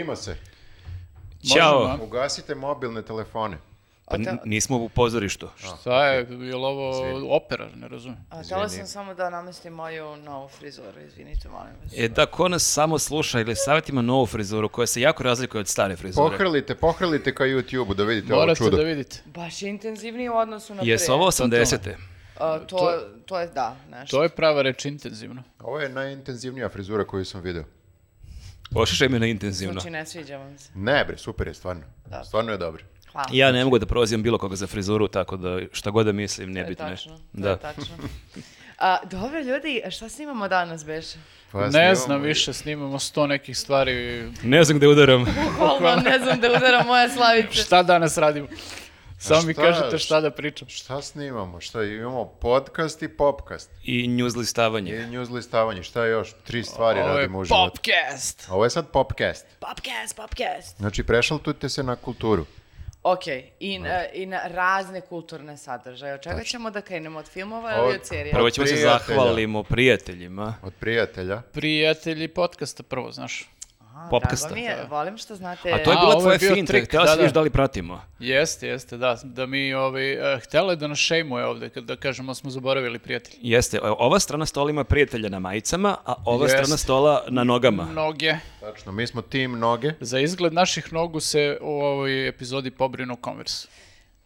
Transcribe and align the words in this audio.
Snima 0.00 0.16
se. 0.16 0.36
Ćao. 1.54 1.98
Ugasite 2.02 2.54
mobilne 2.54 3.02
telefone. 3.02 3.58
Pa 4.06 4.16
nismo 4.44 4.76
u 4.76 4.88
pozorištu. 4.88 5.48
Šta 5.80 6.06
je, 6.06 6.16
je 6.18 6.56
li 6.56 6.64
ovo 6.64 6.92
opera, 7.36 7.68
ne 7.76 7.88
razumijem. 7.88 8.24
A, 8.30 8.42
htjela 8.42 8.66
Izvini. 8.66 8.86
sam 8.86 8.92
samo 8.92 9.14
da 9.14 9.30
namestim 9.30 9.72
moju 9.72 10.16
novu 10.16 10.48
frizuru, 10.48 11.00
izvinite, 11.06 11.48
molim 11.48 11.72
vas. 11.82 11.92
E 11.96 12.08
da, 12.08 12.26
ko 12.26 12.48
nas 12.48 12.62
samo 12.62 12.98
sluša 12.98 13.40
ili 13.40 13.56
savjetima 13.56 14.02
novu 14.02 14.26
frizuru 14.26 14.68
koja 14.68 14.86
se 14.86 15.00
jako 15.00 15.22
razlikuje 15.22 15.60
od 15.60 15.68
stare 15.68 15.96
frizure. 15.96 16.28
Pohrlite, 16.30 16.74
pohrlite 16.74 17.34
ka 17.34 17.44
YouTube-u 17.44 17.94
da 17.94 18.04
vidite 18.04 18.34
ovo 18.34 18.42
Morate 18.42 18.58
čudo. 18.58 18.76
da 18.76 18.82
vidite. 18.82 19.22
Baš 19.26 19.62
je 19.62 19.68
intenzivniji 19.70 20.28
u 20.28 20.36
odnosu 20.36 20.74
na 20.74 20.82
Jesu 20.84 21.06
pre. 21.06 21.14
ovo 21.14 21.26
80-te? 21.26 21.96
A, 22.38 22.58
to, 22.58 23.00
to 23.26 23.40
je, 23.40 23.46
da, 23.46 23.76
nešto. 23.90 24.16
To 24.16 24.22
je 24.22 24.28
prava 24.28 24.62
reč 24.62 24.84
intenzivno. 24.84 25.42
Ovo 25.58 25.80
je 25.80 25.88
najintenzivnija 25.88 26.68
frizura 26.68 27.04
koju 27.04 27.24
sam 27.24 27.40
video. 27.40 27.64
Ošišaj 28.74 29.08
me 29.08 29.18
na 29.18 29.26
intenzivno. 29.26 29.72
Znači, 29.72 29.90
ne 29.90 30.06
sviđa 30.06 30.36
vam 30.36 30.58
se. 30.58 30.70
Ne 30.74 31.04
bre, 31.04 31.18
super 31.18 31.46
je, 31.46 31.54
stvarno. 31.54 31.82
Da. 32.06 32.24
Stvarno 32.24 32.52
je 32.52 32.58
dobro. 32.58 32.82
Hvala. 33.12 33.26
Ja 33.32 33.52
ne 33.52 33.64
mogu 33.64 33.78
da 33.78 33.86
prozivam 33.86 34.22
bilo 34.22 34.38
koga 34.38 34.56
za 34.56 34.66
frizuru, 34.66 35.08
tako 35.08 35.36
da 35.36 35.60
šta 35.72 35.90
god 35.90 36.06
da 36.06 36.12
mislim, 36.12 36.46
To 36.46 36.58
je 36.58 36.62
nebitno 36.62 36.86
je. 36.86 36.90
tačno, 36.90 37.12
to 37.12 37.22
Da. 37.32 37.50
je 37.50 37.58
tačno. 37.58 37.94
A, 38.78 38.98
dobro, 39.04 39.40
ljudi, 39.40 39.82
šta 39.90 40.08
snimamo 40.08 40.48
danas, 40.48 40.84
beše? 40.84 41.18
Pa 41.52 41.60
ne 41.60 41.70
snimamo 41.70 41.94
znam 41.96 42.24
i- 42.24 42.26
više, 42.26 42.52
snimamo 42.52 42.98
sto 42.98 43.26
nekih 43.26 43.58
stvari. 43.58 43.92
Ne 44.42 44.64
znam 44.64 44.78
gde 44.78 44.88
udaram. 44.88 45.24
Bukvalno, 45.50 46.02
ne 46.02 46.18
znam 46.18 46.40
da 46.40 46.48
udara 46.48 46.82
moja 46.84 47.08
slavica. 47.08 47.52
Šta 47.52 47.82
danas 47.82 48.18
radimo? 48.18 48.48
Samo 49.20 49.42
mi 49.42 49.54
kažete 49.54 49.98
šta 49.98 50.20
da 50.20 50.30
pričam. 50.30 50.68
Šta 50.68 51.02
snimamo? 51.02 51.60
Šta 51.60 51.82
imamo? 51.84 52.24
Podcast 52.24 53.02
i 53.02 53.08
popcast. 53.08 53.70
I 53.84 54.08
news 54.08 54.36
listavanje. 54.36 54.92
I 54.92 55.06
news 55.06 55.28
listavanje. 55.30 55.82
Šta 55.82 56.04
još? 56.04 56.34
Tri 56.44 56.64
stvari 56.64 57.00
Ovo 57.00 57.08
je 57.08 57.14
radimo 57.14 57.38
u 57.38 57.44
životu. 57.44 57.70
Popcast. 57.72 58.46
Ovo 58.50 58.64
je 58.64 58.70
sad 58.70 58.88
popcast. 58.88 59.46
Popcast, 59.60 60.16
popcast. 60.16 60.76
Znači, 60.76 61.04
prešaltujte 61.04 61.68
se 61.68 61.82
na 61.82 61.96
kulturu. 61.96 62.46
Ok, 63.02 63.26
i, 63.60 63.78
na- 63.78 64.06
i 64.06 64.26
na 64.26 64.40
razne 64.44 65.00
kulturne 65.00 65.56
sadržaje. 65.56 66.14
Od 66.14 66.20
čega 66.20 66.42
ćemo 66.44 66.70
da 66.70 66.80
krenemo? 66.80 67.18
Od 67.18 67.28
filmova 67.28 67.76
ili 67.78 67.94
Od- 67.94 68.06
serija? 68.06 68.34
Prvo 68.34 68.50
ćemo 68.50 68.66
se 68.66 68.76
zahvalimo 68.76 69.62
prijateljima. 69.62 70.54
Od 70.62 70.72
prijatelja. 70.74 71.42
Prijatelji 71.42 72.28
podcasta 72.28 72.82
prvo, 72.82 73.12
znaš. 73.12 73.50
Aha, 74.00 74.08
Popcasta. 74.10 74.48
drago 74.48 74.54
mi 74.54 74.62
je, 74.62 74.86
volim 74.90 75.18
što 75.18 75.36
znate... 75.36 75.72
A 75.72 75.84
to 75.84 75.90
je 75.90 75.96
bila 75.96 76.20
tvoja 76.20 76.38
finta, 76.38 76.80
htjela 76.84 77.04
da, 77.04 77.10
si 77.10 77.16
da. 77.16 77.22
vidiš 77.22 77.34
da 77.34 77.40
li 77.40 77.50
pratimo. 77.50 78.00
Jeste, 78.18 78.68
jeste, 78.68 78.96
da. 78.96 79.18
Da 79.22 79.46
mi, 79.46 79.74
ovaj, 79.74 80.34
uh, 80.34 80.42
htjela 80.42 80.72
je 80.72 80.76
da 80.76 80.86
nas 80.86 80.98
šejmuje 80.98 81.44
ovde, 81.46 81.68
kad 81.68 81.84
da 81.84 81.96
kažemo 81.96 82.34
smo 82.34 82.50
zaboravili 82.50 82.98
prijatelji. 82.98 83.38
Jeste, 83.42 83.80
ova 83.82 84.20
strana 84.20 84.46
stola 84.46 84.70
ima 84.70 84.84
prijatelja 84.84 85.28
na 85.28 85.38
majicama, 85.38 85.96
a 86.04 86.14
ova 86.24 86.44
Jeste. 86.44 86.58
strana 86.58 86.76
stola 86.76 87.24
na 87.28 87.44
nogama. 87.44 87.84
Noge. 87.84 88.34
Tačno, 88.60 88.92
mi 88.92 89.06
smo 89.06 89.22
tim 89.22 89.58
noge. 89.58 89.92
Za 90.00 90.18
izgled 90.18 90.52
naših 90.52 90.92
nogu 90.92 91.20
se 91.20 91.58
u 91.60 91.80
ovoj 91.80 92.28
epizodi 92.28 92.70
pobrinu 92.70 93.16
Converse. 93.24 93.68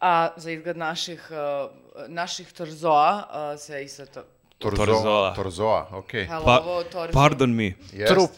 A 0.01 0.29
za 0.37 0.51
izgled 0.51 0.77
naših, 0.77 1.31
uh, 1.31 1.71
naših 2.09 2.53
torzoa 2.53 3.25
uh, 3.55 3.61
se 3.61 3.85
isto 3.85 4.07
to... 4.07 4.23
Torzoa. 4.59 5.35
Torzoa. 5.35 5.89
Okej. 5.93 6.25
Hello, 6.25 6.45
Pa, 6.45 7.07
pardon 7.13 7.57
mi. 7.57 7.75
Jest. 7.93 8.13
Trup. 8.13 8.31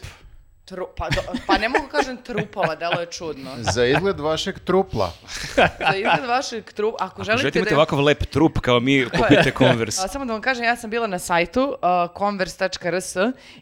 Tru, 0.67 0.87
pa, 0.95 1.09
do- 1.09 1.23
pa 1.47 1.57
ne 1.57 1.69
mogu 1.69 1.87
kažem 1.87 2.17
trupova, 2.17 2.75
delo 2.75 2.99
je 2.99 3.05
čudno. 3.05 3.51
Za 3.73 3.85
izgled 3.85 4.19
vašeg 4.19 4.59
trupla. 4.59 5.13
Za 5.55 5.95
izgled 5.95 6.25
vašeg 6.27 6.73
trupa, 6.73 6.97
ako, 6.99 7.05
Ako 7.13 7.23
želite 7.23 7.41
želite 7.41 7.59
imati 7.59 7.73
da... 7.73 7.77
ovakav 7.77 7.99
lep 7.99 8.25
trup 8.25 8.59
kao 8.59 8.79
mi, 8.79 9.05
kupite 9.05 9.51
Converse. 9.57 10.01
A, 10.03 10.07
samo 10.07 10.25
da 10.25 10.33
vam 10.33 10.41
kažem, 10.41 10.63
ja 10.63 10.75
sam 10.75 10.89
bila 10.89 11.07
na 11.07 11.19
sajtu 11.19 11.61
uh, 11.61 11.77
converse.rs 12.17 13.15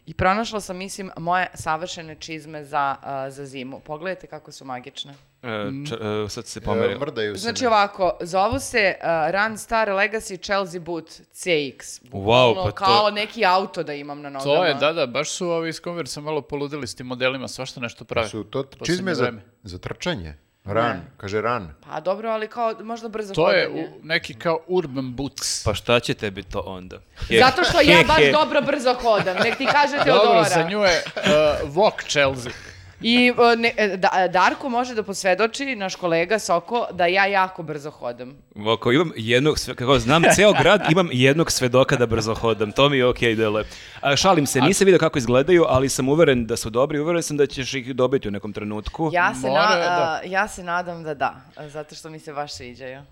i 0.06 0.14
pronašla 0.14 0.60
sam, 0.60 0.76
mislim, 0.76 1.10
moje 1.16 1.46
savršene 1.54 2.14
čizme 2.14 2.64
za, 2.64 2.96
uh, 3.02 3.32
za 3.32 3.46
zimu. 3.46 3.80
Pogledajte 3.80 4.26
kako 4.26 4.52
su 4.52 4.64
magične. 4.64 5.14
E, 5.42 5.48
č- 5.88 5.94
e, 6.24 6.28
sad 6.28 6.46
se 6.46 6.60
pomerio. 6.60 6.98
mrdaju 6.98 7.34
se. 7.34 7.40
Znači 7.40 7.66
ovako, 7.66 8.16
zovu 8.20 8.58
se 8.58 8.94
uh, 8.96 9.06
Run 9.32 9.58
Star 9.58 9.88
Legacy 9.88 10.42
Chelsea 10.42 10.80
Boot 10.80 11.04
CX. 11.32 12.00
Wow, 12.04 12.54
pa 12.56 12.62
to- 12.62 12.72
Kao 12.74 13.10
neki 13.10 13.44
auto 13.44 13.82
da 13.82 13.92
imam 13.94 14.20
na 14.20 14.30
nogama. 14.30 14.54
To 14.54 14.64
je, 14.64 14.74
da, 14.74 14.92
da, 14.92 15.06
baš 15.06 15.30
su 15.30 15.48
ovi 15.48 15.68
iz 15.68 15.80
Converse 15.80 16.20
malo 16.20 16.40
poludili 16.42 16.86
s 16.86 16.94
tim 16.94 17.06
modelima, 17.06 17.48
svašta 17.48 17.80
nešto 17.80 18.04
prave. 18.04 18.28
Su 18.28 18.44
to 18.44 18.64
čizme 18.84 19.14
za, 19.14 19.32
za 19.62 19.78
trčanje. 19.78 20.34
Ran, 20.64 21.00
kaže 21.16 21.40
ran. 21.40 21.74
Pa 21.82 22.00
dobro, 22.00 22.30
ali 22.30 22.48
kao 22.48 22.74
možda 22.80 23.08
brzo 23.08 23.34
To 23.34 23.50
je 23.50 23.66
hodanje. 23.66 23.88
u, 23.94 24.06
neki 24.06 24.34
kao 24.34 24.60
urban 24.66 25.12
boots. 25.12 25.64
Pa 25.64 25.74
šta 25.74 26.00
će 26.00 26.14
tebi 26.14 26.42
to 26.42 26.60
onda? 26.60 26.96
He- 27.20 27.38
Zato 27.44 27.64
što 27.64 27.80
ja 27.82 28.02
baš 28.06 28.16
he. 28.16 28.30
dobro 28.40 28.62
brzo 28.62 28.94
hodam. 28.94 29.36
Nek 29.36 29.56
ti 29.56 29.66
kaže 29.66 29.96
Dobro, 29.96 30.12
Teodora. 30.14 30.44
za 30.44 30.62
nju 30.62 30.78
je 30.78 31.02
uh, 31.06 31.22
Walk 31.70 32.08
Chelsea. 32.08 32.52
I 33.00 33.30
uh, 33.30 33.58
ne, 33.58 33.72
e, 33.76 33.96
da, 33.96 34.28
Darko 34.32 34.68
može 34.68 34.94
da 34.94 35.02
posvedoči, 35.02 35.76
naš 35.76 35.94
kolega 35.96 36.38
Soko, 36.38 36.86
da 36.92 37.06
ja 37.06 37.26
jako 37.26 37.62
brzo 37.62 37.90
hodam. 37.90 38.36
Ako 38.74 38.92
imam 38.92 39.12
jednog, 39.16 39.56
kako 39.76 39.98
znam 39.98 40.22
ceo 40.34 40.52
grad, 40.52 40.80
imam 40.90 41.08
jednog 41.12 41.50
svedoka 41.50 41.96
da 41.96 42.06
brzo 42.06 42.34
hodam. 42.34 42.72
To 42.72 42.88
mi 42.88 42.96
je 42.96 43.06
okej 43.06 43.34
dele. 43.34 43.64
A, 44.00 44.16
šalim 44.16 44.46
se, 44.46 44.60
nisam 44.60 44.84
vidio 44.84 44.98
kako 44.98 45.18
izgledaju, 45.18 45.64
ali 45.68 45.88
sam 45.88 46.08
uveren 46.08 46.46
da 46.46 46.56
su 46.56 46.70
dobri. 46.70 46.98
Uveren 47.00 47.22
sam 47.22 47.36
da 47.36 47.46
ćeš 47.46 47.74
ih 47.74 47.94
dobiti 47.94 48.28
u 48.28 48.30
nekom 48.30 48.52
trenutku. 48.52 49.10
Ja 49.12 49.34
se, 49.34 49.48
Mora, 49.48 49.68
na- 49.68 49.76
da. 49.76 50.20
ja 50.24 50.48
se 50.48 50.64
nadam 50.64 51.02
da 51.02 51.14
da, 51.14 51.34
zato 51.68 51.94
što 51.94 52.10
mi 52.10 52.18
se 52.18 52.32
baš 52.32 52.52
sviđaju. 52.54 53.02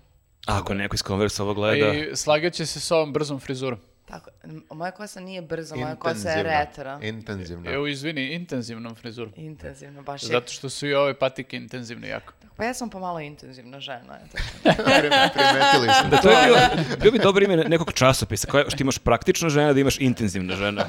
Ako 0.45 0.73
neko 0.73 0.95
iz 0.95 1.03
Converse 1.03 1.43
ovo 1.43 1.53
gleda. 1.53 1.93
I 1.93 2.15
slagaće 2.15 2.65
se 2.65 2.79
s 2.79 2.91
ovom 2.91 3.13
brzom 3.13 3.39
frizurom. 3.39 3.79
Tako, 4.05 4.29
moja 4.71 4.91
kosa 4.91 5.19
nije 5.19 5.41
brzo, 5.41 5.75
moja 5.75 5.95
kosa 5.95 6.29
je 6.29 6.43
retro. 6.43 6.99
Intenzivno. 7.03 7.71
Evo, 7.71 7.87
izvini, 7.87 8.25
intenzivnom 8.25 8.95
frizurom. 8.95 9.33
Intenzivno, 9.35 10.01
baš 10.03 10.23
je. 10.23 10.27
Zato 10.27 10.47
što 10.47 10.69
su 10.69 10.87
i 10.87 10.93
ove 10.93 11.13
patike 11.13 11.57
intenzivne 11.57 12.07
jako. 12.07 12.33
Pa 12.57 12.63
ja 12.63 12.73
sam 12.73 12.89
pomalo 12.89 13.19
intenzivna 13.19 13.79
žena. 13.79 14.19
Primetili 14.63 15.89
smo. 15.91 16.09
Da, 16.11 16.17
to 16.17 16.29
je 16.31 16.45
bio, 16.45 16.55
bio 16.97 17.11
bi 17.11 17.19
dobro 17.19 17.45
ime 17.45 17.57
nekog 17.57 17.93
časopisa, 17.93 18.47
koja, 18.47 18.69
što 18.69 18.77
imaš 18.81 18.97
praktična 18.97 19.49
žena, 19.49 19.73
da 19.73 19.79
imaš 19.79 19.99
intenzivna 19.99 20.55
žena. 20.55 20.85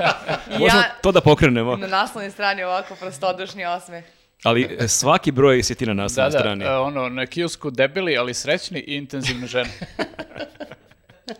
Možemo 0.50 0.66
Ja- 0.80 0.94
to 1.02 1.12
da 1.12 1.20
pokrenemo. 1.20 1.76
Na 1.76 1.86
naslovnoj 1.88 2.30
strani 2.30 2.62
ovako 2.62 2.94
prostodušni 2.94 3.64
osmeh. 3.66 4.04
Ali 4.44 4.76
e, 4.80 4.88
svaki 4.88 5.32
broj 5.32 5.62
si 5.62 5.74
ti 5.74 5.86
na 5.86 5.94
Da, 5.94 6.02
naslovnoj 6.02 6.30
da, 6.30 6.38
strani. 6.38 6.64
e, 6.64 6.70
ono, 6.70 7.08
na 7.08 7.26
kiosku 7.26 7.70
debeli, 7.70 8.16
ali 8.16 8.34
srećni 8.34 8.80
i 8.80 8.96
intenzivne 8.96 9.46
žene. 9.46 9.70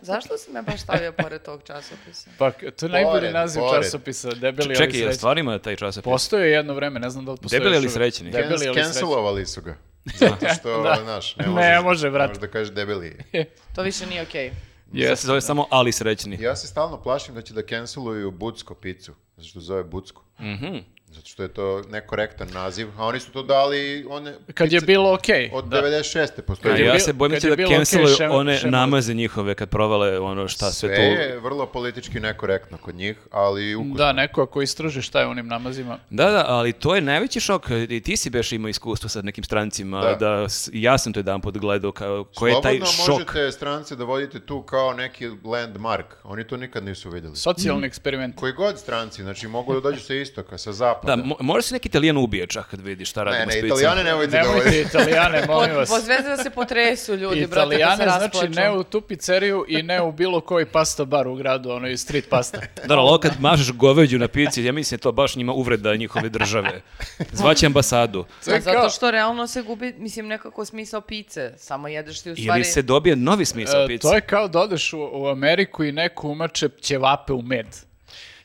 Zašto 0.01 0.37
si 0.37 0.51
me 0.51 0.61
baš 0.61 0.81
stavio 0.81 1.11
pored 1.13 1.41
tog 1.41 1.63
časopisa? 1.63 2.29
Pa, 2.37 2.51
to 2.51 2.85
je 2.85 2.89
najbolji 2.89 3.13
Pored, 3.13 3.33
naziv 3.33 3.59
pored. 3.61 3.83
časopisa, 3.83 4.29
debeli, 4.29 4.67
ali 4.67 4.75
Čekaj, 4.75 4.87
je 4.89 5.03
srećni. 5.03 5.13
stvarno 5.13 5.39
ima 5.39 5.59
taj 5.59 5.75
časopis? 5.75 6.03
Postoje 6.05 6.51
jedno 6.51 6.73
vreme, 6.73 6.99
ne 6.99 7.09
znam 7.09 7.25
da 7.25 7.31
li 7.31 7.37
postoje 7.37 7.59
Debeli 7.59 7.77
uvijek. 7.77 7.91
srećni? 7.91 8.31
Debeli 8.31 8.49
ili 8.55 8.59
srećni. 8.65 8.83
Cancelovali 8.83 9.45
su 9.45 9.61
ga. 9.61 9.75
Zato 10.05 10.45
što, 10.51 10.81
Da. 10.83 10.97
znaš, 11.03 11.35
Ne 11.35 11.45
ne 11.45 11.51
možeš, 11.51 11.83
može, 11.83 12.09
brate. 12.09 12.27
možeš 12.27 12.41
da 12.41 12.47
kažeš 12.47 12.73
debeli. 12.73 13.17
To 13.75 13.81
više 13.81 14.05
nije 14.05 14.21
okej. 14.21 14.51
Sad 15.07 15.19
se 15.19 15.27
zove 15.27 15.41
samo 15.41 15.67
Ali 15.69 15.91
srećni. 15.91 16.37
Ja 16.41 16.55
se 16.55 16.67
stalno 16.67 17.01
plašim 17.01 17.35
da 17.35 17.41
će 17.41 17.53
da 17.53 17.61
canceluju 17.63 18.31
Bucko 18.31 18.75
picu, 18.75 19.13
zato 19.35 19.47
što 19.47 19.59
zove 19.59 19.83
Bucko. 19.83 20.23
Mhm. 20.41 20.77
Zato 21.07 21.27
što 21.27 21.43
je 21.43 21.49
to 21.49 21.81
nekorektan 21.89 22.47
naziv, 22.49 22.87
a 22.97 23.05
oni 23.05 23.19
su 23.19 23.31
to 23.31 23.43
dali 23.43 24.05
one 24.09 24.33
Kad 24.53 24.71
je 24.71 24.81
bilo 24.81 25.13
okej. 25.13 25.49
od 25.53 25.65
da. 25.65 25.77
96. 25.77 26.29
A 26.37 26.41
postoji. 26.41 26.79
je 26.79 26.85
ja 26.85 26.99
se 26.99 27.13
bojim 27.13 27.31
da 27.31 27.39
kad 27.39 27.57
da 27.59 27.67
canceluju 27.67 28.07
šem- 28.09 28.31
one 28.31 28.57
šemovi. 28.57 28.71
namaze 28.71 29.13
njihove 29.13 29.55
kad 29.55 29.69
provale 29.69 30.19
ono 30.19 30.47
šta 30.47 30.65
sve, 30.65 30.89
Sve 30.89 30.95
tu. 30.95 31.01
je 31.01 31.39
vrlo 31.39 31.65
politički 31.65 32.19
nekorektno 32.19 32.77
kod 32.77 32.95
njih, 32.95 33.17
ali 33.31 33.75
ukusno. 33.75 33.95
Da, 33.95 34.13
neko 34.13 34.43
ako 34.43 34.61
istraži 34.61 35.01
šta 35.01 35.19
je 35.19 35.27
onim 35.27 35.47
namazima. 35.47 35.97
Da, 36.09 36.25
da, 36.25 36.45
ali 36.47 36.73
to 36.73 36.95
je 36.95 37.01
najveći 37.01 37.39
šok. 37.39 37.61
I 37.89 38.01
ti 38.01 38.17
si 38.17 38.29
beš 38.29 38.51
imao 38.51 38.69
iskustvo 38.69 39.09
sa 39.09 39.21
nekim 39.21 39.43
strancima, 39.43 40.01
Da. 40.01 40.15
da, 40.15 40.45
ja 40.73 40.97
sam 40.97 41.13
to 41.13 41.19
jedan 41.19 41.41
put 41.41 41.57
gledao, 41.57 41.91
kao, 41.91 42.23
koji 42.25 42.51
je 42.51 42.61
taj 42.61 42.71
Slobodno 42.73 42.85
šok. 42.95 43.09
možete 43.09 43.51
strance 43.51 43.95
da 43.95 44.03
vodite 44.03 44.39
tu 44.39 44.61
kao 44.61 44.93
neki 44.93 45.29
landmark. 45.45 46.05
Oni 46.23 46.43
to 46.43 46.57
nikad 46.57 46.85
nisu 46.85 47.09
vidjeli. 47.09 47.35
Socijalni 47.35 47.87
eksperiment. 47.87 48.35
Koji 48.35 48.53
god 48.53 48.79
stranci, 48.79 49.23
znači 49.23 49.47
mogu 49.47 49.73
da 49.73 49.79
dođu 49.81 49.99
sa 49.99 50.13
istoka, 50.31 50.57
sa 50.57 50.71
zapada. 50.71 51.15
Da, 51.15 51.23
mo- 51.23 51.35
možda 51.39 51.61
se 51.61 51.73
neki 51.73 51.87
italijan 51.87 52.17
ubije 52.17 52.47
čak 52.47 52.69
kad 52.69 52.81
vidi 52.81 53.05
šta 53.05 53.23
radimo 53.23 53.45
ne, 53.45 53.61
ne, 53.61 53.67
italijane 53.67 54.03
nemojte 54.03 54.31
da 54.31 54.41
Nemojte 54.43 54.81
italijane, 54.81 55.45
molim 55.47 55.75
vas. 55.75 55.89
Pozvezde 55.89 56.29
da 56.29 56.37
se 56.37 56.49
potresu 56.49 57.15
ljudi, 57.15 57.47
brate, 57.47 57.55
da 57.55 57.61
se 57.67 57.77
Italijane 57.77 58.05
znači 58.29 58.49
ne 58.49 58.71
u 58.71 58.83
tu 58.83 59.01
pizzeriju 59.01 59.65
i 59.67 59.83
ne 59.83 60.01
u 60.01 60.11
bilo 60.11 60.41
koji 60.41 60.65
pasta 60.65 61.05
bar 61.05 61.27
u 61.27 61.35
gradu, 61.35 61.71
ono 61.71 61.87
i 61.87 61.97
street 61.97 62.29
pasta. 62.29 62.57
Da, 62.87 62.97
ali 62.97 63.19
kad 63.19 63.31
mažeš 63.39 63.71
goveđu 63.71 64.19
na 64.19 64.27
pici, 64.27 64.63
ja 64.63 64.71
mislim 64.71 64.97
da 64.97 64.99
je 64.99 65.01
to 65.01 65.11
baš 65.11 65.35
njima 65.35 65.53
uvreda 65.53 65.95
njihove 65.95 66.29
države. 66.29 66.81
Zvaće 67.31 67.65
ambasadu. 67.65 68.25
Zato 68.41 68.89
što 68.89 69.11
realno 69.11 69.47
se 69.47 69.61
gubi, 69.61 69.93
mislim, 69.97 70.27
nekako 70.27 70.65
smisao 70.65 71.01
pice. 71.01 71.53
Samo 71.57 71.87
jedeš 71.87 72.21
ti 72.21 72.31
u 72.31 72.35
stvari... 72.35 72.59
Ili 72.59 72.65
se 72.65 72.81
dobije 72.81 73.15
novi 73.15 73.45
smisao 73.45 73.83
E, 73.83 73.87
pice. 73.87 74.01
to 74.01 74.13
je 74.15 74.21
kao 74.21 74.47
da 74.47 74.59
odeš 74.59 74.93
u, 74.93 75.09
u 75.13 75.27
Ameriku 75.27 75.83
i 75.83 75.91
neko 75.91 76.27
umače 76.27 76.69
ćevape 76.81 77.33
u 77.33 77.41
med. 77.41 77.65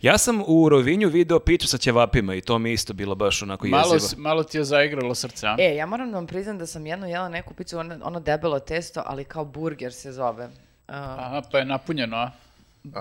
Ja 0.07 0.19
sam 0.19 0.43
u 0.47 0.69
Rovinju 0.69 1.09
video 1.09 1.39
piću 1.41 1.69
sa 1.69 1.79
ćevapima 1.79 2.35
i 2.35 2.41
to 2.41 2.59
mi 2.59 2.73
isto 2.73 2.93
bilo 2.93 3.15
baš 3.15 3.43
onako 3.43 3.67
Malo, 3.67 3.83
jezivo. 3.85 3.99
s- 4.01 4.17
malo 4.17 4.43
ti 4.43 4.59
je 4.59 4.65
zaigralo 4.65 5.15
srce, 5.15 5.47
a? 5.47 5.57
E, 5.59 5.75
ja 5.75 5.87
moram 5.87 6.11
da 6.11 6.17
vam 6.17 6.27
priznam 6.27 6.59
da 6.59 6.67
sam 6.67 6.87
jedno 6.87 7.07
jela 7.07 7.29
neku 7.29 7.55
picu, 7.55 7.79
ono, 7.79 7.99
ono 8.03 8.21
debelo 8.21 8.59
testo, 8.59 9.03
ali 9.07 9.25
kao 9.25 9.45
burger 9.45 9.93
se 9.93 10.13
zove. 10.13 10.45
Uh, 10.45 10.51
Aha, 10.89 11.43
pa 11.53 11.59
je 11.59 11.65
napunjeno, 11.65 12.17
a? 12.17 12.31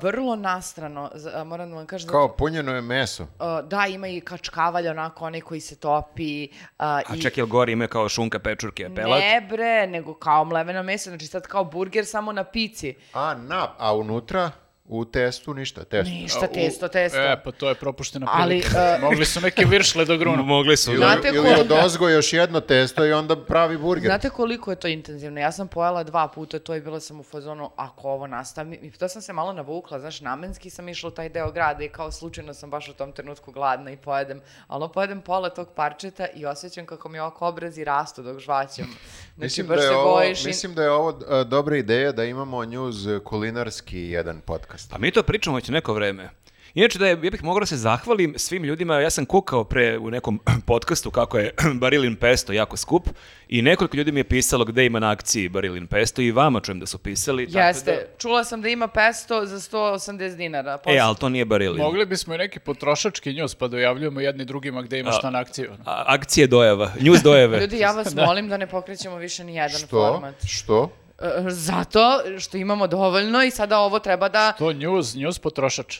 vrlo 0.01 0.35
nastrano, 0.35 1.11
z- 1.15 1.29
a, 1.29 1.43
moram 1.43 1.69
da 1.69 1.75
vam 1.75 1.85
kažem. 1.85 2.09
Kao 2.09 2.27
punjeno 2.29 2.71
je 2.71 2.81
meso. 2.81 3.23
Uh, 3.23 3.29
da, 3.63 3.85
ima 3.85 4.07
i 4.07 4.21
kačkavalj, 4.21 4.87
onako, 4.87 5.25
onaj 5.25 5.41
koji 5.41 5.61
se 5.61 5.75
topi. 5.75 6.47
uh, 6.51 6.55
A 6.79 7.01
i... 7.15 7.21
čekaj, 7.21 7.41
jel 7.41 7.47
gore 7.47 7.71
ima 7.71 7.87
kao 7.87 8.09
šunka, 8.09 8.39
pečurke, 8.39 8.89
pelat? 8.95 9.19
Ne 9.21 9.47
bre, 9.49 9.87
nego 9.87 10.13
kao 10.13 10.45
mleveno 10.45 10.83
meso, 10.83 11.09
znači 11.09 11.27
sad 11.27 11.43
kao 11.43 11.63
burger 11.65 12.05
samo 12.05 12.31
na 12.31 12.43
pici. 12.43 12.95
A, 13.13 13.33
na, 13.35 13.67
a 13.77 13.95
unutra, 13.95 14.51
u 14.87 15.05
testu, 15.05 15.53
ništa, 15.53 15.83
testo. 15.83 16.13
Ništa, 16.13 16.47
testo, 16.47 16.87
testo. 16.87 17.17
E, 17.17 17.41
pa 17.43 17.51
to 17.51 17.69
je 17.69 17.75
propuštena 17.75 18.27
Ali, 18.29 18.59
prilika. 18.61 18.79
e, 18.79 18.99
Mogli 19.01 19.25
su 19.25 19.41
neke 19.41 19.65
viršle 19.65 20.05
do 20.05 20.17
gruna. 20.17 20.41
Mogli 20.55 20.77
su. 20.77 20.91
Ili, 20.91 20.99
da. 20.99 21.05
Znate 21.05 21.27
ili 21.27 21.55
ko- 21.55 21.61
od 21.61 21.71
ozgo 21.85 22.09
još 22.09 22.33
jedno 22.33 22.59
testo 22.61 23.05
i 23.05 23.13
onda 23.13 23.35
pravi 23.45 23.77
burger. 23.77 24.05
Znate 24.05 24.29
koliko 24.29 24.71
je 24.71 24.75
to 24.75 24.87
intenzivno? 24.87 25.39
Ja 25.39 25.51
sam 25.51 25.67
pojela 25.67 26.03
dva 26.03 26.27
puta 26.27 26.59
to 26.59 26.75
i 26.75 26.81
bila 26.81 26.99
sam 26.99 27.19
u 27.19 27.23
fazonu, 27.23 27.71
ako 27.75 28.09
ovo 28.09 28.27
nastavi, 28.27 28.79
i 28.81 28.91
to 28.91 29.07
sam 29.07 29.21
se 29.21 29.33
malo 29.33 29.53
navukla, 29.53 29.99
znaš, 29.99 30.21
namenski 30.21 30.69
sam 30.69 30.89
išla 30.89 31.07
u 31.07 31.11
taj 31.11 31.29
deo 31.29 31.51
grada 31.51 31.83
i 31.83 31.89
kao 31.89 32.11
slučajno 32.11 32.53
sam 32.53 32.69
baš 32.69 32.89
u 32.89 32.93
tom 32.93 33.11
trenutku 33.11 33.51
gladna 33.51 33.91
i 33.91 33.97
pojedem, 33.97 34.41
ali 34.67 34.83
ono 34.83 34.91
pojedem 34.91 35.21
pola 35.21 35.49
tog 35.49 35.67
parčeta 35.75 36.27
i 36.35 36.45
osjećam 36.45 36.85
kako 36.85 37.09
mi 37.09 37.19
ovako 37.19 37.47
obrazi 37.47 37.83
rastu 37.83 38.23
dok 38.23 38.39
žvaćem. 38.39 38.85
Znači, 38.85 39.45
Mislim 39.45 39.67
baš 39.67 39.77
da, 39.77 39.83
je 39.83 39.89
se 39.89 39.95
ovo, 39.95 40.15
bojiš 40.15 40.43
mislim 40.45 40.75
da 40.75 40.83
je 40.83 40.91
ovo 40.91 41.19
a, 41.29 41.43
dobra 41.43 41.77
ideja 41.77 42.11
da 42.11 42.23
imamo 42.23 42.65
news 42.65 43.05
e, 43.07 43.19
kulinarski 43.23 43.99
jedan 43.99 44.41
podcast. 44.41 44.74
Pa 44.89 44.97
mi 44.97 45.11
to 45.11 45.23
pričamo 45.23 45.55
već 45.55 45.67
neko 45.67 45.93
vreme. 45.93 46.29
Inače 46.73 46.99
da 46.99 47.07
je, 47.07 47.19
ja 47.23 47.31
bih 47.31 47.43
mogao 47.43 47.59
da 47.59 47.65
se 47.65 47.77
zahvalim 47.77 48.33
svim 48.37 48.63
ljudima, 48.63 48.99
ja 48.99 49.09
sam 49.09 49.25
kukao 49.25 49.63
pre 49.63 49.97
u 49.97 50.09
nekom 50.11 50.39
podcastu 50.67 51.11
kako 51.11 51.37
je 51.37 51.51
Barilin 51.81 52.15
Pesto 52.15 52.53
jako 52.53 52.77
skup 52.77 53.09
i 53.47 53.61
nekoliko 53.61 53.97
ljudi 53.97 54.11
mi 54.11 54.19
je 54.19 54.23
pisalo 54.23 54.65
gde 54.65 54.85
ima 54.85 54.99
na 54.99 55.11
akciji 55.11 55.49
Barilin 55.49 55.87
Pesto 55.87 56.21
i 56.21 56.31
vama 56.31 56.59
čujem 56.59 56.79
da 56.79 56.85
su 56.85 56.97
pisali. 56.97 57.47
tako 57.47 57.67
Jeste, 57.67 58.07
čula 58.17 58.43
sam 58.43 58.61
da 58.61 58.69
ima 58.69 58.87
pesto 58.87 59.45
za 59.45 59.59
180 59.59 60.35
dinara. 60.35 60.71
Da, 60.71 60.77
Posle- 60.77 60.95
e, 60.95 60.99
ali 60.99 61.15
to 61.15 61.29
nije 61.29 61.45
Barilin. 61.45 61.77
Mogli 61.77 62.05
bismo 62.05 62.35
i 62.35 62.37
neki 62.37 62.59
potrošački 62.59 63.33
njuz 63.33 63.55
pa 63.55 63.67
dojavljujemo 63.67 64.19
jedni 64.19 64.45
drugima 64.45 64.81
gde 64.81 64.99
ima 64.99 65.11
šta 65.11 65.29
na 65.29 65.39
akciju. 65.39 65.71
A, 65.85 66.03
akcije 66.07 66.47
dojava, 66.47 66.91
news 66.99 67.21
dojave. 67.21 67.59
Ljudi, 67.59 67.79
ja 67.79 67.91
vas 67.91 68.15
molim 68.27 68.49
da 68.49 68.57
ne 68.57 68.67
pokrećemo 68.67 69.15
više 69.15 69.43
ni 69.43 69.55
jedan 69.55 69.77
Što? 69.79 69.87
format. 69.87 70.35
Što? 70.47 70.91
E, 71.01 71.04
Zato 71.49 71.99
što 72.39 72.57
imamo 72.57 72.87
dovoljno 72.87 73.43
i 73.43 73.51
sada 73.51 73.79
ovo 73.79 73.99
treba 73.99 74.29
da... 74.29 74.51
To 74.51 74.73
njuz, 74.73 75.15
njuz 75.15 75.39
potrošač. 75.39 75.99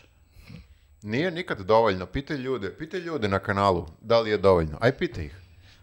Nije 1.01 1.31
nikad 1.31 1.59
dovoljno. 1.61 2.05
Pitaj 2.05 2.37
ljude, 2.37 2.77
pitaj 2.77 2.99
ljude 2.99 3.27
na 3.27 3.39
kanalu 3.39 3.87
da 4.01 4.19
li 4.19 4.29
je 4.29 4.37
dovoljno. 4.37 4.77
Aj 4.81 4.97
pitaj 4.97 5.23
ih. 5.25 5.35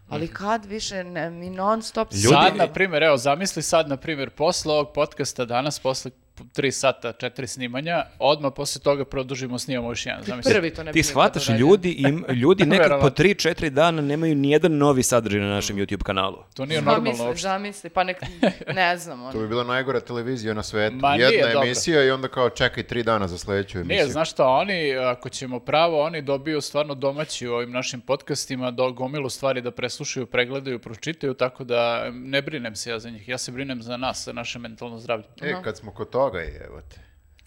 Ali 0.09 0.27
kad 0.27 0.65
više, 0.65 1.03
ne, 1.03 1.29
mi 1.29 1.49
non 1.49 1.81
stop... 1.81 2.11
Ljudi- 2.11 2.27
Sad, 2.27 2.55
na 2.55 2.67
primjer, 2.67 3.03
evo, 3.03 3.17
zamisli 3.17 3.61
sad, 3.61 3.89
na 3.89 3.97
primjer, 3.97 4.29
posle 4.29 4.73
ovog 4.73 4.93
podcasta 4.93 5.45
danas, 5.45 5.79
posle 5.79 6.11
3 6.39 6.71
sata, 6.71 7.13
4 7.13 7.47
snimanja, 7.47 8.03
odmah 8.19 8.51
posle 8.55 8.81
toga 8.81 9.05
produžimo, 9.05 9.59
snimamo 9.59 9.91
još 9.91 10.05
jedan. 10.05 10.23
Zamisli. 10.23 10.53
Prvi 10.53 10.73
to 10.73 10.83
ne 10.83 10.91
bi 10.91 10.99
Ti 10.99 11.03
shvataš, 11.03 11.49
ljudi, 11.49 11.91
im, 11.91 12.25
ljudi 12.29 12.65
nekad 12.73 12.87
po 12.89 12.95
Verovatno. 12.95 13.23
3-4 13.25 13.69
dana 13.69 14.01
nemaju 14.01 14.35
nijedan 14.35 14.77
novi 14.77 15.03
sadržaj 15.03 15.41
na 15.41 15.47
našem 15.49 15.77
YouTube 15.77 16.03
kanalu. 16.03 16.37
To 16.53 16.65
nije 16.65 16.81
normalno 16.81 17.05
Zamisli, 17.05 17.25
uopšte. 17.27 17.41
zamisli, 17.41 17.89
pa 17.89 18.03
nek, 18.03 18.17
ne 18.75 18.97
znam. 18.97 19.21
ono. 19.21 19.31
To 19.31 19.39
bi 19.39 19.47
bila 19.47 19.63
najgora 19.63 19.99
televizija 19.99 20.53
na 20.53 20.63
svetu. 20.63 20.95
Ma 20.95 21.11
nije 21.15 21.29
Jedna 21.29 21.47
dobro. 21.53 21.65
emisija 21.67 22.03
i 22.03 22.11
onda 22.11 22.27
kao 22.27 22.49
čekaj 22.49 22.83
tri 22.83 23.03
dana 23.03 23.27
za 23.27 23.37
sledeću 23.37 23.77
emisiju. 23.77 23.95
Nije, 23.95 24.07
znaš 24.07 24.31
šta, 24.31 24.47
oni, 24.47 24.95
ako 24.95 25.29
ćemo 25.29 25.59
pravo, 25.59 26.03
oni 26.03 26.21
dobiju 26.21 26.61
stvarno 26.61 26.95
domaći 26.95 27.47
u 27.47 27.53
ovim 27.53 27.71
našim 27.71 28.01
podcastima, 28.01 28.71
do 28.71 28.91
gomilu 28.91 29.29
stvari 29.29 29.61
da 29.61 29.71
preslušaju, 29.71 30.25
pregledaju, 30.25 30.79
pročitaju, 30.79 31.33
tako 31.33 31.63
da 31.63 32.09
ne 32.11 32.41
brinem 32.41 32.75
se 32.75 32.89
ja 32.89 32.99
za 32.99 33.09
njih. 33.09 33.29
Ja 33.29 33.37
se 33.37 33.51
brinem 33.51 33.81
za 33.81 33.97
nas, 33.97 34.25
za 34.25 34.33
naše 34.33 34.59
mentalno 34.59 34.99
zdravlje. 34.99 35.25
E, 35.41 35.55
kad 35.63 35.77
smo 35.77 35.91
kod 35.91 36.09
toga, 36.09 36.22
evo 36.61 36.81
te. 36.81 36.99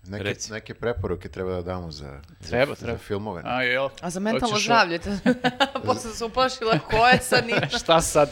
Neke, 0.04 0.24
Reci. 0.24 0.52
neke 0.52 0.74
preporuke 0.74 1.28
treba 1.28 1.52
da 1.52 1.62
damo 1.62 1.90
za, 1.90 2.20
Treba, 2.40 2.74
za, 2.74 2.80
treba. 2.80 2.92
za 2.92 2.98
filmove. 2.98 3.42
A, 3.44 3.62
jel? 3.62 3.88
A 4.00 4.10
za 4.10 4.20
mentalno 4.20 4.52
Hoćeš 4.54 4.64
zdravlje, 4.64 4.98
to- 4.98 5.10
posle 5.86 6.10
se 6.10 6.24
uplašila 6.24 6.78
ko 6.78 7.06
je 7.08 7.18
sad 7.18 7.46
ni... 7.46 7.52
Šta 7.78 8.00
sad? 8.00 8.30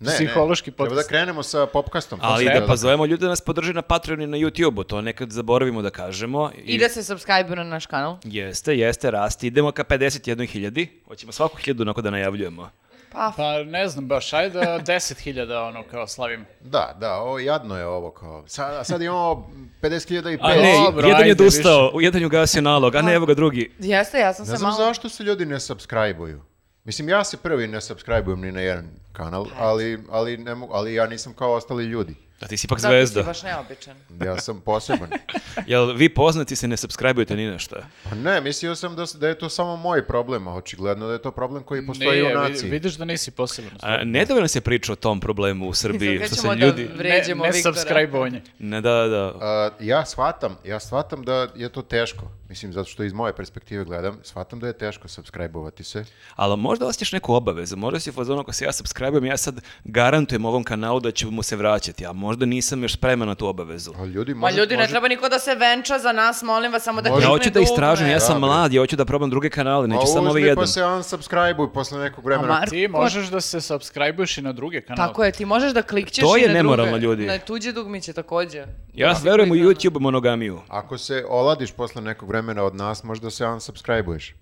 Ne, 0.00 0.10
ne, 0.10 0.16
Psihološki 0.16 0.70
Treba 0.70 0.84
podcast. 0.84 1.02
da 1.02 1.08
krenemo 1.08 1.42
sa 1.42 1.66
popkastom. 1.66 2.20
to 2.20 2.26
Ali 2.26 2.44
da 2.44 2.50
treba 2.50 2.66
pozovemo 2.66 3.06
ljude 3.06 3.20
da 3.20 3.28
nas 3.28 3.40
podrže 3.40 3.72
na 3.72 3.82
Patreonu 3.82 4.22
i 4.22 4.26
na 4.26 4.36
YouTubeu, 4.36 4.86
to 4.86 5.00
nekad 5.00 5.30
zaboravimo 5.30 5.82
da 5.82 5.90
kažemo. 5.90 6.50
I 6.56 6.78
da 6.78 6.88
se 6.88 7.02
subscribe 7.02 7.56
na 7.56 7.64
naš 7.64 7.86
kanal. 7.86 8.18
Jeste, 8.24 8.76
jeste, 8.76 9.10
rasti. 9.10 9.46
Idemo 9.46 9.72
ka 9.72 9.84
51.000. 9.84 10.88
Hoćemo 11.06 11.32
svaku 11.32 11.56
hiljadu 11.56 11.82
onako 11.82 12.02
da 12.02 12.10
najavljujemo. 12.10 12.70
Pa, 13.14 13.32
Pa 13.36 13.62
ne 13.62 13.88
znam 13.88 14.08
baš, 14.08 14.32
ajde 14.32 14.58
10.000 14.86 15.68
ono 15.68 15.82
kao 15.90 16.06
slavim. 16.06 16.44
Da, 16.60 16.96
da, 17.00 17.14
ovo, 17.14 17.38
jadno 17.38 17.78
je 17.78 17.86
ovo 17.86 18.10
kao. 18.10 18.44
Sad, 18.46 18.86
sad 18.86 19.02
imamo 19.02 19.50
50.000 19.82 20.14
i 20.32 20.38
A 20.40 20.48
5. 20.48 20.62
ne, 20.62 20.72
Dobro, 20.84 21.08
jedan 21.08 21.26
je 21.26 21.32
odustao, 21.32 21.90
u 21.94 22.00
jedan 22.00 22.20
je 22.20 22.26
ugasio 22.26 22.62
nalog, 22.62 22.94
a 22.94 23.02
ne 23.02 23.14
evo 23.14 23.26
ga 23.26 23.34
drugi. 23.34 23.72
jeste, 23.78 24.18
ja 24.18 24.32
sam 24.34 24.46
Ne 24.46 24.50
se 24.50 24.56
znam 24.56 24.70
malo... 24.70 24.84
zašto 24.84 25.08
se 25.08 25.22
ljudi 25.22 25.46
ne 25.46 25.56
subscribe-uju. 25.56 26.40
Mislim, 26.84 27.08
ja 27.08 27.24
se 27.24 27.36
prvi 27.36 27.66
ne 27.66 27.80
subscribe-ujem 27.80 28.40
ni 28.40 28.52
na 28.52 28.60
jedan 28.60 28.84
kanal, 29.12 29.46
ali, 29.58 29.98
ali, 30.10 30.36
ne 30.36 30.54
mogu, 30.54 30.72
ali 30.74 30.94
ja 30.94 31.06
nisam 31.06 31.32
kao 31.34 31.52
ostali 31.52 31.84
ljudi. 31.84 32.14
Da 32.40 32.46
ti 32.46 32.56
si 32.56 32.66
ipak 32.66 32.80
Da, 32.80 32.88
ti 32.88 32.92
si 32.92 32.96
zvezda. 32.96 33.22
baš 33.22 33.42
neobičan. 33.42 33.96
Ja 34.24 34.38
sam 34.38 34.60
poseban. 34.60 35.10
Jel 35.66 35.92
vi 35.92 36.08
poznati 36.08 36.56
se 36.56 36.68
ne 36.68 36.76
subscribe-ujete 36.76 37.36
ni 37.36 37.46
na 37.46 37.58
šta? 37.58 37.76
Pa 38.04 38.14
ne, 38.14 38.40
mislio 38.40 38.74
sam 38.74 38.96
da, 38.96 39.04
da 39.14 39.28
je 39.28 39.38
to 39.38 39.48
samo 39.48 39.76
moj 39.76 40.06
problem, 40.06 40.48
a 40.48 40.54
očigledno 40.54 41.06
da 41.06 41.12
je 41.12 41.22
to 41.22 41.30
problem 41.30 41.62
koji 41.62 41.86
postoji 41.86 42.22
Nije, 42.22 42.36
u 42.36 42.40
naciji. 42.40 42.70
vidiš 42.70 42.94
da 42.94 43.04
nisi 43.04 43.30
poseban. 43.30 43.70
A, 43.82 44.04
nedovoljno 44.04 44.48
se 44.48 44.60
priča 44.60 44.92
o 44.92 44.96
tom 44.96 45.20
problemu 45.20 45.68
u 45.68 45.74
Srbiji, 45.74 46.20
što 46.26 46.34
se 46.36 46.48
da 46.48 46.54
ljudi... 46.54 46.88
vređamo 46.96 47.42
ne, 47.42 47.50
ne 47.50 47.54
Viktora. 47.54 47.74
subscribe-ovanje. 47.74 48.40
Ne, 48.58 48.80
da, 48.80 48.92
da, 49.02 49.06
da. 49.06 49.32
A, 49.40 49.70
ja 49.80 50.04
shvatam, 50.04 50.56
ja 50.64 50.80
shvatam 50.80 51.22
da 51.24 51.48
je 51.56 51.68
to 51.68 51.82
teško. 51.82 52.22
Mislim, 52.48 52.72
zato 52.72 52.88
što 52.90 53.02
iz 53.02 53.12
moje 53.12 53.32
perspektive 53.32 53.84
gledam, 53.84 54.18
shvatam 54.22 54.60
da 54.60 54.66
je 54.66 54.72
teško 54.72 55.08
subscribe-ovati 55.08 55.82
se. 55.82 56.04
Ali 56.36 56.56
možda 56.56 56.86
osjećaš 56.86 57.12
neku 57.12 57.34
obavezu, 57.34 57.76
možda 57.76 58.00
si 58.00 58.10
u 58.10 58.12
fazonu 58.12 58.40
ako 58.40 58.52
se 58.52 58.64
ja 58.64 58.72
subscribe 58.72 59.26
ja 59.26 59.36
sad 59.36 59.54
garantujem 59.84 60.44
ovom 60.44 60.64
kanalu 60.64 61.00
da 61.00 61.10
ću 61.10 61.30
mu 61.30 61.42
se 61.42 61.56
vraćati, 61.56 62.06
a 62.06 62.12
možda 62.12 62.46
nisam 62.46 62.82
još 62.82 62.92
spreman 62.92 63.28
na 63.28 63.34
tu 63.34 63.46
obavezu. 63.46 63.92
A 63.96 64.04
ljudi, 64.04 64.34
Ma 64.34 64.40
može, 64.40 64.56
ljudi, 64.56 64.74
ne 64.74 64.82
može- 64.82 64.90
treba 64.90 65.08
niko 65.08 65.28
da 65.28 65.38
se 65.38 65.54
venča 65.54 65.98
za 65.98 66.12
nas, 66.12 66.42
molim 66.42 66.72
vas, 66.72 66.82
samo 66.82 67.02
da 67.02 67.10
Može- 67.10 67.24
Ja 67.24 67.28
hoću 67.28 67.50
da 67.50 67.60
istražujem, 67.60 68.12
ja 68.12 68.20
sam 68.20 68.34
Da, 68.34 68.38
mlad, 68.38 68.72
ja 68.72 68.82
hoću 68.82 68.96
da 68.96 69.04
probam 69.04 69.30
druge 69.30 69.50
kanale, 69.50 69.88
neću 69.88 70.02
A 70.02 70.06
samo 70.06 70.20
ovaj 70.20 70.30
uzmi 70.30 70.40
jedan. 70.42 70.56
pa 70.56 70.66
se 70.66 70.80
unsubscribe-uj 70.82 71.72
posle 71.72 71.98
nekog 72.00 72.24
vremena. 72.24 72.48
Marko- 72.50 72.70
Ti 72.70 72.88
možeš 72.88 73.26
da 73.26 73.40
se 73.40 73.58
subscribe-uješ 73.58 74.38
i 74.38 74.42
na 74.42 74.52
druge 74.52 74.80
kanale. 74.80 75.08
Tako 75.08 75.24
je, 75.24 75.32
ti 75.32 75.44
možeš 75.44 75.72
da 75.72 75.82
klikćeš 75.82 76.22
To 76.22 76.36
i 76.36 76.40
je 76.40 76.48
na 76.48 76.54
nemoralno, 76.54 76.92
druge. 76.92 77.04
ljudi. 77.04 77.26
Na 77.26 77.38
tuđe 77.38 77.72
dugmiće 77.72 78.12
takođe. 78.12 78.64
Ja 78.94 79.14
verujem 79.24 79.50
u 79.50 79.56
YouTube 79.56 80.00
monogamiju. 80.00 80.60
Ako 80.68 80.98
se 80.98 81.24
oladiš 81.28 81.72
posle 81.72 82.02
nekog 82.02 82.30
vremena 82.34 82.62
od 82.62 82.74
nas, 82.74 83.04
možda 83.04 83.30
se 83.30 83.44
unsubscribe-uješ. 83.46 84.34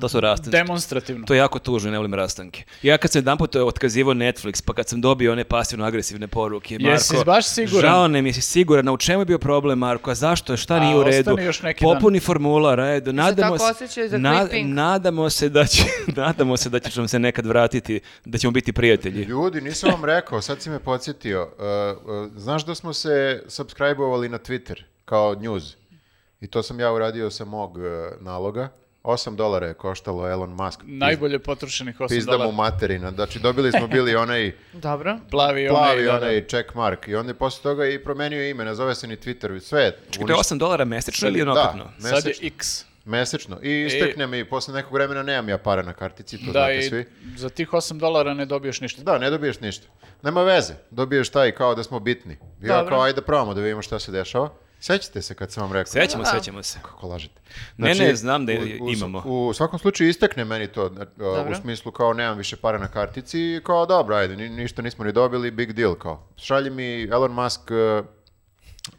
To 0.00 0.08
su 0.08 0.20
rastanci. 0.20 0.50
Demonstrativno. 0.50 1.26
To 1.26 1.34
je 1.34 1.38
jako 1.38 1.58
tužno, 1.58 1.90
ne 1.90 1.96
volim 1.96 2.14
rastanke. 2.14 2.64
Ja 2.82 2.98
kad 2.98 3.10
sam 3.10 3.18
jedan 3.18 3.38
put 3.38 3.56
otkazivao 3.56 4.14
Netflix, 4.14 4.62
pa 4.64 4.72
kad 4.74 4.88
sam 4.88 5.00
dobio 5.00 5.32
one 5.32 5.44
pasivno-agresivne 5.44 6.26
poruke, 6.26 6.74
Marko, 6.74 6.92
Jesi 6.92 7.16
baš 7.26 7.46
siguran? 7.46 7.80
žao 7.82 8.08
nam, 8.08 8.26
jesi 8.26 8.40
siguran, 8.42 8.88
u 8.88 8.96
čemu 8.96 9.20
je 9.20 9.24
bio 9.24 9.38
problem, 9.38 9.78
Marko, 9.78 10.10
a 10.10 10.14
zašto, 10.14 10.56
šta 10.56 10.80
nije 10.80 10.94
A, 10.94 10.98
u 10.98 11.02
redu, 11.02 11.30
ostani 11.30 11.46
još 11.46 11.62
neki 11.62 11.84
dan. 11.84 11.94
popuni 11.94 12.20
formular, 12.20 12.80
ajde, 12.80 13.12
nadamo 13.12 13.56
tako 13.56 13.58
se, 13.58 13.70
osjećaju 13.74 14.08
za 14.08 14.18
na- 14.18 14.40
clipping? 14.40 14.74
nadamo 14.74 15.30
se 15.30 15.48
da 15.48 15.64
će, 15.66 15.82
nadamo 16.16 16.56
se 16.56 16.70
da 16.70 16.78
ćeš 16.78 16.96
nam 16.96 17.08
se 17.08 17.18
nekad 17.18 17.46
vratiti, 17.46 18.00
da 18.24 18.38
ćemo 18.38 18.50
biti 18.50 18.72
prijatelji. 18.72 19.22
Ljudi, 19.24 19.60
nisam 19.60 19.90
vam 19.90 20.04
rekao, 20.04 20.40
sad 20.40 20.62
si 20.62 20.70
me 20.70 20.78
podsjetio. 20.78 21.42
Uh, 21.42 21.48
uh, 22.04 22.30
znaš 22.36 22.64
da 22.64 22.74
smo 22.74 22.92
se 22.92 23.42
subscribe-ovali 23.48 24.28
na 24.28 24.38
Twitter 24.38 24.82
kao 25.04 25.34
news? 25.34 25.76
I 26.40 26.46
to 26.46 26.62
sam 26.62 26.80
ja 26.80 26.92
uradio 26.92 27.30
sa 27.30 27.44
mog 27.44 27.76
uh, 27.76 27.82
naloga. 28.20 28.68
8 29.04 29.36
dolara 29.36 29.66
je 29.66 29.74
koštalo 29.74 30.28
Elon 30.28 30.50
Musk. 30.52 30.80
Najbolje 30.84 31.38
potrošenih 31.38 31.96
8 31.96 32.08
Pizda 32.08 32.32
mu 32.32 32.38
dolara. 32.38 32.52
materina. 32.52 33.10
Znači, 33.10 33.38
dobili 33.38 33.72
smo 33.72 33.86
bili 33.86 34.16
onaj 34.26 34.52
Dobro. 34.72 35.18
Plavi, 35.30 35.68
plavi 35.68 35.92
onaj, 36.00 36.12
da, 36.12 36.12
da. 36.12 36.26
onaj 36.26 36.44
check 36.44 36.74
mark. 36.74 37.08
I 37.08 37.14
on 37.14 37.28
je 37.28 37.34
posle 37.34 37.62
toga 37.62 37.86
i 37.86 37.98
promenio 37.98 38.48
ime, 38.48 38.64
ne 38.64 38.74
zove 38.74 38.94
se 38.94 39.06
ni 39.06 39.16
Twitter, 39.16 39.60
sve 39.60 39.82
je 39.82 39.98
Čekaj, 40.10 40.26
to 40.26 40.32
je 40.32 40.38
8 40.38 40.58
dolara 40.58 40.84
mesečno 40.84 41.28
ili 41.28 41.38
Da, 41.38 41.44
onokratno? 41.44 41.84
me- 41.84 42.00
Sad 42.00 42.10
je 42.10 42.14
Mesečno. 42.16 42.46
X. 42.46 42.84
Mesečno. 43.04 43.58
I 43.62 43.82
istekne 43.82 44.26
mi, 44.26 44.44
posle 44.44 44.74
nekog 44.74 44.92
vremena 44.92 45.22
nemam 45.22 45.48
ja 45.48 45.58
para 45.58 45.82
na 45.82 45.92
kartici, 45.92 46.38
to 46.38 46.44
Da, 46.44 46.50
znate 46.52 46.78
i 46.78 46.82
svi. 46.82 47.04
za 47.36 47.48
tih 47.48 47.68
8 47.70 47.92
dolara 47.94 48.34
ne 48.34 48.46
dobiješ 48.46 48.80
ništa. 48.80 49.02
Da, 49.02 49.18
ne 49.18 49.30
dobiješ 49.30 49.60
ništa. 49.60 49.86
Nema 50.22 50.42
veze. 50.42 50.74
Dobiješ 50.90 51.28
taj 51.28 51.52
kao 51.52 51.74
da 51.74 51.82
smo 51.82 52.00
bitni. 52.00 52.36
Ja 52.62 52.76
Dobro. 52.76 52.90
kao 52.90 53.02
ajde 53.02 53.20
probamo 53.20 53.54
da 53.54 53.60
vidimo 53.60 53.82
šta 53.82 53.98
se 53.98 54.12
dešava. 54.12 54.50
Sećate 54.80 55.22
se 55.22 55.34
kad 55.34 55.52
sam 55.52 55.62
vam 55.62 55.72
rekao? 55.72 55.92
Sećamo, 55.92 56.24
Da. 56.24 56.30
sećamo 56.30 56.62
se. 56.62 56.78
Kako 56.82 57.06
lažete? 57.06 57.40
Ne, 57.76 57.94
ne, 57.94 58.16
znam 58.16 58.46
da 58.46 58.52
imamo. 58.88 59.22
U, 59.24 59.52
svakom 59.54 59.78
slučaju 59.78 60.10
istekne 60.10 60.44
meni 60.44 60.66
to, 60.66 60.88
na- 60.88 61.06
u 61.50 61.54
smislu 61.54 61.92
kao 61.92 62.12
nemam 62.12 62.38
više 62.38 62.56
para 62.56 62.78
na 62.78 62.88
kartici 62.88 63.38
i 63.40 63.60
kao 63.62 63.86
dobro, 63.86 64.16
ajde, 64.16 64.36
ni- 64.36 64.48
ništa 64.50 64.82
nismo 64.82 65.04
ni 65.04 65.12
dobili, 65.12 65.50
big 65.50 65.72
deal 65.72 65.94
kao. 65.94 66.22
Šalji 66.36 66.70
mi 66.70 67.02
Elon 67.04 67.32
Musk 67.32 67.60
uh, 67.60 68.04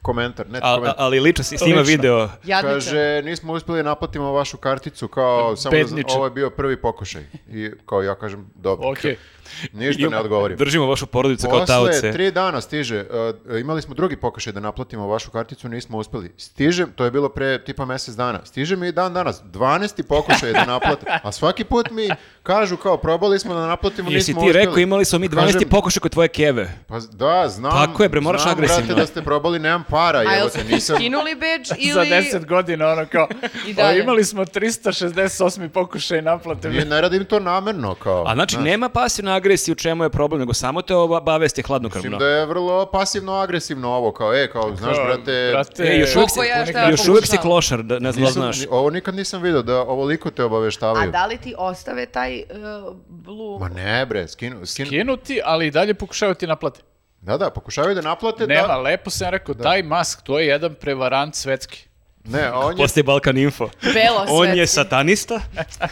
komentar, 0.01 0.49
net 0.49 0.63
A- 0.63 0.67
a- 0.67 0.75
komentar. 0.75 0.95
ali 0.97 1.19
lično 1.19 1.43
si 1.43 1.57
snima 1.57 1.81
video. 1.81 2.29
Jadničan. 2.43 2.61
Kaže, 2.73 3.21
nismo 3.21 3.53
uspjeli 3.53 3.79
da 3.79 3.83
naplatimo 3.83 4.31
vašu 4.31 4.57
karticu, 4.57 5.07
kao 5.07 5.55
samo 5.55 5.75
da, 5.77 6.03
ovo 6.07 6.25
je 6.25 6.31
bio 6.31 6.49
prvi 6.49 6.77
pokušaj. 6.77 7.23
I 7.49 7.71
kao 7.85 8.01
ja 8.01 8.15
kažem, 8.15 8.49
dobro. 8.55 8.89
Okej. 8.89 9.15
Ništa 9.73 10.09
ne 10.09 10.17
odgovorim. 10.17 10.57
Držimo 10.57 10.85
vašu 10.85 11.05
porodicu 11.07 11.47
kao 11.47 11.59
Posle 11.59 11.65
taoce. 11.67 12.11
tri 12.11 12.31
dana 12.31 12.61
stiže, 12.61 13.05
uh, 13.49 13.59
imali 13.59 13.81
smo 13.81 13.93
drugi 13.93 14.15
pokušaj 14.17 14.53
da 14.53 14.59
naplatimo 14.59 15.07
vašu 15.07 15.31
karticu, 15.31 15.69
nismo 15.69 15.97
uspeli. 15.97 16.33
Stiže, 16.37 16.85
to 16.87 17.05
je 17.05 17.11
bilo 17.11 17.29
pre 17.29 17.59
tipa 17.59 17.85
mjesec 17.85 18.15
dana, 18.15 18.39
stiže 18.45 18.75
mi 18.75 18.87
i 18.87 18.91
dan 18.91 19.13
danas, 19.13 19.41
12. 19.43 20.03
pokušaj 20.03 20.53
da 20.53 20.65
naplate, 20.65 21.05
a 21.23 21.31
svaki 21.31 21.63
put 21.63 21.91
mi 21.91 22.09
kažu 22.43 22.77
kao 22.77 22.97
probali 22.97 23.39
smo 23.39 23.53
da 23.53 23.67
naplatimo, 23.67 24.09
Jesi 24.09 24.31
nismo 24.31 24.41
ti 24.41 24.49
uspeli. 24.49 24.65
rekao 24.65 24.79
imali 24.79 25.05
smo 25.05 25.19
mi 25.19 25.29
12. 25.29 25.45
Kažem, 25.45 25.69
pokušaj 25.69 25.99
kod 25.99 26.11
tvoje 26.11 26.27
keve. 26.27 26.73
Pa 26.87 26.99
da, 27.01 27.49
znam. 27.49 27.71
Tako 27.71 28.03
je, 28.03 28.09
bre, 28.09 28.21
moraš 28.21 28.41
znam, 28.41 28.53
agresivno. 28.53 28.85
brate, 28.85 29.01
da 29.01 29.07
ste 29.07 29.21
probali, 29.21 29.59
nemam 29.59 29.83
para, 29.83 30.19
A 30.19 30.33
jel 30.33 30.49
ste 30.49 30.59
te, 30.59 30.65
ti 30.65 30.73
nisam... 30.73 30.95
skinuli 30.95 31.35
bedž 31.35 31.71
ili... 31.79 31.93
Za 31.93 32.01
10 32.01 32.45
godina, 32.45 32.87
ono 32.87 33.05
kao, 33.05 33.27
I 33.67 33.75
"Pa 33.75 33.81
dalje. 33.81 33.99
imali 33.99 34.23
smo 34.23 34.45
368. 34.45 35.37
pokušaj 35.69 36.21
naplate. 36.21 36.69
Nije, 36.69 36.85
ne 36.85 37.01
radim 37.01 37.25
to 37.25 37.39
namerno, 37.39 37.95
kao. 37.95 38.23
A 38.27 38.33
znači, 38.33 38.55
znaš. 38.55 38.65
nema 38.65 38.89
pasivne 38.89 39.31
agresije 39.37 39.71
u 39.71 39.75
čemu 39.75 40.03
je 40.03 40.09
problem, 40.09 40.39
nego 40.39 40.53
samo 40.53 40.81
te 40.81 40.95
obavesti 40.95 41.61
hladnokrvno. 41.61 42.09
Mislim 42.09 42.19
da 42.19 42.27
je 42.27 42.45
vrlo 42.45 42.85
pasivno-agresivno 42.85 43.87
ovo, 43.87 44.11
kao, 44.11 44.33
e, 44.33 44.49
kao, 44.51 44.75
znaš, 44.75 44.97
brate, 44.97 45.49
brate, 45.51 45.83
E, 45.83 45.99
još 45.99 46.15
uvijek 46.15 46.29
si, 46.29 46.39
ja 46.73 46.89
još 46.89 47.07
uvijek 47.07 47.25
si 47.25 47.37
klošar, 47.37 47.83
da, 47.83 47.99
ne 47.99 48.11
znam 48.11 48.23
da 48.23 48.29
nisam- 48.29 48.41
znaš. 48.43 48.67
ovo 48.69 48.89
nikad 48.89 49.15
nisam 49.15 49.41
vidio, 49.41 49.61
da 49.61 49.81
ovoliko 49.81 50.31
te 50.31 50.43
obaveštavaju. 50.43 51.09
A 51.09 51.11
da 51.11 51.25
li 51.25 51.37
ti 51.37 51.55
ostave 51.57 52.05
taj 52.05 52.37
uh, 52.39 52.95
blue... 53.07 53.59
Ma 53.59 53.69
ne, 53.69 54.05
bre, 54.05 54.27
skinu, 54.27 54.65
skinu. 54.65 54.89
Kinuti, 54.89 55.41
ali 55.45 55.67
i 55.67 55.71
dalje 55.71 55.93
pokušavaju 55.93 56.35
ti 56.35 56.47
naplate. 56.47 56.81
Da, 57.21 57.37
da, 57.37 57.49
pokušavaju 57.49 57.95
da 57.95 58.01
naplate 58.01 58.47
Nema, 58.47 58.67
da... 58.67 58.77
lepo 58.77 59.09
sam 59.09 59.29
rekao, 59.29 59.55
taj 59.55 59.83
mask, 59.83 60.21
to 60.21 60.39
je 60.39 60.47
jedan 60.47 60.75
prevarant 60.75 61.35
svetski. 61.35 61.86
Ne, 62.27 62.51
on 62.51 62.71
je, 62.71 62.77
Postoji 62.77 63.03
Balkan 63.03 63.37
Info. 63.37 63.69
Belo 63.83 64.25
On 64.29 64.49
je 64.49 64.67
satanista. 64.67 65.41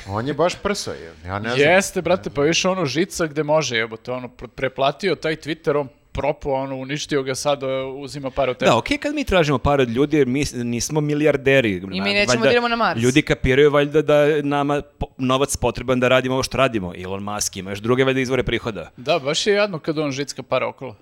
on 0.08 0.28
je 0.28 0.34
baš 0.34 0.56
prso, 0.56 0.92
je. 0.92 1.14
ja 1.26 1.40
ne 1.40 1.50
znam. 1.50 1.60
Jeste, 1.62 2.02
brate, 2.02 2.30
pa 2.30 2.42
više 2.42 2.70
ono 2.70 2.86
žica 2.86 3.26
gde 3.28 3.44
može, 3.44 3.78
jebote, 3.78 4.12
ono, 4.12 4.28
pre- 4.28 4.48
preplatio 4.48 5.16
taj 5.16 5.36
Twitter, 5.36 5.80
on 5.80 5.88
propo, 6.12 6.50
ono, 6.50 6.76
uništio 6.76 7.24
ga 7.24 7.36
sad, 7.36 7.64
uh, 7.64 7.70
uzima 7.96 8.30
par 8.30 8.50
od 8.50 8.58
tebe. 8.58 8.70
Da, 8.70 8.78
okej 8.78 8.98
kad 8.98 9.16
mi 9.16 9.24
tražimo 9.24 9.58
par 9.58 9.82
od 9.82 9.90
ljudi, 9.90 10.18
jer 10.18 10.28
mi 10.28 10.44
nismo 10.54 11.02
milijarderi. 11.02 11.72
I 11.72 12.02
mi 12.02 12.14
nećemo 12.14 12.44
da 12.44 12.52
idemo 12.52 12.68
na 12.68 12.76
Mars. 12.76 13.02
Ljudi 13.02 13.22
kapiraju 13.22 13.72
valjda 13.72 14.02
da 14.02 14.16
je 14.16 14.44
nama 14.44 14.82
novac 15.18 15.58
potreban 15.58 16.00
da 16.00 16.08
radimo 16.08 16.36
ovo 16.36 16.44
što 16.44 16.58
radimo. 16.58 16.94
Elon 17.04 17.24
Musk 17.24 17.58
ima 17.58 17.70
još 17.70 17.80
druge 17.80 18.04
valjda 18.04 18.20
izvore 18.20 18.44
prihoda. 18.44 18.92
Da, 18.98 19.20
baš 19.20 19.48
je 19.48 19.54
jadno 19.54 19.80
kad 19.80 19.98
on 20.00 20.12
žicka 20.12 20.44
para 20.44 20.68
okolo. 20.68 20.96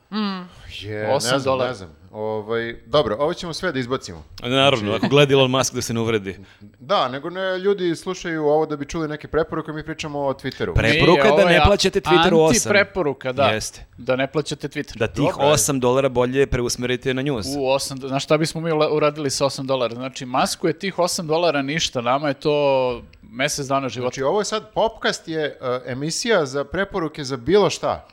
Je, 0.75 1.07
ne 1.07 1.19
znam, 1.19 1.41
dolara. 1.41 1.69
ne 1.69 1.75
znam. 1.75 1.89
Ovaj, 2.11 2.75
dobro, 2.85 3.15
ovo 3.15 3.33
ćemo 3.33 3.53
sve 3.53 3.71
da 3.71 3.79
izbacimo. 3.79 4.23
Naravno, 4.41 4.93
ako 4.93 5.07
gleda 5.07 5.33
Elon 5.33 5.51
Musk 5.51 5.73
da 5.73 5.81
se 5.81 5.93
ne 5.93 5.99
uvredi. 5.99 6.35
Da, 6.79 7.07
nego 7.09 7.29
ne, 7.29 7.59
ljudi 7.59 7.95
slušaju 7.95 8.45
ovo 8.45 8.65
da 8.65 8.75
bi 8.75 8.85
čuli 8.85 9.07
neke 9.07 9.27
preporuke, 9.27 9.71
mi 9.71 9.83
pričamo 9.83 10.19
o 10.19 10.33
Twitteru. 10.33 10.73
Pre- 10.73 10.91
Preporuka 10.91 11.27
je 11.27 11.33
da 11.37 11.45
ne 11.45 11.61
plaćate 11.65 12.01
Twitteru 12.01 12.35
osam. 12.35 12.71
Anti-preporuka, 12.71 13.31
da. 13.31 13.45
Jeste. 13.45 13.85
Da 13.97 14.15
ne 14.15 14.27
plaćate 14.27 14.67
Twitter. 14.67 14.97
Da 14.97 15.07
tih 15.07 15.17
Dobro, 15.23 15.35
ajde. 15.39 15.53
8 15.53 15.79
dolara 15.79 16.09
bolje 16.09 16.47
preusmerite 16.47 17.13
na 17.13 17.21
news. 17.21 17.45
U 17.47 17.59
8, 17.59 17.95
do- 17.95 18.07
znaš 18.07 18.23
šta 18.23 18.37
bismo 18.37 18.61
mi 18.61 18.71
uradili 18.91 19.29
sa 19.29 19.45
8 19.45 19.65
dolara? 19.65 19.95
Znači, 19.95 20.25
masku 20.25 20.67
je 20.67 20.73
tih 20.73 20.97
8 20.97 21.21
dolara 21.23 21.61
ništa, 21.61 22.01
nama 22.01 22.27
je 22.27 22.33
to 22.33 23.01
mesec 23.23 23.67
dana 23.67 23.89
života. 23.89 24.05
Znači, 24.05 24.23
ovo 24.23 24.41
je 24.41 24.45
sad, 24.45 24.71
Popcast 24.73 25.27
je 25.27 25.57
uh, 25.61 25.67
emisija 25.85 26.45
za 26.45 26.63
preporuke 26.63 27.23
za 27.23 27.37
bilo 27.37 27.69
šta. 27.69 28.07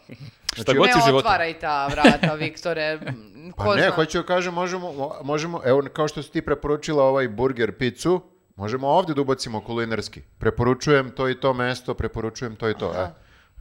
Šta 0.52 0.72
god 0.72 0.88
si 0.88 1.10
u 1.10 1.12
Ne 1.12 1.18
otvaraj 1.18 1.54
ta 1.54 1.86
vrata, 1.86 2.34
Viktore. 2.34 2.98
Pa 3.56 3.74
ne, 3.76 3.82
zna? 3.82 3.90
hoću 3.90 4.18
da 4.18 4.24
kažem, 4.24 4.54
možemo, 4.54 4.88
mo- 4.88 5.22
možemo, 5.22 5.60
evo, 5.64 5.82
kao 5.92 6.08
što 6.08 6.22
si 6.22 6.32
ti 6.32 6.42
preporučila 6.42 7.04
ovaj 7.04 7.28
burger 7.28 7.72
picu, 7.72 8.20
možemo 8.56 8.88
ovdje 8.88 9.14
da 9.14 9.20
ubacimo 9.20 9.60
kulinarski. 9.60 10.20
Preporučujem 10.38 11.10
to 11.10 11.28
i 11.28 11.40
to 11.40 11.54
mesto, 11.54 11.94
preporučujem 11.94 12.56
to 12.56 12.68
i 12.70 12.74
to. 12.74 12.92
E. 12.94 13.08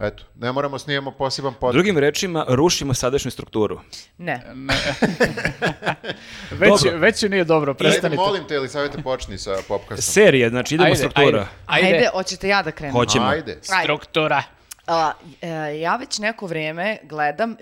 Eto, 0.02 0.24
ne 0.36 0.52
moramo 0.52 0.80
snijemo 0.80 1.12
poseban 1.12 1.54
podcast. 1.54 1.74
Drugim 1.74 1.98
rečima, 1.98 2.46
rušimo 2.48 2.94
sadašnju 2.94 3.32
strukturu. 3.32 3.80
Ne. 4.18 4.42
Već, 6.52 6.70
Dobro. 6.70 6.98
već 6.98 7.22
nije 7.22 7.44
dobro, 7.44 7.72
Ajde, 7.72 7.78
prestanite. 7.78 8.16
molim 8.16 8.44
te, 8.48 8.56
ili 8.56 8.70
savjete 8.70 9.02
počni 9.02 9.38
sa 9.38 9.56
popcastom. 9.68 9.98
Serije, 9.98 10.50
znači 10.50 10.76
idemo 10.76 10.86
Ajde, 10.88 10.98
struktura. 10.98 11.48
Ajde, 11.66 11.88
Ajde, 11.88 11.98
ajde. 11.98 12.10
hoćete 12.14 12.48
ja 12.48 12.64
da 12.64 12.72
krenem? 12.72 12.94
Hoćemo. 12.96 13.26
Ajde. 13.26 13.52
Ajde. 13.52 13.84
Struktura. 13.84 14.44
A, 14.90 15.12
e, 15.42 15.80
ja 15.80 15.96
već 15.96 16.20
neko 16.20 16.46
vrijeme 16.46 16.98
gledam 17.04 17.52
e, 17.52 17.56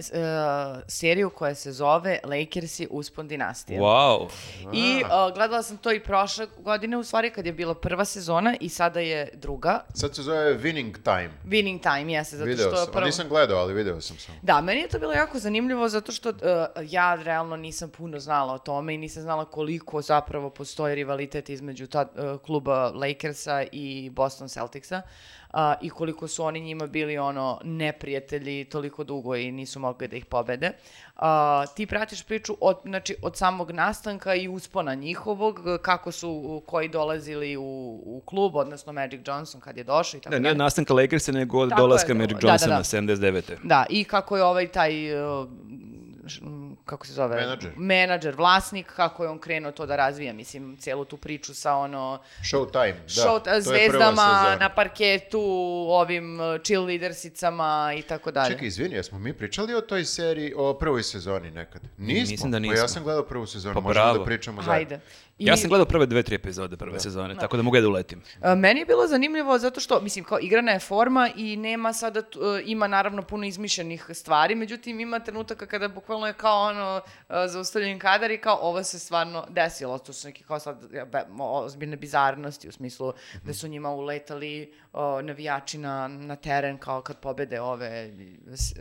seriju 0.87 1.29
koja 1.29 1.55
se 1.55 1.71
zove 1.71 2.19
Lakersi 2.23 2.87
uspon 2.91 3.27
dinastije. 3.27 3.79
Wow. 3.79 4.27
I 4.73 5.01
e, 5.01 5.03
gledala 5.35 5.63
sam 5.63 5.77
to 5.77 5.91
i 5.91 5.99
prošle 5.99 6.47
godine, 6.59 6.97
u 6.97 7.03
stvari, 7.03 7.29
kad 7.29 7.45
je 7.45 7.53
bila 7.53 7.75
prva 7.75 8.05
sezona 8.05 8.55
i 8.59 8.69
sada 8.69 8.99
je 8.99 9.29
druga. 9.33 9.79
Sad 9.93 10.15
se 10.15 10.21
zove 10.21 10.57
Winning 10.57 10.93
Time. 11.03 11.31
Winning 11.45 11.81
Time, 11.81 12.13
jeste, 12.13 12.37
zato 12.37 12.49
Video 12.49 12.69
što 12.69 12.77
sam. 12.77 12.93
prvo... 12.93 13.05
Nisam 13.05 13.29
gledao, 13.29 13.59
ali 13.59 13.73
video 13.73 14.01
sam 14.01 14.17
samo. 14.17 14.37
Da, 14.41 14.61
meni 14.61 14.81
je 14.81 14.87
to 14.87 14.99
bilo 14.99 15.13
jako 15.13 15.39
zanimljivo 15.39 15.89
zato 15.89 16.11
što 16.11 16.29
uh, 16.29 16.35
ja 16.81 17.15
realno 17.15 17.55
nisam 17.55 17.89
puno 17.89 18.19
znala 18.19 18.53
o 18.53 18.59
tome 18.59 18.93
i 18.93 18.97
nisam 18.97 19.23
znala 19.23 19.45
koliko 19.45 20.01
zapravo 20.01 20.49
postoji 20.49 20.95
rivalitet 20.95 21.49
između 21.49 21.87
ta, 21.87 22.01
uh, 22.01 22.41
kluba 22.41 22.91
Lakersa 22.95 23.63
i 23.71 24.09
Boston 24.09 24.47
Celticsa 24.47 25.01
uh, 25.57 25.73
i 25.81 25.89
koliko 25.89 26.27
su 26.27 26.43
oni 26.43 26.59
njima 26.59 26.87
bili 26.87 27.17
ono 27.17 27.59
neprijatelji 27.63 28.65
toliko 28.65 29.03
dugo 29.03 29.35
i 29.35 29.51
nisu 29.51 29.79
mogli 29.79 30.07
da 30.07 30.15
ih 30.15 30.25
pobede. 30.25 30.71
Uh, 31.15 31.23
ti 31.75 31.85
pratiš 31.85 32.23
priču 32.23 32.57
od, 32.61 32.77
znači, 32.85 33.15
od 33.21 33.37
samog 33.37 33.71
nastanka 33.71 34.35
i 34.35 34.47
uspona 34.47 34.93
njihovog, 34.93 35.59
kako 35.81 36.11
su 36.11 36.61
koji 36.65 36.89
dolazili 36.89 37.57
u, 37.57 37.61
u 38.05 38.21
klub, 38.25 38.55
odnosno 38.55 38.93
Magic 38.93 39.21
Johnson 39.27 39.61
kad 39.61 39.77
je 39.77 39.83
došao 39.83 40.17
i 40.17 40.21
tako 40.21 40.31
Da, 40.35 40.39
nije 40.39 40.51
od 40.51 40.57
nastanka 40.57 40.93
Lakersa, 40.93 41.31
nego 41.31 41.59
od 41.59 41.69
dolaska 41.77 42.11
je, 42.11 42.17
Magic 42.17 42.37
da, 42.37 42.41
da, 42.41 42.47
Johnsona 42.49 42.77
da. 42.77 42.83
79. 43.15 43.41
Da, 43.63 43.85
i 43.89 44.03
kako 44.03 44.37
je 44.37 44.43
ovaj 44.43 44.67
taj, 44.67 45.21
uh, 45.23 45.47
kako 46.85 47.07
se 47.07 47.13
zove? 47.13 47.35
Menadžer. 47.35 47.71
Menadžer, 47.77 48.35
vlasnik, 48.35 48.87
kako 48.95 49.23
je 49.23 49.29
on 49.29 49.39
krenuo 49.39 49.71
to 49.71 49.85
da 49.85 49.95
razvija, 49.95 50.33
mislim, 50.33 50.77
cijelu 50.77 51.05
tu 51.05 51.17
priču 51.17 51.53
sa 51.53 51.73
ono, 51.75 52.19
Showtime, 52.43 52.93
da. 52.93 53.07
show, 53.07 53.43
to 53.43 53.61
zvezdama 53.61 54.57
na 54.59 54.69
parketu, 54.69 55.41
ovim 55.89 56.39
uh, 56.39 56.45
cheerleadersicama 56.63 57.93
i 57.97 58.01
tako 58.01 58.31
dalje. 58.31 58.51
Čekaj, 58.53 58.67
izvini, 58.67 58.95
jesmo 58.95 59.19
mi 59.19 59.33
pričali 59.33 59.75
o 59.75 59.81
toj 59.81 60.05
seriji, 60.05 60.53
o 60.57 60.73
prvoj 60.73 61.03
sezoni 61.03 61.51
nekad? 61.51 61.81
Nismo. 61.97 62.31
Mislim 62.31 62.51
da 62.51 62.59
Pa 62.59 62.65
ja 62.65 62.71
nismo. 62.71 62.87
sam 62.87 63.03
gledao 63.03 63.23
prvu 63.23 63.45
sezonu, 63.45 63.73
Pa 63.73 63.79
možemo 63.79 64.03
bravo. 64.05 64.17
da 64.17 64.25
pričamo 64.25 64.61
zajedno. 64.61 64.73
Hajde. 64.73 64.99
I, 65.39 65.45
Ja 65.45 65.57
sam 65.57 65.69
gledao 65.69 65.85
prve 65.85 66.05
dve, 66.05 66.23
tri 66.23 66.35
epizode 66.35 66.77
prve 66.77 66.99
sezone, 66.99 67.35
tako 67.35 67.57
da 67.57 67.63
mogu 67.63 67.79
da 67.79 67.87
uletim. 67.87 68.21
a, 68.41 68.55
Meni 68.55 68.79
je 68.79 68.85
bilo 68.85 69.07
zanimljivo 69.07 69.57
zato 69.57 69.79
što, 69.79 70.01
mislim, 70.01 70.25
kao 70.25 70.39
igrana 70.39 70.71
je 70.71 70.79
forma 70.79 71.29
i 71.35 71.57
nema 71.57 71.93
sada, 71.93 72.21
tu- 72.21 72.39
e, 72.41 72.63
ima 72.65 72.87
naravno 72.87 73.21
puno 73.21 73.45
izmišljenih 73.45 74.05
stvari, 74.11 74.55
međutim 74.55 74.99
ima 74.99 75.19
trenutaka 75.19 75.65
kada 75.65 75.87
bukvalno 75.87 76.27
je 76.27 76.33
kao 76.33 76.61
ono 76.61 77.01
e, 77.29 77.47
zaustavljen 77.47 77.99
kadar 77.99 78.31
i 78.31 78.37
kao 78.37 78.59
ovo 78.61 78.83
se 78.83 78.99
stvarno 78.99 79.45
desilo, 79.49 79.97
to 79.99 80.13
su 80.13 80.27
neki 80.27 80.43
kao 80.43 80.59
sad 80.59 80.77
be- 81.05 81.25
ozbiljne 81.39 81.95
bizarnosti 81.97 82.69
u 82.69 82.71
smislu 82.71 83.13
da 83.43 83.53
su 83.53 83.67
njima 83.67 83.89
uletali 83.89 84.73
o, 84.93 85.21
navijači 85.21 85.77
na, 85.77 86.07
na 86.07 86.35
teren 86.35 86.77
kao 86.77 87.01
kad 87.01 87.17
pobede 87.17 87.61
ove 87.61 88.11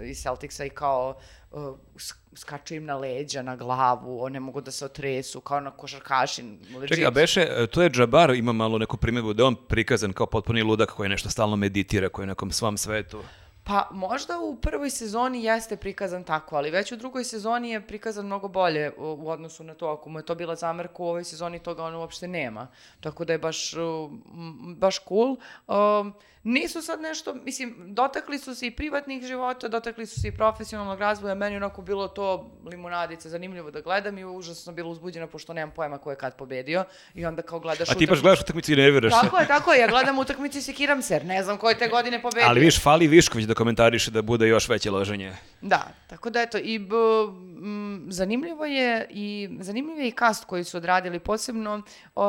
iz 0.02 0.18
Celticsa 0.18 0.64
i 0.64 0.70
kao 0.70 1.16
o, 1.56 1.76
sk- 1.94 2.36
skaču 2.36 2.74
im 2.74 2.84
na 2.84 2.96
leđa, 2.96 3.42
na 3.42 3.56
glavu, 3.56 4.22
one 4.22 4.40
mogu 4.40 4.60
da 4.60 4.70
se 4.70 4.84
otresu 4.84 5.40
kao 5.40 5.60
na 5.60 5.70
košarkaši. 5.70 6.42
legit. 6.74 6.88
Čekaj, 6.88 7.06
a 7.06 7.10
beše, 7.10 7.40
e, 7.40 7.66
to 7.66 7.82
je 7.82 7.90
Džabar, 7.90 8.30
ima 8.30 8.52
malo 8.52 8.78
neku 8.78 8.96
primjedbu 8.96 9.32
da 9.32 9.42
je 9.42 9.46
on 9.46 9.56
prikazan 9.68 10.12
kao 10.12 10.26
potpuni 10.26 10.62
ludak 10.62 10.90
koji 10.90 11.08
nešto 11.08 11.30
stalno 11.30 11.56
meditira, 11.56 12.08
koji 12.08 12.22
je 12.22 12.26
u 12.26 12.34
nekom 12.34 12.50
svom 12.52 12.76
svetu. 12.76 13.22
Pa 13.64 13.88
možda 13.90 14.38
u 14.38 14.56
prvoj 14.56 14.90
sezoni 14.90 15.44
jeste 15.44 15.76
prikazan 15.76 16.24
tako, 16.24 16.56
ali 16.56 16.70
već 16.70 16.92
u 16.92 16.96
drugoj 16.96 17.24
sezoni 17.24 17.70
je 17.70 17.86
prikazan 17.86 18.26
mnogo 18.26 18.48
bolje 18.48 18.92
u, 18.98 19.16
u 19.18 19.28
odnosu 19.28 19.64
na 19.64 19.74
to. 19.74 19.88
Ako 19.88 20.10
mu 20.10 20.18
je 20.18 20.24
to 20.24 20.34
bila 20.34 20.54
zamerka 20.56 20.94
u 20.98 21.06
ovoj 21.06 21.24
sezoni, 21.24 21.58
toga 21.58 21.84
on 21.84 21.94
uopšte 21.94 22.28
nema. 22.28 22.66
Tako 23.00 23.24
da 23.24 23.32
je 23.32 23.38
baš, 23.38 23.74
uh, 23.74 24.10
baš 24.76 25.00
cool. 25.08 25.36
Um, 25.66 26.14
nisu 26.46 26.82
sad 26.82 27.00
nešto, 27.00 27.34
mislim, 27.34 27.74
dotakli 27.78 28.38
su 28.38 28.54
se 28.54 28.66
i 28.66 28.70
privatnih 28.70 29.22
života, 29.22 29.68
dotakli 29.68 30.06
su 30.06 30.20
se 30.20 30.28
i 30.28 30.32
profesionalnog 30.32 31.00
razvoja. 31.00 31.34
Meni 31.34 31.56
onako 31.56 31.82
bilo 31.82 32.08
to 32.08 32.50
limunadice 32.64 33.28
zanimljivo 33.28 33.70
da 33.70 33.80
gledam 33.80 34.18
i 34.18 34.24
užasno 34.24 34.72
bila 34.72 34.88
uzbuđena 34.88 35.26
pošto 35.26 35.52
nemam 35.52 35.74
pojma 35.74 35.98
ko 35.98 36.10
je 36.10 36.16
kad 36.16 36.36
pobedio. 36.36 36.84
I 37.14 37.26
onda 37.26 37.42
kao 37.42 37.60
gledaš 37.60 37.90
A 37.90 37.94
ti 37.94 38.06
baš 38.06 38.18
utakmicu- 38.18 38.22
gledaš 38.22 38.40
utakmicu 38.40 38.72
i 38.72 38.76
nerviraš 38.76 39.12
se. 39.12 39.18
Tako 39.22 39.38
je, 39.38 39.46
tako 39.46 39.72
je. 39.72 39.80
Ja 39.80 39.88
gledam 39.88 40.18
utakmicu 40.18 40.58
i 40.58 40.62
sekiram 40.62 41.02
se, 41.02 41.20
ne 41.20 41.42
znam 41.42 41.56
ko 41.58 41.68
je 41.68 41.78
te 41.78 41.88
godine 41.88 42.22
pobedio. 42.22 42.48
Ali 42.48 42.60
viš, 42.60 42.82
fali 42.82 43.06
Višković 43.06 43.46
da 43.46 43.54
komentariše 43.54 44.10
da 44.10 44.22
bude 44.22 44.48
još 44.48 44.68
veće 44.68 44.90
loženje. 44.90 45.32
Da, 45.60 45.88
tako 46.06 46.30
da 46.30 46.40
eto, 46.40 46.58
i 46.58 46.78
b, 46.78 46.94
m, 47.56 48.06
zanimljivo 48.10 48.64
je 48.64 49.06
i 49.10 49.48
zanimljiv 49.60 49.98
je 49.98 50.08
i 50.08 50.12
kast 50.12 50.44
koji 50.44 50.64
su 50.64 50.76
odradili 50.76 51.18
posebno, 51.18 51.82
o, 52.14 52.24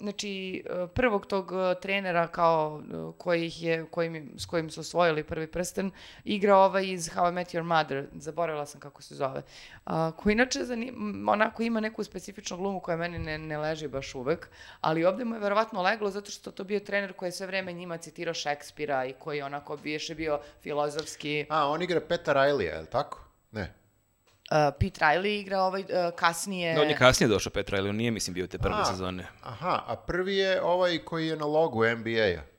znači 0.00 0.62
e, 0.66 0.86
prvog 0.94 1.26
tog 1.26 1.52
e, 1.52 1.80
trenera 1.80 2.26
kao 2.26 2.82
e, 2.82 2.94
koji 3.18 3.46
ih 3.46 3.62
je, 3.62 3.86
kojim, 3.90 4.32
s 4.36 4.46
kojim 4.46 4.70
su 4.70 4.80
osvojili 4.80 5.24
prvi 5.24 5.46
prsten, 5.46 5.90
igra 6.24 6.56
ovaj 6.56 6.86
iz 6.86 7.10
How 7.10 7.28
I 7.28 7.32
Met 7.32 7.48
Your 7.48 7.62
Mother, 7.62 8.06
zaboravila 8.14 8.66
sam 8.66 8.80
kako 8.80 9.02
se 9.02 9.14
zove, 9.14 9.42
a, 9.84 10.12
koji 10.16 10.32
inače 10.32 10.64
zanim, 10.64 11.28
onako 11.28 11.62
ima 11.62 11.80
neku 11.80 12.04
specifičnu 12.04 12.56
glumu 12.56 12.80
koja 12.80 12.96
meni 12.96 13.18
ne, 13.18 13.38
ne 13.38 13.58
leži 13.58 13.88
baš 13.88 14.14
uvek, 14.14 14.48
ali 14.80 15.04
ovdje 15.04 15.24
mu 15.24 15.34
je 15.34 15.40
verovatno 15.40 15.82
leglo 15.82 16.10
zato 16.10 16.30
što 16.30 16.50
to 16.50 16.64
bio 16.64 16.80
trener 16.80 17.12
koji 17.12 17.28
je 17.28 17.32
sve 17.32 17.46
vreme 17.46 17.72
njima 17.72 17.96
citirao 17.96 18.34
Šekspira 18.34 19.04
i 19.04 19.12
koji 19.12 19.42
onako 19.42 19.76
bi 19.76 19.92
je 19.92 20.14
bio 20.16 20.40
filozofski. 20.62 21.46
A, 21.48 21.68
on 21.68 21.82
igra 21.82 22.00
Peta 22.00 22.34
Riley, 22.34 22.60
je 22.60 22.80
li 22.80 22.86
tako? 22.86 23.24
Ne. 23.52 23.83
Uh, 24.54 24.74
Pete 24.80 25.00
Riley 25.00 25.40
igra 25.40 25.62
ovaj 25.62 25.82
uh, 25.82 25.88
kasnije... 26.16 26.74
Da, 26.74 26.82
on 26.82 26.88
je 26.88 26.96
kasnije 26.96 27.28
došao 27.28 27.52
Petra, 27.52 27.78
ali 27.78 27.88
on 27.88 27.96
nije, 27.96 28.10
mislim, 28.10 28.34
bio 28.34 28.46
te 28.46 28.58
prve 28.58 28.74
A, 28.78 28.84
sezone. 28.84 29.26
Aha, 29.42 29.82
a 29.86 29.96
prvi 29.96 30.36
je 30.36 30.62
ovaj 30.62 30.98
koji 30.98 31.28
je 31.28 31.36
na 31.36 31.46
logu 31.46 31.84
NBA-a. 31.84 32.53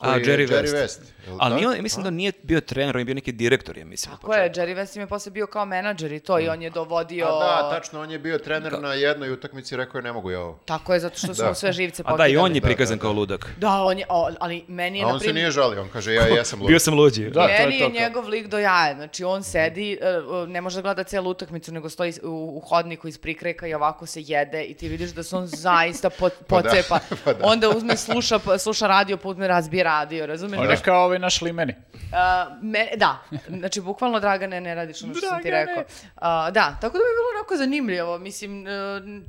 A, 0.00 0.12
Koji 0.12 0.20
je 0.20 0.26
Jerry 0.28 0.48
West. 0.48 0.74
West. 0.74 1.00
je 1.26 1.32
li 1.32 1.38
Ali 1.40 1.54
nije, 1.54 1.68
on- 1.68 1.82
mislim 1.82 2.04
da 2.04 2.10
nije 2.10 2.32
bio 2.42 2.60
trener, 2.60 2.96
on 2.96 3.00
je 3.00 3.04
bio 3.04 3.14
neki 3.14 3.32
direktor, 3.32 3.78
ja 3.78 3.84
mislim. 3.84 4.12
Tako 4.12 4.34
je, 4.34 4.50
Jerry 4.50 4.74
West 4.76 4.96
im 4.96 5.02
je 5.02 5.06
posle 5.06 5.32
bio 5.32 5.46
kao 5.46 5.64
menadžer 5.66 6.12
i 6.12 6.20
to 6.20 6.40
i 6.40 6.48
on 6.48 6.62
je 6.62 6.70
dovodio... 6.70 7.26
A 7.26 7.62
da, 7.62 7.70
tačno, 7.70 8.00
on 8.00 8.10
je 8.10 8.18
bio 8.18 8.38
trener 8.38 8.80
na 8.80 8.92
jednoj 8.94 9.30
utakmici 9.30 9.74
i 9.74 9.78
rekao 9.78 9.98
je 9.98 10.02
ne 10.02 10.12
mogu 10.12 10.30
ja 10.30 10.40
ovo. 10.40 10.58
Tako 10.64 10.94
je, 10.94 11.00
zato 11.00 11.18
što 11.18 11.34
su 11.34 11.42
Da. 11.42 11.54
sve 11.54 11.72
živce 11.72 12.02
A 12.06 12.16
da, 12.16 12.26
i 12.26 12.36
on 12.36 12.42
pokidali. 12.42 12.56
je 12.56 12.62
prikazan 12.62 12.98
kao 12.98 13.12
ludak. 13.12 13.48
Da, 13.56 13.70
on 13.72 13.98
je, 13.98 14.06
o, 14.08 14.30
ali 14.40 14.64
meni 14.68 14.98
je, 14.98 15.04
A 15.04 15.08
on 15.08 15.12
se 15.14 15.18
primjer- 15.20 15.34
nije 15.34 15.50
žalio, 15.50 15.82
on 15.82 15.88
kaže 15.88 16.14
ja 16.14 16.22
jesam 16.24 16.60
lud. 16.60 16.68
Bio 16.68 16.78
sam 16.78 16.94
luđi. 16.94 17.24
Da, 17.24 17.32
to 17.32 17.48
je 17.48 17.58
Meni 17.60 17.74
je, 17.74 17.80
to 17.80 17.86
kao- 17.86 17.94
njegov 17.94 18.26
lik 18.26 18.46
do 18.46 18.58
jaja, 18.58 18.94
znači 18.94 19.24
on 19.24 19.42
sedi, 19.42 19.92
e, 19.92 19.98
ne 20.46 20.60
može 20.60 20.76
da 20.76 20.82
gleda 20.82 21.04
celu 21.04 21.30
utakmicu, 21.30 21.72
nego 21.72 21.88
stoji 21.88 22.12
u, 22.22 22.28
u 22.54 22.60
hodniku 22.60 23.08
iz 23.08 23.18
prikreka 23.18 23.66
i 23.66 23.74
ovako 23.74 24.06
se 24.06 24.22
jede 24.22 24.64
i 24.64 24.74
ti 24.74 24.88
vidiš 24.88 25.10
da 25.10 25.22
se 25.22 25.36
on 25.36 25.46
zaista 25.46 26.10
po, 26.10 26.28
Pa 26.40 26.56
da, 26.56 26.68
pocepa. 26.68 26.98
pa 27.24 27.32
da. 27.32 27.38
Onda 27.44 27.68
uzme, 27.68 27.96
sluša, 27.96 28.38
sluša 28.58 28.86
radio, 28.86 29.16
pa 29.16 29.28
uzme 29.28 29.48
razbije 29.48 29.84
radio, 29.88 30.26
razumiješ? 30.26 30.60
On 30.60 30.70
je 30.70 30.76
kao 30.76 31.04
ovaj 31.04 31.18
naš 31.18 31.42
limeni. 31.42 31.74
A, 32.12 32.46
me, 32.62 32.86
da, 32.96 33.18
znači 33.48 33.80
bukvalno 33.80 34.20
Dragane 34.20 34.60
ne 34.60 34.74
radiš 34.74 35.02
ono 35.02 35.14
što 35.14 35.26
sam 35.26 35.42
ti 35.42 35.48
Dragane. 35.48 35.66
rekao. 35.66 35.84
A, 36.16 36.50
da, 36.50 36.76
tako 36.80 36.92
da 36.92 36.98
bi 37.00 37.14
bilo 37.14 37.38
onako 37.38 37.56
zanimljivo, 37.56 38.18
mislim, 38.18 38.66
e, 38.66 38.70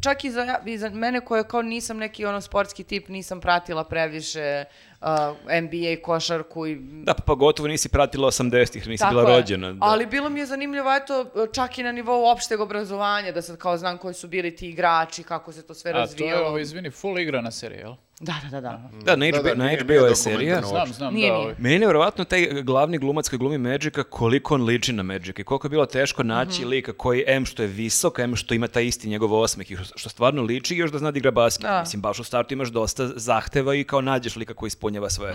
čak 0.01 0.23
i 0.23 0.31
za, 0.31 0.59
i 0.65 0.77
za 0.77 0.89
mene 0.89 1.21
koja 1.21 1.43
kao 1.43 1.61
nisam 1.61 1.97
neki 1.97 2.25
ono 2.25 2.41
sportski 2.41 2.83
tip, 2.83 3.07
nisam 3.07 3.41
pratila 3.41 3.83
previše 3.83 4.63
a, 5.01 5.33
NBA 5.61 6.03
košarku 6.03 6.67
i 6.67 6.75
Da, 6.81 7.13
pa 7.13 7.23
pogotovo 7.23 7.67
nisi 7.67 7.89
pratila 7.89 8.27
80-ih, 8.27 8.87
nisi 8.87 9.01
Tako 9.01 9.11
bila 9.11 9.29
je. 9.29 9.35
rođena. 9.35 9.71
Da. 9.73 9.77
Ali 9.81 10.05
bilo 10.05 10.29
mi 10.29 10.39
je 10.39 10.45
zanimljivo, 10.45 10.95
eto, 10.95 11.25
čak 11.53 11.77
i 11.77 11.83
na 11.83 11.91
nivou 11.91 12.25
opšteg 12.25 12.59
obrazovanja, 12.59 13.31
da 13.31 13.41
sad 13.41 13.57
kao 13.57 13.77
znam 13.77 13.97
koji 13.97 14.13
su 14.13 14.27
bili 14.27 14.55
ti 14.55 14.69
igrači, 14.69 15.23
kako 15.23 15.51
se 15.51 15.67
to 15.67 15.73
sve 15.73 15.91
A 15.91 15.93
to 15.93 15.97
je, 15.97 16.01
razvijalo. 16.01 16.47
ovo, 16.47 16.57
izvini, 16.59 16.91
full 16.91 17.19
igra 17.19 17.41
na 17.41 17.51
seriji, 17.51 17.79
jel? 17.79 17.93
Da, 18.21 18.33
da, 18.43 18.49
da, 18.51 18.61
da. 18.61 18.89
Da, 19.05 19.15
na, 19.15 19.25
Da, 19.27 19.37
HBO, 19.37 19.43
da, 19.43 19.55
na 19.55 19.65
nije- 19.65 19.79
HBO 19.79 19.93
nije 19.93 20.03
je 20.03 20.15
serija. 20.15 20.61
Znam, 20.61 20.87
znam, 20.87 21.13
Nije, 21.13 21.27
da. 21.27 21.33
nije. 21.33 21.41
ovaj. 21.41 21.55
Meni 21.57 21.75
je 21.75 21.79
nevjerovatno 21.79 22.23
taj 22.23 22.61
glavni 22.63 22.97
glumac 22.97 23.29
koji 23.29 23.39
glumi 23.39 23.57
Magica, 23.59 24.03
koliko 24.03 24.53
on 24.55 24.63
liči 24.63 24.93
na 24.93 25.03
Magic 25.03 25.39
i 25.39 25.43
koliko 25.43 25.65
je 25.65 25.69
bilo 25.69 25.85
teško 25.85 26.23
naći 26.23 26.61
Mhm. 26.61 26.69
lika 26.69 26.93
koji, 26.93 27.23
em 27.27 27.45
što 27.45 27.61
je 27.61 27.67
visok, 27.67 28.19
em 28.19 28.35
što 28.35 28.53
ima 28.53 28.67
taj 28.67 28.85
isti 28.85 29.09
njegov 29.09 29.33
osmeh 29.33 29.71
i 29.71 29.77
što- 29.95 30.09
stvarno 30.09 30.41
liči 30.41 30.75
i 30.75 30.77
još 30.77 30.91
da 30.91 30.97
zna 30.97 31.11
da 31.11 31.17
igra 31.17 31.31
basket. 31.31 31.63
Da. 31.63 31.79
Mislim, 31.79 32.01
baš 32.01 32.19
u 32.19 32.23
startu 32.23 32.53
imaš 32.53 32.69
dosta 32.69 33.09
zahteva 33.09 33.75
i 33.75 33.83
kao 33.83 34.01
nađeš 34.01 34.35
lika 34.35 34.53
koji 34.53 34.67
ispunjava 34.67 35.09
sve. 35.09 35.33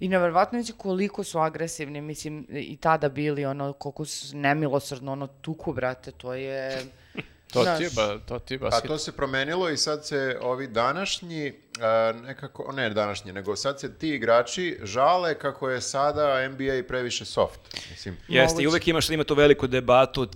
I 0.00 0.08
nevjerovatno 0.08 0.58
je 0.58 0.64
koliko 0.74 1.24
su 1.24 1.38
agresivni, 1.38 2.00
mislim, 2.00 2.46
i 2.50 2.76
tada 2.76 3.08
bili, 3.08 3.44
ono, 3.44 3.72
koliko 3.72 4.04
su 4.04 4.36
nemilosrdno, 4.36 5.12
ono, 5.12 5.26
tuku, 5.26 5.72
brate, 5.72 6.10
to 6.10 6.34
je... 6.34 6.82
To 7.52 7.64
ti 7.66 7.82
je, 7.82 7.90
ba, 7.90 8.18
to 8.18 8.38
ti 8.38 8.54
je 8.54 8.60
A 8.62 8.80
to 8.80 8.98
se 8.98 9.12
promenilo 9.12 9.70
i 9.70 9.76
sad 9.76 10.06
se 10.06 10.38
ovi 10.42 10.66
današnji, 10.66 11.52
nekako, 12.26 12.72
ne 12.72 12.90
današnji, 12.90 13.32
nego 13.32 13.56
sad 13.56 13.80
se 13.80 13.94
ti 13.94 14.08
igrači 14.08 14.78
žale 14.82 15.34
kako 15.34 15.70
je 15.70 15.80
sada 15.80 16.48
NBA 16.48 16.82
previše 16.88 17.24
soft. 17.24 17.60
Mislim, 17.90 18.16
Jeste, 18.28 18.62
i 18.62 18.66
uvek 18.66 18.88
imaš 18.88 19.10
ima 19.10 19.24
tu 19.24 19.34
veliku 19.34 19.66
debatu 19.66 20.28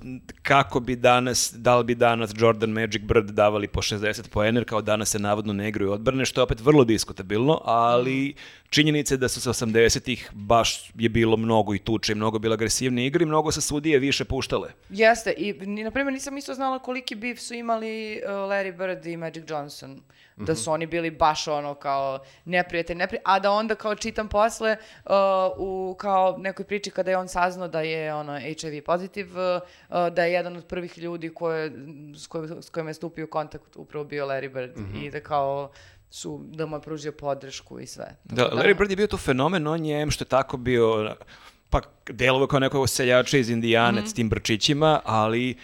kako 0.43 0.81
bi 0.81 0.97
danas, 0.97 1.53
da 1.57 1.77
li 1.77 1.85
bi 1.85 1.95
danas 1.95 2.31
Jordan 2.37 2.71
Magic 2.71 3.03
Bird 3.03 3.31
davali 3.31 3.69
po 3.69 3.83
60 3.83 4.29
poener, 4.29 4.65
kao 4.65 4.83
danas 4.83 5.11
se 5.11 5.19
navodno 5.19 5.53
ne 5.53 5.69
igraju 5.69 5.93
odbrane, 5.93 6.25
što 6.25 6.41
je 6.41 6.43
opet 6.43 6.61
vrlo 6.61 6.85
diskutabilno, 6.85 7.61
ali 7.65 8.35
činjenica 8.71 9.15
je 9.15 9.19
da 9.19 9.29
su 9.29 9.41
se 9.41 9.51
80-ih 9.51 10.31
baš 10.33 10.91
je 10.95 11.09
bilo 11.09 11.37
mnogo 11.37 11.75
i 11.75 11.79
tuče, 11.79 12.13
i 12.13 12.15
mnogo 12.15 12.39
bilo 12.39 12.55
agresivne 12.55 13.07
igre 13.07 13.23
i 13.23 13.27
mnogo 13.27 13.53
se 13.53 13.61
sudije 13.61 13.99
više 13.99 14.25
puštale. 14.25 14.71
Jeste, 14.91 15.35
i 15.37 15.53
na 15.67 15.91
primjer 15.91 16.13
nisam 16.13 16.37
isto 16.37 16.55
znala 16.55 16.79
koliki 16.79 17.15
bif 17.15 17.41
su 17.41 17.55
imali 17.55 18.21
uh, 18.25 18.31
Larry 18.31 18.77
Bird 18.77 19.07
i 19.07 19.17
Magic 19.17 19.45
Johnson. 19.49 20.01
Da 20.37 20.55
su 20.55 20.71
oni 20.73 20.87
bili 20.87 21.11
baš 21.11 21.49
ono 21.49 21.75
kao 21.75 22.19
neprijatelj, 22.45 22.97
neprijatelj, 22.97 23.23
a 23.25 23.39
da 23.39 23.51
onda 23.51 23.75
kao 23.75 23.95
čitam 23.95 24.29
posle 24.29 24.77
uh, 25.05 25.11
u 25.57 25.97
kao 25.99 26.37
nekoj 26.39 26.65
priči 26.65 26.91
kada 26.91 27.11
je 27.11 27.17
on 27.17 27.29
saznao 27.29 27.69
da 27.69 27.81
je 27.81 28.15
ono 28.15 28.39
HIV 28.41 28.83
pozitiv, 28.85 29.27
uh, 29.31 29.61
uh, 29.89 30.15
da 30.15 30.25
je 30.25 30.33
jedan 30.33 30.57
od 30.57 30.65
prvih 30.67 30.99
ljudi 30.99 31.35
koje, 31.35 31.73
s, 32.17 32.29
koj- 32.29 32.63
s 32.63 32.71
kojima 32.71 32.91
je 32.91 32.95
stupio 32.95 33.25
u 33.25 33.29
kontakt 33.29 33.77
upravo 33.77 34.05
bio 34.05 34.27
Larry 34.27 34.53
Bird 34.53 34.73
i 35.03 35.11
da 35.11 35.21
kao 35.21 35.71
su, 36.11 36.41
da 36.45 36.67
mu 36.67 36.77
je 36.77 36.81
pružio 36.81 37.13
podršku 37.13 37.81
i 37.81 37.87
sve. 37.87 38.17
Da, 38.25 38.45
Tako 38.45 38.57
Larry 38.57 38.79
Bird 38.79 38.91
je 38.91 38.97
bio 38.97 39.07
tu 39.07 39.17
fenomen, 39.17 39.67
on 39.67 39.85
je, 39.85 40.11
što 40.11 40.25
je 40.25 40.29
tako 40.29 40.57
bio, 40.57 41.17
pa 41.71 41.81
delovo 42.11 42.47
kao 42.47 42.61
nekog 42.61 42.89
seljača 42.89 43.39
iz 43.39 43.51
Indijane 43.51 44.07
s 44.07 44.15
tim 44.15 44.29
brčićima, 44.29 45.01
ali 45.05 45.57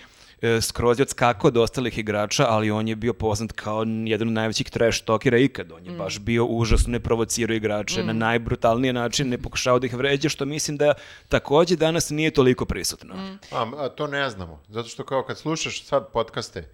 skroz 0.61 0.99
je 0.99 1.03
odskakao 1.03 1.49
od 1.49 1.57
ostalih 1.57 1.99
igrača, 1.99 2.47
ali 2.49 2.71
on 2.71 2.89
je 2.89 2.97
bio 2.97 3.13
poznat 3.13 3.53
kao 3.53 3.85
jedan 4.07 4.29
od 4.29 4.35
najvećih 4.35 4.71
trash 4.71 5.05
talkera 5.05 5.39
ikad. 5.39 5.73
On 5.73 5.87
je 5.87 5.93
baš 5.93 6.19
bio 6.19 6.45
užasno 6.45 6.93
ne 6.93 7.01
provocirao 7.01 7.55
igrače 7.55 8.05
na 8.05 8.13
najbrutalniji 8.13 8.93
način, 8.93 9.29
ne 9.29 9.39
pokušao 9.39 9.79
da 9.79 9.87
ih 9.87 9.95
vređa, 9.95 10.29
što 10.29 10.45
mislim 10.45 10.77
da 10.77 10.95
takođe 11.29 11.77
danas 11.77 12.11
nije 12.11 12.31
toliko 12.31 12.65
prisutno. 12.65 13.15
a, 13.53 13.71
a 13.77 13.89
to 13.89 14.07
ne 14.07 14.31
znamo. 14.31 14.63
Zato 14.69 14.89
što 14.89 15.05
kao 15.05 15.25
kad 15.25 15.39
slušaš 15.39 15.85
sad 15.85 16.13
podcaste 16.13 16.69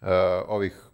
uh, 0.00 0.08
ovih 0.48 0.72
uh, 0.84 0.89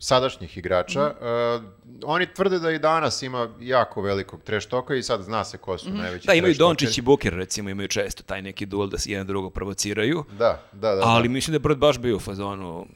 sadašnjih 0.00 0.56
igrača, 0.56 1.00
Mhm. 1.00 1.24
uh, 1.64 1.70
oni 2.04 2.26
tvrde 2.26 2.58
da 2.58 2.70
i 2.70 2.78
danas 2.78 3.22
ima 3.22 3.48
jako 3.60 4.02
velikog 4.02 4.42
trash 4.42 4.68
toka 4.68 4.94
i 4.94 5.02
sad 5.02 5.22
zna 5.22 5.44
se 5.44 5.58
ko 5.58 5.78
su 5.78 5.90
najveći 5.90 6.26
Da, 6.26 6.34
imaju 6.34 6.54
Dončić 6.54 6.98
i. 6.98 7.02
Buker, 7.02 7.34
recimo, 7.34 7.70
imaju 7.70 7.88
često 7.88 8.22
taj 8.22 8.42
neki 8.42 8.66
duel 8.66 8.88
da 8.88 8.98
se 8.98 9.10
jedan 9.10 9.26
drugog 9.26 9.52
provociraju. 9.52 10.24
Da, 10.30 10.62
da, 10.72 10.94
da. 10.94 11.02
Ali 11.02 11.28
da. 11.28 11.32
mislim 11.32 11.52
da 11.52 11.56
je 11.56 11.60
Bird 11.60 11.78
baš 11.78 11.98
bio 11.98 12.16
u 12.16 12.20
fazonu, 12.20 12.86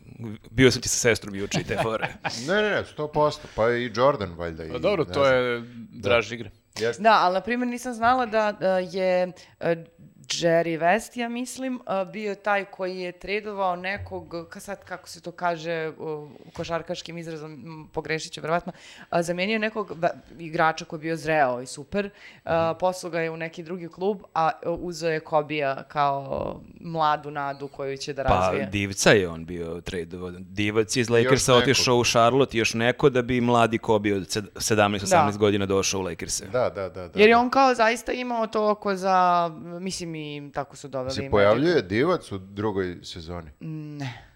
bio 0.51 0.71
sam 0.71 0.83
ti 0.83 0.89
sa 0.89 0.99
sestrom 0.99 1.35
juče 1.35 1.61
i 1.61 1.65
te 1.65 1.79
fore. 1.83 2.09
Ne, 2.49 2.55
ne, 2.55 2.71
ne, 2.71 2.85
100%. 2.99 3.39
Pa 3.55 3.71
i 3.71 3.91
Jordan, 3.95 4.33
valjda. 4.33 4.65
I, 4.65 4.71
Pa 4.71 4.79
dobro, 4.79 5.05
to 5.05 5.13
znam. 5.15 5.35
je 5.35 5.63
draž 5.93 6.33
igre. 6.33 6.51
Jeste. 6.79 7.03
Da, 7.03 7.13
ali 7.15 7.35
na 7.35 7.41
primjer 7.41 7.69
nisam 7.69 7.95
znala 7.95 8.27
da 8.27 8.53
da 8.53 8.79
je 8.79 9.33
e, 9.61 9.85
Jerry 10.29 10.79
West, 10.79 11.21
ja 11.21 11.29
mislim, 11.29 11.81
bio 12.13 12.35
taj 12.35 12.65
koji 12.65 12.99
je 12.99 13.13
tradovao 13.13 13.77
nekog, 13.77 14.35
ka 14.51 14.61
sad 14.61 14.85
kako 14.85 15.09
se 15.09 15.21
to 15.21 15.33
kaže 15.33 15.93
u 15.99 16.29
košarkaškim 16.53 17.19
izrazom, 17.19 17.89
pogrešit 17.93 18.33
ću 18.33 18.41
verovatno, 18.41 18.73
a, 19.11 19.23
zamenio 19.23 19.59
nekog 19.59 19.93
igrača 20.39 20.85
koji 20.85 20.99
je 20.99 21.03
bio 21.03 21.17
zreo 21.17 21.61
i 21.61 21.67
super, 21.67 22.11
a, 22.45 22.75
poslao 22.81 23.11
ga 23.11 23.21
je 23.21 23.31
u 23.31 23.37
neki 23.37 23.63
drugi 23.63 23.89
klub, 23.89 24.23
a 24.35 24.51
uzeo 24.67 25.11
je 25.11 25.21
Kobija 25.21 25.83
kao 25.89 26.61
mladu 26.81 27.31
nadu 27.31 27.69
koju 27.69 27.97
će 27.97 28.13
da 28.13 28.25
Pa 28.25 28.29
razvije. 28.35 28.67
Divca 28.67 29.11
je 29.11 29.29
on 29.29 29.45
bio 29.45 29.81
tradovao. 29.81 30.31
Divac 30.31 30.97
je 30.97 31.01
iz 31.01 31.11
Lakersa 31.11 31.55
otišao 31.55 31.97
u 31.97 32.05
Charlotte, 32.05 32.59
još 32.59 32.75
neko 32.75 33.11
da 33.11 33.23
bi 33.23 33.41
mladi 33.41 33.79
Kobe 33.79 34.15
od 34.15 34.23
sed- 34.23 34.49
17-18 34.55 35.33
Da. 35.33 35.39
godina 35.39 35.67
došao 35.67 36.01
u 36.01 36.03
Lakers. 36.03 36.43
Da, 36.43 36.71
da, 36.71 36.89
da. 36.89 37.09
da 37.09 37.21
Jer 37.21 37.29
je 37.29 37.37
on 37.37 37.51
kao 37.51 37.75
zaista 37.75 38.13
imao 38.13 38.47
to 38.47 38.71
oko 38.71 38.97
za, 38.97 39.49
mislim 39.81 40.14
i 40.15 40.51
tako 40.55 40.77
su 40.77 40.89
doveli. 40.89 41.15
Se 41.15 41.29
pojavljuje 41.31 41.83
divac 41.83 42.33
u 42.33 42.39
drugoj 42.39 42.99
sezoni. 43.03 43.51
Ne. 43.61 44.34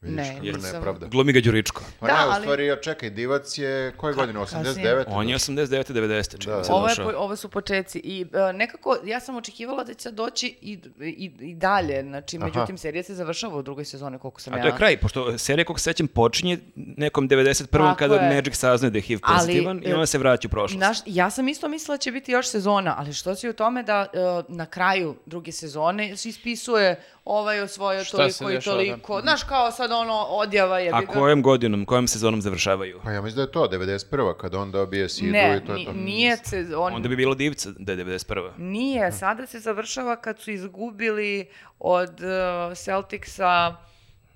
Vidiš 0.00 0.16
Ne, 0.18 0.34
kako 0.34 0.44
nisam. 0.46 0.72
nepravda. 0.72 1.06
Glumi 1.06 1.32
ga 1.32 1.40
Đuričko. 1.40 1.82
Pa 2.00 2.06
Da, 2.06 2.12
ne, 2.14 2.26
u 2.26 2.30
ali- 2.30 2.40
stvari, 2.40 2.66
ja 2.66 2.76
čekaj, 2.76 3.10
divac 3.10 3.58
je 3.58 3.92
koje 3.96 4.14
godine? 4.14 4.38
89. 4.40 5.04
On 5.08 5.28
je 5.28 5.34
89-90, 5.34 6.30
čini 6.32 6.52
Da. 6.52 6.58
mi 6.58 6.64
se 6.64 6.72
Ovo, 6.72 6.88
je, 6.88 7.16
ovo 7.16 7.36
su 7.36 7.48
počeci 7.48 7.98
i 7.98 8.26
e, 8.50 8.52
nekako 8.52 8.96
ja 9.04 9.20
sam 9.20 9.36
očekivala 9.36 9.84
da 9.84 9.94
će 9.94 10.10
doći 10.10 10.56
i, 10.60 10.78
i, 11.00 11.30
i 11.40 11.54
dalje, 11.54 12.02
znači 12.02 12.36
Aha. 12.36 12.46
međutim 12.46 12.78
serija 12.78 13.02
se 13.02 13.14
završava 13.14 13.56
u 13.56 13.62
drugoj 13.62 13.84
sezoni 13.84 14.18
koliko 14.18 14.40
sam 14.40 14.54
A 14.54 14.56
ja. 14.56 14.62
to 14.62 14.68
je 14.68 14.76
kraj, 14.76 14.96
pošto 14.96 15.38
serija, 15.38 15.64
se 15.68 15.82
sećam, 15.82 16.06
počinje 16.06 16.58
nekom 16.76 17.28
91. 17.28 17.66
Tako 17.70 17.98
kada 17.98 18.14
je. 18.14 18.34
Magic 18.34 18.56
sazna 18.56 18.90
da 18.90 18.98
je 18.98 19.02
HIV 19.02 19.18
Ali, 19.22 19.38
pozitivan 19.38 19.82
i 19.84 19.90
e, 19.90 19.94
onda 19.94 20.06
se 20.06 20.18
vraća 20.18 20.48
u 20.48 20.50
prošlost. 20.50 20.76
Znaš, 20.76 20.98
ja 21.06 21.30
sam 21.30 21.48
isto 21.48 21.68
mislila 21.68 21.96
da 21.96 22.00
će 22.00 22.12
biti 22.12 22.32
još 22.32 22.48
sezona, 22.48 22.94
ali 22.98 23.12
što 23.12 23.34
si 23.34 23.48
u 23.48 23.52
tome 23.52 23.82
da 23.82 24.06
e, 24.12 24.18
na 24.48 24.66
kraju 24.66 25.14
druge 25.26 25.52
sezone 25.52 26.16
se 26.16 26.28
ispisuje 26.28 27.02
ovaj 27.28 27.60
osvojio 27.60 28.04
Šta 28.04 28.16
toliko 28.16 28.32
se 28.32 28.44
i 28.44 28.48
dešava, 28.48 28.76
da. 28.76 28.82
toliko. 28.82 29.20
Znaš, 29.20 29.42
kao 29.42 29.70
sad 29.70 29.92
ono 29.92 30.14
odjava 30.14 30.78
je. 30.78 30.90
A 30.94 31.06
kojom 31.06 31.42
godinom, 31.42 31.84
kojom 31.84 32.08
sezonom 32.08 32.42
završavaju? 32.42 33.00
Pa 33.04 33.10
ja 33.10 33.22
mislim 33.22 33.36
da 33.36 33.42
je 33.42 33.52
to, 33.52 33.68
91. 33.68 34.36
kad 34.36 34.54
on 34.54 34.70
dobije 34.70 35.08
sidu 35.08 35.32
Ne, 35.32 35.60
i 35.62 35.66
to 35.66 35.74
je 35.74 35.84
to. 35.84 35.92
nije 35.92 36.36
sezon. 36.44 36.94
Onda 36.94 37.08
bi 37.08 37.16
bilo 37.16 37.34
Divca 37.34 37.70
da 37.78 37.92
je 37.92 37.98
91. 37.98 38.50
Nije, 38.58 39.12
sada 39.12 39.46
se 39.46 39.58
završava 39.58 40.16
kad 40.16 40.38
su 40.40 40.50
izgubili 40.50 41.48
od 41.78 42.20
uh, 42.20 42.76
Celticsa, 42.76 43.76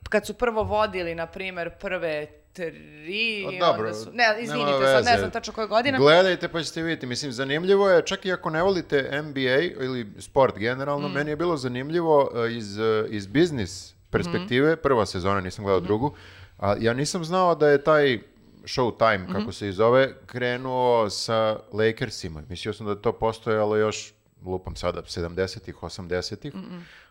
kad 0.08 0.26
su 0.26 0.34
prvo 0.34 0.62
vodili, 0.62 1.14
na 1.14 1.26
primer, 1.26 1.70
prve 1.80 2.26
tri, 2.52 3.46
A 3.46 3.52
i 3.52 3.58
dobro, 3.60 3.94
su... 3.94 4.10
Ne, 4.12 4.24
izvinite, 4.40 4.70
sad 4.72 5.04
ne 5.04 5.10
veze. 5.10 5.18
znam 5.18 5.30
tačno 5.30 5.52
koje 5.52 5.66
godine. 5.66 5.98
Gledajte 5.98 6.48
pa 6.48 6.62
ćete 6.62 6.82
vidjeti. 6.82 7.06
Mislim, 7.06 7.32
zanimljivo 7.32 7.90
je, 7.90 8.02
čak 8.02 8.24
i 8.24 8.32
ako 8.32 8.50
ne 8.50 8.62
volite 8.62 9.22
NBA 9.22 9.40
ili 9.80 10.06
sport 10.18 10.58
generalno, 10.58 11.08
Mm. 11.08 11.12
meni 11.12 11.30
je 11.30 11.36
bilo 11.36 11.56
zanimljivo 11.56 12.22
uh, 12.24 12.52
iz, 12.52 12.78
uh, 12.78 12.84
iz 13.08 13.26
biznis 13.26 13.94
perspektive, 14.10 14.72
Mhm. 14.72 14.80
prva 14.82 15.06
sezona, 15.06 15.40
nisam 15.40 15.64
gledao 15.64 15.80
drugu, 15.80 16.14
a 16.58 16.74
ja 16.80 16.92
nisam 16.94 17.24
znao 17.24 17.54
da 17.54 17.68
je 17.68 17.84
taj 17.84 18.18
Showtime, 18.64 19.32
kako 19.32 19.52
se 19.52 19.68
i 19.68 19.72
zove, 19.72 20.14
krenuo 20.26 21.10
sa 21.10 21.58
Lakersima. 21.72 22.42
Mislio 22.48 22.72
sam 22.72 22.86
da 22.86 22.94
to 22.94 23.12
postojalo 23.12 23.76
još, 23.76 24.12
lupam 24.44 24.76
sada, 24.76 25.02
70-ih, 25.02 25.74
80-ih, 25.76 26.52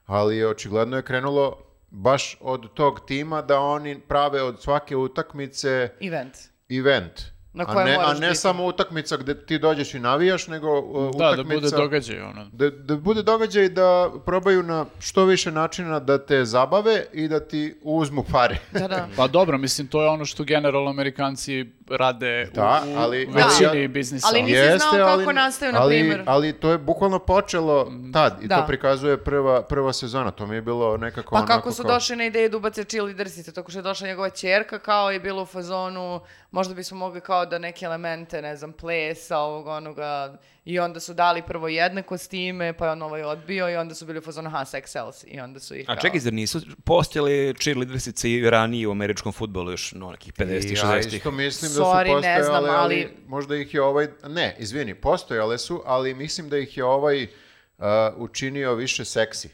ali 0.05 0.45
očigledno 0.45 0.97
je 0.97 1.03
krenulo 1.03 1.57
baš 1.91 2.37
od 2.41 2.73
tog 2.73 2.99
tima 3.07 3.41
da 3.41 3.59
oni 3.59 3.99
prave 3.99 4.41
od 4.41 4.61
svake 4.61 4.95
utakmice 4.95 5.89
Event. 6.01 6.33
event. 6.69 7.21
Na 7.53 7.65
a 7.67 7.83
ne, 7.83 7.97
a 8.01 8.13
ne 8.13 8.27
biti. 8.27 8.39
samo 8.39 8.65
utakmica 8.65 9.17
gde 9.17 9.45
ti 9.45 9.59
dođeš 9.59 9.93
i 9.93 9.99
navijaš, 9.99 10.47
nego 10.47 10.79
uh, 10.79 11.11
Da, 11.11 11.25
da 11.25 11.31
utakmica... 11.31 11.61
bude 11.61 11.69
događaj, 11.69 12.21
ono. 12.21 12.49
Da, 12.53 12.69
da 12.69 12.95
bude 12.95 13.23
događaj 13.23 13.69
da 13.69 14.11
probaju 14.25 14.63
na 14.63 14.85
što 14.99 15.25
više 15.25 15.51
načina 15.51 15.99
da 15.99 16.25
te 16.25 16.45
zabave 16.45 17.05
i 17.13 17.27
da 17.27 17.39
ti 17.39 17.79
uzmu 17.83 18.25
pare. 18.31 18.57
Da, 18.71 18.87
da. 18.87 19.07
Pa 19.17 19.27
dobro, 19.27 19.57
mislim, 19.57 19.87
to 19.87 20.01
je 20.01 20.09
ono 20.09 20.25
što 20.25 20.43
generalno 20.43 20.89
Amerikanci 20.89 21.65
rade 21.91 22.47
u- 22.51 22.55
Da, 22.55 22.83
u, 22.87 22.97
ali- 22.97 23.25
većini 23.25 23.69
ali- 23.69 23.87
biznisa. 23.87 24.27
Ali 24.29 24.41
nisi 24.41 24.77
znao 24.79 25.17
kako 25.17 25.31
nastaju, 25.33 25.71
na 25.71 25.81
ali, 25.81 25.95
primjer. 25.95 26.23
ali 26.25 26.53
to 26.53 26.69
je 26.69 26.77
bukvalno 26.77 27.19
počelo 27.19 27.83
tad 28.13 28.37
i 28.41 28.47
Da. 28.47 28.55
to 28.55 28.67
prikazuje 28.67 29.17
prva, 29.17 29.61
prva 29.63 29.93
sezona. 29.93 30.31
To 30.31 30.45
mi 30.45 30.55
je 30.55 30.61
bilo 30.61 30.97
nekako 30.97 31.29
Pa 31.31 31.37
onako 31.37 31.47
kako 31.49 31.71
su 31.71 31.83
kao- 31.83 31.91
došli 31.91 32.15
na 32.15 32.25
ideju 32.25 32.49
da 32.49 32.57
ubace 32.57 32.83
cheerleadersice, 32.83 33.51
tako 33.53 33.71
što 33.71 33.79
je 33.79 33.83
došla 33.83 34.07
njegova 34.07 34.29
ćerka 34.29 34.79
kao 34.79 35.11
i 35.11 35.19
bilo 35.19 35.41
u 35.41 35.47
fazonu, 35.47 36.19
možda 36.51 36.73
bismo 36.73 36.97
mogli 36.97 37.21
kao 37.21 37.45
da 37.45 37.57
neke 37.57 37.85
elemente, 37.85 38.41
ne 38.41 38.55
znam, 38.55 38.71
plesa, 38.73 39.37
ovog 39.39 39.67
onoga, 39.67 40.33
i 40.65 40.79
onda 40.79 40.99
su 40.99 41.13
dali 41.13 41.41
prvo 41.41 41.67
jedne 41.67 42.03
kostime, 42.03 42.73
pa 42.73 42.85
je 42.85 42.91
on 42.91 43.01
ovaj 43.01 43.23
odbio 43.23 43.69
i 43.69 43.75
onda 43.75 43.95
su 43.95 44.05
bili 44.05 44.19
u 44.19 44.21
fazonu, 44.21 44.47
aha, 44.47 44.57
sex 44.59 44.87
sells, 44.87 45.23
i 45.27 45.39
onda 45.39 45.59
su 45.59 45.75
ih 45.75 45.83
A 45.83 45.93
kao... 45.95 46.01
čekaj, 46.01 46.19
zar 46.19 46.33
nisu 46.33 46.61
postojali 46.83 47.53
cheerleadersice 47.55 48.31
i 48.31 48.49
ranije 48.49 48.87
u 48.87 48.91
američkom 48.91 49.31
futbolu 49.31 49.71
još 49.71 49.91
no, 49.91 50.11
nekih 50.11 50.33
50-ih, 50.33 50.71
Ja 50.73 50.83
60-ih? 50.83 51.13
isto 51.13 51.31
mislim 51.31 51.71
da 51.71 51.77
Sorry, 51.77 52.05
su 52.05 52.11
ne 52.11 52.13
postojale, 52.15 52.43
znam, 52.43 52.63
ali, 52.65 52.69
ali- 52.71 53.09
možda 53.27 53.55
ih 53.55 53.73
je 53.73 53.81
ovaj, 53.81 54.07
ne, 54.23 54.55
izvini, 54.59 54.95
postojale 54.95 55.57
su, 55.57 55.81
ali 55.85 56.13
mislim 56.13 56.49
da 56.49 56.57
ih 56.57 56.77
je 56.77 56.83
ovaj 56.83 57.23
uh, 57.23 57.85
učinio 58.17 58.73
više 58.73 59.05
seksi. 59.05 59.49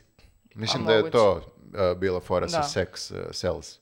Mislim 0.55 0.83
A 0.83 0.85
da 0.85 0.93
je 0.93 0.97
moguće. 0.97 1.11
to 1.13 1.31
uh, 1.33 1.97
bila 1.97 2.19
fora 2.19 2.49
sa 2.49 2.57
Da. 2.57 2.63
sex 2.65 3.13
uh, 3.13 3.27
sells. 3.31 3.79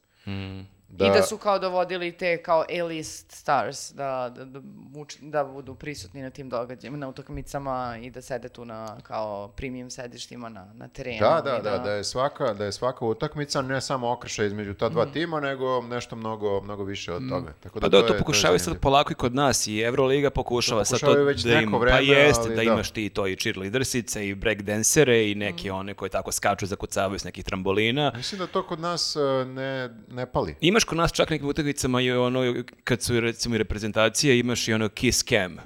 I 0.98 1.10
da 1.10 1.24
su 1.24 1.38
kao 1.38 1.60
dovodili 1.60 2.12
te 2.12 2.38
kao 2.38 2.66
A-list 2.72 3.32
stars 3.32 3.92
da, 3.92 4.06
da, 4.30 4.46
da, 4.46 4.60
uč- 4.94 5.18
da 5.22 5.44
budu 5.46 5.76
prisutni 5.76 6.22
na 6.22 6.30
tim 6.30 6.50
događajima, 6.50 6.98
na 6.98 7.10
utakmicama 7.10 7.66
i 8.02 8.10
da 8.10 8.22
sede 8.22 8.50
tu 8.50 8.66
na 8.66 8.98
kao 9.00 9.48
premium 9.48 9.90
sedištima 9.90 10.50
na, 10.50 10.68
na 10.74 10.88
terenu. 10.88 11.20
Da, 11.22 11.42
da, 11.42 11.58
i 11.58 11.62
da, 11.62 11.78
da 11.78 11.92
je 11.92 12.04
svaka, 12.04 12.54
da 12.54 12.66
je 12.66 12.72
svaka 12.72 13.06
utakmica 13.06 13.62
ne 13.62 13.82
samo 13.82 14.12
okršaj 14.12 14.46
između 14.46 14.74
ta 14.74 14.90
dva 14.90 15.06
tima, 15.06 15.40
nego 15.40 15.82
nešto 15.82 16.16
mnogo, 16.16 16.62
mnogo 16.62 16.84
više 16.84 17.14
od 17.14 17.30
toga. 17.30 17.54
Tako 17.54 17.80
Pa 17.80 17.88
da 17.90 18.02
da, 18.02 18.08
to, 18.08 18.14
je- 18.14 18.20
pokušavaju 18.20 18.60
sad 18.60 18.64
zanimljivo. 18.64 18.82
polako 18.82 19.12
i 19.12 19.16
kod 19.16 19.36
nas 19.36 19.68
i 19.68 19.80
Euroliga 19.80 20.30
pokušava 20.30 20.86
sad 20.86 21.00
to 21.00 21.14
već 21.14 21.42
da 21.42 21.54
im, 21.54 21.72
pa 21.72 21.78
vreme, 21.78 22.04
jeste, 22.04 22.42
ali 22.42 22.50
da, 22.50 22.56
da. 22.56 22.64
imaš 22.64 22.92
ti 22.92 23.10
to 23.10 23.28
i 23.28 23.36
cheerleadersice 23.36 24.28
i 24.28 24.36
breakdancere 24.36 25.32
i 25.32 25.36
neke 25.36 25.72
one 25.72 25.94
koje 25.94 26.10
tako 26.10 26.32
skaču, 26.32 26.66
zakucavaju 26.66 27.20
s 27.20 27.24
nekih 27.24 27.46
trambolina. 27.46 28.12
Mislim 28.16 28.40
da 28.40 28.48
to 28.48 28.64
kod 28.64 28.80
nas 28.80 29.16
uh, 29.16 29.22
ne, 29.48 29.90
ne 30.10 30.26
pali. 30.26 30.56
Imaš 30.62 30.85
kod 30.86 30.98
nas 30.98 31.12
čak 31.12 31.30
nekim 31.30 31.48
utakmicama 31.48 32.02
i 32.02 32.12
ono, 32.12 32.54
kad 32.84 33.02
su 33.02 33.20
recimo 33.20 33.56
i 33.56 33.58
reprezentacije, 33.58 34.40
imaš 34.40 34.68
i 34.68 34.74
ono 34.74 34.90
kiss 34.90 35.24
cam. 35.24 35.58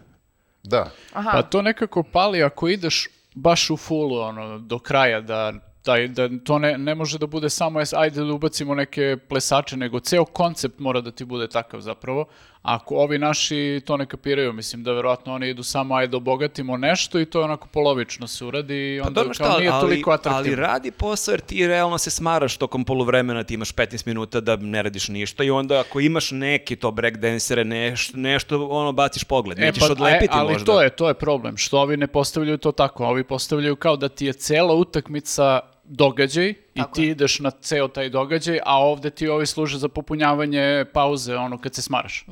Da. 0.64 0.92
Aha, 1.14 1.32
Pa 1.32 1.44
to 1.44 1.62
nekako 1.62 2.04
pali 2.04 2.44
ako 2.44 2.68
ideš 2.68 3.08
baš 3.36 3.70
u 3.70 3.78
fullu, 3.78 4.20
ono, 4.20 4.60
do 4.60 4.80
kraja, 4.80 5.22
da, 5.22 5.54
da, 5.86 6.08
da 6.08 6.30
to 6.44 6.60
ne, 6.60 6.78
ne 6.78 6.96
može 6.96 7.18
da 7.18 7.28
bude 7.28 7.50
samo, 7.50 7.80
ajde 7.96 8.24
da 8.24 8.34
ubacimo 8.34 8.76
neke 8.76 9.18
plesače, 9.30 9.78
nego 9.78 10.00
ceo 10.00 10.26
koncept 10.26 10.80
mora 10.80 11.02
da 11.02 11.12
ti 11.12 11.26
bude 11.26 11.48
takav 11.48 11.82
zapravo. 11.82 12.26
Ako 12.62 12.96
ovi 12.96 13.18
naši 13.18 13.82
to 13.86 13.98
ne 13.98 14.06
kapiraju, 14.06 14.54
mislim 14.54 14.84
da 14.84 14.94
verovatno 14.94 15.34
oni 15.34 15.50
idu 15.50 15.64
samo 15.64 15.96
ajde 15.96 16.18
obogatimo 16.18 16.78
nešto 16.78 17.20
i 17.20 17.26
to 17.26 17.42
onako 17.42 17.68
polovično 17.68 18.28
se 18.28 18.46
uradi 18.46 18.96
i 18.96 19.00
Pa 19.02 19.08
onda 19.08 19.22
dobro 19.22 19.34
kao 19.38 19.48
šta, 19.48 19.60
nije 19.60 19.70
ali, 19.70 19.82
toliko 19.82 20.10
ali 20.10 20.16
atraktivno. 20.20 20.68
radi 20.68 20.92
posao 20.92 21.34
jer 21.34 21.42
ti 21.42 21.68
realno 21.68 21.98
se 21.98 22.10
smaraš 22.10 22.58
tokom 22.58 22.86
poluvremena, 22.86 23.44
ti 23.44 23.54
imaš 23.54 23.74
15 23.74 24.08
minuta 24.08 24.40
da 24.40 24.56
ne 24.56 24.84
radiš 24.84 25.08
ništa 25.08 25.44
i 25.44 25.50
onda 25.50 25.80
ako 25.80 26.00
imaš 26.00 26.32
neki 26.32 26.76
to 26.76 26.92
breakdancere, 26.92 27.66
neš, 27.66 28.12
nešto, 28.14 28.68
ono, 28.68 28.92
baciš 28.92 29.24
pogled, 29.24 29.60
nećeš 29.60 29.84
pa, 29.88 29.92
odlepiti 29.92 30.34
e, 30.34 30.40
ali 30.40 30.54
možda. 30.54 30.66
to 30.66 30.82
je, 30.82 30.90
to 30.90 31.08
je 31.08 31.14
problem, 31.14 31.58
što 31.58 31.80
ovi 31.80 31.98
ne 31.98 32.08
postavljaju 32.08 32.58
to 32.58 32.72
tako, 32.72 33.06
ovi 33.06 33.24
postavljaju 33.24 33.76
kao 33.76 33.96
da 33.98 34.10
ti 34.10 34.26
je 34.26 34.34
cela 34.34 34.74
utakmica 34.74 35.60
događaj 35.90 36.50
i 36.50 36.56
Tako 36.76 36.96
ti 36.96 37.04
je. 37.04 37.10
ideš 37.10 37.40
na 37.40 37.52
ceo 37.52 37.88
taj 37.88 38.10
događaj, 38.10 38.60
a 38.66 38.78
ovde 38.78 39.10
ti 39.10 39.28
ovi 39.28 39.46
služe 39.46 39.78
za 39.78 39.88
popunjavanje 39.90 40.86
pauze, 40.94 41.36
ono, 41.36 41.58
kad 41.58 41.76
se 41.76 41.82
smaraš. 41.82 42.26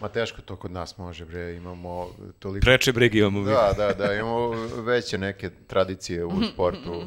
Ma 0.00 0.08
teško 0.08 0.40
to 0.42 0.56
kod 0.56 0.70
nas 0.70 0.98
može, 0.98 1.24
bre, 1.24 1.54
imamo 1.54 2.08
toliko... 2.38 2.64
Preče 2.64 2.92
brige 2.92 3.18
imamo. 3.18 3.42
Da, 3.42 3.72
da, 3.76 3.92
da, 3.94 4.14
imamo 4.14 4.48
veće 4.76 5.18
neke 5.18 5.50
tradicije 5.66 6.24
u 6.24 6.32
sportu. 6.52 7.02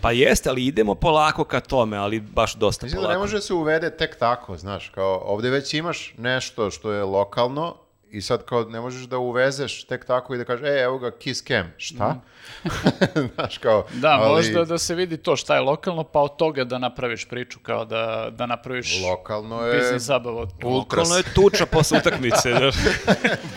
Pa 0.00 0.12
jeste, 0.12 0.48
ali 0.48 0.66
idemo 0.66 0.94
polako 0.94 1.44
ka 1.44 1.60
tome, 1.60 1.96
ali 1.96 2.20
baš 2.20 2.54
dosta 2.54 2.86
Mislim 2.86 2.96
da 2.96 3.06
polako. 3.06 3.12
ne 3.14 3.24
može 3.24 3.36
da 3.36 3.42
se 3.42 3.54
uvede 3.54 3.90
tek 3.90 4.16
tako, 4.18 4.56
znaš, 4.56 4.88
kao 4.88 5.22
ovdje 5.24 5.50
već 5.50 5.74
imaš 5.74 6.14
nešto 6.18 6.70
što 6.70 6.92
je 6.92 7.04
lokalno 7.04 7.76
i 8.10 8.20
sad 8.20 8.44
kao 8.44 8.64
ne 8.64 8.80
možeš 8.80 9.02
da 9.02 9.18
uvezeš 9.18 9.84
tek 9.84 10.04
tako 10.04 10.34
i 10.34 10.38
da 10.38 10.44
kažeš, 10.44 10.66
e, 10.66 10.80
evo 10.80 10.98
ga, 10.98 11.10
kiss 11.10 11.42
cam, 11.42 11.72
šta? 11.76 12.16
znaš, 13.34 13.58
kao, 13.58 13.86
Da, 13.92 14.08
ali 14.10 14.32
možda 14.32 14.64
da 14.64 14.78
se 14.78 14.94
vidi 14.94 15.16
to 15.16 15.36
šta 15.36 15.54
je 15.54 15.60
lokalno, 15.60 16.04
pa 16.04 16.20
od 16.20 16.36
toga 16.36 16.64
da 16.64 16.78
napraviš 16.78 17.28
priču, 17.28 17.58
kao 17.58 17.84
da, 17.84 18.28
da 18.30 18.46
napraviš 18.46 19.02
lokalno 19.02 19.62
je 19.62 19.78
biznis 19.78 20.02
zabavu. 20.02 20.46
Lokalno 20.62 21.16
je 21.16 21.22
tuča 21.34 21.66
posle 21.66 21.98
utakmice. 21.98 22.50
Da. 22.60 22.70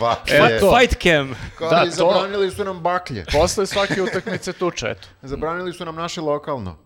baklje. 0.00 0.56
Eto. 0.56 0.72
Fight 0.72 1.02
cam. 1.02 1.34
Kao 1.58 1.70
Da, 1.70 1.82
i 1.86 1.90
to- 1.90 1.94
zabranili 1.96 2.50
su 2.50 2.64
nam 2.64 2.80
baklje. 2.80 3.24
Posle 3.40 3.66
svake 3.66 4.02
utakmice 4.02 4.52
tuča, 4.52 4.88
eto. 4.88 5.08
Zabranili 5.22 5.72
su 5.72 5.84
nam 5.84 5.94
naše 5.96 6.20
lokalno. 6.20 6.76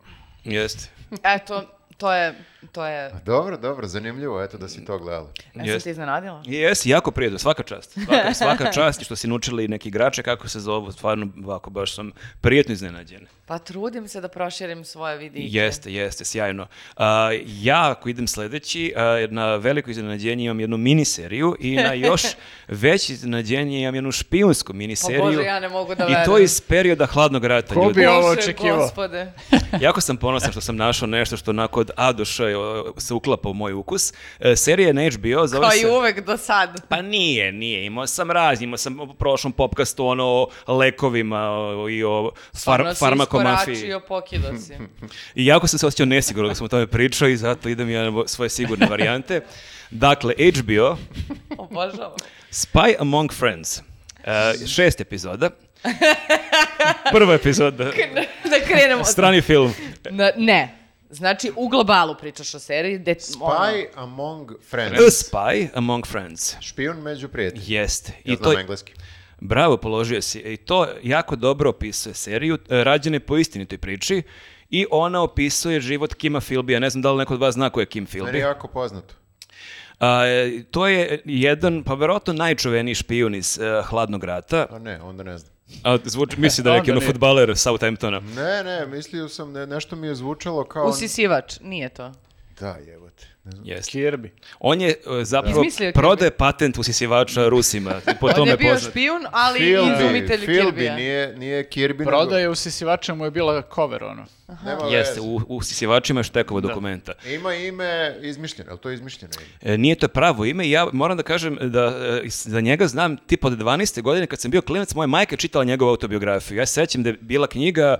Jeste. 0.44 0.88
eto, 1.22 1.62
to 1.96 2.12
je, 2.12 2.34
to 2.72 2.86
je, 2.86 3.10
Dobro, 3.24 3.56
dobro, 3.56 3.86
zanimljivo, 3.86 4.42
eto 4.42 4.58
da 4.58 4.68
si 4.68 4.84
to 4.84 4.98
gledala. 4.98 5.28
ja 5.46 5.52
sam 5.54 5.66
Jest. 5.66 5.84
te 5.84 5.90
iznenadila. 5.90 6.42
Jesi, 6.46 6.90
jako 6.90 7.10
prijatno, 7.10 7.38
svaka 7.38 7.62
čast. 7.62 7.92
Svaka, 7.94 8.34
svaka 8.34 8.72
čast 8.72 9.00
i 9.00 9.04
što 9.04 9.16
si 9.16 9.28
naučili 9.28 9.68
neki 9.68 9.88
igrače, 9.88 10.22
kako 10.22 10.48
se 10.48 10.60
zovu, 10.60 10.92
stvarno, 10.92 11.28
ovako, 11.38 11.70
baš 11.70 11.94
sam 11.94 12.10
prijetno 12.40 12.72
iznenađen. 12.72 13.26
Pa 13.46 13.58
trudim 13.58 14.08
se 14.08 14.20
da 14.20 14.28
proširim 14.28 14.84
svoje 14.84 15.18
vidike. 15.18 15.46
Jeste, 15.48 15.92
jeste, 15.92 16.24
sjajno. 16.24 16.66
A, 16.96 17.30
ja, 17.46 17.90
ako 17.90 18.08
idem 18.08 18.26
sledeći, 18.26 18.92
a, 18.96 19.02
na 19.30 19.56
veliko 19.56 19.90
iznenađenje 19.90 20.44
imam 20.44 20.60
jednu 20.60 20.76
miniseriju 20.76 21.56
i 21.60 21.76
na 21.76 21.92
još 22.08 22.22
veće 22.68 23.12
iznenađenje 23.12 23.80
imam 23.80 23.94
jednu 23.94 24.12
špijunsku 24.12 24.72
Pa 24.72 24.76
miniseriju. 24.76 25.22
Bože, 25.22 25.42
ja 25.42 25.60
ne 25.60 25.68
mogu 25.68 25.94
da 25.94 26.04
I 26.04 26.06
verujem. 26.06 26.24
to 26.24 26.38
iz 26.38 26.60
perioda 26.60 27.06
hladnog 27.06 27.44
rata, 27.44 27.74
Ko 27.74 27.82
ljudi. 27.82 27.94
bi 27.94 28.06
ovo 28.06 28.28
očekivao? 28.30 28.78
gospode. 28.78 29.32
Jako 29.80 30.00
sam 30.00 30.16
ponosan 30.16 30.50
što 30.52 30.60
sam 30.60 30.76
našao 30.76 31.06
nešto 31.06 31.36
što 31.36 31.50
onako 31.50 31.80
od 31.80 31.90
A 31.96 32.12
do 32.12 32.24
Š 32.24 32.48
o, 32.48 32.57
se 32.96 33.14
uklapa 33.14 33.48
u 33.48 33.54
moj 33.54 33.72
ukus. 33.72 34.12
E, 34.40 34.56
serija 34.56 34.92
na 34.92 35.02
HBO, 35.10 35.46
zove 35.46 35.62
Kao 35.62 35.70
se... 35.70 35.80
i 35.80 35.86
uvek 35.88 36.20
do 36.20 36.36
sad. 36.36 36.88
Pa 36.88 37.02
nije, 37.02 37.52
nije. 37.52 37.86
Imao 37.86 38.06
sam 38.06 38.30
raz, 38.30 38.62
imao 38.62 38.78
sam 38.78 39.00
u 39.00 39.14
prošlom 39.14 39.52
popkastu 39.52 40.06
ono 40.06 40.24
o 40.24 40.48
lekovima 40.68 41.40
o- 41.50 41.88
i 41.88 42.04
o 42.04 42.30
far, 42.34 42.50
Stvarno 42.54 42.94
si 42.94 42.98
farmakomafiji. 42.98 43.92
pokidao 44.08 44.56
si. 44.56 44.72
I 45.34 45.46
jako 45.46 45.66
sam 45.66 45.78
se 45.78 45.86
osjećao 45.86 46.06
nesigurno 46.06 46.48
dok 46.48 46.56
sam 46.56 46.64
o 46.64 46.68
tome 46.68 46.86
pričao 46.86 47.28
i 47.28 47.36
zato 47.36 47.68
idem 47.68 47.90
ja 47.90 48.10
na 48.10 48.22
svoje 48.26 48.48
sigurne 48.48 48.86
varijante. 48.86 49.40
Dakle, 49.90 50.34
HBO, 50.54 50.96
Obožavam. 51.58 52.16
Spy 52.50 52.94
Among 52.98 53.32
Friends. 53.32 53.78
E, 53.78 53.82
šest 54.66 55.00
epizoda. 55.00 55.50
Prva 57.12 57.34
epizoda. 57.34 57.84
da 58.50 58.60
krenemo. 58.66 59.04
Strani 59.04 59.40
film. 59.40 59.72
Ne. 60.36 60.74
Znači, 61.10 61.52
u 61.56 61.68
globalu 61.68 62.14
pričaš 62.20 62.54
o 62.54 62.58
seriji. 62.58 62.98
De, 62.98 63.14
ono, 63.40 63.54
Spy 63.54 63.86
among 63.94 64.52
friends. 64.70 64.98
A 64.98 65.02
Spy 65.02 65.68
Among 65.74 66.06
Friends. 66.06 66.56
Špijun 66.60 66.96
među 66.96 67.28
prijateljima. 67.28 67.80
Jeste. 67.80 68.12
Ja 68.24 68.32
I 68.32 68.36
znam 68.36 68.52
to, 68.52 68.60
engleski. 68.60 68.92
Bravo, 69.40 69.76
položio 69.76 70.22
si. 70.22 70.38
I 70.38 70.56
to 70.56 70.86
jako 71.02 71.36
dobro 71.36 71.70
opisuje 71.70 72.14
seriju, 72.14 72.58
e, 72.68 72.84
rađene 72.84 73.20
po 73.20 73.36
istinitoj 73.36 73.78
priči 73.78 74.22
i 74.70 74.86
ona 74.90 75.22
opisuje 75.22 75.80
život 75.80 76.14
Kima 76.14 76.40
Philbija. 76.40 76.80
Ne 76.80 76.90
znam 76.90 77.02
da 77.02 77.12
li 77.12 77.18
neko 77.18 77.34
od 77.34 77.40
vas 77.40 77.54
zna 77.54 77.70
ko 77.70 77.80
je 77.80 77.86
Kim 77.86 78.06
Meni 78.12 78.26
je 78.26 78.32
Philby. 78.32 78.38
jako 78.38 78.68
poznato. 78.68 79.14
A, 80.00 80.26
e, 80.26 80.62
to 80.70 80.86
je 80.86 81.22
jedan, 81.24 81.84
pa 81.84 81.94
verovatno 81.94 82.32
najčuveniji 82.32 82.94
špijun 82.94 83.34
iz 83.34 83.58
e, 83.58 83.82
Hladnog 83.82 84.24
rata. 84.24 84.66
A 84.70 84.78
ne, 84.78 85.02
onda 85.02 85.22
ne 85.22 85.38
znam. 85.38 85.57
A, 85.82 85.98
zvuči, 86.04 86.40
misli 86.40 86.64
da 86.64 86.70
je 86.74 86.78
neki 86.78 86.90
ono 86.90 87.00
futbaler 87.00 87.56
Southamptona. 87.56 88.20
Ne, 88.20 88.64
ne, 88.64 88.86
mislio 88.86 89.28
sam, 89.28 89.52
ne, 89.52 89.66
nešto 89.66 89.96
mi 89.96 90.06
je 90.06 90.14
zvučalo 90.14 90.64
kao... 90.64 90.88
Usisivač. 90.88 91.60
Nije 91.60 91.88
to. 91.88 92.12
Da, 92.60 92.76
jebote. 92.86 93.07
Jeste. 93.64 93.90
Kirby. 93.92 94.28
On 94.60 94.80
je 94.80 94.88
e, 94.88 95.24
zapravo 95.24 95.56
Izmislio 95.56 95.88
Kirby. 95.88 95.94
prodaje 95.94 96.30
patent 96.30 96.78
usisivača 96.78 97.48
Rusima. 97.48 97.90
I 98.02 98.14
po 98.20 98.26
On 98.26 98.34
tome 98.34 98.50
je 98.50 98.56
bio 98.56 98.72
poznat. 98.72 98.90
špijun, 98.90 99.26
ali 99.32 99.58
i 99.60 99.72
izumitelj 99.72 100.40
Philby, 100.40 100.64
Kirbija. 100.64 100.96
nije, 100.96 101.36
nije 101.36 101.64
Kirby. 101.64 101.98
nego- 101.98 102.04
Prodaje 102.04 102.48
usisivača 102.48 103.14
mu 103.14 103.24
je 103.24 103.30
bila 103.30 103.62
cover, 103.74 104.04
ono. 104.04 104.26
Nema 104.64 104.82
Jeste, 104.86 105.10
veze. 105.10 105.20
u, 105.20 105.36
u 105.36 105.56
usisivačima 105.56 106.22
štekova 106.22 106.60
dokumenta. 106.60 107.12
Ima 107.26 107.54
ime 107.54 107.88
izmišljeno, 108.22 108.70
ali 108.70 108.78
to 108.78 108.88
je 108.88 108.94
izmišljeno 108.94 109.34
ime? 109.36 109.74
E, 109.74 109.78
nije 109.78 109.94
to 109.94 110.08
pravo 110.08 110.44
ime 110.44 110.70
ja 110.70 110.88
moram 110.92 111.16
da 111.16 111.22
kažem 111.22 111.58
da 111.62 111.84
e, 112.24 112.28
za 112.28 112.60
njega 112.60 112.86
znam 112.86 113.16
tip 113.16 113.44
od 113.44 113.52
12. 113.52 114.02
godine 114.02 114.26
kad 114.26 114.40
sam 114.40 114.50
bio 114.50 114.62
klinac, 114.62 114.94
moja 114.94 115.06
majka 115.06 115.32
je 115.32 115.38
čitala 115.38 115.64
njegovu 115.64 115.90
autobiografiju. 115.90 116.58
Ja 116.58 116.66
se 116.66 116.72
sećam 116.72 117.02
da 117.02 117.08
je 117.08 117.16
bila 117.20 117.46
knjiga 117.46 117.96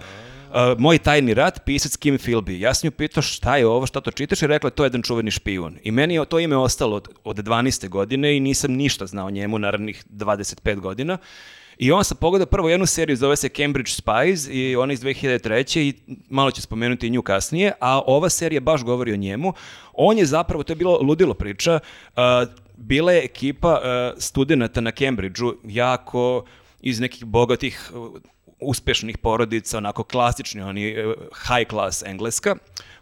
e, 0.55 0.75
Moj 0.79 0.99
tajni 0.99 1.35
rat, 1.35 1.65
pisac 1.65 1.97
Kim 1.97 2.19
Philby. 2.19 2.61
Ja 2.61 2.75
sam 2.75 2.87
nju 2.87 2.91
pitao 2.91 3.23
šta 3.23 3.57
je 3.57 3.67
ovo, 3.67 3.87
šta 3.87 4.01
to 4.01 4.11
čitaš 4.11 4.43
i 4.43 4.47
rekla 4.47 4.71
to 4.71 4.85
je 4.85 4.87
jedan 4.87 5.03
čuveni 5.03 5.31
špijun. 5.31 5.79
I 5.83 5.91
meni 5.91 6.15
je 6.15 6.25
to 6.25 6.39
ime 6.39 6.57
ostalo 6.57 6.97
od, 6.97 7.09
od 7.25 7.37
12. 7.37 7.89
godine 7.89 8.37
i 8.37 8.41
nisam 8.41 8.73
ništa 8.73 9.07
znao 9.07 9.31
njemu 9.31 9.59
narednih 9.59 10.05
25 10.11 10.81
godina. 10.81 11.19
I 11.79 11.93
on 11.93 12.05
sam 12.05 12.17
pogledao 12.17 12.47
prvo 12.47 12.69
jednu 12.69 12.87
seriju, 12.87 13.17
zove 13.17 13.37
se 13.37 13.49
Cambridge 13.49 13.91
Spies 13.91 14.49
i 14.51 14.77
ona 14.77 14.93
iz 14.93 15.01
2003. 15.01 15.81
i 15.81 15.95
malo 16.29 16.51
ću 16.51 16.63
spomenuti 16.63 17.07
i 17.07 17.11
nju 17.11 17.23
kasnije, 17.23 17.73
a 17.81 18.01
ova 18.07 18.29
serija 18.29 18.61
baš 18.61 18.83
govori 18.83 19.13
o 19.13 19.17
njemu. 19.17 19.53
On 19.93 20.19
je 20.19 20.27
zapravo, 20.27 20.63
to 20.63 20.73
je 20.73 20.77
bilo 20.77 20.99
ludilo 21.03 21.35
priča, 21.35 21.81
uh, 22.17 22.23
bila 22.77 23.13
je 23.13 23.25
ekipa 23.25 23.73
uh, 23.73 24.23
studenta 24.23 24.81
na 24.81 24.91
Cambridgeu, 24.91 25.55
jako 25.65 26.45
iz 26.81 27.01
nekih 27.01 27.25
bogatih, 27.25 27.91
uh, 27.95 28.21
uspešnih 28.61 29.19
porodica, 29.19 29.79
onako 29.79 30.05
klasični, 30.05 30.63
oni 30.63 31.05
uh, 31.05 31.15
high 31.49 31.69
class 31.71 32.03
engleska, 32.03 32.57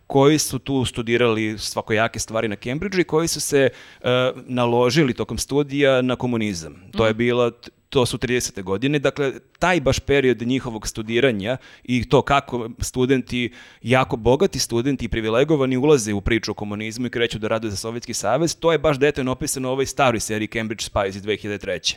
koji 0.07 0.39
su 0.39 0.59
tu 0.59 0.85
studirali 0.85 1.59
svakojake 1.59 2.19
stvari 2.19 2.49
na 2.49 2.57
Cambridgeu 2.57 3.01
i 3.01 3.05
koji 3.05 3.29
su 3.29 3.41
se 3.41 3.71
uh, 3.71 4.09
naložili 4.47 5.15
tokom 5.15 5.39
studija 5.39 6.03
na 6.03 6.17
komunizam. 6.17 6.83
To 6.97 7.07
je 7.07 7.15
bila 7.15 7.51
to 7.89 8.07
su 8.07 8.19
30. 8.19 8.63
godine, 8.63 8.99
dakle 8.99 9.33
taj 9.59 9.81
baš 9.81 9.99
period 9.99 10.43
njihovog 10.43 10.89
studiranja 10.89 11.57
i 11.85 12.09
to 12.09 12.23
kako 12.23 12.71
studenti, 12.81 13.53
jako 13.83 14.17
bogati 14.17 14.59
studenti 14.59 15.05
i 15.05 15.09
privilegovani 15.09 15.77
ulaze 15.77 16.13
u 16.13 16.21
priču 16.21 16.51
o 16.51 16.55
komunizmu 16.55 17.07
i 17.07 17.11
kreću 17.11 17.39
da 17.39 17.49
rade 17.49 17.71
za 17.71 17.77
Sovjetski 17.77 18.15
savez, 18.15 18.57
to 18.57 18.73
je 18.73 18.79
baš 18.79 18.99
detaljno 18.99 19.33
opisano 19.33 19.69
u 19.69 19.73
ovoj 19.73 19.87
staroj 19.87 20.21
seriji 20.21 20.49
Cambridge 20.49 20.85
Spies 20.85 21.17
iz 21.17 21.23
2003. 21.23 21.97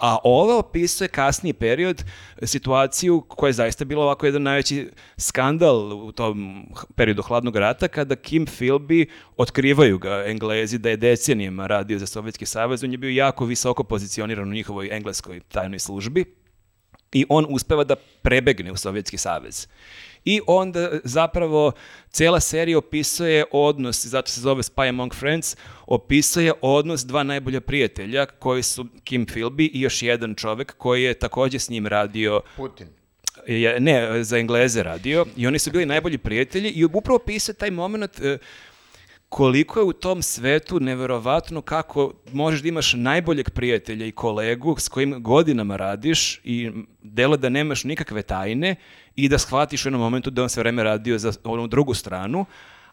A 0.00 0.18
ovo 0.24 0.58
opisuje 0.58 1.08
kasniji 1.08 1.52
period, 1.52 2.04
situaciju 2.42 3.20
koja 3.28 3.48
je 3.48 3.52
zaista 3.52 3.84
bila 3.84 4.04
ovako 4.04 4.26
jedan 4.26 4.42
najveći 4.42 4.88
skandal 5.16 6.06
u 6.06 6.12
tom 6.12 6.66
periodu 6.94 7.22
hladnog 7.22 7.56
rata, 7.56 7.88
kada 7.88 8.16
Kim 8.16 8.46
Philby 8.46 9.06
otkrivaju 9.36 9.98
ga 9.98 10.24
Englezi 10.26 10.78
da 10.78 10.90
je 10.90 10.96
decenijama 10.96 11.66
radio 11.66 11.98
za 11.98 12.06
Sovjetski 12.06 12.46
savez, 12.46 12.84
on 12.84 12.92
je 12.92 12.98
bio 12.98 13.10
jako 13.10 13.44
visoko 13.44 13.84
pozicioniran 13.84 14.48
u 14.48 14.54
njihovoj 14.54 14.88
engleskoj 14.92 15.23
tajnoj 15.48 15.78
službi 15.78 16.24
i 17.12 17.26
on 17.28 17.46
uspeva 17.48 17.84
da 17.84 17.96
prebegne 18.22 18.72
u 18.72 18.76
Sovjetski 18.76 19.18
savez. 19.18 19.66
I 20.24 20.40
onda 20.46 20.90
zapravo 21.04 21.72
cela 22.10 22.40
serija 22.40 22.78
opisuje 22.78 23.44
odnos, 23.52 24.06
zato 24.06 24.30
se 24.30 24.40
zove 24.40 24.62
Spy 24.62 24.88
Among 24.88 25.14
Friends, 25.14 25.56
opisuje 25.86 26.52
odnos 26.60 27.04
dva 27.04 27.22
najbolja 27.22 27.60
prijatelja 27.60 28.26
koji 28.26 28.62
su 28.62 28.86
Kim 29.04 29.26
Philby 29.26 29.70
i 29.72 29.80
još 29.80 30.02
jedan 30.02 30.34
čovek 30.34 30.74
koji 30.76 31.02
je 31.02 31.14
takođe 31.14 31.58
s 31.58 31.68
njim 31.68 31.86
radio 31.86 32.40
Putin. 32.56 32.88
je, 33.46 33.80
ne, 33.80 34.24
za 34.24 34.38
Engleze 34.38 34.82
radio 34.82 35.26
i 35.36 35.46
oni 35.46 35.58
su 35.58 35.70
bili 35.70 35.86
najbolji 35.86 36.18
prijatelji 36.18 36.70
i 36.70 36.84
upravo 36.84 37.18
pisao 37.18 37.54
taj 37.54 37.70
moment 37.70 38.20
e, 38.20 38.38
koliko 39.34 39.80
je 39.80 39.84
u 39.84 39.92
tom 39.92 40.22
svetu 40.22 40.80
neverovatno 40.80 41.62
kako 41.62 42.12
možeš 42.32 42.62
da 42.62 42.68
imaš 42.68 42.92
najboljeg 42.92 43.50
prijatelja 43.50 44.06
i 44.06 44.12
kolegu 44.12 44.76
s 44.78 44.88
kojim 44.88 45.22
godinama 45.22 45.76
radiš 45.76 46.40
i 46.44 46.70
delo 47.02 47.36
da 47.36 47.48
nemaš 47.48 47.84
nikakve 47.84 48.22
tajne 48.22 48.76
i 49.16 49.28
da 49.28 49.38
shvatiš 49.38 49.84
u 49.84 49.88
jednom 49.88 50.00
momentu 50.00 50.30
da 50.30 50.42
on 50.42 50.48
sve 50.48 50.60
vreme 50.60 50.82
radio 50.82 51.18
za 51.18 51.32
onu 51.44 51.66
drugu 51.66 51.94
stranu, 51.94 52.44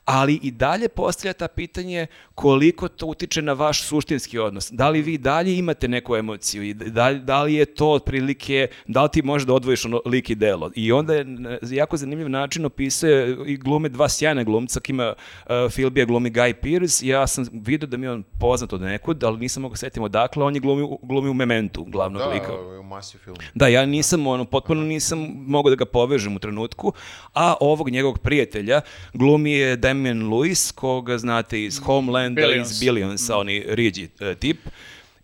ali 0.05 0.39
i 0.43 0.51
dalje 0.51 0.87
postavlja 0.87 1.33
ta 1.33 1.47
pitanje 1.47 2.07
koliko 2.35 2.87
to 2.87 3.05
utiče 3.05 3.41
na 3.41 3.53
vaš 3.53 3.83
suštinski 3.83 4.39
odnos. 4.39 4.71
Da 4.71 4.89
li 4.89 5.01
vi 5.01 5.17
dalje 5.17 5.57
imate 5.57 5.87
neku 5.87 6.15
emociju 6.15 6.63
i 6.63 6.73
da, 6.73 7.13
da 7.13 7.43
li 7.43 7.53
je 7.53 7.65
to 7.65 7.89
otprilike, 7.91 8.67
da 8.87 9.03
li 9.03 9.09
ti 9.09 9.21
možeš 9.21 9.47
da 9.47 9.53
odvojiš 9.53 9.85
ono 9.85 10.01
lik 10.05 10.29
i 10.29 10.35
delo. 10.35 10.71
I 10.75 10.91
onda 10.91 11.13
je 11.13 11.25
na 11.25 11.57
jako 11.61 11.97
zanimljiv 11.97 12.29
način 12.29 12.65
opisuje 12.65 13.37
i 13.47 13.57
glume 13.57 13.89
dva 13.89 14.09
sjajna 14.09 14.43
glumca, 14.43 14.79
kima 14.79 15.13
uh, 15.13 15.51
Philbija 15.71 16.05
glumi 16.05 16.31
Guy 16.31 16.53
Pearce, 16.53 17.07
ja 17.07 17.27
sam 17.27 17.45
vidio 17.51 17.87
da 17.87 17.97
mi 17.97 18.05
je 18.05 18.11
on 18.11 18.23
poznat 18.39 18.73
od 18.73 18.81
nekud, 18.81 19.23
ali 19.23 19.39
nisam 19.39 19.61
mogu 19.61 19.75
setiti 19.75 19.99
odakle, 19.99 20.43
on 20.43 20.55
je 20.55 20.59
glumi, 20.61 20.97
glumi 21.01 21.29
u 21.29 21.33
Mementu, 21.33 21.83
glavnog 21.83 22.21
Da, 22.21 22.27
lika. 22.27 22.53
u 22.79 22.83
masi 22.83 23.17
filmu. 23.17 23.39
Da, 23.53 23.67
ja 23.67 23.85
nisam, 23.85 24.27
ono, 24.27 24.45
potpuno 24.45 24.81
nisam 24.81 25.19
mogao 25.35 25.69
da 25.69 25.75
ga 25.75 25.85
povežem 25.85 26.35
u 26.35 26.39
trenutku, 26.39 26.93
a 27.33 27.55
ovog 27.59 27.89
njegovog 27.89 28.19
prijatelja 28.19 28.81
glumi 29.13 29.51
je 29.51 29.75
Damian 29.91 30.29
Lewis, 30.29 30.71
koga 30.71 31.17
znate 31.17 31.63
iz 31.63 31.79
Homelanda, 31.79 32.41
Billions. 32.41 32.71
iz 32.71 32.79
Billionsa, 32.79 33.37
oni 33.37 33.63
riđi 33.67 34.09
e, 34.19 34.35
tip. 34.35 34.57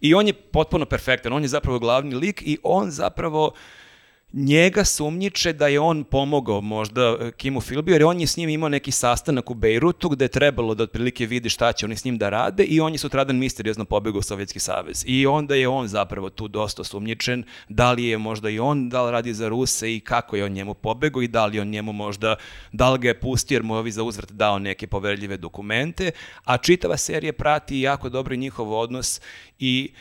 I 0.01 0.13
on 0.13 0.27
je 0.27 0.33
potpuno 0.33 0.85
perfektan, 0.85 1.33
on 1.33 1.41
je 1.41 1.47
zapravo 1.47 1.79
glavni 1.79 2.15
lik 2.15 2.41
i 2.45 2.57
on 2.63 2.91
zapravo 2.91 3.51
njega 4.33 4.85
sumnjiče 4.85 5.53
da 5.53 5.67
je 5.67 5.79
on 5.79 6.03
pomogao 6.03 6.61
možda 6.61 7.17
e, 7.19 7.31
Kimu 7.31 7.61
Philby, 7.61 7.91
jer 7.91 8.03
on 8.03 8.21
je 8.21 8.27
s 8.27 8.37
njim 8.37 8.49
imao 8.49 8.69
neki 8.69 8.91
sastanak 8.91 9.51
u 9.51 9.53
Bejrutu 9.53 10.09
gde 10.09 10.25
je 10.25 10.29
trebalo 10.29 10.75
da 10.75 10.83
otprilike 10.83 11.25
vidi 11.25 11.49
šta 11.49 11.73
će 11.73 11.85
oni 11.85 11.95
s 11.95 12.05
njim 12.05 12.17
da 12.17 12.29
rade 12.29 12.63
i 12.63 12.79
on 12.79 12.91
je 12.91 12.97
sutradan 12.97 13.37
misteriozno 13.37 13.85
pobegao 13.85 14.19
u 14.19 14.21
Sovjetski 14.21 14.59
savez. 14.59 15.03
I 15.07 15.27
onda 15.27 15.55
je 15.55 15.67
on 15.67 15.87
zapravo 15.87 16.29
tu 16.29 16.47
dosta 16.47 16.83
sumnjičen, 16.83 17.43
da 17.69 17.91
li 17.91 18.05
je 18.05 18.17
možda 18.17 18.49
i 18.49 18.59
on, 18.59 18.89
da 18.89 19.03
li 19.05 19.11
radi 19.11 19.33
za 19.33 19.47
Ruse 19.47 19.95
i 19.95 19.99
kako 19.99 20.35
je 20.35 20.45
on 20.45 20.51
njemu 20.51 20.73
pobegao 20.73 21.21
i 21.21 21.27
da 21.27 21.45
li 21.45 21.59
on 21.59 21.67
njemu 21.67 21.93
možda, 21.93 22.35
da 22.71 22.89
li 22.89 22.99
ga 22.99 23.07
je 23.07 23.19
pustio 23.19 23.55
jer 23.55 23.63
mu 23.63 23.75
je 23.75 23.79
ovi 23.79 23.91
za 23.91 24.03
uzvrat 24.03 24.31
dao 24.31 24.59
neke 24.59 24.87
poverljive 24.87 25.37
dokumente, 25.37 26.11
a 26.43 26.57
čitava 26.57 26.97
serija 26.97 27.33
prati 27.33 27.79
jako 27.79 28.09
dobro 28.09 28.35
njihov 28.35 28.73
odnos 28.73 29.21
i 29.59 29.91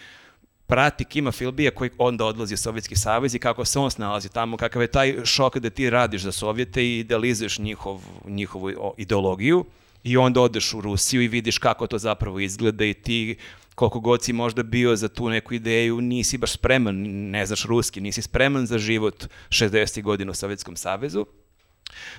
prati 0.67 1.05
Kima 1.05 1.33
Philbija 1.33 1.71
koji 1.71 1.91
onda 1.99 2.25
odlazi 2.25 2.55
u 2.55 2.57
Sovjetski 2.57 2.97
savez 2.97 3.35
i 3.35 3.39
kako 3.39 3.65
se 3.65 3.79
on 3.79 3.91
snalazi 3.91 4.29
tamo, 4.29 4.57
kakav 4.57 4.83
je 4.83 4.89
taj 4.89 5.17
šok 5.25 5.59
da 5.59 5.71
ti 5.71 5.91
radiš 5.91 6.23
za 6.23 6.33
Sovjete 6.33 6.85
i 6.85 6.99
idealizuješ 6.99 7.59
njihov, 7.59 8.01
njihovu 8.27 8.95
ideologiju 8.97 9.65
i 10.05 10.17
onda 10.17 10.41
odeš 10.41 10.75
u 10.75 10.81
Rusiju 10.81 11.23
i 11.23 11.29
vidiš 11.29 11.59
kako 11.59 11.87
to 11.87 11.99
zapravo 11.99 12.41
izgleda 12.41 12.85
i 12.85 12.95
ti 12.95 13.37
koliko 13.75 14.01
god 14.01 14.25
si 14.25 14.33
možda 14.33 14.63
bio 14.63 14.97
za 14.97 15.09
tu 15.09 15.29
neku 15.29 15.55
ideju, 15.55 16.01
nisi 16.01 16.39
baš 16.39 16.53
spreman, 16.53 16.97
ne 17.31 17.47
znaš 17.47 17.65
ruski, 17.65 18.01
nisi 18.01 18.23
spreman 18.23 18.67
za 18.67 18.79
život 18.79 19.27
60. 19.49 20.03
godina 20.03 20.31
u 20.31 20.35
Sovjetskom 20.35 20.77
savezu. 20.77 21.27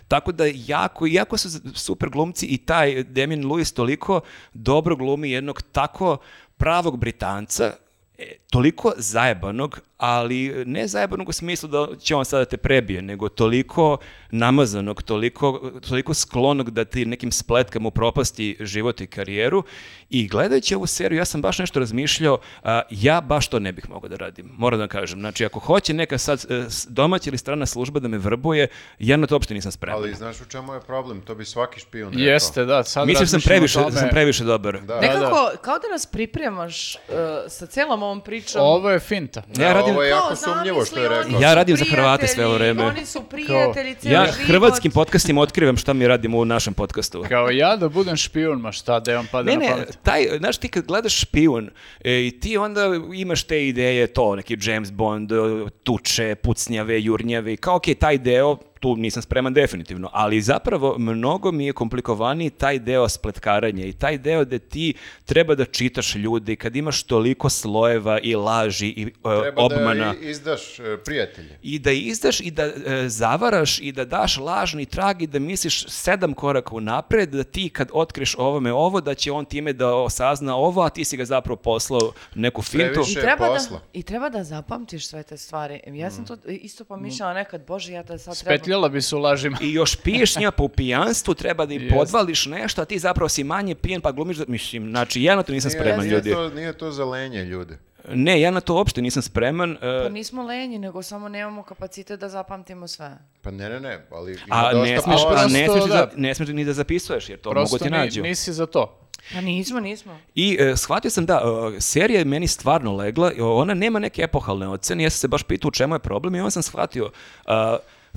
Tako 0.07 0.31
da 0.31 0.43
jako, 0.55 1.05
jako 1.05 1.37
su 1.37 1.49
super 1.75 2.09
glumci 2.09 2.45
i 2.45 2.57
taj 2.57 3.03
Damien 3.03 3.43
Lewis 3.43 3.75
toliko 3.75 4.21
dobro 4.53 4.95
glumi 4.95 5.31
jednog 5.31 5.61
tako 5.61 6.17
pravog 6.57 6.97
Britanca, 6.97 7.73
e, 8.17 8.37
toliko 8.49 8.93
zajebanog, 8.97 9.79
ali 9.97 10.63
ne 10.65 10.87
zajebanog 10.87 11.29
u 11.29 11.31
smislu 11.31 11.69
da 11.69 11.87
će 11.99 12.15
on 12.15 12.25
sada 12.25 12.45
te 12.45 12.57
prebije, 12.57 13.01
nego 13.01 13.29
toliko 13.29 13.97
namazanog, 14.31 15.03
toliko, 15.03 15.71
toliko 15.87 16.13
sklonog 16.13 16.71
da 16.71 16.85
ti 16.85 17.05
nekim 17.05 17.31
spletkama 17.31 17.87
upropasti 17.87 18.57
život 18.59 19.01
i 19.01 19.07
karijeru. 19.07 19.63
I 20.09 20.27
gledajući 20.27 20.75
ovu 20.75 20.87
seriju, 20.87 21.17
ja 21.17 21.25
sam 21.25 21.41
baš 21.41 21.59
nešto 21.59 21.79
razmišljao, 21.79 22.37
a, 22.63 22.81
ja 22.89 23.21
baš 23.21 23.47
to 23.47 23.59
ne 23.59 23.71
bih 23.71 23.89
mogao 23.89 24.09
da 24.09 24.15
radim, 24.15 24.49
moram 24.57 24.79
da 24.79 24.87
kažem. 24.87 25.19
Znači, 25.19 25.45
ako 25.45 25.59
hoće 25.59 25.93
neka 25.93 26.17
sad 26.17 26.45
e, 26.49 26.65
domaća 26.87 27.29
ili 27.29 27.37
strana 27.37 27.65
služba 27.65 27.99
da 27.99 28.07
me 28.07 28.17
vrbuje, 28.17 28.67
ja 28.99 29.17
na 29.17 29.27
to 29.27 29.35
uopšte 29.35 29.53
nisam 29.53 29.71
spreman. 29.71 29.99
Ali 29.99 30.13
znaš 30.13 30.41
u 30.41 30.45
čemu 30.45 30.73
je 30.73 30.81
problem? 30.81 31.21
To 31.21 31.35
bi 31.35 31.45
svaki 31.45 31.79
špijun 31.79 32.13
rekao. 32.13 32.25
Jeste, 32.25 32.65
da, 32.65 32.83
sad 32.83 33.07
Mislim 33.07 33.27
sam 33.27 33.41
previše, 33.41 33.79
da 33.79 33.91
sam 33.91 34.09
previše 34.09 34.43
dobar. 34.43 34.81
Da. 34.81 34.99
Nekako, 34.99 35.51
kao 35.61 35.79
da 35.79 35.87
nas 35.87 36.05
pripremaš 36.05 36.95
uh, 36.95 37.01
sa 37.47 37.65
celom 37.65 38.03
ovom 38.03 38.21
pričom. 38.21 38.61
Ovo 38.61 38.89
je 38.89 38.99
finta. 38.99 39.43
Ja 39.57 39.73
radim, 39.87 39.95
Ovo 39.95 40.03
je 40.03 40.09
jako 40.09 40.35
sumnjivo 40.35 40.85
što 40.85 40.99
je 40.99 41.09
rekao. 41.09 41.41
Ja 41.41 41.53
radim 41.53 41.77
za 41.77 41.85
Hrvate 41.85 42.27
sve 42.27 42.45
ovo 42.45 42.53
vreme. 42.53 42.83
Oni 42.85 43.05
su 43.05 43.23
prijatelji, 43.23 43.95
cijeli 43.95 44.15
ja 44.15 44.25
život. 44.25 44.47
hrvatskim 44.47 44.91
podcastima 44.91 45.41
otkrivam 45.41 45.77
šta 45.77 45.93
mi 45.93 46.07
radimo 46.07 46.37
u 46.37 46.45
našem 46.45 46.73
podcastu. 46.73 47.23
Kao 47.29 47.49
ja 47.49 47.75
da 47.75 47.89
budem 47.89 48.15
špijun, 48.15 48.59
ma 48.61 48.71
šta 48.71 48.99
da 48.99 49.15
vam 49.15 49.27
pade 49.31 49.51
Ne, 49.51 49.57
na 49.57 49.59
ne, 49.59 49.71
pamet. 49.71 49.97
taj, 50.03 50.27
znaš 50.37 50.57
ti 50.57 50.67
kad 50.67 50.85
gledaš 50.85 51.19
špijun 51.21 51.69
e, 52.03 52.27
i 52.27 52.39
ti 52.39 52.57
onda 52.57 52.81
imaš 53.13 53.43
te 53.43 53.67
ideje, 53.67 54.07
to, 54.07 54.35
neki 54.35 54.57
James 54.61 54.91
Bond, 54.91 55.31
e, 55.31 55.35
tuče, 55.83 56.35
pucnjave, 56.35 57.01
jurnjave 57.01 57.55
kao, 57.57 57.75
ok, 57.75 57.83
taj 57.99 58.17
deo 58.17 58.57
tu 58.79 58.95
nisam 58.95 59.21
spreman 59.21 59.53
definitivno, 59.53 60.09
ali 60.13 60.41
zapravo 60.41 60.95
mnogo 60.97 61.51
mi 61.51 61.65
je 61.65 61.73
komplikovaniji 61.73 62.49
taj 62.49 62.79
deo 62.79 63.09
spletkaranja 63.09 63.85
i 63.85 63.93
taj 63.93 64.17
deo 64.17 64.45
da 64.45 64.59
ti 64.59 64.93
treba 65.25 65.55
da 65.55 65.65
čitaš 65.65 66.15
ljude 66.15 66.53
i 66.53 66.57
kad 66.57 66.75
imaš 66.75 67.03
toliko 67.03 67.49
slojeva 67.51 68.19
i 68.19 68.35
laži 68.35 68.87
i 68.87 69.03
e, 69.03 69.11
Treba 69.41 69.61
obmana. 69.63 70.13
da 70.13 70.19
i- 70.19 70.29
izdaš 70.29 70.79
e, 70.79 70.97
prijatelje. 70.97 71.59
I 71.61 71.79
da 71.79 71.91
izdaš 71.91 72.39
i 72.39 72.51
da 72.51 72.63
e, 72.63 72.73
zavaraš 73.07 73.79
i 73.79 73.91
da 73.91 74.05
daš 74.05 74.37
lažni 74.37 74.85
trag 74.85 75.21
i 75.21 75.27
da 75.27 75.39
misliš 75.39 75.85
sedam 75.87 76.33
koraka 76.33 76.75
unapred 76.75 77.29
da 77.29 77.43
ti 77.43 77.69
kad 77.69 77.89
otkriš 77.93 78.35
ovome 78.37 78.73
ovo 78.73 79.01
da 79.01 79.13
će 79.13 79.31
on 79.31 79.45
time 79.45 79.73
da 79.73 79.95
osazna 79.95 80.55
ovo, 80.55 80.81
a 80.81 80.89
ti 80.89 81.03
si 81.03 81.17
ga 81.17 81.25
zapravo 81.25 81.55
poslao 81.57 81.99
neku 82.35 82.61
fintu. 82.61 82.77
Previše. 82.93 83.11
I 83.11 83.21
treba, 83.21 83.45
da, 83.45 83.53
posla. 83.53 83.81
I 83.93 84.03
treba 84.03 84.29
da 84.29 84.43
zapamtiš 84.43 85.07
sve 85.07 85.23
te 85.23 85.37
stvari. 85.37 85.79
Ja 85.87 86.07
Mm. 86.07 86.11
sam 86.11 86.25
to 86.25 86.37
isto 86.45 86.85
pomišljala 86.85 87.33
nekad, 87.33 87.61
bože, 87.63 87.91
ja 87.93 88.03
da 88.03 88.17
sad 88.17 88.39
treba... 88.39 88.63
Spetljala 88.67 88.89
bi 88.89 89.01
se 89.01 89.15
u 89.15 89.19
lažima. 89.19 89.57
I 89.61 89.73
još 89.73 89.97
njima 90.35 90.51
po 90.51 90.67
pijanstvu, 90.67 91.33
treba 91.33 91.65
da 91.65 91.73
Jest. 91.73 91.95
podvališ 91.95 92.45
nešto, 92.45 92.81
a 92.81 92.85
ti 92.85 92.99
zapravo 92.99 93.29
si 93.29 93.43
manje 93.43 93.75
pijen 93.75 94.01
pa 94.01 94.11
glumiš 94.11 94.37
da... 94.37 94.45
Mislim, 94.47 94.89
znači, 94.89 95.23
ja 95.23 95.35
na 95.35 95.43
to 95.43 95.51
nisam 95.51 95.69
Nije- 95.69 95.79
spreman, 95.79 95.99
nije 95.99 96.11
ljudi. 96.11 96.31
to, 96.31 96.49
nije 96.49 96.73
to 96.73 96.91
za 96.91 97.05
lenje 97.05 97.43
ljude. 97.43 97.77
Ne, 98.09 98.41
ja 98.41 98.51
na 98.51 98.61
to 98.61 98.75
uopšte 98.75 99.01
nisam 99.01 99.21
spreman. 99.21 99.71
e, 99.71 100.03
Pa 100.03 100.09
nismo 100.09 100.43
lenji, 100.43 100.79
nego 100.79 101.03
samo 101.03 101.29
nemamo 101.29 101.63
kapacitet 101.63 102.19
da 102.19 102.29
zapamtimo 102.29 102.87
sve. 102.87 103.17
Pa 103.41 103.51
ne, 103.51 103.69
ne, 103.69 103.79
ne, 103.79 104.05
ali 104.11 104.31
ima 104.33 104.45
a 104.49 104.73
dosta 104.73 104.85
ne 104.85 105.01
smiješ, 105.01 105.21
posla. 105.21 105.37
a 105.37 105.47
ne 105.47 105.65
Prosto, 105.65 105.81
smiješ, 105.81 105.89
da. 105.91 106.05
da, 106.05 106.11
ne 106.17 106.35
smiješ 106.35 106.49
ni 106.49 106.65
da 106.65 106.73
zapisuješ, 106.73 107.29
jer 107.29 107.39
to 107.39 107.49
Prosto 107.51 107.75
mogu 107.75 107.83
ti 107.85 107.89
nađu. 107.91 108.21
nisi 108.21 108.53
za 108.53 108.65
to. 108.65 108.99
Pa 109.33 109.41
nismo, 109.41 109.79
nismo. 109.79 110.19
I 110.35 110.57
e, 110.59 110.75
shvatio 110.77 111.11
sam 111.11 111.25
da 111.25 111.41
e, 111.77 111.81
serija 111.81 112.19
je 112.19 112.25
meni 112.25 112.47
stvarno 112.47 112.95
legla, 112.95 113.31
i 113.33 113.41
ona 113.41 113.73
nema 113.73 113.99
neke 113.99 114.21
epohalne 114.21 114.67
ocene, 114.67 115.03
ja 115.03 115.09
sam 115.09 115.17
se 115.17 115.27
baš 115.27 115.43
pitao 115.43 115.67
u 115.67 115.71
čemu 115.71 115.95
je 115.95 115.99
problem 115.99 116.35
i 116.35 116.39
onda 116.39 116.51
sam 116.51 116.63
shvatio 116.63 117.05
uh, 117.05 117.51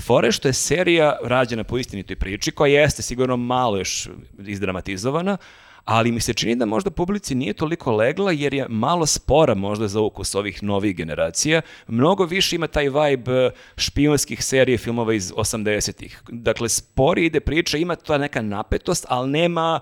fore 0.00 0.32
što 0.32 0.48
je 0.48 0.52
serija 0.52 1.18
rađena 1.24 1.64
po 1.64 1.78
istinitoj 1.78 2.16
priči, 2.16 2.50
koja 2.50 2.80
jeste 2.80 3.02
sigurno 3.02 3.36
malo 3.36 3.78
još 3.78 4.08
izdramatizovana, 4.38 5.36
ali 5.84 6.12
mi 6.12 6.20
se 6.20 6.34
čini 6.34 6.56
da 6.56 6.66
možda 6.66 6.90
publici 6.90 7.34
nije 7.34 7.52
toliko 7.52 7.92
legla 7.92 8.32
jer 8.32 8.54
je 8.54 8.66
malo 8.68 9.06
spora 9.06 9.54
možda 9.54 9.88
za 9.88 10.00
ukus 10.00 10.34
ovih 10.34 10.62
novih 10.62 10.96
generacija. 10.96 11.60
Mnogo 11.86 12.24
više 12.24 12.56
ima 12.56 12.66
taj 12.66 12.88
vibe 12.88 13.32
e, 13.32 13.50
špijunskih 13.76 14.44
serija 14.44 14.74
i 14.74 14.78
filmova 14.78 15.14
iz 15.14 15.32
80-ih. 15.32 16.22
Dakle, 16.28 16.68
sporije 16.68 17.26
ide 17.26 17.40
priča, 17.40 17.78
ima 17.78 17.96
ta 17.96 18.18
neka 18.18 18.42
napetost, 18.42 19.06
ali 19.08 19.30
nema 19.30 19.80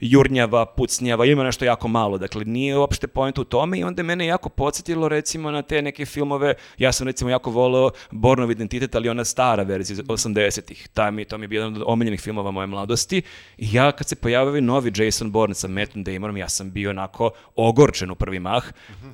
jurnjava, 0.00 0.66
pucnjava, 0.66 1.26
ima 1.26 1.44
nešto 1.44 1.64
jako 1.64 1.88
malo. 1.88 2.18
Dakle, 2.18 2.44
nije 2.44 2.78
uopšte 2.78 3.06
point 3.06 3.38
u 3.38 3.44
tome 3.44 3.78
i 3.78 3.84
onda 3.84 4.00
je 4.00 4.04
mene 4.04 4.26
jako 4.26 4.48
podsjetilo 4.48 5.08
recimo 5.08 5.50
na 5.50 5.62
te 5.62 5.82
neke 5.82 6.06
filmove, 6.06 6.54
ja 6.78 6.92
sam 6.92 7.06
recimo 7.06 7.30
jako 7.30 7.50
voleo 7.50 7.90
Bornov 8.10 8.50
identitet, 8.50 8.94
ali 8.94 9.08
ona 9.08 9.24
stara 9.24 9.62
verzija 9.62 9.94
iz 9.94 10.00
80-ih. 10.00 10.88
Ta 10.94 11.10
mi, 11.10 11.24
to 11.24 11.38
mi 11.38 11.44
je 11.44 11.48
bio 11.48 11.60
jedan 11.60 11.76
od 11.76 11.82
omiljenih 11.86 12.20
filmova 12.20 12.50
moje 12.50 12.66
mladosti. 12.66 13.22
I 13.58 13.68
ja 13.72 13.92
kad 13.92 14.08
se 14.08 14.16
pojavio 14.16 14.60
novi 14.60 14.92
Jason 14.96 15.30
Bourne 15.30 15.54
sa 15.54 15.68
Mattom 15.68 16.04
Damonom, 16.04 16.36
ja 16.36 16.48
sam 16.48 16.70
bio 16.70 16.90
onako 16.90 17.30
ogorčen 17.56 18.10
u 18.10 18.14
prvi 18.14 18.40
mah. 18.40 18.64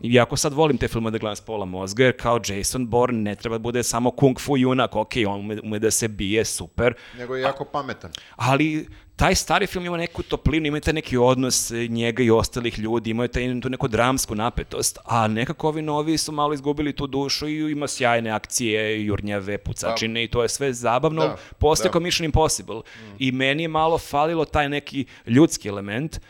I 0.03 0.15
jako 0.15 0.37
sad 0.37 0.53
volim 0.53 0.79
te 0.79 0.89
filmove 0.89 1.11
da 1.11 1.19
gledam 1.19 1.37
s 1.37 1.41
pola 1.41 1.65
mozga, 1.65 2.05
jer 2.05 2.17
kao 2.17 2.41
Jason 2.49 2.87
Bourne 2.87 3.19
ne 3.19 3.35
treba 3.35 3.55
da 3.59 3.63
bude 3.63 3.83
samo 3.83 4.11
kung 4.11 4.41
fu 4.41 4.57
junak, 4.57 4.97
ok, 4.97 5.13
on 5.29 5.41
ume, 5.41 5.61
ume 5.63 5.79
da 5.79 5.91
se 5.91 6.09
bije, 6.09 6.45
super, 6.45 6.95
Nego 7.19 7.37
je 7.37 7.43
jako 7.43 7.65
pametan. 7.65 8.11
ali 8.37 8.87
taj 9.17 9.35
stari 9.35 9.67
film 9.67 9.87
ima 9.87 9.97
neku 9.97 10.23
toplinu, 10.23 10.67
ima 10.67 10.81
taj 10.81 10.95
neki 10.95 11.17
odnos 11.17 11.71
njega 11.89 12.23
i 12.23 12.31
ostalih 12.31 12.79
ljudi, 12.79 13.11
ima 13.11 13.29
taj, 13.29 13.61
tu 13.61 13.69
neku 13.71 13.89
dramsku 13.89 14.35
napetost, 14.35 14.99
a 15.05 15.29
nekako 15.29 15.69
ovi 15.69 15.83
novi 15.83 16.19
su 16.19 16.33
malo 16.33 16.55
izgubili 16.55 16.93
tu 16.93 17.07
dušu 17.07 17.49
i 17.49 17.73
ima 17.73 17.89
sjajne 17.89 18.31
akcije, 18.31 19.05
jurnjave, 19.05 19.59
pucačine 19.59 20.25
i 20.25 20.29
to 20.29 20.43
je 20.43 20.49
sve 20.49 20.73
zabavno, 20.73 21.23
Da, 21.23 21.37
postaje 21.59 21.89
da. 21.89 21.93
kao 21.93 22.01
Mission 22.01 22.25
Impossible. 22.25 22.81
I 23.19 23.33
meni 23.33 23.63
je 23.63 23.69
malo 23.69 23.99
falilo 23.99 24.45
taj 24.45 24.69
neki 24.69 25.05
ljudski 25.27 25.69
element, 25.69 26.21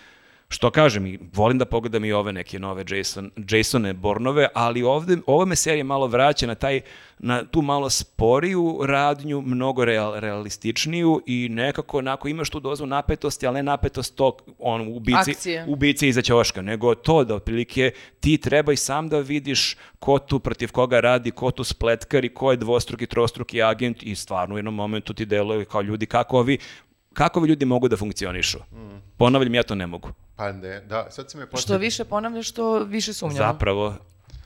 što 0.48 0.70
kažem, 0.70 1.06
i 1.06 1.18
volim 1.32 1.58
da 1.58 1.64
pogledam 1.64 2.04
i 2.04 2.12
ove 2.12 2.32
neke 2.32 2.58
nove 2.58 2.84
Jason, 2.88 3.30
Jasone 3.50 3.92
Bornove, 3.92 4.48
ali 4.54 4.82
ovde, 4.82 5.16
ova 5.26 5.44
me 5.44 5.56
serija 5.56 5.84
malo 5.84 6.06
vraća 6.06 6.46
na 6.46 6.54
taj, 6.54 6.80
na 7.18 7.44
tu 7.44 7.62
malo 7.62 7.90
sporiju 7.90 8.80
radnju, 8.82 9.40
mnogo 9.40 9.84
real, 9.84 10.20
realističniju 10.20 11.22
i 11.26 11.48
nekako 11.50 11.98
onako 11.98 12.28
imaš 12.28 12.50
tu 12.50 12.60
dozu 12.60 12.86
napetosti, 12.86 13.46
ali 13.46 13.54
ne 13.54 13.62
napetost 13.62 14.16
tog 14.16 14.42
on, 14.58 14.88
ubici, 14.96 15.30
Akcije. 15.30 15.64
ubice 15.68 16.08
iza 16.08 16.22
ćoška, 16.22 16.62
nego 16.62 16.94
to 16.94 17.24
da 17.24 17.34
otprilike 17.34 17.90
ti 18.20 18.38
treba 18.38 18.72
i 18.72 18.76
sam 18.76 19.08
da 19.08 19.18
vidiš 19.18 19.76
ko 19.98 20.18
tu 20.18 20.38
protiv 20.38 20.72
koga 20.72 21.00
radi, 21.00 21.30
ko 21.30 21.50
tu 21.50 21.64
spletkari, 21.64 22.34
ko 22.34 22.50
je 22.50 22.56
dvostruki, 22.56 23.06
trostruki 23.06 23.62
agent 23.62 24.02
i 24.02 24.14
stvarno 24.14 24.54
u 24.54 24.58
jednom 24.58 24.74
momentu 24.74 25.14
ti 25.14 25.24
deluje 25.24 25.64
kao 25.64 25.82
ljudi 25.82 26.06
kako 26.06 26.38
ovi 26.38 26.58
kako 27.12 27.40
ovi 27.40 27.48
ljudi 27.48 27.64
mogu 27.64 27.88
da 27.88 27.96
funkcionišu. 27.96 28.58
Ponavljam, 29.16 29.54
ja 29.54 29.62
to 29.62 29.74
ne 29.74 29.86
mogu. 29.86 30.25
Pa 30.36 30.52
ne, 30.52 30.80
da, 30.80 31.10
sad 31.10 31.30
si 31.30 31.36
me 31.36 31.42
Što 31.42 31.50
podsjetio. 31.50 31.78
više 31.78 32.04
ponavljaš, 32.04 32.48
što 32.48 32.78
više 32.78 33.12
sumnjamo. 33.12 33.52
Zapravo, 33.52 33.94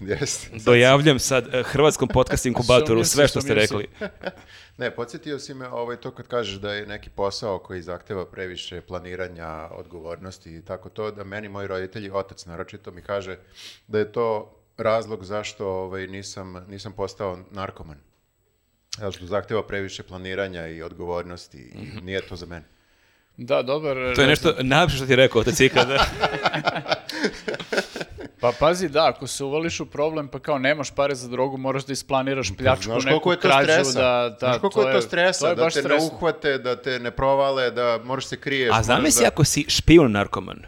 Jeste. 0.00 0.48
dojavljam 0.64 1.18
sad 1.18 1.54
eh, 1.54 1.62
hrvatskom 1.62 2.08
podcast 2.08 2.46
inkubatoru 2.52 2.86
Sumnjam 2.86 3.04
se, 3.04 3.10
sve 3.10 3.28
što 3.28 3.40
ste 3.40 3.48
sumnjam 3.48 3.66
se. 3.66 3.76
rekli. 3.76 4.10
Ne, 4.78 4.90
podsjetio 4.90 5.38
si 5.38 5.54
me 5.54 5.68
ovaj, 5.68 5.96
to 5.96 6.10
kad 6.10 6.26
kažeš 6.26 6.54
da 6.54 6.72
je 6.72 6.86
neki 6.86 7.10
posao 7.10 7.58
koji 7.58 7.82
zahteva 7.82 8.26
previše 8.26 8.80
planiranja, 8.80 9.68
odgovornosti 9.70 10.56
i 10.56 10.62
tako 10.64 10.88
to, 10.88 11.10
da 11.10 11.24
meni 11.24 11.48
moji 11.48 11.66
roditelji, 11.66 12.10
otac 12.10 12.46
naročito, 12.46 12.90
mi 12.90 13.02
kaže 13.02 13.38
da 13.86 13.98
je 13.98 14.12
to 14.12 14.56
razlog 14.76 15.24
zašto 15.24 15.68
ovaj, 15.68 16.06
nisam, 16.06 16.64
nisam 16.68 16.92
postao 16.92 17.38
narkoman. 17.50 17.98
Zato 18.98 19.12
što 19.12 19.26
zahteva 19.26 19.66
previše 19.66 20.02
planiranja 20.02 20.66
i 20.66 20.82
odgovornosti 20.82 21.58
i 21.58 22.00
nije 22.02 22.20
to 22.20 22.36
za 22.36 22.46
mene. 22.46 22.64
Da, 23.36 23.62
dobar. 23.62 23.96
To 24.14 24.20
je 24.20 24.26
nešto 24.28 24.54
najlepše 24.60 24.96
što 24.96 25.06
ti 25.06 25.12
je 25.12 25.16
rekao, 25.16 25.40
otac 25.40 25.60
Ika, 25.60 25.84
da. 25.84 26.04
Pa 28.40 28.52
pazi, 28.58 28.88
da, 28.88 29.06
ako 29.08 29.26
se 29.26 29.44
uvališ 29.44 29.80
u 29.80 29.86
problem, 29.86 30.28
pa 30.28 30.38
kao 30.38 30.58
nemaš 30.58 30.90
pare 30.90 31.14
za 31.14 31.28
drogu, 31.28 31.56
moraš 31.56 31.84
da 31.84 31.92
isplaniraš 31.92 32.52
pljačku, 32.58 32.84
Znaš 32.84 33.04
neku 33.04 33.20
koliko 33.20 33.32
je 33.32 33.36
to 33.36 33.48
krađu, 33.48 33.64
stresa? 33.64 34.00
da, 34.00 34.28
da, 34.30 34.36
Znaš 34.46 34.58
koliko 34.60 34.82
je 34.82 34.92
to 34.94 35.00
stresa? 35.00 35.40
to 35.40 35.48
je 35.48 35.54
da 35.54 35.70
te 35.70 35.78
ne 35.78 35.82
stresno. 35.82 36.10
uhvate, 36.16 36.58
da 36.58 36.76
te 36.76 36.98
ne 36.98 37.10
provale, 37.10 37.70
da 37.70 37.98
moraš 38.04 38.26
se 38.26 38.36
kriješ. 38.36 38.70
A 38.74 38.82
zamisli 38.82 39.22
da... 39.22 39.28
ako 39.28 39.44
si 39.44 39.64
špijun 39.68 40.12
narkoman. 40.12 40.62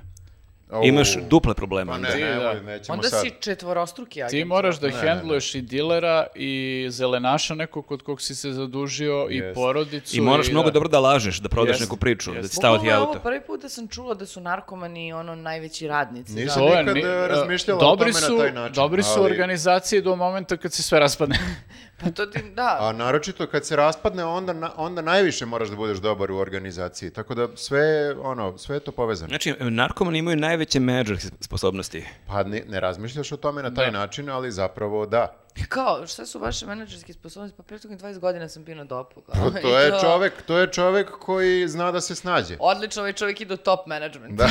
Au. 0.73 0.85
Imaš 0.85 1.17
duple 1.21 1.55
probleme. 1.55 1.89
Pa 1.89 1.95
onda. 1.95 2.09
ne, 2.09 2.15
nemoj, 2.17 2.55
da. 2.55 2.61
nećemo 2.63 2.95
Onda 2.95 3.09
sad. 3.09 3.21
si 3.21 3.31
četvorostruki 3.41 4.23
agent. 4.23 4.31
Ti 4.33 4.45
moraš 4.47 4.77
da 4.77 4.87
Ne, 4.87 4.93
ne, 4.93 4.99
ne. 4.99 5.09
hendluješ 5.09 5.55
i 5.55 5.63
dilera 5.63 6.27
i 6.35 6.53
zelenaša 6.91 7.55
nekog 7.55 7.87
kod 7.87 8.03
kog 8.03 8.21
si 8.21 8.35
se 8.35 8.53
zadužio 8.53 9.27
i 9.31 9.37
Jest. 9.37 9.55
porodicu. 9.55 10.17
I 10.17 10.21
moraš 10.21 10.49
mnogo 10.49 10.65
da. 10.65 10.73
dobro 10.73 10.89
da 10.89 11.01
lažeš, 11.01 11.39
da 11.39 11.49
prodaš 11.49 11.71
Jeste, 11.71 11.85
neku 11.85 11.97
priču, 11.97 12.33
da 12.33 12.43
ti 12.43 12.49
stava 12.49 12.79
ti 12.79 12.91
auto. 12.91 13.11
ovo 13.11 13.21
prvi 13.21 13.41
put 13.43 13.63
da 13.63 13.69
sam 13.69 13.89
čula 13.89 14.15
da 14.15 14.27
su 14.27 14.41
narkomani 14.41 15.13
ono 15.13 15.35
najveći 15.37 15.89
radnici. 15.89 16.33
Nisam 16.35 16.63
da. 16.63 16.79
Nikad, 16.81 16.95
ni- 16.95 17.03
e, 17.03 17.05
e, 17.05 17.29
razmišljala 17.29 17.79
o 17.83 17.97
tome 17.97 18.07
na 18.07 18.13
su, 18.15 18.39
taj 18.39 18.53
način, 18.53 18.75
Dobri 18.75 19.03
su 19.03 19.11
ali- 19.17 19.25
organizacije 19.25 20.01
do 20.03 20.17
momenta 20.17 20.57
kad 20.57 20.73
se 20.73 20.83
sve 20.83 20.99
raspadne. 21.01 21.39
Pa 22.03 22.11
to 22.11 22.27
ti, 22.27 22.43
da. 22.47 22.77
A 22.81 22.93
naročito 22.95 23.47
kad 23.47 23.67
se 23.67 23.77
raspadne, 23.77 24.25
onda, 24.25 24.53
na- 24.53 24.71
onda 24.77 25.03
najviše 25.03 25.47
moraš 25.47 25.69
da 25.69 25.77
budeš 25.77 25.99
dobar 25.99 26.31
u 26.31 26.37
organizaciji. 26.37 27.11
Tako 27.11 27.35
da 27.35 27.49
sve, 27.57 27.83
ono, 28.15 28.59
sve 28.59 28.77
je 28.77 28.81
to 28.81 28.93
povezano. 28.93 29.29
Znači, 29.29 29.55
narkomani 29.61 30.19
imaju 30.19 30.37
najveće 30.37 30.81
menadžerske 30.81 31.29
sposobnosti. 31.41 32.05
Pa 32.27 32.43
ne, 32.43 32.63
ne 32.69 32.81
razmišljaš 32.81 33.33
o 33.33 33.37
tome 33.37 33.63
na 33.63 33.75
taj 33.75 33.87
Da. 33.87 33.91
način, 33.93 34.31
ali 34.31 34.53
zapravo 34.53 35.07
da. 35.07 35.37
Kao, 35.69 36.07
šta 36.07 36.27
su 36.27 36.39
vaše 36.39 36.67
menadžerske 36.67 37.13
sposobnosti? 37.13 37.57
Pa 37.57 37.63
prethodnih 37.63 38.01
20 38.01 38.19
godina 38.19 38.49
sam 38.49 38.65
bio 38.65 38.75
na 38.75 38.85
dopu. 38.85 39.21
Kao. 39.23 39.51
Pa 39.53 39.61
to 39.61 39.79
je 39.79 39.93
čovek, 40.01 40.33
to 40.43 40.59
je 40.59 40.67
čovek 40.69 41.11
koji 41.11 41.69
zna 41.69 41.93
da 41.93 42.01
se 42.01 42.15
snađe. 42.15 42.57
Odlično, 42.61 43.03
ovaj 43.03 43.13
čovjek 43.13 43.41
ide 43.41 43.55
u 43.55 43.59
top 43.59 43.87
management. 43.87 44.35
Da. 44.35 44.49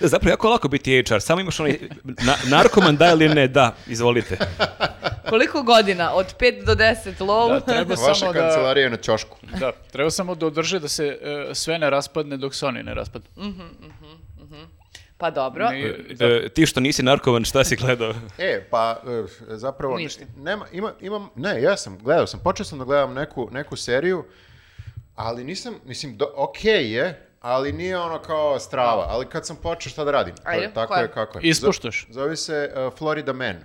Da, 0.00 0.08
zapravo 0.08 0.30
jako 0.30 0.48
lako 0.48 0.68
biti 0.68 1.02
HR, 1.02 1.20
samo 1.20 1.40
imaš 1.40 1.60
onaj 1.60 1.78
na, 2.04 2.34
narkoman 2.46 2.96
da 2.96 3.08
ili 3.08 3.28
ne, 3.28 3.48
da, 3.48 3.74
izvolite. 3.86 4.38
Koliko 5.30 5.62
godina? 5.62 6.12
Od 6.12 6.36
5 6.36 6.64
do 6.64 6.74
10 6.74 6.94
low? 7.18 7.48
Da, 7.50 7.60
treba 7.62 7.94
Vaša 7.96 8.14
samo 8.14 8.32
da... 8.32 8.38
kancelarija 8.40 8.84
je 8.84 8.90
na 8.90 8.96
ćošku. 8.98 9.36
Da, 9.60 9.72
treba 9.84 10.10
samo 10.10 10.34
da 10.34 10.46
održe 10.46 10.78
da 10.78 10.88
se 10.88 11.18
e, 11.50 11.54
sve 11.54 11.78
ne 11.78 11.90
raspadne 11.90 12.36
dok 12.36 12.54
se 12.54 12.66
oni 12.66 12.82
ne 12.82 12.94
raspadnu. 12.94 13.28
Pa 15.18 15.30
dobro. 15.30 15.70
Ni- 15.70 15.94
E, 16.20 16.48
ti 16.48 16.66
što 16.66 16.80
nisi 16.80 17.02
narkoman, 17.02 17.44
šta 17.44 17.64
si 17.64 17.76
gledao? 17.76 18.14
E, 18.38 18.64
pa 18.70 18.96
e, 19.04 19.24
zapravo... 19.48 19.96
Ništa. 19.96 20.24
Nema, 20.36 20.66
ima, 20.72 20.92
imam, 21.00 21.28
ne, 21.36 21.62
ja 21.62 21.76
sam, 21.76 21.98
gledao 21.98 22.26
sam, 22.26 22.40
počeo 22.40 22.66
sam 22.66 22.78
da 22.78 22.84
gledam 22.84 23.14
neku, 23.14 23.48
neku 23.52 23.76
seriju, 23.76 24.24
ali 25.16 25.44
nisam, 25.44 25.74
mislim, 25.84 26.16
do, 26.16 26.32
okej 26.36 26.92
je, 26.92 27.26
ali 27.40 27.72
nije 27.72 27.98
ono 27.98 28.18
kao 28.18 28.58
strava. 28.58 29.06
Ali 29.08 29.26
kad 29.26 29.46
sam 29.46 29.56
počeo, 29.56 29.90
šta 29.90 30.04
da 30.04 30.10
radim? 30.10 30.34
To 30.36 30.42
je- 30.42 30.54
Ajde, 30.54 30.74
tako 30.74 30.88
koja? 30.88 31.02
je 31.02 31.08
kako 31.08 31.38
je. 31.38 31.42
Ispuštaš. 31.42 32.06
Zo- 32.06 32.12
Zove 32.12 32.36
se 32.36 32.70
uh, 32.76 32.98
Florida 32.98 33.32
Man. 33.32 33.56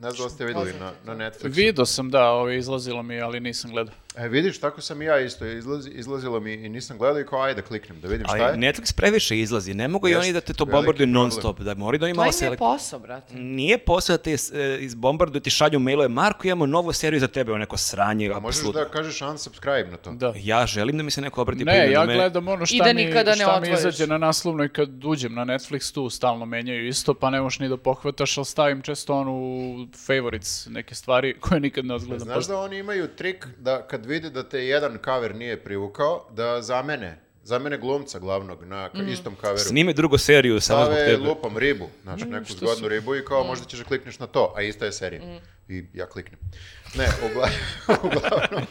Ne 0.00 0.10
znam 0.10 0.28
da 0.28 0.34
ste 0.34 0.44
vidjeli 0.44 0.72
na, 0.80 0.92
na 1.04 1.14
Netflixu. 1.14 1.54
Vidio 1.54 1.86
sam, 1.86 2.10
da, 2.10 2.30
ovo 2.30 2.50
izlazilo 2.50 3.02
mi, 3.02 3.20
ali 3.20 3.40
nisam 3.40 3.70
gledao. 3.70 3.94
E, 4.16 4.28
vidiš, 4.28 4.58
tako 4.58 4.80
sam 4.80 5.02
i 5.02 5.04
ja 5.04 5.20
isto. 5.20 5.46
Izlazi, 5.46 5.90
izlazilo 5.90 6.40
mi 6.40 6.52
i 6.54 6.68
nisam 6.68 6.98
gledao 6.98 7.20
i 7.20 7.26
kao, 7.26 7.40
ajde, 7.40 7.62
kliknem 7.62 8.00
da 8.00 8.08
vidim 8.08 8.26
šta 8.26 8.36
je. 8.36 8.42
Ali 8.44 8.58
Netflix 8.58 8.94
previše 8.94 9.38
izlazi, 9.38 9.74
ne 9.74 9.88
mogu 9.88 10.08
i 10.08 10.12
Jest, 10.12 10.22
oni 10.22 10.32
da 10.32 10.40
te 10.40 10.52
to 10.54 10.64
veliki 10.64 10.76
bombarduju 10.76 11.06
non 11.08 11.14
problem. 11.22 11.40
stop, 11.40 11.60
da 11.60 11.74
moraju 11.74 11.98
da 11.98 12.04
To 12.04 12.08
imaju 12.08 12.16
malo 12.16 12.24
im 12.24 12.28
je 12.28 12.32
selekcije. 12.34 12.58
posao, 12.58 12.98
brate. 12.98 13.34
Nije 13.34 13.78
posao 13.78 14.16
da 14.16 14.22
te 14.22 14.30
e, 14.32 14.36
izbombarduju, 14.80 15.40
ti 15.40 15.50
šalju 15.50 15.78
mailove, 15.80 16.08
Marko, 16.10 16.46
imamo 16.46 16.66
novu 16.66 16.92
seriju 16.92 17.20
za 17.20 17.28
tebe, 17.28 17.52
o 17.52 17.58
neko 17.58 17.76
sranje, 17.78 18.26
A 18.26 18.40
možeš 18.40 18.58
apsolutno. 18.58 18.80
da 18.80 18.88
kažeš 18.88 19.22
unsubscribe 19.22 19.86
na 19.86 19.96
to. 19.96 20.10
Da. 20.12 20.32
Ja 20.36 20.66
želim 20.66 20.96
da 20.96 21.02
mi 21.02 21.10
se 21.10 21.20
neko 21.20 21.42
obrati 21.42 21.64
Ne, 21.64 21.72
pažnju 21.72 21.92
ja 21.92 22.00
mene. 22.00 22.14
gledam 22.14 22.48
ono 22.48 22.62
I 22.62 22.66
šta, 22.66 22.84
da 22.84 22.92
mi, 22.92 23.04
nikada 23.04 23.30
ne 23.30 23.36
šta 23.36 23.46
mi 23.50 23.56
otvoriš. 23.58 23.78
izađe 23.80 24.06
na 24.06 24.18
naslovnoj 24.18 24.68
kad 24.70 25.04
uđem 25.04 25.34
na 25.34 25.44
Netflix, 25.44 25.94
tu 25.94 26.10
stalno 26.10 26.46
menjaju 26.46 26.86
isto, 26.86 27.14
pa 27.14 27.30
ne 27.30 27.40
možeš 27.40 27.58
ni 27.58 27.68
da 27.68 27.76
pohvataš, 27.78 28.36
ali 28.36 28.44
stavim 28.46 28.82
često 28.82 29.14
onu 29.14 29.36
favorites, 29.96 30.66
neke 30.66 30.94
stvari 30.94 31.34
koje 31.40 31.60
nikad 31.60 31.84
ne 31.84 31.94
odgledam. 31.94 32.20
Znaš 32.20 32.46
da 32.46 32.58
oni 32.58 32.78
imaju 32.78 33.08
trik 33.08 33.46
da 33.58 33.82
kad 33.82 34.05
vide 34.06 34.30
da 34.30 34.42
te 34.42 34.58
jedan 34.60 34.98
kaver 34.98 35.34
nije 35.34 35.56
privukao, 35.56 36.26
da 36.30 36.62
zamene, 36.62 37.18
zamene 37.42 37.78
glumca 37.78 38.18
glavnog 38.18 38.64
na 38.64 38.90
Mm. 38.94 39.08
istom 39.08 39.34
kaveru. 39.34 39.58
Snime 39.58 39.92
drugu 39.92 40.18
seriju 40.18 40.60
samo 40.60 40.80
zbog 40.80 40.94
Stave 40.94 41.06
tebe. 41.06 41.22
lupam 41.24 41.58
ribu, 41.58 41.88
znači 42.02 42.24
Mm, 42.24 42.30
neku 42.30 42.52
zgodnu 42.52 42.88
ribu 42.88 43.16
i 43.16 43.24
kao 43.24 43.44
možda 43.44 43.66
ćeš 43.66 43.78
da 43.78 43.84
klikneš 43.84 44.18
na 44.18 44.26
to, 44.26 44.52
a 44.56 44.62
ista 44.62 44.84
je 44.84 44.92
serija. 44.92 45.22
Mm. 45.22 45.38
I 45.68 45.84
ja 45.94 46.06
kliknem. 46.06 46.40
Ne, 46.94 47.06
ugla... 47.24 47.48
uglavnom, 48.06 48.66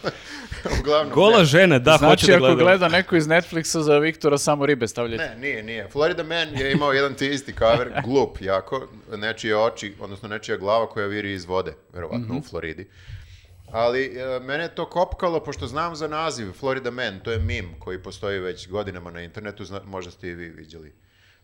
uglavnom 0.79 1.13
Gola 1.13 1.37
ne. 1.39 1.45
žena, 1.45 1.79
da, 1.79 1.91
hoće 1.91 1.99
znači, 1.99 2.27
da 2.27 2.33
ako 2.33 2.41
gleda. 2.45 2.63
gleda 2.63 2.87
neko 2.89 3.15
iz 3.15 3.25
Netflixa 3.25 3.79
za 3.79 3.97
Viktora, 3.97 4.37
samo 4.37 4.65
ribe 4.65 4.87
stavljate. 4.87 5.23
Ne, 5.25 5.35
nije, 5.37 5.63
nije. 5.63 5.87
Florida 5.89 6.23
Man 6.23 6.47
je 6.51 6.71
imao 6.71 6.93
jedan 6.93 7.13
ti 7.13 7.27
isti 7.27 7.53
kaver, 7.53 7.91
glup 8.03 8.37
jako, 8.41 8.87
nečije 9.09 9.57
oči, 9.57 9.93
odnosno 9.99 10.27
nečija 10.27 10.57
glava 10.57 10.87
koja 10.87 11.07
viri 11.07 11.33
iz 11.33 11.45
vode, 11.45 11.73
verovatno 11.93 12.35
u 12.35 12.41
Floridi. 12.41 12.87
Ali 13.75 14.05
e, 14.05 14.39
mene 14.39 14.63
je 14.63 14.75
to 14.75 14.85
kopkalo, 14.89 15.43
pošto 15.43 15.67
znam 15.67 15.95
za 15.95 16.07
naziv 16.07 16.51
Florida 16.51 16.91
Man, 16.91 17.19
to 17.23 17.31
je 17.31 17.39
mim 17.39 17.75
koji 17.79 18.03
postoji 18.03 18.39
već 18.39 18.69
godinama 18.69 19.11
na 19.11 19.21
internetu, 19.21 19.65
zna, 19.65 19.81
možda 19.85 20.11
ste 20.11 20.27
i 20.27 20.35
vi 20.35 20.49
vidjeli 20.49 20.93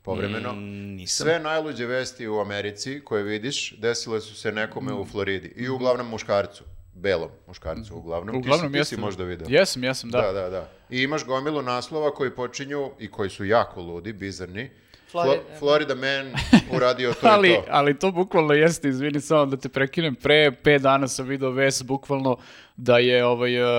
povremeno. 0.02 0.54
Mm, 0.54 0.96
nisam. 0.96 1.26
Sve 1.26 1.40
najluđe 1.40 1.86
vesti 1.86 2.28
u 2.28 2.40
Americi 2.40 3.02
koje 3.06 3.24
vidiš, 3.24 3.78
desile 3.78 4.22
su 4.22 4.36
se 4.36 4.52
nekome 4.52 4.94
u 4.94 5.06
Floridi 5.06 5.54
i 5.56 5.70
uglavnom 5.70 6.08
muškarcu, 6.08 6.64
belom 6.94 7.30
muškarcu 7.48 7.96
uglavnom. 7.96 8.36
Uglavnom, 8.36 8.74
ti, 8.74 8.84
si, 8.84 8.90
ti 8.90 8.96
si 8.96 9.02
možda 9.02 9.24
video. 9.24 9.48
Jesam, 9.50 9.84
jesam, 9.84 10.10
da. 10.10 10.22
Da, 10.22 10.32
da, 10.32 10.50
da. 10.50 10.70
I 10.90 11.02
imaš 11.02 11.26
gomilu 11.26 11.62
naslova 11.62 12.14
koji 12.14 12.32
počinju 12.32 12.92
i 13.00 13.12
koji 13.12 13.30
su 13.30 13.46
jako 13.46 13.82
ludi, 13.82 14.14
bizarni. 14.14 14.70
Florida. 15.12 15.36
Flo- 15.44 15.60
Florida 15.60 15.96
Man 15.96 16.34
uradio 16.76 17.14
to 17.14 17.28
ali, 17.28 17.50
i 17.50 17.56
to. 17.56 17.64
ali 17.70 18.00
to 18.00 18.12
bukvalno 18.12 18.54
jeste, 18.54 18.88
izvini 18.88 19.22
samo 19.22 19.46
da 19.46 19.58
te 19.58 19.70
prekinem, 19.70 20.16
pre 20.16 20.52
pet 20.54 20.82
dana 20.82 21.08
sam 21.08 21.28
video 21.28 21.50
vest 21.52 21.86
bukvalno 21.86 22.38
da 22.76 22.98
je 22.98 23.26
ovaj, 23.26 23.62
uh, 23.64 23.70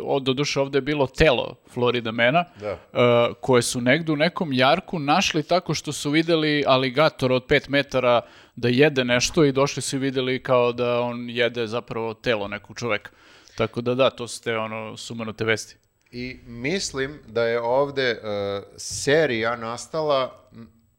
od, 0.00 0.22
doduše 0.22 0.60
ovde 0.60 0.78
je 0.78 0.82
bilo 0.82 1.06
telo 1.06 1.54
Florida 1.70 2.12
Mena, 2.12 2.44
Da. 2.60 2.72
uh, 2.72 3.36
koje 3.40 3.62
su 3.62 3.80
negde 3.80 4.12
u 4.12 4.16
nekom 4.16 4.52
jarku 4.52 4.98
našli 4.98 5.42
tako 5.42 5.74
što 5.74 5.92
su 5.92 6.10
videli 6.10 6.64
aligator 6.66 7.32
od 7.32 7.46
5 7.46 7.68
metara 7.68 8.20
da 8.56 8.68
jede 8.68 9.04
nešto 9.04 9.44
i 9.44 9.52
došli 9.52 9.82
su 9.82 9.96
i 9.96 9.98
videli 9.98 10.42
kao 10.42 10.72
da 10.72 11.00
on 11.00 11.30
jede 11.30 11.66
zapravo 11.66 12.14
telo 12.14 12.48
nekog 12.48 12.78
čoveka. 12.78 13.10
Tako 13.56 13.80
da 13.80 13.94
da, 13.94 14.10
to 14.10 14.28
su 14.28 14.42
te 14.42 14.56
ono 14.58 14.96
sumanute 14.96 15.44
vesti. 15.44 15.76
I 16.12 16.38
mislim 16.46 17.18
da 17.26 17.44
je 17.44 17.60
ovde 17.60 18.02
e, 18.10 18.18
serija 18.76 19.56
nastala 19.56 20.48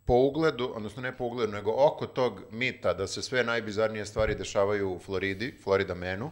po 0.05 0.13
ugledu, 0.13 0.71
odnosno 0.75 1.01
ne 1.01 1.17
po 1.17 1.25
ugledu, 1.25 1.51
nego 1.51 1.73
oko 1.77 2.07
tog 2.07 2.41
mita 2.51 2.93
da 2.93 3.07
se 3.07 3.21
sve 3.21 3.43
najbizarnije 3.43 4.05
stvari 4.05 4.35
dešavaju 4.35 4.91
u 4.91 4.99
Floridi, 4.99 5.53
Florida 5.63 5.95
Manu, 5.95 6.31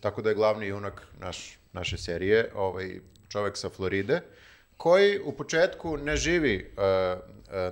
tako 0.00 0.22
da 0.22 0.28
je 0.28 0.34
glavni 0.34 0.66
junak 0.66 1.06
naš, 1.20 1.58
naše 1.72 1.98
serije, 1.98 2.50
ovaj 2.54 3.00
čovek 3.28 3.56
sa 3.56 3.68
Floride, 3.68 4.20
koji 4.76 5.20
u 5.24 5.32
početku 5.32 5.96
ne 5.96 6.16
živi 6.16 6.54
e, 6.76 6.82
e, 6.82 7.16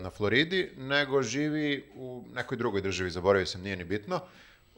na 0.01 0.11
Floridi, 0.11 0.71
nego 0.77 1.23
živi 1.23 1.85
u 1.95 2.25
nekoj 2.35 2.57
drugoj 2.57 2.81
državi, 2.81 3.11
zaboravio 3.11 3.47
sam, 3.47 3.63
nije 3.63 3.77
ni 3.77 3.85
bitno, 3.85 4.21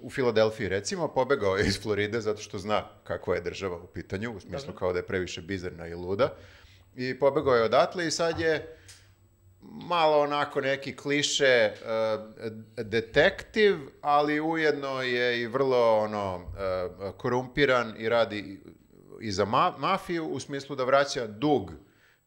u 0.03 0.11
Filadelfiji 0.11 0.69
recimo, 0.69 1.09
pobegao 1.09 1.57
je 1.57 1.67
iz 1.67 1.83
Floride 1.83 2.21
zato 2.21 2.43
što 2.43 2.59
zna 2.59 2.85
kakva 3.05 3.35
je 3.35 3.41
država 3.41 3.77
u 3.77 3.87
pitanju, 3.87 4.33
u 4.33 4.41
smislu 4.41 4.75
kao 4.75 4.93
da 4.93 4.99
je 4.99 5.07
previše 5.07 5.41
bizarna 5.43 5.87
i 5.87 5.95
luda. 5.95 6.35
I 6.97 7.19
pobegao 7.19 7.55
je 7.55 7.63
odatle 7.63 8.07
i 8.07 8.11
sad 8.11 8.41
je 8.41 8.77
malo 9.63 10.21
onako 10.21 10.61
neki 10.61 10.97
kliše 10.97 11.73
uh, 11.73 12.53
detektiv, 12.79 13.75
ali 14.01 14.41
ujedno 14.41 15.03
je 15.03 15.41
i 15.41 15.47
vrlo 15.47 15.99
ono 15.99 16.37
uh, 16.37 16.45
korumpiran 17.13 17.95
i 17.99 18.09
radi 18.09 18.61
i 19.21 19.33
za 19.33 19.45
ma- 19.45 19.79
mafiju 19.79 20.27
u 20.27 20.41
smislu 20.41 20.77
da 20.77 20.85
vraća 20.85 21.27
dug 21.27 21.73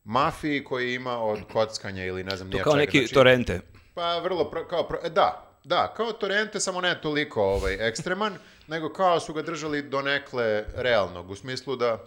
mafiji 0.04 0.64
koji 0.64 0.94
ima 0.94 1.20
od 1.20 1.40
kockanja 1.54 2.06
ili 2.06 2.24
ne 2.24 2.36
znam 2.36 2.48
To 2.48 2.54
nije 2.54 2.64
kao 2.64 2.74
čega. 2.74 2.80
neki 2.80 2.98
Znači, 2.98 3.14
torrente. 3.14 3.60
pa 3.94 4.20
vrlo, 4.20 4.44
pro- 4.46 4.68
kao, 4.68 4.84
pro- 4.84 5.00
e, 5.04 5.10
da, 5.10 5.55
da, 5.66 5.94
kao 5.98 6.12
Torrente, 6.12 6.60
samo 6.60 6.82
ne 6.82 7.02
toliko 7.02 7.44
ovaj, 7.44 7.88
ekstreman, 7.88 8.38
nego 8.68 8.90
kao 8.90 9.20
su 9.20 9.34
ga 9.34 9.42
držali 9.42 9.82
donekle 9.82 10.66
realnog, 10.76 11.30
u 11.30 11.36
smislu 11.36 11.76
da, 11.76 11.98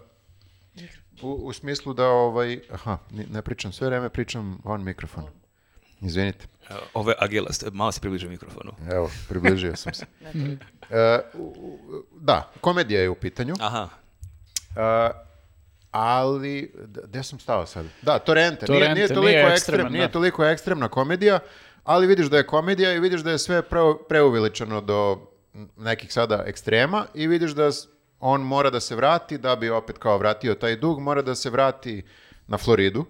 u, 1.21 1.31
u 1.31 1.53
smislu 1.53 1.93
da, 1.93 2.07
ovaj, 2.07 2.59
aha, 2.71 2.97
ne 3.11 3.41
pričam, 3.41 3.71
sve 3.71 3.87
vreme 3.87 4.09
pričam 4.09 4.59
van 4.63 4.83
mikrofon. 4.83 5.23
Izvinite. 6.01 6.45
Evo, 6.69 6.79
Ovo 6.93 7.09
je 7.09 7.15
Agila, 7.19 7.49
malo 7.71 7.91
se 7.91 8.01
približio 8.01 8.29
mikrofonu. 8.29 8.71
Evo, 8.91 9.11
približio 9.29 9.75
sam 9.75 9.93
se. 9.93 10.05
E, 10.91 11.19
u- 11.33 11.55
u- 11.57 12.03
da, 12.19 12.51
komedija 12.61 13.01
je 13.01 13.09
u 13.09 13.15
pitanju. 13.15 13.53
Aha. 13.59 13.89
E, 14.75 15.09
ali, 15.91 16.73
gde 17.03 17.23
sam 17.23 17.39
stao 17.39 17.65
sad? 17.65 17.85
Da, 18.01 18.19
Torrente, 18.19 18.65
nije, 18.65 18.67
Torrente, 18.67 18.93
nije, 18.93 18.95
nije 18.95 19.07
toliko 19.07 19.37
ekstrem, 19.37 19.53
ekstreman, 19.53 19.91
nije 19.91 20.07
da. 20.07 20.11
toliko 20.11 20.45
ekstremna 20.45 20.87
komedija, 20.89 21.39
ali 21.83 22.07
vidiš 22.07 22.27
da 22.27 22.37
je 22.37 22.47
komedija 22.47 22.93
i 22.93 22.99
vidiš 22.99 23.21
da 23.21 23.31
je 23.31 23.37
sve 23.37 23.61
pre, 23.61 23.79
preuveličano 24.09 24.81
do 24.81 25.29
nekih 25.77 26.13
sada 26.13 26.43
ekstrema 26.47 27.05
i 27.13 27.27
vidiš 27.27 27.51
da 27.51 27.69
on 28.19 28.41
mora 28.41 28.69
da 28.69 28.79
se 28.79 28.95
vrati 28.95 29.37
da 29.37 29.55
bi 29.55 29.69
opet 29.69 29.97
kao 29.97 30.17
vratio 30.17 30.55
taj 30.55 30.75
dug, 30.75 30.99
mora 30.99 31.21
da 31.21 31.35
se 31.35 31.49
vrati 31.49 32.03
na 32.47 32.57
Floridu 32.57 33.05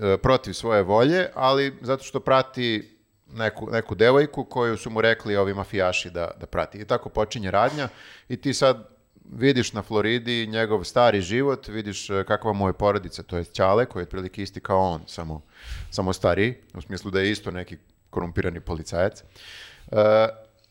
e, 0.00 0.16
protiv 0.16 0.52
svoje 0.52 0.82
volje, 0.82 1.28
ali 1.34 1.78
zato 1.80 2.04
što 2.04 2.20
prati 2.20 2.98
neku, 3.32 3.68
neku 3.70 3.94
devojku 3.94 4.44
koju 4.44 4.76
su 4.76 4.90
mu 4.90 5.00
rekli 5.00 5.36
ovi 5.36 5.54
mafijaši 5.54 6.10
da, 6.10 6.30
da 6.40 6.46
prati. 6.46 6.78
I 6.78 6.84
tako 6.84 7.08
počinje 7.08 7.50
radnja 7.50 7.88
i 8.28 8.36
ti 8.36 8.54
sad 8.54 8.88
vidiš 9.32 9.72
na 9.72 9.82
Floridi 9.82 10.46
njegov 10.46 10.84
stari 10.84 11.20
život, 11.20 11.68
vidiš 11.68 12.10
e, 12.10 12.24
kakva 12.24 12.52
mu 12.52 12.68
je 12.68 12.72
porodica, 12.72 13.22
to 13.22 13.36
je 13.36 13.44
Ćale, 13.44 13.86
koji 13.86 14.00
je 14.00 14.04
otprilike 14.04 14.42
isti 14.42 14.60
kao 14.60 14.80
on, 14.80 15.00
samo, 15.06 15.42
samo 15.90 16.12
stariji, 16.12 16.54
u 16.74 16.80
smislu 16.80 17.10
da 17.10 17.20
je 17.20 17.30
isto 17.30 17.50
neki 17.50 17.76
korumpirani 18.10 18.60
policajac. 18.60 19.22
E, 19.22 20.28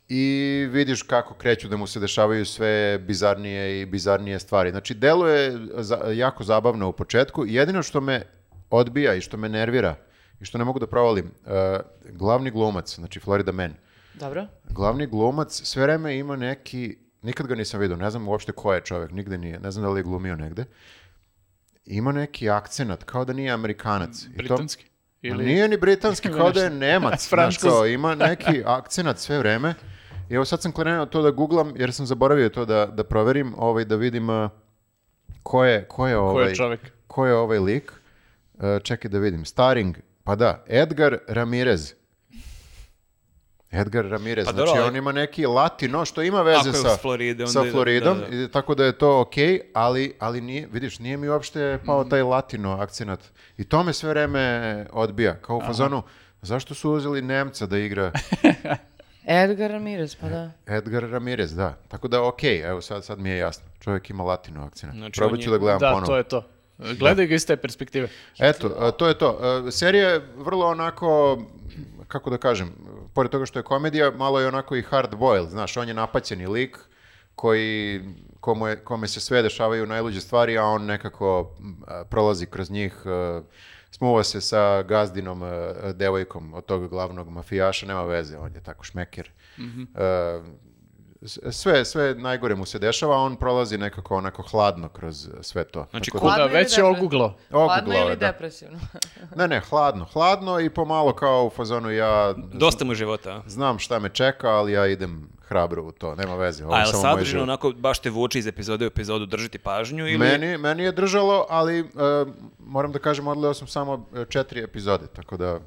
I 0.10 0.24
vidiš 0.72 1.02
kako 1.04 1.34
kreću 1.34 1.68
da 1.68 1.78
mu 1.78 1.88
se 1.88 2.00
dešavaju 2.00 2.46
sve 2.46 2.98
bizarnije 3.00 3.82
i 3.82 3.86
bizarnije 3.86 4.40
stvari. 4.40 4.72
Znači, 4.72 4.94
delo 4.94 5.28
je 5.28 5.52
za- 5.74 6.02
jako 6.08 6.44
zabavno 6.44 6.90
u 6.90 6.94
početku. 6.94 7.46
Jedino 7.46 7.84
što 7.84 8.02
me 8.02 8.22
odbija 8.70 9.14
i 9.16 9.22
što 9.22 9.38
me 9.38 9.50
nervira 9.50 9.96
i 10.40 10.46
što 10.46 10.58
ne 10.58 10.64
mogu 10.64 10.80
da 10.80 10.88
provalim, 10.88 11.32
e, 11.46 11.80
glavni 12.06 12.52
glumac, 12.52 12.96
znači 12.96 13.20
Florida 13.20 13.52
Man, 13.52 13.74
Dobro. 14.14 14.48
glavni 14.66 15.08
glumac 15.08 15.52
sve 15.54 15.84
vreme 15.84 16.18
ima 16.18 16.36
neki, 16.36 16.98
nikad 17.22 17.48
ga 17.48 17.56
nisam 17.56 17.80
vidio, 17.80 17.96
ne 17.98 18.10
znam 18.10 18.28
uopšte 18.28 18.52
ko 18.52 18.74
je 18.74 18.82
čovjek, 18.82 19.12
nigde 19.12 19.38
nije, 19.38 19.60
ne 19.60 19.72
znam 19.72 19.84
da 19.84 19.90
li 19.90 20.00
je 20.00 20.04
glumio 20.04 20.36
negde, 20.36 20.66
ima 21.86 22.12
neki 22.12 22.50
akcenat, 22.50 23.04
kao 23.04 23.26
da 23.26 23.34
nije 23.34 23.52
Amerikanac. 23.52 24.22
I 24.24 24.26
to- 24.26 24.32
Britanski? 24.36 24.86
Ili... 25.22 25.46
Nije 25.46 25.68
ni 25.68 25.78
britanski, 25.78 26.30
kao 26.38 26.52
da 26.52 26.64
je. 26.64 26.70
Nemac, 26.70 27.28
znaš, 27.30 27.58
kao, 27.58 27.88
ima 27.88 28.16
neki 28.16 28.64
akcenat 28.78 29.18
sve 29.18 29.40
vreme. 29.40 29.74
I 30.30 30.34
evo 30.34 30.46
sad 30.46 30.62
sam 30.62 30.72
krenuo 30.72 31.06
to 31.06 31.22
da 31.22 31.32
googlam, 31.32 31.74
jer 31.76 31.94
sam 31.94 32.06
zaboravio 32.06 32.50
to 32.50 32.66
da, 32.66 32.86
da 32.86 33.04
proverim, 33.04 33.54
ovaj, 33.58 33.86
da 33.86 33.96
vidim 33.96 34.30
uh, 34.30 34.50
ko 35.44 35.66
je, 35.66 35.86
ko 35.88 36.08
je 36.08 36.18
ovaj, 36.18 36.54
čovek? 36.54 36.80
ko 37.08 37.26
je 37.26 37.36
ovaj 37.36 37.60
lik. 37.60 37.92
Uh, 38.54 38.64
čekaj 38.84 39.12
da 39.12 39.20
vidim. 39.20 39.46
Staring, 39.46 39.98
pa 40.24 40.36
da, 40.36 40.64
Edgar 40.68 41.18
Ramirez. 41.28 41.94
Edgar 43.72 44.06
Ramirez, 44.06 44.46
Pa 44.46 44.52
znači 44.54 44.80
on 44.80 44.96
ima 44.96 45.12
neki 45.12 45.46
latino 45.46 46.06
što 46.06 46.22
ima 46.22 46.42
veze 46.42 46.74
sa, 46.74 46.98
Floride, 46.98 47.44
onda 47.44 47.52
sa 47.54 47.72
Floridom, 47.72 48.20
da, 48.20 48.28
da. 48.28 48.36
i 48.36 48.48
tako 48.48 48.76
da 48.76 48.86
je 48.86 48.92
to 48.92 49.22
okej, 49.22 49.62
ali, 49.74 50.14
ali 50.20 50.42
nije, 50.42 50.68
vidiš, 50.72 51.00
nije 51.00 51.18
mi 51.18 51.30
uopšte 51.30 51.80
pao 51.86 52.04
taj 52.04 52.22
latino 52.22 52.72
akcenat. 52.74 53.20
I 53.58 53.64
to 53.64 53.84
me 53.84 53.94
sve 53.94 54.10
vreme 54.10 54.46
odbija, 54.92 55.36
kao 55.36 55.58
u 55.58 55.62
fazonu, 55.62 56.04
zašto 56.42 56.74
su 56.74 56.92
uzeli 56.92 57.22
Nemca 57.22 57.66
da 57.66 57.78
igra 57.78 58.12
Edgar 59.44 59.72
Ramirez, 59.72 60.16
pa 60.16 60.30
da. 60.30 60.52
Edgar 60.68 61.04
Ramirez, 61.04 61.56
da. 61.56 61.74
Tako 61.88 62.08
da 62.08 62.24
okej, 62.24 62.60
evo 62.60 62.82
sad, 62.82 63.06
sad 63.06 63.20
mi 63.20 63.30
je 63.30 63.38
jasno. 63.38 63.66
Čovjek 63.80 64.10
ima 64.10 64.24
latino 64.24 64.64
akcenat. 64.64 64.96
Znači, 64.96 65.20
Probat 65.20 65.40
ću 65.40 65.50
je- 65.50 65.52
da 65.52 65.58
gledam 65.58 65.80
Da, 65.80 65.90
ponovo. 65.90 66.06
to 66.06 66.18
je 66.18 66.24
to. 66.24 66.48
Gledaj 67.00 67.28
ga 67.28 67.36
iz 67.36 67.48
te 67.48 67.56
perspektive. 67.58 68.08
Eto, 68.40 68.70
to 68.92 69.08
je 69.08 69.18
to. 69.18 69.40
Serija 69.72 70.10
je 70.10 70.22
vrlo 70.36 70.66
onako, 70.68 71.40
kako 72.08 72.30
da 72.30 72.38
kažem, 72.38 72.74
pored 73.18 73.32
toga 73.32 73.46
što 73.46 73.60
je 73.60 73.64
komedija, 73.64 74.12
malo 74.14 74.40
je 74.40 74.48
onako 74.48 74.76
i 74.76 74.82
hard 74.84 75.16
boiled, 75.16 75.50
znaš, 75.50 75.78
on 75.78 75.88
je 75.88 75.94
napaćeni 75.94 76.48
lik 76.48 76.78
koji, 77.36 78.02
komu 78.40 78.68
je- 78.68 78.76
kome 78.78 79.08
se 79.08 79.20
sve 79.20 79.42
dešavaju 79.42 79.86
najluđe 79.86 80.22
stvari, 80.22 80.58
a 80.58 80.64
on 80.66 80.86
nekako 80.86 81.56
a, 81.88 82.04
prolazi 82.06 82.46
kroz 82.46 82.70
njih, 82.72 82.94
a, 83.06 83.42
smuva 83.92 84.24
se 84.24 84.42
sa 84.42 84.84
gazdinom 84.84 85.44
a, 85.44 85.48
a, 85.48 85.94
devojkom 85.94 86.54
od 86.54 86.66
tog 86.66 86.88
glavnog 86.88 87.30
mafijaša, 87.30 87.86
nema 87.86 88.04
veze, 88.04 88.38
on 88.38 88.54
je 88.54 88.64
tako 88.64 88.84
šmeker. 88.84 89.32
A, 89.96 90.42
s- 90.44 90.77
sve, 91.52 91.86
sve 91.86 92.16
najgore 92.16 92.56
mu 92.56 92.66
se 92.66 92.80
dešava, 92.80 93.16
a 93.16 93.20
on 93.20 93.36
prolazi 93.36 93.78
nekako 93.78 94.16
onako 94.16 94.42
hladno 94.42 94.90
kroz 94.90 95.30
sve 95.42 95.64
to. 95.64 95.86
Znači, 95.90 96.12
Tako 96.12 96.20
ko- 96.20 96.28
da- 96.28 96.34
Kuda, 96.34 96.44
ili 96.44 96.54
već 96.54 96.78
je 96.78 96.84
oguglo. 96.86 97.38
Hladno 97.50 97.94
ili 97.96 98.10
da. 98.10 98.28
depresivno? 98.28 98.80
Ne, 99.36 99.48
ne, 99.48 99.60
hladno, 99.60 100.06
hladno 100.06 100.60
i 100.60 100.70
pomalo 100.70 101.14
kao 101.14 101.46
u 101.46 101.50
fazonu 101.50 101.92
ja 101.92 102.34
Dosta 102.54 102.86
mu 102.86 102.94
života. 102.94 103.44
znam 103.48 103.80
šta 103.80 104.00
me 104.00 104.10
čeka, 104.10 104.48
ali 104.50 104.72
ja 104.72 104.88
idem 104.88 105.30
hrabro 105.42 105.84
u 105.84 105.92
to, 105.92 106.16
nema 106.16 106.36
veze. 106.36 106.66
Ovo 106.66 106.74
A 106.74 106.80
je 106.80 106.86
samo 106.86 107.02
sadržino 107.02 107.44
onako 107.44 107.72
baš 107.72 108.00
te 108.00 108.10
vuče 108.10 108.40
iz 108.40 108.48
epizode 108.48 108.86
u 108.86 108.88
epizodu 108.88 109.26
držati 109.26 109.58
pažnju 109.58 110.08
ili... 110.08 110.18
Meni, 110.18 110.58
meni 110.58 110.84
je 110.84 110.92
držalo, 110.92 111.46
ali 111.50 111.80
e, 111.80 111.84
moram 112.60 112.92
da 112.92 113.00
kažem, 113.00 113.28
odgledao 113.28 113.54
sam 113.54 113.68
samo 113.68 114.06
e, 114.16 114.26
četiri 114.26 114.64
epizode, 114.64 115.08
tako 115.08 115.38
da, 115.38 115.60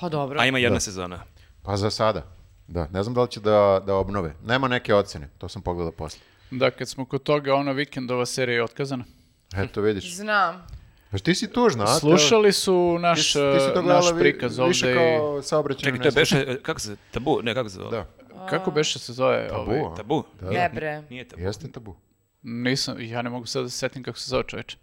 Pa 0.00 0.08
dobro. 0.08 0.40
A 0.40 0.46
ima 0.46 0.58
jedna 0.58 0.80
sezona. 0.80 1.20
pa 1.62 1.76
za 1.76 1.90
sada. 1.90 2.22
Da, 2.66 2.88
ne 2.88 3.02
znam 3.02 3.14
da 3.14 3.22
li 3.22 3.30
će 3.30 3.40
da, 3.40 3.82
da 3.86 3.94
obnove. 3.94 4.34
Nema 4.42 4.68
neke 4.68 4.94
ocene, 4.94 5.28
to 5.38 5.48
sam 5.48 5.62
pogledao 5.62 5.92
posle. 5.92 6.20
Da, 6.50 6.70
kad 6.70 6.88
smo 6.88 7.04
kod 7.04 7.22
toga, 7.22 7.54
ona 7.54 7.72
vikendova 7.72 8.26
serija 8.26 8.54
je 8.54 8.64
otkazana. 8.64 9.04
Eto, 9.54 9.80
vidiš. 9.80 10.14
Znam. 10.14 10.66
Znaš, 11.08 11.22
ti 11.22 11.34
si 11.34 11.46
tužna, 11.48 11.84
a? 11.84 11.86
Slušali 11.86 12.52
su 12.52 12.94
Ti, 12.96 13.02
naš, 13.02 13.18
si- 13.22 13.38
ti 13.54 13.60
si 13.60 13.74
to 13.74 13.82
gledala 13.82 14.00
naš 14.02 14.18
prikaz 14.20 14.58
više 14.58 14.86
ovde. 14.86 14.92
i- 14.92 15.18
kao 15.18 15.42
saobraćajnu 15.42 15.96
Čekaj, 15.96 16.10
to 16.10 16.14
beše, 16.14 16.62
kako 16.62 16.80
se, 16.80 16.96
tabu? 17.10 17.40
Ne, 17.42 17.54
kako 17.54 17.68
se 17.68 17.74
zove? 17.74 17.90
Da, 17.90 18.06
Kako 18.50 18.70
beše 18.70 18.98
se 18.98 19.12
zove? 19.12 19.50
ovaj? 19.52 19.78
tabu, 19.80 19.86
a? 19.86 19.94
Tabu? 19.96 20.24
Da, 20.40 20.50
Ne 20.50 20.70
bre. 20.74 21.02
Nije 21.10 21.28
tabu. 21.28 21.42
Jeste 21.42 21.68
tabu. 21.68 21.96
Nisam, 22.42 22.96
ja 23.00 23.22
ne 23.22 23.30
mogu 23.30 23.46
sad 23.46 23.62
da 23.62 23.68
se 23.68 23.78
setim 23.78 24.02
kako 24.02 24.18
se 24.18 24.28
zove 24.28 24.44
čoveče. 24.46 24.76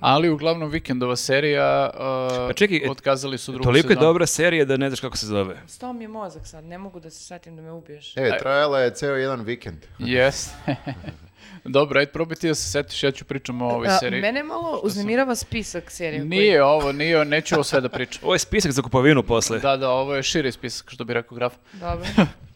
Ali 0.00 0.28
uglavnom 0.30 0.70
vikendova 0.70 1.16
serija 1.16 1.90
uh, 1.90 2.00
Pa 2.48 2.52
čekaj, 2.52 2.76
e, 2.76 2.90
otkazali 2.90 3.38
su 3.38 3.52
drugu 3.52 3.64
Toliko 3.64 3.88
je 3.88 3.94
sezonu. 3.94 4.06
dobra 4.06 4.26
serija 4.26 4.64
da 4.64 4.76
ne 4.76 4.88
znaš 4.90 5.00
kako 5.00 5.16
se 5.16 5.26
zove. 5.26 5.56
Stao 5.66 5.92
mi 5.92 6.04
je 6.04 6.08
mozak 6.08 6.46
sad, 6.46 6.64
ne 6.64 6.78
mogu 6.78 7.00
da 7.00 7.10
se 7.10 7.20
setim 7.20 7.56
da 7.56 7.62
me 7.62 7.72
ubiješ. 7.72 8.16
E, 8.16 8.38
trajala 8.38 8.80
je 8.80 8.90
ceo 8.90 9.14
jedan 9.14 9.40
vikend. 9.40 9.78
Jes. 9.98 10.50
Dobro, 11.66 11.98
ajde 12.00 12.12
probaj 12.12 12.36
ti 12.36 12.48
da 12.48 12.54
se 12.54 12.70
setiš, 12.70 13.02
ja 13.02 13.10
ću 13.10 13.24
pričam 13.24 13.62
o 13.62 13.66
ovoj 13.66 13.86
A, 13.86 13.98
seriji. 13.98 14.20
mene 14.20 14.42
malo 14.42 14.80
uznemirava 14.82 15.34
spisak 15.34 15.90
serije. 15.90 16.18
koji- 16.18 16.28
Nije 16.28 16.64
ovo, 16.64 16.92
nije, 16.92 17.24
neću 17.24 17.54
ovo 17.54 17.64
sve 17.64 17.80
da 17.80 17.88
pričam. 17.88 18.20
Ovo 18.24 18.34
je 18.34 18.38
spisak 18.38 18.72
za 18.72 18.82
kupovinu 18.82 19.22
posle. 19.22 19.58
Da, 19.58 19.76
da, 19.76 19.90
ovo 19.90 20.14
je 20.14 20.22
širi 20.22 20.52
spisak, 20.52 20.90
što 20.90 21.04
bi 21.04 21.14
rekao 21.14 21.36
graf. 21.36 21.54
Dobro. 21.72 22.06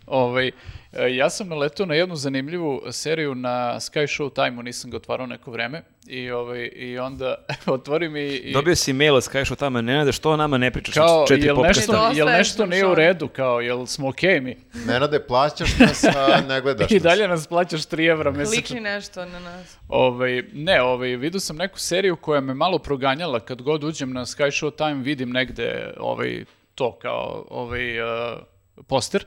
Ovaj, 0.07 0.51
ja 0.93 1.30
sam 1.30 1.49
naletao 1.49 1.86
na 1.86 1.95
jednu 1.95 2.16
zanimljivu 2.16 2.82
seriju 2.90 3.34
na 3.34 3.74
Sky 3.80 4.03
Show 4.03 4.34
Time-u, 4.34 4.62
nisam 4.62 4.90
ga 4.90 4.97
otvarao 4.97 5.26
neko 5.26 5.51
vreme. 5.51 5.82
I, 6.07 6.30
ovaj, 6.30 6.70
i 6.74 6.99
onda 6.99 7.34
otvori 7.66 8.09
mi... 8.09 8.22
I, 8.22 8.53
Dobio 8.53 8.76
si 8.76 8.93
mail 8.93 9.14
od 9.14 9.22
Sky 9.22 9.57
tamo, 9.57 9.80
Nenade, 9.80 10.12
što 10.12 10.30
o 10.30 10.36
nama 10.36 10.59
ne 10.59 10.70
pričaš 10.70 10.95
kao, 10.95 11.24
četiri 11.28 11.47
jel 11.47 11.57
podcasta? 11.57 11.80
nešto, 11.80 11.93
Dosta 11.93 12.18
jel 12.18 12.28
je 12.28 12.38
nešto 12.38 12.66
nije 12.66 12.86
u 12.86 12.95
redu, 12.95 13.28
kao, 13.28 13.61
jel 13.61 13.86
smo 13.86 14.09
okej 14.09 14.40
mi? 14.40 14.57
Nenade, 14.86 15.20
plaćaš 15.26 15.78
nas, 15.78 16.05
a 16.05 16.40
ne 16.49 16.61
gledaš 16.61 16.90
I 16.90 16.95
nas. 16.95 17.03
dalje 17.03 17.28
nas 17.28 17.47
plaćaš 17.47 17.80
3 17.80 18.11
evra 18.11 18.30
Liči 18.30 18.38
mesečno. 18.38 18.80
nešto 18.80 19.24
na 19.24 19.40
nas. 19.40 19.76
Ovaj, 19.88 20.43
ne, 20.53 20.82
ovaj, 20.82 21.16
vidio 21.16 21.40
sam 21.40 21.57
neku 21.57 21.78
seriju 21.78 22.16
koja 22.16 22.40
me 22.40 22.55
malo 22.55 22.78
proganjala, 22.78 23.40
kad 23.40 23.62
god 23.62 23.84
uđem 23.84 24.12
na 24.12 24.20
Sky 24.20 24.47
Show 24.47 24.76
Time 24.76 25.03
vidim 25.03 25.30
negde 25.30 25.95
ovaj, 25.97 26.45
to 26.74 26.99
kao 27.03 27.47
ovaj, 27.51 28.01
uh, 28.01 28.38
poster. 28.86 29.24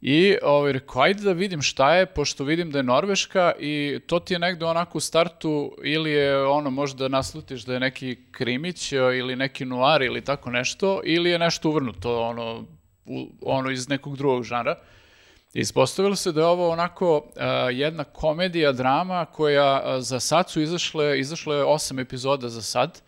I 0.00 0.36
ovaj, 0.42 0.72
rekao, 0.72 1.02
ajde 1.02 1.22
da 1.22 1.32
vidim 1.32 1.62
šta 1.62 1.94
je, 1.94 2.06
pošto 2.06 2.44
vidim 2.44 2.70
da 2.70 2.78
je 2.78 2.82
Norveška 2.82 3.52
i 3.58 4.00
to 4.06 4.20
ti 4.20 4.34
je 4.34 4.38
negde 4.38 4.64
onako 4.64 4.98
u 4.98 5.00
startu 5.00 5.76
ili 5.84 6.10
je 6.10 6.46
ono, 6.46 6.70
možda 6.70 7.08
naslutiš 7.08 7.62
da 7.62 7.74
je 7.74 7.80
neki 7.80 8.16
krimić 8.30 8.92
uh, 8.92 8.98
ili 8.98 9.36
neki 9.36 9.64
noir 9.64 10.02
ili 10.02 10.24
tako 10.24 10.50
nešto, 10.50 11.00
ili 11.04 11.30
je 11.30 11.38
nešto 11.38 11.68
uvrnuto 11.68 12.20
ono, 12.22 12.64
u, 13.06 13.26
ono 13.42 13.70
iz 13.70 13.88
nekog 13.88 14.16
drugog 14.16 14.44
žanra. 14.44 14.78
Ispostavilo 15.54 16.16
se 16.16 16.32
da 16.32 16.40
je 16.40 16.46
ovo 16.46 16.70
onako 16.70 17.26
a, 17.36 17.46
jedna 17.70 18.04
komedija, 18.04 18.72
drama 18.72 19.24
koja 19.24 19.80
a, 19.84 20.00
za 20.00 20.20
sad 20.20 20.50
su 20.50 20.60
izašle, 20.60 21.20
izašle 21.20 21.64
osam 21.64 21.98
epizoda 21.98 22.48
za 22.48 22.62
sad 22.62 23.02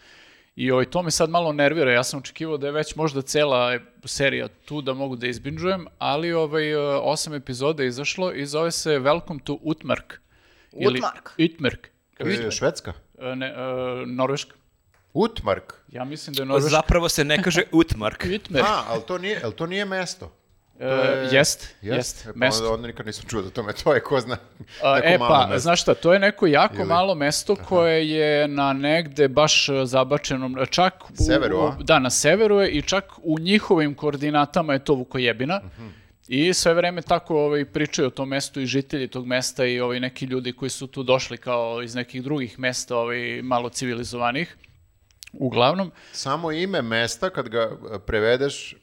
i 0.56 0.70
ovaj, 0.70 0.84
to 0.84 1.02
me 1.02 1.10
sad 1.10 1.30
malo 1.30 1.52
nervira. 1.52 1.92
Ja 1.92 2.04
sam 2.04 2.20
očekivao 2.20 2.56
da 2.56 2.66
je 2.66 2.72
već 2.72 2.94
možda 2.94 3.22
cela 3.22 3.74
e- 3.74 3.80
serija 4.04 4.48
tu 4.48 4.82
da 4.82 4.94
mogu 4.94 5.16
da 5.16 5.26
izbinđujem, 5.26 5.86
ali 5.98 6.32
ovaj, 6.32 6.74
a, 6.74 7.00
osam 7.00 7.34
epizoda 7.34 7.82
je 7.82 7.88
izašlo 7.88 8.32
i 8.32 8.46
zove 8.46 8.70
se 8.70 8.90
Welcome 8.90 9.42
to 9.44 9.58
Utmark. 9.62 10.20
Utmark? 10.72 11.30
Utmark. 11.44 11.88
Kako 12.14 12.30
se- 12.30 12.46
E, 12.46 12.50
Švedska? 12.50 12.92
E, 13.18 13.34
ne, 13.36 13.46
e, 13.46 13.52
Norveška. 14.06 14.54
Utmark. 15.14 15.74
Ja 15.88 16.04
mislim 16.04 16.34
da 16.34 16.42
je 16.42 16.46
Norveška. 16.46 16.70
Zapravo 16.70 17.08
se 17.08 17.24
ne 17.24 17.42
kaže 17.42 17.62
Utmark. 17.72 18.26
Utmark. 18.34 18.64
A, 18.64 18.84
ali 18.88 19.02
to 19.06 19.18
nije, 19.18 19.40
ali 19.44 19.52
to 19.52 19.66
nije 19.66 19.84
mesto. 19.84 20.32
E, 20.80 20.86
jest, 21.24 21.32
Jest? 21.32 21.76
jest, 21.82 22.20
E, 22.20 22.24
pa 22.24 22.32
mesto. 22.36 22.62
onda, 22.62 22.74
onda 22.74 22.86
nikad 22.86 23.06
nisam 23.06 23.24
čuo 23.28 23.42
za 23.42 23.50
tome, 23.50 23.72
to 23.74 23.94
je 23.94 24.00
ko 24.00 24.20
zna. 24.20 24.36
A, 24.82 24.94
neko 24.94 25.06
e 25.06 25.18
malo 25.18 25.30
pa, 25.30 25.46
mesto. 25.46 25.58
znaš 25.58 25.82
šta, 25.82 25.94
to 25.94 26.12
je 26.12 26.18
neko 26.18 26.46
jako 26.46 26.74
Ili- 26.74 26.84
malo 26.84 27.14
mesto 27.14 27.56
koje 27.58 28.10
je 28.10 28.48
na 28.48 28.72
negde 28.72 29.28
baš 29.28 29.68
zabačenom, 29.84 30.56
čak 30.70 30.94
u, 31.04 31.14
Severu, 31.16 31.58
a? 31.58 31.76
da, 31.80 31.98
na 31.98 32.10
severu 32.10 32.56
je 32.56 32.70
i 32.70 32.82
čak 32.82 33.04
u 33.18 33.38
njihovim 33.38 33.94
koordinatama 33.94 34.72
je 34.72 34.78
to 34.78 34.94
Vukojebina. 34.94 35.60
Mhm. 35.66 35.88
I 36.28 36.54
sve 36.54 36.74
vreme 36.74 37.02
tako 37.02 37.36
ovaj, 37.36 37.64
pričaju 37.64 38.08
o 38.08 38.12
tom 38.12 38.28
mestu 38.28 38.60
i 38.60 38.66
žitelji 38.66 39.08
tog 39.08 39.26
mesta 39.26 39.64
i 39.64 39.80
ovaj, 39.80 40.00
neki 40.00 40.24
ljudi 40.24 40.52
koji 40.52 40.70
su 40.70 40.86
tu 40.86 41.02
došli 41.02 41.36
kao 41.36 41.82
iz 41.82 41.94
nekih 41.94 42.22
drugih 42.22 42.58
mesta 42.58 42.96
ovaj, 42.96 43.18
malo 43.42 43.68
civilizovanih. 43.68 44.56
Uglavnom, 45.32 45.92
Samo 46.12 46.52
ime 46.52 46.82
mesta, 46.82 47.30
kad 47.30 47.48
ga 47.48 47.58
e, 47.58 47.68
prevedeš, 47.98 48.76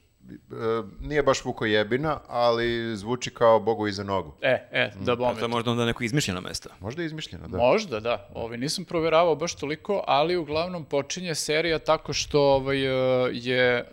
nije 1.00 1.24
baš 1.24 1.46
Vukojebina, 1.46 2.20
ali 2.28 2.98
zvuči 2.98 3.30
kao 3.30 3.60
Bogu 3.60 3.88
iza 3.88 4.04
nogu. 4.04 4.34
e, 4.42 4.70
e, 4.72 4.92
da 5.00 5.16
bome. 5.16 5.40
To 5.40 5.46
je 5.46 5.48
možda 5.48 5.72
onda 5.72 5.86
neko 5.86 6.04
izmišljeno 6.04 6.42
mesto. 6.42 6.70
Možda 6.80 7.02
je 7.02 7.06
izmišljeno, 7.06 7.48
da. 7.48 7.58
Možda, 7.58 8.00
da. 8.00 8.30
Ovaj, 8.34 8.58
nisam 8.58 8.86
provjeravao 8.86 9.36
baš 9.36 9.56
toliko, 9.56 10.04
ali 10.08 10.36
uglavnom 10.36 10.86
počinje 10.86 11.36
serija 11.36 11.80
tako 11.80 12.14
što 12.14 12.42
ovaj, 12.42 12.86
e, 12.86 13.30
je 13.34 13.78
e, 13.78 13.86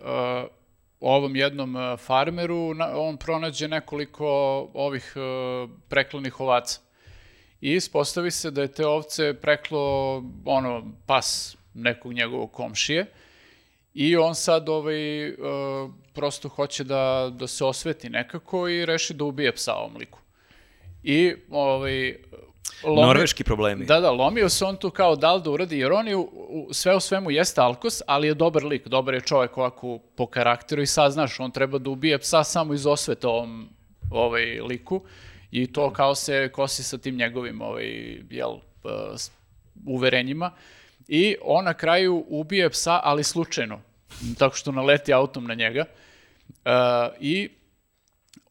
ovom 0.99 1.35
jednom 1.35 1.77
e, 1.77 1.97
farmeru, 1.97 2.73
on 2.95 3.17
pronađe 3.17 3.67
nekoliko 3.67 4.27
ovih 4.73 5.13
e, 5.15 5.19
preklanih 5.89 6.39
ovaca. 6.39 6.79
I 7.61 7.71
ispostavi 7.71 8.31
se 8.31 8.51
da 8.51 8.61
je 8.61 8.67
te 8.67 8.85
ovce 8.85 9.33
preklo 9.33 10.23
ono, 10.45 10.91
pas 11.05 11.57
nekog 11.73 12.13
njegovog 12.13 12.51
komšije 12.51 13.05
i 13.95 14.17
on 14.17 14.35
sad 14.35 14.69
ovaj, 14.69 15.27
e, 15.27 15.33
prosto 16.13 16.49
hoće 16.49 16.83
da, 16.83 17.31
da 17.33 17.47
se 17.47 17.65
osveti 17.65 18.09
nekako 18.09 18.69
i 18.69 18.85
reši 18.85 19.13
da 19.13 19.23
ubije 19.23 19.51
psa 19.51 19.73
ovom 19.73 19.97
liku. 19.97 20.19
I 21.03 21.33
ovaj, 21.49 22.15
lomi- 22.83 23.01
Norveški 23.01 23.43
problemi. 23.43 23.85
Da, 23.85 23.99
da, 23.99 24.11
lomio 24.11 24.49
se 24.49 24.65
on 24.65 24.77
tu 24.77 24.89
kao 24.89 25.15
da 25.15 25.33
li 25.33 25.41
da 25.41 25.49
uradi, 25.49 25.79
jer 25.79 25.91
on 25.91 26.07
je 26.07 26.15
u, 26.15 26.21
u- 26.49 26.73
sve 26.73 26.95
u 26.95 26.99
svemu 26.99 27.31
jeste 27.31 27.61
Alkos, 27.61 28.01
ali 28.07 28.27
je 28.27 28.33
dobar 28.33 28.63
lik, 28.63 28.87
dobar 28.87 29.13
je 29.13 29.21
čovjek 29.21 29.57
ovako 29.57 29.99
po 30.15 30.25
karakteru 30.27 30.81
i 30.81 30.87
sad 30.87 31.11
znaš, 31.11 31.39
on 31.39 31.51
treba 31.51 31.77
da 31.77 31.89
ubije 31.89 32.17
psa 32.17 32.43
samo 32.43 32.73
iz 32.73 32.85
osvete 32.85 33.27
ovom 33.27 33.69
ovaj 34.11 34.45
liku 34.61 35.01
i 35.51 35.73
to 35.73 35.93
kao 35.93 36.15
se 36.15 36.49
kosi 36.51 36.83
sa 36.83 36.97
tim 36.97 37.15
njegovim 37.15 37.61
ovaj, 37.61 37.85
jel, 38.29 38.49
uh, 38.49 38.59
uverenjima 39.87 40.51
i 41.07 41.35
on 41.41 41.65
na 41.65 41.73
kraju 41.73 42.25
ubije 42.27 42.69
psa, 42.69 42.99
ali 43.03 43.23
slučajno, 43.23 43.81
tako 44.37 44.55
što 44.55 44.71
naleti 44.71 45.13
autom 45.13 45.45
na 45.45 45.53
njega 45.53 45.85
Uh, 46.65 46.71
i 47.19 47.49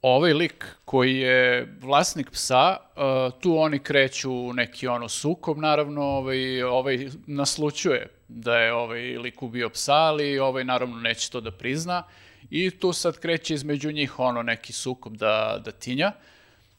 ovaj 0.03 0.33
lik 0.33 0.67
koji 0.85 1.17
je 1.17 1.69
vlasnik 1.81 2.31
psa, 2.31 2.77
uh, 2.77 3.41
tu 3.41 3.59
oni 3.59 3.79
kreću 3.79 4.53
neki 4.53 4.87
ono 4.87 5.09
sukob, 5.09 5.59
naravno, 5.59 6.03
ovaj, 6.03 6.63
ovaj 6.63 7.09
naslučuje 7.27 8.09
da 8.29 8.59
je 8.59 8.73
ovaj 8.73 9.01
lik 9.01 9.43
ubio 9.43 9.71
psa, 9.71 9.95
ali 9.95 10.39
ovaj 10.39 10.65
naravno 10.65 11.01
neće 11.01 11.31
to 11.31 11.41
da 11.41 11.51
prizna 11.51 12.03
i 12.51 12.71
tu 12.71 12.93
sad 12.93 13.19
kreće 13.19 13.55
između 13.55 13.93
njih 13.93 14.19
ono 14.19 14.43
neki 14.43 14.73
sukob 14.73 15.17
da, 15.17 15.63
da 15.65 15.71
tinja. 15.71 16.13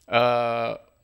Uh, 0.06 0.14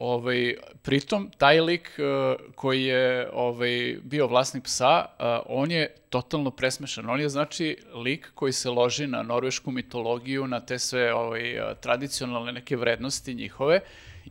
ovaj, 0.03 0.55
pritom, 0.83 1.31
taj 1.39 1.61
lik 1.61 1.91
uh, 1.99 2.41
koji 2.55 2.85
je 2.85 3.29
ovaj, 3.33 3.97
bio 4.03 4.27
vlasnik 4.27 4.65
psa, 4.65 5.05
uh, 5.05 5.25
on 5.47 5.71
je 5.71 5.95
totalno 6.11 6.51
presmešan. 6.51 7.11
On 7.11 7.21
je, 7.21 7.29
znači, 7.29 7.77
lik 7.95 8.31
koji 8.35 8.53
se 8.53 8.71
loži 8.71 9.07
na 9.07 9.23
norvešku 9.23 9.71
mitologiju, 9.71 10.47
na 10.47 10.61
te 10.61 10.79
sve 10.79 11.15
ovaj, 11.15 11.59
uh, 11.59 11.77
tradicionalne 11.81 12.53
neke 12.53 12.77
vrednosti 12.77 13.35
njihove 13.35 13.81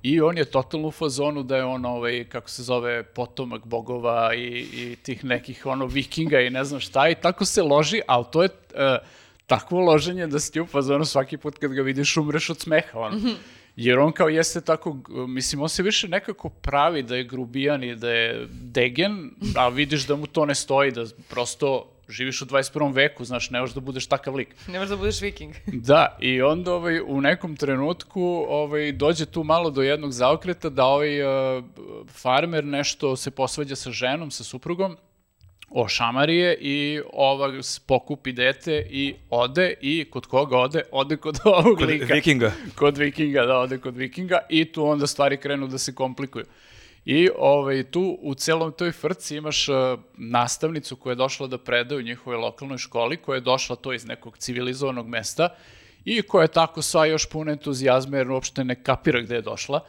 i 0.03 0.21
on 0.21 0.37
je 0.37 0.45
totalno 0.45 0.87
u 0.87 0.91
fazonu 0.91 1.43
da 1.43 1.57
je 1.57 1.63
on, 1.63 1.85
ovaj, 1.85 2.23
kako 2.29 2.49
se 2.49 2.63
zove, 2.63 3.03
potomak 3.03 3.65
bogova 3.65 4.33
i, 4.35 4.67
i 4.73 4.95
tih 4.95 5.23
nekih 5.25 5.65
ono 5.65 5.85
vikinga 5.85 6.39
i 6.39 6.49
ne 6.49 6.63
znam 6.63 6.79
šta 6.79 7.09
i 7.09 7.15
tako 7.15 7.45
se 7.45 7.61
loži, 7.61 8.01
ali 8.07 8.25
to 8.31 8.43
je... 8.43 8.49
uh, 8.73 9.07
takvo 9.51 9.79
loženje 9.79 10.27
da 10.27 10.39
si 10.39 10.51
ti 10.51 10.61
u 10.61 10.65
fazonu 10.65 11.05
svaki 11.05 11.37
put 11.37 11.57
kad 11.59 11.73
ga 11.73 11.81
vidiš 11.81 12.17
umreš 12.17 12.49
od 12.49 12.59
smeha. 12.59 12.99
Ono. 12.99 13.17
Jer 13.75 13.99
on 13.99 14.11
kao 14.11 14.29
jeste 14.29 14.61
tako, 14.61 14.97
mislim, 15.09 15.61
on 15.61 15.69
se 15.69 15.83
više 15.83 16.07
nekako 16.07 16.49
pravi 16.49 17.03
da 17.03 17.15
je 17.15 17.23
grubijan 17.23 17.83
i 17.83 17.95
da 17.95 18.09
je 18.09 18.47
degen, 18.51 19.31
a 19.55 19.69
vidiš 19.69 20.07
da 20.07 20.15
mu 20.15 20.27
to 20.27 20.45
ne 20.45 20.55
stoji, 20.55 20.91
da 20.91 21.05
prosto 21.29 21.87
živiš 22.09 22.41
u 22.41 22.45
21. 22.45 22.93
veku, 22.93 23.25
znaš, 23.25 23.49
ne 23.49 23.59
možeš 23.59 23.75
da 23.75 23.81
budeš 23.81 24.07
takav 24.07 24.35
lik. 24.35 24.55
Ne 24.67 24.79
možeš 24.79 24.89
da 24.89 24.97
budeš 24.97 25.21
viking. 25.21 25.55
Da, 25.91 26.17
i 26.19 26.41
onda 26.41 26.73
ovaj, 26.73 26.99
u 26.99 27.21
nekom 27.21 27.55
trenutku 27.55 28.45
ovaj, 28.49 28.91
dođe 28.91 29.25
tu 29.25 29.43
malo 29.43 29.69
do 29.69 29.81
jednog 29.81 30.11
zaokreta 30.11 30.69
da 30.69 30.85
ovaj 30.85 31.23
uh, 31.23 31.63
farmer 32.07 32.65
nešto 32.65 33.15
se 33.15 33.31
posvađa 33.31 33.75
sa 33.75 33.91
ženom, 33.91 34.31
sa 34.31 34.43
suprugom, 34.43 34.97
ošamarije 35.71 36.57
i 36.61 37.01
ova 37.13 37.51
pokupi 37.87 38.31
dete 38.31 38.87
i 38.89 39.15
ode 39.29 39.73
i 39.81 40.05
kod 40.09 40.25
koga 40.25 40.57
ode? 40.57 40.81
Ode 40.91 41.17
kod 41.17 41.39
ovog 41.45 41.77
Kod 41.77 41.89
lika. 41.89 42.13
Vikinga. 42.13 42.51
Kod 42.75 42.97
vikinga, 42.97 43.45
da, 43.45 43.57
ode 43.57 43.77
kod 43.77 43.97
vikinga 43.97 44.39
i 44.49 44.65
tu 44.71 44.85
onda 44.85 45.07
stvari 45.07 45.37
krenu 45.37 45.67
da 45.67 45.77
se 45.77 45.95
komplikuju. 45.95 46.45
I 47.05 47.29
ovaj, 47.37 47.83
tu 47.83 48.17
u 48.21 48.33
celom 48.35 48.71
toj 48.71 48.91
frci 48.91 49.35
imaš 49.35 49.69
uh, 49.69 49.75
nastavnicu 50.17 50.95
koja 50.95 51.11
je 51.11 51.15
došla 51.15 51.47
da 51.47 51.57
predaje 51.57 51.99
u 51.99 52.01
njihovoj 52.01 52.37
lokalnoj 52.37 52.77
školi, 52.77 53.17
koja 53.17 53.35
je 53.35 53.41
došla 53.41 53.75
to 53.75 53.93
iz 53.93 54.05
nekog 54.05 54.37
civilizovanog 54.37 55.07
mesta 55.07 55.49
i 56.05 56.21
koja 56.21 56.41
je 56.41 56.47
tako 56.47 56.81
sva 56.81 57.05
još 57.05 57.29
puna 57.29 57.51
entuzijazma 57.51 58.17
jer 58.17 58.31
uopšte 58.31 58.63
ne 58.63 58.83
kapira 58.83 59.21
gde 59.21 59.35
je 59.35 59.41
došla. 59.41 59.79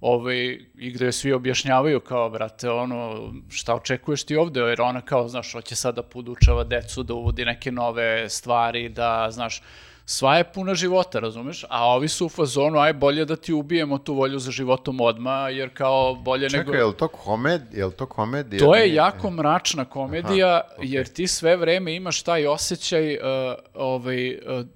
Ovaj, 0.00 0.58
I 0.78 0.90
gde 0.90 1.04
joj 1.04 1.12
svi 1.12 1.32
objašnjavaju 1.32 2.00
kao, 2.00 2.30
brate, 2.30 2.70
ono, 2.70 3.32
šta 3.48 3.74
očekuješ 3.74 4.24
ti 4.24 4.36
ovde? 4.36 4.60
Jer 4.60 4.80
ona 4.80 5.00
kao, 5.00 5.28
znaš, 5.28 5.52
hoće 5.52 5.76
sad 5.76 5.94
da 5.94 6.02
podučava 6.02 6.64
decu, 6.64 7.02
da 7.02 7.14
uvodi 7.14 7.44
neke 7.44 7.72
nove 7.72 8.28
stvari, 8.28 8.88
da, 8.88 9.28
znaš, 9.30 9.62
sva 10.06 10.36
je 10.36 10.44
puna 10.44 10.74
života, 10.74 11.18
razumeš? 11.18 11.64
A 11.68 11.86
ovi 11.86 12.08
su 12.08 12.26
u 12.26 12.28
fazonu, 12.28 12.78
aj 12.78 12.92
bolje 12.92 13.24
da 13.24 13.36
ti 13.36 13.52
ubijemo 13.52 13.98
tu 13.98 14.14
volju 14.14 14.38
za 14.38 14.50
životom 14.50 15.00
odma, 15.00 15.48
jer 15.48 15.74
kao 15.74 16.14
bolje 16.14 16.48
nego... 16.48 16.64
Čekaj, 16.64 16.80
je 16.80 16.84
li 16.84 16.96
to 16.96 17.08
komed, 17.08 17.62
je 17.72 17.86
li 17.86 17.92
to 17.92 18.06
komedija? 18.06 18.60
To 18.60 18.74
je 18.74 18.94
jako 18.94 19.30
mračna 19.30 19.84
komedija, 19.84 20.60
jer 20.82 21.06
ti 21.06 21.26
sve 21.26 21.56
vreme 21.56 21.94
imaš 21.94 22.22
taj 22.22 22.46
osjećaj 22.46 23.14
uh, 23.14 23.22
ovaj, 23.74 24.34
uh, 24.34 24.66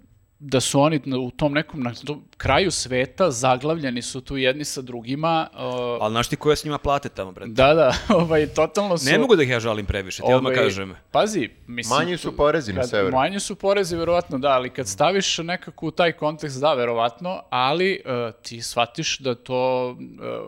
da 0.47 0.61
su 0.61 0.81
oni 0.81 1.01
u 1.19 1.31
tom 1.31 1.53
nekom 1.53 1.83
na 1.83 1.93
tom 2.07 2.25
kraju 2.37 2.71
sveta 2.71 3.31
zaglavljeni 3.31 4.03
su 4.03 4.21
tu 4.21 4.37
jedni 4.37 4.65
sa 4.65 4.83
drugima. 4.83 5.49
uh, 5.53 5.59
Ali 6.01 6.13
znaš 6.13 6.29
ti 6.29 6.37
koja 6.37 6.57
s 6.57 6.65
njima 6.65 6.79
plate 6.79 7.09
tamo, 7.09 7.33
brate? 7.33 7.51
da, 7.51 7.75
da, 7.75 7.95
ovaj, 8.23 8.47
totalno 8.47 8.99
su... 8.99 9.11
Ne 9.11 9.19
mogu 9.19 9.37
da 9.37 9.43
ih 9.43 9.51
ja 9.51 9.61
žalim 9.61 9.87
previše, 9.87 10.23
ti 10.23 10.33
odmah 10.33 10.53
ovaj, 10.53 10.65
kažem. 10.65 10.95
Pazi, 11.11 11.49
mislim... 11.67 11.99
Manji 11.99 12.17
su 12.17 12.37
porezi 12.37 12.73
na 12.73 12.85
severu. 12.85 13.17
Manji 13.17 13.41
su 13.41 13.55
porezi, 13.55 13.97
verovatno, 13.97 14.39
da, 14.39 14.49
ali 14.49 14.71
kad 14.71 14.89
staviš 14.89 15.39
nekako 15.39 15.87
u 15.87 15.91
taj 15.91 16.13
kontekst, 16.13 16.61
da, 16.61 16.75
verovatno, 16.75 17.43
ali 17.51 18.03
uh, 18.05 18.35
ti 18.43 18.63
shvatiš 18.63 19.19
da 19.19 19.35
to 19.35 19.91
uh, 19.91 19.97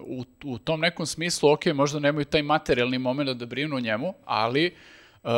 u, 0.07 0.25
u 0.45 0.59
tom 0.59 0.81
nekom 0.81 1.07
smislu, 1.07 1.53
ok, 1.53 1.67
možda 1.67 1.99
nemaju 1.99 2.25
taj 2.25 2.43
materijalni 2.43 2.99
moment 2.99 3.31
da 3.31 3.47
brinu 3.47 3.77
o 3.77 3.81
njemu, 3.81 4.15
ali 4.25 4.75
uh, 5.23 5.31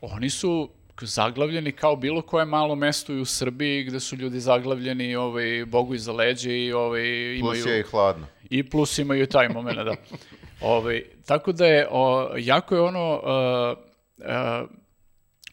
oni 0.00 0.30
su 0.30 0.70
zaglavljeni 1.06 1.72
kao 1.72 1.96
bilo 1.96 2.22
koje 2.22 2.44
malo 2.44 2.74
mesto 2.74 3.12
i 3.12 3.20
u 3.20 3.24
Srbiji 3.24 3.84
gde 3.84 4.00
su 4.00 4.16
ljudi 4.16 4.40
zaglavljeni 4.40 5.16
ovaj, 5.16 5.64
Bogu 5.66 5.94
iza 5.94 6.12
leđa 6.12 6.50
i 6.50 6.72
ovaj, 6.72 7.36
imaju... 7.36 7.62
Plus 7.62 7.66
je 7.66 7.80
i 7.80 7.82
hladno. 7.82 8.26
I 8.50 8.70
plus 8.70 8.98
imaju 8.98 9.26
taj 9.26 9.48
moment, 9.48 9.78
da. 9.78 9.94
Ovaj, 10.60 11.04
tako 11.26 11.52
da 11.52 11.66
je, 11.66 11.88
o, 11.90 12.30
jako 12.38 12.74
je 12.74 12.80
ono, 12.80 13.14
uh, 13.14 13.78
uh, 14.18 14.70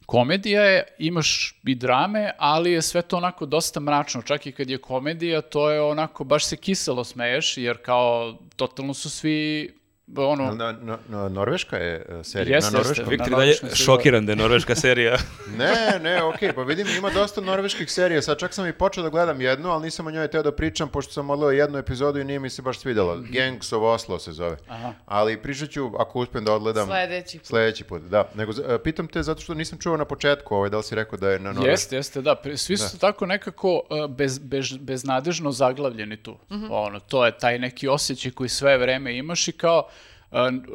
komedija 0.05 0.63
je, 0.63 0.83
imaš 0.99 1.59
i 1.65 1.75
drame, 1.75 2.31
ali 2.37 2.71
je 2.71 2.81
sve 2.81 3.01
to 3.01 3.17
onako 3.17 3.45
dosta 3.45 3.79
mračno. 3.79 4.21
Čak 4.21 4.45
i 4.45 4.51
kad 4.51 4.69
je 4.69 4.77
komedija, 4.77 5.41
to 5.41 5.71
je 5.71 5.81
onako, 5.81 6.23
baš 6.23 6.45
se 6.45 6.57
kiselo 6.57 7.03
smeješ, 7.03 7.57
jer 7.57 7.77
kao, 7.77 8.37
totalno 8.55 8.93
su 8.93 9.09
svi, 9.09 9.69
ono, 10.17 10.43
Na, 10.45 10.71
na, 10.73 10.97
na, 11.07 11.29
Norveška 11.29 11.77
je 11.77 12.05
e, 12.09 12.23
serija, 12.23 12.55
Jeste, 12.55 12.71
na 12.71 12.77
jeste. 12.77 12.89
norveškom. 12.93 13.09
Viktor 13.09 13.29
dalje 13.29 13.53
šokiran 13.75 14.25
da 14.25 14.31
je 14.31 14.35
norveška 14.35 14.75
serija. 14.75 15.17
Ne, 15.57 15.99
ne, 16.01 16.23
okej, 16.23 16.53
pa 16.53 16.61
vidim 16.61 16.87
ima 16.89 17.09
dosta 17.09 17.41
norveških 17.41 17.91
serija, 17.91 18.21
sad 18.21 18.37
čak 18.37 18.53
sam 18.53 18.67
i 18.67 18.73
počeo 18.73 19.03
da 19.03 19.09
gledam 19.09 19.41
jednu, 19.41 19.69
ali 19.69 19.83
nisam 19.83 20.07
o 20.07 20.11
njoj 20.11 20.27
teo 20.27 20.43
da 20.43 20.51
pričam, 20.51 20.89
pošto 20.89 21.13
sam 21.13 21.29
odgledao 21.29 21.51
jednu 21.53 21.77
epizodu 21.77 22.19
i 22.19 22.23
nije 22.23 22.39
mi 22.39 22.49
se 22.49 22.61
baš 22.61 22.79
svidjela. 22.79 23.17
Gangs 23.21 23.73
of 23.73 23.81
Oslo 23.83 24.19
se 24.19 24.31
zove. 24.31 24.57
Aha. 24.67 24.93
Ali 25.05 25.37
pričat 25.37 25.69
ću, 25.69 25.91
ako 25.99 26.19
uspijem 26.19 26.45
da 26.45 26.53
odgledam 26.53 26.87
Sledeći 26.87 27.37
put. 27.39 27.47
sledeći 27.47 27.83
put. 27.83 28.01
Da, 28.01 28.29
nego 28.35 28.51
e, 28.51 28.77
pitam 28.79 29.07
te 29.07 29.23
zato 29.23 29.41
što 29.41 29.53
nisam 29.53 29.79
čuo 29.79 29.97
na 29.97 30.05
početku, 30.05 30.55
ovaj, 30.55 30.69
da 30.69 30.77
li 30.77 30.83
si 30.83 30.95
rekao 30.95 31.19
da 31.19 31.29
je 31.29 31.39
na 31.39 31.45
norveškom? 31.45 31.69
Jeste, 31.69 31.95
jeste, 31.95 32.21
da. 32.21 32.35
Pri- 32.35 32.57
Svi 32.57 32.77
su 32.77 32.99
tako 32.99 33.25
nekako 33.25 33.73
uh, 33.73 33.81
bez, 34.09 34.39
bez, 34.39 34.77
beznadežno 34.77 35.51
zaglavljeni 35.51 36.17
tu. 36.17 36.37
Ono, 36.69 36.99
to 36.99 37.25
je 37.25 37.37
taj 37.37 37.59
neki 37.59 37.87
osjećaj 37.87 38.31
koji 38.31 38.49
sve 38.49 38.77
vreme 38.77 39.17
imaš 39.17 39.47
i 39.47 39.51
kao 39.51 39.79
uh, 39.79 39.96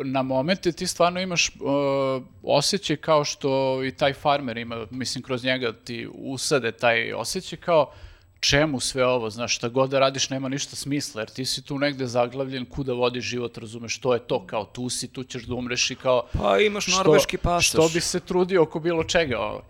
na 0.04 0.22
momente 0.22 0.72
ti 0.72 0.86
stvarno 0.86 1.20
imaš 1.20 1.48
uh, 1.48 2.22
osjećaj 2.42 2.96
kao 2.96 3.24
što 3.24 3.80
i 3.84 3.92
taj 3.92 4.12
farmer 4.12 4.56
ima, 4.56 4.86
mislim, 4.90 5.24
kroz 5.24 5.44
njega 5.44 5.72
ti 5.72 6.08
usade 6.14 6.72
taj 6.72 7.12
osjećaj 7.12 7.58
kao 7.58 7.92
čemu 8.40 8.80
sve 8.80 9.06
ovo, 9.06 9.30
znaš, 9.30 9.56
šta 9.56 9.68
god 9.68 9.90
da 9.90 9.98
radiš 9.98 10.30
nema 10.30 10.48
ništa 10.48 10.76
smisla, 10.76 11.20
jer 11.20 11.30
ti 11.30 11.44
si 11.44 11.62
tu 11.64 11.78
negde 11.78 12.06
zaglavljen, 12.06 12.64
kuda 12.64 12.92
vodiš 12.92 13.24
život, 13.24 13.58
razumeš, 13.58 13.98
to 13.98 14.14
je 14.14 14.20
to, 14.20 14.46
kao 14.46 14.64
tu 14.64 14.88
si, 14.88 15.08
tu 15.08 15.24
ćeš 15.24 15.42
da 15.42 15.54
umreš 15.54 15.90
i 15.90 15.94
kao... 15.94 16.26
Pa 16.32 16.58
imaš 16.58 16.86
Što- 16.86 16.96
norveški 16.96 17.38
pasoš. 17.38 17.68
Što 17.68 17.88
bi 17.94 18.00
se 18.00 18.20
trudio 18.20 18.62
oko 18.62 18.80
bilo 18.80 19.04
čega. 19.04 19.38
Ovaj. 19.38 19.62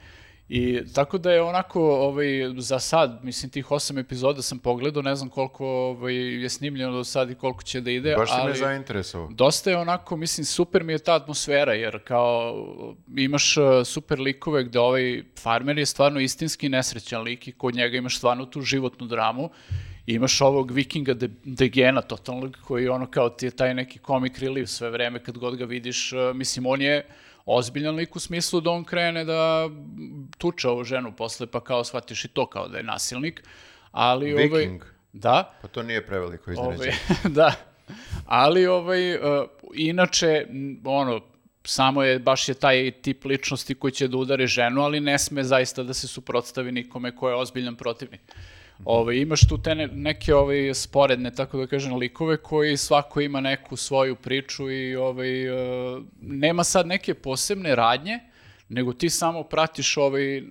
I 0.55 0.83
tako 0.95 1.19
da 1.19 1.33
je 1.33 1.43
onako 1.43 1.81
ovaj, 1.81 2.27
za 2.59 2.79
sad, 2.79 3.21
mislim 3.23 3.51
tih 3.51 3.71
osam 3.71 3.99
epizoda 3.99 4.43
sam 4.43 4.59
pogledao, 4.59 5.03
ne 5.03 5.17
znam 5.17 5.31
koliko 5.31 5.67
ovaj, 5.67 6.15
je 6.15 6.49
snimljeno 6.49 6.93
do 6.93 7.05
sad 7.05 7.31
i 7.31 7.35
koliko 7.35 7.63
će 7.63 7.81
da 7.81 7.91
ide, 7.91 8.15
Baš 8.17 8.31
si 8.31 8.37
me 8.37 8.43
ali 8.43 8.59
zainteresovao. 8.59 9.29
dosta 9.31 9.71
je 9.71 9.77
onako, 9.77 10.17
mislim, 10.17 10.45
super 10.45 10.85
mi 10.85 10.93
je 10.93 10.99
ta 10.99 11.15
atmosfera, 11.15 11.73
jer 11.73 11.99
kao 12.05 12.55
imaš 13.17 13.57
uh, 13.57 13.65
super 13.85 14.21
likove 14.21 14.65
gde 14.65 14.79
ovaj 14.79 15.23
farmer 15.39 15.79
je 15.79 15.87
stvarno 15.87 16.21
istinski 16.21 16.69
nesrećan 16.69 17.23
lik 17.23 17.49
i 17.49 17.53
kod 17.53 17.75
njega 17.75 17.97
imaš 17.97 18.19
stvarno 18.19 18.47
tu 18.47 18.61
životnu 18.61 19.07
dramu. 19.07 19.51
Imaš 20.07 20.41
ovog 20.41 20.71
vikinga 20.71 21.15
de, 21.15 21.31
Degena 21.45 22.03
totalnog, 22.03 22.57
koji 22.65 22.89
ono 22.89 23.07
kao 23.07 23.29
ti 23.29 23.47
je 23.47 23.51
taj 23.51 23.75
neki 23.75 23.99
comic 24.07 24.39
relief 24.39 24.69
sve 24.69 24.91
vreme 24.91 25.25
kad 25.25 25.39
god 25.39 25.57
ga 25.57 25.65
vidiš. 25.65 26.13
uh, 26.13 26.37
mislim, 26.37 26.67
on 26.67 26.83
je 26.83 27.05
ozbiljan 27.45 27.95
lik 27.95 28.17
u 28.17 28.21
smislu 28.21 28.61
da 28.61 28.71
on 28.71 28.85
krene 28.85 29.25
da 29.25 29.69
tuče 30.39 30.69
ovu 30.69 30.85
ženu 30.85 31.13
posle, 31.17 31.47
pa 31.47 31.61
kao 31.61 31.85
shvatiš 31.85 32.25
i 32.25 32.29
to 32.29 32.47
kao 32.47 32.69
da 32.69 32.77
je 32.77 32.83
nasilnik. 32.83 33.45
Ali, 33.91 34.33
ovaj, 34.33 34.45
Viking. 34.45 34.83
da, 35.13 35.55
Pa 35.63 35.69
to 35.69 35.83
nije 35.83 36.07
preveliko 36.07 36.51
Ovaj, 36.57 36.75
iznenađenje. 36.75 36.99
da, 37.39 37.55
ali 38.27 38.67
ovaj, 38.67 39.15
uh, 39.15 39.21
inače, 39.75 40.47
ono, 40.85 41.21
samo 41.65 42.03
je, 42.03 42.19
baš 42.19 42.49
je 42.49 42.55
taj 42.55 42.91
tip 42.91 43.25
ličnosti 43.25 43.75
koji 43.75 43.93
će 43.93 44.09
da 44.09 44.17
udari 44.17 44.47
ženu, 44.47 44.83
ali 44.83 45.01
ne 45.01 45.19
sme 45.19 45.45
zaista 45.45 45.83
da 45.83 45.95
se 45.95 46.09
suprotstavi 46.09 46.73
nikome 46.73 47.17
ko 47.17 47.29
je 47.29 47.35
ozbiljan 47.35 47.77
protivnik. 47.77 48.21
Ovaj, 48.85 49.17
imaš 49.17 49.49
tu 49.49 49.59
te 49.59 49.75
ne- 49.75 49.87
neke 49.89 50.35
ovaj, 50.35 50.75
sporedne, 50.75 51.31
tako 51.31 51.59
da 51.59 51.67
kažem, 51.67 51.95
likove 51.95 52.37
koji 52.37 52.77
svako 52.77 53.21
ima 53.21 53.41
neku 53.41 53.77
svoju 53.77 54.17
priču 54.17 54.71
i 54.71 54.97
ovaj, 54.97 55.51
uh, 55.51 56.03
nema 56.21 56.65
sad 56.65 56.87
neke 56.87 57.15
posebne 57.15 57.75
radnje, 57.75 58.19
nego 58.69 58.93
ti 58.93 59.11
samo 59.11 59.43
pratiš 59.45 59.97
ovaj, 59.97 60.39
uh, 60.39 60.45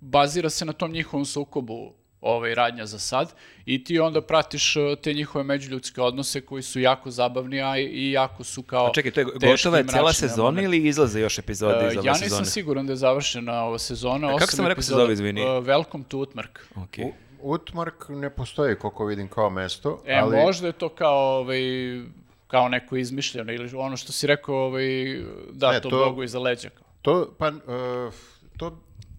bazira 0.00 0.50
se 0.50 0.64
na 0.64 0.72
tom 0.72 0.92
njihovom 0.92 1.24
sukobu 1.26 1.92
ovaj 2.20 2.54
radnja 2.54 2.86
za 2.86 2.98
sad 2.98 3.34
i 3.66 3.84
ti 3.84 3.98
onda 3.98 4.20
pratiš 4.22 4.76
uh, 4.76 4.98
te 4.98 5.14
njihove 5.14 5.44
međuljudske 5.44 6.00
odnose 6.02 6.40
koji 6.40 6.62
su 6.62 6.80
jako 6.80 7.10
zabavni, 7.10 7.62
a 7.62 7.78
i- 7.78 8.10
jako 8.10 8.44
su 8.44 8.62
kao 8.62 8.86
A 8.86 8.92
čekaj, 8.92 9.10
to 9.10 9.20
je 9.20 9.24
gotova 9.24 9.78
je 9.78 9.86
cela 9.86 10.12
sezona 10.12 10.42
momenti. 10.44 10.64
ili 10.66 10.88
izlaze 10.88 11.20
još 11.20 11.38
epizode 11.38 11.76
Uh, 11.76 11.82
iz 11.82 11.96
ove 11.96 12.06
ja 12.06 12.14
sezone? 12.14 12.30
nisam 12.30 12.44
siguran 12.46 12.86
da 12.86 12.92
je 12.92 12.96
završena 12.96 13.62
ova 13.62 13.78
sezona. 13.78 14.28
A 14.28 14.38
kako 14.38 14.52
sam 14.52 14.66
rekao 14.66 14.74
se 14.74 14.86
epizoda. 14.86 15.02
zove, 15.02 15.12
izvini? 15.12 15.40
Uh, 15.42 15.48
Welcome 15.48 16.02
to 16.04 16.18
Utmark. 16.18 16.66
Okej. 16.76 17.04
U- 17.04 17.12
Utmark 17.40 18.08
ne 18.08 18.30
postoji, 18.30 18.76
koliko 18.76 19.04
vidim, 19.04 19.28
kao 19.28 19.50
mesto, 19.50 20.02
E, 20.06 20.14
ali... 20.14 20.36
možda 20.36 20.66
je 20.66 20.72
to 20.72 20.88
kao, 20.88 21.38
ovaj, 21.38 21.60
kao 22.46 22.68
neko 22.68 22.96
izmišljeno 22.96 23.52
ili 23.52 23.70
ono 23.76 23.96
što 23.96 24.12
si 24.12 24.26
rekao, 24.26 24.56
ovaj, 24.56 24.84
da, 25.52 25.72
Ne, 25.72 25.80
to, 25.80 25.88
to- 25.90 26.04
Bogu 26.04 26.22
iza 26.22 26.38
leđa. 26.38 26.70
To, 27.02 27.34
pa, 27.38 27.48
uh, 27.48 27.54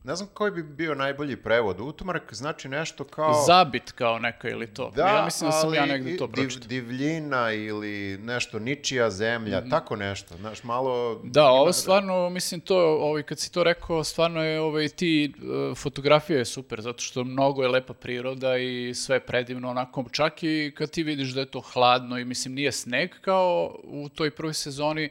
ne 0.10 0.16
znam 0.16 0.30
koji 0.34 0.52
bi 0.52 0.64
bio 0.64 0.96
najbolji 0.96 1.36
prevod. 1.36 1.80
Utmark 1.80 2.34
znači 2.34 2.70
nešto 2.70 3.04
kao... 3.04 3.44
Zabit 3.48 3.92
kao 3.92 4.20
neka 4.20 4.50
ili 4.50 4.68
to. 4.68 4.92
Da, 4.96 5.08
ja 5.08 5.26
mislim 5.26 5.50
da 5.50 5.52
sam 5.52 5.74
ja 5.74 5.86
negde 5.86 6.18
to 6.18 6.24
i 6.24 6.28
div- 6.28 6.32
pročitao. 6.32 6.68
divljina 6.68 7.52
ili 7.52 8.18
nešto, 8.18 8.60
ničija 8.60 9.10
zemlja, 9.10 9.70
tako 9.70 9.96
nešto. 9.96 10.38
Znaš, 10.38 10.64
malo... 10.64 11.22
Da, 11.24 11.46
ovo 11.46 11.74
stvarno, 11.74 12.30
mislim 12.30 12.62
to, 12.62 12.78
ovaj, 12.78 13.24
kad 13.24 13.40
si 13.40 13.52
to 13.52 13.64
rekao, 13.64 14.04
stvarno 14.04 14.44
je 14.44 14.62
ovaj, 14.62 14.90
ti, 14.90 15.34
uh, 15.38 15.78
fotografija 15.78 16.40
je 16.40 16.46
super, 16.46 16.82
zato 16.82 17.00
što 17.00 17.24
mnogo 17.24 17.64
je 17.64 17.70
lepa 17.70 17.94
priroda 17.94 18.58
i 18.58 18.94
sve 18.96 19.16
je 19.16 19.20
predivno 19.20 19.70
onako, 19.70 20.06
čak 20.12 20.44
i 20.44 20.74
kad 20.78 20.92
ti 20.92 21.04
vidiš 21.04 21.30
da 21.30 21.40
je 21.40 21.52
to 21.52 21.60
hladno 21.62 22.18
i 22.18 22.26
mislim 22.26 22.54
nije 22.54 22.72
sneg 22.72 23.12
kao 23.22 23.80
u 23.84 24.10
toj 24.10 24.32
prvoj 24.32 24.54
sezoni, 24.54 25.10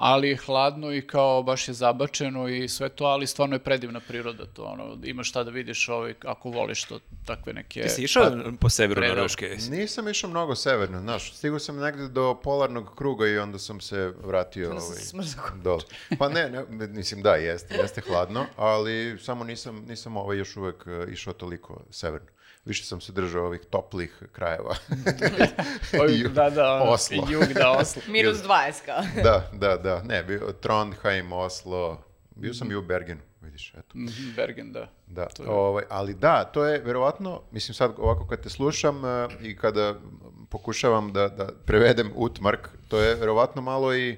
ali 0.00 0.28
je 0.28 0.36
hladno 0.36 0.92
i 0.92 1.06
kao 1.06 1.42
baš 1.42 1.68
je 1.68 1.74
zabačeno 1.74 2.48
i 2.48 2.68
sve 2.68 2.88
to, 2.88 3.04
ali 3.04 3.26
stvarno 3.26 3.56
je 3.56 3.58
predivna 3.58 4.00
priroda 4.08 4.46
to, 4.46 4.62
ono, 4.62 4.98
imaš 5.04 5.28
šta 5.28 5.44
da 5.44 5.50
vidiš 5.50 5.88
ovaj, 5.88 6.14
ako 6.24 6.50
voliš 6.50 6.84
to, 6.84 7.00
takve 7.24 7.52
neke... 7.52 7.82
Ti 7.82 7.88
si 7.88 8.02
išao 8.02 8.32
po 8.60 8.68
severu. 8.68 9.00
Norveške? 9.00 9.56
Nisam 9.70 10.08
išao 10.08 10.30
mnogo 10.30 10.54
severno, 10.54 11.00
znaš, 11.00 11.32
stigao 11.32 11.58
sam 11.58 11.76
negde 11.76 12.08
do 12.08 12.40
polarnog 12.42 12.94
kruga 12.96 13.26
i 13.28 13.38
onda 13.38 13.58
sam 13.58 13.80
se 13.80 14.12
vratio 14.24 14.70
Onda 14.70 14.80
sam 14.80 15.20
ovaj, 15.20 15.62
dole. 15.62 15.82
Pa 16.18 16.28
ne, 16.28 16.50
ne, 16.50 16.86
mislim 16.86 17.22
da, 17.22 17.34
jeste, 17.34 17.74
jeste 17.74 18.00
hladno, 18.00 18.46
ali 18.56 19.18
samo 19.22 19.44
nisam, 19.44 19.84
nisam 19.88 20.16
ovaj 20.16 20.38
još 20.38 20.56
uvek 20.56 20.86
eh, 20.86 21.12
išao 21.12 21.32
toliko 21.32 21.82
severno. 21.90 22.28
Više 22.64 22.84
sam 22.84 23.00
se 23.00 23.12
držao 23.12 23.46
ovih 23.46 23.60
toplih 23.62 24.22
krajeva. 24.32 24.74
Ovi- 25.94 26.18
Ju- 26.20 26.28
da, 26.28 26.50
da, 26.50 26.72
Oslo. 26.74 27.26
jug, 27.30 27.44
da, 27.44 27.70
Oslo. 27.70 28.02
Minus 28.08 28.38
20 28.38 28.72
kao. 28.84 29.02
da, 29.22 29.50
da, 29.54 29.76
da, 29.76 30.02
ne, 30.02 30.22
bio 30.22 30.52
Trondheim, 30.52 31.32
Oslo, 31.32 32.02
bio 32.30 32.54
sam 32.54 32.70
i 32.70 32.76
u 32.76 32.82
Bergenu, 32.82 33.20
vidiš, 33.40 33.70
eto. 33.70 33.88
Mhm, 33.94 34.34
Bergen, 34.36 34.72
da. 34.72 34.88
Da, 35.06 35.26
To 35.26 35.42
je- 35.42 35.48
ovaj, 35.50 35.84
ali 35.88 36.14
da, 36.14 36.44
to 36.44 36.64
je 36.64 36.78
verovatno, 36.80 37.42
mislim 37.50 37.74
sad 37.74 37.92
ovako 37.98 38.26
kad 38.26 38.42
te 38.42 38.48
slušam 38.50 39.04
e, 39.04 39.28
i 39.40 39.56
kada 39.56 39.94
pokušavam 40.50 41.12
da, 41.12 41.28
da 41.28 41.48
prevedem 41.66 42.10
utmark, 42.14 42.68
to 42.88 42.98
je 42.98 43.14
verovatno 43.14 43.62
malo 43.62 43.94
i 43.94 44.10
e, 44.10 44.16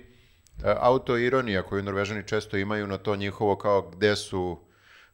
autoironija 0.76 1.62
koju 1.62 1.82
Norvežani 1.82 2.22
često 2.24 2.56
imaju 2.56 2.86
na 2.86 2.98
to 2.98 3.16
njihovo 3.16 3.56
kao 3.56 3.82
gde 3.82 4.16
su, 4.16 4.58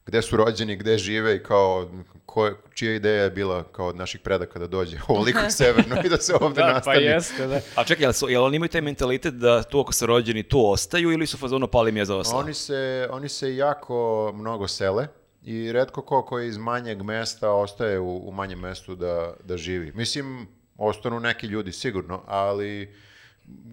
gde 0.09 0.23
su 0.23 0.37
rođeni, 0.37 0.77
gde 0.77 0.99
žive 0.99 1.37
i 1.37 1.43
kao 1.43 1.89
ko, 2.27 2.51
čija 2.75 2.95
ideja 2.95 3.23
je 3.23 3.31
bila 3.31 3.63
kao 3.63 3.87
od 3.87 3.97
naših 3.97 4.21
predaka 4.21 4.59
da 4.59 4.67
dođe 4.67 4.99
ovoliko 5.09 5.51
severno 5.61 5.97
i 6.05 6.09
da 6.09 6.17
se 6.17 6.35
ovde 6.41 6.61
Da, 6.61 6.67
pa 6.67 6.73
nastani. 6.73 7.05
jeste, 7.05 7.47
da. 7.47 7.61
A 7.75 7.85
čekaj, 7.85 8.05
jel, 8.05 8.13
su, 8.13 8.29
jel 8.29 8.45
oni 8.45 8.57
imaju 8.57 8.69
taj 8.69 8.81
mentalitet 8.81 9.35
da 9.35 9.63
tu 9.63 9.81
ako 9.81 9.93
su 9.93 10.07
rođeni 10.07 10.43
tu 10.43 10.71
ostaju 10.71 11.13
ili 11.13 11.27
su 11.27 11.37
u 11.37 11.41
fazonu 11.41 11.67
pali 11.69 11.93
mi 11.93 12.01
je 12.01 12.05
za 12.05 12.17
osla? 12.17 12.39
Oni 12.39 12.55
se, 12.55 13.09
oni 13.11 13.29
se 13.29 13.57
jako 13.57 14.33
mnogo 14.35 14.69
sele 14.69 15.07
i 15.43 15.73
redko 15.73 16.03
ko 16.03 16.23
koji 16.25 16.49
iz 16.49 16.57
manjeg 16.57 17.03
mesta 17.03 17.51
ostaje 17.51 17.99
u, 17.99 18.29
u 18.29 18.33
manjem 18.33 18.59
mestu 18.59 18.95
da, 18.95 19.35
da 19.45 19.57
živi. 19.57 19.93
Mislim, 19.95 20.47
ostanu 20.77 21.21
neki 21.21 21.47
ljudi 21.47 21.73
sigurno, 21.73 22.23
ali 22.27 22.95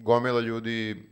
gomila 0.02 0.40
ljudi 0.40 1.06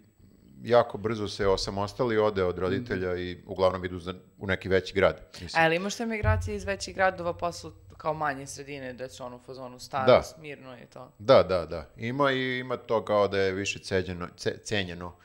jako 0.65 0.99
brzo 0.99 1.29
se 1.29 1.47
osamostali, 1.47 2.19
ode 2.19 2.45
od 2.45 2.59
roditelja 2.59 3.17
i 3.17 3.43
uglavnom 3.47 3.85
idu 3.85 3.99
za, 3.99 4.15
u 4.39 4.47
neki 4.47 4.69
veći 4.69 4.95
grad. 4.95 5.21
Mislim. 5.41 5.63
A 5.63 5.65
ali 5.65 5.77
imaš 5.77 5.97
te 5.97 6.07
migracije 6.07 6.57
iz 6.57 6.65
većih 6.65 6.95
gradova 6.95 7.35
posle 7.35 7.71
kao 7.97 8.15
manje 8.15 8.47
sredine, 8.47 8.93
da 8.93 9.09
su 9.09 9.25
ono 9.25 9.37
u 9.37 9.41
fazonu 9.41 9.79
staro, 9.79 10.07
Da. 10.13 10.23
smirno 10.23 10.77
i 10.79 10.87
to. 10.87 11.13
Da, 11.19 11.43
da, 11.43 11.67
da. 11.67 11.89
Ima 11.97 12.33
i 12.33 12.59
ima 12.59 12.77
to 12.77 13.05
kao 13.05 13.29
da 13.29 13.39
je 13.39 13.53
više 13.53 13.79
ceđeno, 13.79 14.29
ce, 14.37 14.59
cenjeno 14.65 15.17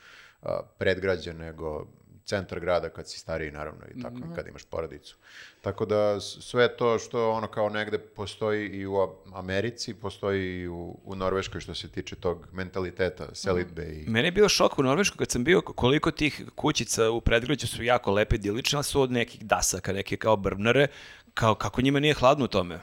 a, 0.42 0.60
predgrađe 0.78 1.34
nego 1.34 1.88
centar 2.30 2.60
grada 2.60 2.90
kad 2.90 3.10
si 3.10 3.20
stariji 3.20 3.52
naravno 3.52 3.82
i 3.96 4.02
tako 4.02 4.16
kad 4.36 4.48
imaš 4.48 4.66
porodicu. 4.66 5.18
Tako 5.62 5.86
da 5.86 6.20
sve 6.20 6.78
to 6.78 7.00
što 7.00 7.32
ono 7.32 7.48
kao 7.48 7.70
negde 7.70 7.98
postoji 7.98 8.68
i 8.68 8.86
u 8.86 8.96
Americi, 9.34 9.94
postoji 9.94 10.60
i 10.60 10.68
u, 10.68 10.98
u 11.06 11.16
Norveškoj 11.16 11.62
što 11.62 11.76
se 11.76 11.90
tiče 11.90 12.16
tog 12.16 12.48
mentaliteta, 12.52 13.36
selitbe 13.36 13.84
i... 13.84 14.10
Mene 14.10 14.28
je 14.28 14.32
bio 14.32 14.50
šok 14.50 14.80
u 14.80 14.84
Norveškoj 14.84 15.18
kad 15.18 15.32
sam 15.32 15.44
bio 15.44 15.62
koliko 15.62 16.12
tih 16.12 16.44
kućica 16.56 17.10
u 17.10 17.22
predgrađu 17.22 17.68
su 17.68 17.84
jako 17.84 18.12
lepe, 18.12 18.36
idilične, 18.36 18.78
ali 18.78 18.84
su 18.84 19.02
od 19.02 19.12
nekih 19.12 19.46
dasaka, 19.46 19.94
neke 19.94 20.18
kao 20.18 20.38
brbnare, 20.38 20.88
kao 21.34 21.56
kako 21.56 21.82
njima 21.82 22.00
nije 22.00 22.14
hladno 22.14 22.46
u 22.46 22.48
tome. 22.48 22.80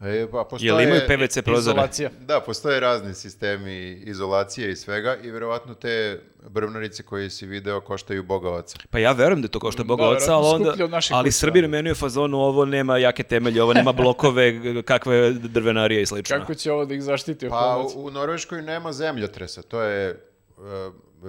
E, 0.00 0.26
pa 0.30 0.44
postoje, 0.44 0.68
Jel 0.68 0.80
imaju 0.80 1.00
PVC 1.08 1.38
prozore? 1.44 1.72
Izolacija. 1.74 2.10
Da, 2.20 2.40
postoje 2.40 2.80
razni 2.80 3.14
sistemi 3.14 3.92
izolacije 3.92 4.70
i 4.70 4.76
svega 4.76 5.16
i 5.22 5.30
verovatno 5.30 5.74
te 5.74 6.20
brvnarice 6.48 7.02
koje 7.02 7.30
si 7.30 7.46
video 7.46 7.80
koštaju 7.80 8.22
boga 8.22 8.50
oca. 8.50 8.78
Pa 8.90 8.98
ja 8.98 9.12
verujem 9.12 9.42
da 9.42 9.48
to 9.48 9.60
košta 9.60 9.84
Boga 9.84 10.02
Da, 10.02 10.08
oca, 10.08 10.34
ali 10.34 10.46
verovatno 10.46 10.84
onda, 10.84 10.98
ali. 11.10 11.32
Srbi 11.32 11.68
meni 11.68 11.94
fazonu 11.94 12.38
ovo 12.38 12.64
nema 12.64 12.98
jake 12.98 13.22
temelje, 13.22 13.62
ovo 13.62 13.74
nema 13.74 13.92
blokove, 13.92 14.54
kakve 14.82 15.32
drvenarije 15.32 16.02
i 16.02 16.06
slično. 16.06 16.38
Kako 16.38 16.54
će 16.54 16.72
ovo 16.72 16.84
da 16.84 16.94
ih 16.94 17.02
zaštiti? 17.02 17.48
Pa 17.48 17.54
Pa, 17.54 17.86
u, 17.96 18.04
u 18.04 18.10
Norveškoj 18.10 18.62
nema 18.62 18.92
zemljotresa, 18.92 19.62
to 19.62 19.80
je 19.80 20.08
e, 20.10 20.16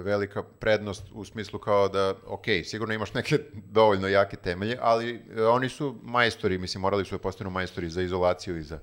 velika 0.02 0.42
prednost 0.42 1.02
u 1.12 1.24
smislu 1.24 1.58
kao 1.58 1.88
da, 1.88 2.14
ok, 2.26 2.44
sigurno 2.64 2.94
imaš 2.94 3.14
neke 3.14 3.38
dovoljno 3.78 4.08
jake 4.08 4.36
temelje, 4.36 4.78
ali 4.80 5.24
e, 5.36 5.42
oni 5.42 5.68
su 5.68 5.96
majstori, 6.02 6.58
mislim, 6.58 6.80
morali 6.80 7.04
su 7.04 7.14
da 7.14 7.22
postanu 7.22 7.50
majstori 7.50 7.90
za 7.90 8.02
izolaciju 8.02 8.56
i 8.56 8.62
za 8.62 8.78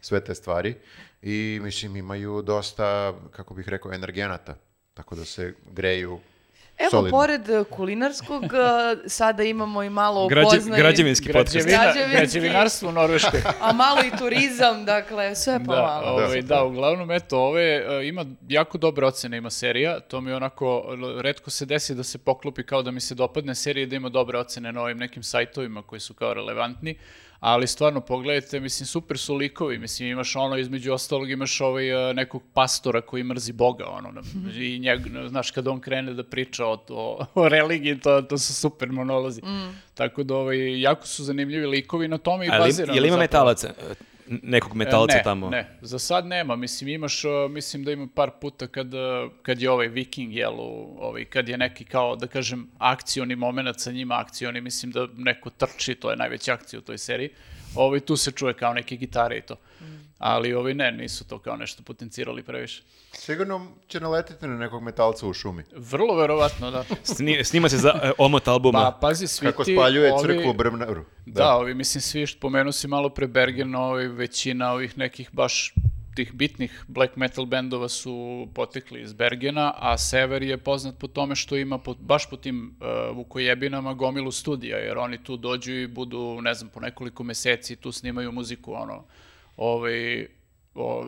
sve 0.00 0.24
te 0.24 0.34
stvari. 0.34 0.74
I, 1.22 1.60
mislim, 1.62 1.96
imaju 1.96 2.42
dosta, 2.42 3.14
kako 3.30 3.54
bih 3.54 3.68
rekao, 3.68 3.92
energenata, 3.92 4.56
tako 4.94 5.14
da 5.14 5.24
se 5.24 5.54
greju 5.72 6.20
Evo, 6.80 6.90
solidno. 6.90 7.10
pored 7.10 7.48
eh, 7.50 7.64
kulinarskog, 7.66 8.44
eh, 8.44 8.48
sada 9.06 9.42
imamo 9.42 9.82
i 9.82 9.90
malo 9.90 10.28
Građe- 10.28 10.46
upoznaj... 10.46 10.78
građevinski 10.78 11.32
podcast. 11.32 11.66
građevina, 11.66 12.12
građevinarstvo 12.12 12.88
u 12.88 12.92
Norveškoj. 12.92 13.40
A 13.60 13.72
malo 13.72 14.00
i 14.02 14.18
turizam, 14.18 14.84
dakle, 14.84 15.36
sve 15.36 15.52
Da, 15.52 15.64
pomalo. 15.64 16.06
ovaj, 16.08 16.42
da, 16.42 16.64
uglavnom, 16.64 17.10
eto, 17.10 17.38
ove, 17.38 17.62
e, 17.62 18.08
ima 18.08 18.24
jako 18.48 18.78
dobre 18.78 19.06
ocene, 19.06 19.36
ima 19.36 19.50
serija, 19.50 20.00
to 20.00 20.20
mi 20.20 20.32
onako, 20.32 20.84
redko 21.20 21.50
se 21.50 21.66
desi 21.66 21.94
da 21.94 22.02
se 22.02 22.18
poklopi 22.18 22.62
kao 22.62 22.82
da 22.82 22.90
mi 22.90 23.00
se 23.00 23.14
dopadne 23.14 23.54
serija 23.54 23.82
i 23.82 23.86
da 23.86 23.96
ima 23.96 24.08
dobre 24.08 24.38
ocene 24.38 24.72
na 24.72 24.82
ovim 24.82 24.98
nekim 24.98 25.22
sajtovima 25.22 25.82
koji 25.82 26.00
su 26.00 26.14
kao 26.14 26.34
relevantni, 26.34 26.98
ali 27.40 27.66
stvarno 27.66 28.00
pogledajte, 28.00 28.60
mislim, 28.60 28.86
super 28.86 29.18
su 29.18 29.34
likovi, 29.34 29.78
mislim, 29.78 30.08
imaš 30.08 30.36
ono, 30.36 30.56
između 30.56 30.92
ostalog 30.92 31.30
imaš 31.30 31.60
ovaj, 31.60 32.10
e, 32.10 32.14
nekog 32.14 32.42
pastora 32.54 33.00
koji 33.00 33.22
mrzi 33.24 33.52
Boga, 33.52 33.84
ono, 33.86 34.10
na- 34.10 34.22
i 34.54 34.78
njeg, 34.78 35.00
znaš, 35.28 35.50
kad 35.50 35.68
on 35.68 35.80
krene 35.80 36.14
da 36.14 36.24
priča 36.24 36.66
o, 36.66 36.78
o, 36.88 37.26
o 37.34 37.48
religiji, 37.48 37.98
to, 38.00 38.22
to 38.22 38.38
su 38.38 38.54
super 38.54 38.88
monolozi. 38.88 39.42
Tako 39.94 40.22
da, 40.22 40.34
ovaj, 40.34 40.80
jako 40.80 41.06
su 41.06 41.24
zanimljivi 41.24 41.66
likovi 41.66 42.08
na 42.08 42.18
tome 42.18 42.46
i 42.46 42.50
Ali, 42.52 42.60
bazirano 42.60 42.94
je 42.94 43.00
li 43.00 43.08
ima 43.08 43.14
zapravo. 43.14 43.20
metalaca? 43.22 43.72
Nekog 44.32 44.74
metalca 44.74 45.16
ne, 45.16 45.22
tamo? 45.22 45.50
Ne, 45.50 45.76
za 45.80 45.98
sad 45.98 46.26
nema. 46.26 46.56
Mislim, 46.56 46.88
imaš, 46.88 47.22
mislim 47.50 47.84
da 47.84 47.92
ima 47.92 48.08
par 48.14 48.30
puta 48.40 48.66
kad, 48.66 48.86
kad 49.42 49.62
je 49.62 49.70
ovaj 49.70 49.88
viking, 49.88 50.34
jel, 50.34 50.54
u- 50.54 50.96
ovaj, 51.00 51.24
kad 51.24 51.48
je 51.48 51.58
neki 51.58 51.84
kao, 51.84 52.16
da 52.16 52.26
kažem, 52.26 52.68
akcioni 52.78 53.36
moment 53.36 53.80
sa 53.80 53.92
njima, 53.92 54.14
akcioni, 54.16 54.60
mislim 54.60 54.92
da 54.92 55.08
neko 55.16 55.50
trči, 55.50 55.94
to 55.94 56.10
je 56.10 56.16
najveća 56.16 56.52
akcija 56.52 56.80
u 56.80 56.82
toj 56.82 56.98
seriji. 56.98 57.28
Ovaj, 57.74 58.00
tu 58.00 58.16
se 58.16 58.30
čuje 58.32 58.54
kao 58.54 58.74
neke 58.74 58.96
gitare 58.96 59.38
i 59.38 59.42
to. 59.42 59.56
Ali 60.20 60.54
ovi 60.54 60.74
ne, 60.74 60.92
nisu 60.92 61.24
to 61.28 61.38
kao 61.38 61.56
nešto 61.56 61.82
potencirali 61.82 62.42
previše. 62.42 62.82
Sigurno 63.12 63.66
će 63.88 64.00
naletiti 64.00 64.46
na 64.46 64.56
nekog 64.56 64.82
metalca 64.82 65.26
u 65.26 65.32
šumi. 65.32 65.62
Vrlo 65.76 66.16
verovatno, 66.16 66.70
da. 66.70 66.84
Sni- 67.04 67.44
snima 67.44 67.68
se 67.68 67.76
za 67.76 68.00
e, 68.02 68.12
omot 68.18 68.48
albuma. 68.48 68.78
Pa, 68.78 68.98
pazi, 69.00 69.26
svi 69.26 69.46
Kako 69.46 69.64
ti 69.64 69.74
spaljuje 69.74 70.12
ovi- 70.12 70.22
crkvu 70.22 70.52
Brmnaru. 70.52 71.04
Da, 71.26 71.56
ovi, 71.56 71.74
mislim, 71.74 72.02
svi 72.02 72.26
što 72.26 72.40
pomenu 72.40 72.72
si 72.72 72.88
malo 72.88 73.08
pre 73.08 73.26
Bergen, 73.26 73.74
ovi, 73.74 74.08
većina 74.08 74.72
ovih 74.72 74.98
nekih 74.98 75.30
baš 75.32 75.74
tih 76.14 76.32
bitnih 76.34 76.84
black 76.88 77.16
metal 77.16 77.44
bendova 77.46 77.88
su 77.88 78.48
potekli 78.54 79.02
iz 79.02 79.12
Bergena, 79.12 79.74
a 79.76 79.98
Sever 79.98 80.42
je 80.42 80.58
poznat 80.58 80.98
po 80.98 81.06
tome 81.06 81.34
što 81.36 81.56
ima 81.56 81.78
po, 81.78 81.94
baš 81.94 82.30
po 82.30 82.36
tim 82.36 82.76
uh, 82.80 83.16
vukojebinama 83.16 83.94
gomilu 83.94 84.32
studija, 84.32 84.78
jer 84.78 84.98
oni 84.98 85.24
tu 85.24 85.36
dođu 85.36 85.72
i 85.72 85.86
budu, 85.86 86.38
ne 86.40 86.54
znam, 86.54 86.70
po 86.70 86.80
nekoliko 86.80 87.22
meseci 87.22 87.76
tu 87.76 87.92
snimaju 87.92 88.32
muziku, 88.32 88.72
ono, 88.72 89.04
ovaj, 89.60 90.26
o, 90.74 91.06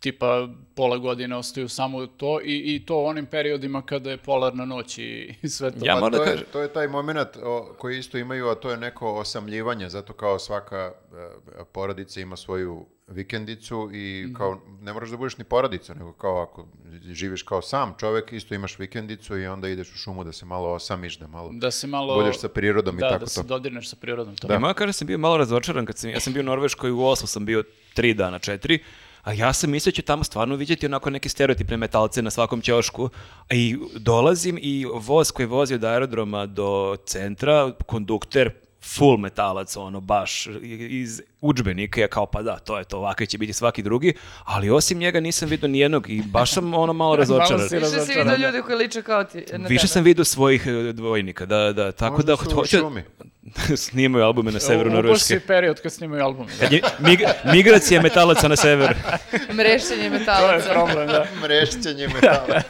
tipa 0.00 0.48
pola 0.74 0.98
godine 0.98 1.36
ostaju 1.36 1.68
samo 1.68 2.06
to 2.06 2.40
i, 2.40 2.74
i 2.74 2.86
to 2.86 2.96
u 2.96 3.06
onim 3.06 3.26
periodima 3.26 3.82
kada 3.82 4.10
je 4.10 4.16
polarna 4.16 4.64
noć 4.64 4.98
i, 4.98 5.34
i 5.42 5.48
sve 5.48 5.70
to. 5.70 5.86
Ja 5.86 5.94
Pa 5.94 6.00
moram 6.00 6.18
to, 6.18 6.24
da 6.24 6.30
je, 6.30 6.44
to 6.44 6.60
je 6.60 6.72
taj 6.72 6.88
moment 6.88 7.36
o, 7.42 7.74
koji 7.78 7.98
isto 7.98 8.18
imaju, 8.18 8.48
a 8.48 8.54
to 8.54 8.70
je 8.70 8.76
neko 8.76 9.14
osamljivanje, 9.14 9.88
zato 9.88 10.12
kao 10.12 10.38
svaka 10.38 10.76
e, 10.76 11.64
porodica 11.72 12.20
ima 12.20 12.36
svoju 12.36 12.86
vikendicu 13.08 13.90
i 13.92 14.24
Mhm. 14.24 14.34
kao 14.34 14.60
ne 14.80 14.92
moraš 14.92 15.10
da 15.10 15.16
budeš 15.16 15.38
ni 15.38 15.44
porodica, 15.44 15.94
nego 15.94 16.12
kao 16.12 16.42
ako 16.42 16.66
živiš 17.04 17.42
kao 17.42 17.62
sam 17.62 17.94
čovek, 18.00 18.32
isto 18.32 18.54
imaš 18.54 18.78
vikendicu 18.78 19.38
i 19.38 19.46
onda 19.46 19.68
ideš 19.68 19.88
u 19.88 19.96
šumu 19.96 20.24
da 20.24 20.32
se 20.32 20.46
malo 20.46 20.68
osamiš, 20.70 21.18
da 21.18 21.26
malo 21.26 21.50
Da 21.52 21.70
se 21.70 21.86
malo... 21.86 22.14
budeš 22.14 22.38
sa 22.38 22.48
prirodom 22.48 22.96
i 22.96 23.00
da, 23.00 23.08
tako 23.08 23.18
da 23.18 23.24
to. 23.24 23.30
se 23.30 23.42
dodirneš 23.42 23.88
sa 23.88 23.96
prirodom. 23.96 24.36
To. 24.36 24.52
Ja 24.52 24.58
moram 24.58 24.74
kažem 24.74 24.88
da 24.88 24.92
sam 24.92 25.06
bio 25.06 25.18
malo 25.18 25.36
razočaran 25.36 25.86
kad 25.86 25.98
sam, 25.98 26.10
ja 26.10 26.20
sam 26.20 26.32
bio 26.32 26.40
u 26.40 26.46
Norveškoj 26.46 26.90
u 26.90 27.00
Oslu, 27.00 27.26
sam 27.26 27.44
bio 27.44 27.64
tri 27.94 28.14
dana, 28.14 28.38
četiri, 28.38 28.78
a 29.22 29.32
ja 29.32 29.52
sam 29.52 29.70
mislio 29.70 29.90
da 29.90 29.94
ću 29.94 30.02
tamo 30.02 30.24
stvarno 30.24 30.56
vidjeti 30.56 30.86
onako 30.86 31.10
neke 31.10 31.28
stereotipne 31.28 31.76
metalce 31.76 32.22
na 32.22 32.30
svakom 32.30 32.60
ćošku. 32.60 33.08
A 33.40 33.54
I 33.54 33.78
dolazim 33.94 34.58
i 34.60 34.86
voz 34.94 35.30
koji 35.30 35.46
vozi 35.46 35.74
od 35.74 35.84
aerodroma 35.84 36.46
do 36.46 36.96
centra, 37.06 37.72
kondukter, 37.86 38.50
full 38.82 39.16
metalac, 39.16 39.76
ono, 39.76 40.00
baš 40.00 40.48
iz 40.80 41.20
udžbenika, 41.40 42.00
ja 42.00 42.08
kao 42.08 42.26
pa 42.26 42.42
da, 42.42 42.56
to 42.56 42.78
je 42.78 42.84
to, 42.84 42.96
ovakav 42.98 43.26
će 43.26 43.38
biti 43.38 43.52
svaki 43.52 43.82
drugi, 43.82 44.14
ali 44.44 44.70
osim 44.70 44.98
njega 44.98 45.20
nisam 45.20 45.48
vidio 45.48 45.68
nijednog 45.68 46.10
i 46.10 46.22
baš 46.22 46.52
sam 46.52 46.74
ono 46.74 46.92
malo 46.92 47.16
razočaran. 47.22 47.68
si 47.68 47.76
Više 47.76 47.90
si 47.90 48.08
vidio 48.08 48.24
da. 48.26 48.36
ljudi 48.36 48.62
koji 48.62 48.78
liče 48.78 49.02
kao 49.02 49.24
ti. 49.24 49.44
na 49.52 49.66
Više 49.66 49.80
tebe. 49.80 49.88
sam 49.88 50.04
vidio 50.04 50.24
svojih 50.24 50.66
e, 50.66 50.92
dvojnika, 50.92 51.46
da, 51.46 51.72
da, 51.72 51.92
tako 51.92 52.14
Možda 52.14 52.32
da 52.32 52.36
su 52.38 52.48
u 52.48 52.54
hoće- 52.54 52.78
šumi. 52.78 53.02
snimaju 53.76 54.24
albume 54.24 54.52
na 54.52 54.60
severu 54.60 54.90
U- 54.90 54.92
Norveške. 54.92 55.34
ubosi 55.34 55.46
period 55.46 55.80
kad 55.80 55.92
snimaju 55.92 56.24
album. 56.24 56.46
Da. 56.60 56.66
Mig- 57.00 57.24
migracija 57.46 58.02
metalaca 58.02 58.48
na 58.48 58.56
sever, 58.56 58.94
Mrešćenje 59.54 59.98
To 59.98 60.04
je 60.04 60.10
metalaca. 60.10 60.68
problem, 60.70 61.06
da. 61.06 61.26
Mrešćenje 61.42 62.08
metala. 62.08 62.60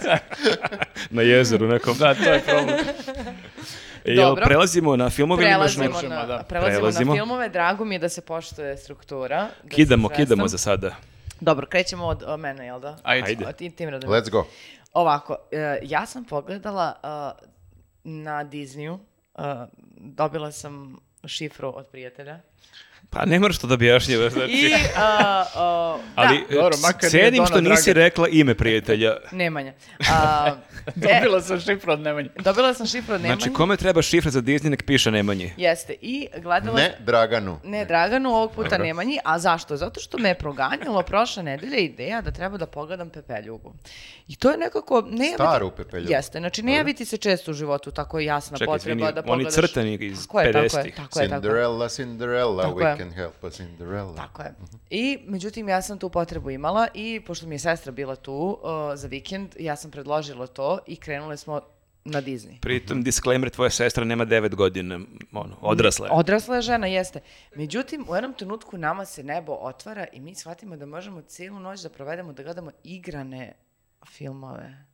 na 1.11 1.23
jezeru 1.23 1.69
nekom. 1.69 1.99
Da, 1.99 2.15
to 2.15 2.23
je 2.25 2.41
problem. 2.41 2.77
Jel 4.09 4.29
Dobro. 4.29 4.45
prelazimo 4.45 4.97
na 4.97 5.11
filmove 5.11 5.43
ili 5.43 5.51
imaš 5.51 5.75
Prelazimo, 5.75 5.85
nešto? 5.85 5.95
možemo, 5.97 6.15
na, 6.15 6.27
da. 6.27 6.43
prelazimo, 6.43 6.79
Prelazimo. 6.79 7.13
na 7.13 7.17
filmove, 7.17 7.49
drago 7.49 7.85
mi 7.85 7.95
je 7.95 7.99
da 7.99 8.09
se 8.09 8.21
poštuje 8.21 8.77
struktura. 8.77 9.49
da 9.63 9.69
Kidamo, 9.69 10.09
se 10.09 10.15
kidamo 10.15 10.43
svestam. 10.43 10.49
za 10.49 10.59
sada. 10.59 10.97
Dobro, 11.41 11.67
krećemo 11.67 12.07
od, 12.07 12.23
od 12.27 12.41
mene, 12.41 12.67
jel 12.67 12.81
da? 12.81 12.97
Ajde. 13.03 13.27
Ajde. 13.27 13.45
A 13.45 13.53
ti, 13.53 13.71
tim 13.71 13.89
radom. 13.89 14.11
Let's 14.11 14.31
go. 14.31 14.47
Ovako, 14.93 15.37
e, 15.53 15.79
ja 15.83 16.07
sam 16.07 16.25
pogledala 16.25 16.95
e, 17.03 17.47
na 18.05 18.45
Disneyu, 18.45 18.99
e, 19.39 19.43
dobila 19.97 20.53
sam 20.53 20.97
šifru 21.27 21.73
od 21.77 21.87
prijatelja. 21.87 22.39
Pa 23.11 23.25
ne 23.25 23.41
moraš 23.41 23.59
to 23.59 23.67
da 23.67 23.75
objašnjava, 23.75 24.31
znači. 24.31 24.53
I, 24.53 24.75
a, 24.97 25.45
a, 25.55 25.99
Ali 26.15 26.39
da, 26.41 26.55
Dobro, 26.55 26.75
e, 26.75 26.81
makar 26.83 27.11
cenim 27.11 27.47
što 27.47 27.61
nisi 27.61 27.85
Dragan. 27.85 28.03
rekla 28.03 28.29
ime 28.29 28.55
prijatelja. 28.55 29.17
Nemanja. 29.33 29.73
A, 30.13 30.55
Dobila 30.97 31.41
sam 31.41 31.61
šifru 31.61 31.93
od 31.93 32.01
Nemanje. 32.01 32.29
dobila 32.37 32.75
sam 32.75 32.87
šifru 32.87 33.15
od 33.15 33.21
Nemanje. 33.21 33.41
Znači, 33.41 33.53
kome 33.53 33.77
treba 33.77 34.03
šifra 34.03 34.31
za 34.31 34.41
Disney, 34.41 34.69
nek 34.69 34.83
piše 34.83 35.11
Nemanji. 35.11 35.53
Jeste, 35.57 35.95
i 36.03 36.29
gledala 36.37 36.77
Ne 36.77 36.95
Draganu. 37.01 37.59
Ne, 37.65 37.85
Draganu, 37.85 38.31
ovog 38.31 38.53
puta 38.53 38.69
Dobro. 38.69 38.85
Nemanji. 38.85 39.19
A 39.25 39.39
zašto? 39.39 39.77
Zato 39.77 40.01
što 40.01 40.19
me 40.19 40.29
je 40.29 40.35
proganjalo 40.35 41.03
prošle 41.03 41.43
nedelje 41.43 41.79
ideja 41.79 42.21
da 42.21 42.31
treba 42.31 42.57
da 42.57 42.67
pogledam 42.67 43.11
Pepeljugu. 43.11 43.75
I 44.29 44.37
to 44.37 44.51
je 44.51 44.59
nekako... 44.59 45.01
Ne 45.03 45.25
javiti- 45.27 45.35
Staru 45.35 45.71
Pepeljugu. 45.71 46.13
Jeste, 46.13 46.39
znači 46.39 46.63
ne 46.63 46.75
javiti 46.75 47.05
se 47.05 47.17
često 47.17 47.51
u 47.51 47.55
životu 47.55 47.91
tako 47.91 48.19
jasna 48.21 48.59
Čekaj, 48.59 48.67
potreba 48.69 48.97
izvini, 48.97 49.13
da 49.15 49.21
oni 49.23 49.27
pogledaš... 49.45 49.55
crtani 49.55 49.95
iz 49.97 50.23
Tako 50.23 50.41
je, 50.41 50.53
tako 50.53 50.65
je, 50.65 50.69
50-ih. 50.71 50.95
tako 50.97 51.21
je, 51.21 51.29
tako 51.29 51.37
je. 51.37 51.41
Cinderella, 51.41 51.89
Cinderella, 51.89 52.63
Tako 52.63 52.79
we. 52.79 52.98
Can 52.99 53.11
help 53.11 53.45
a 53.45 53.51
Cinderella. 53.51 54.15
Tako 54.17 54.43
je. 54.43 54.55
I, 54.91 55.19
međutim, 55.27 55.69
ja 55.69 55.83
sam 55.83 55.99
tu 55.99 56.11
potrebu 56.11 56.51
imala 56.51 56.89
i 56.95 57.21
pošto 57.27 57.47
mi 57.47 57.55
je 57.55 57.59
sestra 57.59 57.93
bila 57.93 58.17
tu 58.17 58.33
uh, 58.33 58.71
za 58.95 59.09
vikend, 59.09 59.55
ja 59.59 59.77
sam 59.77 59.91
predložila 59.91 60.47
to 60.47 60.79
i 60.87 60.97
krenule 60.97 61.37
smo 61.37 61.61
na 62.05 62.23
Disney. 62.23 62.61
Pritom, 62.61 63.03
disclaimer, 63.03 63.51
tvoja 63.51 63.71
sestra 63.71 64.05
nema 64.05 64.27
9 64.27 64.55
godina, 64.55 65.01
ono, 65.33 65.57
odrasla 65.61 66.07
je. 66.07 66.13
Odrasla 66.13 66.57
je 66.57 66.63
žena, 66.63 66.87
jeste. 66.87 67.21
Međutim, 67.55 68.05
u 68.09 68.15
jednom 68.15 68.33
trenutku 68.33 68.79
nama 68.79 69.05
se 69.05 69.23
nebo 69.23 69.53
otvara 69.53 70.07
i 70.13 70.21
mi 70.21 70.35
shvatimo 70.35 70.77
da 70.77 70.87
možemo 70.87 71.23
cijelu 71.23 71.61
noć 71.61 71.81
da 71.81 71.89
provedemo, 71.89 72.33
da 72.33 72.43
gledamo 72.43 72.71
igrane 72.85 73.53
filmove. 74.07 74.85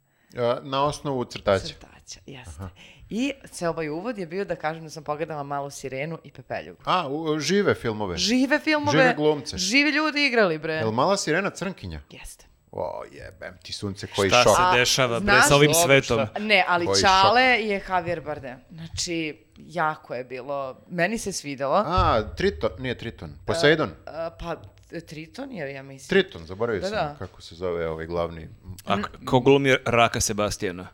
Na 0.63 0.85
osnovu 0.85 1.25
crtaća. 1.25 1.67
Crtaća, 1.67 2.21
jeste. 2.27 2.63
I 3.11 3.33
se 3.45 3.69
ovaj 3.69 3.89
uvod 3.89 4.19
je 4.19 4.27
bio 4.27 4.45
da 4.45 4.57
kažem 4.57 4.85
da 4.85 4.91
sam 4.91 5.05
pogledala 5.05 5.43
malu 5.43 5.71
sirenu 5.71 6.19
i 6.25 6.31
pepeljugu. 6.31 6.83
A, 6.85 7.09
u- 7.09 7.39
žive 7.41 7.75
filmove. 7.75 8.17
Žive 8.17 8.59
filmove. 8.59 8.93
Žive 8.93 9.15
glumce. 9.15 9.59
Živi 9.59 9.91
ljudi 9.91 10.27
igrali, 10.27 10.59
bre. 10.59 10.73
Jel 10.75 10.91
mala 10.91 11.17
sirena 11.17 11.51
crnkinja? 11.51 12.01
Jeste. 12.11 12.47
O, 12.73 13.03
jebem 13.13 13.59
ti 13.63 13.73
sunce 13.73 14.07
koji 14.07 14.31
Šta 14.31 14.43
šok. 14.43 14.57
se 14.57 14.63
A, 14.63 14.73
dešava, 14.75 15.21
bre, 15.21 15.35
sa 15.43 15.57
ovim 15.57 15.75
svetom? 15.77 16.27
šta? 16.27 16.39
Ne, 16.39 16.65
ali 16.69 16.87
Koji 16.87 17.01
Čale 17.01 17.43
je 17.43 17.83
Javier 17.89 18.21
Bardem. 18.21 18.59
Znači, 18.71 19.39
jako 19.59 20.15
je 20.15 20.25
bilo, 20.25 20.77
meni 20.89 21.19
se 21.19 21.33
svidelo. 21.33 21.75
A, 21.77 22.23
Triton, 22.37 22.71
nije 22.79 22.99
Triton. 22.99 23.33
Poseidon. 23.47 23.91
A, 24.07 24.31
pa, 24.33 24.57
Triton 25.01 25.53
je, 25.53 25.73
ja 25.73 25.83
mislim. 25.83 26.09
Triton, 26.09 26.47
zaboravio 26.47 26.81
Da, 26.81 26.87
sam 26.87 26.97
da. 26.99 27.17
kako 27.19 27.43
se 27.43 27.55
zove 27.55 27.89
ovaj 27.89 28.07
glavni. 28.07 28.49
A 28.87 28.97
ko 29.25 29.41
glumi 29.41 29.77
Raka 29.87 30.21
Sebastijana? 30.21 30.89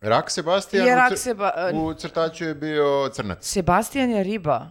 Rak 0.00 0.30
Sebastian 0.30 0.86
Je 0.86 0.92
u, 0.92 0.96
Rak 0.96 1.12
cr- 1.12 1.16
Seba- 1.18 1.70
u 1.74 1.94
crtaću 1.94 2.44
je 2.44 2.54
bio 2.54 3.08
crnac. 3.08 3.38
Sebastian 3.42 4.10
je 4.10 4.22
riba. 4.22 4.70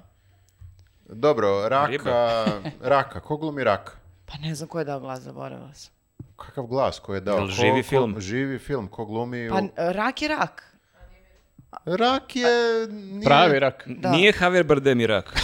Dobro, 1.05 1.69
Raka, 1.69 1.87
Riba. 1.87 2.45
Raka, 2.83 3.19
ko 3.19 3.37
glumi 3.37 3.63
Raka? 3.63 3.91
Pa 4.25 4.37
ne 4.37 4.55
znam 4.55 4.69
ko 4.69 4.79
je 4.79 4.85
dao 4.85 4.99
glas, 4.99 5.19
zaboravila 5.19 5.73
sam. 5.73 5.93
Kakav 6.35 6.65
glas 6.65 6.99
ko 6.99 7.13
je 7.13 7.21
dao? 7.21 7.37
Jel 7.37 7.45
Ko- 7.45 7.51
živi 7.51 7.83
ko- 7.83 7.89
film? 7.89 8.19
živi 8.19 8.59
film, 8.59 8.87
ko 8.87 9.05
glumi 9.05 9.49
Pa 9.49 9.55
u... 9.55 9.57
n- 9.57 9.71
rak 9.77 10.21
je 10.21 10.27
rak. 10.29 10.75
Rak 11.85 12.35
je... 12.35 12.47
Nije... 12.89 13.25
Pravi 13.25 13.59
rak. 13.59 13.83
Da. 13.87 14.11
Nije 14.11 14.33
Javier 14.41 14.63
Bardem 14.63 14.99
i 15.01 15.07
Rak. 15.07 15.33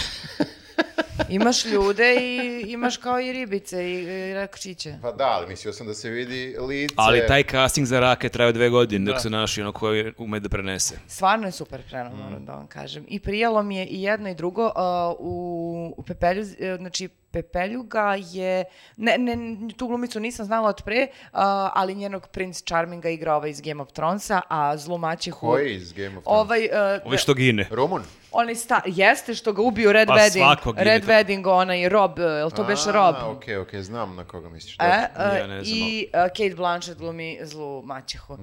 Imaš 1.32 1.64
ljude 1.64 2.16
i 2.16 2.36
imaš 2.62 2.96
kao 2.96 3.20
i 3.20 3.32
ribice 3.32 3.84
i, 3.84 3.94
i 4.02 4.34
rakčiće. 4.34 4.94
Pa 5.02 5.12
da, 5.12 5.24
ali 5.26 5.46
mislio 5.46 5.72
sam 5.72 5.86
da 5.86 5.94
se 5.94 6.10
vidi 6.10 6.56
lice. 6.60 6.94
Ali 6.98 7.26
taj 7.28 7.42
casting 7.42 7.86
za 7.86 8.00
Rake 8.00 8.28
traje 8.28 8.52
dve 8.52 8.68
godine 8.68 9.06
dok 9.06 9.14
Da. 9.14 9.20
su 9.20 9.30
našli 9.30 9.62
ono 9.62 9.72
koji 9.72 10.12
ume 10.18 10.40
da 10.40 10.48
prenese. 10.48 10.98
Stvarno 11.08 11.46
je 11.46 11.52
super 11.52 11.82
preno, 11.88 12.10
moram 12.12 12.44
da 12.44 12.52
vam 12.52 12.66
kažem. 12.66 13.04
I 13.08 13.20
prijalo 13.20 13.62
mi 13.62 13.76
je 13.76 13.86
i 13.86 14.02
jedno 14.02 14.28
i 14.30 14.34
drugo. 14.34 14.66
uh, 14.66 14.72
u, 15.18 15.94
u 15.96 16.02
Pepelju, 16.02 16.42
uh, 16.42 16.48
znači 16.78 17.08
Pepeljuga 17.32 18.16
je, 18.18 18.64
ne, 18.96 19.18
ne, 19.18 19.36
tu 19.76 19.86
glumicu 19.86 20.20
nisam 20.20 20.46
znala 20.46 20.68
od 20.68 20.82
pre, 20.84 21.06
uh, 21.12 21.38
ali 21.74 21.94
njenog 21.94 22.28
Prince 22.28 22.62
Charminga 22.64 23.08
igra 23.08 23.34
ovaj 23.34 23.50
iz 23.50 23.60
Game 23.60 23.82
of 23.82 23.92
Thronesa, 23.92 24.40
a 24.48 24.76
zlu 24.76 24.98
maćehu... 24.98 25.46
Koji 25.46 25.74
iz 25.74 25.92
Game 25.92 26.18
of 26.18 26.24
Thrones? 26.24 26.40
Ovaj, 26.40 26.64
uh, 26.64 27.06
Ovi 27.06 27.18
što 27.18 27.34
gine. 27.34 27.68
Rumun? 27.70 28.02
onaj 28.32 28.54
sta, 28.54 28.80
jeste 28.86 29.34
što 29.34 29.52
ga 29.52 29.62
ubio 29.62 29.92
Red 29.92 30.08
Pa 30.08 30.14
Wedding. 30.14 30.74
Red 30.76 31.02
to. 31.02 31.12
Wedding, 31.12 31.48
onaj 31.48 31.88
Rob, 31.88 32.18
uh, 32.18 32.24
jel 32.24 32.50
to 32.50 32.64
beše 32.64 32.92
Rob? 32.92 33.14
A, 33.18 33.30
okej, 33.30 33.56
okej, 33.56 33.82
znam 33.82 34.16
na 34.16 34.24
koga 34.24 34.48
misliš. 34.48 34.76
E, 34.78 35.06
uh, 35.16 35.38
Ja 35.38 35.46
ne 35.46 35.64
znam, 35.64 35.78
I 35.78 36.06
uh, 36.06 36.28
Kate 36.28 36.54
Blanchett 36.56 36.98
glumi 36.98 37.38
zlu 37.42 37.82
maćehu. 37.82 38.32
Uh, 38.34 38.40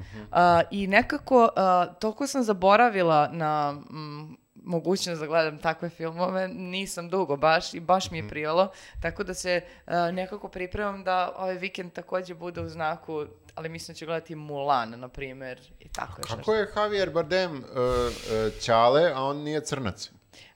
I 0.71 0.87
nekako, 0.87 1.43
uh, 1.43 1.95
toliko 1.99 2.27
sam 2.27 2.43
zaboravila 2.43 3.29
na 3.31 3.71
mm, 3.71 4.37
mogućnost 4.69 5.21
da 5.21 5.27
gledam 5.27 5.57
takve 5.57 5.89
filmove, 5.89 6.47
nisam 6.47 7.09
dugo 7.09 7.37
baš 7.37 7.73
i 7.73 7.79
baš 7.79 8.11
mi 8.11 8.17
Mhm. 8.17 8.25
je 8.25 8.29
prijelo, 8.29 8.71
tako 9.01 9.23
da 9.23 9.33
se 9.33 9.61
uh, 9.87 9.93
nekako 10.13 10.47
pripremam 10.47 11.03
da 11.03 11.33
ovaj 11.37 11.55
vikend 11.55 11.93
također 11.93 12.35
bude 12.37 12.61
u 12.61 12.69
znaku, 12.69 13.25
ali 13.55 13.69
mislim 13.69 13.93
da 13.93 13.97
ću 13.97 14.05
gledati 14.05 14.35
Mulan, 14.35 14.89
na 14.89 15.07
primjer, 15.07 15.59
i 15.79 15.89
tako 15.89 16.21
još 16.21 16.29
Kako 16.29 16.53
je 16.53 16.67
Javier 16.75 17.09
Bardem 17.09 17.51
uh, 17.53 17.61
uh, 17.61 18.13
ćale, 18.61 19.11
a 19.15 19.23
on 19.23 19.37
nije 19.37 19.61
crnac? 19.61 20.11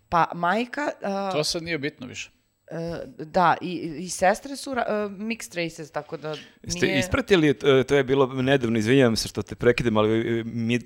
Pa 0.10 0.28
majka, 0.34 0.92
uh, 1.02 1.32
To 1.34 1.44
sad 1.44 1.64
nije 1.64 1.78
bitno 1.78 2.08
više. 2.08 2.32
Uh, 2.72 2.78
da, 3.20 3.58
i, 3.62 3.72
i 3.98 4.10
sestre 4.10 4.56
su 4.56 4.72
uh, 4.72 4.78
mixed 5.10 5.64
races, 5.64 5.92
tako 5.92 6.18
da 6.18 6.36
Ste 6.70 6.86
nije... 6.86 7.00
ispratili, 7.00 7.50
e, 7.50 7.84
to 7.84 7.96
je 7.96 8.04
bilo 8.04 8.26
nedavno, 8.28 8.80
izvinjavam 8.80 9.16
se 9.16 9.28
što 9.28 9.42
te 9.42 9.56
prekidam, 9.56 9.98
ali 9.98 10.10
mi, 10.44 10.80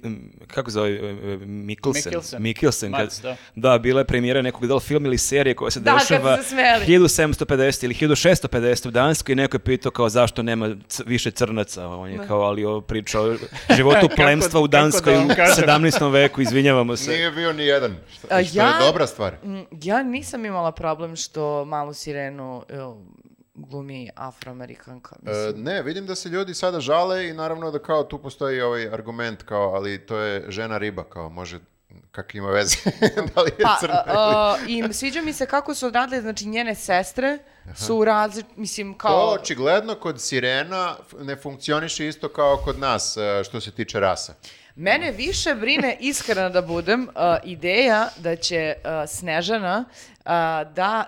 kako 0.47 0.71
zove, 0.71 0.89
Mikkelsen. 1.37 2.03
Mikkelsen. 2.05 2.41
Mikkelsen, 2.41 2.91
kad- 2.91 3.01
Mac, 3.01 3.21
da. 3.21 3.35
da, 3.55 3.77
bila 3.77 4.01
je 4.01 4.05
premijera 4.05 4.41
nekog 4.41 4.67
da 4.67 4.73
li 4.73 4.81
film 4.81 5.05
ili 5.05 5.17
serije 5.17 5.55
koja 5.55 5.71
se 5.71 5.79
Da, 5.79 5.93
dešava 5.93 6.37
se 6.37 6.43
smejali. 6.43 6.85
1750 6.85 7.83
ili 7.83 7.93
1650 7.93 8.87
u 8.87 8.91
Danskoj 8.91 9.33
i 9.33 9.37
neko 9.37 9.55
je 9.55 9.59
pitao 9.59 9.91
kao 9.91 10.09
zašto 10.09 10.43
nema 10.43 10.75
više 11.05 11.31
crnaca. 11.31 11.87
On 11.87 12.11
je 12.11 12.19
kao, 12.27 12.41
ali 12.41 12.65
o 12.65 12.81
priča 12.81 13.21
o 13.21 13.35
životu 13.71 14.09
plemstva 14.15 14.59
u 14.59 14.63
kako 14.63 14.67
da 14.67 14.77
Danskoj 14.79 15.13
vam 15.13 15.25
u 15.25 15.35
kažem? 15.35 15.65
17. 15.65 16.11
veku, 16.11 16.41
izvinjavamo 16.41 16.95
se. 16.95 17.09
Nije 17.09 17.31
bio 17.31 17.53
ni 17.53 17.63
jedan. 17.63 17.95
Što, 18.11 18.27
što 18.27 18.35
ja- 18.53 18.67
je 18.67 18.79
dobra 18.81 19.07
stvar. 19.07 19.35
Mm, 19.43 19.57
Ja 19.81 20.03
nisam 20.03 20.45
imala 20.45 20.71
problem 20.71 21.15
što 21.15 21.65
malu 21.67 21.93
sirenu 21.93 22.63
glumi 23.57 24.09
afroamerikanka. 24.15 25.15
E, 25.15 25.29
Mislim. 25.29 25.63
ne, 25.63 25.83
vidim 25.83 26.05
da 26.05 26.15
se 26.15 26.29
ljudi 26.29 26.53
sada 26.53 26.79
žale 26.79 27.27
i 27.27 27.33
naravno 27.33 27.71
da 27.71 27.79
kao 27.79 28.03
tu 28.03 28.17
postoji 28.17 28.61
ovaj 28.61 28.87
argument 28.93 29.43
kao, 29.43 29.73
ali 29.75 30.05
to 30.05 30.17
je 30.17 30.51
žena 30.51 30.77
riba, 30.77 31.03
kao 31.03 31.29
može, 31.29 31.59
kak 32.11 32.35
ima 32.35 32.49
veze, 32.49 32.77
da 33.35 33.41
li 33.41 33.51
je 33.57 33.63
Pa, 33.63 33.77
crna 33.79 34.03
a, 34.05 34.13
a, 34.15 34.57
i 34.67 34.93
sviđa 34.93 35.21
mi 35.21 35.33
se 35.33 35.45
kako 35.45 35.75
su 35.75 35.87
odradile, 35.87 36.21
znači 36.21 36.47
njene 36.47 36.75
sestre 36.75 37.37
su 37.75 38.05
razli, 38.05 38.43
mislim, 38.55 38.93
To 38.93 38.97
kao... 38.97 39.33
očigledno 39.33 39.95
kod 39.95 40.21
sirena 40.21 40.95
ne 41.19 41.35
funkcioniše 41.35 42.07
isto 42.07 42.29
kao 42.29 42.57
kod 42.57 42.79
nas 42.79 43.17
e, 43.17 43.43
što 43.43 43.61
se 43.61 43.71
tiče 43.71 43.99
rasa. 43.99 44.33
Mene 44.75 45.11
više 45.11 45.55
brine, 45.55 45.97
iskreno 45.99 46.49
da 46.49 46.61
budem, 46.61 47.07
a, 47.15 47.37
ideja 47.43 48.09
da 48.17 48.35
će 48.35 48.75
a, 48.83 49.07
Snežana 49.07 49.85
da, 50.63 51.05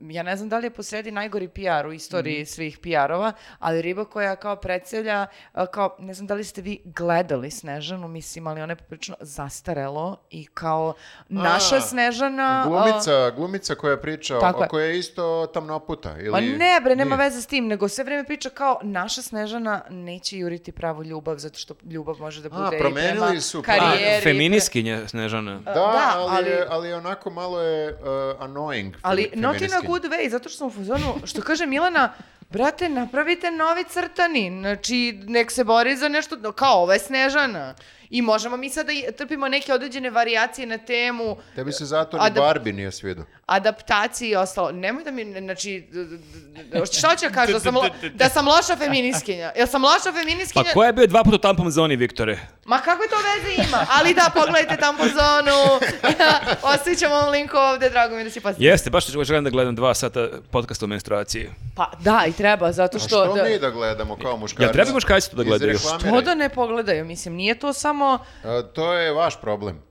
ja 0.00 0.22
ne 0.22 0.36
znam 0.36 0.48
da 0.48 0.58
li 0.58 0.66
je 0.66 0.70
posredi 0.70 1.10
najgori 1.10 1.48
PR 1.48 1.86
u 1.86 1.92
istoriji 1.92 2.46
svih 2.46 2.78
PR-ova, 2.78 3.32
ali 3.58 3.82
riba 3.82 4.04
koja 4.04 4.36
kao 4.36 4.56
predstavlja, 4.56 5.26
a, 5.52 5.66
kao, 5.66 5.96
ne 5.98 6.14
znam 6.14 6.26
da 6.26 6.34
li 6.34 6.44
ste 6.44 6.62
vi 6.62 6.80
gledali 6.84 7.50
Snežanu, 7.50 8.08
mislim, 8.08 8.46
ali 8.46 8.62
ona 8.62 8.72
je 8.72 8.76
poprično 8.76 9.16
zastarelo 9.20 10.16
i 10.30 10.46
kao 10.46 10.94
naša 11.28 11.76
A, 11.76 11.80
Snežana... 11.80 12.62
a, 12.64 12.68
Glumica, 12.68 13.30
glumica 13.30 13.74
koja 13.74 13.96
priča, 13.96 14.38
Tako 14.40 14.60
o, 14.60 14.62
je. 14.62 14.68
koja 14.68 14.84
je 14.84 14.98
isto 14.98 15.46
tamnoputa. 15.54 16.16
Ili... 16.18 16.32
Pa 16.32 16.40
ne 16.40 16.80
bre, 16.84 16.96
nema 16.96 17.16
Nije. 17.16 17.28
veze 17.28 17.42
s 17.42 17.46
tim, 17.46 17.66
nego 17.66 17.88
sve 17.88 18.04
vrijeme 18.04 18.24
priča 18.24 18.50
kao 18.50 18.80
naša 18.82 19.22
Snežana 19.22 19.80
neće 19.90 20.38
juriti 20.38 20.72
pravu 20.72 21.04
ljubav 21.04 21.36
zato 21.36 21.58
što 21.58 21.74
ljubav 21.90 22.16
može 22.20 22.42
da 22.42 22.48
A, 22.52 22.64
bude 22.64 22.76
i 22.76 22.80
promenili 22.80 23.26
prema 23.26 23.40
su 23.40 23.62
karijeri. 23.62 24.22
Feminiskinja 24.22 25.08
Snežana. 25.08 25.58
Da, 25.58 25.72
da, 25.72 26.12
ali, 26.16 26.30
ali- 26.30 26.64
ali 26.68 26.92
onako 26.92 27.30
malo 27.30 27.60
je 27.62 27.92
uh, 27.92 27.98
annoying. 28.40 28.94
Ali 29.02 29.30
not 29.34 29.60
in 29.60 29.72
a 29.72 29.80
good 29.86 30.04
way, 30.04 30.30
zato 30.30 30.48
što 30.48 30.58
sam 30.58 30.66
u 30.66 30.70
fazonu, 30.70 31.14
što 31.24 31.42
kaže 31.42 31.66
Milana, 31.66 32.14
brate, 32.50 32.88
napravite 32.88 33.50
novi 33.50 33.84
crtani, 33.84 34.58
znači, 34.60 35.20
nek 35.26 35.50
se 35.50 35.64
bori 35.64 35.96
za 35.96 36.08
nešto, 36.08 36.52
kao 36.52 36.82
ovo 36.82 36.92
je 36.92 36.98
Snežana. 36.98 37.74
I 38.10 38.22
možemo 38.22 38.56
mi 38.56 38.70
sada 38.70 38.92
i 38.92 39.04
trpimo 39.12 39.48
neke 39.48 39.72
određene 39.72 40.10
varijacije 40.10 40.66
na 40.66 40.78
temu 40.78 41.36
Tebi 41.54 41.72
se 41.72 41.84
zato 41.84 42.16
ni 42.16 42.22
A 42.22 42.30
da- 42.30 42.40
Barbie 42.40 42.72
nije 42.72 42.92
svidio. 42.92 43.24
adaptacije 43.46 44.30
i 44.30 44.36
ostalo. 44.36 44.72
Nemoj 44.72 45.04
da 45.04 45.10
mi, 45.10 45.24
znači, 45.32 45.88
šta 46.92 47.16
ću 47.16 47.24
ja 47.24 47.30
kažem, 47.30 47.52
da 47.52 47.60
sam, 47.60 47.74
lo- 47.74 48.10
da 48.14 48.28
sam 48.28 48.48
loša 48.48 48.76
feminiskinja? 48.76 49.52
Jel 49.56 49.66
sam 49.66 49.82
loša 49.84 49.98
Pa 50.06 50.12
feminiskinja? 50.12 50.64
ko 50.74 50.84
je 50.84 50.92
bio 50.92 51.06
dva 51.06 51.24
puta 51.24 51.34
u 51.34 51.38
tampon 51.38 51.70
zoni, 51.70 51.96
Viktore? 51.96 52.38
Ma 52.64 52.78
kakve 52.78 53.06
to 53.06 53.16
veze 53.18 53.54
ima? 53.58 53.86
Ali 53.90 54.14
da, 54.14 54.30
pogledajte 54.34 54.76
tampon 54.76 55.08
zonu. 55.08 55.80
Ostavit 56.74 56.98
ćemo 56.98 57.14
vam 57.14 57.30
link 57.30 57.50
ovde, 57.54 57.90
drago 57.90 58.16
mi 58.16 58.24
da 58.24 58.30
si 58.30 58.40
pasite. 58.40 58.64
Jeste, 58.64 58.90
baš 58.90 59.06
želim 59.06 59.44
da 59.44 59.50
gledam 59.50 59.74
dva 59.74 59.94
sata 59.94 60.28
podcasta 60.50 60.84
o 60.84 60.88
menstruaciji. 60.88 61.50
Pa 61.76 61.90
da, 62.00 62.24
i 62.28 62.32
treba, 62.32 62.72
zato 62.72 62.96
A 62.96 63.00
što... 63.00 63.08
što 63.08 63.34
da- 63.34 63.44
mi 63.44 63.58
da 63.58 63.70
gledamo 63.70 64.16
kao 64.16 64.36
muškarci? 64.36 64.62
Jel 64.62 64.72
treba 64.72 64.92
muškarci 64.92 65.30
to 65.30 65.36
da 65.36 65.42
gledaju? 65.42 65.72
Izreklamiraj. 65.72 66.12
To 66.12 66.20
da 66.20 66.34
ne 66.34 66.48
pogledaju, 66.48 67.04
mislim, 67.04 67.34
nije 67.34 67.54
to 67.54 67.72
samo... 67.72 67.97
A, 68.04 68.18
to 68.64 68.92
je 68.92 69.12
vaš 69.12 69.40
problem. 69.40 69.88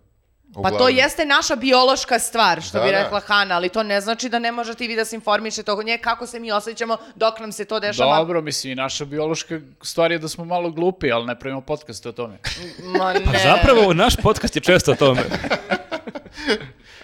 Pa 0.53 0.61
to 0.61 0.67
uglavnom. 0.67 0.95
jeste 0.95 1.25
naša 1.25 1.55
biološka 1.55 2.19
stvar, 2.19 2.61
što 2.61 2.77
Da, 2.77 2.85
bi 2.85 2.91
da. 2.91 3.03
rekla 3.03 3.19
Hana, 3.19 3.55
ali 3.55 3.69
to 3.69 3.83
ne 3.83 4.01
znači 4.01 4.29
da 4.29 4.39
ne 4.39 4.51
možete 4.51 4.85
i 4.85 4.87
vi 4.87 4.95
da 4.95 5.05
se 5.05 5.15
informišete 5.15 5.71
oko 5.71 5.83
nje 5.83 5.97
kako 5.97 6.27
se 6.27 6.39
mi 6.39 6.51
osjećamo 6.51 6.97
dok 7.15 7.39
nam 7.39 7.51
se 7.51 7.65
to 7.65 7.79
dešava. 7.79 8.17
Dobro, 8.17 8.41
mislim, 8.41 8.71
i 8.71 8.75
naša 8.75 9.05
biološka 9.05 9.59
stvar 9.81 10.11
je 10.11 10.19
da 10.19 10.27
smo 10.27 10.45
malo 10.45 10.71
glupi, 10.71 11.11
ali 11.11 11.25
ne 11.25 11.39
pravimo 11.39 11.61
podcast 11.61 12.05
o 12.05 12.11
tome. 12.11 12.37
Ma 12.79 13.13
ne. 13.13 13.25
Pa 13.25 13.31
zapravo, 13.39 13.93
naš 13.93 14.15
podcast 14.15 14.55
je 14.55 14.61
često 14.61 14.91
o 14.91 14.95
tome. 14.95 15.21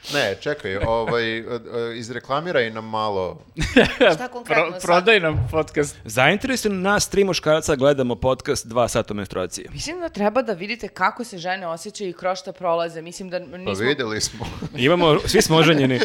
Ne, 0.05 0.35
čekaj, 0.35 0.75
ovaj, 0.77 1.37
e, 1.37 1.41
e, 1.41 1.49
izreklamiraj 1.95 2.71
nam 2.71 2.85
malo. 2.85 3.39
Šta 4.15 4.27
konkretno 4.27 4.71
Pro, 4.71 4.79
prodaj 4.81 5.19
nam 5.19 5.47
podcast. 5.51 5.97
Zainteresuju 6.05 6.73
nas 6.73 7.09
tri 7.09 7.23
muškarca, 7.23 7.75
gledamo 7.75 8.15
podcast 8.15 8.67
dva 8.67 8.87
sata 8.87 9.13
o 9.13 9.15
menstruaciji. 9.15 9.65
Mislim 9.71 9.99
da 9.99 10.09
treba 10.09 10.41
da 10.41 10.53
vidite 10.53 10.87
kako 10.87 11.23
se 11.23 11.37
žene 11.37 11.67
osjećaju 11.67 12.09
i 12.09 12.13
kroz 12.13 12.39
šta 12.39 12.51
prolaze. 12.51 13.01
Mislim 13.01 13.29
da 13.29 13.39
Pa 13.41 13.57
nismo... 13.57 13.85
videli 13.85 14.21
smo. 14.21 14.45
Imamo, 14.77 15.19
svi 15.19 15.41
smo 15.41 15.57
oženjeni. 15.57 15.99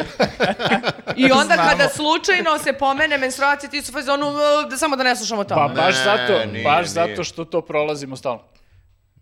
I 1.16 1.32
onda 1.32 1.54
Znamo. 1.54 1.70
kada 1.70 1.88
slučajno 1.88 2.58
se 2.58 2.72
pomene 2.72 3.18
menstruacija, 3.18 3.70
ti 3.70 3.82
su 3.82 3.92
fazonu, 3.92 4.26
"Uh, 4.26 4.34
da 4.70 4.76
samo 4.76 4.96
da 4.96 5.02
ne 5.02 5.16
slušamo 5.16 5.44
to. 5.44 5.54
Pa 5.54 5.68
baš 5.76 5.96
Ne, 5.96 6.04
zato, 6.04 6.46
nije, 6.46 6.64
baš 6.64 6.76
nije. 6.76 6.88
zato 7.06 7.24
što 7.24 7.44
to 7.44 7.60
prolazimo 7.60 8.16
stalno. 8.16 8.42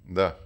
Da. 0.05 0.37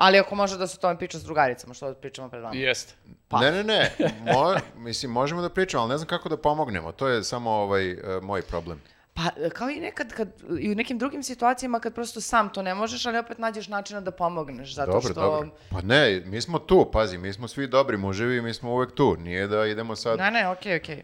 Ali 0.00 0.18
ako 0.18 0.34
može 0.34 0.58
da 0.58 0.66
se 0.66 0.76
o 0.78 0.80
tome 0.80 0.98
priča 0.98 1.18
s 1.18 1.24
drugaricama, 1.24 1.74
što 1.74 1.88
da 1.88 1.94
pričamo 1.94 2.28
pred 2.28 2.42
vama. 2.42 2.56
Jeste. 2.56 2.94
Pa. 3.28 3.40
Ne, 3.40 3.50
ne, 3.50 3.64
ne. 3.64 3.90
Mo, 4.32 4.54
mislim, 4.76 5.12
možemo 5.12 5.42
da 5.42 5.48
pričamo, 5.48 5.82
ali 5.82 5.90
ne 5.90 5.98
znam 5.98 6.08
kako 6.08 6.28
da 6.28 6.36
pomognemo. 6.36 6.92
To 6.92 7.08
je 7.08 7.24
samo 7.24 7.50
ovaj, 7.50 7.90
e, 7.90 7.96
moj 8.22 8.42
problem. 8.42 8.80
Pa 9.14 9.22
kao 9.52 9.70
i 9.70 9.80
nekad, 9.80 10.12
kad, 10.12 10.28
i 10.60 10.72
u 10.72 10.74
nekim 10.74 10.98
drugim 10.98 11.22
situacijama 11.22 11.80
kad 11.80 11.94
prosto 11.94 12.20
sam 12.20 12.48
to 12.48 12.62
ne 12.62 12.74
možeš, 12.74 13.06
ali 13.06 13.18
opet 13.18 13.38
nađeš 13.38 13.68
načina 13.68 14.00
da 14.00 14.10
pomogneš, 14.10 14.74
zato 14.74 14.92
dobro, 14.92 15.10
što... 15.10 15.20
dobro. 15.20 15.48
Pa 15.70 15.80
ne, 15.80 16.22
mi 16.26 16.40
smo 16.40 16.58
tu, 16.58 16.90
pazi, 16.92 17.18
mi 17.18 17.32
smo 17.32 17.48
svi 17.48 17.66
dobri 17.66 17.96
muževi 17.96 18.42
mi 18.42 18.54
smo 18.54 18.72
uvek 18.72 18.94
tu. 18.94 19.16
Nije 19.16 19.46
da 19.46 19.66
idemo 19.66 19.96
sad 19.96 20.18
Ne, 20.18 20.30
ne, 20.30 20.48
okej, 20.48 20.76
okej. 20.76 21.02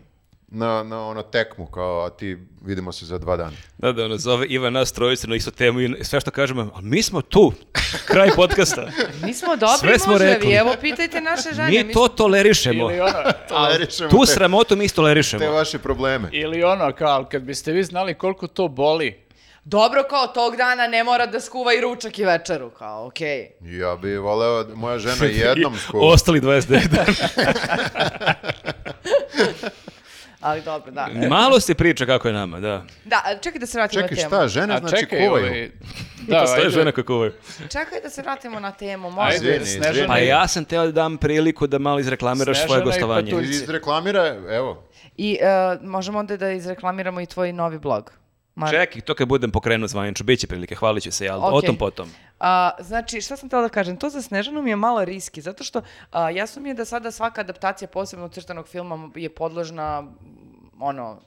Na, 0.48 0.82
na 0.82 1.06
ono 1.06 1.22
tekmu, 1.22 1.66
kao, 1.66 2.04
a 2.04 2.10
ti 2.10 2.36
vidimo 2.62 2.92
se 2.92 3.06
za 3.06 3.18
dva 3.18 3.36
dana. 3.36 3.56
Da, 3.78 3.92
da, 3.92 4.04
ono 4.04 4.16
zove 4.16 4.46
Ivan 4.46 4.72
nas 4.72 4.92
trojice 4.92 5.26
na 5.26 5.36
istu 5.36 5.50
temu 5.50 5.80
i 5.80 6.04
sve 6.04 6.20
što 6.20 6.30
kažemo, 6.30 6.70
ali 6.74 6.84
mi 6.84 7.02
smo 7.02 7.22
tu, 7.22 7.52
kraj 8.06 8.30
podcasta. 8.36 8.88
Mi 9.24 9.34
smo 9.34 9.56
dobri 9.56 9.78
Sve 9.78 9.98
smo 9.98 10.12
muževi, 10.12 10.30
rekli. 10.30 10.52
evo 10.52 10.74
pitajte 10.80 11.20
naše 11.20 11.48
žene. 11.52 11.84
Mi 11.84 11.92
to 11.92 12.08
tolerišemo. 12.08 12.90
Ili 12.90 13.00
ono, 13.00 13.12
Tolerišemo 13.48 14.10
Tu 14.10 14.20
te, 14.20 14.32
sramotu 14.32 14.76
mi 14.76 14.80
te 14.80 14.84
istolerišemo. 14.84 15.50
vaše 15.50 15.78
probleme. 15.78 16.28
ili 16.32 16.62
ono, 16.64 16.92
kao, 16.92 17.24
kad 17.24 17.42
biste 17.42 17.72
vi 17.72 17.84
znali 17.84 18.14
koliko 18.14 18.46
to 18.46 18.68
boli, 18.68 19.26
Dobro 19.64 20.02
kao 20.02 20.26
tog 20.26 20.56
dana 20.56 20.86
ne 20.86 21.04
mora 21.04 21.26
da 21.26 21.40
skuva 21.40 21.74
i 21.74 21.80
ručak 21.80 22.18
i 22.18 22.24
večeru, 22.24 22.70
kao 22.70 23.06
okej. 23.06 23.50
Ja 23.60 23.96
bi 23.96 24.16
voleo 24.16 24.64
da 24.64 24.74
moja 24.74 24.98
žena 24.98 25.24
jednom 25.46 25.76
skuva. 25.78 26.06
Ostali 26.06 26.40
29 26.40 26.88
dana. 26.88 27.12
Ali 30.40 30.62
dobro, 30.62 30.90
da. 30.92 31.08
Malo 31.28 31.60
se 31.60 31.74
priča 31.74 32.06
kako 32.06 32.28
je 32.28 32.34
nama, 32.34 32.60
da. 32.60 32.84
Da, 33.04 33.22
čekaj 33.42 33.58
da 33.58 33.66
se 33.66 33.78
vratimo 33.78 34.02
Čekaj, 34.02 34.14
na 34.14 34.20
temu. 34.20 34.30
šta, 34.30 34.48
žene 34.50 34.74
a 34.74 34.78
znači 34.78 34.96
čekaj, 34.96 35.18
kuvaju. 35.20 35.46
ovaj, 35.46 35.70
da, 36.20 36.40
Postoje 36.40 36.60
ajde, 36.60 36.70
žene 36.70 36.92
koje 36.92 37.04
kuvaju. 37.04 37.32
Čekaj 37.62 38.00
da 38.00 38.10
se 38.10 38.22
vratimo 38.22 38.60
na 38.60 38.72
temu, 38.72 39.10
može. 39.10 39.26
Ajde, 39.28 39.36
Izvini, 39.46 39.66
Snežana 39.66 39.90
izvini. 39.90 40.08
Pa 40.08 40.18
i- 40.18 40.26
ja 40.26 40.48
sam 40.48 40.64
teo 40.64 40.84
da 40.84 40.92
dam 40.92 41.16
priliku 41.18 41.66
da 41.66 41.78
malo 41.78 41.98
izreklamiraš 41.98 42.56
svoje 42.56 42.68
Snežana 42.68 42.82
i 42.82 42.86
gostovanje. 42.86 43.30
Patuljci. 43.30 43.50
Izreklamira, 43.52 44.26
evo, 44.50 44.82
I 45.16 45.38
e, 45.40 45.46
možemo 45.82 46.18
onda 46.18 46.36
da 46.36 46.50
izreklamiramo 46.50 47.20
i 47.20 47.26
tvoj 47.26 47.52
novi 47.52 47.78
blog. 47.78 48.12
Mar- 48.56 48.70
Čekaj, 48.70 49.00
to 49.00 49.14
kad 49.14 49.28
budem 49.28 49.50
pokrenuo 49.50 49.88
zvanično, 49.88 50.24
bit 50.24 50.40
će 50.40 50.46
prilike, 50.46 50.74
hvalit 50.74 51.02
ću 51.02 51.12
se, 51.12 51.24
ja, 51.24 51.36
o 51.36 51.58
Okej. 51.58 51.66
tom 51.66 51.76
potom. 51.76 52.10
A, 52.40 52.70
znači, 52.80 53.20
šta 53.20 53.36
sam 53.36 53.48
htjela 53.48 53.62
da 53.62 53.68
kažem? 53.68 53.96
To 53.96 54.10
za 54.10 54.22
Snežanu 54.22 54.62
mi 54.62 54.70
je 54.70 54.76
malo 54.76 55.04
riski, 55.04 55.40
zato 55.40 55.64
što 55.64 55.82
a, 56.12 56.30
jasno 56.30 56.62
mi 56.62 56.68
je 56.68 56.74
da 56.74 56.84
sada 56.84 57.10
svaka 57.10 57.40
adaptacija 57.40 57.88
posebno 57.88 58.28
crtanog 58.28 58.68
filma 58.68 59.10
je 59.14 59.28
podložna 59.28 60.12
ono, 60.80 61.20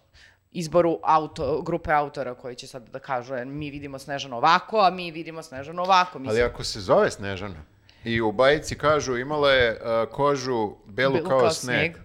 izboru 0.52 1.00
auto, 1.04 1.62
grupe 1.62 1.92
autora 1.92 2.36
koji 2.36 2.56
će 2.56 2.68
sad 2.68 2.90
da 2.90 3.00
kažu 3.00 3.36
e, 3.36 3.46
mi 3.46 3.70
vidimo 3.70 4.00
Snežanu 4.00 4.38
ovako, 4.38 4.80
a 4.80 4.90
mi 4.90 5.12
vidimo 5.12 5.44
Snežanu 5.44 5.82
ovako. 5.82 6.20
Mislim, 6.20 6.42
ali 6.42 6.52
ako 6.52 6.64
se 6.64 6.82
zove 6.82 7.12
Snežana 7.12 7.64
i 8.04 8.22
u 8.22 8.32
bajici 8.32 8.78
kažu 8.78 9.18
imala 9.18 9.52
je 9.52 9.72
uh, 9.72 10.10
kožu 10.12 10.76
belu 10.86 11.14
belu 11.14 11.30
kao, 11.30 11.52
sneg, 11.52 11.98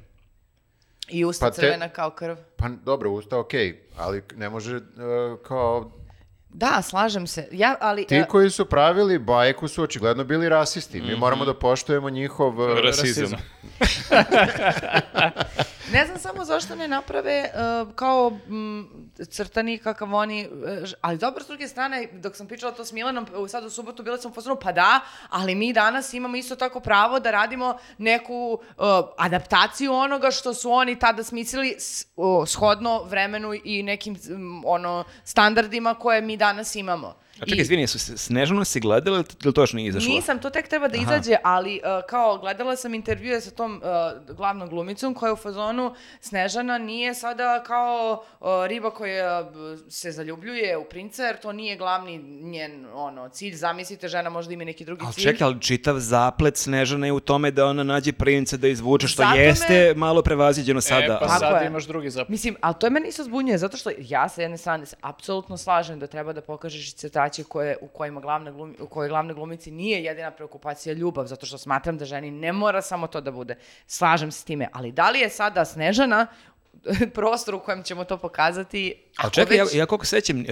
I 1.08 1.24
usta 1.24 1.46
Pa 1.46 1.50
te- 1.50 1.60
crvena 1.60 1.88
kao 1.88 2.10
krv. 2.10 2.36
pa 2.56 2.68
dobro, 2.68 3.10
usta 3.10 3.38
okej, 3.38 3.82
ali 3.96 4.22
ne 4.36 4.50
može 4.50 4.76
uh, 4.76 4.82
kao... 5.42 5.90
Da, 6.48 6.82
slažem 6.82 7.26
se. 7.26 7.48
Ja, 7.52 7.76
ali... 7.80 8.06
Ti 8.06 8.14
e, 8.16 8.26
koji 8.28 8.50
su 8.50 8.66
pravili 8.66 9.18
bajku 9.18 9.68
su 9.68 9.82
očigledno 9.82 10.24
bili 10.24 10.48
rasisti. 10.48 11.00
Mi 11.00 11.16
moramo 11.16 11.44
da 11.44 11.54
poštujemo 11.54 12.10
njihov... 12.10 12.60
uh, 12.60 12.78
Rasizam. 12.78 13.30
Ne 15.92 16.06
znam 16.06 16.18
samo 16.18 16.44
zašto 16.44 16.74
ne 16.74 16.88
naprave 16.88 17.50
uh, 17.54 17.94
kao 17.94 18.30
mm, 18.30 18.82
crtani 19.30 19.78
kakav 19.78 20.14
oni, 20.14 20.48
uh, 20.48 20.88
ali 21.00 21.18
dobro 21.18 21.44
s 21.44 21.46
druge 21.46 21.68
strane, 21.68 22.08
dok 22.12 22.36
sam 22.36 22.46
pričala 22.46 22.72
to 22.72 22.84
s 22.84 22.92
Milanom, 22.92 23.26
uh, 23.34 23.50
sad 23.50 23.64
u 23.64 23.70
subotu 23.70 24.02
bila 24.02 24.18
sam 24.18 24.30
u 24.30 24.34
fazonu, 24.34 24.56
pa 24.62 24.72
da, 24.72 25.00
ali 25.28 25.54
mi 25.54 25.72
danas 25.72 26.14
imamo 26.14 26.36
isto 26.36 26.56
tako 26.56 26.80
pravo 26.80 27.20
da 27.20 27.30
radimo 27.30 27.78
neku 27.98 28.52
uh, 28.52 28.84
adaptaciju 29.18 29.92
onoga 29.92 30.30
što 30.30 30.54
su 30.54 30.70
oni 30.70 30.98
tada 30.98 31.22
smislili 31.22 31.76
s, 31.78 32.06
uh, 32.16 32.48
shodno 32.48 33.02
vremenu 33.02 33.54
i 33.64 33.82
nekim 33.82 34.14
mm, 34.14 34.64
ono 34.64 35.04
standardima 35.24 35.94
koje 35.94 36.20
mi 36.20 36.36
danas 36.36 36.74
imamo. 36.74 37.23
A 37.34 37.44
čekaj, 37.44 37.58
I- 37.58 37.60
izvini, 37.60 37.86
su 37.86 37.98
se- 37.98 38.18
Snežanu 38.18 38.64
si 38.64 38.80
gledala 38.80 39.16
ili 39.44 39.52
to 39.52 39.62
još 39.62 39.72
nije 39.72 39.88
izašlo? 39.88 40.08
Nisam, 40.08 40.38
to 40.38 40.50
tek 40.50 40.68
treba 40.68 40.88
da 40.88 40.96
izađe, 40.96 41.36
ali 41.44 41.74
uh, 41.74 42.06
kao 42.08 42.38
gledala 42.38 42.76
sam 42.76 42.94
intervjue 42.94 43.40
sa 43.40 43.50
tom 43.50 43.82
uh, 44.28 44.36
glavnom 44.36 44.68
glumicom 44.68 45.14
koja 45.14 45.28
je 45.28 45.32
u 45.32 45.36
fazonu 45.36 45.94
Snežana 46.20 46.78
nije 46.78 47.14
sada 47.14 47.62
kao 47.62 48.22
uh, 48.40 48.46
riba 48.66 48.90
koja 48.90 49.50
se 49.88 50.12
zaljubljuje 50.12 50.76
u 50.76 50.84
princa, 50.84 51.22
jer 51.22 51.36
to 51.36 51.52
nije 51.52 51.76
glavni 51.76 52.18
njen 52.18 52.86
ono, 52.94 53.28
cilj. 53.28 53.54
Zamislite, 53.54 54.08
žena 54.08 54.30
možda 54.30 54.52
ima 54.52 54.64
neki 54.64 54.84
drugi 54.84 55.02
Ali 55.04 55.14
cilj. 55.14 55.24
čekaj, 55.24 55.44
ali 55.44 55.60
čitav 55.60 55.98
zaplet 55.98 56.56
Snežane 56.56 57.08
je 57.08 57.12
u 57.12 57.20
tome 57.20 57.50
da 57.50 57.66
ona 57.66 57.82
nađe 57.82 58.12
princa 58.12 58.56
da 58.56 58.68
izvuče, 58.68 59.08
što 59.08 59.22
Zato 59.22 59.36
jeste 59.36 59.94
malo 59.96 60.22
prevaziđeno 60.22 60.80
sada. 60.80 61.04
E, 61.04 61.08
pa 61.08 61.26
Tako 61.26 61.38
sad 61.40 61.62
je. 61.62 61.66
imaš 61.66 61.84
drugi 61.84 62.10
zapad. 62.10 62.30
Mislim, 62.30 62.56
ali 62.60 62.74
to 62.80 62.86
je 62.86 62.90
meni 62.90 63.08
isto 63.08 63.24
zbunjuje, 63.24 63.58
zato 63.58 63.76
što 63.76 63.90
ja 63.98 64.28
sa 64.28 64.42
jedne 64.42 64.58
strane 64.58 64.86
se 64.86 64.96
apsolutno 65.00 65.56
slažem 65.56 65.98
da 65.98 66.06
treba 66.06 66.32
da 66.32 66.40
pokažeš 66.40 66.88
i 66.88 66.96
crtaće 67.24 67.44
koje, 67.44 67.76
u 67.80 67.88
kojima 67.88 68.20
glavna 68.20 68.50
glumi, 68.50 68.74
u 68.80 68.86
kojoj 68.86 69.08
glavne 69.08 69.34
glumici 69.34 69.70
nije 69.70 70.04
jedina 70.04 70.30
preokupacija 70.30 70.92
ljubav, 70.92 71.26
zato 71.26 71.46
što 71.46 71.58
smatram 71.58 71.98
da 71.98 72.04
ženi 72.04 72.30
ne 72.30 72.52
mora 72.52 72.82
samo 72.82 73.06
to 73.06 73.20
da 73.20 73.30
bude. 73.30 73.56
Slažem 73.86 74.32
se 74.32 74.40
s 74.40 74.44
time, 74.44 74.68
ali 74.72 74.92
da 74.92 75.10
li 75.10 75.20
je 75.20 75.30
sada 75.30 75.64
Snežana 75.64 76.26
prostor 77.14 77.54
u 77.54 77.60
kojem 77.60 77.82
ćemo 77.82 78.04
to 78.04 78.18
pokazati? 78.18 78.94
Ali 79.16 79.26
Ako 79.26 79.30
čekaj, 79.30 79.56
ja, 79.56 79.64
već- 79.64 79.74
ja 79.74 79.86
koliko 79.86 80.06
sećam, 80.06 80.40
e, 80.40 80.44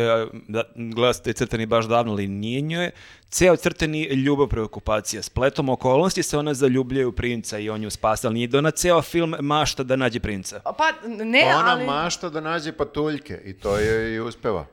da, 0.48 0.64
gledala 0.74 1.12
ste 1.12 1.32
crtani 1.32 1.66
baš 1.66 1.84
davno, 1.86 2.12
ali 2.12 2.28
nije 2.28 2.60
njoj 2.60 2.90
ceo 3.28 3.56
crtani 3.56 4.04
ljubav 4.04 4.46
preokupacija. 4.46 5.22
Spletom 5.22 5.68
okolnosti 5.68 6.22
se 6.22 6.38
ona 6.38 6.54
zaljubljuje 6.54 7.06
u 7.06 7.12
princa 7.12 7.58
i 7.58 7.70
on 7.70 7.80
nju 7.80 7.90
spasa, 7.90 8.28
ali 8.28 8.34
nije 8.34 8.46
da 8.46 8.58
ona 8.58 8.70
ceo 8.70 9.02
film 9.02 9.34
mašta 9.40 9.82
da 9.82 9.96
nađe 9.96 10.20
princa. 10.20 10.60
Pa 10.78 11.08
ne, 11.24 11.44
Ona 11.56 11.72
ali... 11.72 11.86
mašta 11.86 12.28
da 12.28 12.40
nađe 12.40 12.72
patuljke 12.72 13.40
i 13.44 13.52
to 13.52 13.76
je 13.76 14.14
i 14.14 14.20
uspeva. 14.20 14.66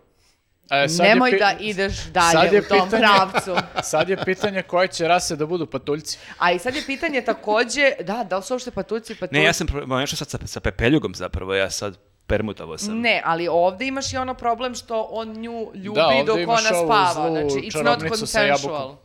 E, 0.72 0.86
Nemoj 1.00 1.32
pi- 1.32 1.40
da 1.40 1.54
ideš 1.60 1.98
sad 1.98 2.12
dalje 2.14 2.50
je 2.50 2.60
u 2.60 2.64
tom 2.64 2.80
pitanje- 2.82 3.00
pravcu. 3.00 3.56
Sad 3.92 4.10
je 4.10 4.18
pitanje 4.18 4.62
koje 4.62 4.88
će 4.88 5.08
rase 5.08 5.36
da 5.36 5.46
budu 5.46 5.66
patuljci. 5.66 6.18
A 6.38 6.52
i 6.52 6.60
sad 6.60 6.76
je 6.76 6.84
pitanje 6.86 7.22
takođe, 7.22 7.92
da, 8.00 8.24
da 8.24 8.38
li 8.38 8.44
su 8.44 8.54
uopšte 8.54 8.72
patuljci 8.72 9.16
patuljci? 9.16 9.34
Ne, 9.34 9.44
ja 9.44 9.54
sam 9.54 9.68
nešto 9.90 10.16
sad 10.16 10.30
sa, 10.30 10.38
sa 10.46 10.60
pepeljugom 10.60 11.16
zapravo, 11.16 11.54
ja 11.56 11.70
sad 11.70 11.98
permutovao 12.28 12.78
sam. 12.78 13.00
Ne, 13.00 13.22
ali 13.26 13.48
ovde 13.48 13.88
imaš 13.88 14.14
i 14.14 14.18
ono 14.18 14.34
problem 14.34 14.76
što 14.76 15.02
on 15.02 15.28
nju 15.30 15.72
ljubi 15.76 15.96
Da, 15.96 16.08
ovde 16.08 16.24
dok 16.24 16.40
imaš 16.40 16.60
ona 16.62 16.80
ovu 16.80 16.88
spava. 16.88 17.14
zlu 17.14 17.32
Znači, 17.32 17.46
it's 17.62 17.76
not 17.76 17.86
čarobnicu 17.86 18.18
sa 18.18 18.40
consensual. 18.40 18.96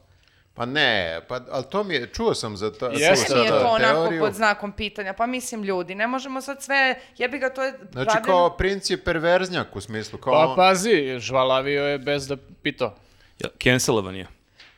Pa 0.55 0.67
ne, 0.67 1.21
pa, 1.29 1.41
ali 1.51 1.65
to 1.65 1.85
mi 1.85 1.95
je, 1.95 2.07
čuo 2.07 2.35
sam 2.35 2.57
za 2.57 2.73
to. 2.73 2.87
Jeste, 2.89 3.07
čuo 3.07 3.17
sam 3.17 3.39
Nije 3.39 3.51
za 3.51 3.59
to 3.59 3.67
onako 3.67 3.95
teoriju. 3.95 4.21
pod 4.21 4.33
znakom 4.33 4.73
pitanja. 4.73 5.13
Pa 5.13 5.27
mislim, 5.27 5.63
ljudi, 5.63 5.95
ne 5.95 6.07
možemo 6.07 6.41
sad 6.41 6.63
sve... 6.63 6.95
Jebi 7.19 7.39
ga, 7.39 7.51
to 7.51 7.63
je 7.63 7.73
Znači 7.93 8.07
pravljeno- 8.09 8.25
kao 8.25 8.51
princ 8.51 8.91
je 8.91 8.97
perverznjak 8.97 9.77
u 9.77 9.81
smislu, 9.81 10.19
kao... 10.19 10.33
Pa 10.33 10.55
pazi, 10.57 10.91
žvalavio 11.19 11.85
je 11.85 11.99
bez 11.99 12.29
da 12.29 12.37
pito. 12.63 12.95
Ja, 13.39 13.49
Cancelovan 13.63 14.17
je. 14.17 14.27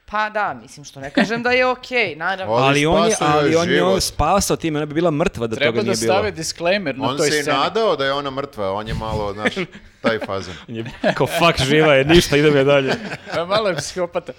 Pa 0.07 0.31
da, 0.31 0.55
mislim, 0.55 0.85
što 0.85 1.01
ne 1.01 1.11
kažem 1.11 1.43
da 1.43 1.51
je 1.51 1.67
okej, 1.67 2.17
naravno. 2.17 2.55
Ali 2.55 2.65
Ali 2.67 2.87
on 2.87 3.09
je, 3.09 3.17
ali 3.21 3.57
on 3.57 3.95
je 3.95 4.01
spasao 4.01 4.57
time, 4.57 4.79
ona 4.79 4.87
bi 4.87 4.95
bila 4.95 5.11
mrtva 5.11 5.47
da 5.47 5.57
Treba 5.57 5.73
toga 5.73 5.77
da 5.77 5.85
nije 5.85 5.97
bilo. 5.97 6.15
stave 6.15 6.31
disclaimer 6.31 6.99
na 6.99 7.09
On 7.09 7.17
toj 7.17 7.31
se 7.31 7.39
i 7.39 7.43
sceni. 7.43 7.59
nadao 7.59 7.97
da 7.97 8.05
je 8.05 8.13
ona 8.13 8.31
mrtva, 8.31 8.73
on 8.73 8.89
je 8.89 8.95
malo, 8.95 9.33
znaš, 9.33 9.55
taj 10.01 10.19
fazon. 10.19 10.55
On 10.69 10.75
je 10.77 10.85
Kao 11.15 11.27
fuck 11.27 11.61
živa 11.61 11.95
je, 11.95 12.05
ništa, 12.05 12.37
idemo 12.37 12.57
je 12.57 12.65
dalje. 12.65 12.93
Pa 13.35 13.45
malo 13.45 13.69
je 13.69 13.77
psihopata. 13.77 14.33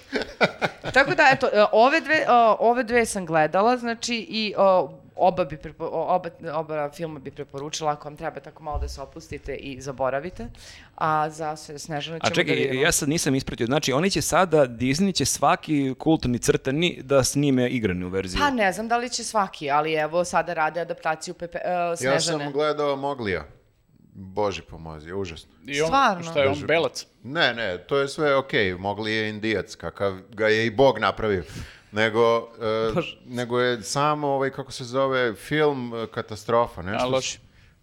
Tako 0.94 1.14
da, 1.14 1.28
eto, 1.32 1.48
ove 1.72 2.00
dve, 2.00 2.24
ove 2.58 2.82
dve 2.82 3.06
sam 3.06 3.26
gledala, 3.26 3.76
znači, 3.76 4.26
i 4.30 4.54
oba, 5.18 5.44
bi 5.44 5.56
prepo, 5.56 5.84
oba, 5.86 6.30
oba 6.54 6.90
filma 6.90 7.18
bi 7.18 7.30
preporučila 7.30 7.92
ako 7.92 8.04
vam 8.04 8.16
treba 8.16 8.40
tako 8.40 8.62
malo 8.62 8.78
da 8.78 8.88
se 8.88 9.00
opustite 9.00 9.54
i 9.54 9.80
zaboravite. 9.80 10.46
A 10.94 11.30
za 11.30 11.56
se 11.56 11.78
Snežanu 11.78 12.18
ćemo 12.18 12.30
A 12.30 12.34
čekaj, 12.34 12.56
da 12.56 12.62
vidimo. 12.62 12.82
ja 12.82 12.92
sad 12.92 13.08
nisam 13.08 13.34
ispratio. 13.34 13.66
Znači, 13.66 13.92
oni 13.92 14.10
će 14.10 14.22
sada, 14.22 14.66
Disney 14.66 15.14
će 15.14 15.24
svaki 15.24 15.94
kulturni 15.98 16.38
crtani 16.38 17.00
da 17.02 17.24
snime 17.24 17.68
igranu 17.68 18.08
verziju. 18.08 18.40
Pa 18.40 18.50
ne 18.50 18.72
znam 18.72 18.88
da 18.88 18.96
li 18.96 19.10
će 19.10 19.24
svaki, 19.24 19.70
ali 19.70 19.92
evo 19.92 20.24
sada 20.24 20.54
rade 20.54 20.80
adaptaciju 20.80 21.34
Pepe, 21.34 21.58
Ja 21.64 21.96
Snežane. 21.96 22.20
sam 22.44 22.52
gledao 22.52 22.96
Moglija. 22.96 23.44
Bože 24.20 24.62
pomozi, 24.62 25.12
užasno. 25.12 25.50
I 25.66 25.80
on, 25.80 25.86
Stvarno? 25.86 26.22
Šta 26.22 26.40
je 26.40 26.48
on, 26.48 26.58
belac? 26.66 27.06
Ne, 27.22 27.54
ne, 27.54 27.78
to 27.78 27.98
je 27.98 28.08
sve 28.08 28.36
okej, 28.36 28.74
Mogli 28.74 29.12
je 29.12 29.28
indijac, 29.28 29.74
kakav 29.74 30.18
ga 30.30 30.48
je 30.48 30.66
i 30.66 30.70
Bog 30.70 30.98
napravio. 30.98 31.42
Nego, 31.92 32.48
e, 32.60 33.00
nego 33.38 33.60
je 33.60 33.82
samo 33.82 34.28
ovaj, 34.28 34.50
kako 34.50 34.72
se 34.72 34.84
zove, 34.84 35.34
film 35.34 35.94
e, 35.94 36.06
katastrofa. 36.06 36.82
Nešto, 36.82 37.06
A, 37.06 37.08
loši. 37.08 37.38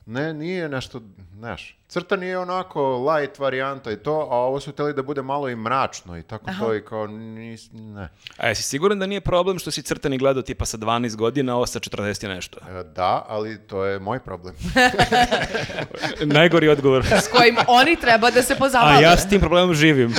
Ne, 0.05 0.33
nije 0.33 0.69
nešto, 0.69 1.01
znaš, 1.37 1.77
crta 1.87 2.15
nije 2.15 2.39
onako 2.39 3.11
light 3.11 3.39
varijanta 3.39 3.91
i 3.91 3.95
to, 3.95 4.27
a 4.31 4.35
ovo 4.35 4.59
su 4.59 4.71
htjeli 4.71 4.93
da 4.93 5.03
bude 5.03 5.21
malo 5.21 5.49
i 5.49 5.55
mračno 5.55 6.17
i 6.17 6.23
tako 6.23 6.51
to 6.59 6.75
i 6.75 6.81
kao, 6.81 7.07
nis, 7.07 7.69
ne. 7.73 8.09
A 8.37 8.47
jesi 8.47 8.63
siguran 8.63 8.99
da 8.99 9.05
nije 9.05 9.21
problem 9.21 9.59
što 9.59 9.71
si 9.71 9.81
crtani 9.81 10.17
gledao 10.17 10.43
tipa 10.43 10.65
sa 10.65 10.77
12 10.77 11.15
godina, 11.15 11.53
a 11.53 11.55
ovo 11.55 11.65
sa 11.65 11.79
40 11.79 12.25
i 12.25 12.27
nešto? 12.27 12.59
E, 12.69 12.83
Da, 12.83 13.25
ali 13.27 13.67
to 13.67 13.85
je 13.85 13.99
moj 13.99 14.19
problem. 14.19 14.55
Najgori 16.35 16.69
odgovor. 16.69 17.05
S 17.05 17.27
kojim 17.27 17.57
oni 17.67 17.95
treba 17.95 18.31
da 18.31 18.41
se 18.41 18.55
pozabave. 18.55 18.97
A 18.97 19.01
ja 19.01 19.17
s 19.17 19.29
tim 19.29 19.41
problemom 19.41 19.75
živim. 19.75 20.15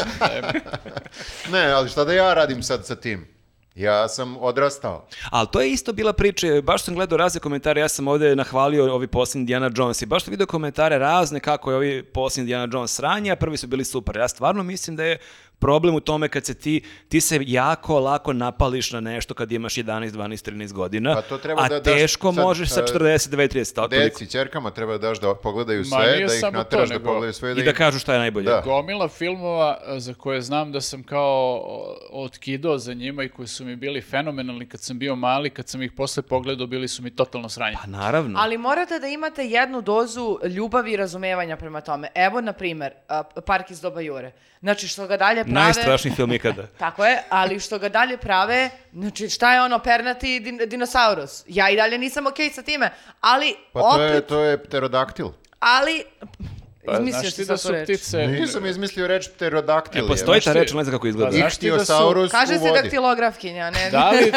ne, 1.53 1.73
ali 1.73 1.89
šta 1.89 2.05
da 2.05 2.13
ja 2.13 2.35
radim 2.35 2.63
sad 2.63 2.87
sa 2.87 2.97
tim? 2.97 3.36
Ja 3.77 4.09
sam 4.09 4.37
odrastao. 4.41 5.07
Ali 5.31 5.49
to 5.53 5.61
je 5.61 5.71
isto 5.71 5.93
bila 5.93 6.13
priča, 6.13 6.47
baš 6.63 6.83
sam 6.83 6.95
gledao 6.95 7.19
razne 7.19 7.41
komentare, 7.41 7.81
ja 7.81 7.89
sam 7.89 8.09
ovdje 8.09 8.37
nahvalio 8.37 8.95
ovi 8.95 9.07
posljednji 9.07 9.41
Indiana 9.41 9.71
Jones 9.77 10.03
i 10.03 10.07
baš 10.07 10.25
sam 10.25 10.31
vidio 10.31 10.47
komentare 10.47 10.99
razne 10.99 11.41
kako 11.41 11.71
je 11.71 11.77
ovi 11.77 12.03
posljednji 12.03 12.43
Indiana 12.43 12.69
Jones 12.73 12.95
sranje, 12.95 13.31
a 13.31 13.37
prvi 13.37 13.57
su 13.57 13.67
bili 13.67 13.85
super. 13.85 14.17
Ja 14.17 14.29
stvarno 14.29 14.63
mislim 14.63 14.97
da 14.97 15.05
je 15.05 15.19
problem 15.59 15.95
u 15.95 16.01
tome 16.01 16.29
kad 16.29 16.47
se 16.47 16.55
ti, 16.55 16.83
ti 17.09 17.21
se 17.21 17.39
jako 17.47 18.01
lako 18.01 18.33
napališ 18.33 18.93
na 18.93 19.01
nešto 19.01 19.35
kad 19.35 19.53
imaš 19.53 19.75
11, 19.75 20.11
12, 20.11 20.51
13 20.51 20.73
godina, 20.73 21.15
Pa 21.15 21.23
to 21.23 21.39
treba 21.39 21.63
a 21.63 21.69
da 21.69 21.81
daš 21.81 21.95
teško 21.95 22.33
sad, 22.33 22.45
možeš 22.45 22.69
sa 22.71 22.81
e, 22.81 22.85
49, 22.85 23.55
30, 23.57 23.75
tako. 23.75 23.89
Deci, 23.89 24.31
čerkama 24.31 24.71
treba 24.71 24.93
da 24.93 25.09
daš 25.09 25.21
da 25.21 25.35
pogledaju 25.35 25.85
sve, 25.85 26.27
da 26.27 26.35
ih 26.35 26.53
nateraš 26.53 26.89
da 26.89 27.01
pogledaju 27.01 27.33
sve. 27.33 27.53
I 27.53 27.55
da 27.55 27.71
ih- 27.71 27.77
kažu 27.77 27.99
šta 27.99 28.13
je 28.13 28.19
najbolje. 28.19 28.45
Da. 28.51 28.63
Gomila 28.65 29.09
filmova 29.09 29.79
a, 29.87 30.01
za 30.01 30.15
koje 30.15 30.43
znam 30.43 30.73
da 30.73 30.81
sam 30.81 31.03
kao 31.03 31.63
otkidao 32.11 32.79
za 32.79 32.95
njima 32.95 33.25
i 33.25 33.29
koji 33.29 33.49
su 33.49 33.65
mi 33.65 33.77
bili 33.77 34.01
fenomenalni 34.01 34.69
kad 34.69 34.81
sam 34.81 34.99
bio 34.99 35.17
mali, 35.17 35.51
kad 35.51 35.69
sam 35.69 35.83
ih 35.83 35.93
posle 35.93 36.23
pogledao, 36.23 36.67
bili 36.67 36.89
su 36.89 37.03
mi 37.03 37.11
totalno 37.11 37.49
sranje. 37.49 37.77
Pa 37.83 37.87
naravno. 37.87 38.39
Ali 38.43 38.59
morate 38.59 38.99
da 38.99 39.07
imate 39.07 39.45
jednu 39.45 39.83
dozu 39.83 40.39
ljubavi 40.45 40.93
i 40.93 40.97
razumevanja 40.97 41.57
prema 41.57 41.81
tome. 41.81 42.09
Evo, 42.15 42.41
na 42.41 42.53
primer, 42.53 42.93
Park 43.47 43.71
iz 43.71 43.81
doba 43.81 44.01
Jure. 44.01 44.33
Znači, 44.61 44.89
što 44.89 45.07
ga 45.07 45.17
dalje 45.17 45.45
prave... 45.47 45.65
Najstrašniji 45.65 46.15
film 46.15 46.33
ikada. 46.33 46.67
Tako 46.79 47.05
je, 47.05 47.23
ali 47.29 47.61
što 47.61 47.79
ga 47.79 47.89
dalje 47.89 48.17
prave, 48.17 48.71
znači 48.93 49.29
šta 49.29 49.55
je 49.55 49.63
ono, 49.63 49.79
pernati 49.79 50.41
din, 50.41 50.61
dinosaurus? 50.67 51.45
Ja 51.47 51.71
i 51.71 51.77
dalje 51.77 51.99
nisam 51.99 52.27
okej 52.27 52.51
sa 52.51 52.63
time, 52.63 52.91
ali 53.21 53.55
Pa 53.73 53.81
to 53.81 53.87
opet, 53.87 54.15
je, 54.15 54.21
to 54.21 54.41
je 54.41 54.65
pterodaktil. 54.65 55.29
ali... 55.61 56.05
Pa, 56.87 56.93
Izmislio 56.93 57.21
znaš 57.21 57.33
si 57.33 57.37
ti 57.37 57.45
da 57.45 57.57
su 57.57 57.71
reč. 57.71 57.85
ptice... 57.85 58.19
Nisam 58.19 58.67
izmislio 58.67 59.07
reč 59.07 59.29
pterodaktil. 59.29 60.05
E, 60.05 60.09
postoji 60.09 60.41
ta 60.41 60.53
reč, 60.53 60.73
ne 60.73 60.85
znam 60.85 60.93
kako 60.93 61.07
izgleda. 61.07 61.31
Znaš 61.31 61.57
ti 61.57 61.71
da 61.71 61.75
su- 61.75 61.83
Ihtiosaurus 61.83 62.31
Kaže 62.31 62.59
se 62.59 62.71
daktilografkinja, 62.73 63.71
ne? 63.71 63.91
Da 63.91 64.11
li, 64.11 64.33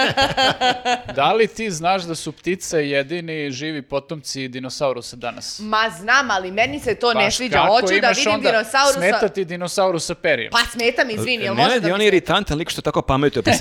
da 1.16 1.34
li 1.34 1.48
ti 1.48 1.72
znaš 1.72 2.04
da 2.04 2.16
su 2.16 2.32
ptice 2.32 2.80
jedini 2.80 3.52
živi 3.52 3.82
potomci 3.82 4.48
dinosaurusa 4.48 5.16
danas? 5.16 5.60
Ma 5.60 5.92
znam, 5.92 6.32
ali 6.32 6.52
meni 6.52 6.80
se 6.80 6.96
to 6.96 7.14
ne 7.14 7.24
Baš 7.24 7.36
sviđa. 7.38 7.58
kako 7.58 7.68
Hoću 7.70 7.88
da 8.02 8.10
vidim 8.10 8.34
onda 8.34 8.50
dinosaurusa... 8.52 9.00
Smeta 9.00 9.28
ti 9.28 9.46
dinosaurusa 9.46 10.16
perijem. 10.16 10.52
Pa 10.52 10.60
smeta 10.70 11.04
mi, 11.04 11.14
izvini, 11.14 11.44
jel 11.44 11.54
može 11.54 11.68
Nenad 11.68 11.82
da 11.82 11.88
je 11.88 11.94
on 11.94 12.00
smeta? 12.00 12.08
iritantan 12.08 12.58
lik 12.58 12.70
što 12.70 12.82
tako 12.82 13.02
pametuje 13.02 13.44
po 13.44 13.52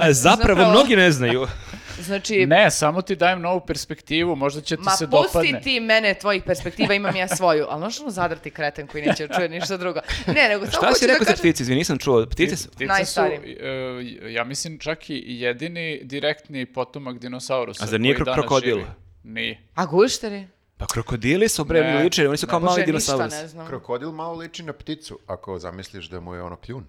A 0.00 0.12
zapravo 0.12 0.12
zapravo- 0.12 0.70
mnogi 0.70 0.96
ne 0.96 1.10
znaju. 1.10 1.46
Znači, 2.00 2.46
Ne, 2.46 2.70
samo 2.70 3.02
ti 3.02 3.16
dajem 3.16 3.40
novu 3.40 3.60
perspektivu, 3.66 4.36
možda 4.36 4.60
će 4.60 4.76
ti 4.76 4.82
Ma 4.82 4.90
se 4.90 5.10
pusti 5.10 5.26
dopadne. 5.34 5.60
ti 5.60 5.80
mene 5.80 6.14
tvojih 6.14 6.42
perspektiva, 6.42 6.94
imam 6.94 7.16
ja 7.16 7.28
svoju. 7.28 7.66
Ali 7.68 7.80
možeš 7.80 8.00
ono 8.00 8.10
zadrti 8.10 8.50
kreten 8.50 8.86
koji 8.86 9.06
neće 9.06 9.26
da 9.26 9.34
čuje 9.34 9.48
ništa 9.48 9.76
drugo. 9.76 10.00
Ne, 10.26 10.48
nego 10.48 10.66
samo 10.66 10.86
Šta 10.86 10.94
si 10.94 11.06
da 11.06 11.12
rekao 11.12 11.24
za 11.24 11.30
kažem... 11.30 11.38
ptice? 11.42 11.62
Izvini, 11.62 11.78
nisam 11.78 11.98
čuo. 11.98 12.26
Ptice 12.26 12.56
su... 12.56 12.70
Ptice 12.70 13.04
su, 13.04 13.20
e, 13.20 14.32
ja 14.32 14.44
mislim, 14.44 14.78
čak 14.78 15.10
i 15.10 15.22
jedini 15.26 16.00
direktni 16.02 16.66
potomak 16.66 17.18
dinosaurusa. 17.18 17.84
A 17.84 17.86
zar 17.86 18.00
nije 18.00 18.14
koji 18.14 18.24
danas 18.24 18.40
krokodil? 18.40 18.74
živi. 18.76 18.86
Nije. 19.24 19.60
A 19.74 19.86
gušteri? 19.86 20.46
Pa 20.76 20.86
krokodili 20.86 21.48
su 21.48 21.64
bre 21.64 21.98
liče, 22.02 22.28
oni 22.28 22.36
su 22.36 22.46
kao 22.46 22.60
mali 22.60 22.82
dinosaurus. 22.86 23.34
Krokodil 23.68 24.12
malo 24.12 24.34
liči 24.34 24.62
na 24.62 24.72
pticu, 24.72 25.18
ako 25.26 25.58
zamisliš 25.58 26.08
da 26.08 26.20
mu 26.20 26.34
je 26.34 26.42
ono 26.42 26.56
kljun. 26.56 26.84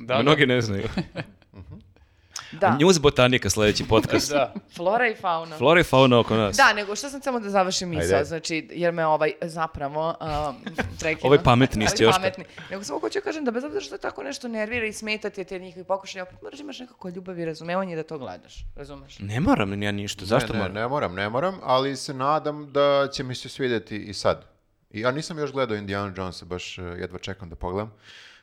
Da, 0.00 0.14
da. 0.14 0.22
Mnogi 0.22 0.46
ne 0.46 0.60
znaju. 0.60 0.88
Da, 2.52 2.76
News 2.80 2.98
botanika 3.00 3.50
sledeći 3.50 3.84
podcast. 3.88 4.30
Da. 4.32 4.54
flora 4.74 5.08
i 5.08 5.14
fauna. 5.14 5.56
Flora 5.56 5.80
i 5.80 5.84
fauna 5.84 6.18
oko 6.18 6.36
nas. 6.36 6.56
Da, 6.56 6.72
nego 6.72 6.96
što 6.96 7.10
sam 7.10 7.22
samo 7.22 7.40
da 7.40 7.50
završim 7.50 7.88
misao, 7.88 8.24
znači, 8.24 8.68
jer 8.70 8.92
me 8.92 9.06
ovaj 9.06 9.32
zapravo 9.42 10.08
um, 10.08 10.56
prekina. 11.00 11.26
Ovaj 11.26 11.42
pametni 11.42 11.84
isti 11.84 12.02
još 12.02 12.14
pametni. 12.14 12.44
Nego 12.70 12.84
samo 12.84 13.00
hoću 13.00 13.18
da 13.18 13.24
kažem 13.24 13.44
da 13.44 13.50
bez 13.50 13.64
obzira 13.64 13.80
što 13.80 13.94
je 13.94 13.98
tako 13.98 14.22
nešto 14.22 14.48
nervira 14.48 14.86
i 14.86 14.92
smeta 14.92 15.30
ti 15.30 15.44
te 15.44 15.58
njihovi 15.58 15.84
pokušaje, 15.84 16.22
opet 16.22 16.42
moraš 16.42 16.58
da 16.58 16.62
imaš 16.62 16.78
nekako 16.78 17.08
ljubav 17.08 17.38
i 17.38 17.44
razumevanje 17.44 17.96
da 17.96 18.02
to 18.02 18.18
gledaš, 18.18 18.66
razumeš? 18.76 19.18
Ne 19.18 19.40
moram 19.40 19.70
ni 19.70 19.86
ja 19.86 19.92
ništa. 19.92 20.24
Zašto 20.24 20.52
ne, 20.52 20.58
ne, 20.58 20.62
moram? 20.62 20.74
ne 20.74 20.88
moram, 20.88 21.14
ne 21.14 21.28
moram, 21.28 21.58
ali 21.62 21.96
se 21.96 22.14
nadam 22.14 22.72
da 22.72 23.08
će 23.12 23.22
mi 23.22 23.34
se 23.34 23.48
svidjeti 23.48 23.96
i 23.96 24.14
sad. 24.14 24.44
I 24.90 25.00
ja 25.00 25.10
nisam 25.10 25.38
još 25.38 25.52
gledao 25.52 25.76
Indiana 25.76 26.12
Jonesa, 26.16 26.44
baš 26.44 26.78
eh, 26.78 26.82
jedva 26.82 27.18
čekam 27.18 27.50
da 27.50 27.56
pogledam. 27.56 27.92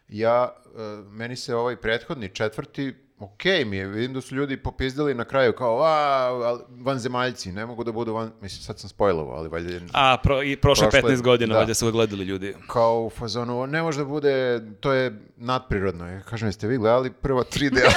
Ja, 0.10 0.54
eh, 0.66 0.80
meni 1.10 1.36
se 1.36 1.56
ovaj 1.56 1.76
prethodni, 1.76 2.30
četvrti, 2.30 2.96
okej 3.20 3.66
mi 3.66 3.78
je, 3.78 3.88
vidim 3.88 4.14
da 4.14 4.22
su 4.22 4.36
ljudi 4.36 4.58
popizdali 4.58 5.14
na 5.14 5.26
kraju 5.26 5.54
kao, 5.54 5.82
a, 5.84 6.60
vanzemaljci, 6.70 7.52
ne 7.52 7.66
mogu 7.66 7.84
da 7.84 7.92
budu 7.92 8.14
van, 8.14 8.32
mislim 8.42 8.62
sad 8.62 8.80
sam 8.80 8.90
spojlovao, 8.90 9.36
ali 9.36 9.50
valjda 9.50 9.74
je 9.74 9.82
A, 9.94 10.18
pro, 10.24 10.44
i 10.44 10.56
prošle 10.56 10.88
Prošle- 10.88 11.02
15 11.02 11.22
godina, 11.22 11.54
da. 11.54 11.60
valjda 11.60 11.74
su 11.74 11.92
gledali 11.92 12.24
ljudi. 12.26 12.56
kao 12.68 13.04
u 13.04 13.10
fazonu, 13.10 13.68
ne 13.68 13.82
može 13.82 13.98
da 14.00 14.06
bude, 14.06 14.62
to 14.80 14.94
je 14.94 15.20
nadprirodno. 15.38 16.08
Ja 16.08 16.22
kažem, 16.22 16.48
jeste 16.48 16.68
vi 16.68 16.78
gledali 16.78 17.12
prva 17.12 17.44
tri 17.44 17.70
dela? 17.70 17.92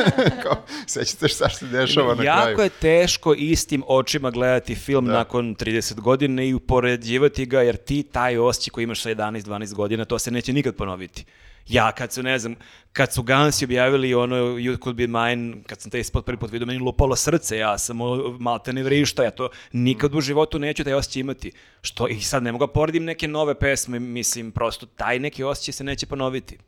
kao, 0.42 0.56
sećate 0.86 1.28
šta 1.28 1.48
se 1.48 1.66
dešava 1.66 2.14
na 2.14 2.22
jako 2.22 2.42
kraju? 2.44 2.60
je 2.60 2.68
teško 2.70 3.34
istim 3.34 3.82
očima 3.86 4.30
gledati 4.30 4.74
film 4.74 5.04
nakon 5.04 5.56
30 5.56 6.00
godina 6.00 6.42
i 6.42 6.54
upoređivati 6.54 7.46
ga, 7.46 7.62
jer 7.62 7.76
ti 7.76 8.02
taj 8.02 8.38
osjećaj 8.38 8.70
koji 8.70 8.84
imaš 8.84 9.02
sa 9.02 9.10
11-12 9.10 9.74
godina, 9.74 10.04
to 10.04 10.18
se 10.18 10.30
neće 10.30 10.52
nikad 10.52 10.74
ponoviti. 10.76 11.24
Ja 11.68 11.92
kad 11.92 12.12
su, 12.12 12.22
ne 12.22 12.38
znam, 12.38 12.54
kad 12.92 13.12
su 13.12 13.22
Gansi 13.22 13.64
objavili 13.64 14.14
ono 14.14 14.36
You 14.36 14.82
Could 14.82 14.96
Be 14.96 15.06
Mine, 15.06 15.56
kad 15.66 15.80
sam 15.80 15.90
taj 15.90 16.04
spot 16.04 16.26
prvi 16.26 16.38
put 16.38 16.50
vidio, 16.50 16.66
meni 16.66 16.78
lupalo 16.78 17.16
srce, 17.16 17.58
ja 17.58 17.78
sam 17.78 18.00
o, 18.00 18.36
maltene 18.38 18.82
vrišta, 18.82 19.24
ja 19.24 19.30
to 19.30 19.48
nikad 19.72 20.14
u 20.14 20.20
životu 20.20 20.58
neću 20.58 20.84
taj 20.84 20.94
osjećaj 20.94 21.20
imati. 21.20 21.52
Što 21.82 22.08
i 22.08 22.20
sad 22.20 22.42
ne 22.42 22.52
mogu 22.52 22.66
da 22.66 22.72
poredim 22.72 23.04
neke 23.04 23.28
nove 23.28 23.54
pesme, 23.54 23.98
mislim, 23.98 24.52
prosto 24.52 24.86
taj 24.86 25.18
neki 25.18 25.44
osjećaj 25.44 25.72
se 25.72 25.84
neće 25.84 26.06
ponoviti. 26.06 26.58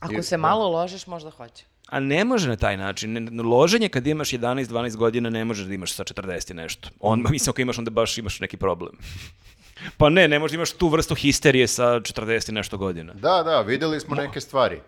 Ako 0.00 0.22
se 0.22 0.36
malo 0.36 0.68
ložiš, 0.68 1.06
možda 1.06 1.30
hoće. 1.30 1.64
A 1.88 2.00
ne 2.00 2.24
može 2.24 2.48
na 2.48 2.56
taj 2.56 2.76
način. 2.76 3.12
Ne- 3.12 3.42
Loženje 3.42 3.88
kad 3.88 4.06
imaš 4.06 4.30
11-12 4.30 4.96
godina 4.96 5.30
ne 5.30 5.44
možeš 5.44 5.66
da 5.66 5.74
imaš 5.74 5.92
sa 5.92 6.04
40 6.04 6.50
i 6.50 6.54
nešto. 6.54 6.88
On, 7.00 7.24
mislim, 7.30 7.50
ako 7.50 7.60
imaš, 7.60 7.78
onda 7.78 7.90
baš 7.90 8.18
imaš 8.18 8.40
neki 8.40 8.56
problem. 8.56 8.92
Pa 9.96 10.08
ne, 10.08 10.28
ne 10.28 10.38
možeš 10.38 10.52
da 10.52 10.56
imaš 10.56 10.72
tu 10.72 10.88
vrstu 10.88 11.14
histerije 11.14 11.66
sa 11.66 11.84
40 11.84 12.50
i 12.50 12.52
nešto 12.52 12.78
godina. 12.78 13.12
Da, 13.12 13.42
da, 13.42 13.60
vidjeli 13.60 14.00
smo 14.00 14.16
neke 14.16 14.40
stvari. 14.40 14.80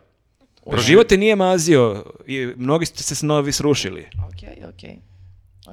Život 0.77 1.07
te 1.07 1.17
nije 1.17 1.37
mazio 1.37 2.05
i 2.27 2.53
mnogi 2.57 2.87
ste 2.87 3.03
se 3.03 3.15
snovi 3.15 3.53
srušili. 3.53 4.09
Okej, 4.33 4.65
okej. 4.69 4.97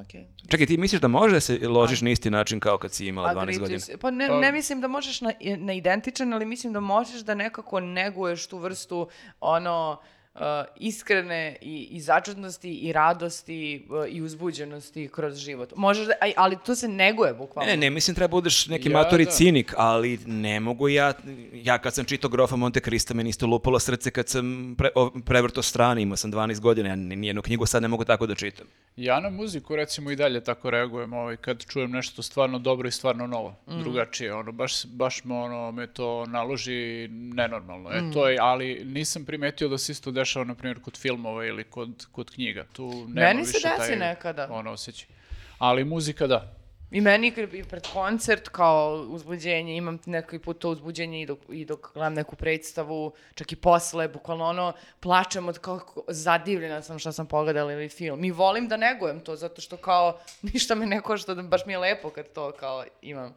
Okej. 0.00 0.26
Čekaj, 0.48 0.66
ti 0.66 0.76
misliš 0.76 1.00
da 1.00 1.08
može 1.08 1.34
da 1.34 1.40
se 1.40 1.68
ložiš 1.68 2.00
na 2.00 2.10
isti 2.10 2.30
način 2.30 2.60
kao 2.60 2.78
kad 2.78 2.92
si 2.92 3.06
imala 3.06 3.34
12 3.34 3.40
Agreed 3.40 3.60
godina? 3.60 3.80
Pa 4.00 4.10
ne, 4.10 4.28
ne 4.28 4.52
mislim 4.52 4.80
da 4.80 4.88
možeš 4.88 5.20
na, 5.20 5.32
na 5.58 5.72
identičan, 5.72 6.32
ali 6.32 6.46
mislim 6.46 6.72
da 6.72 6.80
možeš 6.80 7.20
da 7.20 7.34
nekako 7.34 7.80
neguješ 7.80 8.46
tu 8.46 8.58
vrstu 8.58 9.08
ono 9.40 10.00
uh, 10.34 10.40
iskrene 10.78 11.56
i, 11.60 11.88
i 11.90 12.00
začudnosti 12.00 12.70
i 12.70 12.92
radosti 12.92 13.86
uh, 13.90 14.08
i 14.08 14.22
uzbuđenosti 14.22 15.08
kroz 15.08 15.36
život. 15.36 15.72
Možeš 15.76 16.06
da, 16.06 16.12
ali 16.36 16.56
to 16.66 16.74
se 16.74 16.88
neguje 16.88 17.34
bukvalno. 17.34 17.70
Ne, 17.70 17.76
ne, 17.76 17.90
mislim 17.90 18.14
treba 18.14 18.30
budeš 18.30 18.66
neki 18.66 18.88
Ja, 18.88 18.92
matori 18.92 19.24
da. 19.24 19.30
cinik, 19.30 19.74
ali 19.76 20.18
ne 20.26 20.60
mogu 20.60 20.88
ja, 20.88 21.12
ja 21.54 21.78
kad 21.78 21.94
sam 21.94 22.04
čitao 22.04 22.30
Grofa 22.30 22.56
Monte 22.56 22.80
Krista, 22.80 23.14
meni 23.14 23.30
isto 23.30 23.46
lupalo 23.46 23.78
srce 23.78 24.10
kad 24.10 24.28
sam 24.28 24.74
pre, 24.78 24.88
o, 24.94 25.10
prevrto 25.20 25.62
strane, 25.62 26.02
imao 26.02 26.16
sam 26.16 26.32
12 26.32 26.60
godina, 26.60 26.88
ja 26.88 26.96
ni- 26.96 27.16
nijednu 27.16 27.42
knjigu 27.42 27.66
sad 27.66 27.82
ne 27.82 27.88
mogu 27.88 28.04
tako 28.04 28.26
da 28.26 28.34
čitam. 28.34 28.66
Ja 28.96 29.20
na 29.20 29.30
muziku 29.30 29.76
recimo 29.76 30.10
i 30.10 30.16
dalje 30.16 30.44
tako 30.44 30.70
reagujem 30.70 31.12
ovaj, 31.12 31.36
kad 31.36 31.64
čujem 31.64 31.90
nešto 31.90 32.22
stvarno 32.22 32.58
dobro 32.58 32.88
i 32.88 32.92
stvarno 32.92 33.26
novo, 33.26 33.54
drugačije, 33.74 34.34
ono, 34.34 34.52
baš, 34.52 34.86
baš 34.86 35.24
me, 35.24 35.34
ono, 35.34 35.72
me 35.72 35.86
to 35.86 36.26
naloži 36.26 37.08
nenormalno. 37.10 37.90
E, 37.90 38.02
to 38.12 38.28
je, 38.28 38.38
ali 38.40 38.84
nisam 38.84 39.24
primetio 39.24 39.68
da 39.68 39.78
se 39.78 39.92
isto 39.92 40.10
dešava, 40.10 40.23
na 40.44 40.54
primjer, 40.54 40.82
kod 40.82 40.96
filmova 40.98 41.46
ili 41.46 41.64
kod, 41.64 42.06
kod 42.12 42.30
knjiga. 42.30 42.66
Tu 42.72 42.90
nema 43.08 43.26
Meni 43.28 43.44
se 43.44 43.52
više 43.54 43.68
desi 43.68 43.88
taj, 43.88 43.96
nekada. 43.96 44.48
Ono, 44.50 44.70
osjećaj. 44.70 45.08
Ali 45.58 45.84
muzika 45.84 46.26
da. 46.26 46.54
I 46.90 47.00
meni 47.00 47.30
kad- 47.30 47.54
i 47.54 47.64
pred 47.64 47.82
koncert 47.92 48.48
kao 48.48 49.06
uzbuđenje, 49.08 49.76
imam 49.76 49.98
neki 50.06 50.38
put 50.38 50.58
to 50.58 50.70
uzbuđenje 50.70 51.22
i 51.22 51.26
dok, 51.26 51.38
i 51.48 51.64
dok 51.64 51.92
gledam 51.94 52.14
neku 52.14 52.36
predstavu, 52.36 53.12
čak 53.34 53.52
i 53.52 53.56
posle, 53.56 54.08
bukvalno 54.08 54.44
ono, 54.44 54.72
plačem 55.00 55.48
od 55.48 55.58
kako 55.58 56.04
zadivljena 56.08 56.82
sam 56.82 56.98
što 56.98 57.12
sam 57.12 57.26
pogledala 57.26 57.72
ili 57.72 57.88
film. 57.88 58.24
I 58.24 58.30
volim 58.30 58.68
da 58.68 58.76
negujem 58.76 59.20
to, 59.20 59.36
zato 59.36 59.60
što 59.60 59.76
kao 59.76 60.18
ništa 60.52 60.74
me 60.74 60.86
ne 60.86 61.00
košta, 61.00 61.34
da 61.34 61.42
baš 61.42 61.66
mi 61.66 61.72
je 61.72 61.78
lepo 61.78 62.10
kad 62.10 62.32
to 62.32 62.52
kao 62.52 62.84
imam. 63.02 63.34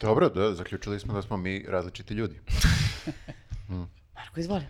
Dobro, 0.00 0.28
da, 0.28 0.54
zaključili 0.54 1.00
smo 1.00 1.14
da 1.14 1.22
smo 1.22 1.36
mi 1.36 1.64
različiti 1.68 2.14
ljudi. 2.14 2.40
Marko, 4.18 4.40
izvoli. 4.40 4.64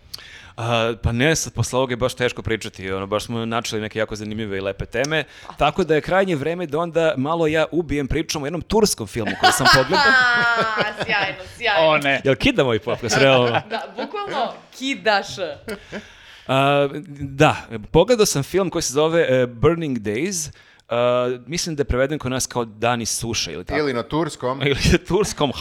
A, 0.57 0.93
pa 1.03 1.11
ne, 1.11 1.35
sad 1.35 1.53
posle 1.53 1.77
ovoga 1.77 1.93
je 1.93 1.97
baš 1.97 2.13
teško 2.13 2.41
pričati, 2.41 2.91
ono, 2.91 3.07
baš 3.07 3.25
smo 3.25 3.45
načeli 3.45 3.81
neke 3.81 3.99
jako 3.99 4.15
zanimljive 4.15 4.57
i 4.57 4.61
lepe 4.61 4.85
teme, 4.85 5.23
tako 5.57 5.83
da 5.83 5.95
je 5.95 6.01
krajnje 6.01 6.35
vreme 6.35 6.65
da 6.65 6.79
onda 6.79 7.13
malo 7.17 7.47
ja 7.47 7.65
ubijem 7.71 8.07
pričom 8.07 8.43
o 8.43 8.45
jednom 8.45 8.61
turskom 8.61 9.07
filmu 9.07 9.31
koji 9.39 9.51
sam 9.51 9.67
pogledao. 9.75 10.05
A, 10.77 11.03
sjajno, 11.05 11.43
sjajno. 11.57 11.89
O 11.89 11.97
ne, 11.97 12.21
Jel 12.23 12.35
kida 12.35 12.63
moj 12.63 12.79
podcast, 12.79 13.17
realno? 13.17 13.61
Da, 13.69 13.81
bukvalno 13.97 14.53
kidaš. 14.77 15.27
A, 16.47 16.89
da, 17.19 17.55
pogledao 17.91 18.25
sam 18.25 18.43
film 18.43 18.69
koji 18.69 18.81
se 18.81 18.93
zove 18.93 19.21
e, 19.29 19.47
Burning 19.47 19.97
Days, 19.97 20.51
A, 20.89 21.37
mislim 21.45 21.75
da 21.75 21.81
je 21.81 21.85
preveden 21.85 22.19
kod 22.19 22.31
nas 22.31 22.47
kao 22.47 22.65
Dani 22.65 23.05
suše 23.05 23.53
ili 23.53 23.65
tako. 23.65 23.79
Ili 23.79 23.93
na 23.93 24.03
turskom, 24.03 24.61
Ili 24.67 24.79
je 24.91 25.05
turskom, 25.05 25.51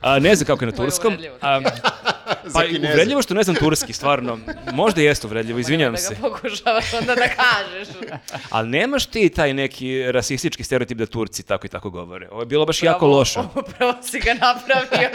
a, 0.00 0.18
ne 0.18 0.34
znam 0.34 0.46
kako 0.46 0.64
je 0.64 0.70
na 0.70 0.76
turskom. 0.76 1.16
A, 1.40 1.60
pa 2.54 2.62
uvredljivo 2.92 3.22
što 3.22 3.34
ne 3.34 3.42
znam 3.42 3.56
turski, 3.56 3.92
stvarno. 3.92 4.38
Možda 4.72 5.00
jeste 5.00 5.26
uvredljivo, 5.26 5.58
izvinjavam 5.58 5.94
da 5.94 6.00
se. 6.00 6.14
ga 6.14 6.20
pokušavaš 6.20 6.94
onda 6.94 7.14
da 7.14 7.28
kažeš. 7.28 7.88
Ali 8.50 8.68
nemaš 8.68 9.06
ti 9.06 9.28
taj 9.28 9.54
neki 9.54 10.12
rasistički 10.12 10.64
stereotip 10.64 10.98
da 10.98 11.06
Turci 11.06 11.42
tako 11.42 11.66
i 11.66 11.70
tako 11.70 11.90
govore. 11.90 12.28
Ovo 12.30 12.42
je 12.42 12.46
bilo 12.46 12.66
baš 12.66 12.82
jako 12.82 12.98
Bravo, 12.98 13.18
loše. 13.18 13.40
Upravo 13.40 13.94
si 14.02 14.20
ga 14.20 14.34
napravio. 14.34 15.08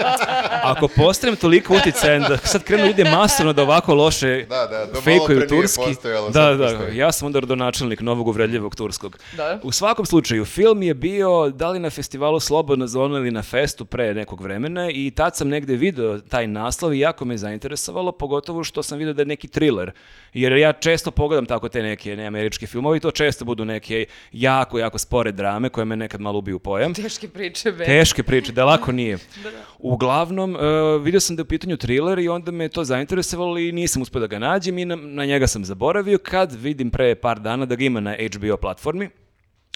Ako 0.63 0.87
postavim 0.87 1.35
toliko 1.35 1.75
uticajan 1.75 2.21
da 2.21 2.37
sad 2.37 2.63
krenu 2.63 2.89
ide 2.89 3.03
masovno 3.03 3.53
da 3.53 3.61
ovako 3.61 3.95
loše 3.95 4.45
Da, 4.49 4.67
da, 4.67 4.85
do 4.85 4.91
malo 4.91 5.01
fejkuju 5.01 5.47
turski. 5.47 5.95
Da, 6.33 6.53
da, 6.53 6.87
ja 6.93 7.11
sam 7.11 7.25
onda 7.25 7.39
rodonačelnik 7.39 8.01
novog 8.01 8.27
uvredljivog 8.27 8.75
turskog. 8.95 9.17
Da. 9.37 9.59
U 9.63 9.71
svakom 9.71 10.05
slučaju, 10.05 10.45
film 10.45 10.83
je 10.83 10.93
bio 10.93 11.49
da 11.49 11.69
li 11.69 11.79
na 11.79 11.89
festivalu 11.89 12.39
Slobodna 12.39 12.87
zona 12.87 13.17
ili 13.17 13.31
na 13.31 13.43
festu 13.43 13.85
pre 13.85 14.13
nekog 14.13 14.41
vremena 14.41 14.89
i 14.91 15.11
tad 15.11 15.35
sam 15.35 15.47
negde 15.47 15.75
video 15.75 16.19
taj 16.19 16.47
naslov 16.47 16.93
i 16.93 16.99
jako 16.99 17.25
me 17.25 17.37
zainteresovalo, 17.37 18.11
pogotovo 18.11 18.63
što 18.63 18.83
sam 18.83 18.97
video 18.97 19.13
da 19.13 19.21
je 19.21 19.25
neki 19.25 19.47
thriller. 19.47 19.91
Jer 20.33 20.51
ja 20.51 20.73
često 20.73 21.11
pogledam 21.11 21.45
tako 21.45 21.69
te 21.69 21.83
neke 21.83 22.15
ne, 22.15 22.25
američke 22.25 22.67
filmove 22.67 22.97
i 22.97 22.99
to 22.99 23.11
često 23.11 23.45
budu 23.45 23.65
neke 23.65 24.05
jako, 24.31 24.79
jako 24.79 24.97
spore 24.97 25.31
drame 25.31 25.69
koje 25.69 25.85
me 25.85 25.95
nekad 25.95 26.21
malo 26.21 26.39
ubiju 26.39 26.59
pojam. 26.59 26.93
Teške 26.93 27.27
priče, 27.27 27.71
be. 27.71 27.85
Teške 27.85 28.23
priče, 28.23 28.51
da 28.51 28.65
lako 28.65 28.91
nije. 28.91 29.17
Uglavnom, 29.79 30.55
uh, 30.55 31.03
vidio 31.03 31.19
sam 31.19 31.35
da 31.35 31.39
je 31.39 31.43
u 31.43 31.47
pitanju 31.47 31.77
thriller 31.77 32.19
i 32.19 32.27
onda 32.29 32.51
me 32.51 32.69
to 32.69 32.83
zainteresovalo 32.83 33.57
i 33.57 33.71
nisam 33.71 34.01
uspio 34.01 34.21
da 34.21 34.27
ga 34.27 34.39
nađem 34.39 34.77
i 34.77 34.85
na, 34.85 34.95
na 34.95 35.25
njega 35.25 35.47
sam 35.47 35.65
zaboravio 35.65 36.17
kad 36.17 36.53
vidim 36.53 36.91
pre 36.91 37.15
par 37.15 37.39
dana 37.39 37.65
da 37.65 37.75
ga 37.75 37.83
ima 37.83 37.99
na 37.99 38.15
HBO 38.35 38.57
platformi 38.85 39.09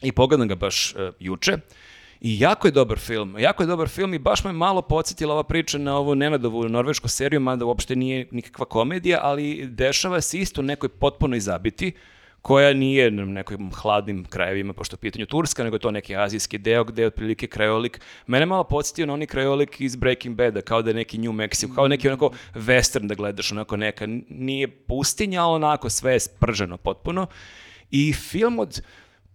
i 0.02 0.12
pogledam 0.12 0.48
ga 0.48 0.56
baš 0.56 0.96
uh, 0.96 1.14
juče. 1.20 1.58
I 2.22 2.40
jako 2.40 2.68
je 2.68 2.72
dobar 2.72 3.00
film, 3.00 3.36
jako 3.40 3.64
je 3.64 3.68
dobar 3.68 3.88
film 3.88 4.14
i 4.14 4.20
baš 4.20 4.44
me 4.44 4.54
malo 4.54 4.82
podsjetila 4.82 5.34
ova 5.34 5.44
priča 5.44 5.78
na 5.78 5.98
ovu 5.98 6.16
Nenadovu 6.16 6.70
norvešku 6.70 7.08
seriju, 7.08 7.40
mada 7.40 7.66
uopšte 7.66 7.96
nije 7.96 8.28
nikakva 8.32 8.66
komedija, 8.66 9.20
ali 9.24 9.68
dešava 9.68 10.22
se 10.22 10.38
isto 10.38 10.62
nekoj 10.62 10.90
potpunoj 10.90 11.40
zabiti, 11.40 11.92
koja 12.42 12.74
nije 12.74 13.12
na 13.12 13.26
nekim 13.26 13.72
hladnim 13.72 14.26
krajevima, 14.26 14.74
pošto 14.74 14.96
je 14.96 15.00
pitanju 15.00 15.26
Turska, 15.26 15.64
nego 15.64 15.76
je 15.76 15.80
to 15.80 15.92
neki 15.92 16.16
azijski 16.16 16.58
deo 16.58 16.84
gde 16.84 17.02
je 17.02 17.08
otprilike 17.08 17.48
krajolik. 17.48 18.00
Mene 18.28 18.46
malo 18.46 18.64
podsjetio 18.64 19.06
na 19.06 19.14
oni 19.14 19.28
krajolik 19.28 19.82
iz 19.82 19.96
Breaking 19.96 20.36
Bada, 20.36 20.62
kao 20.62 20.82
da 20.82 20.90
je 20.90 20.94
neki 20.94 21.18
New 21.18 21.32
Mexico, 21.32 21.76
kao 21.76 21.88
neki 21.88 22.08
onako 22.08 22.32
western 22.56 23.08
da 23.08 23.16
gledaš, 23.16 23.52
onako 23.52 23.78
neka, 23.78 24.08
nije 24.30 24.68
pustinja, 24.68 25.44
ali 25.44 25.56
onako 25.56 25.90
sve 25.90 26.14
je 26.14 26.20
sprženo 26.20 26.78
potpuno. 26.78 27.28
I 27.92 28.14
film 28.14 28.60
od 28.60 28.82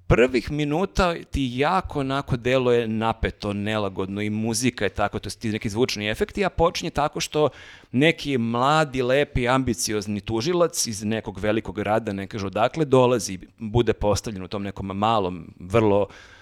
prvih 0.07 0.51
minuta 0.51 1.15
ti 1.31 1.51
jako 1.53 2.01
onako 2.01 2.37
deluje 2.37 2.89
napeto, 2.89 3.53
nelagodno 3.53 4.21
i 4.21 4.31
muzika 4.31 4.85
je 4.85 4.89
tako, 4.89 5.19
to 5.19 5.31
su 5.31 5.39
ti 5.39 5.49
neki 5.49 5.69
zvučni 5.69 6.11
efekti, 6.11 6.45
a 6.45 6.51
počinje 6.51 6.91
tako 6.91 7.21
što 7.21 7.49
neki 7.93 8.39
mladi, 8.39 9.03
lepi, 9.03 9.49
ambiciozni 9.49 10.21
tužilac 10.21 10.87
iz 10.87 11.05
nekog 11.05 11.39
velikog 11.39 11.77
grada, 11.77 12.13
ne 12.13 12.27
kažu 12.27 12.47
odakle, 12.47 12.85
dolazi, 12.85 13.39
bude 13.59 13.93
postavljen 13.93 14.43
u 14.43 14.49
tom 14.49 14.63
nekom 14.63 14.87
malom, 14.87 15.55
vrlo 15.61 16.07
e, 16.11 16.34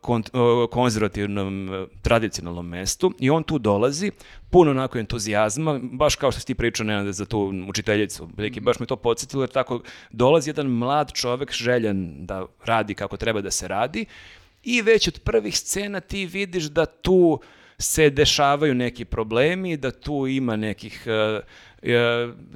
kon- 0.00 0.64
e, 0.64 0.70
konzervativnom, 0.70 1.74
e, 1.74 1.86
tradicionalnom 2.02 2.68
mestu 2.68 3.12
i 3.18 3.30
on 3.30 3.42
tu 3.42 3.58
dolazi, 3.58 4.10
puno 4.50 4.70
onako 4.70 4.98
entuzijazma, 4.98 5.80
baš 5.82 6.16
kao 6.16 6.32
što 6.32 6.40
si 6.40 6.46
ti 6.46 6.54
pričao 6.54 6.86
Nenade 6.86 7.12
za 7.12 7.26
tu 7.26 7.52
učiteljicu, 7.68 8.28
Veliki, 8.36 8.60
baš 8.60 8.78
me 8.80 8.86
to 8.86 8.96
podsjetilo 8.96 9.42
jer 9.42 9.50
tako 9.50 9.80
dolazi 10.10 10.50
jedan 10.50 10.66
mlad 10.66 11.12
čovek 11.12 11.52
željan 11.52 12.26
da 12.26 12.46
radi 12.64 12.94
kako 12.94 13.16
treba 13.16 13.40
da 13.40 13.50
se 13.50 13.68
radi 13.68 14.06
i 14.62 14.82
već 14.82 15.08
od 15.08 15.20
prvih 15.24 15.58
scena 15.58 16.00
ti 16.00 16.26
vidiš 16.26 16.64
da 16.64 16.86
tu 16.86 17.40
se 17.78 18.10
dešavaju 18.10 18.74
neki 18.74 19.04
problemi, 19.04 19.76
da 19.76 19.90
tu 19.90 20.26
ima 20.26 20.56
nekih 20.56 21.02
e, 21.06 21.10
e, 21.10 21.40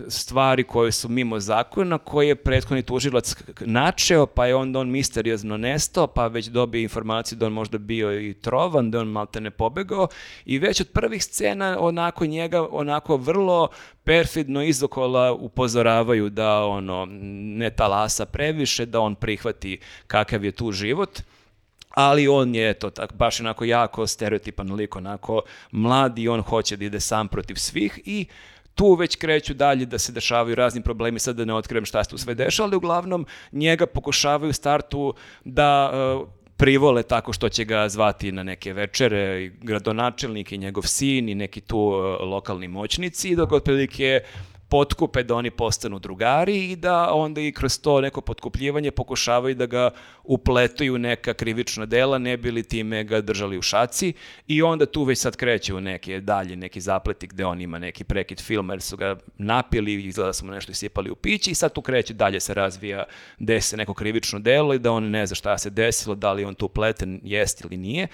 stvari 0.09 0.65
koje 0.65 0.93
su 0.93 1.09
mimo 1.09 1.41
zakona, 1.41 1.99
koje 1.99 2.29
je 2.29 2.35
prethodni 2.35 2.83
tužilac 2.83 3.37
načeo, 3.61 4.27
pa 4.27 4.47
je 4.47 4.55
onda 4.55 4.79
on 4.79 4.91
misteriozno 4.91 5.57
nestao, 5.57 6.07
pa 6.07 6.27
već 6.27 6.47
dobije 6.47 6.83
informaciju 6.83 7.39
da 7.39 7.47
on 7.47 7.53
možda 7.53 7.79
bio 7.79 8.21
i 8.21 8.35
trovan, 8.35 8.91
da 8.91 9.01
on 9.01 9.09
malte 9.09 9.41
ne 9.41 9.51
pobegao. 9.51 10.09
I 10.45 10.59
već 10.59 10.81
od 10.81 10.89
prvih 10.89 11.25
scena 11.25 11.77
onako 11.81 12.27
njega 12.27 12.69
onako 12.71 13.17
vrlo 13.17 13.69
perfidno 14.05 14.63
izokola 14.63 15.33
upozoravaju 15.33 16.31
da 16.31 16.65
ono 16.65 17.07
ne 17.11 17.71
talasa 17.71 18.27
previše, 18.27 18.87
da 18.87 19.01
on 19.01 19.15
prihvati 19.15 19.79
kakav 20.07 20.45
je 20.45 20.53
tu 20.53 20.73
život. 20.73 21.21
Ali 21.91 22.29
on 22.29 22.55
je 22.55 22.75
to 22.75 22.91
tak, 22.91 23.13
baš 23.13 23.41
onako 23.41 23.65
jako 23.65 24.07
stereotipan 24.07 24.73
lik, 24.73 24.97
onako 24.97 25.43
mlad 25.71 26.19
i 26.19 26.29
on 26.29 26.41
hoće 26.41 26.77
da 26.77 26.85
ide 26.85 27.01
sam 27.01 27.29
protiv 27.29 27.55
svih 27.55 28.01
i 28.05 28.27
tu 28.81 28.95
već 28.95 29.17
kreću 29.17 29.55
dalje 29.55 29.87
da 29.87 29.99
se 29.99 30.13
dešavaju 30.13 30.55
razni 30.55 30.83
problemi, 30.83 31.19
sad 31.19 31.37
da 31.37 31.45
ne 31.45 31.55
otkrijem 31.55 31.85
šta 31.85 32.05
se 32.05 32.11
tu 32.11 32.19
sve 32.19 32.35
dešava, 32.35 32.67
ali 32.67 32.77
uglavnom 32.77 33.27
njega 33.53 33.87
pokušavaju 33.87 34.51
u 34.51 34.53
startu 34.53 35.15
da 35.45 35.91
e, 35.93 36.25
privole 36.57 37.03
tako 37.03 37.33
što 37.33 37.49
će 37.49 37.65
ga 37.65 37.89
zvati 37.89 38.33
na 38.33 38.43
neke 38.43 38.73
večere, 38.73 39.43
i 39.43 39.49
gradonačelnik 39.49 40.53
i 40.53 40.59
njegov 40.59 40.83
sin 40.83 41.29
i 41.29 41.35
neki 41.35 41.61
tu 41.61 41.77
e, 41.77 42.25
lokalni 42.25 42.69
moćnici 42.69 43.37
dok 43.37 43.53
otprilike 43.53 44.21
potkupe 44.71 45.23
da 45.23 45.35
oni 45.35 45.51
postanu 45.51 45.99
drugari 45.99 46.71
i 46.71 46.77
da 46.77 47.13
onda 47.13 47.41
i 47.41 47.53
kroz 47.53 47.81
to 47.81 48.01
neko 48.01 48.21
potkupljivanje 48.21 48.91
pokušavaju 48.91 49.55
da 49.55 49.67
ga 49.67 49.91
upletuju 50.25 50.99
neka 50.99 51.35
krivična 51.35 51.87
dela, 51.87 52.19
ne 52.19 52.37
bili 52.37 52.63
time 52.63 53.05
ga 53.05 53.21
držali 53.21 53.59
u 53.59 53.63
šaci 53.63 54.13
i 54.47 54.63
onda 54.63 54.87
tu 54.87 55.05
već 55.05 55.19
sad 55.19 55.37
kreće 55.37 55.75
u 55.75 55.81
neke 55.81 56.21
dalje, 56.21 56.57
neki 56.57 56.81
zapleti 56.81 57.27
gde 57.27 57.45
on 57.45 57.61
ima 57.61 57.79
neki 57.79 58.05
prekid 58.05 58.41
filma 58.41 58.73
jer 58.73 58.83
su 58.83 58.97
ga 58.97 59.17
napili, 59.39 60.05
izgleda 60.05 60.27
da 60.27 60.33
su 60.33 60.47
mu 60.47 60.53
nešto 60.53 60.73
isipali 60.73 61.11
u 61.11 61.15
pići 61.15 61.51
i 61.51 61.55
sad 61.55 61.73
tu 61.73 61.83
kreće 61.83 62.15
dalje 62.15 62.41
se 62.41 62.55
razvija 62.55 63.05
desi 63.39 63.77
neko 63.77 63.95
krivično 63.95 64.39
delo 64.39 64.75
i 64.75 64.79
da 64.79 64.93
on 64.93 65.11
ne 65.11 65.27
zna 65.27 65.35
šta 65.35 65.59
se 65.59 65.71
desilo, 65.71 66.15
da 66.15 66.33
li 66.33 66.45
on 66.45 66.55
tu 66.55 66.69
pleten 66.69 67.21
jest 67.25 67.65
ili 67.65 67.77
nije. 67.77 68.09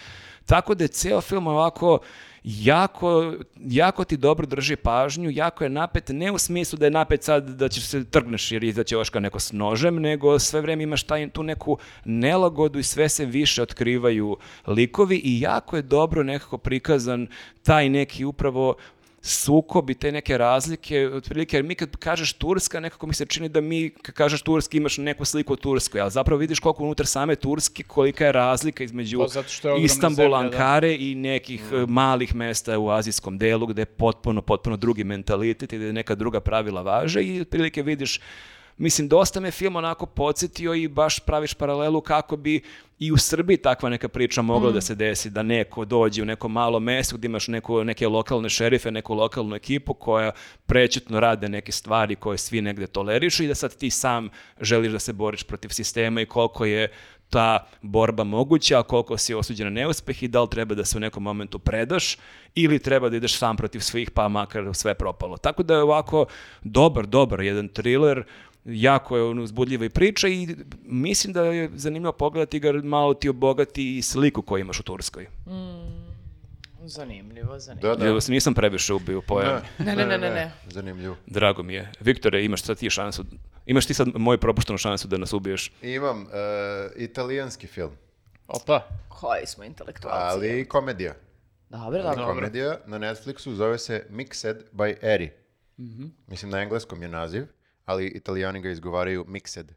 Tako 0.47 0.74
da 0.74 0.85
je 0.85 0.89
ceo 0.89 1.20
film 1.20 1.47
ovako 1.47 1.98
jako, 2.44 3.35
jako 3.56 4.05
ti 4.05 4.16
dobro 4.16 4.47
drži 4.47 4.77
pažnju, 4.77 5.31
jako 5.31 5.64
je 5.64 5.70
napet, 5.70 6.09
ne 6.09 6.32
u 6.32 6.39
smislu 6.39 6.78
da 6.78 6.86
je 6.86 6.90
napet 6.90 7.23
sad 7.23 7.48
da 7.48 7.68
ćeš 7.68 7.85
se 7.85 8.05
trgneš 8.05 8.52
jer 8.52 8.64
izaće 8.64 8.98
oška 8.98 9.20
neko 9.20 9.40
s 9.40 9.52
nožem, 9.52 10.01
nego 10.01 10.39
sve 10.39 10.60
vreme 10.60 10.82
imaš 10.82 11.02
taj, 11.02 11.31
tu 11.31 11.43
neku 11.43 11.78
nelagodu 12.05 12.78
i 12.78 12.82
sve 12.82 13.09
se 13.09 13.24
više 13.24 13.62
otkrivaju 13.62 14.36
likovi 14.66 15.16
i 15.24 15.40
jako 15.40 15.77
je 15.77 15.82
dobro 15.82 16.23
nekako 16.23 16.59
prikazan 16.59 17.27
taj 17.62 17.89
neki 17.89 18.24
upravo 18.24 18.74
sukob 19.27 19.90
i 19.90 19.94
te 19.94 20.12
neke 20.12 20.39
razlike, 20.39 21.09
otprilike, 21.09 21.57
jer 21.57 21.65
mi 21.65 21.74
kad 21.74 21.97
kažeš 21.97 22.32
Turska, 22.32 22.81
nekako 22.81 23.07
mi 23.07 23.15
se 23.15 23.27
čini 23.27 23.48
da 23.48 23.61
mi, 23.61 23.90
kad 24.03 24.15
kažeš 24.15 24.43
Turski, 24.43 24.77
imaš 24.77 24.98
neku 24.98 25.24
sliku 25.24 25.53
o 25.53 25.57
Turskoj, 25.57 26.01
ali 26.01 26.11
zapravo 26.11 26.39
vidiš 26.39 26.61
koliko 26.61 26.85
unutar 26.85 27.07
same 27.07 27.36
Turske, 27.36 27.82
kolika 27.82 28.27
je 28.27 28.32
razlika 28.32 28.85
između 28.85 29.19
Pa 29.19 29.24
je 29.24 29.44
ogromna 29.65 29.85
Istanbula, 29.85 30.39
zemlja, 30.39 30.51
da. 30.51 30.57
Ankare 30.57 30.94
i 30.94 31.15
nekih 31.15 31.62
e, 31.73 31.85
malih 31.89 32.35
mesta 32.35 32.78
u 32.78 32.90
azijskom 32.90 33.39
delu 33.39 33.66
gde 33.66 33.82
je 33.82 33.86
potpuno, 33.86 34.43
potpuno 34.43 34.77
drugi 34.77 35.05
mentalitet 35.05 35.73
i 35.73 35.77
gde 35.77 35.93
neka 35.93 36.15
druga 36.15 36.40
pravila 36.40 36.82
važe 36.82 37.23
i 37.23 37.40
otprilike 37.40 37.82
vidiš 37.82 38.20
Mislim, 38.78 39.09
dosta 39.09 39.40
me 39.40 39.51
film 39.51 39.77
onako 39.77 40.07
podsjetio 40.07 40.74
i 40.74 40.89
baš 40.89 41.19
praviš 41.19 41.55
paralelu 41.55 42.01
kako 42.01 42.36
bi 42.36 42.62
i 42.98 43.12
u 43.12 43.16
Srbiji 43.16 43.57
takva 43.57 43.89
neka 43.89 44.09
priča 44.09 44.43
mogla 44.43 44.70
da 44.73 44.81
se 44.81 44.94
desi, 44.94 45.31
da 45.31 45.43
neko 45.43 45.85
dođe 45.85 46.23
u 46.23 46.24
neko 46.24 46.48
malo 46.48 46.81
mesto 46.81 47.16
gdje 47.16 47.27
imaš 47.27 47.48
neko, 47.48 47.85
neke 47.85 48.09
lokalne 48.09 48.48
šerife, 48.48 48.90
neku 48.90 49.15
lokalnu 49.15 49.57
ekipu 49.57 49.94
koja 49.94 50.32
prećutno 50.66 51.20
rade 51.20 51.48
neke 51.48 51.73
stvari 51.73 52.16
koje 52.16 52.39
svi 52.39 52.61
negde 52.61 52.86
tolerišu 52.86 53.44
i 53.44 53.48
da 53.48 53.55
sad 53.55 53.77
ti 53.77 53.90
sam 53.90 54.28
želiš 54.61 54.93
da 54.93 54.98
se 54.98 55.12
boriš 55.12 55.43
protiv 55.43 55.69
sistema 55.69 56.20
i 56.20 56.27
koliko 56.27 56.65
je 56.65 56.93
ta 57.31 57.66
borba 57.82 58.24
moguća, 58.24 58.78
a 58.78 58.82
koliko 58.82 59.19
si 59.19 59.35
osuđen 59.35 59.66
na 59.66 59.70
neuspeh 59.70 60.23
i 60.23 60.28
da 60.28 60.43
li 60.43 60.51
treba 60.51 60.74
da 60.74 60.85
se 60.85 60.97
u 60.97 61.01
nekom 61.01 61.23
momentu 61.23 61.59
predaš 61.59 62.16
ili 62.55 62.78
treba 62.78 63.09
da 63.09 63.16
ideš 63.16 63.39
sam 63.39 63.57
protiv 63.57 63.81
svih 63.81 64.11
pa 64.11 64.28
makar 64.28 64.65
sve 64.74 64.94
propalo. 64.94 65.36
Tako 65.36 65.62
da 65.62 65.74
je 65.74 65.82
ovako 65.82 66.27
dobar, 66.62 67.07
dobar 67.07 67.40
jedan 67.40 67.69
thriller, 67.69 68.24
jako 68.66 69.16
je 69.16 69.22
on 69.22 69.38
uzbudljiva 69.38 69.84
i 69.84 69.88
priča 69.88 70.28
i 70.28 70.56
mislim 70.82 71.32
da 71.32 71.43
je 71.43 71.70
zanimljivo 71.74 72.12
pogledati 72.12 72.60
ga, 72.60 72.72
malo 72.72 73.14
ti 73.14 73.28
obogati 73.28 73.98
i 73.98 74.02
sliku 74.02 74.43
koju 74.43 74.60
imaš 74.60 74.80
u 74.80 74.82
Turskoj. 74.82 75.26
Zanimljivo, 76.84 77.59
zanimljivo. 77.59 77.94
Da, 77.97 78.05
da. 78.05 78.06
Ja 78.06 78.18
nisam 78.28 78.55
previše 78.55 78.94
ubio 78.94 79.20
pojam. 79.20 79.60
Ne, 79.78 79.97
ne, 79.97 80.06
ne, 80.06 80.18
ne, 80.18 80.30
ne. 80.30 80.52
Zanimljivo. 80.70 81.16
Drago 81.26 81.62
mi 81.62 81.74
je. 81.74 81.93
Viktore, 82.01 82.44
imaš 82.44 82.62
sad 82.62 82.78
ti 82.78 82.90
šansu, 82.90 83.24
imaš 83.66 83.86
ti 83.86 83.94
sad 83.94 84.09
moju 84.14 84.38
propuštenu 84.38 84.78
šansu 84.78 85.09
da 85.09 85.16
nas 85.18 85.32
ubiješ. 85.32 85.72
Imam 85.82 86.22
e, 86.22 86.26
italijanski 86.97 87.66
film, 87.66 87.90
Opa, 88.48 88.88
Koji 89.09 89.47
smo 89.47 89.64
intelektualci. 89.64 90.36
ali 90.36 90.68
komedija. 90.68 91.14
Dobro, 91.70 92.02
dobro. 92.02 92.26
Komedija 92.26 92.78
na 92.86 92.98
Netflixu 92.98 93.55
zove 93.55 93.78
se 93.78 94.06
Mixed 94.10 94.56
by 94.72 94.94
Eri. 95.02 95.30
Mislim 96.26 96.51
na 96.51 96.59
engleskom 96.62 97.02
je 97.02 97.09
naziv, 97.09 97.44
ali 97.87 98.07
italijani 98.07 98.61
ga 98.61 98.71
izgovaraju 98.71 99.25
Mixed 99.29 99.73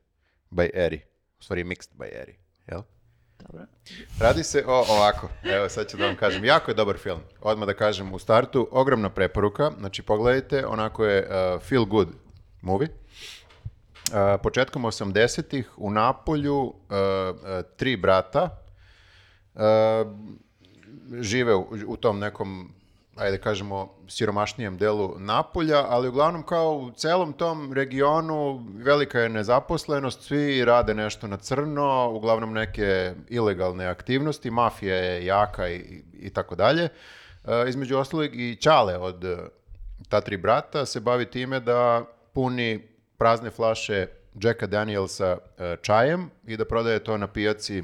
by 0.52 0.70
Eri. 0.74 1.02
U 1.40 1.44
stvari 1.44 1.64
Mixed 1.64 1.98
by 1.98 2.22
Eri. 2.22 2.36
Jel? 2.68 2.82
Dobro. 3.40 3.66
Radi 4.20 4.44
se 4.44 4.64
o 4.68 4.86
ovako, 4.90 5.30
evo 5.44 5.70
sad 5.70 5.90
ću 5.90 5.98
da 5.98 6.06
vam 6.06 6.16
kažem, 6.16 6.46
jako 6.46 6.72
je 6.72 6.76
dobar 6.76 6.98
film. 6.98 7.20
Odmah 7.42 7.68
da 7.68 7.74
kažem 7.74 8.14
u 8.14 8.20
startu, 8.20 8.68
ogromna 8.72 9.10
preporuka, 9.10 9.72
znači 9.80 10.02
pogledajte, 10.02 10.66
onako 10.66 11.06
je 11.06 11.28
uh, 11.28 11.62
feel 11.62 11.86
good 11.86 12.08
movie. 12.62 12.90
Uh, 12.90 14.42
početkom 14.44 14.84
80-ih 14.84 15.70
u 15.78 15.92
Napolju 15.92 16.58
uh, 16.58 16.72
uh, 16.72 16.76
tri 17.78 17.98
brata 17.98 18.64
uh, 19.54 19.62
žive 21.22 21.56
u, 21.56 21.68
u 21.88 21.98
tom 21.98 22.20
nekom, 22.20 22.74
ajde 23.20 23.38
da 23.38 23.44
kažemo, 23.44 23.96
siromašnijem 24.08 24.78
delu 24.78 25.16
Napolja, 25.18 25.86
ali 25.90 26.08
uglavnom 26.08 26.44
kao 26.44 26.76
u 26.76 26.92
celom 26.92 27.34
tom 27.34 27.74
regionu 27.74 28.66
velika 28.76 29.20
je 29.20 29.30
nezaposlenost, 29.30 30.22
svi 30.22 30.66
rade 30.66 30.94
nešto 30.94 31.28
na 31.28 31.38
crno, 31.38 32.10
uglavnom 32.10 32.54
neke 32.54 33.14
ilegalne 33.30 33.86
aktivnosti, 33.86 34.52
mafija 34.52 34.96
je 34.96 35.26
jaka 35.26 35.70
i, 35.70 36.04
i 36.14 36.30
tako 36.30 36.56
dalje. 36.56 36.84
E, 36.84 36.90
između 37.70 37.98
ostalog 37.98 38.36
i 38.36 38.56
Ćale 38.56 38.98
od 38.98 39.24
e, 39.24 39.38
ta 40.10 40.22
tri 40.22 40.38
brata 40.38 40.86
se 40.86 41.00
bavi 41.00 41.26
time 41.26 41.60
da 41.60 42.06
puni 42.34 42.88
prazne 43.18 43.50
flaše 43.50 44.08
Jacka 44.42 44.68
Danielsa 44.68 45.38
e, 45.58 45.76
čajem 45.82 46.30
i 46.48 46.58
da 46.58 46.66
prodaje 46.66 47.04
to 47.04 47.18
na 47.18 47.28
pijaci 47.28 47.84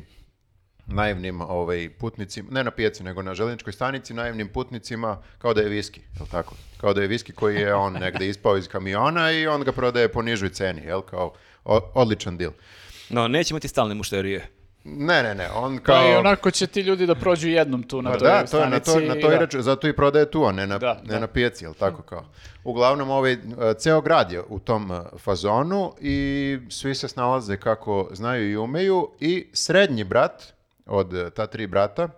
naivnim 0.88 1.41
ovaj, 1.41 1.90
putnicima, 1.91 2.48
ne 2.52 2.64
na 2.64 2.72
pijaci, 2.72 3.03
nego 3.03 3.22
na 3.22 3.34
željezničkoj 3.34 3.74
stanici, 3.74 4.14
naivnim 4.14 4.48
putnicima, 4.49 5.18
kao 5.38 5.53
da 5.53 5.62
je 5.62 5.70
viski, 5.70 6.02
jel 6.18 6.28
tako? 6.28 6.56
Kao 6.78 6.94
da 6.94 7.02
je 7.02 7.07
viski 7.07 7.32
koji 7.32 7.56
je 7.56 7.74
on 7.76 7.94
negde 7.94 8.28
ispao 8.28 8.57
iz 8.57 8.68
kamiona 8.68 9.32
i 9.32 9.48
on 9.48 9.62
ga 9.62 9.72
prodaje 9.72 10.07
po 10.07 10.22
nižoj 10.22 10.49
ceni, 10.49 10.82
jel? 10.82 11.02
Kao 11.02 11.34
o- 11.66 11.91
odličan 11.94 12.38
deal. 12.38 12.52
No, 13.10 13.28
nećemo 13.28 13.60
ti 13.60 13.68
stalne 13.68 13.95
mušterije. 13.95 14.48
Ne, 14.84 15.24
ne, 15.24 15.36
ne, 15.36 15.49
on 15.52 15.78
pa 15.78 15.84
kao... 15.84 16.06
i 16.06 16.16
onako 16.16 16.52
će 16.52 16.68
ti 16.68 16.82
ljudi 16.82 17.06
da 17.06 17.16
prođu 17.16 17.48
jednom 17.49 17.84
tu 17.84 18.02
na 18.02 18.12
Pa 18.12 18.18
toj 18.18 18.28
da, 18.28 18.45
to 18.45 18.60
je 18.60 18.70
na 18.70 18.80
to, 18.80 18.99
na 18.99 19.16
i 19.16 19.22
to 19.22 19.28
i 19.28 19.32
da. 19.32 19.40
reč- 19.40 19.60
zato 19.60 19.88
i 19.88 19.94
prodaje 19.94 20.32
tu, 20.32 20.44
a 20.44 20.52
ne 20.52 20.68
na, 20.68 20.78
Da, 20.78 21.02
ne 21.03 21.14
da. 21.14 21.20
na 21.20 21.28
pijaci, 21.28 21.66
jel 21.66 21.74
tako 21.74 22.02
kao. 22.02 22.26
Uglavnom, 22.64 23.10
ovaj, 23.10 23.38
ceo 23.78 24.02
grad 24.02 24.32
je 24.32 24.41
u 24.41 24.60
tom 24.60 24.91
e, 24.91 24.99
fazonu 25.18 25.94
i 26.02 26.18
svi 26.70 26.95
se 26.95 27.07
snalaze 27.07 27.57
kako 27.57 28.10
znaju 28.12 28.52
i 28.52 28.57
umeju 28.57 29.10
i 29.20 29.48
srednji 29.53 30.03
brat 30.03 30.53
od 30.86 31.14
e, 31.14 31.30
ta 31.30 31.48
tri 31.48 31.68
brata 31.68 32.10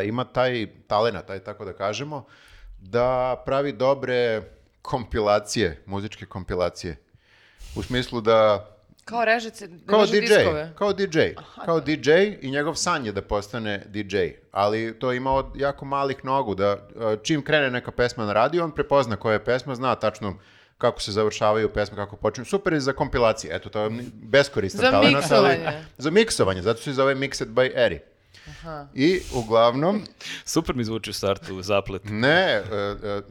e, 0.00 0.06
ima 0.06 0.24
taj 0.24 0.66
talenat, 0.86 1.26
taj 1.26 1.38
tako 1.38 1.64
da 1.64 1.72
kažemo, 1.72 2.24
da 2.78 3.42
pravi 3.46 3.72
dobre 3.72 4.42
kompilacije, 4.82 5.82
muzičke 5.86 6.26
kompilacije. 6.26 6.96
U 7.76 7.82
smislu 7.82 8.20
da 8.20 8.68
Kao 9.04 9.24
režice, 9.24 9.66
da 9.66 9.92
kao 9.92 10.06
DJ, 10.06 10.20
diskove. 10.20 10.72
kao 10.78 10.92
DJ, 10.92 11.18
kao 11.64 11.80
DJ 11.80 12.10
i 12.40 12.50
njegov 12.50 12.74
san 12.74 13.06
je 13.06 13.12
da 13.12 13.22
postane 13.22 13.84
DJ, 13.86 14.16
ali 14.52 14.98
to 14.98 15.12
ima 15.12 15.32
od 15.32 15.46
jako 15.56 15.84
malih 15.84 16.24
nogu, 16.24 16.54
da 16.54 16.72
uh, 16.72 17.02
čim 17.22 17.42
krene 17.42 17.70
neka 17.70 17.90
pesma 17.90 18.26
na 18.26 18.32
radio, 18.32 18.64
on 18.64 18.70
prepozna 18.70 19.16
koja 19.16 19.32
je 19.32 19.44
pesma, 19.44 19.74
zna 19.74 19.94
tačno 19.94 20.38
kako 20.82 21.00
se 21.00 21.12
završavaju 21.12 21.68
pesme, 21.70 21.96
kako 21.96 22.16
počinju. 22.16 22.44
Super 22.46 22.72
je 22.72 22.80
za 22.80 22.92
kompilacije, 22.94 23.56
eto, 23.56 23.68
to 23.68 23.80
je 23.80 23.90
beskoristan 24.14 24.80
Za 24.80 24.90
talenat, 24.90 25.04
ali- 25.30 25.48
miksovanje. 25.48 25.84
za 25.98 26.10
miksovanje, 26.10 26.62
zato 26.62 26.82
se 26.82 26.92
zove 26.92 27.14
Mixed 27.16 27.46
by 27.48 27.70
Eri. 27.76 28.00
I 28.94 29.20
uglavnom, 29.34 30.02
Super 30.44 30.74
mi 30.76 30.84
zvuči 30.84 31.10
u 31.10 31.14
startu 31.14 31.62
zaplet. 31.62 32.02
ne, 32.04 32.28
e, 32.28 32.62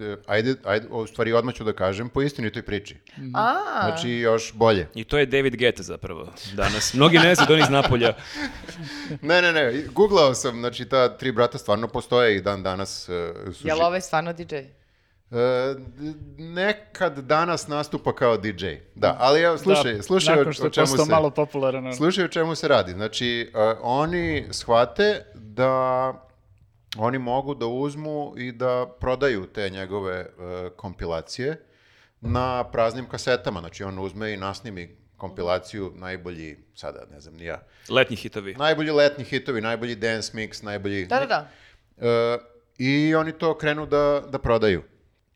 e, 0.02 0.18
ajde, 0.28 0.56
ajde, 0.64 0.88
u 0.90 1.08
stvari 1.08 1.34
odmah 1.34 1.56
ću 1.56 1.64
da 1.64 1.74
kažem, 1.74 2.10
po 2.10 2.22
istinitoj 2.22 2.62
priči. 2.62 2.98
A, 3.34 3.56
Znači, 3.84 4.10
još 4.10 4.54
bolje. 4.54 4.88
I 4.96 5.04
to 5.04 5.18
je 5.18 5.26
David 5.26 5.56
Guetta 5.56 5.84
zapravo 5.84 6.28
danas. 6.54 6.94
Mnogi 6.94 7.18
ne 7.18 7.36
znaju 7.36 7.48
da 7.48 7.54
on 7.54 7.60
iz 7.60 7.70
Napolja. 7.72 8.14
Ne, 9.22 9.42
ne, 9.42 9.52
ne, 9.54 9.84
googlao 9.86 10.34
sam, 10.34 10.60
znači 10.60 10.86
ta 10.86 11.10
tri 11.10 11.32
brata 11.32 11.58
stvarno 11.58 11.88
postoje 11.88 12.36
i 12.36 12.42
dan 12.42 12.64
danas 12.64 13.10
e, 13.10 13.34
su 13.54 13.68
jel 13.68 13.78
ži- 13.78 13.84
ovaj 13.84 14.02
stvarno 14.02 14.34
DJ? 14.34 14.56
E, 15.32 15.76
nekad 16.38 17.20
danas 17.20 17.68
nastupa 17.68 18.16
kao 18.16 18.38
DJ. 18.38 18.66
Da, 18.96 19.18
ali 19.20 19.42
evo, 19.42 19.58
slušaj, 19.58 19.94
Da, 19.94 20.04
slušaj 20.04 20.36
nakon 20.36 20.50
o, 20.50 20.54
što 20.54 20.64
o 20.64 20.66
je 20.66 20.72
čemu 20.72 20.88
se... 20.88 21.12
malo 21.12 21.30
popularan. 21.30 21.86
ono. 21.86 21.96
Slušaj 21.96 22.26
o 22.26 22.28
čemu 22.28 22.56
se 22.56 22.68
radi. 22.68 22.92
Znači, 22.92 23.52
e, 23.54 23.58
oni 23.82 24.46
shvate 24.52 25.26
da 25.34 26.14
oni 26.98 27.18
mogu 27.18 27.56
da 27.56 27.66
uzmu 27.66 28.34
i 28.38 28.52
da 28.52 28.86
prodaju 29.00 29.46
te 29.46 29.70
njegove 29.70 30.20
e, 30.20 30.26
kompilacije 30.76 31.66
na 32.22 32.64
praznim 32.64 33.10
kasetama. 33.10 33.60
Znači, 33.60 33.84
on 33.84 34.00
uzme 34.00 34.34
i 34.34 34.38
nasnimi 34.38 34.96
kompilaciju 35.18 35.92
najbolji, 35.96 36.58
sada 36.76 37.00
ne 37.12 37.20
znam 37.20 37.36
ni 37.36 37.46
ja, 37.46 37.62
Letnji 37.90 38.16
hitovi. 38.16 38.54
najbolji 38.56 38.92
letnji 38.92 39.24
hitovi, 39.24 39.62
najbolji 39.62 39.96
dance 39.96 40.32
mix, 40.34 40.64
najbolji... 40.64 41.06
Da, 41.06 41.20
da, 41.20 41.26
da. 41.26 41.48
E, 42.08 42.38
I 42.78 43.16
oni 43.16 43.32
to 43.32 43.58
krenu 43.58 43.86
da, 43.86 44.22
da 44.30 44.40
prodaju. 44.40 44.84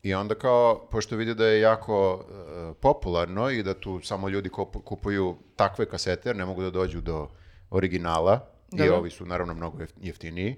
I 0.06 0.14
onda 0.14 0.34
kao, 0.34 0.88
pošto 0.90 1.16
vide 1.16 1.34
da 1.34 1.46
je 1.46 1.60
jako 1.60 2.24
e, 2.24 2.74
popularno 2.80 3.50
i 3.50 3.62
da 3.62 3.74
tu 3.74 4.00
samo 4.02 4.28
ljudi 4.28 4.48
kupu- 4.48 4.82
kupuju 4.82 5.36
takve 5.56 5.86
kasete, 5.86 6.28
jer 6.28 6.36
ne 6.36 6.44
mogu 6.44 6.62
da 6.62 6.70
dođu 6.70 7.00
do 7.00 7.28
originala, 7.70 8.40
i 8.72 8.76
Dobro. 8.76 8.96
ovi 8.96 9.10
su 9.10 9.26
naravno 9.26 9.54
mnogo 9.54 9.78
jef- 9.78 9.96
jeftiniji, 10.00 10.56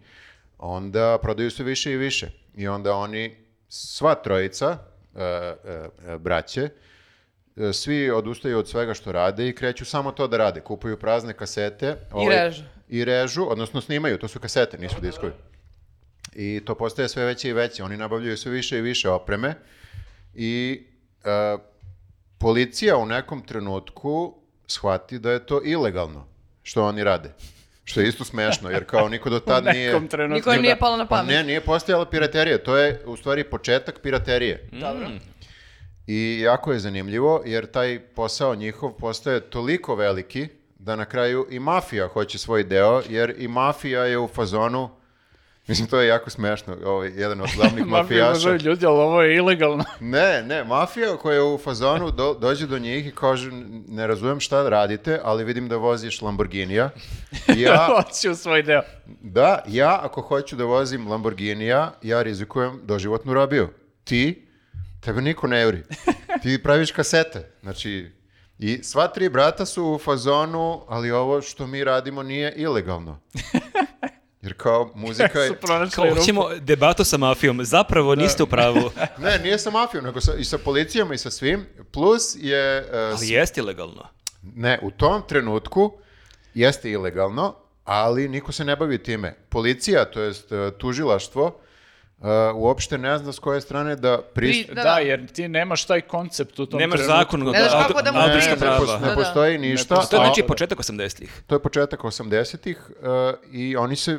onda 0.58 1.18
prodaju 1.22 1.50
sve 1.50 1.64
više 1.64 1.92
i 1.92 1.96
više. 1.96 2.30
I 2.56 2.68
onda 2.68 2.92
oni, 2.94 3.36
sva 3.68 4.14
trojica, 4.14 4.78
e, 5.14 5.22
e, 5.22 6.18
braće, 6.18 6.68
svi 7.72 8.10
odustaju 8.10 8.58
od 8.58 8.68
svega 8.68 8.94
što 8.94 9.12
rade 9.12 9.48
i 9.48 9.54
kreću 9.54 9.84
samo 9.84 10.12
to 10.12 10.28
da 10.28 10.36
rade. 10.36 10.60
Kupuju 10.60 10.98
prazne 10.98 11.32
kasete. 11.32 11.96
ovaj, 12.12 12.36
režu. 12.36 12.62
I 12.88 13.04
režu, 13.04 13.46
odnosno 13.50 13.80
snimaju, 13.80 14.18
to 14.18 14.28
su 14.28 14.40
kasete, 14.40 14.78
nisu 14.78 15.00
diskovi. 15.00 15.32
I 16.40 16.60
to 16.64 16.74
postaje 16.74 17.08
sve 17.08 17.24
veće 17.24 17.48
i 17.48 17.52
veće. 17.52 17.84
Oni 17.84 17.96
nabavljaju 17.96 18.36
sve 18.36 18.52
više 18.52 18.78
i 18.78 18.80
više 18.80 19.10
opreme 19.10 19.54
i 20.34 20.82
e, 21.24 21.56
policija 22.38 22.96
u 22.96 23.06
nekom 23.06 23.42
trenutku 23.42 24.34
shvati 24.66 25.18
da 25.18 25.32
je 25.32 25.46
to 25.46 25.60
ilegalno 25.64 26.26
što 26.62 26.84
oni 26.84 27.04
rade. 27.04 27.32
Što 27.84 28.00
je 28.00 28.08
isto 28.08 28.24
smešno, 28.24 28.70
jer 28.70 28.84
kao 28.84 29.08
niko 29.08 29.30
do 29.30 29.36
U 29.36 29.40
tad 29.40 29.64
nije... 29.64 29.86
nekom 29.86 30.08
trenutku. 30.08 30.50
Niko 30.50 30.62
nije 30.62 30.74
da. 30.74 30.78
palo 30.78 30.96
na 30.96 31.06
Pa 31.06 31.16
pamet. 31.16 31.34
ne, 31.34 31.44
nije 31.44 31.60
postojala 31.60 32.10
piraterija, 32.10 32.58
to 32.58 32.76
je 32.76 33.02
u 33.06 33.16
stvari 33.16 33.44
početak 33.44 34.00
piraterije. 34.02 34.68
Dobro. 34.72 35.08
I 36.06 36.40
jako 36.40 36.72
je 36.72 36.78
zanimljivo, 36.78 37.42
jer 37.46 37.66
taj 37.66 38.00
posao 38.00 38.54
njihov 38.54 38.92
postaje 38.92 39.40
toliko 39.40 39.94
veliki 39.94 40.48
da 40.78 40.96
na 40.96 41.04
kraju 41.04 41.46
i 41.50 41.58
mafija 41.58 42.08
hoće 42.08 42.38
svoj 42.38 42.64
deo, 42.64 43.02
jer 43.08 43.34
i 43.38 43.48
mafija 43.48 44.04
je 44.04 44.18
u 44.18 44.28
fazonu, 44.28 44.97
mislim 45.68 45.88
to 45.88 46.00
je 46.00 46.08
jako 46.08 46.30
smešno, 46.30 46.76
ovaj, 46.84 47.12
jedan 47.16 47.40
od 47.40 47.48
glavnih 47.56 47.86
Mafija 47.86 48.28
mafijaša. 48.28 48.56
ljudi, 48.58 48.86
ali 48.86 48.96
ovo 48.96 49.22
je 49.22 49.36
ilegalno. 49.36 49.84
Ne, 50.00 50.42
ne, 50.42 50.64
mafija 50.64 51.16
koja 51.16 51.34
je 51.34 51.42
u 51.44 51.58
fazonu 51.58 52.10
do- 52.10 52.34
dođe 52.34 52.66
do 52.66 52.78
njih 52.78 53.06
i 53.06 53.12
kaže 53.12 53.50
ne 53.88 54.06
razumem 54.06 54.40
šta 54.40 54.68
radite, 54.68 55.20
ali 55.24 55.44
vidim 55.44 55.68
da 55.68 55.76
voziš 55.76 56.22
Lamborghinija. 56.22 56.90
Ja, 57.56 57.86
Hoću 57.86 58.34
svoj 58.34 58.62
deo. 58.62 58.82
da, 59.22 59.64
ja 59.68 60.00
ako 60.02 60.20
hoću 60.20 60.56
da 60.56 60.64
vozim 60.64 61.08
Lamborghinija, 61.08 61.92
ja 62.02 62.22
rizikujem 62.22 62.80
doživotnu 62.84 63.34
robiju. 63.34 63.68
Ti, 64.04 64.46
tebe 65.00 65.20
niko 65.20 65.46
ne 65.46 65.62
juri. 65.62 65.82
Ti 66.42 66.62
praviš 66.62 66.90
kasete. 66.92 67.50
Znači, 67.62 68.10
i 68.58 68.82
sva 68.82 69.08
tri 69.08 69.28
brata 69.28 69.66
su 69.66 69.84
u 69.84 69.98
fazonu, 69.98 70.80
ali 70.88 71.10
ovo 71.10 71.42
što 71.42 71.66
mi 71.66 71.84
radimo 71.84 72.22
nije 72.22 72.52
ilegalno. 72.52 73.20
Jer 74.48 74.56
kao 74.56 74.90
muzika 74.94 75.40
je... 75.40 75.50
Kao, 75.90 76.10
hoćemo 76.10 76.48
debatu 76.56 77.04
sa 77.04 77.16
mafijom. 77.18 77.64
Zapravo 77.64 78.14
niste 78.14 78.42
u 78.42 78.46
pravu, 78.46 78.90
Ne, 79.18 79.38
nije 79.38 79.58
sa 79.58 79.70
mafijom, 79.70 80.04
nego 80.04 80.20
sa, 80.20 80.32
i 80.34 80.44
sa 80.44 80.58
policijom 80.58 81.12
i 81.12 81.18
sa 81.18 81.30
svim. 81.30 81.66
Plus 81.92 82.36
je... 82.36 82.80
uh, 82.82 83.16
ali 83.16 83.28
jeste 83.28 83.60
ilegalno. 83.60 84.06
Ne, 84.44 84.78
u 84.82 84.90
tom 84.90 85.22
trenutku 85.22 85.92
jeste 86.54 86.90
ilegalno, 86.90 87.54
ali 87.84 88.28
niko 88.28 88.52
se 88.52 88.64
ne 88.64 88.76
bavi 88.76 88.98
time. 88.98 89.34
Policija, 89.48 90.04
to 90.04 90.20
jest 90.20 90.52
e, 90.52 90.70
tužilaštvo, 90.72 91.58
e, 92.18 92.24
uopšte 92.54 92.98
ne 92.98 93.18
zna 93.18 93.32
s 93.32 93.38
koje 93.38 93.60
strane 93.60 93.96
da 93.96 94.22
pristupi. 94.24 94.66
Pri- 94.66 94.74
Da, 94.74 94.82
Da, 94.82 94.90
da. 94.90 94.98
jer 94.98 95.26
ti 95.26 95.48
nemaš 95.48 95.84
taj 95.84 96.00
koncept 96.00 96.58
u 96.58 96.66
tom 96.66 96.80
Nemaš 96.80 96.96
trenutku. 96.96 97.18
zakon 97.18 97.40
Ne 97.42 97.58
znaš 97.60 97.86
kako 97.86 98.02
da 98.02 98.12
mu 98.12 98.18
priđeš. 98.24 98.46
ne, 98.46 98.56
prava. 98.56 98.94
ne 98.94 99.00
Da, 99.00 99.06
da. 99.06 99.14
postoji 99.14 99.58
ništa. 99.58 99.94
To 99.96 100.00
je 100.00 100.06
znači 100.18 100.42
početak 100.42 100.78
80-ih. 100.78 101.42
to 101.46 101.54
je 101.54 101.58
početak 101.58 102.00
80-ih 102.00 102.78
e, 102.92 103.34
i 103.52 103.76
oni 103.76 103.96
se, 103.96 104.18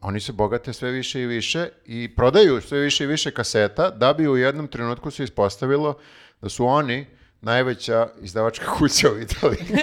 oni 0.00 0.20
se 0.20 0.32
bogate 0.32 0.72
sve 0.72 0.90
više 0.90 1.20
i 1.20 1.26
više 1.26 1.68
i 1.86 2.14
prodaju 2.16 2.60
sve 2.60 2.78
više 2.78 3.04
i 3.04 3.06
više 3.06 3.30
kaseta 3.30 3.90
da 3.90 4.12
bi 4.12 4.28
u 4.28 4.36
jednom 4.36 4.68
trenutku 4.68 5.10
se 5.10 5.24
ispostavilo 5.24 5.98
da 6.40 6.48
su 6.48 6.66
oni 6.66 7.06
najveća 7.40 8.08
izdavačka 8.20 8.64
kuća 8.78 9.10
u 9.10 9.18
Italiji. 9.18 9.66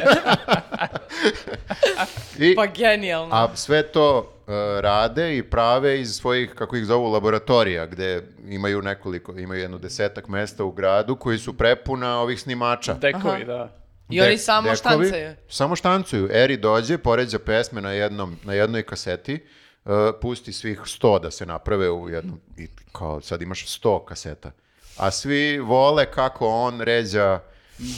I, 2.40 2.56
Pa 2.56 2.66
genijalno. 2.66 3.36
A 3.36 3.56
sve 3.56 3.84
to 3.84 4.34
e, 4.48 4.52
rade 4.82 5.38
i 5.38 5.44
prave 5.44 6.02
iz 6.02 6.16
svojih, 6.16 6.52
kako 6.56 6.76
ih 6.76 6.86
zovu, 6.86 7.12
laboratorija, 7.12 7.86
gde 7.86 8.24
imaju 8.48 8.82
nekoliko, 8.82 9.38
imaju 9.38 9.62
jedno 9.62 9.78
desetak 9.78 10.28
mesta 10.28 10.64
u 10.64 10.72
gradu 10.72 11.16
koji 11.16 11.38
su 11.38 11.58
prepuna 11.58 12.20
ovih 12.20 12.42
snimača. 12.42 12.94
Dekovi, 12.94 13.46
da. 13.46 13.74
I 14.10 14.22
oni 14.22 14.38
samo 14.38 14.62
dekovi, 14.62 14.78
štancaju. 14.78 15.36
Samo 15.50 15.76
štancuju. 15.76 16.30
Eri 16.32 16.58
dođe, 16.58 16.98
poređa 16.98 17.40
pesme 17.40 17.82
na, 17.82 17.92
jednom, 17.92 18.38
na 18.44 18.54
jednoj 18.54 18.84
kaseti, 18.84 19.46
e, 19.88 19.90
pusti 20.22 20.54
svih 20.54 20.80
100 20.80 21.22
da 21.22 21.32
se 21.32 21.46
naprave 21.46 21.92
u 21.92 22.10
jednom, 22.10 22.40
i 22.58 22.68
kao 22.92 23.22
sad 23.22 23.42
imaš 23.42 23.66
100 23.82 24.06
kaseta. 24.06 24.52
A 24.98 25.12
svi 25.12 25.60
vole 25.60 26.12
kako 26.12 26.48
on 26.48 26.82
ređa 26.82 27.40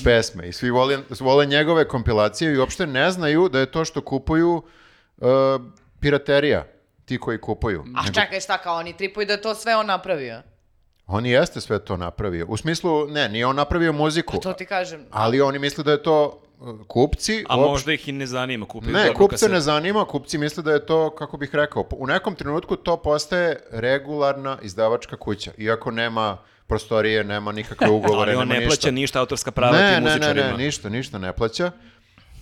pesme 0.04 0.48
i 0.48 0.54
svi 0.54 0.70
vole, 0.70 1.00
vole 1.20 1.46
njegove 1.46 1.88
kompilacije 1.88 2.54
i 2.54 2.58
uopšte 2.58 2.88
ne 2.88 3.12
znaju 3.12 3.50
da 3.50 3.60
je 3.60 3.72
to 3.72 3.86
što 3.86 4.02
kupuju 4.02 4.64
e, 5.18 5.26
piraterija, 6.00 6.66
ti 7.06 7.18
koji 7.20 7.42
kupuju. 7.42 7.82
A 7.96 8.02
Nego 8.02 8.14
čekaj, 8.14 8.40
šta 8.40 8.58
kao 8.58 8.76
oni 8.76 8.98
tripuju 8.98 9.26
da 9.26 9.34
je 9.34 9.42
to 9.42 9.56
sve 9.56 9.76
on 9.76 9.86
napravio? 9.86 10.42
On 11.08 11.26
jeste 11.26 11.62
sve 11.62 11.80
to 11.86 11.98
napravio. 11.98 12.46
U 12.50 12.58
smislu, 12.58 13.08
ne, 13.08 13.30
nije 13.30 13.46
on 13.46 13.56
napravio 13.56 13.94
muziku, 13.94 14.40
To 14.40 14.54
ti 14.54 14.66
kažem. 14.66 15.06
ali 15.12 15.42
oni 15.42 15.60
misle 15.60 15.84
da 15.84 15.92
je 15.92 16.04
to 16.04 16.42
kupci. 16.88 17.46
A 17.50 17.56
uopšte- 17.56 17.70
možda 17.70 17.94
ih 17.94 18.08
i 18.08 18.14
ne 18.14 18.28
zanima 18.28 18.66
kupiti 18.66 18.94
Ne, 18.94 19.00
dobru 19.00 19.14
kupce 19.16 19.34
kasetu. 19.36 19.52
ne 19.52 19.62
zanima, 19.62 20.06
kupci 20.06 20.38
misle 20.38 20.64
da 20.64 20.72
je 20.72 20.86
to, 20.86 21.10
kako 21.10 21.38
bih 21.38 21.50
rekao, 21.54 21.86
u 21.92 22.08
nekom 22.08 22.36
trenutku 22.36 22.76
to 22.76 22.98
postaje 22.98 23.60
regularna 23.72 24.58
izdavačka 24.62 25.18
kuća, 25.18 25.52
iako 25.58 25.92
nema 25.92 26.38
prostorije, 26.68 27.24
nema 27.24 27.52
nikakve 27.52 27.90
ugovore, 27.98 28.22
Ali 28.22 28.36
on 28.36 28.40
nema 28.40 28.54
ne 28.54 28.60
ništa. 28.60 28.70
plaća 28.72 28.92
ništa 28.92 29.20
autorska 29.20 29.52
prava 29.52 29.72
ne, 29.74 29.80
tim 29.86 29.94
ne, 29.96 30.00
ne, 30.02 30.10
muzičarima. 30.12 30.48
ne, 30.48 30.58
ništa, 30.58 30.90
ništa 30.90 31.18
ne 31.18 31.34
plaća. 31.34 31.72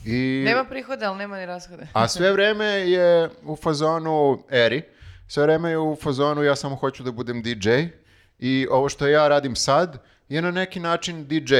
I, 0.05 0.43
Nema 0.45 0.63
prihode, 0.63 1.05
ali 1.05 1.17
nema 1.17 1.37
ni 1.37 1.45
rashode. 1.45 1.87
a 1.93 2.07
sve 2.07 2.31
vreme 2.31 2.65
je 2.65 3.29
u 3.43 3.55
fazonu 3.55 4.43
Eri, 4.51 4.81
sve 5.27 5.43
vreme 5.43 5.69
je 5.69 5.79
u 5.79 5.95
fazonu 5.95 6.43
ja 6.43 6.55
samo 6.55 6.75
hoću 6.75 7.03
da 7.03 7.11
budem 7.11 7.43
DJ 7.43 7.69
i 8.39 8.67
ovo 8.71 8.89
što 8.89 9.07
ja 9.07 9.27
radim 9.27 9.55
sad 9.55 9.97
je 10.29 10.41
na 10.41 10.51
neki 10.51 10.79
način 10.79 11.25
DJ, 11.25 11.55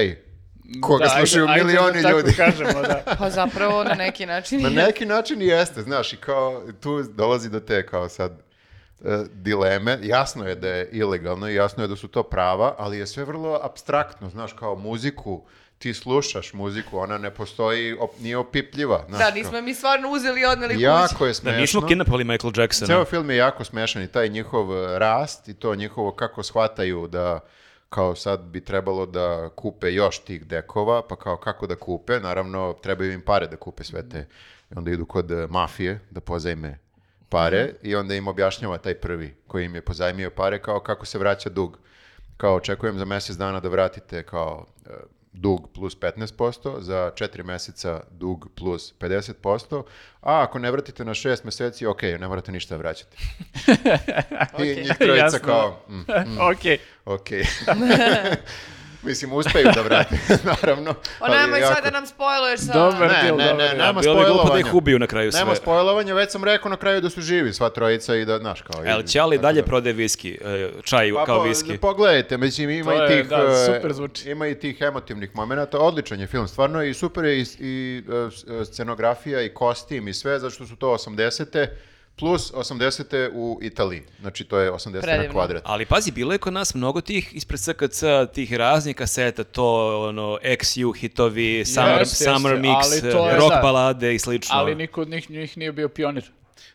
koga 0.82 1.04
Da, 1.04 1.10
slušaju 1.10 1.46
ajde- 1.46 1.54
ajde 1.54 1.64
milioni 1.66 2.02
da 2.02 2.10
ljudi. 2.10 2.24
Tako 2.28 2.52
kažemo, 2.52 2.82
da. 2.82 3.04
Pa 3.20 3.30
zapravo 3.30 3.84
na 3.84 3.94
neki 3.96 4.26
način 4.26 4.62
Na 4.62 4.70
neki 4.70 5.06
način 5.06 5.42
i 5.42 5.48
jeste, 5.48 5.82
znaš, 5.82 6.14
i 6.14 6.18
kao 6.18 6.62
tu 6.74 7.04
dolazi 7.04 7.50
do 7.50 7.60
te 7.60 7.86
kao 7.86 8.10
sad 8.10 8.32
e, 8.32 9.24
dileme. 9.32 10.00
Jasno 10.04 10.48
je 10.48 10.56
da 10.56 10.68
je 10.70 10.90
ilegalno 10.92 11.50
i 11.50 11.56
jasno 11.56 11.84
je 11.84 11.88
da 11.88 11.96
su 11.96 12.08
to 12.08 12.24
prava, 12.24 12.76
ali 12.78 12.98
je 12.98 13.08
sve 13.08 13.24
vrlo 13.24 13.60
abstraktno, 13.64 14.30
znaš, 14.30 14.54
kao 14.54 14.76
muziku, 14.76 15.44
ti 15.78 15.94
slušaš 15.94 16.54
muziku, 16.54 16.98
ona 16.98 17.18
ne 17.18 17.30
postoji, 17.32 17.94
op- 17.94 18.20
nije 18.20 18.38
opipljiva. 18.38 19.06
Znaš, 19.08 19.20
Da, 19.20 19.32
nismo 19.32 19.62
mi 19.62 19.74
stvarno 19.74 20.10
uzeli 20.10 20.42
i 20.42 20.46
odneli 20.46 20.74
kući. 20.74 20.84
Jako 20.84 21.26
je 21.26 21.30
Da 21.30 21.34
smešno. 21.34 21.62
nismo 21.62 21.82
kidnapovali 21.82 22.24
Michael 22.24 22.54
Jacksona. 22.56 22.88
Ceo 22.88 23.06
film 23.06 23.30
je 23.30 23.38
jako 23.38 23.64
smešan 23.64 24.04
i 24.04 24.08
taj 24.08 24.30
njihov 24.30 24.68
rast 24.98 25.48
i 25.48 25.54
to 25.54 25.76
njihovo 25.76 26.12
kako 26.12 26.44
shvataju 26.44 27.08
da 27.08 27.40
kao 27.90 28.16
sad 28.16 28.42
bi 28.42 28.62
trebalo 28.62 29.06
da 29.06 29.50
kupe 29.56 29.94
još 29.94 30.20
tih 30.20 30.46
dekova, 30.46 31.08
pa 31.08 31.16
kao 31.16 31.38
kako 31.38 31.68
da 31.68 31.76
kupe, 31.76 32.20
naravno 32.20 32.76
trebaju 32.82 33.12
im 33.12 33.22
pare 33.22 33.48
da 33.48 33.58
kupe 33.58 33.84
sve 33.84 34.10
te, 34.10 34.28
i 34.72 34.74
onda 34.76 34.92
idu 34.92 35.06
kod 35.06 35.32
e, 35.32 35.48
mafije 35.50 36.00
da 36.10 36.22
pozajme 36.22 36.78
pare 37.30 37.74
i 37.84 37.96
onda 37.96 38.16
im 38.16 38.28
objašnjava 38.28 38.78
taj 38.78 38.96
prvi 38.96 39.36
koji 39.48 39.66
im 39.66 39.76
je 39.76 39.82
pozajmio 39.82 40.30
pare 40.30 40.62
kao 40.62 40.80
kako 40.80 41.06
se 41.06 41.18
vraća 41.20 41.50
dug. 41.50 41.80
Kao 42.38 42.56
očekujem 42.56 42.98
za 42.98 43.06
mjesec 43.06 43.36
dana 43.36 43.60
da 43.60 43.70
vratite 43.70 44.24
kao 44.24 44.66
e, 44.86 44.90
dug 45.38 45.68
plus 45.74 45.98
15%, 46.00 46.82
za 46.82 47.12
4 47.16 47.44
mjeseca 47.44 48.02
dug 48.12 48.48
plus 48.56 48.94
50%, 49.00 49.84
a 50.22 50.42
ako 50.44 50.60
ne 50.60 50.72
vratite 50.72 51.06
na 51.06 51.14
6 51.14 51.44
mjeseci, 51.44 51.86
ok, 51.86 52.02
ne 52.02 52.28
morate 52.28 52.52
ništa 52.52 52.76
vraćati. 52.76 53.18
I 54.64 54.66
njih 54.66 54.98
trojica 54.98 55.26
Jasno. 55.26 55.40
kao, 55.46 55.80
mm, 55.90 56.06
Okej. 56.52 56.78
ok. 57.06 57.28
Mislim, 59.08 59.34
uspeju 59.34 59.68
da 59.76 59.82
vrate, 59.82 60.16
naravno. 60.54 60.94
Pa 60.94 61.02
ali 61.22 61.38
nemoj 61.38 61.60
jako- 61.60 61.74
sad 61.74 61.84
da 61.84 61.90
nam 61.92 62.08
spojluješ 62.08 62.60
sa... 62.60 62.74
Dobar 62.74 63.08
Ne, 63.10 63.32
ne, 63.34 63.54
ne, 63.54 63.74
nema 63.76 64.02
Bilo 64.02 64.16
bi 64.16 64.22
glupo 64.22 64.34
da 64.34 64.40
spojlovanja. 64.40 64.60
ih 64.60 64.74
ubiju 64.74 65.00
na 65.00 65.08
kraju 65.08 65.32
sve. 65.32 65.40
Nema 65.40 65.56
spojlovanja, 65.56 66.14
već 66.14 66.32
sam 66.32 66.44
rekao 66.44 66.70
na 66.70 66.78
kraju 66.78 67.02
da 67.02 67.10
su 67.10 67.22
živi 67.22 67.54
sva 67.54 67.70
trojica 67.70 68.16
i 68.16 68.26
da, 68.26 68.38
znaš, 68.38 68.62
kao... 68.62 68.86
El 68.86 69.00
i- 69.00 69.08
Ćali 69.08 69.38
dalje 69.38 69.62
da- 69.62 69.68
prodaje 69.68 69.94
viski, 69.94 70.40
e, 70.42 70.70
čaj 70.84 71.14
Pa, 71.14 71.26
kao 71.26 71.42
viski. 71.42 71.78
Pogledajte, 71.78 72.38
mislim, 72.38 72.70
ima 72.72 72.92
To 72.92 72.98
i 72.98 73.02
je, 73.02 73.08
tih, 73.14 73.30
da, 73.30 73.36
e, 73.38 73.66
super 73.68 73.94
zvuči. 73.94 74.30
ima 74.30 74.48
i 74.48 74.56
tih 74.56 74.78
emotivnih 74.82 75.30
momenata. 75.34 75.80
Odličan 75.80 76.20
je 76.20 76.28
film, 76.28 76.48
stvarno 76.48 76.84
i 76.84 76.94
super 76.94 77.26
je 77.26 77.38
i, 77.38 77.46
i 77.60 78.04
s- 78.32 78.44
e, 78.52 78.66
scenografija 78.66 79.42
i 79.42 79.50
kostim 79.50 80.08
i 80.08 80.14
sve, 80.14 80.40
zato 80.40 80.52
što 80.52 80.66
su 80.66 80.76
to 80.76 80.88
80. 80.90 81.68
plus 82.18 82.54
80. 82.54 83.30
u 83.34 83.60
Italiji. 83.62 84.02
Znači, 84.22 84.44
to 84.44 84.60
je 84.60 84.72
80 84.72 84.94
na 84.94 85.02
Predivno. 85.02 85.32
kvadrat. 85.34 85.64
Ali 85.66 85.86
pazi, 85.86 86.12
bilo 86.12 86.34
je 86.34 86.38
kod 86.38 86.54
nas 86.54 86.76
mnogo 86.76 87.02
tih 87.02 87.36
ispred 87.36 87.60
SKC, 87.60 88.04
tih 88.34 88.54
raznih 88.54 88.96
kaseta, 88.96 89.44
to 89.44 89.66
ono, 90.10 90.38
XU 90.44 90.98
hitovi, 90.98 91.66
Summer, 91.66 92.00
Jeste, 92.00 92.24
summer 92.24 92.66
jeste, 92.66 93.08
Mix, 93.08 93.38
rock 93.38 93.54
da. 93.54 93.60
balade 93.64 94.16
i 94.16 94.20
slično. 94.20 94.56
Ali 94.56 94.76
niko 94.76 95.02
od 95.02 95.10
njih, 95.10 95.30
njih 95.30 95.58
nije 95.58 95.72
bio 95.72 95.90
pionir. 95.90 96.32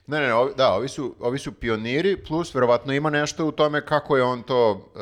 Ne, 0.07 0.21
ne, 0.21 0.27
ne, 0.27 0.35
ovi, 0.35 0.53
da, 0.57 0.69
ovi 0.69 0.89
su, 0.89 1.15
ovi 1.21 1.39
su 1.39 1.53
pioniri, 1.53 2.17
plus 2.19 2.55
verovatno 2.55 2.93
ima 2.93 3.11
nešto 3.11 3.47
u 3.47 3.53
tome 3.53 3.81
kako 3.83 4.17
je 4.17 4.23
on 4.23 4.43
to 4.43 4.91
e, 4.97 4.99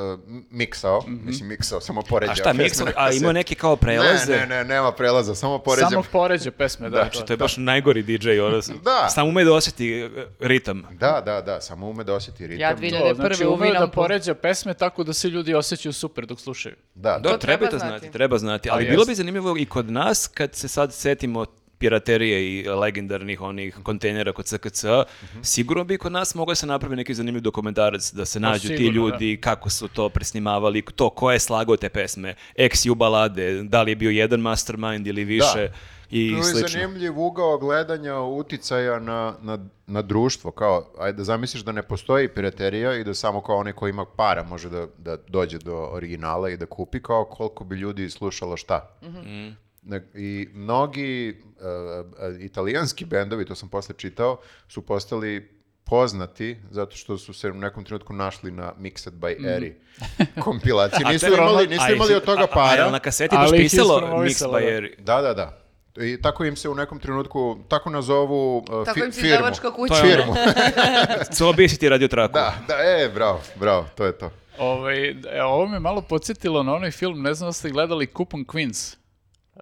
miksao. 0.51 1.05
Mislim, 1.07 1.49
miksao, 1.49 1.81
samo 1.81 2.03
poređao. 2.03 2.33
A 2.33 2.37
šta, 2.37 2.53
na 2.53 2.65
a 2.97 3.13
ima 3.13 3.33
neke 3.33 3.55
kao 3.55 3.77
prelaze? 3.77 4.33
Ne, 4.33 4.39
ne, 4.39 4.47
ne, 4.49 4.65
nema 4.65 4.93
prelaza, 4.93 5.35
samo 5.35 5.59
poređam. 5.59 5.91
Samo 5.91 6.03
poređe 6.13 6.51
pesme, 6.51 6.91
da. 6.91 6.97
Znači, 6.97 7.25
to 7.27 7.33
je 7.33 7.37
baš 7.37 7.57
najgori 7.57 8.03
DJ, 8.03 8.41
ono, 8.41 8.61
Da. 8.85 9.09
samo 9.09 9.29
ume 9.29 9.45
da 9.45 9.53
osjeti 9.53 9.91
e, 9.93 10.11
ritam. 10.41 10.83
Da, 10.91 11.23
da, 11.27 11.41
da, 11.41 11.61
samo 11.61 11.89
ume 11.89 12.05
da 12.05 12.15
osjeti 12.15 12.47
ritam. 12.47 12.61
Ja 12.61 12.77
dvilja- 12.77 12.99
To, 13.01 13.05
2001. 13.07 13.15
znači, 13.17 13.47
u 13.47 13.49
umeju 13.49 13.73
da 13.73 13.79
Vinampu. 13.79 13.95
poređa 13.95 14.35
pesme 14.35 14.75
tako 14.75 15.05
da 15.05 15.13
se 15.13 15.29
ljudi 15.29 15.55
osjećaju 15.55 15.93
super 15.93 16.27
dok 16.27 16.41
slušaju. 16.41 16.75
Da, 16.95 17.11
Da, 17.13 17.19
da. 17.21 17.39
treba, 17.39 17.39
treba 17.39 17.67
to 17.69 17.79
znati. 17.79 17.99
znati, 17.99 18.13
treba 18.13 18.39
znati. 18.39 18.71
Ali 18.71 18.85
Pa 18.85 18.91
bilo 18.91 19.01
jest. 19.01 19.09
bi 19.09 19.15
zanimljivo 19.15 19.57
i 19.59 19.67
kod 19.67 19.91
nas, 19.91 20.27
kad 20.29 20.55
se 20.55 20.69
sad 20.69 20.95
setimo 20.95 21.47
piraterije 21.81 22.39
i 22.51 22.69
legendarnih 22.71 23.41
onih 23.41 23.79
kontejnera 23.83 24.33
kod 24.33 24.47
CKC, 24.47 24.85
Mhm. 25.23 25.43
sigurno 25.43 25.85
bi 25.85 25.99
kod 25.99 26.13
nas 26.13 26.35
mogao 26.35 26.55
se 26.55 26.67
napravi 26.67 26.97
neki 26.97 27.15
zanimljiv 27.15 27.43
dokumentarac 27.43 28.13
da 28.13 28.25
se 28.25 28.41
nađu 28.41 28.69
ti 28.69 28.75
Pa 28.75 28.79
sigurno, 28.79 28.93
ljudi, 29.01 29.39
kako 29.39 29.71
su 29.71 29.89
to 29.89 30.09
presnimavali, 30.09 30.83
to 30.87 31.11
ko 31.11 31.33
je 31.33 31.39
slagao 31.41 31.77
te 31.77 31.89
pesme, 31.89 32.35
XU 32.57 32.95
balade, 32.95 33.63
da 33.63 33.83
li 33.83 33.91
je 33.91 33.97
bio 33.97 34.11
jedan 34.13 34.41
mastermind 34.41 35.07
ili 35.07 35.25
više. 35.25 35.71
i 36.13 36.31
To 36.33 36.37
je 36.39 36.45
slično. 36.45 36.69
zanimljiv 36.71 37.19
ugao 37.19 37.59
gledanja 37.59 38.15
uticaja 38.17 38.99
na, 39.01 39.35
na, 39.43 39.59
na 39.87 40.03
društvo, 40.03 40.51
kao, 40.51 40.93
ajde 40.99 41.17
da 41.17 41.25
zamisliš 41.25 41.63
da 41.63 41.73
ne 41.73 41.83
postoji 41.83 42.29
piraterija 42.29 42.95
i 42.95 43.05
da 43.05 43.15
samo 43.15 43.41
kao 43.41 43.57
onaj 43.57 43.73
ko 43.73 43.89
ima 43.89 44.05
para 44.07 44.43
može 44.43 44.69
da, 44.69 44.87
da 44.99 45.17
dođe 45.29 45.59
do 45.59 45.89
originala 45.93 46.51
i 46.51 46.57
da 46.57 46.67
kupi, 46.67 47.01
kao 47.01 47.25
koliko 47.27 47.65
bi 47.65 47.77
ljudi 47.77 48.11
slušalo 48.11 48.57
šta. 48.57 48.97
Ne- 49.03 49.55
I 50.15 50.49
mnogi 50.53 51.37
uh, 51.41 52.41
italijanski 52.41 53.05
bendovi, 53.05 53.45
to 53.45 53.55
sam 53.55 53.69
posle 53.69 53.95
čitao, 53.95 54.37
su 54.69 54.83
postali 54.83 55.61
poznati 55.85 56.57
zato 56.71 56.97
što 56.97 57.19
su 57.19 57.33
se 57.33 57.51
u 57.51 57.55
nekom 57.55 57.85
trenutku 57.85 58.13
našli 58.13 58.51
na 58.51 58.73
Mixed 58.75 59.11
by 59.13 59.47
Eri 59.49 59.75
kompilaciji. 60.45 61.05
A 61.07 61.13
Nisu 61.13 61.27
imali, 61.29 61.67
nisu 61.67 61.93
imali 61.93 62.15
od 62.15 62.25
toga 62.25 62.41
a- 62.41 62.45
a 62.45 62.47
para. 62.49 62.91
na 62.91 62.99
kaseti 62.99 63.37
baš 63.37 63.49
Ali 63.49 63.59
pisalo 63.59 64.01
Mixed 64.01 64.47
by 64.47 64.61
da. 64.61 64.71
Eri? 64.71 64.97
Da, 64.99 65.21
da, 65.21 65.35
da. 65.35 65.57
I 65.97 66.23
tako 66.23 66.45
im 66.45 66.57
se 66.57 66.69
u 66.69 66.75
nekom 66.75 66.99
trenutku, 66.99 67.59
tako 67.69 67.91
nazovu 67.91 68.59
uh, 68.59 68.65
Tako 68.85 68.93
fi- 68.93 69.05
im 69.05 69.13
se 69.13 69.21
firmu. 69.21 69.35
izdavačka 69.35 69.71
kuća. 69.71 69.95
To 69.95 69.99
je 69.99 70.17
Firmu. 70.17 70.35
Co 71.33 71.53
bi 71.53 71.69
si 71.69 71.79
ti 71.79 71.89
radio 71.89 72.09
traku? 72.09 72.33
Da, 72.33 72.55
da, 72.69 72.75
e, 72.75 73.09
bravo, 73.09 73.41
bravo, 73.57 73.87
to 73.95 74.05
je 74.05 74.19
to. 74.19 74.31
Ovaj, 74.59 75.09
e, 75.11 75.15
ovo 75.43 75.67
me 75.67 75.81
malo 75.81 76.01
podsjetilo 76.01 76.63
na 76.63 76.75
onaj 76.75 76.91
film, 76.91 77.23
ne 77.23 77.35
znam 77.35 77.49
da 77.49 77.53
ste 77.53 77.71
gledali 77.71 78.07
Coupon 78.09 78.45
Queens, 78.45 78.97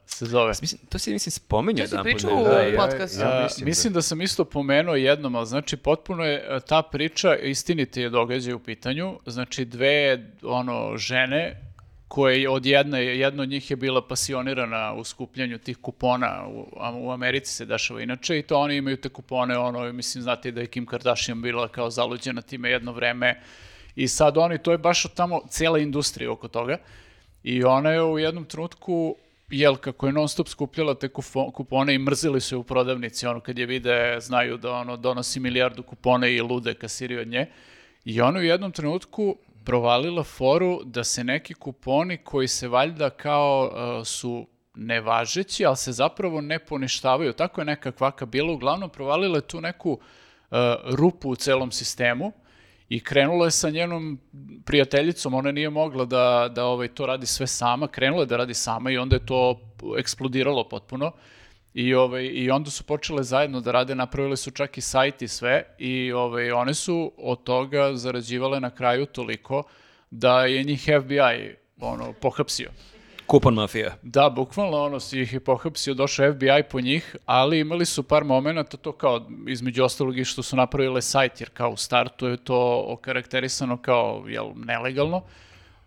se 0.06 0.26
zove. 0.26 0.52
Mislim, 0.60 0.80
to 0.88 0.98
si 0.98 1.12
mislim 1.12 1.30
spominjao 1.30 1.86
To 1.86 1.96
si 1.96 2.02
pričao 2.02 2.30
u 2.30 2.44
da, 2.44 2.50
Da, 2.50 2.58
je. 2.58 2.74
ja- 2.74 2.80
podcastu. 2.80 3.20
ja 3.20 3.30
A, 3.30 3.42
mislim 3.42 3.66
mislim, 3.68 3.92
da- 3.92 3.98
da... 3.98 4.02
sam 4.02 4.22
isto 4.22 4.44
pomenuo 4.44 4.94
jednom, 4.94 5.34
ali 5.34 5.46
znači 5.46 5.76
potpuno 5.76 6.24
je 6.24 6.34
e, 6.48 6.60
ta 6.60 6.82
priča, 6.82 7.36
istiniti 7.36 8.00
je 8.00 8.10
događaj 8.10 8.52
u 8.54 8.58
pitanju, 8.58 9.18
znači 9.26 9.64
dve 9.64 10.24
ono 10.42 10.96
žene 10.96 11.62
koje 12.08 12.42
je 12.42 12.48
od 12.48 12.66
jedne, 12.66 13.04
jedna 13.04 13.42
od 13.42 13.48
njih 13.48 13.70
je 13.70 13.76
bila 13.76 14.08
pasionirana 14.08 14.94
u 14.94 15.04
skupljanju 15.04 15.58
tih 15.58 15.76
kupona, 15.76 16.46
u, 16.48 16.66
u 16.94 17.10
Americi 17.10 17.52
se 17.52 17.64
dešava 17.64 18.02
inače 18.02 18.38
i 18.38 18.42
to 18.42 18.58
oni 18.58 18.76
imaju 18.76 18.96
te 18.96 19.08
kupone, 19.08 19.58
ono, 19.58 19.92
mislim, 19.92 20.22
znate 20.22 20.50
da 20.50 20.60
je 20.60 20.66
Kim 20.66 20.86
Kardashian 20.86 21.42
bila 21.42 21.68
kao 21.68 21.90
zaluđena 21.90 22.42
time 22.42 22.70
jedno 22.70 22.92
vreme 22.92 23.40
i 23.96 24.08
sad 24.08 24.36
oni, 24.38 24.58
to 24.58 24.72
je 24.72 24.78
baš 24.78 25.04
od 25.04 25.14
tamo 25.14 25.40
cijela 25.48 25.78
industrija 25.78 26.32
oko 26.32 26.48
toga 26.48 26.78
i 27.42 27.64
ona 27.64 27.90
je 27.90 28.02
u 28.02 28.18
jednom 28.18 28.44
trenutku 28.44 29.16
jel, 29.50 29.76
kako 29.76 30.06
je 30.06 30.12
non 30.12 30.28
stop 30.28 30.48
skupljala 30.48 30.94
te 30.94 31.08
kupone 31.52 31.94
i 31.94 31.98
mrzili 31.98 32.40
su 32.40 32.54
je 32.54 32.58
u 32.58 32.64
prodavnici, 32.64 33.26
ono 33.26 33.40
kad 33.40 33.58
je 33.58 33.66
vide, 33.66 34.18
znaju 34.20 34.56
da 34.56 34.72
ono 34.72 34.96
donosi 34.96 35.40
milijardu 35.40 35.82
kupone 35.82 36.32
i 36.32 36.40
lude 36.40 36.74
kasiri 36.74 37.18
od 37.18 37.28
nje. 37.28 37.46
I 38.04 38.20
ona 38.20 38.38
u 38.38 38.42
jednom 38.42 38.72
trenutku 38.72 39.36
provalila 39.64 40.24
foru 40.24 40.80
da 40.84 41.04
se 41.04 41.24
neki 41.24 41.54
kuponi 41.54 42.16
koji 42.16 42.48
se 42.48 42.68
valjda 42.68 43.10
kao 43.10 43.70
uh, 43.72 44.06
su 44.06 44.46
nevažeći, 44.74 45.66
ali 45.66 45.76
se 45.76 45.92
zapravo 45.92 46.40
ne 46.40 46.58
poništavaju. 46.58 47.32
Tako 47.32 47.60
je 47.60 47.64
neka 47.64 47.92
kvaka 47.92 48.26
bila. 48.26 48.52
Uglavnom 48.52 48.90
provalila 48.90 49.38
je 49.38 49.46
tu 49.46 49.60
neku 49.60 49.90
uh, 49.90 50.58
rupu 50.84 51.30
u 51.30 51.36
celom 51.36 51.72
sistemu 51.72 52.32
i 52.88 53.00
krenula 53.00 53.44
je 53.44 53.50
sa 53.50 53.70
njenom 53.70 54.18
prijateljicom, 54.64 55.34
ona 55.34 55.52
nije 55.52 55.70
mogla 55.70 56.04
da, 56.04 56.50
da 56.54 56.64
ovaj, 56.64 56.88
to 56.88 57.06
radi 57.06 57.26
sve 57.26 57.46
sama, 57.46 57.88
krenula 57.88 58.22
je 58.22 58.26
da 58.26 58.36
radi 58.36 58.54
sama 58.54 58.90
i 58.90 58.98
onda 58.98 59.16
je 59.16 59.26
to 59.26 59.60
eksplodiralo 59.98 60.68
potpuno. 60.68 61.12
I, 61.74 61.94
ovaj, 61.94 62.24
I 62.24 62.50
onda 62.50 62.70
su 62.70 62.84
počele 62.84 63.22
zajedno 63.22 63.60
da 63.60 63.72
rade, 63.72 63.94
napravile 63.94 64.36
su 64.36 64.50
čak 64.50 64.78
i 64.78 64.80
sajt 64.80 65.22
i 65.22 65.28
sve 65.28 65.64
i 65.78 66.12
ovaj, 66.12 66.50
one 66.50 66.74
su 66.74 67.12
od 67.18 67.42
toga 67.42 67.94
zarađivale 67.94 68.60
na 68.60 68.70
kraju 68.70 69.06
toliko 69.06 69.62
da 70.10 70.44
je 70.44 70.64
njih 70.64 70.80
FBI 70.80 71.54
ono, 71.80 72.12
pohapsio. 72.12 72.70
Kupon 73.28 73.54
mafija. 73.54 73.94
Da, 74.02 74.30
bukvalno 74.30 74.76
ono 74.76 75.00
si 75.00 75.20
ih 75.20 75.32
je 75.32 75.40
pohapsio, 75.40 75.94
došao 75.94 76.32
FBI 76.32 76.62
po 76.70 76.80
njih, 76.80 77.16
ali 77.26 77.60
imali 77.60 77.86
su 77.86 78.02
par 78.02 78.24
momenata, 78.24 78.76
to 78.76 78.92
kao 78.92 79.26
između 79.48 79.84
ostalog 79.84 80.18
i 80.18 80.24
što 80.24 80.42
su 80.42 80.56
napravile 80.56 81.02
sajt, 81.02 81.40
jer 81.40 81.50
kao 81.50 81.70
u 81.70 81.76
startu 81.76 82.26
je 82.26 82.36
to 82.36 82.84
okarakterisano 82.88 83.76
kao 83.76 84.24
jel, 84.28 84.46
nelegalno, 84.56 85.22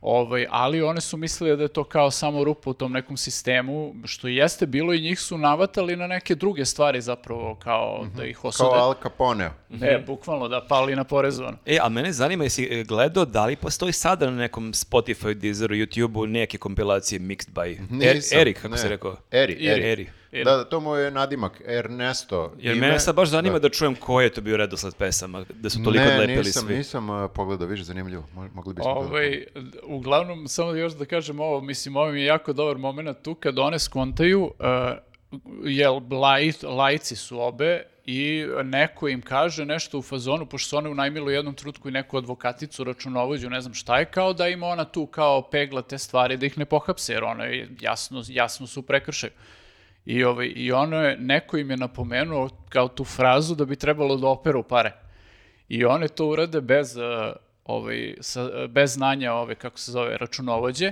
ovaj, 0.01 0.45
ali 0.49 0.81
one 0.81 1.01
su 1.01 1.17
mislili 1.17 1.57
da 1.57 1.63
je 1.63 1.67
to 1.67 1.83
kao 1.83 2.11
samo 2.11 2.43
rupa 2.43 2.69
u 2.69 2.73
tom 2.73 2.91
nekom 2.91 3.17
sistemu, 3.17 3.95
što 4.05 4.27
jeste 4.27 4.65
bilo 4.65 4.93
i 4.93 5.01
njih 5.01 5.19
su 5.19 5.37
navatali 5.37 5.95
na 5.95 6.07
neke 6.07 6.35
druge 6.35 6.65
stvari 6.65 7.01
zapravo, 7.01 7.55
kao 7.55 8.05
da 8.17 8.25
ih 8.25 8.37
Kao 8.37 8.49
osude. 8.49 8.69
Al 8.73 8.93
Capone. 9.03 9.49
Ne, 9.69 10.03
bukvalno 10.07 10.47
da 10.47 10.65
pali 10.69 10.95
na 10.95 11.03
porezovano. 11.03 11.57
E, 11.65 11.77
a 11.81 11.89
mene 11.89 12.11
zanima, 12.11 12.43
jesi 12.43 12.67
e, 12.71 12.83
gledao 12.83 13.25
da 13.25 13.45
li 13.45 13.55
postoji 13.55 13.93
sada 13.93 14.29
na 14.29 14.35
nekom 14.37 14.71
Spotify, 14.73 15.33
Deezeru, 15.33 15.75
YouTubeu 15.75 16.25
neke 16.25 16.57
kompilacije 16.57 17.19
mixed 17.19 17.51
by 17.53 17.77
Er- 18.01 18.15
Nisam, 18.15 18.39
Erik, 18.39 18.55
kako 18.55 18.67
ne. 18.67 18.77
se 18.77 18.89
rekao? 18.89 19.15
Eri, 19.31 19.67
Eri. 19.67 19.91
Eri. 19.91 20.09
Eri. 20.31 20.43
Da, 20.43 20.57
da, 20.57 20.63
to 20.63 20.79
mu 20.79 20.95
je 20.95 21.11
nadimak, 21.11 21.61
Ernesto. 21.65 22.53
Jer 22.59 22.77
ime. 22.77 22.87
mene 22.87 22.99
sad 22.99 23.15
baš 23.15 23.29
zanima 23.29 23.59
da, 23.59 23.69
čujem 23.69 23.95
koji 23.95 24.25
je 24.25 24.29
to 24.29 24.41
bio 24.41 24.57
redosled 24.57 24.95
pesama, 24.95 25.45
da 25.53 25.69
su 25.69 25.83
toliko 25.83 26.05
ne, 26.05 26.13
odlepili 26.13 26.37
nisam, 26.37 26.65
svi. 26.67 26.75
nisam 26.75 27.09
uh, 27.09 27.31
pogledao, 27.33 27.67
više 27.67 27.83
zanimljivo. 27.83 28.23
Mo- 28.35 28.49
Mogli 28.53 28.73
bismo 28.73 28.91
Ovaj, 28.91 29.45
uglavnom, 29.83 30.47
samo 30.47 30.71
još 30.71 30.93
da 30.93 31.05
kažem 31.05 31.39
ovo, 31.39 31.61
mislim, 31.61 31.95
ovo 31.95 32.11
mi 32.11 32.19
je 32.19 32.25
jako 32.25 32.53
dobar 32.53 32.77
moment 32.77 33.17
tu 33.21 33.35
kad 33.35 33.59
one 33.59 33.79
skontaju, 33.79 34.43
uh, 34.43 34.51
jel, 35.63 35.99
laj, 36.11 36.51
lajci 36.63 37.15
su 37.15 37.41
obe 37.41 37.83
i 38.05 38.45
neko 38.63 39.07
im 39.07 39.21
kaže 39.21 39.65
nešto 39.65 39.97
u 39.97 40.01
fazonu, 40.01 40.45
pošto 40.45 40.69
su 40.69 40.77
one 40.77 40.89
unajmili 40.89 41.25
u 41.25 41.29
jednom 41.29 41.53
trutku 41.53 41.89
i 41.89 41.91
neku 41.91 42.17
advokaticu, 42.17 42.83
računovođu, 42.83 43.49
ne 43.49 43.61
znam 43.61 43.73
šta 43.73 43.99
je, 43.99 44.05
kao 44.05 44.33
da 44.33 44.47
ima 44.47 44.67
ona 44.67 44.85
tu 44.85 45.05
kao 45.05 45.41
pegla 45.41 45.81
te 45.81 45.97
stvari, 45.97 46.37
da 46.37 46.45
ih 46.45 46.57
ne 46.57 46.65
pohapse, 46.65 47.13
jer 47.13 47.23
ono 47.23 47.43
je 47.43 47.69
jasno, 47.79 48.23
jasno 48.27 48.67
su 48.67 48.81
prekršaju. 48.81 49.31
I, 50.05 50.23
ovaj, 50.23 50.53
I 50.55 50.71
ono 50.71 50.97
je, 50.97 51.17
neko 51.17 51.57
im 51.57 51.71
je 51.71 51.77
napomenuo 51.77 52.49
kao 52.69 52.87
tu 52.87 53.03
frazu 53.03 53.55
da 53.55 53.65
bi 53.65 53.75
trebalo 53.75 54.15
da 54.17 54.27
operu 54.27 54.63
pare. 54.63 54.91
I 55.69 55.85
one 55.85 56.07
to 56.07 56.25
urade 56.25 56.61
bez, 56.61 56.97
uh, 56.97 57.03
ovaj, 57.65 58.15
sa, 58.19 58.67
bez 58.67 58.93
znanja 58.93 59.33
ove, 59.33 59.55
kako 59.55 59.79
se 59.79 59.91
zove, 59.91 60.17
računovođe, 60.17 60.91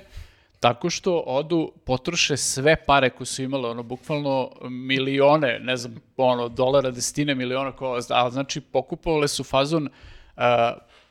tako 0.60 0.90
što 0.90 1.18
odu, 1.18 1.72
potroše 1.86 2.38
sve 2.38 2.76
pare 2.76 3.10
koje 3.10 3.28
su 3.28 3.44
imale, 3.44 3.70
ono, 3.70 3.84
bukvalno 3.84 4.52
milione, 4.70 5.60
ne 5.60 5.78
znam, 5.78 5.96
ono, 6.18 6.50
dolara, 6.50 6.92
desetine 6.92 7.36
miliona, 7.36 7.72
ko, 7.72 8.00
a 8.10 8.30
znači 8.30 8.62
pokupovale 8.62 9.28
su 9.28 9.44
fazon 9.44 9.84
uh, 9.88 10.44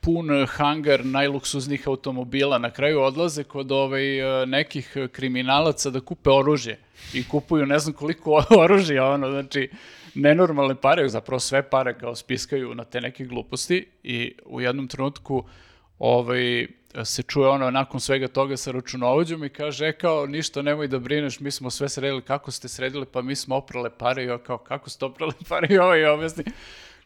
pun 0.00 0.46
hangar 0.46 1.04
najluksuznih 1.04 1.88
automobila, 1.88 2.58
na 2.58 2.70
kraju 2.70 3.00
odlaze 3.00 3.44
kod 3.44 3.72
ovaj, 3.72 4.02
nekih 4.46 4.96
kriminalaca 5.12 5.90
da 5.90 6.00
kupe 6.00 6.30
oružje 6.30 6.78
i 7.14 7.28
kupuju 7.28 7.66
ne 7.66 7.78
znam 7.78 7.94
koliko 7.94 8.44
oružja, 8.64 9.04
ono, 9.04 9.30
znači, 9.30 9.70
nenormalne 10.14 10.74
pare, 10.74 11.08
zapravo 11.08 11.40
sve 11.40 11.62
pare 11.70 11.98
kao 11.98 12.14
spiskaju 12.14 12.74
na 12.74 12.84
te 12.84 13.00
neke 13.00 13.24
gluposti 13.24 13.86
i 14.02 14.34
u 14.46 14.60
jednom 14.60 14.88
trenutku 14.88 15.44
ovaj, 15.98 16.66
se 17.04 17.22
čuje 17.22 17.48
ono 17.48 17.70
nakon 17.70 18.00
svega 18.00 18.28
toga 18.28 18.56
sa 18.56 18.70
računovođom 18.70 19.44
i 19.44 19.48
kaže, 19.48 19.86
e 19.86 19.92
kao, 19.92 20.26
ništa 20.26 20.62
nemoj 20.62 20.88
da 20.88 20.98
brineš, 20.98 21.40
mi 21.40 21.50
smo 21.50 21.70
sve 21.70 21.88
sredili, 21.88 22.22
kako 22.22 22.50
ste 22.50 22.68
sredili, 22.68 23.06
pa 23.06 23.22
mi 23.22 23.36
smo 23.36 23.56
oprale 23.56 23.90
pare 23.90 24.24
i 24.24 24.28
kao, 24.46 24.58
kako 24.58 24.90
ste 24.90 25.04
oprale 25.04 25.32
pare 25.48 25.68
i 25.70 25.78
ovo 25.78 25.94
je 25.94 26.10
objasni. 26.10 26.44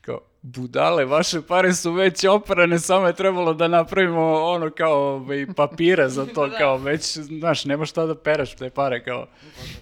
Kao, 0.00 0.20
budale, 0.42 1.04
vaše 1.04 1.42
pare 1.42 1.74
su 1.74 1.92
već 1.92 2.24
oprane, 2.24 2.78
samo 2.78 3.06
je 3.06 3.12
trebalo 3.12 3.54
da 3.54 3.68
napravimo 3.68 4.32
ono 4.34 4.70
kao 4.70 5.14
ovaj, 5.14 5.46
papire 5.56 6.08
za 6.08 6.26
to, 6.26 6.48
kao 6.58 6.76
već, 6.76 7.18
znaš, 7.18 7.64
nema 7.64 7.84
šta 7.86 8.06
da 8.06 8.14
pereš 8.14 8.54
te 8.54 8.70
pare, 8.70 9.04
kao, 9.04 9.26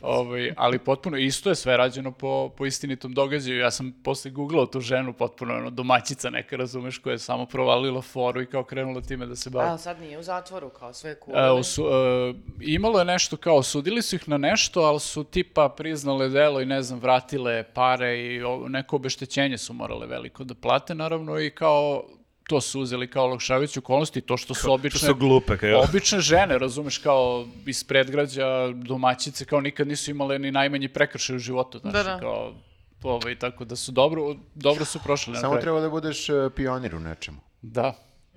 ovaj, 0.03 0.53
ali 0.57 0.79
potpuno, 0.79 1.17
isto 1.17 1.49
je 1.49 1.55
sve 1.55 1.77
rađeno 1.77 2.13
po, 2.13 2.49
po 2.57 2.67
istinitom 2.67 3.13
događaju, 3.15 3.59
ja 3.59 3.71
sam 3.71 3.93
posle 4.05 4.31
googlao 4.31 4.67
tu 4.67 4.81
ženu, 4.81 5.13
potpuno 5.13 5.55
ono, 5.55 5.71
domaćica 5.71 6.31
neka, 6.31 6.57
razumeš, 6.57 6.99
koja 6.99 7.13
je 7.13 7.19
samo 7.19 7.47
provalila 7.47 8.03
foru 8.03 8.43
i 8.43 8.47
kao 8.47 8.65
krenula 8.65 9.01
time 9.01 9.27
da 9.27 9.37
se 9.37 9.51
bavi. 9.51 9.69
A 9.71 9.79
sad 9.79 10.01
nije 10.01 10.19
u 10.19 10.23
zatvoru, 10.23 10.69
kao 10.69 10.93
sve 10.93 11.17
cool. 11.25 11.39
E, 11.39 11.51
osu, 11.51 11.83
e, 11.85 12.35
imalo 12.61 12.99
je 12.99 13.05
nešto 13.05 13.37
kao, 13.37 13.57
osudili 13.57 14.03
su 14.03 14.17
ih 14.17 14.29
na 14.29 14.39
nešto, 14.39 14.81
ali 14.81 15.01
su 15.01 15.25
tipa 15.25 15.69
priznale 15.69 16.29
delo 16.29 16.61
i 16.61 16.67
ne 16.67 16.83
znam, 16.83 16.99
vratile 17.01 17.63
pare 17.75 18.21
i 18.21 18.43
o- 18.43 18.69
neko 18.69 18.97
obeštećenje 18.97 19.59
su 19.59 19.73
morale 19.73 20.07
veliko 20.07 20.45
da 20.55 20.61
plate, 20.61 20.95
naravno, 20.95 21.41
i 21.41 21.51
kao 21.51 22.05
to 22.49 22.61
su 22.61 22.81
uzeli 22.81 23.11
kao 23.11 23.25
olakšavajuće 23.25 23.79
okolnosti, 23.79 24.21
to 24.21 24.37
što 24.37 24.55
su 24.55 24.73
obične... 24.73 25.01
To 25.01 25.07
su 25.07 25.15
glupe, 25.15 25.57
kao. 25.57 25.83
Obične 25.89 26.21
žene, 26.21 26.59
razumeš, 26.59 26.99
kao 26.99 27.47
iz 27.67 27.85
predgrađa, 27.85 28.69
domaćice, 28.75 29.45
kao 29.45 29.61
nikad 29.61 29.89
nisu 29.89 30.11
imale 30.11 30.39
ni 30.39 30.51
najmanji 30.51 30.89
prekršaj 30.89 31.37
u 31.37 31.39
životu, 31.39 31.79
znaš, 31.79 31.93
Da, 31.93 32.03
da. 32.03 32.19
kao, 32.19 32.55
ovaj, 33.03 33.39
tako 33.39 33.65
da 33.65 33.77
su 33.77 33.93
dobro, 33.93 34.35
dobro 34.55 34.85
su 34.85 34.99
prošli 35.05 35.33
na 35.33 35.41
Samo 35.41 35.57
treba 35.57 35.81
da 35.81 35.91
budeš 35.91 36.29
uh, 36.29 36.53
pionir 36.57 36.95
u 36.95 37.01
nečemu. 37.01 37.39
Da, 37.63 37.95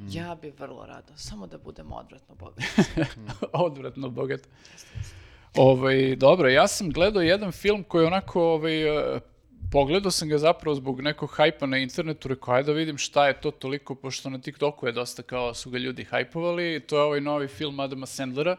Ja 0.09 0.35
bi 0.41 0.53
vrlo 0.59 0.85
rado, 0.85 1.13
samo 1.15 1.47
da 1.47 1.57
budem 1.57 1.91
odvratno 1.91 2.35
bogat. 2.35 2.63
odvratno 3.67 4.09
bogat. 4.09 4.41
Ovaj, 5.55 6.15
dobro, 6.15 6.49
ja 6.49 6.67
sam 6.67 6.89
gledao 6.89 7.21
jedan 7.21 7.51
film 7.51 7.83
koji 7.83 8.03
je 8.03 8.07
onako, 8.07 8.43
ovaj, 8.43 8.83
eh, 8.83 9.19
pogledao 9.71 10.11
sam 10.11 10.29
ga 10.29 10.37
zapravo 10.37 10.75
zbog 10.75 11.01
nekog 11.01 11.31
hajpa 11.31 11.65
na 11.65 11.77
internetu, 11.77 12.27
rekao, 12.27 12.53
ajde 12.53 12.65
da 12.65 12.73
vidim 12.73 12.97
šta 12.97 13.27
je 13.27 13.33
to 13.35 13.51
toliko, 13.51 13.95
pošto 13.95 14.29
na 14.29 14.39
TikToku 14.39 14.85
je 14.85 14.91
dosta 14.91 15.23
kao 15.23 15.53
su 15.53 15.69
ga 15.69 15.77
ljudi 15.77 16.03
hajpovali, 16.03 16.79
to 16.79 16.97
je 16.97 17.03
ovaj 17.03 17.21
novi 17.21 17.47
film 17.47 17.79
Adama 17.79 18.05
Sandlera, 18.05 18.55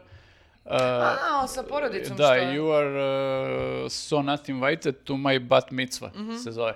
A, 0.65 1.47
sa 1.47 1.63
porodicom 1.63 2.17
Da, 2.17 2.23
što 2.25 2.33
je. 2.33 2.47
you 2.51 2.71
are 2.71 3.03
uh, 3.83 3.91
so 3.91 4.21
not 4.21 4.49
invited 4.49 4.95
to 5.03 5.13
my 5.15 5.39
bat 5.39 5.71
mitzvah, 5.71 6.15
Mhm. 6.15 6.33
se 6.33 6.51
zove. 6.51 6.73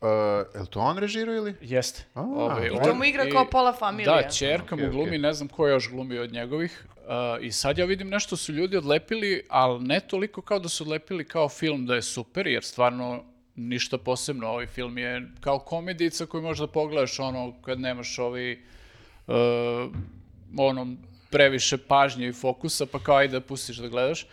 Uh, 0.00 0.08
je 0.54 0.60
li 0.60 0.66
to 0.66 0.80
on 0.80 0.98
režirao 0.98 1.34
ili? 1.34 1.54
Jeste. 1.62 2.04
A, 2.14 2.20
Ovaj, 2.20 2.66
I 2.66 2.84
to 2.84 2.94
mu 2.94 3.04
igra 3.04 3.24
i- 3.24 3.30
kao 3.30 3.44
pola 3.46 3.72
familije. 3.72 4.06
Da, 4.06 4.30
čerka 4.30 4.76
mu 4.76 4.82
Okej, 4.82 4.90
glumi, 4.90 5.06
okej. 5.06 5.18
ne 5.18 5.32
znam 5.32 5.48
ko 5.48 5.66
je 5.66 5.72
još 5.72 5.90
glumi 5.90 6.18
od 6.18 6.32
njegovih. 6.32 6.86
Uh, 6.96 7.04
I 7.40 7.52
sad 7.52 7.78
ja 7.78 7.84
vidim 7.84 8.08
nešto 8.08 8.36
su 8.36 8.52
ljudi 8.52 8.76
odlepili, 8.76 9.42
ali 9.48 9.80
ne 9.80 10.00
toliko 10.00 10.42
kao 10.42 10.58
da 10.58 10.68
su 10.68 10.84
odlepili 10.84 11.24
kao 11.24 11.48
film 11.48 11.86
da 11.86 11.94
je 11.94 12.02
super, 12.02 12.46
jer 12.46 12.64
stvarno 12.64 13.24
ništa 13.58 13.98
posebno. 13.98 14.48
Ovaj 14.48 14.66
film 14.66 14.98
je 14.98 15.28
kao 15.40 15.58
komedica 15.58 16.26
koju 16.26 16.42
možda 16.42 16.66
pogledaš 16.66 17.18
ono 17.18 17.54
kad 17.62 17.80
nemaš 17.80 18.18
ovaj 18.18 18.52
uh, 18.52 19.92
ono 20.56 20.96
previše 21.30 21.76
pažnje 21.76 22.28
i 22.28 22.32
fokusa, 22.32 22.86
pa 22.86 22.98
kao 22.98 23.16
ajde 23.16 23.32
da 23.32 23.46
pustiš 23.46 23.76
da 23.76 23.88
gledaš. 23.88 24.26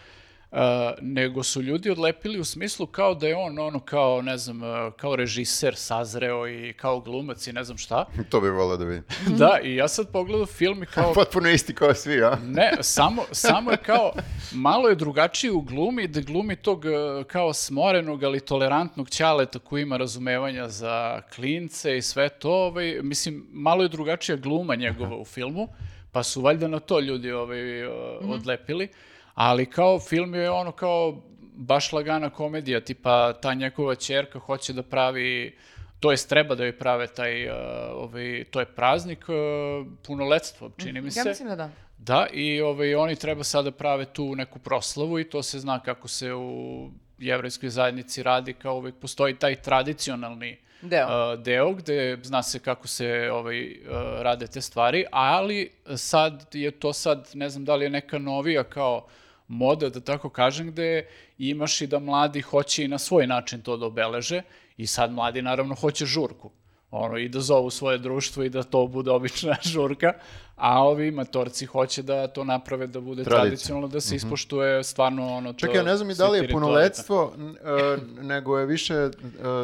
Uh, 0.56 0.62
nego 1.02 1.44
su 1.44 1.62
ljudi 1.62 1.90
odlepili 1.90 2.40
u 2.40 2.46
smislu 2.46 2.88
kao 2.88 3.16
da 3.16 3.28
je 3.28 3.36
on 3.36 3.60
ono 3.60 3.80
kao, 3.80 4.22
ne 4.22 4.38
znam, 4.38 4.62
kao 4.98 5.16
režiser 5.16 5.76
sazreo 5.76 6.48
i 6.48 6.74
kao 6.74 7.00
glumac 7.00 7.48
i 7.48 7.54
ne 7.54 7.64
znam 7.64 7.78
šta. 7.78 8.06
To 8.30 8.42
bih 8.42 8.52
volio 8.52 8.78
da 8.78 8.86
vidim. 8.86 9.04
Da, 9.40 9.60
i 9.64 9.76
ja 9.76 9.88
sad 9.88 10.12
pogledam 10.12 10.46
film 10.46 10.84
i 10.84 10.86
kao, 10.86 11.14
Potpuno 11.24 11.50
isti 11.50 11.76
kao 11.76 11.94
svi, 11.94 12.24
a? 12.24 12.38
ne, 12.44 12.72
samo, 12.82 13.22
samo 13.32 13.72
je 13.72 13.78
kao, 13.78 14.12
malo 14.54 14.90
je 14.90 14.96
drugačiji 14.96 15.52
u 15.52 15.62
glumi, 15.62 16.08
da 16.08 16.22
glumi 16.22 16.56
tog 16.56 16.84
kao 17.28 17.54
smorenog, 17.54 18.24
ali 18.24 18.40
tolerantnog 18.40 19.10
ćaleta 19.10 19.60
koji 19.60 19.82
ima 19.82 19.98
razumevanja 19.98 20.70
za 20.70 21.22
klince 21.36 21.98
i 21.98 22.02
sve 22.02 22.30
to, 22.30 22.52
ovaj, 22.52 23.00
mislim, 23.02 23.46
malo 23.52 23.84
je 23.84 23.90
drugačija 23.90 24.36
gluma 24.36 24.76
njegova 24.76 25.18
u 25.18 25.26
filmu, 25.26 25.68
pa 26.12 26.24
su 26.24 26.42
valjda 26.42 26.68
na 26.68 26.80
to 26.80 27.00
ljudi 27.00 27.32
ovaj, 27.32 27.82
e, 27.82 27.88
odlepili, 28.22 28.90
ali 29.36 29.66
kao 29.66 30.00
film 30.00 30.36
je 30.36 30.52
ono 30.52 30.72
kao 30.72 31.22
baš 31.56 31.94
lagana 31.94 32.30
komedija, 32.30 32.82
tipa 32.82 33.34
ta 33.34 33.54
njegova 33.54 33.96
ćerka 33.96 34.40
hoće 34.40 34.74
da 34.74 34.84
pravi 34.84 35.56
to 36.00 36.12
jest 36.12 36.30
treba 36.30 36.56
da 36.56 36.64
joj 36.64 36.78
prave 36.78 37.08
taj, 37.08 37.48
uh, 37.50 37.56
ovaj, 37.94 38.44
to 38.52 38.60
je 38.60 38.66
praznik 38.66 39.26
uh, 39.30 39.88
punoletstva, 40.08 40.70
čini 40.78 41.02
mi 41.02 41.12
se. 41.12 41.20
Ja 41.20 41.26
mislim 41.26 41.48
da 41.48 41.56
da. 41.56 41.70
Da, 41.98 42.28
i 42.34 42.62
ovaj, 42.62 42.96
oni 42.96 43.16
treba 43.16 43.44
sada 43.44 43.72
prave 43.72 44.06
tu 44.06 44.36
neku 44.36 44.60
proslavu 44.60 45.20
i 45.20 45.30
to 45.30 45.44
se 45.44 45.60
zna 45.60 45.80
kako 45.80 46.08
se 46.08 46.34
u 46.34 46.90
jevrejskoj 47.20 47.70
zajednici 47.70 48.24
radi, 48.24 48.54
kao 48.54 48.76
uvek 48.76 48.96
postoji 48.96 49.36
taj 49.36 49.56
tradicionalni 49.56 50.58
Deo. 50.82 51.34
uh, 51.34 51.40
deo 51.40 51.74
gde 51.74 52.18
zna 52.24 52.44
se 52.44 52.60
kako 52.60 52.88
se 52.88 53.30
ovaj, 53.32 53.72
uh, 53.72 54.22
rade 54.22 54.48
te 54.48 54.62
stvari, 54.62 55.06
ali 55.12 55.72
sad 55.96 56.46
je 56.54 56.72
to 56.72 56.94
sad, 56.94 57.30
ne 57.34 57.50
znam 57.50 57.66
da 57.66 57.76
li 57.76 57.86
je 57.86 57.90
neka 57.90 58.18
novija 58.18 58.64
kao 58.64 59.08
moda, 59.48 59.90
da 59.90 60.00
tako 60.00 60.30
kažem, 60.30 60.72
gde 60.72 61.08
imaš 61.38 61.82
i 61.82 61.88
da 61.88 62.00
mladi 62.00 62.42
hoće 62.42 62.84
i 62.84 62.88
na 62.88 62.98
svoj 62.98 63.28
način 63.28 63.62
to 63.62 63.78
da 63.78 63.86
obeleže 63.86 64.42
i 64.78 64.88
sad 64.88 65.12
mladi 65.12 65.42
naravno 65.42 65.76
hoće 65.76 66.06
žurku 66.06 66.52
ono, 66.92 67.18
i 67.18 67.30
da 67.30 67.40
zovu 67.40 67.70
svoje 67.70 67.98
društvo 67.98 68.44
i 68.44 68.50
da 68.50 68.64
to 68.64 68.88
bude 68.88 69.12
obična 69.12 69.56
žurka, 69.74 70.14
a 70.56 70.84
ovi 70.84 71.12
matorci 71.12 71.66
hoće 71.66 72.02
da 72.04 72.28
to 72.28 72.44
naprave 72.44 72.88
da 72.88 73.00
bude 73.02 73.24
Tradicija. 73.24 73.42
tradicionalno, 73.42 73.88
da 73.88 74.02
se 74.02 74.16
ispoštuje 74.16 74.84
stvarno 74.84 75.28
ono 75.28 75.54
to... 75.54 75.60
Čekaj, 75.60 75.76
ja 75.76 75.84
ne 75.84 75.98
znam 75.98 76.10
i 76.10 76.16
da 76.16 76.30
li 76.30 76.40
je 76.40 76.50
punoletstvo, 76.52 77.34
n- 77.38 77.56
e, 77.64 77.98
nego 78.22 78.58
je 78.58 78.66
više 78.66 78.94
e, 78.94 79.10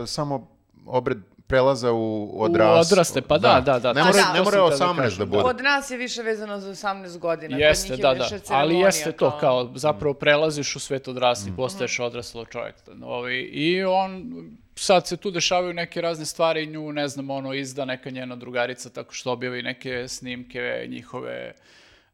samo 0.06 0.48
obred 0.86 1.18
prelaza 1.52 1.92
u 1.92 2.32
odras... 2.36 2.92
odraste, 2.92 3.22
pa 3.22 3.38
da, 3.38 3.62
da, 3.62 3.80
da, 3.80 3.94
Ne 3.94 4.02
mora, 4.02 4.14
sam- 4.14 4.34
ne 4.34 4.42
mora 4.42 4.72
sam 4.72 4.88
18 4.90 4.94
hteo 4.94 5.10
da 5.10 5.16
da 5.18 5.26
bude. 5.26 5.44
Kod 5.44 5.62
nas 5.62 5.92
je 5.92 5.98
više 5.98 6.22
vezano 6.24 6.60
za 6.60 6.70
18 6.70 7.18
godina. 7.20 7.58
Jeste, 7.58 7.94
je 7.94 7.98
da, 7.98 8.12
više 8.12 8.38
da. 8.40 8.44
Ali 8.50 8.76
jeste 8.76 9.12
to, 9.12 9.38
kao 9.40 9.72
zapravo 9.76 10.14
prelaziš 10.14 10.76
u 10.76 10.80
svet 10.80 11.08
odrasli, 11.08 11.52
postaješ 11.52 11.94
Mhm. 11.94 12.04
odraslo 12.04 12.46
čovjek. 12.46 12.76
Ovaj, 13.04 13.34
I 13.44 13.84
on, 13.84 14.34
sad 14.76 15.08
se 15.08 15.18
tu 15.18 15.32
dešavaju 15.32 15.74
neke 15.74 16.02
razne 16.02 16.26
stvari, 16.26 16.66
nju, 16.66 16.92
ne 16.92 17.08
znam, 17.08 17.30
ono, 17.30 17.54
izda 17.54 17.86
neka 17.86 18.10
njena 18.10 18.36
drugarica 18.36 18.90
tako 18.90 19.14
što 19.14 19.32
objavi 19.32 19.62
neke 19.62 20.08
snimke 20.08 20.86
njihove 20.90 21.54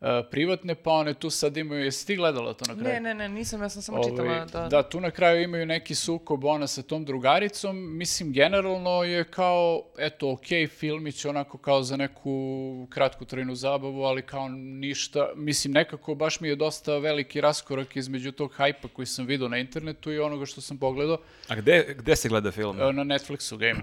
e, 0.02 0.24
privatne, 0.32 0.76
pa 0.76 0.91
one 0.91 1.14
tu 1.14 1.30
sad 1.30 1.57
imaju, 1.57 1.84
jesi 1.84 2.07
ti 2.07 2.15
gledala 2.15 2.53
to 2.53 2.65
na 2.68 2.80
kraju? 2.80 2.94
Ne, 2.94 2.99
ne, 2.99 3.14
ne, 3.14 3.30
nisam, 3.30 3.61
ja 3.61 3.69
sam 3.69 3.82
samo 3.82 3.98
Ovaj, 3.98 4.10
čitala 4.10 4.45
da... 4.45 4.68
da, 4.68 4.90
tu 4.90 5.02
na 5.02 5.11
kraju 5.11 5.44
imaju 5.44 5.65
neki 5.65 5.95
sukob 5.95 6.44
ona 6.44 6.68
sa 6.68 6.82
tom 6.82 7.06
drugaricom. 7.06 7.98
Mislim, 7.98 8.34
generalno 8.34 9.03
je 9.03 9.24
kao, 9.24 9.84
eto, 9.98 10.32
okej, 10.32 10.68
filmić 10.68 11.26
onako 11.26 11.57
kao 11.57 11.84
za 11.84 11.98
neku 11.98 12.88
kratku 12.90 13.26
trajnu 13.26 13.56
zabavu, 13.56 14.03
ali 14.03 14.22
kao 14.22 14.49
ništa. 14.49 15.30
Mislim, 15.36 15.74
nekako 15.74 16.15
baš 16.15 16.40
mi 16.40 16.48
je 16.48 16.56
dosta 16.56 16.98
veliki 16.98 17.41
raskorak 17.41 17.95
između 17.95 18.32
tog 18.32 18.53
hajpa 18.53 18.88
koji 18.88 19.06
sam 19.06 19.26
vidio 19.26 19.48
na 19.48 19.57
internetu 19.57 20.11
i 20.11 20.19
onoga 20.19 20.45
što 20.45 20.61
sam 20.61 20.78
pogledao. 20.78 21.18
A 21.48 21.56
gde, 21.56 21.95
gde 21.98 22.15
se 22.15 22.30
gleda 22.30 22.52
film? 22.52 22.82
E, 22.82 22.94
Na 22.94 23.03
Netflixu 23.03 23.57
ga 23.57 23.68
ima. 23.68 23.82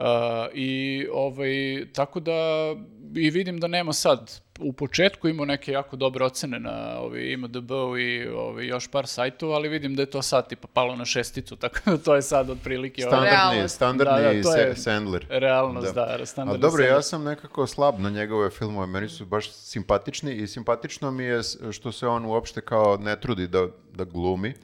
Uh, 0.00 0.06
I 0.54 1.06
ovaj, 1.12 1.50
tako 1.92 2.20
da 2.20 2.32
i 3.14 3.30
vidim 3.30 3.60
da 3.60 3.66
nema 3.66 3.92
sad. 3.92 4.30
U 4.60 4.72
početku 4.72 5.28
imao 5.28 5.46
neke 5.46 5.72
jako 5.72 5.96
dobre 5.96 6.24
ocene 6.24 6.60
na 6.60 6.98
ovaj, 6.98 7.20
IMDb-u 7.22 7.98
i 7.98 8.28
ovaj, 8.28 8.66
još 8.66 8.88
par 8.88 9.06
sajtova, 9.06 9.54
ali 9.54 9.68
vidim 9.68 9.94
da 9.94 10.02
je 10.02 10.06
to 10.06 10.22
sad 10.22 10.48
tipa 10.48 10.68
palo 10.68 10.96
na 10.96 11.04
šesticu, 11.04 11.56
tako 11.62 11.78
da 11.86 11.98
to 11.98 12.14
je 12.14 12.22
sad 12.22 12.50
otprilike 12.50 13.06
ovaj, 13.06 13.10
Standardni, 13.10 13.50
Realnost. 13.50 13.74
standardni 13.74 14.22
Da, 14.22 14.32
da, 14.32 14.42
to 14.42 14.56
je 14.56 14.74
Se- 14.74 14.82
Sandler. 14.82 15.26
realnost, 15.30 15.94
da, 15.94 16.06
Ali 16.10 16.26
standardni 16.26 16.60
dobro, 16.60 16.76
Sandler. 16.76 16.90
ja 16.90 17.02
sam 17.02 17.24
nekako 17.24 17.66
slab 17.66 17.98
na 17.98 18.10
njegove 18.10 18.50
filmove, 18.50 18.86
meni 18.86 19.08
su 19.08 19.26
baš 19.26 19.50
simpatični 19.50 20.34
i 20.34 20.46
simpatično 20.46 21.10
mi 21.10 21.24
je 21.24 21.40
što 21.72 21.92
se 21.92 22.06
on 22.06 22.24
uopšte 22.24 22.60
kao 22.60 22.96
ne 22.96 23.20
trudi 23.20 23.46
da, 23.48 23.66
da 23.92 24.04
glumi, 24.04 24.54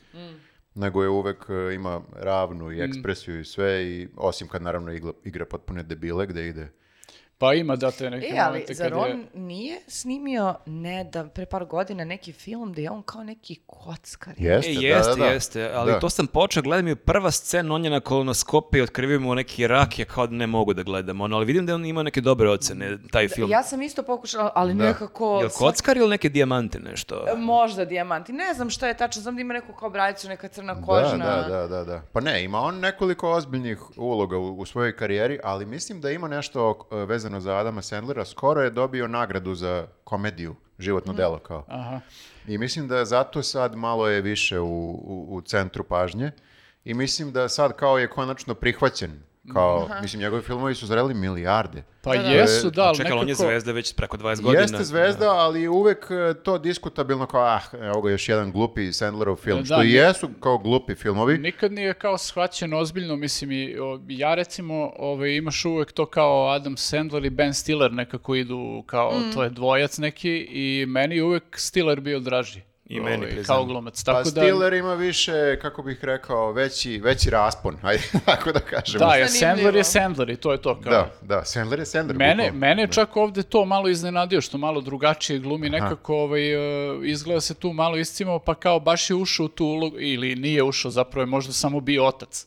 nego 0.76 1.02
je 1.02 1.08
uvek 1.08 1.44
e, 1.48 1.74
ima 1.74 2.00
ravnu 2.12 2.72
i 2.72 2.80
ekspresiju 2.80 3.40
i 3.40 3.44
sve, 3.44 3.84
i, 3.84 4.08
osim 4.16 4.48
kad 4.48 4.62
naravno 4.62 4.92
igra, 4.92 5.12
igra 5.24 5.44
potpune 5.44 5.82
debile 5.82 6.26
gde 6.26 6.48
ide. 6.48 6.68
Pa 7.38 7.54
ima 7.54 7.76
da 7.76 7.90
te 7.90 8.10
neke 8.10 8.26
E, 8.26 8.38
ali 8.38 8.48
momente 8.48 8.74
zar 8.74 8.90
kad 8.90 8.98
je... 9.00 9.04
on 9.06 9.26
nije 9.34 9.80
snimio, 9.88 10.54
ne 10.66 11.04
da, 11.04 11.24
pre 11.24 11.46
par 11.46 11.64
godina 11.64 12.04
neki 12.04 12.32
film 12.32 12.72
da 12.72 12.80
je 12.80 12.90
on 12.90 13.02
kao 13.02 13.24
neki 13.24 13.60
kockar? 13.66 14.34
Jeste, 14.36 14.70
E, 14.70 14.74
da, 14.74 14.80
jeste, 14.80 15.10
da, 15.10 15.16
da. 15.16 15.24
jeste, 15.26 15.70
ali 15.74 15.92
Da. 15.92 15.98
to 16.00 16.10
sam 16.10 16.26
počeo, 16.26 16.62
gledam 16.62 16.88
i 16.88 16.94
prva 16.96 17.30
scena, 17.30 17.74
on 17.74 17.84
je 17.84 17.90
na 17.90 18.00
kolonoskopiji, 18.00 18.82
otkrivio 18.82 19.20
mu 19.20 19.34
neki 19.34 19.66
rak, 19.66 19.98
ja 19.98 20.04
kao 20.04 20.26
da 20.26 20.34
ne 20.34 20.46
mogu 20.46 20.74
da 20.74 20.82
gledam, 20.82 21.20
ono, 21.20 21.36
ali 21.36 21.44
vidim 21.46 21.66
da 21.66 21.74
on 21.74 21.84
ima 21.86 22.02
neke 22.02 22.20
dobre 22.20 22.50
ocene, 22.50 22.98
taj 23.10 23.28
film. 23.28 23.50
Ja 23.50 23.62
sam 23.62 23.82
isto 23.82 24.02
pokušala, 24.02 24.52
ali 24.54 24.74
Da. 24.74 24.84
nekako... 24.84 25.38
Jel 25.40 25.50
kockar 25.50 25.96
ili 25.96 26.08
neke 26.08 26.28
dijamante 26.28 26.78
nešto? 26.80 27.24
Možda 27.36 27.84
dijamanti. 27.84 28.32
Ne 28.32 28.54
znam 28.54 28.70
šta 28.70 28.88
je 28.88 28.96
tačno, 28.96 29.22
znam 29.22 29.34
da 29.34 29.40
ima 29.40 29.54
neku 29.54 29.72
kao 29.72 29.90
brajcu, 29.90 30.28
neka 30.28 30.48
crna 30.48 30.74
Da, 30.74 30.82
kožna. 30.82 31.26
da, 31.26 31.48
da, 31.48 31.66
da, 31.68 31.84
da. 31.84 32.02
Pa 32.12 32.20
ne, 32.20 32.44
ima 32.44 32.58
on 32.60 32.80
nekoliko 32.80 33.30
ozbiljnih 33.30 33.78
uloga 33.96 34.36
u, 34.38 34.58
u 34.58 34.66
svojoj 34.66 34.96
karijeri, 34.96 35.38
ali 35.44 35.66
mislim 35.66 36.00
da 36.00 36.10
ima 36.10 36.28
nešto 36.28 36.88
e, 36.92 36.96
vezano 36.96 37.25
za 37.40 37.56
Adama 37.56 37.82
Sandlera. 37.82 38.24
Skoro 38.24 38.62
je 38.62 38.70
dobio 38.70 39.08
nagradu 39.08 39.54
za 39.54 39.86
komediju, 40.04 40.54
životno 40.78 41.12
delo 41.12 41.38
kao. 41.38 41.64
Aha. 41.68 42.00
I 42.46 42.58
mislim 42.58 42.88
da 42.88 43.04
zato 43.04 43.42
sad 43.42 43.74
malo 43.74 44.08
je 44.08 44.20
više 44.20 44.60
u, 44.60 44.90
u, 44.90 45.26
u 45.30 45.40
centru 45.40 45.84
pažnje. 45.84 46.32
I 46.84 46.94
mislim 46.94 47.32
da 47.32 47.48
sad 47.48 47.76
kao 47.76 47.98
je 47.98 48.10
konačno 48.10 48.54
prihvaćen. 48.54 49.22
Kao, 49.52 49.88
mislim, 50.02 50.22
njegovi 50.22 50.42
filmovi 50.42 50.74
su 50.74 50.86
zreli 50.86 51.14
milijarde. 51.14 51.82
Pa 52.02 52.16
Da, 52.16 52.22
da. 52.22 52.28
jesu, 52.28 52.70
da, 52.70 52.82
ali 52.82 52.96
ali 53.00 53.12
on 53.12 53.18
je 53.18 53.24
nekako... 53.24 53.42
zvezda 53.42 53.72
već 53.72 53.94
preko 53.94 54.16
20 54.16 54.40
godina. 54.42 54.62
Jeste 54.62 54.84
zvezda, 54.84 55.30
ali 55.30 55.68
uvek 55.68 56.06
e, 56.10 56.34
to 56.42 56.58
diskutabilno 56.58 57.26
kao, 57.26 57.42
ah, 57.44 57.60
evo 57.72 58.02
ga 58.02 58.10
još 58.10 58.28
jedan 58.28 58.52
glupi 58.52 58.92
Sandlerov 58.92 59.36
film. 59.36 59.58
Da, 59.58 59.64
što 59.64 59.82
i 59.82 59.86
ne- 59.86 59.92
jesu 59.92 60.28
kao 60.40 60.58
glupi 60.58 60.94
filmovi. 60.94 61.38
Nikad 61.38 61.72
nije 61.72 61.94
kao 61.94 62.18
shvaćen 62.18 62.74
ozbiljno, 62.74 63.16
mislim 63.16 63.52
i 63.52 63.78
o, 63.78 64.00
ja 64.08 64.34
recimo 64.34 64.92
ovaj, 64.98 65.30
imaš 65.30 65.64
uvek 65.64 65.92
to 65.92 66.06
kao 66.06 66.48
Adam 66.48 66.76
Sandler 66.76 67.24
i 67.24 67.30
Ben 67.30 67.54
Stiller 67.54 67.92
nekako 67.92 68.34
idu 68.34 68.82
kao, 68.86 69.12
to 69.34 69.42
je 69.42 69.50
dvojac 69.50 69.98
neki 69.98 70.48
i 70.50 70.84
meni 70.88 71.20
uvek 71.20 71.44
Stiller 71.58 72.00
bio 72.00 72.20
draži. 72.20 72.60
I 72.88 73.00
meni, 73.00 73.16
Ovaj, 73.16 73.28
priznam. 73.28 73.56
Kao 73.56 73.64
glumac. 73.64 74.04
Pa 74.04 74.12
Tako 74.12 74.30
da, 74.30 74.40
Stiller 74.40 74.72
ima 74.72 74.94
više, 74.94 75.58
kako 75.62 75.82
bih 75.82 76.04
rekao, 76.04 76.52
veći, 76.52 76.98
veći 76.98 77.30
raspon, 77.30 77.76
ajde 77.82 78.02
tako 78.24 78.52
da 78.52 78.60
kažemo. 78.60 79.06
da, 79.06 79.14
je 79.14 79.28
Zanimljivo. 79.28 79.56
Sandler 79.56 79.76
je 79.76 79.84
Sandler 79.84 80.30
i 80.30 80.36
to 80.36 80.52
je 80.52 80.62
to 80.62 80.80
kao. 80.80 80.92
da, 80.92 81.10
da, 81.22 81.44
Sandler 81.44 81.78
je 81.78 81.86
Sandler. 81.86 82.16
Mene, 82.16 82.52
mene 82.52 82.82
je 82.82 82.88
čak 82.92 83.16
ovde 83.16 83.42
to 83.42 83.64
malo 83.64 83.88
iznenadio, 83.88 84.40
što 84.40 84.58
malo 84.58 84.80
drugačije 84.80 85.38
glumi, 85.38 85.70
nekako 85.70 86.16
ovaj, 86.16 86.52
e, 86.52 86.98
izgleda 87.02 87.40
se 87.40 87.54
tu 87.54 87.72
malo 87.72 87.96
iscimao, 87.96 88.38
pa 88.38 88.54
kao 88.54 88.80
baš 88.80 89.10
je 89.10 89.16
ušao 89.16 89.46
u 89.46 89.48
tu 89.48 89.64
ulogu, 89.66 90.00
ili 90.00 90.36
nije 90.36 90.62
ušao, 90.62 90.90
zapravo 90.90 91.22
je 91.22 91.26
možda 91.26 91.52
samo 91.52 91.80
bio 91.80 92.06
otac. 92.06 92.46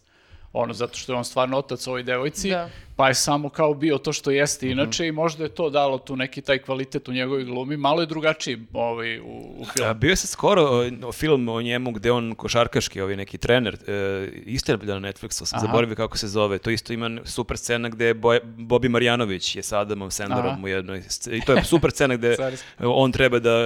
Ono, 0.54 0.74
zato 0.74 0.98
što 0.98 1.14
je 1.14 1.18
on 1.18 1.26
stvarno 1.26 1.58
otac 1.58 1.88
ovoj 1.88 2.04
devojci, 2.04 2.50
Da. 2.50 2.70
Pa 3.00 3.08
je 3.08 3.14
samo 3.14 3.50
kao 3.50 3.74
bio 3.74 3.98
to 3.98 4.14
što 4.14 4.32
jeste 4.32 4.66
Mhm. 4.66 4.80
inače 4.80 5.08
i 5.08 5.12
možda 5.12 5.44
je 5.44 5.50
to 5.50 5.70
dalo 5.70 5.98
tu 5.98 6.16
neki 6.16 6.42
taj 6.42 6.58
kvalitet 6.58 7.08
u 7.08 7.14
njegovoj 7.14 7.44
glumi. 7.44 7.78
Malo 7.78 8.02
je 8.02 8.06
drugačiji 8.06 8.58
ovaj, 8.74 9.20
u, 9.20 9.24
u 9.24 9.64
A, 9.64 9.74
filmu. 9.74 9.94
bio 9.94 10.16
se 10.16 10.28
skoro 10.28 10.64
o, 11.04 11.12
film 11.12 11.50
o 11.50 11.62
njemu 11.62 11.92
gde 11.92 12.12
on 12.12 12.36
košarkaški, 12.36 13.02
ovaj 13.02 13.16
neki 13.16 13.38
trener, 13.38 13.78
e, 13.88 14.28
isto 14.46 14.72
je 14.72 14.78
bio 14.78 15.00
na 15.00 15.10
Netflixu, 15.10 15.46
sam 15.46 15.58
Aha. 15.58 15.68
zaboravio 15.68 15.96
kako 15.96 16.18
se 16.18 16.28
zove. 16.28 16.58
To 16.58 16.70
isto 16.70 16.94
ima 16.94 17.20
super 17.26 17.58
scena 17.58 17.90
gde 17.90 18.06
je 18.06 18.14
Boj, 18.14 18.40
Bobi 18.44 18.90
Marjanović 18.90 19.56
je 19.56 19.64
sa 19.64 19.80
Adamom 19.80 20.12
Sandlerom 20.12 20.52
Aha. 20.52 20.62
u 20.64 20.68
jednoj 20.68 21.04
I 21.32 21.42
to 21.42 21.54
je 21.54 21.64
super 21.64 21.92
scena 21.92 22.16
gde 22.16 22.36
on 22.80 23.12
treba 23.12 23.40
da 23.40 23.66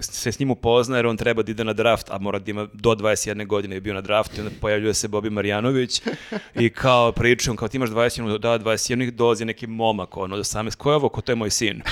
se 0.00 0.32
s 0.32 0.38
njim 0.38 0.50
upozna 0.50 0.96
jer 0.96 1.06
on 1.06 1.16
treba 1.16 1.42
da 1.42 1.50
ide 1.50 1.64
na 1.64 1.72
draft, 1.72 2.10
a 2.10 2.18
mora 2.18 2.38
da 2.38 2.50
ima 2.50 2.68
do 2.72 2.90
21 2.90 3.46
godine 3.46 3.76
je 3.76 3.80
bio 3.80 3.94
na 3.94 4.00
draftu 4.00 4.36
i 4.36 4.40
onda 4.40 4.52
pojavljuje 4.60 4.94
se 4.94 5.08
Bobi 5.08 5.30
Marjanović 5.30 6.02
i 6.54 6.70
kao 6.70 7.12
pričam, 7.12 7.56
kao 7.56 7.68
ti 7.68 7.76
imaš 7.76 7.90
21, 7.90 8.38
da 8.38 8.65
21 8.66 9.02
ih 9.02 9.12
dolazi 9.12 9.44
neki 9.44 9.66
momak, 9.66 10.16
ono, 10.16 10.34
od 10.34 10.40
18, 10.40 10.74
ko 10.74 10.90
je 10.90 10.96
ovo, 10.96 11.08
ko 11.08 11.20
to 11.20 11.32
je 11.32 11.36
moj 11.36 11.50
sin? 11.50 11.82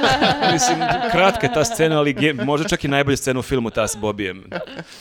Mislim, 0.52 0.78
kratka 1.12 1.46
je 1.46 1.52
ta 1.52 1.64
scena, 1.64 1.98
ali 1.98 2.14
ge- 2.14 2.44
možda 2.44 2.68
čak 2.68 2.84
i 2.84 2.88
najbolja 2.88 3.16
scena 3.16 3.38
u 3.38 3.44
filmu 3.44 3.70
ta 3.70 3.88
s 3.88 3.96
Bobijem. 3.96 4.44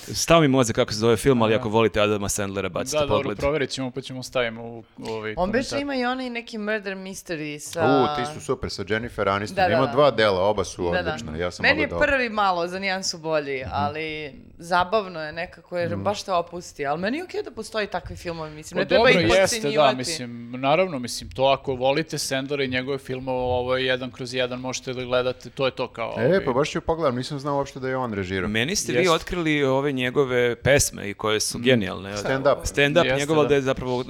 Stav 0.03 0.41
mi 0.41 0.47
moze 0.47 0.73
kako 0.73 0.91
se 0.91 0.99
zove 0.99 1.17
film, 1.17 1.41
ali 1.41 1.55
ako 1.55 1.69
volite 1.69 2.01
Adama 2.01 2.29
Sandlera, 2.29 2.69
bacite 2.69 2.97
Da, 2.97 3.01
dobro, 3.01 3.17
pogled. 3.17 3.37
proverit 3.37 3.69
ćemo 3.69 3.91
pa 3.91 4.01
ćemo 4.01 4.23
stavimo 4.23 4.63
u, 4.63 4.83
u 4.97 5.07
ovaj 5.07 5.31
On 5.31 5.35
komentar. 5.45 5.79
ima 5.79 5.95
i 5.95 6.05
onaj 6.05 6.29
neki 6.29 6.57
murder 6.57 6.95
mystery 6.95 7.59
sa... 7.61 7.85
U, 7.85 8.15
ti 8.15 8.33
su 8.33 8.41
super 8.41 8.69
sa 8.69 8.83
Jennifer 8.87 9.29
Aniston. 9.29 9.55
Da, 9.55 9.67
da, 9.67 9.73
Ima 9.73 9.85
da. 9.85 9.91
dva 9.91 10.11
dela, 10.11 10.41
oba 10.41 10.63
su 10.63 10.83
Da, 10.83 10.91
da. 10.93 11.09
odlična. 11.09 11.37
Ja 11.37 11.51
sam 11.51 11.63
Meni 11.63 11.81
je 11.81 11.89
prvi 11.89 12.29
malo, 12.29 12.67
za 12.67 12.79
nijan 12.79 13.03
su 13.03 13.17
bolji, 13.17 13.63
ali 13.71 14.33
zabavno 14.57 15.21
je 15.21 15.31
nekako 15.33 15.77
jer 15.77 15.95
baš 15.97 16.23
te 16.23 16.31
opusti. 16.33 16.85
Ali 16.85 16.99
meni 16.99 17.17
je 17.17 17.23
okej 17.23 17.43
da 17.43 17.51
postoji 17.51 17.87
takvi 17.87 18.15
filmovi, 18.15 18.51
mislim, 18.51 18.77
ne 18.77 18.83
Pa 18.83 18.89
treba 18.89 19.07
dobro, 19.07 19.21
ih 19.21 19.31
jeste, 19.31 19.71
da, 19.71 19.93
mislim, 19.93 20.51
naravno, 20.51 20.99
mislim, 20.99 21.22
to 21.25 21.43
ako 21.45 21.75
volite 21.75 22.17
Sandlera 22.17 22.63
i 22.63 22.67
njegove 22.67 22.97
filmove, 22.97 23.37
ovo 23.39 23.77
je 23.77 23.85
jedan 23.85 24.11
kroz 24.11 24.33
jedan, 24.33 24.59
možete 24.59 24.93
da 24.93 25.03
gledate, 25.03 25.49
to 25.49 25.65
je 25.65 25.71
to 25.71 25.87
kao... 25.87 26.13
E, 26.17 26.25
ovaj, 26.25 26.45
pa 26.45 26.53
baš 26.53 26.69
ću 26.69 26.81
pogledam, 26.81 27.15
nisam 27.15 27.39
znao 27.39 27.57
uopšte 27.57 27.79
da 27.79 27.89
je 27.89 27.97
on 27.97 28.13
režirao. 28.13 28.49
Meni 28.49 28.75
ste 28.75 28.91
vi 28.91 28.97
Jeste. 28.97 29.11
otkrili 29.11 29.63
ove 29.63 29.91
njegove 29.91 30.23
pesme 30.55 31.09
i 31.09 31.13
koje 31.13 31.39
su 31.39 31.59
genijalne. 31.59 32.17
Stand 32.17 32.47
up. 32.47 32.65
Stand 32.65 32.97
up 32.97 33.05
Jeste, 33.05 33.19
njegova 33.19 33.41
da. 33.43 33.49
da 33.49 33.55
je 33.55 33.61
zapravo, 33.61 34.03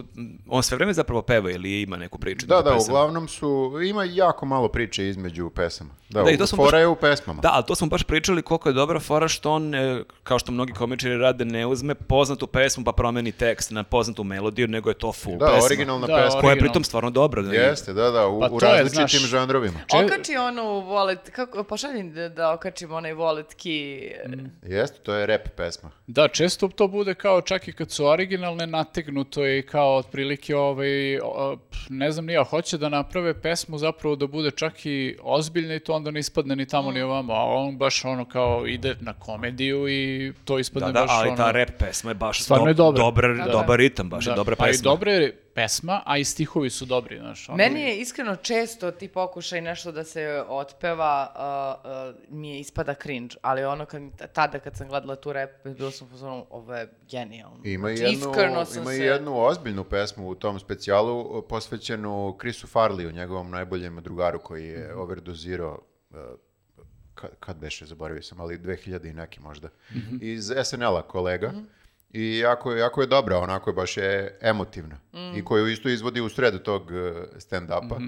on 0.47 0.63
sve 0.63 0.75
vreme 0.75 0.93
zapravo 0.93 1.21
peva 1.21 1.51
ili 1.51 1.81
ima 1.81 1.97
neku 1.97 2.17
priču. 2.19 2.45
Da, 2.45 2.55
da, 2.55 2.63
pesama? 2.63 2.79
uglavnom 2.83 3.27
su, 3.27 3.49
ima 3.83 4.03
jako 4.03 4.45
malo 4.45 4.67
priče 4.67 5.07
između 5.07 5.49
pesama. 5.49 5.89
Da, 6.09 6.23
Da, 6.23 6.31
i 6.31 6.37
to 6.37 6.47
smo 6.47 6.55
fora 6.57 6.71
baš- 6.71 6.79
je 6.79 6.87
u 6.87 6.95
pesmama. 6.95 7.41
Da, 7.41 7.49
ali 7.53 7.63
to 7.65 7.75
smo 7.75 7.87
baš 7.87 8.03
pričali 8.03 8.41
koliko 8.41 8.69
je 8.69 8.73
dobra 8.73 8.99
fora 8.99 9.27
što 9.27 9.51
on, 9.51 9.75
e, 9.75 10.03
kao 10.23 10.39
što 10.39 10.51
mnogi 10.51 10.73
komičari 10.73 11.17
rade, 11.17 11.45
ne 11.45 11.65
uzme 11.65 11.95
poznatu 11.95 12.47
pesmu 12.47 12.83
pa 12.83 12.91
promeni 12.91 13.31
tekst 13.31 13.71
na 13.71 13.83
poznatu 13.83 14.23
melodiju, 14.23 14.67
nego 14.67 14.89
je 14.89 14.93
to 14.93 15.13
full 15.13 15.37
Da, 15.37 15.45
pesma. 15.45 15.65
originalna 15.65 16.07
Da, 16.07 16.13
pesma. 16.15 16.29
Koja 16.31 16.49
je 16.49 16.51
originalna. 16.51 16.59
pritom 16.61 16.83
stvarno 16.83 17.02
dobra. 17.09 17.41
da 17.41 17.53
je- 17.53 17.61
Jeste, 17.61 17.93
da, 17.93 18.11
da, 18.11 18.27
u, 18.27 18.39
Pa 18.41 18.47
u 18.47 18.55
je, 18.55 18.59
različitim 18.73 19.07
znaš- 19.09 19.21
žanrovima. 19.23 19.79
Če- 19.81 19.97
Okači 19.97 20.37
onu 20.37 20.61
wallet, 20.63 21.29
kako, 21.31 21.63
pošalji 21.63 22.03
da, 22.05 22.29
da 22.29 22.51
okačim 22.51 22.91
onaj 22.91 23.13
wallet 23.13 23.55
key. 23.55 24.11
Jeste, 24.63 24.99
to 24.99 25.13
je 25.13 25.25
rap 25.25 25.41
pesma. 25.49 25.91
Da, 26.07 26.27
često 26.27 26.67
to 26.67 26.87
bude 26.87 27.13
kao 27.15 27.41
čak 27.41 27.67
i 27.67 27.73
kad 27.73 27.91
su 27.91 28.05
originalne 28.05 28.67
nategnuto 28.67 29.47
i 29.47 29.61
kao 29.61 29.95
otprilike 29.95 30.55
ovaj, 30.55 30.89
ne 31.89 32.11
znam 32.11 32.25
ni 32.25 32.33
ja, 32.33 32.43
hoće 32.43 32.77
da 32.77 32.89
naprave 32.89 33.33
pesmu 33.35 33.77
zapravo 33.77 34.15
da 34.15 34.27
bude 34.27 34.51
čak 34.51 34.85
i 34.85 34.93
ozbiljna 35.23 35.75
i 35.75 35.79
to 35.79 35.93
onda 35.93 36.11
ne 36.11 36.19
ispadne 36.19 36.55
ni 36.55 36.65
tamo 36.65 36.91
ni 36.91 37.01
ovamo, 37.01 37.33
a 37.33 37.43
on 37.45 37.77
baš 37.77 38.05
ono 38.05 38.25
kao 38.25 38.67
ide 38.67 38.95
na 38.99 39.13
komediju 39.15 39.89
i 39.89 40.03
to 40.45 40.59
ispadne 40.59 40.87
Da, 40.87 40.91
da, 40.91 41.01
baš 41.01 41.09
ali 41.11 41.27
ono... 41.27 41.37
ta 41.37 41.51
rap 41.51 41.69
pesma 41.79 42.11
je 42.11 42.15
baš 42.15 42.41
Stvarno 42.41 42.65
do- 42.65 42.69
je 42.69 42.73
dobra. 42.75 42.99
dobar, 42.99 43.35
Da. 43.37 43.51
dobar 43.51 43.77
ritam, 43.77 44.09
baš 44.09 44.25
je 44.25 44.29
Da, 44.29 44.35
dobra 44.35 44.55
Pa 44.55 44.65
i 44.65 44.69
pesma. 44.69 44.83
Pesma, 45.55 46.01
a 46.05 46.17
i 46.17 46.23
stihovi 46.23 46.69
su 46.69 46.85
dobri, 46.85 47.19
znaš. 47.19 47.49
ono- 47.49 47.57
Meni 47.57 47.81
je 47.81 47.97
iskreno 47.97 48.35
često 48.35 48.91
ti 48.91 49.07
pokušaj 49.09 49.61
nešto 49.61 49.91
da 49.91 50.03
se 50.03 50.43
otpeva, 50.47 51.33
uh, 51.35 52.15
uh, 52.15 52.31
mi 52.31 52.49
je 52.49 52.59
ispada 52.59 52.93
cringe, 52.95 53.35
ali 53.41 53.63
ono 53.63 53.85
kad, 53.85 54.01
tada 54.27 54.59
kad 54.59 54.75
sam 54.75 54.87
gledala 54.87 55.15
tu 55.15 55.33
rap, 55.33 55.49
bilo 55.67 55.91
sam 55.91 56.07
pozorno, 56.09 56.45
ovo 56.49 56.75
je 56.75 56.87
genijalno. 57.03 57.59
Ima 57.63 57.91
i 57.91 57.97
Znači, 57.97 58.13
jednu, 58.13 58.29
iskreno 58.29 58.65
sam 58.65 58.81
ima 58.81 58.93
i 58.93 58.97
se- 58.97 59.03
jednu 59.03 59.39
ozbiljnu 59.39 59.83
pesmu 59.83 60.29
u 60.29 60.35
tom 60.35 60.59
specijalu 60.59 61.19
uh, 61.21 61.43
posvećenu 61.49 62.35
Chrisu 62.39 62.67
Farliju, 62.67 63.11
njegovom 63.11 63.51
najboljem 63.51 63.95
drugaru 63.97 64.39
koji 64.39 64.65
je 64.65 64.87
Mhm. 64.87 64.99
overdozirao 64.99 65.79
uh, 66.09 66.17
kad, 67.13 67.29
kad 67.39 67.57
beše, 67.57 67.85
zaboravio 67.85 68.23
sam, 68.23 68.41
ali 68.41 68.57
2000 68.57 68.79
i 69.05 69.13
neki 69.13 69.39
možda. 69.39 69.69
Mhm. 69.91 70.17
Iz 70.21 70.51
SNL-a 70.63 71.01
kolega. 71.03 71.51
I 72.13 72.39
jako, 72.39 72.71
je- 72.71 72.79
jako 72.79 73.01
je 73.01 73.07
dobra, 73.07 73.37
onako 73.37 73.69
je 73.69 73.73
baš 73.73 73.97
je 73.97 74.37
emotivna. 74.41 74.95
Mm. 75.13 75.35
I 75.35 75.45
koju 75.45 75.67
isto 75.67 75.89
izvodi 75.89 76.21
u 76.21 76.29
sredu 76.29 76.59
tog 76.59 76.81
uh, 76.83 76.91
stand-upa. 77.35 77.95
Mhm. 77.95 78.07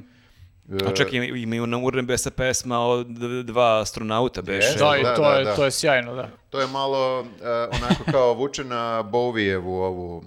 Uh, 0.71 0.77
A 0.85 0.93
čak 0.93 1.13
ima, 1.13 1.25
ima 1.25 1.65
na 1.65 1.77
Urnebesa 1.77 2.31
pesma 2.31 2.79
o 2.79 3.03
d- 3.03 3.43
dva 3.43 3.81
astronauta 3.81 4.41
beše. 4.41 4.77
Da, 4.79 4.97
i 4.97 5.03
Da, 5.03 5.15
to, 5.15 5.21
da, 5.21 5.29
je, 5.29 5.43
da. 5.43 5.55
to 5.55 5.65
je 5.65 5.71
sjajno, 5.71 6.15
da. 6.15 6.29
To 6.49 6.61
je 6.61 6.67
malo 6.67 7.19
uh, 7.19 7.27
onako 7.73 8.03
kao 8.11 8.33
vuče 8.33 8.63
na 8.63 9.03
Bowijevu 9.03 9.67
ovu... 9.75 10.17
uh, 10.17 10.23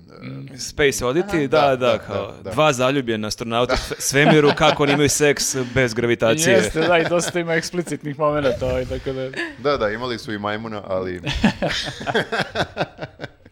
Space 0.59 1.01
Oddity, 1.01 1.43
da, 1.43 1.61
Da, 1.61 1.69
da, 1.69 1.77
da, 1.87 1.99
kao 1.99 2.27
da, 2.29 2.43
da. 2.43 2.51
dva 2.51 2.73
zaljubljena 2.73 3.29
astronauta 3.29 3.75
u 3.75 3.95
svemiru, 3.99 4.51
kako 4.57 4.83
oni 4.83 4.93
imaju 4.93 5.09
seks 5.09 5.57
bez 5.67 5.95
gravitacije. 5.95 6.53
Jeste, 6.53 6.81
da, 6.81 6.99
i 6.99 7.05
dosta 7.05 7.41
ima 7.41 7.55
eksplicitnih 7.55 8.19
momenta, 8.19 8.51
ovaj, 8.63 8.85
tako 8.87 9.13
da... 9.13 9.31
Da, 9.59 9.77
da, 9.77 9.91
imali 9.91 10.19
su 10.19 10.33
i 10.33 10.39
majmuna, 10.39 10.83
ali... 10.87 11.21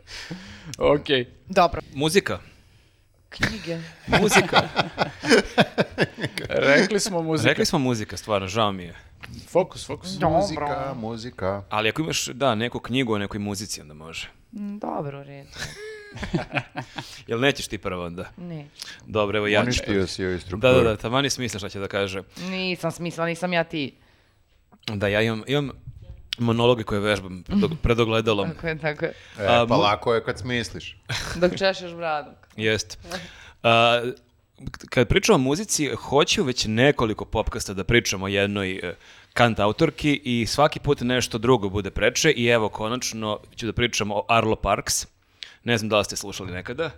Okej. 0.94 1.26
Dobro. 1.48 1.80
Muzika. 1.94 2.38
Knjige. 3.28 3.78
Muzika. 4.20 4.62
Rekli 6.48 7.00
smo 7.00 7.22
muzika. 7.22 7.48
Rekli 7.48 7.66
smo 7.66 7.78
muzika, 7.78 8.16
stvarno, 8.16 8.48
žao 8.48 8.72
mi 8.72 8.82
je. 8.84 8.94
Fokus, 9.48 9.86
fokus. 9.86 10.18
Muzika, 10.20 10.94
muzika. 10.96 11.62
Ali 11.68 11.88
ako 11.88 12.02
imaš, 12.02 12.26
da, 12.26 12.54
neku 12.54 12.80
knjigu 12.80 13.14
o 13.14 13.18
nekoj 13.18 13.38
muzici, 13.40 13.80
onda 13.80 13.94
može. 13.94 14.28
Mm, 14.52 14.78
Dobro, 14.78 15.20
u 15.20 15.24
redu. 15.24 15.50
Jel 17.26 17.40
nećeš 17.40 17.68
ti 17.68 17.78
prvo 17.78 18.04
onda? 18.06 18.30
Ne. 18.36 18.66
Dobro, 19.06 19.38
evo 19.38 19.46
ja 19.46 19.60
ću. 19.60 19.64
Uništio 19.64 20.06
si 20.06 20.22
joj 20.22 20.34
Da, 20.34 20.40
strukturu. 20.40 20.74
da, 20.74 20.82
da, 20.82 20.96
tamo 20.96 21.20
ni 21.20 21.30
smisla 21.30 21.58
šta 21.58 21.68
će 21.68 21.78
da 21.78 21.88
kaže. 21.88 22.22
Nisam 22.40 22.90
smisla, 22.92 23.26
nisam 23.26 23.52
ja 23.52 23.64
ti. 23.64 23.94
Da, 24.86 25.08
ja 25.08 25.22
imam, 25.22 25.42
imam 25.46 25.70
monologe 26.38 26.84
koje 26.84 27.00
vežbam 27.00 27.42
pred, 27.42 27.70
pred 27.82 28.00
ogledalom. 28.00 28.50
Tako 28.50 28.66
je, 28.66 28.78
tako 28.78 29.04
je. 29.04 29.10
E, 29.38 29.66
pa 29.68 29.76
lako 29.76 30.14
je 30.14 30.24
kad 30.24 30.38
smisliš. 30.38 30.96
Dok 31.40 31.56
češeš 31.56 31.94
bradu. 31.94 32.30
Jest. 32.56 32.98
A, 33.62 34.02
kad 34.90 35.08
pričamo 35.08 35.34
o 35.34 35.38
muzici, 35.38 35.88
hoću 35.88 36.44
već 36.44 36.64
nekoliko 36.68 37.24
popkasta 37.24 37.74
da 37.74 37.84
pričamo 37.84 38.24
o 38.24 38.28
jednoj 38.28 38.72
e, 38.72 38.94
kant 39.32 39.60
autorki 39.60 40.20
i 40.24 40.46
svaki 40.46 40.80
put 40.80 41.00
nešto 41.00 41.38
drugo 41.38 41.68
bude 41.68 41.90
preče 41.90 42.30
i 42.30 42.46
evo 42.46 42.68
konačno 42.68 43.38
ću 43.56 43.66
da 43.66 43.72
pričam 43.72 44.10
o 44.10 44.24
Arlo 44.28 44.56
Parks. 44.56 45.06
Ne 45.64 45.78
znam 45.78 45.88
da 45.88 45.98
li 45.98 46.04
ste 46.04 46.16
slušali 46.16 46.52
nekada. 46.52 46.90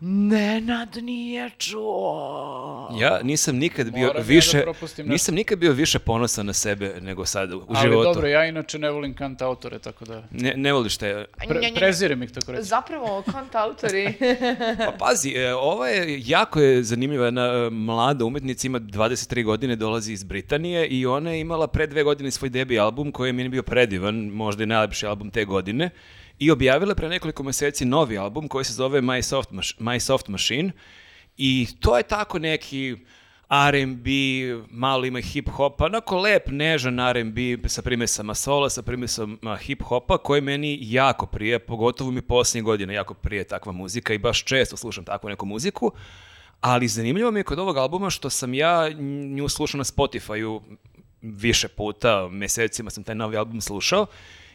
Nenad 0.00 0.96
nije 0.96 1.50
čuo. 1.58 2.90
Ja 3.00 3.20
nisam 3.22 3.56
nikad 3.56 3.90
bio 3.90 4.06
Moram 4.06 4.16
ja 4.16 4.22
da 4.22 4.28
više 4.28 4.62
propustim 4.62 5.06
nešto. 5.06 5.12
nisam 5.12 5.34
nikad 5.34 5.58
bio 5.58 5.72
više 5.72 5.98
ponosan 5.98 6.46
na 6.46 6.52
sebe 6.52 6.94
nego 7.00 7.26
sad 7.26 7.52
u 7.52 7.64
Ali 7.68 7.78
životu. 7.82 8.04
dobro, 8.04 8.28
ja 8.28 8.46
inače 8.46 8.78
ne 8.78 8.90
volim 8.90 9.14
kant 9.14 9.42
autore, 9.42 9.78
tako 9.78 10.04
da... 10.04 10.22
Ne, 10.30 10.54
ne 10.56 10.72
voliš 10.72 10.96
te 10.96 11.24
Pre, 11.48 11.60
prezirem 11.74 12.22
ih, 12.22 12.30
tako 12.30 12.52
reći. 12.52 12.64
Zapravo, 12.64 13.22
kant 13.32 13.54
autori... 13.54 14.12
Pa 14.86 14.92
pazi, 14.98 15.30
e, 15.30 15.54
ova 15.54 15.88
je 15.88 16.22
jako 16.26 16.60
je 16.60 16.82
zanimljiva 16.82 17.24
jedna 17.24 17.46
e, 17.46 17.70
mlada 17.70 18.24
umetnica, 18.24 18.66
ima 18.66 18.80
23 18.80 19.44
godine, 19.44 19.76
dolazi 19.76 20.12
iz 20.12 20.24
Britanije 20.24 20.86
i 20.86 21.06
ona 21.06 21.30
je 21.30 21.40
imala 21.40 21.66
pre 21.66 21.86
dve 21.86 22.02
godine 22.02 22.30
svoj 22.30 22.48
debi 22.48 22.78
album 22.78 23.12
koji 23.12 23.28
je 23.28 23.32
meni 23.32 23.48
bio 23.48 23.62
predivan, 23.62 24.14
možda 24.14 24.62
i 24.62 24.66
najlepši 24.66 25.06
album 25.06 25.30
te 25.30 25.44
godine 25.44 25.90
i 26.38 26.50
objavila 26.50 26.90
je 26.90 26.94
pre 26.96 27.08
nekoliko 27.08 27.42
meseci 27.42 27.84
novi 27.84 28.18
album 28.18 28.48
koji 28.48 28.64
se 28.64 28.72
zove 28.72 29.00
My 29.00 29.22
Soft, 29.22 29.50
My 29.78 29.98
Soft 29.98 30.28
Machine 30.28 30.72
i 31.36 31.66
to 31.80 31.96
je 31.96 32.02
tako 32.02 32.38
neki 32.38 32.96
R&B, 33.48 34.10
malo 34.70 35.04
ima 35.04 35.18
hip-hopa, 35.18 35.84
onako 35.84 36.18
lep, 36.18 36.46
nežan 36.46 37.00
R&B 37.00 37.68
sa 37.68 37.82
primesama 37.82 38.34
sola, 38.34 38.70
sa 38.70 38.82
primesama 38.82 39.58
hip-hopa, 39.58 40.18
koji 40.18 40.40
meni 40.40 40.78
jako 40.80 41.26
prije, 41.26 41.58
pogotovo 41.58 42.10
mi 42.10 42.22
posljednje 42.22 42.62
godine 42.62 42.94
jako 42.94 43.14
prije 43.14 43.44
takva 43.44 43.72
muzika 43.72 44.14
i 44.14 44.18
baš 44.18 44.44
često 44.44 44.76
slušam 44.76 45.04
takvu 45.04 45.28
neku 45.28 45.46
muziku, 45.46 45.92
ali 46.60 46.88
zanimljivo 46.88 47.30
mi 47.30 47.40
je 47.40 47.44
kod 47.44 47.58
ovog 47.58 47.76
albuma 47.76 48.10
što 48.10 48.30
sam 48.30 48.54
ja 48.54 48.88
nju 49.28 49.48
slušao 49.48 49.78
na 49.78 49.84
Spotify-u 49.84 50.62
više 51.22 51.68
puta, 51.68 52.28
mesecima 52.28 52.90
sam 52.90 53.04
taj 53.04 53.14
novi 53.14 53.36
album 53.36 53.60
slušao 53.60 54.06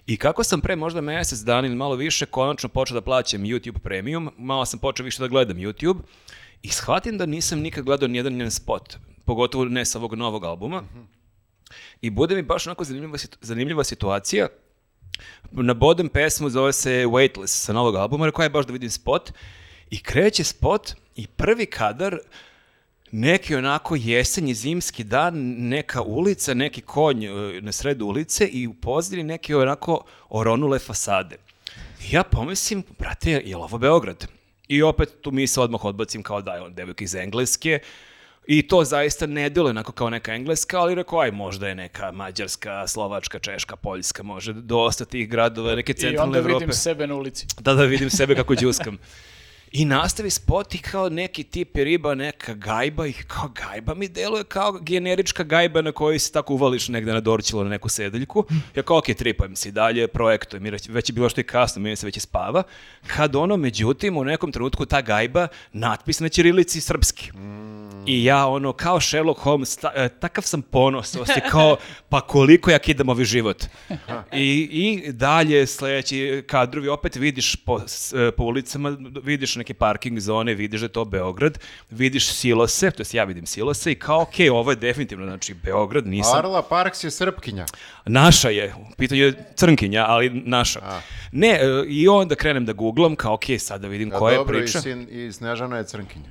i 0.08 0.18
kako 0.18 0.44
sam 0.44 0.62
pre 0.62 0.76
možda 0.76 1.02
mjesec 1.02 1.40
dana 1.40 1.68
ili 1.68 1.76
malo 1.76 1.96
više 1.96 2.26
konačno 2.26 2.70
počeo 2.70 2.96
da 2.96 3.02
plaćam 3.02 3.42
YouTube 3.42 3.80
Premium, 3.80 4.30
malo 4.38 4.66
sam 4.66 4.80
počeo 4.80 5.04
više 5.04 5.22
da 5.22 5.28
gledam 5.28 5.58
YouTube 5.58 6.00
i 6.62 6.70
shvatim 6.70 7.18
da 7.18 7.26
nisam 7.26 7.60
nikad 7.60 7.86
gledao 7.86 8.08
nijedan 8.08 8.34
njen 8.34 8.52
spot, 8.52 8.98
pogotovo 9.26 9.66
ne 9.66 9.86
sa 9.86 10.00
ovog 10.00 10.14
novog 10.14 10.44
albuma. 10.44 10.84
I 12.02 12.10
bude 12.10 12.36
mi 12.36 12.42
baš 12.42 12.68
onako 12.68 12.84
zanimljiva, 12.84 13.18
zanimljiva 13.42 13.84
situacija. 13.84 14.48
Nabodem 15.52 16.10
pesmu, 16.10 16.50
zove 16.50 16.74
se 16.74 17.06
Weightless 17.06 17.48
sa 17.48 17.74
novog 17.74 17.96
albuma, 17.96 18.26
rekao 18.26 18.44
je 18.44 18.50
baš 18.50 18.66
da 18.66 18.74
vidim 18.74 18.90
spot. 18.90 19.32
I 19.90 20.04
kreće 20.04 20.44
spot 20.44 20.94
i 21.16 21.28
prvi 21.28 21.66
kadar 21.66 22.20
neki 23.12 23.56
onako 23.56 23.96
jesenji 23.96 24.54
zimski 24.54 25.04
dan, 25.04 25.34
neka 25.58 26.02
ulica, 26.02 26.54
neki 26.54 26.82
konj 26.82 27.26
e, 27.26 27.62
na 27.62 27.72
sredu 27.72 28.06
ulice 28.06 28.46
i 28.46 28.68
u 28.68 28.74
pozadini 28.74 29.24
neke 29.24 29.56
onako 29.56 30.04
oronule 30.30 30.80
fasade. 30.80 31.36
I 32.10 32.16
ja 32.16 32.24
pomislim, 32.24 32.84
brate, 33.00 33.32
je 33.32 33.58
li 33.58 33.64
ovo 33.64 33.78
Beograd? 33.78 34.28
I 34.68 34.82
opet 34.82 35.10
tu 35.22 35.32
mi 35.32 35.48
se 35.48 35.62
odmah 35.62 35.86
odbacim 35.86 36.24
kao 36.24 36.42
da 36.42 36.54
je 36.54 36.62
on 36.62 36.74
devojka 36.74 37.04
iz 37.04 37.16
Engleske, 37.16 37.80
I 38.48 38.68
to 38.68 38.84
zaista 38.84 39.28
ne 39.28 39.50
deluje 39.50 39.70
onako 39.70 39.92
kao 39.92 40.10
neka 40.10 40.34
engleska, 40.34 40.80
ali 40.80 40.96
rekao, 40.96 41.20
aj, 41.20 41.32
možda 41.32 41.68
je 41.68 41.76
neka 41.76 42.12
mađarska, 42.12 42.88
slovačka, 42.88 43.40
češka, 43.40 43.76
poljska, 43.76 44.24
može 44.24 44.54
dosta 44.54 45.06
tih 45.06 45.30
gradova, 45.30 45.76
neke 45.76 45.92
I 45.92 45.96
centralne 45.96 46.24
onda 46.24 46.40
Evrope. 46.40 46.66
vidim 46.66 46.74
sebe 46.74 47.08
na 47.08 47.16
ulici. 47.16 47.48
Da, 47.60 47.74
da 47.74 47.84
vidim 47.84 48.10
sebe 48.10 48.36
kako 48.36 48.56
džuskam. 48.56 48.98
I 49.72 49.86
nastavi 49.86 50.30
spot 50.30 50.76
i 50.76 50.78
kao 50.78 51.10
neki 51.10 51.44
tip 51.44 51.78
je 51.78 51.84
riba, 51.84 52.16
neka 52.16 52.54
gajba 52.54 53.08
i 53.08 53.14
kao 53.14 53.50
gajba 53.50 53.94
mi 53.94 54.08
deluje 54.08 54.44
kao 54.44 54.72
generička 54.82 55.44
gajba 55.44 55.82
na 55.82 55.92
kojoj 55.92 56.20
se 56.20 56.32
tako 56.32 56.54
uvališ 56.54 56.88
negde 56.90 57.14
na 57.14 57.20
dorčilo 57.20 57.64
na 57.64 57.70
neku 57.70 57.90
sedeljku. 57.90 58.46
Ja 58.76 58.84
kao, 58.84 58.98
ok, 58.98 59.06
tripujem 59.18 59.56
se 59.56 59.70
i 59.70 59.72
dalje, 59.72 60.08
projektujem, 60.08 60.66
jer 60.66 60.78
već 60.90 61.10
je 61.10 61.14
bilo 61.14 61.30
što 61.30 61.42
i 61.42 61.44
kasno, 61.44 61.82
meni 61.82 61.96
se 61.96 62.06
već 62.06 62.18
i 62.18 62.20
spava. 62.20 62.64
Kad 63.08 63.36
ono, 63.36 63.58
međutim, 63.58 64.18
u 64.18 64.24
nekom 64.24 64.52
trenutku 64.52 64.86
ta 64.86 65.02
gajba 65.02 65.48
natpis 65.74 66.20
na 66.20 66.30
ćirilici 66.30 66.82
srpski. 66.82 67.32
I 68.08 68.24
ja 68.24 68.48
ono, 68.48 68.74
kao 68.74 69.02
Sherlock 69.02 69.40
Holmes, 69.40 69.78
ta- 69.78 69.92
e, 69.96 70.10
takav 70.10 70.44
sam 70.44 70.62
ponos, 70.62 71.16
osjećaj 71.16 71.50
kao, 71.50 71.78
pa 72.10 72.22
koliko 72.22 72.72
ja 72.72 72.80
kidam 72.80 73.10
ovaj 73.10 73.26
život. 73.26 73.66
I, 74.34 74.70
I 74.72 75.12
dalje 75.12 75.68
sledeći 75.68 76.44
kadrovi, 76.48 76.88
opet 76.88 77.16
vidiš 77.16 77.56
po, 77.56 77.80
e, 78.28 78.32
po 78.32 78.44
ulicama, 78.44 78.98
vidiš 79.24 79.56
neke 79.62 79.74
parking 79.74 80.20
zone, 80.20 80.54
vidiš 80.54 80.82
da 80.82 80.86
je 80.86 80.92
to 80.98 81.06
Beograd, 81.06 81.60
vidiš 81.90 82.28
silose, 82.28 82.92
to 82.92 83.02
jest 83.02 83.14
ja 83.14 83.24
vidim 83.24 83.46
silose 83.46 83.92
i 83.92 83.96
kao, 83.96 84.22
ok, 84.22 84.36
ovo 84.52 84.72
je 84.72 84.76
definitivno, 84.76 85.26
znači, 85.26 85.54
Beograd, 85.54 86.08
nisam... 86.08 86.38
Arla 86.38 86.62
Parks 86.62 87.04
je 87.04 87.12
Srpkinja. 87.12 87.66
Naša 88.06 88.50
je, 88.50 88.74
u 88.76 88.96
pitanju 88.98 89.24
je 89.24 89.34
crnkinja, 89.56 90.06
ali 90.08 90.30
naša. 90.30 91.02
Ne, 91.32 91.50
e, 91.50 91.86
i 91.88 92.08
onda 92.08 92.36
krenem 92.36 92.66
da 92.66 92.74
googlam, 92.74 93.16
kao, 93.16 93.34
ok, 93.34 93.46
sad 93.60 93.82
da 93.82 93.88
vidim 93.88 94.12
A 94.14 94.20
koja 94.20 94.32
je 94.32 94.38
dobro, 94.38 94.60
priča. 94.60 94.80
i, 94.80 94.82
sin, 94.82 95.08
i 95.10 95.32
Snežana 95.32 95.78
je 95.78 95.84
Crnkinja. 95.84 96.30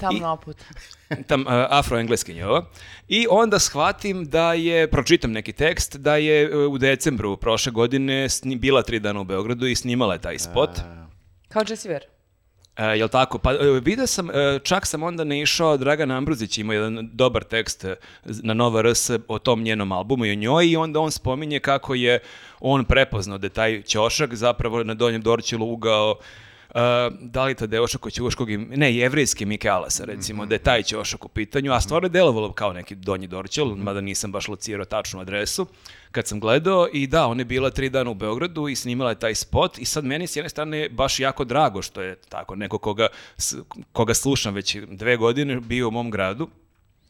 Tamno 0.00 0.28
oput. 0.28 0.56
tam 1.26 1.40
uh, 1.40 1.46
afroengleskinja 1.80 2.48
ovo. 2.48 2.64
I 3.08 3.26
onda 3.30 3.58
shvatim 3.58 4.24
da 4.24 4.52
je, 4.52 4.90
pročitam 4.90 5.32
neki 5.32 5.52
tekst, 5.52 5.96
da 5.96 6.16
je 6.16 6.56
uh, 6.56 6.72
u 6.72 6.78
decembru 6.78 7.36
prošle 7.36 7.72
godine 7.72 8.28
sni, 8.28 8.56
bila 8.56 8.82
tri 8.82 9.00
dana 9.00 9.20
u 9.20 9.24
Beogradu 9.24 9.66
i 9.66 9.74
snimala 9.74 10.14
je 10.14 10.20
taj 10.20 10.38
spot. 10.38 10.70
Kao 11.52 11.62
Jessie 11.68 11.90
Ware. 11.90 12.06
E, 12.76 12.98
jel 12.98 13.08
tako? 13.08 13.38
Pa 13.38 13.52
e, 13.52 13.80
vidio 13.82 14.06
sam, 14.06 14.30
e, 14.30 14.58
čak 14.62 14.86
sam 14.86 15.02
onda 15.02 15.24
ne 15.24 15.40
išao, 15.40 15.76
Dragan 15.76 16.10
Ambrozić 16.10 16.58
ima 16.58 16.74
jedan 16.74 17.10
dobar 17.12 17.44
tekst 17.44 17.84
e, 17.84 17.96
na 18.24 18.54
Nova 18.54 18.82
RS 18.82 19.10
o 19.28 19.38
tom 19.38 19.62
njenom 19.62 19.92
albumu 19.92 20.26
i 20.26 20.30
o 20.30 20.34
njoj 20.34 20.66
i 20.66 20.76
onda 20.76 21.00
on 21.00 21.10
spominje 21.10 21.60
kako 21.60 21.94
je 21.94 22.18
on 22.60 22.84
prepoznao 22.84 23.38
da 23.38 23.46
je 23.46 23.50
taj 23.50 23.82
ćošak 23.82 24.34
zapravo 24.34 24.84
na 24.84 24.94
Donjem 24.94 25.22
Dorćilu 25.22 25.72
ugao 25.72 26.18
da 27.20 27.44
li 27.44 27.54
to 27.54 27.66
deošak 27.66 28.06
od 28.06 28.12
ćuškog, 28.12 28.50
im- 28.50 28.68
ne, 28.70 28.96
jevrijski 28.96 29.44
Mike 29.46 29.68
Alasa, 29.68 30.04
recimo, 30.04 30.46
da 30.46 30.54
je 30.54 30.58
taj 30.58 30.82
ćošak 30.82 31.24
u 31.24 31.28
pitanju, 31.28 31.72
a 31.72 31.80
stvarno 31.80 32.06
je 32.06 32.10
delovalo 32.10 32.52
kao 32.52 32.72
neki 32.72 32.94
Donji 32.94 33.26
Dorćil, 33.26 33.64
mada 33.66 34.00
nisam 34.00 34.32
baš 34.32 34.48
locirao 34.48 34.84
tačnu 34.84 35.20
adresu, 35.20 35.66
kad 36.12 36.26
sam 36.26 36.40
gledao 36.40 36.88
i 36.92 37.06
da, 37.06 37.26
ona 37.26 37.40
je 37.40 37.44
bila 37.44 37.70
tri 37.70 37.90
dana 37.90 38.10
u 38.10 38.14
Beogradu 38.14 38.68
i 38.68 38.76
snimala 38.76 39.10
je 39.10 39.18
taj 39.18 39.34
spot 39.34 39.78
i 39.78 39.84
sad 39.84 40.04
meni 40.04 40.26
s 40.26 40.36
jedne 40.36 40.48
strane 40.48 40.88
baš 40.88 41.20
jako 41.20 41.44
drago 41.44 41.82
što 41.82 42.02
je 42.02 42.16
tako 42.28 42.54
neko 42.56 42.78
koga, 42.78 43.06
koga 43.92 44.14
slušam 44.14 44.54
već 44.54 44.76
dve 44.76 45.16
godine 45.16 45.60
bio 45.60 45.88
u 45.88 45.90
mom 45.90 46.10
gradu. 46.10 46.48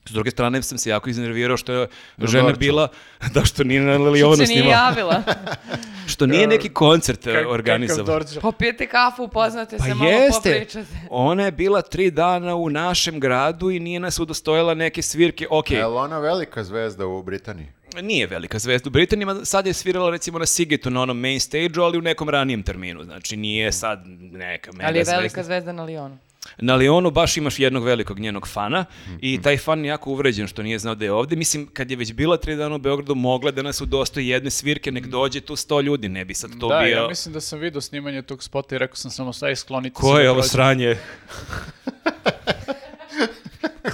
S 0.05 0.13
druge 0.13 0.31
strane 0.31 0.63
sam 0.63 0.79
se 0.79 0.91
jako 0.91 1.11
iznervirao 1.11 1.57
što 1.57 1.73
je 1.73 1.87
žena 2.21 2.43
Dorčel. 2.43 2.59
bila, 2.59 2.89
da 3.35 3.45
što 3.45 3.65
nije 3.65 3.81
na 3.81 3.95
Što 3.95 4.03
Leonu 4.05 4.37
se 4.37 4.43
nije 4.43 4.63
snimala, 4.63 4.77
javila. 4.79 5.23
što 6.07 6.27
nije 6.27 6.47
neki 6.47 6.69
koncert 6.69 7.27
Kak- 7.27 7.47
organizovan. 7.49 7.99
kakav 7.99 8.15
Dorđe. 8.15 8.41
Popijete 8.41 8.87
kafu, 8.87 9.23
upoznate 9.25 9.77
Pa 9.79 9.85
se, 9.85 9.95
malo 9.95 10.11
jeste, 10.11 10.51
popričate. 10.51 10.87
ona 11.11 11.45
je 11.45 11.53
bila 11.53 11.83
tri 11.83 12.11
dana 12.11 12.55
u 12.55 12.71
našem 12.71 13.21
gradu 13.21 13.71
i 13.71 13.81
nije 13.81 14.01
nas 14.01 14.19
udostojila 14.19 14.75
neke 14.75 15.03
svirke. 15.03 15.47
Ok, 15.51 15.71
Je 15.71 15.87
li 15.87 15.95
ona 15.95 16.19
velika 16.19 16.65
zvezda 16.65 17.07
u 17.07 17.23
Britaniji? 17.23 17.67
nije 17.97 18.27
velika 18.27 18.59
zvezda 18.59 18.89
u 18.89 18.93
Britaniji, 18.93 19.27
ma 19.27 19.45
sad 19.45 19.67
je 19.67 19.73
svirala 19.73 20.11
recimo 20.11 20.39
na 20.39 20.47
Sigetu 20.47 20.91
na 20.91 21.03
onom 21.03 21.19
main 21.19 21.41
stage 21.41 21.71
ali 21.77 21.99
u 21.99 22.03
nekom 22.03 22.29
ranijem 22.29 22.63
terminu. 22.63 23.05
Znači 23.05 23.37
nije 23.37 23.73
sad 23.73 24.03
neka 24.23 24.73
mega 24.73 24.87
Ali 24.87 24.99
je 24.99 25.05
zvezda. 25.05 25.17
velika 25.17 25.43
zvezda 25.43 25.73
na 25.73 25.85
Lionu. 25.85 26.19
Na 26.59 26.75
Lionu 26.75 27.11
baš 27.11 27.37
imaš 27.37 27.59
jednog 27.59 27.85
velikog 27.85 28.19
njenog 28.19 28.49
fana 28.49 28.85
i 29.21 29.43
taj 29.43 29.57
fan 29.57 29.85
je 29.85 29.89
jako 29.89 30.11
uvređen 30.11 30.47
što 30.47 30.63
nije 30.63 30.79
znao 30.79 30.95
da 30.95 31.05
je 31.05 31.13
ovde. 31.13 31.37
Mislim, 31.37 31.67
kad 31.67 31.91
je 31.91 31.97
već 31.97 32.13
bila 32.13 32.37
tri 32.37 32.57
dana 32.57 32.75
u 32.75 32.79
Beogradu, 32.79 33.15
mogla 33.15 33.51
da 33.51 33.63
nas 33.63 33.81
udostoji 33.81 34.29
jedne 34.29 34.51
svirke, 34.51 34.93
nek 34.93 35.07
dođe 35.07 35.41
tu 35.41 35.57
sto 35.57 35.81
ljudi, 35.81 36.09
ne 36.09 36.25
bi 36.25 36.35
sad 36.35 36.51
to 36.61 36.69
Da, 36.69 36.81
bio... 36.81 36.97
ja 36.97 37.09
mislim 37.09 37.35
da 37.35 37.41
sam 37.41 37.59
vidio 37.59 37.81
snimanje 37.81 38.23
tog 38.23 38.43
spota 38.43 38.75
i 38.75 38.79
rekao 38.79 38.97
sam 38.97 39.11
samo 39.11 39.33
staj 39.33 39.57
skloniti 39.57 39.95
Ko 39.95 40.15
da 40.15 40.21
je 40.21 40.31
ovo 40.31 40.43
sranje? 40.43 40.97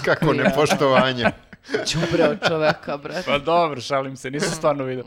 Kako 0.05 0.33
nepoštovanje. 0.33 1.25
Čubre 1.93 2.25
od 2.25 2.39
čoveka, 2.49 2.97
brate. 2.97 3.23
Pa 3.27 3.39
dobro, 3.39 3.81
šalim 3.81 4.17
se, 4.17 4.31
nisam 4.31 4.51
stvarno 4.51 4.85
vidio. 4.85 5.05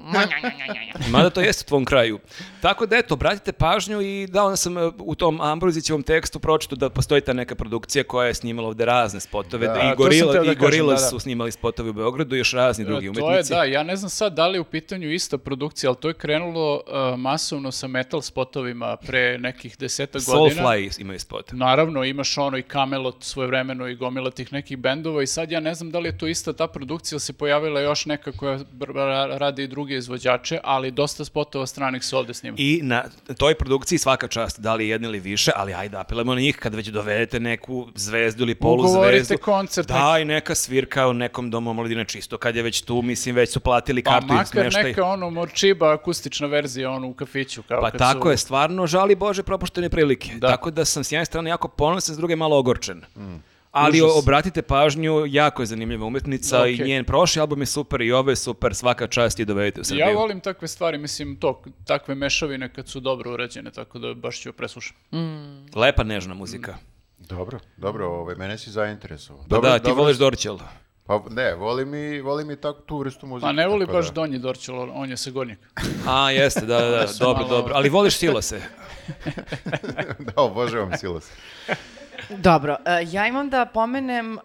Mada 1.12 1.30
to 1.30 1.42
jeste 1.42 1.64
u 1.66 1.68
tvom 1.68 1.86
kraju. 1.86 2.20
Tako 2.62 2.86
da 2.86 2.98
eto, 2.98 3.14
obratite 3.14 3.52
pažnju 3.52 4.02
i 4.02 4.28
da 4.28 4.44
onda 4.44 4.56
sam 4.56 4.78
e, 4.78 4.92
u 4.98 5.16
tom 5.16 5.42
Ambrozićevom 5.42 6.04
tekstu 6.04 6.40
pročito 6.40 6.76
da 6.76 6.90
postoji 6.90 7.22
ta 7.22 7.34
neka 7.34 7.56
produkcija 7.56 8.04
koja 8.04 8.28
je 8.28 8.34
snimala 8.34 8.68
ovde 8.68 8.86
razne 8.86 9.20
spotove. 9.20 9.68
Da. 9.68 9.74
Da, 9.74 9.80
I 9.80 9.82
to 9.82 9.88
sam 9.88 9.96
Gorila, 9.98 10.34
da 10.34 10.52
i 10.52 10.56
Gorila 10.56 10.70
kažem, 10.70 10.88
da, 10.88 10.94
da. 10.94 11.10
su 11.10 11.20
snimali 11.20 11.52
spotove 11.52 11.90
u 11.90 11.94
Beogradu 11.94 12.36
i 12.36 12.40
još 12.40 12.54
razni 12.54 12.86
drugi 12.86 13.08
E, 13.08 13.14
To 13.14 13.20
je, 13.20 13.26
umetnici. 13.26 13.54
da, 13.54 13.64
ja 13.64 13.84
ne 13.84 13.96
znam 13.96 14.10
sad 14.10 14.34
da 14.34 14.48
li 14.48 14.56
je 14.58 14.62
u 14.62 14.64
pitanju 14.64 15.12
ista 15.12 15.38
produkcija, 15.38 15.90
ali 15.90 15.98
to 15.98 16.08
je 16.08 16.14
krenulo 16.14 16.76
uh, 16.76 17.20
masovno 17.20 17.72
sa 17.72 17.88
metal 17.88 18.22
spotovima 18.22 18.96
pre 18.96 19.38
nekih 19.38 19.78
deseta 19.80 20.20
godina. 20.26 20.64
Soulfly 20.64 21.02
imaju 21.02 21.20
spot. 21.20 21.52
Naravno, 21.52 22.04
imaš 22.04 22.38
ono 22.38 22.58
i 22.58 22.64
Camelot 22.64 23.24
svojevremeno 23.24 23.88
i 23.88 23.96
gomila 23.96 24.32
tih 24.32 24.54
nekih 24.54 24.78
bendova 24.78 25.24
i 25.24 25.28
sad 25.28 25.52
ja 25.52 25.60
ne 25.60 25.74
znam 25.76 25.92
da 25.92 26.00
li 26.00 26.08
je 26.10 26.18
to 26.18 26.28
ista 26.28 26.49
ta 26.54 26.68
produkcija 26.68 27.20
se 27.20 27.34
pojavila 27.34 27.82
još 27.82 28.06
neka 28.06 28.32
koja 28.32 28.60
radi 29.38 29.64
i 29.64 29.68
druge 29.68 29.96
izvođače, 29.96 30.60
ali 30.64 30.92
dosta 30.92 31.26
spotova 31.26 31.68
stranih 31.68 32.04
se 32.04 32.16
ovde 32.18 32.34
snima. 32.34 32.56
I 32.60 32.80
na 32.84 33.04
toj 33.38 33.56
produkciji 33.56 34.00
svaka 34.00 34.28
čast, 34.28 34.60
da 34.60 34.74
li 34.74 34.88
jedne 34.88 35.08
ili 35.08 35.20
više, 35.20 35.52
ali 35.56 35.74
ajde 35.74 35.98
apelujemo 35.98 36.36
na 36.36 36.42
njih 36.42 36.58
kad 36.58 36.76
već 36.76 36.88
dovedete 36.88 37.40
neku 37.40 37.88
zvezdu 37.96 38.44
ili 38.44 38.56
poluzvezdu. 38.56 38.98
Ugovorite 38.98 39.38
koncert 39.38 39.88
Daj 39.88 40.26
neka 40.26 40.56
svirka 40.56 41.08
u 41.08 41.14
nekom 41.14 41.52
domu 41.52 41.70
omladine 41.70 42.06
čisto. 42.06 42.38
Kad 42.38 42.56
je 42.56 42.64
već 42.64 42.82
tu, 42.82 43.02
mislim, 43.02 43.36
već 43.36 43.52
su 43.52 43.60
platili 43.60 44.04
Pa 44.04 44.12
kartu 44.12 44.28
i 44.34 44.36
makar 44.36 44.48
smeštaj. 44.48 44.84
neka 44.84 45.04
ono 45.04 45.30
Morčiba 45.30 45.94
akustična 45.94 46.48
verzija 46.48 46.92
ono 46.92 47.08
u 47.08 47.14
kafiću. 47.14 47.64
Kao 47.64 47.82
Pa 47.82 47.92
kad 47.92 48.00
tako 48.00 48.28
su... 48.28 48.32
je, 48.32 48.38
stvarno 48.38 48.88
žali 48.88 49.16
Bože 49.16 49.44
propuštene 49.44 49.90
prilike. 49.90 50.32
Da. 50.36 50.48
Tako 50.48 50.72
da 50.72 50.86
sam 50.86 51.04
s 51.04 51.12
jedne 51.12 51.26
strane 51.26 51.50
jako 51.50 51.68
ponosan, 51.68 52.16
s 52.16 52.18
druge 52.18 52.36
malo 52.36 52.58
ogorčen. 52.58 53.02
Ali 53.72 54.02
Užas. 54.02 54.18
obratite 54.18 54.62
pažnju, 54.62 55.26
jako 55.26 55.62
je 55.62 55.66
zanimljiva 55.66 56.06
umetnica 56.06 56.68
i 56.68 56.74
Okej. 56.74 56.88
njen 56.88 57.06
prošli 57.06 57.40
album 57.40 57.60
je 57.60 57.66
super 57.66 58.02
i 58.02 58.12
ovo 58.12 58.30
je 58.30 58.36
super, 58.36 58.76
svaka 58.76 59.08
čast 59.08 59.40
i 59.40 59.46
dovedite 59.46 59.82
u 59.82 59.84
Srbiju. 59.84 60.00
Ja 60.00 60.14
volim 60.14 60.40
takve 60.40 60.68
stvari, 60.68 60.98
mislim 60.98 61.36
to, 61.36 61.64
takve 61.86 62.16
mešavine 62.16 62.74
kad 62.74 62.88
su 62.88 63.00
dobro 63.00 63.34
urađene, 63.34 63.72
tako 63.72 64.00
da 64.00 64.14
baš 64.14 64.42
ću 64.42 64.54
preslušati. 64.54 65.00
Lepa 65.76 66.04
nežna 66.04 66.34
muzika. 66.34 66.76
Dobro, 67.20 67.60
dobro, 67.78 68.08
ovaj, 68.08 68.36
mene 68.36 68.58
si 68.58 68.72
zainteresovao. 68.72 69.46
Pa 69.50 69.58
da, 69.58 69.80
ti 69.80 69.84
dobro 69.84 70.04
voliš 70.04 70.18
Dorćel. 70.18 70.58
Pa 71.06 71.24
ne, 71.30 71.56
volim 71.56 71.94
i, 71.96 72.22
volim 72.22 72.52
i 72.52 72.56
tak, 72.56 72.76
tu 72.86 72.98
vrstu 72.98 73.28
muzike. 73.28 73.46
Pa 73.46 73.52
ne 73.52 73.68
voli 73.68 73.86
tako 73.86 73.98
baš 73.98 74.06
da. 74.06 74.12
Donji 74.12 74.40
Dorčel, 74.40 74.90
on 74.94 75.10
je 75.10 75.18
sa 75.18 75.30
gornjeg. 75.32 75.58
A, 76.08 76.32
jeste, 76.32 76.66
da, 76.66 76.80
da, 76.80 76.90
da, 76.90 77.06
dobro, 77.20 77.44
malo- 77.44 77.50
dobro. 77.50 77.74
Ali 77.76 77.90
voliš 77.90 78.18
Silose. 78.18 78.62
da, 80.26 80.42
obožavam 80.42 80.98
Silas. 80.98 81.32
Dobro, 82.32 82.78
e, 82.86 83.06
ja 83.06 83.28
imam 83.28 83.50
da 83.50 83.66
pomenem 83.66 84.34
uh, 84.34 84.42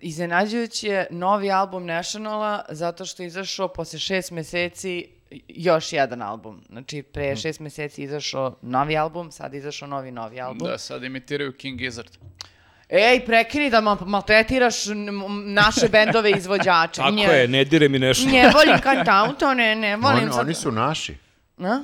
iznenađujući 0.00 0.86
je 0.86 1.06
novi 1.10 1.50
album 1.50 1.86
Nationala 1.86 2.64
zato 2.68 3.04
što 3.04 3.22
je 3.22 3.26
izašao 3.26 3.68
posle 3.68 3.98
šest 3.98 4.30
meseci 4.30 5.06
još 5.48 5.92
jedan 5.92 6.22
album. 6.22 6.62
Znači, 6.68 7.02
pre 7.04 7.26
Mhm. 7.26 7.36
šest 7.36 7.60
meseci 7.60 8.00
je 8.00 8.04
izašao 8.04 8.56
novi 8.62 8.96
album, 8.96 9.32
sad 9.32 9.52
je 9.52 9.58
izašao 9.58 9.88
novi, 9.88 10.10
novi 10.10 10.40
album. 10.40 10.68
Da, 10.68 10.78
sad 10.78 11.04
imitiraju 11.04 11.52
King 11.52 11.78
Gizzard. 11.78 12.10
Ej, 12.90 13.26
prekini 13.26 13.70
da 13.70 13.80
mal 13.80 13.96
maltretiraš 14.00 14.74
naše 15.44 15.88
bendove 15.88 16.30
izvođače. 16.30 16.96
Tako 16.96 17.10
Nje- 17.12 17.22
je, 17.24 17.48
ne 17.48 17.64
dire 17.64 17.88
mi 17.88 17.98
nešto. 17.98 18.28
Ne 18.28 18.50
volim 18.50 18.78
kantautone, 18.80 19.74
ne 19.76 19.96
volim... 19.96 20.18
Oni, 20.18 20.32
sad- 20.32 20.40
oni 20.40 20.54
su 20.54 20.72
naši. 20.72 21.16
A? 21.58 21.80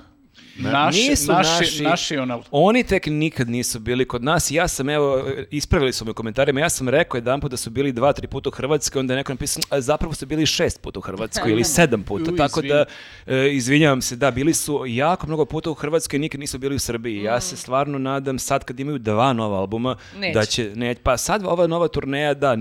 Naši, 0.57 0.99
Nisu 1.01 1.33
naši, 1.33 1.83
naši- 1.83 1.83
naši. 1.83 2.17
Oni 2.51 2.85
tek 2.85 3.07
nikad 3.07 3.49
nisu 3.49 3.79
bili 3.81 4.05
kod 4.05 4.25
nas. 4.25 4.51
Ja 4.51 4.69
sam, 4.69 4.89
evo, 4.89 5.19
ispravili 5.51 5.93
su 5.93 6.05
me 6.05 6.11
u 6.11 6.15
komentarima, 6.15 6.61
ja 6.61 6.69
sam 6.69 6.89
rekao 6.89 7.19
jedan 7.19 7.41
put 7.41 7.51
da 7.51 7.57
su 7.57 7.71
bili 7.71 7.93
dva, 7.93 8.13
tri 8.13 8.27
puta 8.27 8.49
u 8.49 8.53
Hrvatskoj, 8.53 9.01
onda 9.01 9.15
je 9.15 9.17
neko 9.17 9.33
napisao, 9.33 9.63
"A 9.71 9.81
zapravo 9.81 10.15
su 10.15 10.27
bili 10.27 10.47
šest 10.47 10.81
puta 10.81 10.99
u 10.99 11.03
Hrvatskoj 11.03 11.53
ili 11.53 11.65
sedam 11.77 12.03
puta. 12.03 12.33
U, 12.33 12.37
Tako 12.37 12.63
da, 12.63 12.85
e, 13.27 13.49
izvinjavam 13.49 14.03
se, 14.03 14.17
da, 14.17 14.31
bili 14.31 14.55
su 14.55 14.85
jako 14.87 15.27
mnogo 15.27 15.45
puta 15.45 15.71
u 15.71 15.75
Hrvatskoj, 15.75 16.19
nikad 16.19 16.41
nisu 16.41 16.59
bili 16.59 16.75
u 16.75 16.81
Srbiji. 16.81 17.23
Ja 17.23 17.37
Mm. 17.37 17.41
se 17.41 17.57
stvarno 17.57 17.99
nadam 17.99 18.39
sad 18.39 18.65
kad 18.65 18.81
imaju 18.81 18.99
dva 18.99 19.33
nova 19.33 19.59
albuma, 19.59 19.97
Neće. 20.17 20.35
da 20.35 20.45
će, 20.45 20.73
ne, 20.75 20.95
pa 20.97 21.17
sad 21.17 21.43
ova 21.45 21.67
nova 21.67 21.89
turneja, 21.89 22.35
da, 22.35 22.57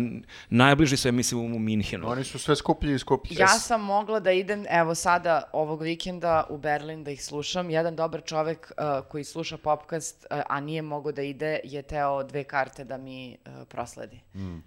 najbliži 0.49 0.97
su, 0.97 1.07
ja 1.07 1.11
mislim, 1.11 1.41
u 1.45 1.59
Minhenu. 1.59 2.07
Oni 2.07 2.23
su 2.23 2.39
sve 2.39 2.55
skuplji 2.55 2.95
i 2.95 2.99
skuplji. 2.99 3.37
Ja 3.37 3.47
sam 3.49 3.81
mogla 3.81 4.19
da 4.19 4.31
idem, 4.31 4.65
evo 4.71 4.95
sada, 4.95 5.21
ovog 5.53 5.81
vikenda 5.81 6.43
u 6.49 6.57
Berlin 6.57 7.03
da 7.03 7.11
ih 7.11 7.23
slušam. 7.23 7.69
Jedan 7.81 7.95
dobar 7.95 8.21
čovek 8.25 8.71
uh, 8.77 9.07
koji 9.09 9.23
sluša 9.23 9.57
popcast, 9.57 10.27
uh, 10.31 10.41
a 10.49 10.59
nije 10.59 10.81
mogao 10.81 11.11
da 11.11 11.21
ide, 11.21 11.59
je 11.63 11.81
teo 11.81 12.23
dve 12.23 12.43
karte 12.43 12.83
da 12.83 12.97
mi 12.97 13.37
uh, 13.45 13.67
prosledi. 13.67 14.19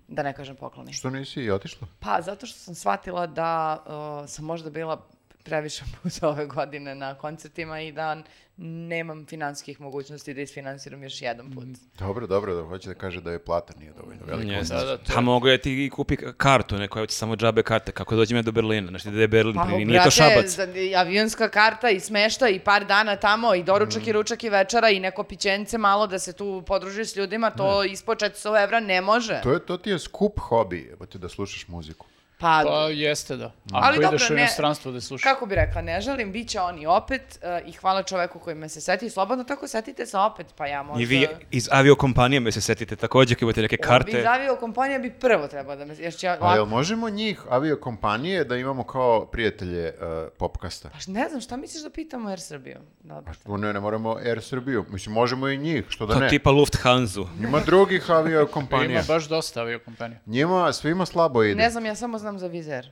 Da 0.08 0.22
ne 0.22 0.32
kažem 0.34 0.56
pokloni. 0.56 0.92
Što 0.92 1.10
nisi 1.10 1.40
i 1.40 1.50
otišla? 1.50 1.88
Pa, 2.00 2.20
zato 2.22 2.46
što 2.46 2.58
sam 2.58 2.74
shvatila 2.74 3.26
da 3.26 3.84
uh, 3.86 4.28
sam 4.28 4.44
možda 4.44 4.70
bila 4.70 5.06
previše 5.44 5.84
puta 6.02 6.28
ove 6.28 6.46
godine 6.46 6.94
na 6.94 7.14
koncertima 7.14 7.80
i 7.80 7.92
da 7.92 8.22
nemam 8.56 9.26
finanskih 9.26 9.80
mogućnosti 9.80 10.34
da 10.34 10.40
isfinansiram 10.40 11.02
još 11.02 11.22
jedan 11.22 11.52
put. 11.52 11.64
Dobro, 11.98 12.26
dobro, 12.26 12.54
da 12.54 12.62
hoće 12.62 12.88
da 12.88 12.94
kaže 12.94 13.20
da 13.20 13.32
je 13.32 13.38
plata 13.38 13.72
nije 13.78 13.92
dovoljno 13.92 14.20
velika. 14.26 14.52
Jeste. 14.52 14.74
Da, 14.74 14.84
da, 14.84 14.96
to 14.96 15.12
Pa 15.14 15.20
mogu 15.20 15.48
ja 15.48 15.58
ti 15.58 15.84
i 15.84 15.90
kupi 15.90 16.16
kartu, 16.36 16.76
neko 16.76 17.00
je 17.00 17.08
samo 17.08 17.36
džabe 17.36 17.62
karte, 17.62 17.92
kako 17.92 18.16
dođem 18.16 18.36
ja 18.36 18.42
do 18.42 18.52
Berlina, 18.52 18.88
znaš 18.88 19.02
ti 19.02 19.10
da 19.10 19.20
je 19.20 19.28
Berlin, 19.28 19.54
Pa, 19.54 19.64
nije 19.64 19.86
to 19.86 19.92
brate, 19.92 20.10
šabac. 20.10 20.46
za- 20.46 20.64
i 20.66 20.94
avionska 20.96 21.48
karta 21.48 21.90
i 21.90 22.00
smešta 22.00 22.48
i 22.48 22.58
par 22.58 22.84
dana 22.84 23.16
tamo 23.16 23.54
i 23.54 23.62
doručak 23.62 24.06
i 24.06 24.12
ručak 24.12 24.44
i 24.44 24.48
večera 24.48 24.90
i 24.90 25.00
neko 25.00 25.22
pićence 25.24 25.78
malo 25.78 26.06
da 26.06 26.18
se 26.18 26.32
tu 26.32 26.62
podružiš 26.66 27.08
s 27.08 27.16
ljudima, 27.16 27.50
to 27.50 27.84
ispod 27.84 28.18
400 28.18 28.62
evra 28.64 28.80
ne 28.80 29.00
može. 29.00 29.40
To, 29.42 29.52
je, 29.52 29.60
to 29.60 29.76
ti 29.76 29.90
je 29.90 29.98
skup 29.98 30.38
hobi, 30.38 30.90
evo 30.92 31.06
ti 31.06 31.18
da 31.18 31.28
slušaš 31.28 31.68
muziku. 31.68 32.06
Pa, 32.38 32.62
Pa 32.64 32.88
jeste 32.88 33.36
da. 33.36 33.44
Ako 33.44 33.86
Ali 33.86 33.96
ideš 33.96 34.10
dobro, 34.10 34.26
u 34.30 34.34
ne- 34.34 34.40
inostranstvo 34.42 34.92
da 34.92 35.00
slušaš. 35.00 35.24
kako 35.24 35.46
bi 35.46 35.54
rekla, 35.54 35.82
ne 35.82 36.00
želim, 36.00 36.32
bit 36.32 36.48
će 36.48 36.60
oni 36.60 36.86
opet 36.86 37.38
uh, 37.62 37.68
i 37.68 37.72
hvala 37.72 38.02
čoveku 38.02 38.38
koji 38.38 38.56
me 38.56 38.68
se 38.68 38.80
seti. 38.80 39.10
Slobodno 39.10 39.44
tako 39.44 39.68
setite 39.68 40.06
se 40.06 40.18
opet, 40.18 40.46
pa 40.56 40.66
ja 40.66 40.82
možda... 40.82 41.02
I 41.02 41.06
vi 41.06 41.28
iz 41.50 41.68
aviokompanije 41.72 42.40
me 42.40 42.52
se 42.52 42.60
setite 42.60 42.96
takođe, 42.96 43.34
kad 43.34 43.42
imate 43.42 43.62
neke 43.62 43.76
karte. 43.76 44.18
Iz 44.18 44.24
avio 44.26 44.56
kompanija 44.56 44.98
bi 44.98 45.10
prvo 45.10 45.48
trebao 45.48 45.76
da 45.76 45.84
me... 45.84 45.94
Jer 45.98 46.14
će 46.14 46.26
ja, 46.26 46.38
A 46.40 46.54
jel 46.54 46.66
možemo 46.66 47.08
njih, 47.10 47.40
aviokompanije, 47.50 48.44
da 48.44 48.56
imamo 48.56 48.84
kao 48.84 49.26
prijatelje 49.26 49.88
uh, 49.88 50.28
popkasta? 50.38 50.88
Pa 50.88 51.12
ne 51.12 51.28
znam, 51.28 51.40
šta 51.40 51.56
misliš 51.56 51.82
da 51.82 51.90
pitamo 51.90 52.28
Air 52.28 52.40
Srbiju? 52.40 52.78
Da, 53.00 53.22
Pa 53.46 53.56
Ne, 53.56 53.72
ne 53.72 53.80
moramo 53.80 54.16
Air 54.16 54.42
Srbiju. 54.42 54.84
Mislim, 54.88 55.12
možemo 55.12 55.48
i 55.48 55.58
njih, 55.58 55.84
što 55.88 56.06
da 56.06 56.14
To 56.14 56.20
ne. 56.20 56.28
tipa 56.28 56.50
Lufthansa. 56.50 57.20
Ima 57.40 57.60
drugih 57.60 58.04
Ima 58.08 58.16
aviokompanija. 58.16 59.02
baš 59.08 59.28
dosta 59.28 59.60
aviokompanija. 59.60 60.18
Njima 60.26 60.72
svima 60.72 61.06
slabo 61.06 61.42
ide. 61.42 61.54
Ne 61.54 61.70
znam, 61.70 61.86
ja 61.86 61.94
samo 61.94 62.18
znam 62.24 62.38
za 62.38 62.46
Vizer. 62.46 62.90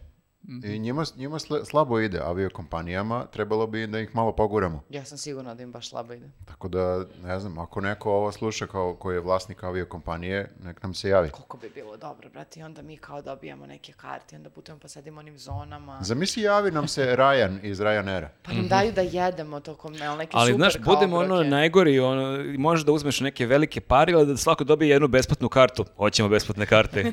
I 0.65 0.79
njima, 0.79 1.05
njima 1.17 1.39
slabo 1.65 2.01
ide 2.01 2.21
aviokompanijama, 2.21 3.27
trebalo 3.27 3.67
bi 3.67 3.87
da 3.87 4.01
ih 4.01 4.15
malo 4.15 4.33
poguramo. 4.33 4.83
Ja 4.91 5.05
sam 5.05 5.19
sigurna 5.19 5.55
da 5.55 5.63
im 5.63 5.73
baš 5.73 5.89
slabo 5.89 6.13
ide. 6.13 6.31
Tako 6.45 6.69
da, 6.69 7.05
ne 7.25 7.41
znam, 7.41 7.59
ako 7.59 7.81
neko 7.81 8.11
ovo 8.11 8.33
sluša 8.33 8.67
kao 8.67 8.95
koji 8.95 9.17
je 9.17 9.21
vlasnik 9.21 9.65
aviokompanije, 9.65 10.51
nek 10.65 10.83
nam 10.83 10.95
se 10.95 11.09
javi. 11.09 11.31
Koliko 11.31 11.57
bi 11.57 11.71
bilo 11.75 11.97
dobro, 11.97 12.31
brate, 12.31 12.61
i 12.61 12.63
onda 12.63 12.83
mi 12.83 12.97
kao 12.97 13.23
dobijamo 13.23 13.67
neke 13.67 13.93
karte, 13.93 14.35
i 14.35 14.37
onda 14.37 14.51
putujemo 14.51 14.81
po 14.81 14.89
sad 14.89 15.09
onim 15.09 15.39
zonama. 15.39 15.99
Zamisli, 16.03 16.43
javi 16.43 16.71
nam 16.71 16.89
se 16.89 17.03
Ryan 17.19 17.59
iz 17.63 17.79
Ryanaira. 17.79 18.29
Pa 18.43 18.53
nam 18.53 18.69
daju 18.69 18.93
da 18.93 19.01
jedemo 19.01 19.61
tokom 19.61 19.95
jel, 19.95 20.17
neki 20.17 20.37
Ali, 20.37 20.53
super 20.53 20.59
znaš, 20.59 20.85
budemo 20.85 21.17
ono 21.17 21.43
najgori, 21.43 22.01
ono, 22.01 22.45
možeš 22.59 22.85
da 22.87 22.93
uzmeš 22.93 23.21
neke 23.21 23.47
velike 23.47 23.81
pari, 23.81 24.15
ali 24.15 24.27
da 24.27 24.37
svako 24.37 24.65
dobije 24.65 24.91
jednu 24.91 25.09
besplatnu 25.09 25.49
kartu. 25.49 25.85
Hoćemo 25.97 26.29
besplatne 26.29 26.67
karte. 26.67 27.13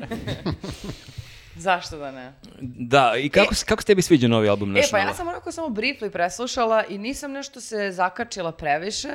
Zašto 1.60 1.98
da 1.98 2.10
ne? 2.10 2.32
da, 2.62 3.12
i 3.16 3.28
kako, 3.30 3.54
se- 3.54 3.64
kako 3.64 3.82
se 3.82 3.86
tebi 3.86 4.02
sviđa 4.02 4.28
novi 4.28 4.48
album 4.48 4.76
E, 4.76 4.80
pa 4.90 4.98
ja 4.98 5.14
sam 5.14 5.28
onako 5.28 5.52
samo 5.52 5.68
briefly 5.68 6.10
preslušala 6.10 6.84
i 6.84 6.98
nisam 6.98 7.32
nešto 7.32 7.60
se 7.60 7.90
zakačila 7.92 8.52
previše 8.52 9.08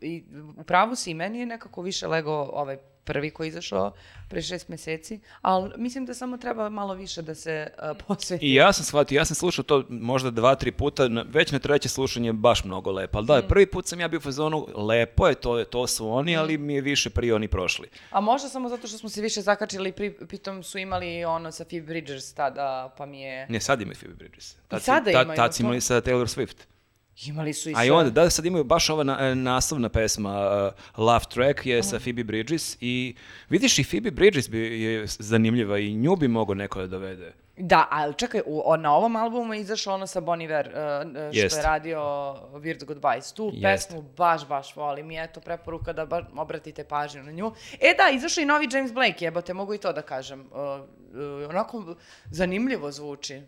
i 0.00 0.24
u 0.56 0.62
pravu 0.62 0.94
si 0.94 1.10
i 1.10 1.14
meni 1.14 1.40
je 1.40 1.46
nekako 1.46 1.82
više 1.82 2.06
lego 2.06 2.32
ovaj 2.32 2.76
prvi 3.00 3.30
koji 3.30 3.46
je 3.46 3.50
izašao 3.50 3.92
pre 4.28 4.42
šest 4.42 4.68
meseci, 4.68 5.20
ali 5.40 5.70
mislim 5.76 6.06
da 6.06 6.14
samo 6.14 6.36
treba 6.36 6.68
malo 6.70 6.94
više 6.94 7.22
da 7.22 7.34
se 7.34 7.66
uh, 7.90 8.06
posveti. 8.08 8.46
I 8.46 8.54
ja 8.54 8.72
sam 8.72 8.84
shvatio, 8.84 9.16
ja 9.16 9.24
sam 9.24 9.34
slušao 9.34 9.62
to 9.62 9.84
možda 9.90 10.30
dva, 10.30 10.54
tri 10.54 10.72
puta, 10.72 11.08
već 11.26 11.52
na 11.52 11.58
treće 11.58 11.88
slušanje 11.88 12.28
je 12.28 12.32
baš 12.32 12.64
mnogo 12.64 12.90
lepo. 12.92 13.18
Ali 13.18 13.26
da, 13.26 13.36
Mm. 13.36 13.48
prvi 13.48 13.66
put 13.66 13.86
sam 13.86 14.00
ja 14.00 14.08
bio 14.08 14.18
u 14.18 14.22
fazonu, 14.22 14.66
lepo 14.76 15.28
je, 15.28 15.34
to, 15.34 15.64
to 15.64 15.86
su 15.86 16.08
oni, 16.08 16.36
ali 16.36 16.58
mi 16.58 16.74
je 16.74 16.80
više 16.80 17.10
prije 17.10 17.34
oni 17.34 17.48
prošli. 17.48 17.88
A 18.10 18.20
možda 18.20 18.48
samo 18.48 18.68
zato 18.68 18.86
što 18.86 18.98
smo 18.98 19.08
se 19.08 19.22
više 19.22 19.40
zakačili, 19.40 19.92
pri, 19.92 20.12
pritom 20.12 20.62
su 20.62 20.78
imali 20.78 21.24
ono 21.24 21.52
sa 21.52 21.64
Phoebe 21.64 21.86
Bridgers 21.86 22.32
tada, 22.32 22.60
pa 22.98 23.06
mi 23.06 23.20
je... 23.20 23.46
Ne, 23.48 23.60
sad 23.60 23.80
imaju 23.80 23.96
Phoebe 23.96 24.14
Bridges. 24.14 24.54
Tad, 24.68 24.82
sada 24.82 25.04
si- 25.04 25.12
tad- 25.12 25.24
imaju 25.24 25.36
tad 25.36 25.54
su 25.54 25.58
to? 25.58 25.62
imali 25.62 25.80
sa 25.80 25.94
Taylor 25.96 26.36
Swift. 26.38 26.56
Imali 27.26 27.52
su 27.52 27.70
i 27.70 27.74
A 27.76 27.84
i 27.84 27.90
onda, 27.90 28.10
da, 28.12 28.30
sad 28.30 28.46
imaju 28.46 28.64
baš 28.64 28.90
ova 28.90 29.04
na, 29.04 29.18
e, 29.20 29.34
naslovna 29.34 29.88
pesma, 29.88 30.30
uh, 30.96 31.04
Love 31.04 31.24
Track 31.28 31.66
je 31.66 31.82
sa 31.82 31.98
Phoebe 31.98 32.24
Bridges 32.24 32.76
i 32.80 33.14
vidiš 33.48 33.78
i 33.78 33.84
Phoebe 33.84 34.10
Bridges 34.10 34.50
bi, 34.50 34.82
je 34.82 35.06
zanimljiva 35.08 35.78
i 35.78 35.94
nju 35.94 36.16
bi 36.16 36.28
mogo 36.28 36.54
neko 36.54 36.80
da 36.80 36.86
dovede. 36.86 37.32
Da, 37.56 37.88
ali 37.90 38.14
čekaj, 38.14 38.40
u, 38.46 38.62
o- 38.64 38.76
na 38.76 38.94
ovom 38.96 39.16
albumu 39.16 39.54
je 39.54 39.60
izašao 39.60 39.94
ono 39.94 40.06
sa 40.06 40.20
Bon 40.20 40.42
Iver, 40.42 40.66
uh, 40.66 40.72
uh, 41.06 41.32
što 41.32 41.38
Jest. 41.38 41.56
je 41.56 41.62
radio 41.62 41.98
Weird 42.52 42.84
Goodbyes. 42.84 43.36
Tu 43.36 43.50
Jest. 43.54 43.88
pesmu 43.88 44.04
baš, 44.16 44.48
baš 44.48 44.76
volim 44.76 45.10
i 45.10 45.22
eto 45.22 45.40
preporuka 45.40 45.92
da 45.92 46.06
bar 46.06 46.24
obratite 46.36 46.84
pažnju 46.84 47.22
na 47.22 47.32
nju. 47.32 47.52
E 47.72 47.94
da, 47.94 48.10
izašao 48.10 48.42
i 48.42 48.46
novi 48.46 48.68
James 48.72 48.92
Blake, 48.92 49.24
jebote, 49.24 49.54
mogu 49.54 49.74
i 49.74 49.78
to 49.78 49.92
da 49.92 50.02
kažem. 50.02 50.40
Uh, 50.40 50.46
uh, 50.56 51.50
onako 51.50 51.94
zanimljivo 52.30 52.92
zvuči. 52.92 53.42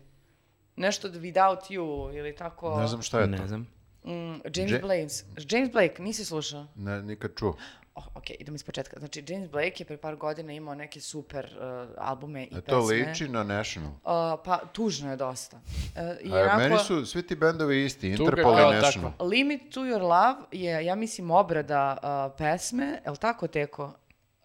Nešto 0.75 1.07
without 1.09 1.57
you 1.69 1.83
ili 2.15 2.35
tako. 2.35 2.77
Ne 2.77 2.87
znam 2.87 3.01
šta 3.01 3.19
je 3.19 3.25
to. 3.27 3.31
Ne 3.33 3.47
znam. 3.47 3.67
Mm, 4.05 4.11
James 4.55 4.71
Ja- 4.71 4.79
Blake, 4.79 5.07
James 5.49 5.71
Blake, 5.71 5.95
nisi 5.99 6.25
slušao? 6.25 6.65
Ne, 6.75 7.01
nikad 7.01 7.31
čuo. 7.35 7.55
Oh, 7.95 8.07
ok, 8.15 8.29
idemo 8.31 8.55
iz 8.55 8.63
početka. 8.63 8.99
Znači, 8.99 9.23
James 9.27 9.49
Blake 9.49 9.73
je 9.75 9.85
pre 9.85 9.97
par 9.97 10.15
godina 10.15 10.53
imao 10.53 10.75
neke 10.75 11.01
super 11.01 11.45
uh, 11.47 11.63
albume 11.99 12.41
i 12.41 12.47
E 12.47 12.49
pesme. 12.49 12.61
to 12.63 12.79
liči 12.79 13.27
na 13.27 13.43
National. 13.43 13.89
Uh, 13.89 13.97
pa, 14.45 14.59
tužno 14.65 15.11
je 15.11 15.17
dosta. 15.17 15.57
Uh, 15.57 16.01
i 16.21 16.31
A 16.31 16.35
onako- 16.35 16.57
meni 16.59 16.77
su 16.77 17.05
svi 17.05 17.23
ti 17.23 17.35
bendovi 17.35 17.85
isti, 17.85 18.09
Interpol 18.09 18.51
i 18.51 18.55
National. 18.55 18.81
takva. 19.11 19.25
Limit 19.25 19.61
to 19.69 19.81
your 19.81 20.01
love 20.01 20.35
je, 20.53 20.85
ja 20.85 20.95
mislim, 20.95 21.31
obrada 21.31 21.97
uh, 22.29 22.35
pesme. 22.37 23.01
Je 23.05 23.11
li 23.11 23.17
tako, 23.17 23.47
Teko? 23.47 23.93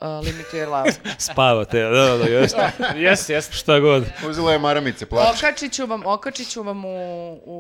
Uh, 0.00 0.24
Limit 0.24 0.46
to 0.50 0.56
your 0.56 0.68
love. 0.68 0.92
Spavate, 1.18 1.82
da, 1.82 1.90
da, 1.90 2.16
da, 2.16 2.24
jeste. 2.24 2.70
Jeste, 2.96 3.32
jeste. 3.32 3.52
Šta 3.52 3.80
god. 3.80 4.04
Uzela 4.28 4.52
je 4.52 4.58
maramice, 4.58 5.06
plače. 5.06 5.30
okačit 5.38 5.72
ću 5.72 5.86
vam, 5.86 6.02
okačit 6.06 6.50
ću 6.50 6.62
vam 6.62 6.84
u, 6.84 6.88
u, 7.36 7.56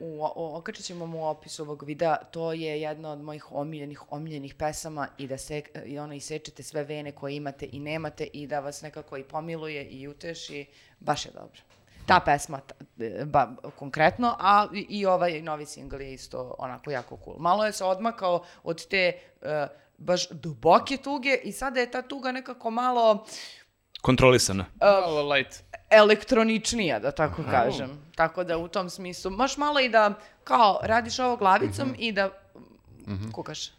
u, 0.00 0.06
u- 0.36 0.56
okačit 0.56 0.86
ću 0.86 0.94
vam 0.94 1.14
u 1.14 1.26
opisu 1.26 1.62
ovog 1.62 1.82
videa. 1.82 2.16
To 2.16 2.52
je 2.52 2.80
jedna 2.80 3.12
od 3.12 3.20
mojih 3.20 3.52
omiljenih, 3.52 4.12
omiljenih 4.12 4.54
pesama 4.54 5.08
i 5.18 5.26
da 5.26 5.38
se, 5.38 5.62
i 5.84 5.98
ono, 5.98 6.14
isečete 6.14 6.62
sve 6.62 6.84
vene 6.84 7.12
koje 7.12 7.36
imate 7.36 7.68
i 7.72 7.80
nemate 7.80 8.24
i 8.24 8.46
da 8.46 8.60
vas 8.60 8.82
nekako 8.82 9.16
i 9.16 9.24
pomiluje 9.24 9.84
i 9.84 10.08
uteši. 10.08 10.66
Baš 11.00 11.26
je 11.26 11.32
dobro. 11.32 11.60
Ta 12.06 12.20
pesma, 12.20 12.60
ta- 12.60 12.74
ba, 13.24 13.48
konkretno, 13.78 14.36
a 14.38 14.66
i, 14.74 14.86
i 14.90 15.06
ovaj 15.06 15.42
novi 15.42 15.66
singl 15.66 16.00
je 16.00 16.12
isto 16.12 16.54
onako 16.58 16.90
jako 16.90 17.18
cool. 17.24 17.36
Malo 17.38 17.66
je 17.66 17.72
se 17.72 17.84
odmakao 17.84 18.44
od 18.64 18.86
te 18.86 19.12
e, 19.42 19.66
baš 19.98 20.28
duboke 20.28 20.96
tuge 20.96 21.34
i 21.44 21.52
sada 21.52 21.80
je 21.80 21.90
ta 21.90 22.02
tuga 22.02 22.32
nekako 22.32 22.70
malo 22.70 23.26
Kontrolisana. 24.02 24.64
Malo 24.80 25.28
light. 25.28 25.62
elektroničnija, 25.90 26.98
da 26.98 27.10
tako 27.10 27.42
kažem. 27.50 27.90
Tako 28.14 28.44
da 28.44 28.58
u 28.58 28.68
tom 28.68 28.90
smislu, 28.90 29.30
možeš 29.30 29.56
malo 29.56 29.80
i 29.80 29.88
da 29.88 30.14
kao 30.44 30.80
radiš 30.82 31.18
ovo 31.18 31.36
glavicom 31.36 31.94
i 31.98 32.12
da 32.12 32.30
kukaš. 33.32 33.70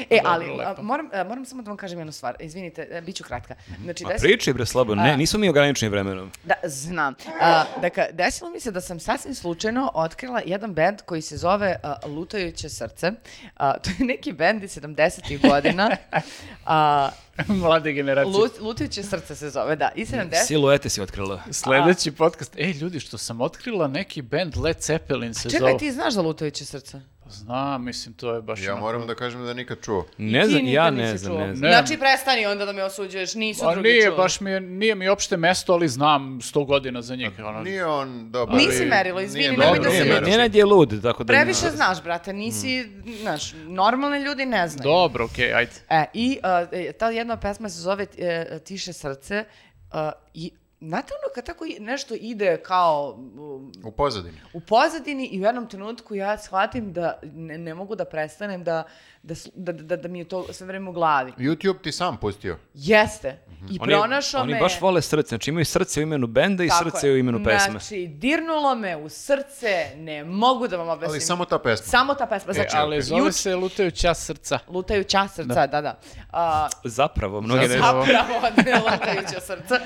E, 0.00 0.06
Dobro, 0.12 0.30
ali 0.30 0.46
lepo. 0.46 0.70
a, 0.70 0.82
moram, 0.82 1.10
a, 1.12 1.24
moram 1.24 1.44
samo 1.44 1.62
da 1.62 1.70
vam 1.70 1.76
kažem 1.76 1.98
jednu 1.98 2.12
stvar. 2.12 2.36
Izvinite, 2.40 2.88
e, 2.90 3.00
bit 3.00 3.16
ću 3.16 3.24
kratka. 3.24 3.54
Znači, 3.82 4.04
Ma 4.04 4.10
desi- 4.10 4.20
pričaj 4.20 4.54
bre 4.54 4.66
slabo, 4.66 4.94
ne, 4.94 5.16
nismo 5.16 5.38
mi 5.38 5.48
ograničeni 5.48 5.90
vremenom. 5.90 6.30
Da, 6.44 6.54
znam. 6.64 7.14
A, 7.40 7.64
dakle, 7.76 8.06
desilo 8.12 8.50
mi 8.50 8.60
se 8.60 8.70
da 8.70 8.80
sam 8.80 9.00
sasvim 9.00 9.34
slučajno 9.34 9.90
otkrila 9.94 10.42
jedan 10.46 10.74
band 10.74 11.02
koji 11.02 11.22
se 11.22 11.36
zove 11.36 11.76
a, 11.82 11.96
Lutajuće 12.06 12.68
srce. 12.68 13.12
A, 13.56 13.72
to 13.74 13.90
je 13.90 13.96
neki 14.00 14.32
band 14.32 14.62
iz 14.62 14.70
70-ih 14.72 15.40
godina. 15.42 15.90
A, 16.66 17.10
Mlade 17.48 17.92
generacije. 17.92 18.32
Lut- 18.34 18.60
Lutajuće 18.60 19.02
srce 19.02 19.34
se 19.34 19.50
zove, 19.50 19.76
da. 19.76 19.90
I 19.94 20.04
70 20.04 20.34
Siluete 20.36 20.88
si 20.88 21.00
otkrila. 21.00 21.42
Sledeći 21.50 22.12
podcast. 22.12 22.56
Ej, 22.56 22.72
ljudi, 22.72 23.00
što 23.00 23.18
sam 23.18 23.40
otkrila 23.40 23.88
neki 23.88 24.22
band 24.22 24.56
Led 24.56 24.76
Zeppelin 24.80 25.34
se 25.34 25.42
Čekaj, 25.42 25.60
zove. 25.60 25.78
ti 25.78 25.92
znaš 25.92 26.14
za 26.14 26.22
Lutajuće 26.22 26.64
srce? 26.64 27.00
Znam, 27.28 27.84
mislim, 27.84 28.14
to 28.14 28.34
je 28.34 28.42
baš... 28.42 28.60
Ja 28.60 28.72
onako- 28.72 28.80
moram 28.80 29.06
da 29.06 29.14
kažem 29.14 29.44
da 29.44 29.54
nikad 29.54 29.78
čuo. 29.82 30.06
Ne 30.18 30.46
znam, 30.46 30.66
ja 30.66 30.90
ne 30.90 31.16
znam, 31.16 31.32
čuo. 31.32 31.40
ne 31.40 31.54
znam. 31.54 31.70
Znači, 31.72 31.98
prestani 31.98 32.46
onda 32.46 32.64
da 32.64 32.72
me 32.72 32.84
osuđuješ, 32.84 33.34
nisu 33.34 33.66
A 33.66 33.72
drugi 33.72 33.88
nije, 33.88 34.04
čuli. 34.04 34.16
baš 34.16 34.40
mi 34.40 34.50
je, 34.50 34.60
nije 34.60 34.94
mi 34.94 35.08
opšte 35.08 35.36
mesto, 35.36 35.72
ali 35.72 35.88
znam 35.88 36.22
100 36.40 36.66
godina 36.66 37.02
za 37.02 37.16
njih. 37.16 37.30
Ono. 37.38 37.62
Nije 37.62 37.86
on 37.86 38.30
dobar. 38.30 38.56
Nisi 38.56 38.86
merilo, 38.86 39.20
izvini, 39.20 39.56
nemoj 39.56 39.78
da 39.78 39.90
se 39.90 40.04
merilo. 40.04 40.20
Nenad 40.20 40.54
je 40.54 40.64
lud, 40.64 41.02
tako 41.02 41.24
da... 41.24 41.32
Previše 41.32 41.70
znaš, 41.70 42.02
brate, 42.02 42.32
nisi, 42.32 42.84
Mm. 42.96 43.12
znaš, 43.12 43.54
normalni 43.56 44.18
ljudi 44.18 44.46
ne 44.46 44.68
znaju. 44.68 44.84
Dobro, 44.84 45.24
okej, 45.24 45.54
ajde. 45.54 45.72
E, 45.90 46.04
I 46.14 46.38
uh, 46.38 46.92
ta 46.92 47.10
jedna 47.10 47.36
pesma 47.36 47.68
se 47.68 47.80
zove 47.80 48.06
e, 48.18 48.58
Tiše 48.58 48.92
srce 48.92 49.44
uh, 49.92 49.98
i 50.34 50.50
znate 50.80 51.12
ono 51.14 51.34
kad 51.34 51.46
tako 51.46 51.64
nešto 51.80 52.14
ide 52.14 52.56
kao 52.62 53.14
um, 53.16 53.72
U 53.84 53.90
pozadini. 53.92 54.36
u 54.52 54.60
pozadini 54.60 55.26
i 55.26 55.40
u 55.40 55.44
jednom 55.44 55.68
trenutku 55.68 56.14
ja 56.14 56.38
shvatim 56.38 56.92
da 56.92 57.20
ne, 57.22 57.58
ne 57.58 57.74
mogu 57.74 57.94
da 57.94 58.04
prestanem 58.04 58.64
da, 58.64 58.84
da, 59.26 59.34
da, 59.54 59.72
da, 59.74 59.96
da 59.96 60.08
mi 60.08 60.18
je 60.18 60.24
to 60.24 60.46
sve 60.50 60.66
vreme 60.66 60.90
u 60.90 60.92
glavi. 60.92 61.32
YouTube 61.32 61.80
ti 61.80 61.92
sam 61.92 62.16
pustio. 62.16 62.58
Jeste. 62.74 63.38
I 63.62 63.78
Oni, 63.80 63.92
pronašao 63.92 64.42
oni 64.42 64.52
me... 64.52 64.60
baš 64.60 64.80
vole 64.80 65.02
srce, 65.02 65.28
znači 65.28 65.50
imaju 65.50 65.64
srce 65.64 66.00
u 66.00 66.02
imenu 66.02 66.26
benda 66.26 66.64
i 66.64 66.68
Tako 66.68 66.90
srce 66.90 67.08
je. 67.08 67.14
u 67.14 67.16
imenu 67.16 67.44
pesme. 67.44 67.70
Znači, 67.70 68.06
dirnulo 68.08 68.74
me 68.74 68.96
u 68.96 69.08
srce, 69.08 69.66
ne 69.96 70.24
mogu 70.24 70.68
da 70.68 70.76
vam 70.76 70.88
objasnim. 70.88 71.10
Ali 71.10 71.20
samo 71.20 71.44
ta 71.44 71.58
pesma. 71.58 71.86
Samo 71.86 72.14
ta 72.14 72.26
pesma. 72.26 72.50
E, 72.50 72.54
Znači, 72.54 72.70
ali 72.72 73.02
zove 73.02 73.20
juč- 73.20 73.32
se 73.32 73.54
Lutajuća 73.56 74.14
srca. 74.14 74.58
Lutajuća 74.68 75.28
srca, 75.28 75.66
da, 75.66 75.80
da. 75.80 75.98
A, 76.30 76.68
Zapravo, 76.84 77.40
mnogi 77.40 77.60
ne 77.60 77.68
Zapravo. 77.68 78.04
zapravo, 78.06 78.40
ne 78.66 78.80
lutajuća 78.80 79.40
srca. 79.40 79.80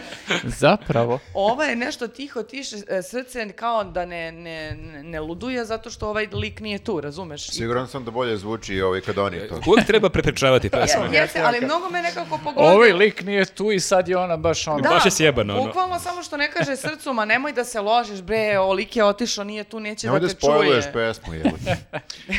Zapravo. 0.44 1.18
Ovo 1.34 1.62
je 1.62 1.76
nešto 1.76 2.08
tiho, 2.08 2.42
tiše 2.42 2.76
e, 2.88 3.02
srce 3.02 3.48
kao 3.50 3.84
da 3.84 4.06
ne, 4.06 4.32
ne, 4.32 4.40
ne- 4.72 5.02
ne 5.02 5.20
luduje 5.20 5.64
zato 5.64 5.90
što 5.90 6.08
ovaj 6.08 6.26
lik 6.26 6.60
nije 6.60 6.78
tu, 6.78 7.00
razumeš? 7.00 7.48
I- 7.48 7.52
Siguran 7.52 7.88
sam 7.88 8.04
da 8.04 8.10
bolje 8.10 8.36
zvuči 8.36 8.74
i 8.74 8.82
ovaj 8.82 9.00
kad 9.00 9.18
oni 9.30 9.48
to. 9.48 9.60
Uvijek 9.66 9.86
treba 9.86 10.08
prepričavati 10.10 10.70
pesme. 10.70 11.02
Je- 11.02 11.20
Jeste, 11.20 11.40
ali 11.40 11.60
mnogo 11.60 11.90
me 11.90 12.02
nekako 12.02 12.38
pogodio. 12.38 12.70
Ovaj 12.70 12.92
lik 12.92 13.22
nije 13.22 13.44
tu 13.46 13.72
i 13.72 13.80
sad 13.80 14.08
je 14.08 14.16
ona 14.16 14.36
baš 14.36 14.66
ono. 14.66 14.80
Da, 14.80 14.88
Baš 14.88 15.04
je 15.04 15.10
sjebano, 15.10 15.54
ono. 15.54 15.64
Bukvalno 15.64 15.98
samo 15.98 16.22
što 16.22 16.36
ne 16.36 16.50
kaže 16.50 16.76
srcu, 16.76 17.12
ma 17.12 17.24
nemoj 17.24 17.52
da 17.52 17.64
se 17.64 17.80
ložiš, 17.80 18.20
bre, 18.20 18.58
o 18.58 18.72
lik 18.72 18.96
je 18.96 19.04
otišao, 19.04 19.44
nije 19.44 19.64
tu, 19.64 19.80
neće 19.80 20.06
Nemoj 20.06 20.20
da 20.20 20.26
da 20.26 20.34
te 20.34 20.40
čuje. 20.40 20.52
spojluješ 20.52 20.84
pesmu, 20.92 21.34
jebote. 21.34 21.76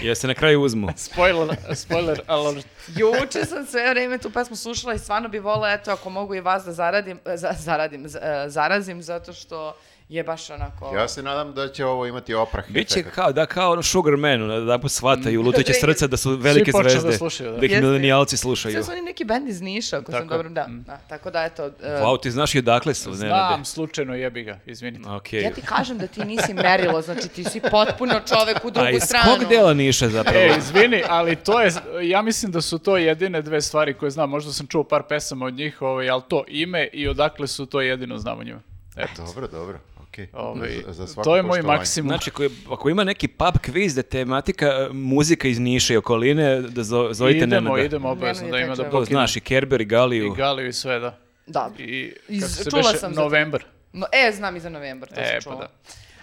Ja 0.02 0.16
se 0.16 0.28
na 0.28 0.34
kraju 0.34 0.62
uzmu. 0.62 0.88
Spoiler, 0.98 1.56
spoiler 1.74 2.22
alert. 2.28 2.66
Juče 2.90 3.46
sam 3.46 3.66
sve 3.66 3.90
vreme 3.90 4.18
tu 4.18 4.30
pesmu 4.32 4.56
slušala 4.56 4.94
i 4.94 5.00
stvarno 5.00 5.30
bi 5.30 5.40
vola, 5.40 5.72
eto, 5.72 5.92
ako 5.92 6.10
mogu 6.10 6.36
i 6.36 6.42
vas 6.42 6.64
da 6.64 6.74
zaradim, 6.74 7.20
za, 7.28 7.54
zaradim, 7.56 8.10
z- 8.10 8.16
e, 8.18 8.46
zarazim, 8.48 9.02
zato 9.02 9.34
što 9.34 9.76
je 10.12 10.24
baš 10.24 10.50
onako... 10.50 10.96
Ja 10.96 11.08
se 11.08 11.24
nadam 11.24 11.54
da 11.54 11.68
će 11.68 11.86
ovo 11.86 12.06
imati 12.06 12.34
oprah. 12.34 12.70
Biće 12.70 13.04
kao, 13.06 13.32
da 13.32 13.46
kao 13.46 13.72
ono 13.72 13.82
Sugar 13.84 14.18
Man, 14.18 14.42
ono, 14.44 14.60
da 14.60 14.80
shvataju 14.90 15.42
lutajuće 15.42 15.74
Da, 15.74 15.80
srca 15.82 16.08
da 16.08 16.18
su 16.18 16.32
velike 16.32 16.72
počnu 16.72 16.84
da 16.86 16.90
zvezde. 16.92 17.18
slušaju, 17.18 17.52
da. 17.52 17.58
Da 17.58 17.66
ih 17.66 17.72
Jeste. 17.72 17.86
milenijalci 17.86 18.30
Sve 18.32 18.42
slušaju. 18.42 18.84
su 18.84 18.92
oni 18.92 19.02
neki 19.02 19.26
bend 19.26 19.48
iz 19.48 19.62
Niša, 19.62 19.98
ako 19.98 20.12
sam 20.12 20.22
Tako 20.22 20.34
je. 20.34 20.38
dobro, 20.38 20.50
da. 20.50 20.66
da. 20.70 20.98
Tako 21.10 21.32
da, 21.32 21.44
eto, 21.44 21.66
e, 21.66 21.72
Wow, 21.84 22.22
ti 22.22 22.32
znaš 22.32 22.56
i 22.56 22.60
odakle 22.60 22.94
su, 22.94 23.14
Znam, 23.14 23.30
Nenade. 23.30 23.66
slučajno 23.66 24.16
jebi 24.16 24.44
ga, 24.44 24.60
izvinite. 24.66 25.10
Okej. 25.10 25.42
ja 25.42 25.52
ti 25.52 25.62
kažem 25.62 25.98
da 25.98 26.08
ti 26.08 26.26
nisi 26.26 26.54
merilo, 26.54 27.02
znači 27.02 27.28
ti 27.28 27.44
si 27.44 27.62
potpuno 27.62 28.14
čovek 28.14 28.66
u 28.66 28.68
A 28.68 28.72
drugu 28.72 28.90
iz 28.90 29.04
stranu. 29.04 29.26
kog 29.30 29.50
dela 29.50 29.74
Niša 29.74 30.10
zapravo? 30.10 30.40
E, 30.40 30.56
izvini, 30.58 31.04
ali 31.10 31.36
to 31.36 31.62
je, 31.62 31.72
ja 32.04 32.22
mislim 32.22 32.52
da 32.52 32.62
su 32.62 32.78
to 32.80 32.98
jedine 32.98 33.42
dve 33.42 33.62
stvari 33.62 33.94
koje 33.94 34.10
znam. 34.12 34.30
Možda 34.30 34.52
sam 34.52 34.68
čuo 34.68 34.84
par 34.84 35.04
pesama 35.10 35.46
od 35.46 35.54
njih, 35.54 35.82
ovaj, 35.82 36.10
ali 36.10 36.22
to 36.28 36.44
ime 36.48 36.88
i 36.88 37.08
odakle 37.08 37.48
su 37.48 37.66
to 37.66 37.82
jedino 37.82 38.18
znam 38.18 38.40
o 38.40 38.44
njima. 38.44 38.60
Eto. 38.98 39.24
Dobro, 39.26 39.48
dobro, 39.48 39.80
okej. 40.12 40.28
Ovaj, 40.34 40.70
Za- 40.88 41.06
za 41.06 41.22
to 41.22 41.36
je 41.36 41.44
moj 41.44 41.62
maksimum. 41.64 42.10
Znači, 42.10 42.30
ako, 42.30 42.44
je- 42.44 42.50
ako 42.70 42.90
ima 42.90 43.04
neki 43.04 43.28
pub 43.28 43.56
quiz 43.58 43.96
da 43.96 44.02
tematika 44.04 44.66
e, 44.68 44.90
muzika 44.92 45.48
iz 45.48 45.60
Niša 45.60 45.94
i 45.94 45.98
okoline, 45.98 46.62
da 46.62 46.84
zo, 46.84 47.10
zovite 47.12 47.38
idemo, 47.38 47.62
Nenada. 47.62 47.82
idemo 47.82 48.10
obavezno 48.10 48.50
da 48.50 48.58
je 48.58 48.66
ima 48.66 48.76
da 48.76 48.84
To 48.84 48.90
pokine. 48.92 49.06
znaš, 49.08 49.36
i 49.36 49.42
Kerber, 49.42 49.82
i 49.82 49.86
Galiju. 49.86 50.26
I 50.26 50.36
Galiju 50.36 50.68
i 50.68 50.74
sve, 50.74 51.00
da. 51.00 51.18
Da. 51.48 51.72
I, 51.80 52.14
Iz- 52.28 52.42
kako 52.42 52.54
se 52.54 52.70
čula 52.72 52.82
beše, 52.84 52.98
sam 52.98 53.14
novembar. 53.14 53.64
No, 53.94 54.06
e, 54.14 54.32
znam 54.32 54.56
i 54.56 54.60
za 54.60 54.70
novembar, 54.70 55.10
to 55.10 55.16
E, 55.18 55.26
sam 55.26 55.34
pa 55.36 55.42
čula. 55.42 55.56
da. 55.58 55.70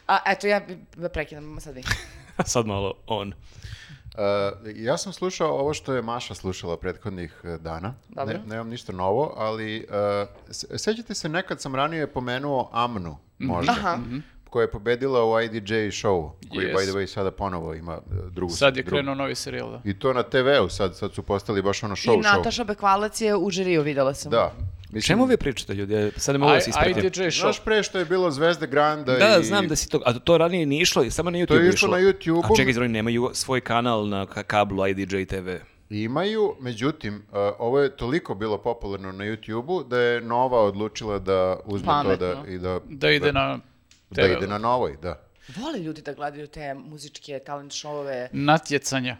A, 0.06 0.18
eto, 0.26 0.46
ja 0.46 0.60
bi- 0.60 0.78
prekidam 1.08 1.60
sad 1.60 1.74
vi. 1.74 1.82
Sad 2.44 2.66
malo 2.66 2.94
on. 3.06 3.32
Uh, 4.18 4.24
ja 4.76 4.98
sam 4.98 5.12
slušao 5.12 5.48
ovo 5.50 5.74
što 5.74 5.94
je 5.94 6.02
Maša 6.02 6.34
slušala 6.34 6.76
prethodnih 6.76 7.40
uh, 7.44 7.56
dana. 7.56 7.94
Dobro. 8.08 8.34
Ne, 8.34 8.40
nemam 8.46 8.68
ništa 8.68 8.92
novo, 8.92 9.34
ali 9.36 9.86
uh, 9.90 10.28
sećate 10.76 11.14
se 11.14 11.28
nekad 11.28 11.60
sam 11.60 11.74
ranije 11.74 12.06
pomenuo 12.06 12.70
Amnu, 12.72 13.16
možda, 13.38 13.72
Aha. 13.72 13.98
koja 14.50 14.62
je 14.62 14.70
pobedila 14.70 15.24
u 15.24 15.40
IDJ 15.40 15.72
show, 15.74 16.30
koji 16.50 16.66
Yes. 16.66 16.74
by 16.74 16.82
the 16.82 16.92
way 16.92 17.06
sada 17.06 17.30
ponovo 17.30 17.74
ima 17.74 17.98
drugu 18.30 18.52
Sad 18.52 18.76
je 18.76 18.82
drugu- 18.82 18.90
krenuo 18.90 19.14
novi 19.14 19.34
serijal, 19.34 19.70
da. 19.70 19.80
I 19.84 19.98
to 19.98 20.12
na 20.12 20.22
TV-u, 20.22 20.68
sad, 20.68 20.96
sad 20.96 21.14
su 21.14 21.22
postali 21.22 21.62
baš 21.62 21.82
ono 21.82 21.94
I 21.94 21.96
show 21.96 22.12
show. 22.14 22.36
Nataša 22.36 22.64
Bekvalac 22.64 23.20
je 23.20 23.36
u 23.36 23.50
žiriju, 23.50 23.82
videla 23.82 24.14
sam. 24.14 24.30
Da. 24.30 24.52
Mislim, 24.90 25.02
Čemu 25.02 25.24
vi 25.24 25.36
pričate, 25.36 25.74
ljudi? 25.74 25.94
Ja 25.94 26.10
Sad 26.16 26.34
ne 26.34 26.38
mogu 26.38 26.52
da 26.52 26.60
se 26.60 26.70
ispratim. 26.70 26.98
IDJ 26.98 27.06
show. 27.20 27.40
Znaš 27.40 27.64
pre 27.64 27.82
što 27.82 27.98
je 27.98 28.04
bilo 28.04 28.30
Zvezde 28.30 28.66
Granda 28.66 29.12
Da, 29.14 29.38
i... 29.40 29.44
znam 29.44 29.68
da 29.68 29.76
si 29.76 29.88
to, 29.88 30.02
a 30.04 30.12
to 30.14 30.38
ranije 30.38 30.66
nije 30.66 30.82
išlo, 30.82 31.10
samo 31.10 31.30
na 31.30 31.38
YouTube 31.38 31.46
To 31.46 31.54
je 31.54 31.68
išlo 31.68 31.88
na 31.88 31.98
YouTube-u. 31.98 32.42
A 32.44 32.56
čekaj, 32.56 32.74
oni 32.78 32.88
nemaju 32.88 33.30
svoj 33.32 33.60
kanal 33.60 34.08
na 34.08 34.26
ka- 34.26 34.42
kablu 34.42 34.86
IDJ 34.86 35.24
TV. 35.24 35.48
Imaju, 35.90 36.54
međutim, 36.60 37.14
uh, 37.16 37.22
ovo 37.58 37.80
je 37.80 37.96
toliko 37.96 38.34
bilo 38.34 38.58
popularno 38.58 39.12
na 39.12 39.24
YouTube-u 39.24 39.84
da 39.84 39.98
je 39.98 40.20
Nova 40.20 40.60
odlučila 40.60 41.18
da 41.18 41.60
uzme 41.64 41.86
to 42.02 42.16
da, 42.16 42.34
Pametno. 42.34 42.44
i 42.46 42.58
da, 42.58 42.80
Da 42.84 43.10
ide 43.10 43.32
na 43.32 43.58
da 44.10 44.22
TV. 44.22 44.32
ide 44.32 44.46
na 44.46 44.58
Novoj, 44.58 44.96
da. 45.02 45.20
Vole 45.56 45.78
ljudi 45.78 46.02
da 46.02 46.12
gledaju 46.12 46.46
te 46.46 46.74
muzičke 46.74 47.38
talent 47.38 47.72
showove. 47.72 48.28
natjecanja. 48.32 49.16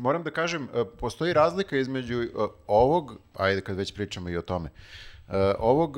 Moram 0.00 0.22
da 0.22 0.30
kažem, 0.30 0.62
uh, 0.62 0.86
postoji 0.98 1.32
razlika 1.32 1.76
između 1.76 2.18
uh, 2.18 2.50
ovog, 2.66 3.18
ajde 3.34 3.60
kad 3.60 3.76
već 3.76 3.94
pričamo 3.94 4.28
i 4.28 4.36
o 4.36 4.42
tome, 4.42 4.70
uh, 5.28 5.34
ovog, 5.58 5.96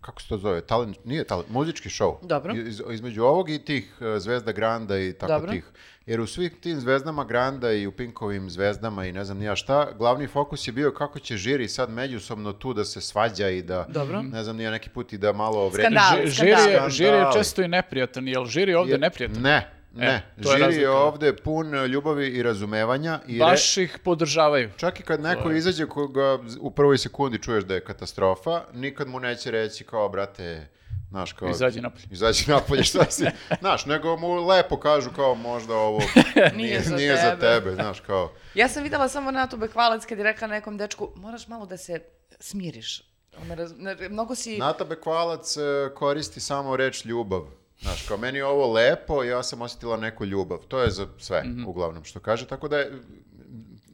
kako 0.00 0.22
se 0.22 0.28
to 0.28 0.38
zove, 0.38 0.60
talent, 0.60 1.04
nije 1.04 1.24
talent, 1.24 1.48
muzički 1.50 1.88
show. 1.88 2.14
Dobro. 2.22 2.54
Iz, 2.54 2.82
između 2.90 3.24
ovog 3.24 3.50
i 3.50 3.58
tih 3.58 3.96
Zvezda 4.18 4.52
Granda 4.52 4.98
i 4.98 5.12
tako 5.12 5.32
Dobro. 5.32 5.50
tih. 5.50 5.64
Jer 6.06 6.20
u 6.20 6.26
svih 6.26 6.52
tim 6.60 6.80
zvezdama 6.80 7.24
Granda 7.24 7.72
i 7.72 7.86
u 7.86 7.92
Pinkovim 7.92 8.50
zvezdama 8.50 9.06
i 9.06 9.12
ne 9.12 9.24
znam 9.24 9.38
nija 9.38 9.56
šta, 9.56 9.92
glavni 9.98 10.26
fokus 10.26 10.68
je 10.68 10.72
bio 10.72 10.90
kako 10.92 11.18
će 11.18 11.36
žiri 11.36 11.68
sad 11.68 11.90
međusobno 11.90 12.52
tu 12.52 12.72
da 12.74 12.84
se 12.84 13.00
svađa 13.00 13.48
i 13.48 13.62
da, 13.62 13.86
Dobro. 13.88 14.22
ne 14.22 14.44
znam 14.44 14.56
nija 14.56 14.70
neki 14.70 14.90
put 14.90 15.12
i 15.12 15.18
da 15.18 15.32
malo 15.32 15.60
ovre... 15.60 15.82
Skandal. 15.82 16.26
Ži- 16.26 16.30
žiri, 16.30 16.50
je, 16.50 16.56
skandali. 16.56 16.90
žiri 16.90 17.16
je 17.16 17.26
često 17.32 17.62
i 17.62 17.68
neprijatan, 17.68 18.28
jel 18.28 18.44
žiri 18.44 18.72
je 18.72 18.78
ovdje 18.78 18.98
neprijatan? 18.98 19.42
Ne, 19.42 19.79
ne. 19.92 20.06
E, 20.38 20.42
to 20.42 20.52
je 20.52 20.58
žiri 20.58 20.82
je 20.82 20.90
ovde 20.90 21.36
pun 21.36 21.84
ljubavi 21.84 22.28
i 22.28 22.42
razumevanja 22.42 23.20
i 23.26 23.32
re- 23.32 23.38
Baš 23.38 23.76
ih 23.76 23.98
podržavaju. 24.04 24.70
Čak 24.76 25.00
i 25.00 25.02
kad 25.02 25.20
neko 25.20 25.50
izađe 25.50 25.86
koga 25.86 26.38
u 26.60 26.70
prvoj 26.70 26.98
sekundi 26.98 27.38
čuješ 27.38 27.64
da 27.64 27.74
je 27.74 27.84
katastrofa, 27.84 28.62
nikad 28.72 29.08
mu 29.08 29.20
neće 29.20 29.50
reći 29.50 29.84
kao, 29.84 30.08
brate, 30.08 30.66
znaš, 31.08 31.32
kao... 31.32 31.48
Izađi 31.50 31.80
napolje. 31.80 32.04
Izađi 32.10 32.44
napolje, 32.50 32.84
šta 32.84 33.04
si? 33.04 33.24
Znaš, 33.60 33.86
nego 33.86 34.16
mu 34.16 34.46
lepo 34.46 34.76
kažu 34.76 35.10
kao 35.10 35.34
možda 35.34 35.74
ovo 35.74 36.00
nije, 36.56 36.80
za 36.80 36.96
nije 36.96 37.16
za 37.16 37.30
tebe. 37.30 37.40
tebe, 37.40 37.74
znaš, 37.74 38.00
kao... 38.00 38.32
Ja 38.54 38.68
sam 38.68 38.82
videla 38.82 39.08
samo 39.08 39.30
Natu 39.30 39.56
Bekvalac 39.56 40.06
kad 40.06 40.18
je 40.18 40.24
rekla 40.24 40.48
nekom 40.48 40.76
dečku, 40.76 41.08
moraš 41.16 41.48
malo 41.48 41.66
da 41.66 41.76
se 41.76 42.00
smiriš. 42.40 43.02
Ona 43.42 43.56
raz- 43.56 44.08
mnogo 44.10 44.34
si... 44.34 44.58
Nata 44.58 44.84
Bekvalac 44.84 45.56
e, 45.56 45.60
koristi 45.94 46.40
samo 46.40 46.76
reč 46.76 47.04
ljubav. 47.04 47.46
Znaš, 47.80 48.02
kao 48.02 48.16
meni 48.16 48.38
je 48.38 48.44
ovo 48.44 48.72
lepo, 48.72 49.22
ja 49.24 49.42
sam 49.42 49.62
osjetila 49.62 49.96
neku 49.96 50.24
ljubav. 50.24 50.58
To 50.60 50.80
je 50.80 50.90
za 50.90 51.06
sve, 51.18 51.42
Mhm. 51.42 51.66
uglavnom, 51.66 52.04
što 52.04 52.20
kaže. 52.20 52.46
Tako 52.46 52.68
da 52.68 52.78
je, 52.78 52.92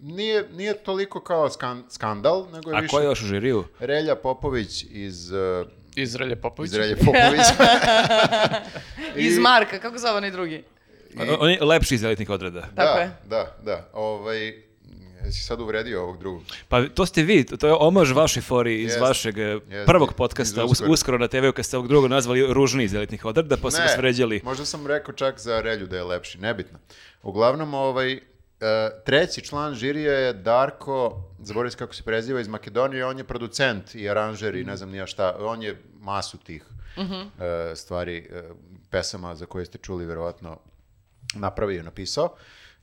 nije, 0.02 0.44
nije 0.50 0.74
toliko 0.74 1.20
kao 1.20 1.48
skan- 1.48 1.82
skandal, 1.90 2.46
nego 2.46 2.70
je 2.70 2.76
A 2.76 2.80
više 2.80 2.90
ko 2.90 3.00
je 3.00 3.04
još 3.04 3.22
u 3.22 3.26
žiriju? 3.26 3.64
Relja 3.80 4.14
Popović 4.16 4.84
iz... 4.84 5.32
e, 5.32 5.64
Izraelje 5.96 6.36
Popović. 6.36 6.68
iz 6.68 6.76
Relje 6.76 6.96
Popović. 6.96 7.40
Iz 9.16 9.36
I- 9.36 9.40
Marka, 9.40 9.78
kako 9.78 9.98
zove 9.98 10.12
onaj 10.12 10.30
drugi? 10.30 10.64
O- 11.18 11.36
On 11.40 11.50
je 11.50 11.58
lepši 11.62 11.94
iz 11.94 12.04
elitnih 12.04 12.30
odreda. 12.30 12.60
Tako 12.60 12.94
da, 12.94 13.00
je. 13.00 13.10
da, 13.24 13.56
da. 13.62 13.88
Ovaj, 13.92 14.62
jesi 15.26 15.42
sad 15.42 15.60
uvredio 15.60 16.02
ovog 16.02 16.18
drugog? 16.18 16.42
Pa 16.68 16.88
to 16.88 17.06
ste 17.06 17.22
vi, 17.22 17.44
to 17.44 17.66
je 17.66 17.74
omaž 17.78 18.12
vašoj 18.12 18.42
fori 18.42 18.82
iz 18.82 18.84
Jeste, 18.84 19.00
vašeg 19.00 19.38
eh, 19.38 19.42
jeste, 19.42 19.84
prvog 19.86 20.08
iz 20.10 20.16
podcasta, 20.16 20.64
us, 20.64 20.70
Uskoro. 20.70 20.92
uskoro 20.92 21.18
na 21.18 21.28
TV-u 21.28 21.52
kad 21.52 21.64
ste 21.64 21.76
ovog 21.76 21.88
drugog 21.88 22.10
nazvali 22.10 22.46
ružni 22.54 22.84
iz 22.84 22.94
elitnih 22.94 23.24
odreda, 23.24 23.56
pa 23.56 23.70
su 23.70 23.82
vas 23.82 23.96
vređali. 23.96 24.40
možda 24.44 24.64
sam 24.64 24.86
rekao 24.86 25.14
čak 25.14 25.38
za 25.40 25.60
Relju 25.60 25.86
da 25.86 25.96
je 25.96 26.04
lepši, 26.04 26.38
nebitno. 26.38 26.78
Uglavnom, 27.22 27.74
ovaj, 27.74 28.12
e, 28.12 28.20
treći 29.04 29.44
član 29.44 29.74
žirija 29.74 30.12
je 30.12 30.32
Darko, 30.32 31.22
zaboravim 31.38 31.70
se 31.70 31.78
kako 31.78 31.94
se 31.94 32.02
preziva, 32.02 32.40
iz 32.40 32.48
Makedonije, 32.48 33.06
on 33.06 33.18
je 33.18 33.24
producent 33.24 33.94
i 33.94 34.08
aranžer 34.08 34.54
i 34.54 34.64
ne 34.64 34.76
znam 34.76 34.90
nija 34.90 35.06
šta, 35.06 35.36
on 35.40 35.62
je 35.62 35.82
masu 36.00 36.38
tih 36.38 36.64
e, 36.96 37.76
stvari, 37.76 38.16
e, 38.16 38.42
pesama 38.90 39.34
za 39.34 39.46
koje 39.46 39.64
ste 39.64 39.78
čuli, 39.78 40.06
verovatno 40.06 40.58
napravio 41.34 41.80
i 41.80 41.82
napisao. 41.82 42.34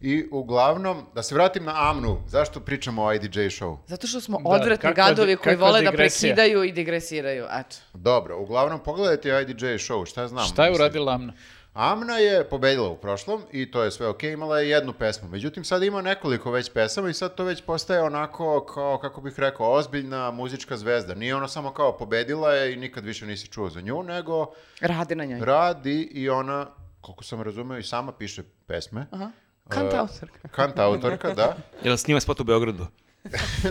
I 0.02 0.26
uglavnom, 0.32 1.06
da 1.16 1.24
se 1.24 1.36
vratim 1.36 1.64
na 1.64 1.90
Amnu, 1.90 2.22
zašto 2.28 2.60
pričamo 2.60 3.04
o 3.04 3.14
IDJ 3.14 3.40
show? 3.40 3.78
Zato 3.88 4.08
što 4.08 4.22
smo 4.22 4.38
Da, 4.40 4.50
odvratni 4.50 4.78
kakva 4.82 5.06
gadovi 5.06 5.36
koji 5.36 5.56
vole 5.56 5.82
da 5.82 5.92
digresija. 5.92 6.36
prekidaju 6.36 6.64
i 6.64 6.72
digresiraju. 6.72 7.46
Eto. 7.52 7.76
Dobro, 7.94 8.40
uglavnom 8.40 8.80
pogledajte 8.80 9.30
IDJ 9.42 9.66
show, 9.66 10.06
šta 10.06 10.28
znam. 10.28 10.46
Šta 10.46 10.64
je 10.64 10.70
mislim. 10.70 10.86
uradila 10.86 11.14
Amna? 11.14 11.34
Amna 11.74 12.18
je 12.18 12.44
pobedila 12.44 12.90
u 12.90 12.98
prošlom 12.98 13.42
i 13.52 13.72
to 13.72 13.84
je 13.84 13.92
sve 13.92 14.08
ok, 14.08 14.24
imala 14.24 14.60
je 14.60 14.70
jednu 14.70 14.94
pesmu. 14.94 15.30
Međutim, 15.30 15.64
sad 15.64 15.84
ima 15.84 16.02
nekoliko 16.02 16.52
već 16.52 16.72
pesama 16.74 17.10
i 17.10 17.14
sad 17.14 17.36
to 17.36 17.44
već 17.44 17.62
postaje 17.62 18.02
onako, 18.02 18.66
kao, 18.66 18.98
kako 18.98 19.22
bih 19.22 19.40
rekao, 19.40 19.72
ozbiljna 19.72 20.32
muzička 20.32 20.78
zvezda. 20.78 21.16
Nije 21.16 21.36
ono 21.36 21.48
samo 21.48 21.74
kao 21.74 21.98
pobedila 21.98 22.54
je 22.54 22.74
i 22.74 22.78
nikad 22.78 23.06
više 23.06 23.26
nisi 23.26 23.48
čuo 23.48 23.70
za 23.70 23.82
nju, 23.82 24.04
nego 24.04 24.46
Radi 24.82 25.16
na 25.16 25.26
njoj. 25.26 25.40
radi 25.46 26.02
i 26.04 26.30
ona, 26.30 26.68
koliko 27.02 27.24
sam 27.24 27.42
razumeo, 27.42 27.78
i 27.78 27.84
sama 27.84 28.12
piše 28.12 28.44
pesme. 28.68 29.08
Aha. 29.12 29.32
Kantautorka. 29.70 30.48
Kantautorka, 30.50 31.30
da, 31.30 31.56
Jel 31.84 31.98
snima 31.98 32.20
spot 32.20 32.40
u 32.40 32.44
Beogradu? 32.44 32.88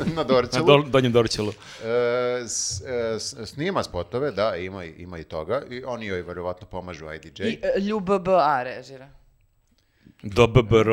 na 0.06 0.14
Na 0.14 0.24
Dorčelu. 0.24 0.64
dol, 0.66 0.82
donjem 0.84 1.12
Dorčelu. 1.12 1.52
E, 1.84 1.86
s- 2.40 2.82
e, 2.82 3.20
s- 3.20 3.36
snima 3.44 3.82
spotove, 3.82 4.30
da, 4.30 4.56
ima, 4.56 4.84
ima 4.84 5.18
i 5.18 5.24
toga. 5.24 5.62
I 5.70 5.82
oni 5.84 6.06
joj 6.06 6.22
verovatno 6.22 6.66
pomažu 6.66 7.04
IDJ. 7.06 7.42
I 7.42 7.58
e, 7.66 7.80
LjuBBA 7.80 8.62
režira. 8.64 9.08
DBBR. 10.22 10.88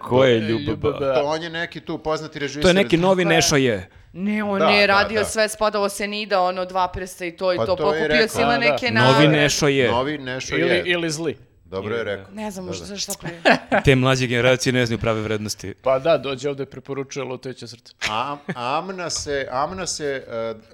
Ko 0.00 0.24
je 0.24 0.40
LjuBB? 0.40 0.82
To 0.82 1.22
on 1.24 1.42
je 1.42 1.50
neki 1.50 1.80
tu 1.80 1.98
poznati 1.98 2.38
režiser. 2.38 2.62
To 2.62 2.68
je 2.68 2.74
neki 2.74 2.96
novi 2.96 3.24
Nešo 3.24 3.56
je. 3.56 3.88
Ne, 4.12 4.44
on 4.44 4.58
Da, 4.58 4.66
je 4.66 4.86
da, 4.86 4.92
radio 4.92 5.18
da. 5.18 5.24
sve 5.24 5.48
spadalo 5.48 5.88
se 5.88 6.06
nida, 6.06 6.40
ono 6.40 6.64
dva 6.64 6.88
prsta 6.88 7.24
i 7.24 7.32
to 7.32 7.52
i 7.52 7.56
Pa 7.56 7.66
to. 7.66 7.76
to 7.76 7.82
je 7.84 8.00
Pokupio 8.00 8.08
rekao. 8.10 8.28
sile 8.28 8.44
Da, 8.46 8.52
da. 8.52 8.58
neke 8.60 8.90
Novi 8.90 9.06
nagrade. 9.06 9.28
Nešo 9.28 9.68
je. 9.68 9.90
Novi 9.90 10.18
Nešo 10.18 10.56
Ili, 10.56 10.68
je. 10.68 10.82
ili 10.84 11.10
zli. 11.10 11.36
Dobro 11.72 11.94
je 11.96 12.04
rekao. 12.04 12.34
Ne 12.34 12.50
znam 12.50 12.66
Da, 12.66 12.72
šta, 12.72 12.84
da. 12.86 12.96
šta 12.96 13.12
pre. 13.20 13.40
Te 13.84 13.96
mlađe 13.96 14.26
generacije 14.26 14.72
ne 14.72 14.86
znaju 14.86 14.98
prave 14.98 15.20
vrednosti. 15.20 15.74
Pa 15.82 15.98
da, 15.98 16.18
dođe 16.18 16.48
ovde 16.48 16.66
preporučuje 16.66 17.24
lutajuće 17.24 17.66
srce. 17.66 17.92
Am, 18.10 18.38
Amna 18.54 19.10
se, 19.10 19.48
Amna 19.50 19.86
se 19.86 20.24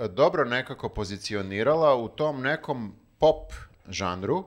e, 0.00 0.08
dobro 0.08 0.44
nekako 0.44 0.88
pozicionirala 0.88 1.94
u 1.94 2.08
tom 2.08 2.42
nekom 2.42 2.94
pop 3.18 3.52
žanru. 3.88 4.44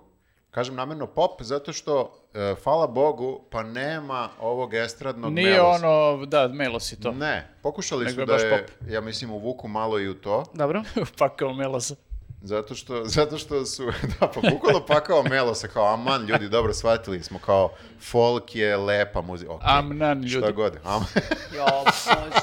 Kažem 0.52 0.76
namjerno 0.76 1.08
pop 1.08 1.42
zato 1.42 1.74
što, 1.74 2.14
e, 2.34 2.56
hvala 2.64 2.88
Bogu, 2.88 3.42
pa 3.52 3.64
nema 3.64 4.30
ovog 4.40 4.74
estradnog 4.74 5.34
Nije 5.34 5.52
melosa. 5.52 5.88
ono, 5.88 6.26
da, 6.26 6.48
melos 6.48 6.92
i 6.92 7.02
to. 7.02 7.12
Ne, 7.12 7.48
pokušali 7.62 8.06
Nego 8.06 8.16
su 8.16 8.20
je 8.22 8.26
da 8.26 8.36
je, 8.36 8.50
pop. 8.58 8.76
ja 8.90 9.02
mislim, 9.02 9.32
uvuku 9.32 9.68
malo 9.68 10.00
i 10.00 10.10
u 10.10 10.14
to. 10.14 10.44
Dobro. 10.54 10.84
pa 11.18 11.30
kao 11.36 11.54
melosa. 11.54 11.96
Zato 12.42 12.76
što, 12.76 13.06
zato 13.18 13.38
što 13.38 13.66
su, 13.66 13.86
da, 14.20 14.28
pa 14.28 14.50
bukvalno 14.52 14.86
pakao 14.86 15.24
melo 15.24 15.56
se 15.56 15.68
kao, 15.68 15.94
aman, 15.94 16.26
ljudi, 16.26 16.50
dobro, 16.50 16.74
shvatili 16.74 17.24
smo, 17.24 17.40
kao, 17.40 17.72
folk 18.02 18.56
je 18.56 18.78
lepa 18.78 19.22
muzika, 19.22 19.52
okej, 19.52 19.68
Amnan, 19.70 20.28
šta 20.28 20.40
ljudi. 20.40 20.54
god, 20.54 20.78
am, 20.84 21.06
Jo, 21.58 21.66
bože. 21.86 22.42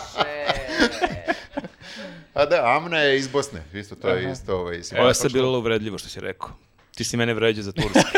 a 2.34 2.44
da, 2.46 2.76
Amna 2.76 2.98
je 2.98 3.16
iz 3.16 3.28
Bosne, 3.28 3.62
isto 3.74 3.94
to 3.94 4.08
je 4.08 4.32
isto, 4.32 4.56
ovaj, 4.56 4.80
Ovo 4.98 5.08
je 5.08 5.14
sad 5.14 5.32
bilo 5.32 5.58
uvredljivo 5.58 5.98
što 5.98 6.08
si 6.08 6.20
rekao. 6.20 6.50
Ti 6.98 7.04
si 7.04 7.16
mene 7.16 7.34
vređao 7.34 7.62
za 7.62 7.72
Tursku. 7.72 8.00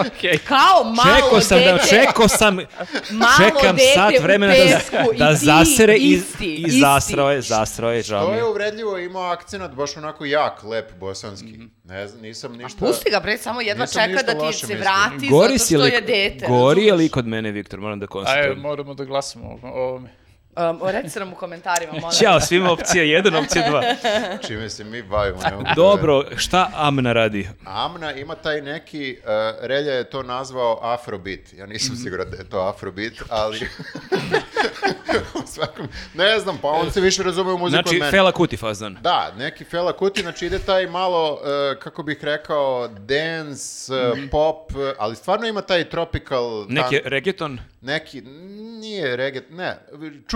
Okej. 0.00 0.38
Kao 0.38 0.84
malo 0.86 1.16
Čekao 1.16 1.40
sam 1.40 1.58
da, 1.58 1.72
dete. 1.72 1.86
čekao 1.88 2.28
sam, 2.30 2.56
Malo 3.10 3.32
čekam 3.38 3.76
dete 3.76 3.92
sat 3.94 4.12
vremena 4.22 4.52
pesku 4.54 4.96
da, 4.96 5.14
i 5.14 5.18
da 5.18 5.28
ti 5.30 5.36
zasere 5.36 5.94
i, 5.94 6.06
isti, 6.06 6.46
i 6.46 6.54
isti. 6.56 6.80
zasrao 6.80 7.30
je, 7.30 7.42
zasrao 7.42 7.92
je, 7.92 8.02
žao 8.02 8.20
To 8.20 8.30
mi 8.30 8.36
je 8.36 8.38
je. 8.38 8.44
uvredljivo, 8.44 8.98
imao 8.98 9.22
akcenat 9.24 9.70
baš 9.72 9.96
onako 9.96 10.24
jak, 10.24 10.62
lep, 10.62 10.92
bosanski. 10.94 11.58
Ne 11.84 12.08
znam, 12.08 12.22
nisam 12.22 12.52
ništa... 12.52 12.78
Pusti 12.78 13.10
ga, 13.10 13.20
bre, 13.20 13.38
samo 13.38 13.60
jedva 13.60 13.86
čeka 13.86 14.22
da 14.24 14.40
ti 14.42 14.56
se 14.56 14.74
vrati 14.74 15.28
Gori 15.28 15.58
zato 15.58 15.64
što 15.66 15.78
lik, 15.78 15.92
je 15.94 16.00
dete. 16.00 16.46
gori 16.48 16.80
je 16.80 16.86
razumeš? 16.86 17.02
lik 17.02 17.16
od 17.16 17.26
mene, 17.26 17.50
Viktor, 17.50 17.80
moram 17.80 17.98
da 17.98 18.04
Ajde, 18.04 18.10
konstatujem. 18.10 18.58
moramo 18.58 18.94
da 18.94 19.04
glasamo 19.04 19.58
o 19.62 19.68
ovome. 19.80 20.08
Um, 20.52 20.80
recite 20.84 21.20
nam 21.20 21.32
u 21.32 21.36
komentarima, 21.36 21.92
molim. 21.92 22.10
Ćao, 22.14 22.40
svima 22.40 22.72
opcija 22.72 23.04
1, 23.04 23.38
opcija 23.38 23.64
2. 24.40 24.46
Čime 24.46 24.70
se 24.70 24.84
mi 24.84 25.02
bavimo. 25.02 25.38
Dobro, 25.76 26.24
šta 26.36 26.70
Amna 26.74 27.12
radi? 27.12 27.48
Amna 27.64 28.12
ima 28.12 28.34
taj 28.34 28.62
neki, 28.62 29.16
uh, 29.18 29.28
Relja 29.60 29.92
je 29.92 30.04
to 30.04 30.22
nazvao 30.22 30.78
afrobeat. 30.84 31.52
Ja 31.52 31.66
nisam 31.66 31.94
Mhm. 31.94 32.02
siguran 32.02 32.30
da 32.30 32.36
je 32.36 32.44
to 32.44 32.58
afrobeat, 32.60 33.12
ali... 33.28 33.60
svakom, 35.46 35.88
ne 36.14 36.38
znam, 36.38 36.58
pa 36.58 36.68
on 36.68 36.90
se 36.90 37.00
više 37.00 37.22
razume 37.22 37.52
u 37.52 37.58
muziku 37.58 37.70
Znači, 37.72 37.88
od 37.88 37.98
mene. 37.98 38.10
Fela 38.10 38.32
Kuti 38.32 38.56
fazan. 38.56 38.98
Da, 39.00 39.32
neki 39.32 39.64
Fela 39.64 39.92
Kuti, 39.92 40.22
znači 40.22 40.46
ide 40.46 40.58
taj 40.58 40.86
malo, 40.86 41.32
uh, 41.32 41.38
kako 41.78 42.02
bih 42.02 42.18
rekao, 42.22 42.88
dance, 42.88 43.92
uh, 43.94 44.18
pop, 44.30 44.72
uh, 44.72 44.76
ali 44.98 45.16
stvarno 45.16 45.46
ima 45.46 45.60
taj 45.60 45.84
tropical... 45.84 46.66
Neki 46.68 46.96
tan- 46.96 47.00
reggaeton. 47.04 47.58
neki, 47.80 48.20
nije 48.80 49.16
reggae, 49.16 49.42
ne, 49.50 49.76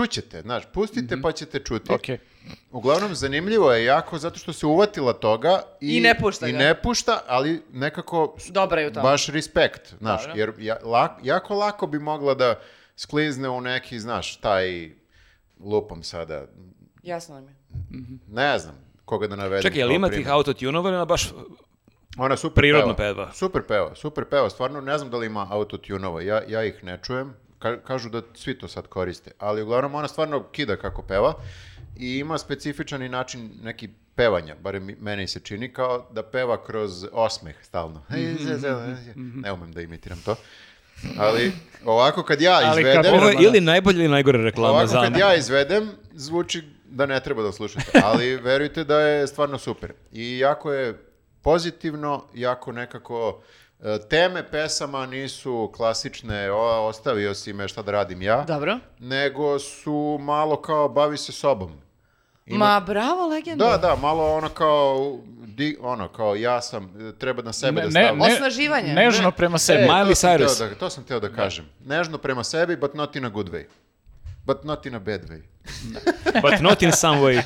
čućete, 0.05 0.41
znaš, 0.41 0.63
pustite 0.73 1.21
pa 1.21 1.31
ćete 1.31 1.59
čuti. 1.59 1.93
Okej. 1.93 2.17
Uglavnom, 2.71 3.15
zanimljivo 3.15 3.71
je 3.71 3.85
jako 3.85 4.17
zato 4.17 4.39
što 4.39 4.53
se 4.53 4.65
uvatila 4.65 5.13
toga 5.13 5.61
i, 5.81 5.97
I 5.97 6.01
ne 6.01 6.19
pušta 6.19 6.47
i 6.47 6.51
ga. 6.51 6.57
ne 6.57 6.81
pušta, 6.81 7.21
ali 7.27 7.61
nekako 7.71 8.35
Dobra 8.49 8.81
je 8.81 8.87
u 8.87 8.93
tome. 8.93 9.03
baš 9.03 9.27
respekt, 9.27 9.93
znaš, 9.99 10.21
Dobro. 10.21 10.39
jer 10.39 10.53
ja- 10.59 10.79
lak- 10.83 11.19
jako 11.23 11.55
lako 11.55 11.87
bi 11.87 11.99
mogla 11.99 12.33
da 12.33 12.59
sklizne 12.95 13.49
u 13.49 13.61
neki, 13.61 13.99
znaš, 13.99 14.35
taj 14.35 14.91
lupam 15.59 16.03
sada, 16.03 16.45
Jasno 17.03 17.35
nam 17.35 17.47
je. 17.47 17.55
ne 18.27 18.59
znam 18.59 18.75
koga 19.05 19.27
da 19.27 19.35
navedem. 19.35 19.61
Čekaj, 19.61 19.79
je 19.79 19.85
li 19.85 19.95
ima 19.95 20.09
tih 20.09 20.29
autotunova 20.29 20.89
ili 20.89 20.95
ona 20.95 21.05
baš... 21.05 21.29
Ona 22.17 22.37
super 22.37 22.55
prirodno 22.55 22.95
peva. 22.95 23.13
peva? 23.15 23.31
Super 23.33 23.61
peva, 23.63 23.95
super 23.95 24.25
peva. 24.25 24.49
Stvarno 24.49 24.81
ne 24.81 24.97
znam 24.97 25.09
da 25.09 25.17
li 25.17 25.25
ima 25.25 25.47
autotunova. 25.49 26.21
Ja, 26.21 26.41
ja 26.47 26.63
ih 26.63 26.83
ne 26.83 26.99
čujem. 27.03 27.33
Ka- 27.59 27.79
kažu 27.79 28.09
da 28.09 28.21
svi 28.33 28.59
to 28.59 28.67
sad 28.67 28.87
koriste. 28.87 29.31
Ali 29.39 29.61
uglavnom 29.61 29.95
ona 29.95 30.07
stvarno 30.07 30.43
kida 30.43 30.75
kako 30.75 31.01
peva 31.01 31.33
i 31.97 32.17
ima 32.17 32.37
specifičan 32.37 33.03
i 33.03 33.09
način 33.09 33.49
neki 33.63 33.89
pevanja, 34.15 34.55
barem 34.55 34.95
meni 34.99 35.27
se 35.27 35.39
čini 35.39 35.73
kao 35.73 36.07
da 36.11 36.23
peva 36.23 36.63
kroz 36.65 37.05
osmeh 37.11 37.55
stalno. 37.61 38.01
Ne 39.15 39.51
umem 39.51 39.71
da 39.71 39.81
imitiram 39.81 40.21
to. 40.21 40.35
Ali 41.17 41.51
ovako 41.85 42.23
kad 42.23 42.41
ja 42.41 42.53
Ali 42.53 42.81
izvedem... 42.81 42.95
kapiram. 42.95 43.19
Ovo 43.19 43.29
je 43.29 43.37
ili 43.39 43.61
najbolja 43.61 43.99
ili 43.99 44.07
najgora 44.07 44.39
reklama 44.39 44.69
Ovako 44.69 44.87
za 44.87 44.97
kad 44.97 45.05
Amnu. 45.05 45.19
ja 45.19 45.35
izvedem, 45.35 45.91
zvuči 46.13 46.63
da 46.85 47.05
ne 47.05 47.19
treba 47.19 47.43
da 47.43 47.51
slušate, 47.51 48.01
ali 48.03 48.35
verujte 48.35 48.83
da 48.83 48.99
je 48.99 49.27
stvarno 49.27 49.57
super. 49.57 49.93
I 50.11 50.39
jako 50.39 50.73
je 50.73 50.97
pozitivno, 51.41 52.25
jako 52.33 52.71
nekako 52.71 53.41
teme 53.99 54.43
pesama 54.43 55.05
nisu 55.05 55.71
klasične, 55.75 56.51
o, 56.51 56.57
ostavio 56.87 57.33
si 57.33 57.53
me 57.53 57.67
šta 57.67 57.81
da 57.81 57.91
radim 57.91 58.21
ja, 58.21 58.43
Dobro. 58.43 58.79
nego 58.99 59.59
su 59.59 60.17
malo 60.21 60.55
kao 60.55 60.89
bavi 60.89 61.17
se 61.17 61.31
sobom. 61.31 61.71
Ima- 62.47 62.65
Ma, 62.65 62.79
bravo, 62.79 63.27
legenda. 63.27 63.65
Da, 63.65 63.77
da, 63.79 63.95
malo 63.95 64.33
ono 64.33 64.49
kao, 64.49 65.17
di, 65.37 65.77
ono 65.81 66.07
kao 66.07 66.35
ja 66.35 66.61
sam, 66.61 67.09
e, 67.09 67.13
treba 67.13 67.41
na 67.41 67.53
sebe 67.53 67.81
da 67.81 67.85
Ne, 67.85 67.91
stavim. 67.91 68.19
ne, 68.19 68.33
Osnaživanje. 68.33 68.93
Nežno 68.93 69.31
prema 69.31 69.57
sebi. 69.57 69.81
E, 69.81 69.87
Miley 69.87 70.09
to 70.09 70.15
sam 70.15 70.29
Cyrus. 70.31 70.59
Da, 70.59 70.75
to 70.75 70.89
sam 70.89 71.03
teo 71.03 71.19
da 71.19 71.29
kažem. 71.29 71.65
Nežno 71.85 72.17
prema 72.17 72.43
sebi, 72.43 72.75
but 72.75 72.93
not 72.93 73.15
in 73.15 73.25
a 73.25 73.29
good 73.29 73.49
way. 73.49 73.65
But 74.45 74.63
not 74.63 74.85
in 74.85 74.95
a 74.95 74.99
bad 74.99 75.29
way. 75.29 75.41
But 76.41 76.61
not 76.61 76.81
in 76.81 76.91
some 76.91 77.21
way. 77.21 77.41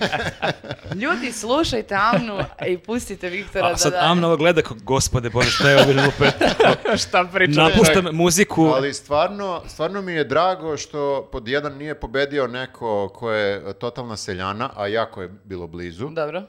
Ljudi, 0.95 1.31
slušajte 1.31 1.95
Amnu 1.95 2.39
i 2.67 2.77
pustite 2.77 3.29
Viktora 3.29 3.65
A 3.65 3.69
da 3.69 3.77
sad 3.77 3.91
da... 3.91 3.99
Amna 4.01 4.27
ovo 4.27 4.37
gleda 4.37 4.61
kao, 4.61 4.77
gospode 4.83 5.29
Bože, 5.29 5.49
šta 5.49 5.69
je 5.69 5.81
ovo 5.81 6.07
opet? 6.07 6.33
Šta 7.03 7.29
pričam? 7.33 7.63
Napuštam 7.63 8.05
muziku. 8.11 8.63
Ali 8.63 8.93
stvarno, 8.93 9.61
stvarno 9.67 10.01
mi 10.01 10.13
je 10.13 10.23
drago 10.23 10.77
što 10.77 11.29
pod 11.31 11.47
jedan 11.47 11.77
nije 11.77 11.99
pobedio 11.99 12.47
neko 12.47 13.09
ko 13.15 13.31
je 13.31 13.73
totalna 13.73 14.17
seljana, 14.17 14.69
a 14.75 14.87
jako 14.87 15.21
je 15.21 15.29
bilo 15.43 15.67
blizu. 15.67 16.09
Dobro. 16.09 16.39
E, 16.39 16.43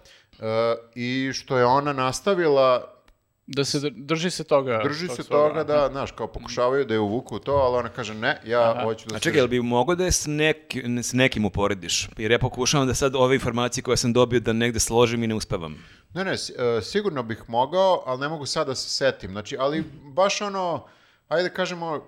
I 0.95 1.31
što 1.35 1.59
je 1.59 1.65
ona 1.65 1.93
nastavila, 1.93 2.95
Da 3.53 3.65
se 3.65 3.79
dr- 3.81 3.93
drži 3.97 4.31
se 4.31 4.45
toga. 4.45 4.81
drži 4.85 5.07
tog 5.07 5.17
se 5.17 5.23
svoga, 5.23 5.49
toga 5.49 5.61
aha. 5.61 5.65
da, 5.65 5.89
znaš, 5.93 6.11
kao 6.13 6.27
pokušavaju 6.27 6.85
da 6.85 6.95
je 6.95 7.01
uvuku 7.01 7.39
to, 7.39 7.53
ali 7.53 7.77
ona 7.77 7.89
kaže 7.89 8.15
ne, 8.15 8.41
ja 8.47 8.83
hoću 8.85 9.09
da 9.09 9.15
A 9.15 9.19
se... 9.19 9.23
čekaj, 9.23 9.39
jel 9.39 9.49
bi 9.49 9.61
mogo 9.63 9.95
da 9.95 10.05
je 10.05 10.13
s, 10.13 10.25
neki, 10.27 10.83
s 11.03 11.13
nekim 11.13 11.45
uporediš? 11.45 12.09
Jer 12.19 12.31
ja 12.31 12.39
pokušavam 12.39 12.87
da 12.87 12.95
sad 12.95 13.15
ove 13.17 13.35
informacije 13.35 13.83
koje 13.83 13.97
sam 13.97 14.13
dobio 14.13 14.41
da 14.41 14.53
negde 14.53 14.81
složim 14.81 15.23
i 15.23 15.27
ne 15.27 15.35
uspevam. 15.35 15.85
Ne, 16.15 16.25
ne, 16.25 16.33
e, 16.33 16.37
sigurno 16.83 17.23
bih 17.23 17.43
mogao, 17.49 18.03
ali 18.07 18.21
ne 18.21 18.29
mogu 18.29 18.47
sad 18.47 18.67
da 18.67 18.75
se 18.75 18.89
setim. 18.89 19.31
Znači, 19.31 19.57
ali 19.59 19.85
baš 20.15 20.41
ono, 20.41 20.87
ajde 21.29 21.49
da 21.49 21.55
kažemo, 21.55 22.07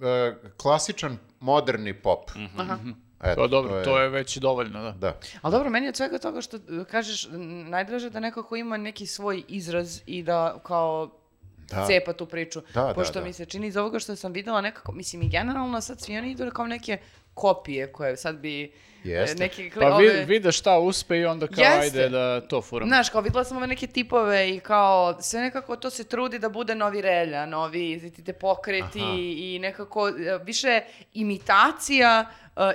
e, 0.00 0.34
klasičan 0.56 1.18
moderni 1.40 1.94
pop. 1.94 2.30
Aha. 2.58 2.78
Eto, 3.22 3.34
Pa 3.36 3.46
dobro, 3.46 3.84
to 3.84 3.98
je 3.98 4.08
već 4.08 4.36
dovoljno, 4.36 4.82
da. 4.82 4.90
Da. 4.92 5.16
Ali 5.42 5.52
dobro, 5.52 5.70
meni 5.70 5.86
je 5.86 5.90
od 5.90 5.96
svega 5.96 6.18
toga 6.18 6.40
što 6.40 6.56
uh, 6.56 6.84
kažeš, 6.84 7.28
najdraže 7.66 8.10
da 8.10 8.20
nekako 8.20 8.56
ima 8.56 8.76
neki 8.76 9.06
svoj 9.06 9.42
izraz 9.48 10.00
i 10.06 10.22
da 10.22 10.58
kao 10.62 11.10
Da. 11.66 11.86
cepa 11.86 12.12
tu 12.12 12.26
priču. 12.26 12.60
Da, 12.74 12.82
da, 12.82 12.94
Pošto 12.94 13.12
da. 13.14 13.24
mi 13.24 13.32
se 13.32 13.44
čini 13.44 13.66
iz 13.66 13.76
ovoga 13.76 13.98
što 13.98 14.16
sam 14.16 14.32
videla 14.32 14.60
nekako, 14.60 14.92
mislim 14.92 15.22
i 15.22 15.28
generalno 15.28 15.80
sad 15.80 16.00
svi 16.00 16.18
oni 16.18 16.30
idu 16.30 16.50
kao 16.50 16.66
neke 16.66 16.98
kopije 17.34 17.92
koje 17.92 18.16
sad 18.16 18.36
bi 18.36 18.64
e, 18.64 18.68
Jeste. 19.04 19.38
neki 19.38 19.62
kli- 19.64 19.80
Pa 19.80 19.96
vi, 19.96 20.08
ove- 20.08 20.24
vide 20.24 20.52
šta 20.52 20.78
uspe 20.78 21.18
i 21.18 21.24
onda 21.24 21.46
kao 21.46 21.64
Jeste. 21.64 21.80
ajde 21.98 22.08
da 22.08 22.40
to 22.40 22.62
furam. 22.62 22.88
Znaš, 22.88 23.10
kao 23.10 23.20
videla 23.20 23.44
sam 23.44 23.56
ove 23.56 23.66
neke 23.66 23.86
tipove 23.86 24.50
i 24.50 24.60
kao 24.60 25.22
sve 25.22 25.40
nekako 25.40 25.76
to 25.76 25.90
se 25.90 26.04
trudi 26.04 26.38
da 26.38 26.48
bude 26.48 26.74
novi 26.74 27.00
relja, 27.00 27.46
novi 27.46 28.10
ti 28.10 28.24
te 28.24 28.32
pokreti 28.32 29.00
Aha. 29.00 29.14
i 29.18 29.58
nekako 29.60 30.08
e, 30.08 30.12
više 30.38 30.80
imitacija 31.14 32.24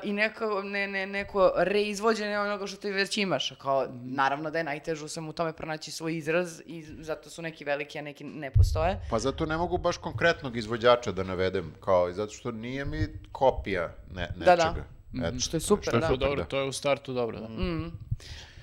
i 0.04 0.14
neko, 0.14 0.62
ne, 0.64 0.88
ne, 0.88 1.06
neko 1.08 1.52
reizvođenje 1.58 2.40
onoga 2.40 2.68
što 2.68 2.78
ti 2.78 2.92
već 2.92 3.18
imaš. 3.18 3.50
Kao, 3.52 3.88
naravno 4.04 4.52
da 4.52 4.58
je 4.58 4.64
najteže 4.64 5.06
u 5.06 5.08
svemu 5.08 5.34
tome 5.34 5.54
pronaći 5.54 5.92
svoj 5.92 6.18
izraz 6.18 6.62
i 6.66 6.82
zato 6.84 7.30
su 7.30 7.42
neki 7.42 7.66
veliki, 7.66 8.00
a 8.00 8.02
neki 8.02 8.24
ne 8.24 8.52
postoje. 8.52 9.00
Pa 9.10 9.20
zato 9.20 9.46
ne 9.46 9.58
mogu 9.58 9.78
baš 9.78 9.98
konkretnog 9.98 10.58
izvođača 10.58 11.12
da 11.12 11.24
navedem, 11.24 11.74
kao, 11.80 12.10
i 12.10 12.14
zato 12.14 12.34
što 12.34 12.52
nije 12.52 12.86
mi 12.86 12.98
kopija 13.32 13.94
ne, 14.12 14.28
Da, 14.36 14.56
nečega. 14.56 14.86
da. 15.14 15.28
Eto, 15.28 15.40
Što 15.40 15.58
je 15.58 15.62
super, 15.62 15.84
što 15.84 15.96
je 15.96 16.00
da. 16.00 16.08
super, 16.08 16.20
dobro, 16.20 16.36
da. 16.38 16.46
to 16.46 16.58
je 16.58 16.64
u 16.64 16.72
startu 16.72 17.14
dobro, 17.14 17.40
da. 17.40 17.48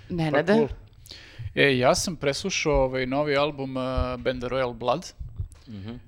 Nenade? 0.09 0.53
Pa 0.53 0.59
cool. 0.59 0.69
E, 1.57 1.79
ja 1.79 1.95
sam 1.95 2.17
preslušao 2.17 2.75
ovaj 2.75 3.07
novi 3.07 3.37
album 3.37 3.77
uh, 3.77 3.83
benda 4.19 4.49
Royal 4.49 4.75
Blood, 4.75 5.13
Mhm. 5.69 5.91
uh, 5.91 5.99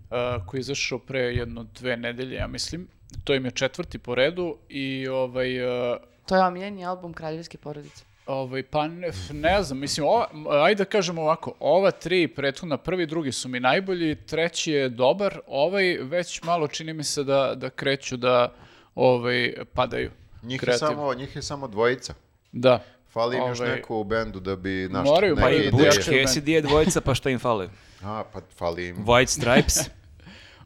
koji 0.46 0.58
je 0.58 0.62
izašao 0.62 0.98
pre 0.98 1.20
jedno 1.20 1.66
dve 1.74 1.96
nedelje, 1.96 2.34
ja 2.34 2.46
mislim. 2.46 2.88
To 3.24 3.34
im 3.34 3.44
je 3.44 3.50
četvrti 3.50 3.98
po 3.98 4.14
redu 4.14 4.56
i 4.68 5.08
ovaj, 5.08 5.66
uh, 5.90 5.96
To 6.26 6.36
je 6.36 6.44
omiljeni 6.44 6.86
album 6.86 7.12
Kraljevske 7.12 7.58
porodice. 7.58 8.04
ovaj, 8.26 8.62
pa 8.62 8.88
ne, 8.88 9.10
ne 9.32 9.62
znam, 9.62 9.78
mislim, 9.78 10.06
ova, 10.06 10.28
ajde 10.64 10.84
da 10.84 10.90
kažemo 10.90 11.22
ovako, 11.22 11.54
ova 11.60 11.90
tri 11.90 12.28
prethodna, 12.28 12.76
prvi 12.76 13.02
i 13.02 13.06
drugi 13.06 13.32
su 13.32 13.48
mi 13.48 13.60
najbolji, 13.60 14.14
treći 14.14 14.72
je 14.72 14.88
dobar, 14.88 15.40
ovaj 15.46 15.98
već 16.00 16.42
malo 16.42 16.68
čini 16.68 16.92
mi 16.92 17.04
se 17.04 17.24
da, 17.24 17.54
da 17.54 17.70
kreću 17.70 18.16
da 18.16 18.52
ovaj, 18.94 19.54
padaju. 19.72 20.10
Njih, 20.42 20.62
je 20.66 20.78
samo, 20.78 21.14
njih 21.14 21.36
je 21.36 21.42
samo 21.42 21.68
dvojica. 21.68 22.14
Da. 22.52 22.84
Fali 23.12 23.36
im 23.36 23.46
još 23.48 23.60
Ovaj, 23.60 23.76
neko 23.76 23.96
u 23.98 24.04
bendu 24.04 24.40
da 24.40 24.56
bi 24.56 24.88
naš 24.90 25.06
Moraju, 25.06 25.34
neke 25.34 25.40
moraju 25.44 25.60
Pa 25.60 25.64
i 25.64 25.68
ideje. 25.68 25.90
Butch. 25.90 26.08
Cassidy 26.08 26.48
je 26.48 26.60
dvojica, 26.60 27.00
pa 27.00 27.14
šta 27.14 27.30
im 27.30 27.38
fali? 27.38 27.68
A, 28.02 28.24
pa 28.32 28.40
fali 28.56 28.88
im. 28.88 28.96
White 28.96 29.26
Stripes. 29.26 29.76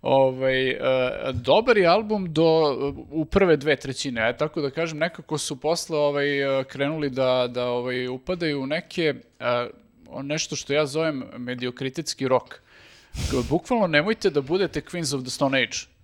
Ovaj, 0.08 0.70
e, 0.70 0.78
dobar 1.32 1.78
je 1.78 1.86
album 1.86 2.32
do 2.32 2.44
u 3.10 3.24
prve 3.24 3.56
dve 3.56 3.76
trećine, 3.76 4.20
aj 4.22 4.36
tako 4.36 4.60
da 4.60 4.70
kažem, 4.70 4.98
nekako 4.98 5.38
su 5.38 5.60
posle 5.60 5.98
ovaj, 5.98 6.60
e, 6.60 6.64
krenuli 6.64 7.10
da, 7.10 7.48
da 7.50 7.64
ovaj, 7.64 8.08
upadaju 8.08 8.62
u 8.62 8.66
neke, 8.66 9.14
e, 9.40 9.68
nešto 10.22 10.56
što 10.56 10.72
ja 10.72 10.86
zovem 10.86 11.24
mediokritetski 11.38 12.28
rok. 12.28 12.60
Bukvalno 13.50 13.86
nemojte 13.86 14.30
da 14.30 14.40
budete 14.40 14.80
Queens 14.80 15.16
of 15.16 15.22
the 15.22 15.30
Stone 15.30 15.62
Age. 15.62 15.95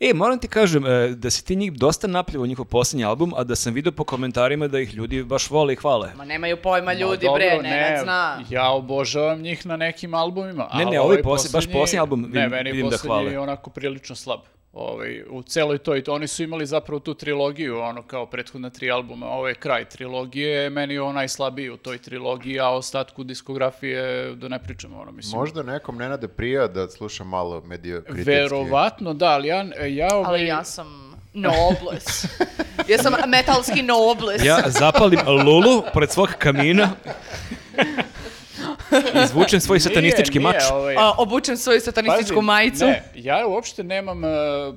E, 0.00 0.14
moram 0.14 0.38
ti 0.38 0.48
kažem 0.48 0.86
e, 0.86 1.08
da 1.08 1.30
si 1.30 1.44
ti 1.44 1.56
njih 1.56 1.72
dosta 1.74 2.06
napljivao 2.08 2.46
njihov 2.46 2.64
posljednji 2.66 3.04
album, 3.04 3.32
a 3.36 3.44
da 3.44 3.56
sam 3.56 3.74
vidio 3.74 3.92
po 3.92 4.04
komentarima 4.04 4.68
da 4.68 4.80
ih 4.80 4.94
ljudi 4.94 5.22
baš 5.24 5.50
vole 5.50 5.72
i 5.72 5.76
hvale. 5.76 6.12
Ma 6.16 6.24
nemaju 6.24 6.56
pojma 6.58 6.92
ljudi, 6.92 7.26
Ma 7.26 7.32
bre, 7.32 7.50
dobro, 7.50 7.62
Nenad 7.62 8.02
zna. 8.02 8.38
Ja 8.50 8.70
obožavam 8.70 9.40
njih 9.40 9.66
na 9.66 9.76
nekim 9.76 10.14
albumima. 10.14 10.68
Ne, 10.74 10.84
ne, 10.84 11.00
ovaj 11.00 11.22
posljednji- 11.22 11.52
baš 11.52 11.66
posljednji 11.72 12.00
album 12.00 12.20
Ne, 12.22 12.26
vidim- 12.28 12.50
meni 12.50 12.70
vidim 12.72 12.86
da 12.86 12.90
posljednji 12.90 13.08
hvale. 13.10 13.32
je 13.32 13.40
onako 13.40 13.70
prilično 13.70 14.14
slab. 14.16 14.40
Ovaj, 14.72 15.22
u 15.30 15.42
celoj 15.42 15.78
toj, 15.78 16.02
oni 16.08 16.28
su 16.28 16.42
imali 16.42 16.66
zapravo 16.66 17.00
tu 17.00 17.14
trilogiju, 17.14 17.78
ono 17.78 18.02
kao 18.02 18.26
prethodna 18.26 18.70
tri 18.70 18.90
albuma, 18.90 19.26
ovo 19.26 19.48
je 19.48 19.54
kraj 19.54 19.84
trilogije, 19.84 20.70
meni 20.70 20.94
je 20.94 21.02
on 21.02 21.14
najslabiji 21.14 21.70
u 21.70 21.76
toj 21.76 21.98
trilogiji, 21.98 22.60
a 22.60 22.68
ostatku 22.68 23.24
diskografije 23.24 24.34
da 24.34 24.48
ne 24.48 24.58
pričamo, 24.58 25.00
ono, 25.00 25.12
mislim. 25.12 25.40
Možda 25.40 25.62
nekom 25.62 25.96
ne 25.96 26.08
nade 26.08 26.28
prija 26.28 26.66
da 26.66 26.88
sluša 26.88 27.24
malo 27.24 27.62
mediokritetski. 27.64 28.30
Verovatno, 28.30 29.14
da, 29.14 29.26
ali 29.26 29.48
ja, 29.48 29.64
ja, 29.86 30.08
ovaj, 30.14 30.26
Ali 30.26 30.46
ja 30.46 30.64
sam 30.64 31.18
nobles. 31.32 32.24
ja 32.88 32.98
sam 32.98 33.12
metalski 33.28 33.82
nobles. 33.82 34.44
Ja 34.44 34.62
zapalim 34.66 35.20
lulu 35.26 35.82
pored 35.94 36.10
svog 36.10 36.28
kamina, 36.38 36.90
izvučem 39.24 39.60
svoj 39.60 39.80
satanistički 39.80 40.38
nije, 40.38 40.48
mač. 40.48 40.56
Nije, 40.62 40.72
ovaj, 40.72 40.94
A, 40.98 41.12
obučem 41.18 41.56
svoju 41.56 41.80
satanističku 41.80 42.34
Pazi, 42.34 42.46
majicu. 42.46 42.84
Ne, 42.84 43.02
ja 43.14 43.46
uopšte 43.46 43.84
nemam 43.84 44.24
e, 44.24 44.28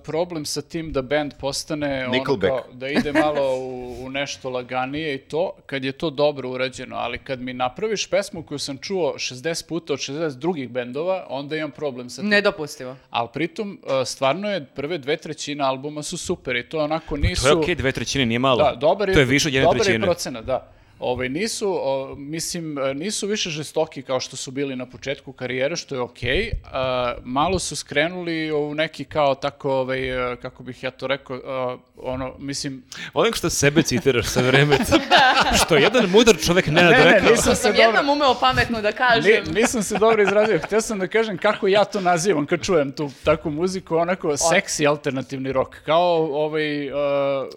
problem 0.04 0.46
sa 0.46 0.62
tim 0.62 0.92
da 0.92 1.02
band 1.02 1.34
postane 1.40 2.08
ono 2.08 2.24
kao, 2.24 2.38
da 2.72 2.88
ide 2.88 3.14
malo 3.14 3.58
u, 3.58 4.06
u 4.06 4.10
nešto 4.10 4.50
laganije 4.50 5.16
i 5.16 5.18
to, 5.18 5.52
kad 5.66 5.84
je 5.84 5.92
to 5.92 6.10
dobro 6.10 6.50
urađeno, 6.50 6.96
ali 6.96 7.18
kad 7.18 7.42
mi 7.42 7.54
napraviš 7.54 8.10
pesmu 8.10 8.44
koju 8.44 8.60
sam 8.60 8.78
čuo 8.78 9.14
60 9.18 9.68
puta 9.68 9.94
od 9.94 10.00
60 10.00 10.38
drugih 10.38 10.70
bendova, 10.70 11.26
onda 11.30 11.56
imam 11.56 11.72
problem 11.72 12.10
sa 12.10 12.22
tim. 12.22 12.30
Nedopustivo. 12.30 12.96
Ali 13.10 13.28
pritom, 13.34 13.80
e, 14.02 14.06
stvarno 14.06 14.50
je 14.50 14.66
prve 14.66 14.98
dve 14.98 15.18
trećine 15.18 15.64
albuma 15.64 16.04
su 16.04 16.18
super 16.18 16.56
i 16.56 16.70
to 16.70 16.80
onako 16.80 17.18
nisu... 17.18 17.42
To 17.42 17.48
je 17.48 17.56
okej, 17.56 17.76
dve 17.76 17.92
trećine 17.92 18.26
nije 18.26 18.40
malo. 18.40 18.64
Da, 18.64 18.76
dobar 18.76 19.10
je, 19.10 19.14
to 19.14 19.20
je 19.20 19.26
više 19.26 19.48
od 19.48 19.54
jedne 19.54 19.66
dobar 19.66 19.78
je 19.78 19.84
trećine. 19.84 20.06
procenat, 20.06 20.46
da. 20.46 20.72
Ovaj, 21.02 21.30
nisu, 21.30 21.80
o, 21.84 22.16
mislim, 22.18 22.78
e, 22.78 22.94
nisu 22.94 23.28
više 23.28 23.50
žestoki 23.50 24.02
kao 24.02 24.20
što 24.20 24.36
su 24.36 24.52
bili 24.52 24.76
na 24.76 24.86
početku 24.86 25.34
karijere, 25.34 25.76
što 25.76 25.96
je 25.96 26.02
okej. 26.02 26.52
a, 26.72 27.14
malo 27.24 27.60
su 27.60 27.76
skrenuli 27.76 28.52
u 28.52 28.76
neki 28.76 29.06
kao 29.06 29.36
tako, 29.36 29.72
ovaj, 29.72 30.32
e, 30.34 30.36
kako 30.36 30.64
bih 30.64 30.84
ja 30.84 30.92
to 30.92 31.08
rekao, 31.08 31.38
a, 31.46 31.78
ono, 31.98 32.36
mislim... 32.40 32.84
Volim 33.14 33.34
što 33.34 33.50
sebe 33.50 33.84
citiraš 33.84 34.26
sa 34.26 34.42
vreme. 34.42 34.78
što 35.66 35.76
jedan 35.76 36.10
mudar 36.10 36.38
čovek 36.46 36.68
ne, 36.68 36.84
Ne, 36.84 36.90
ne, 36.90 37.04
rekao. 37.04 37.30
nisam 37.30 37.56
se 37.56 37.62
sam 37.62 37.72
dobro... 37.72 37.84
jednom 37.84 38.10
umeo 38.10 38.36
pametno 38.40 38.82
da 38.82 38.92
kažem. 38.92 39.44
Ni- 39.46 39.62
nisam 39.62 39.84
se 39.84 39.98
dobro 39.98 40.24
izrazio. 40.24 40.60
Htio 40.60 40.82
sam 40.82 41.00
da 41.00 41.08
kažem 41.08 41.38
kako 41.38 41.68
ja 41.68 41.84
to 41.84 42.02
nazivam 42.02 42.46
kad 42.46 42.62
čujem 42.62 42.92
tu 42.92 43.10
takvu 43.24 43.52
muziku, 43.52 43.96
onako 43.96 44.38
seksi 44.38 44.88
alternativni 44.88 45.52
rock. 45.52 45.76
Kao 45.86 46.44
ovaj... 46.46 46.92
Uh, 46.92 46.98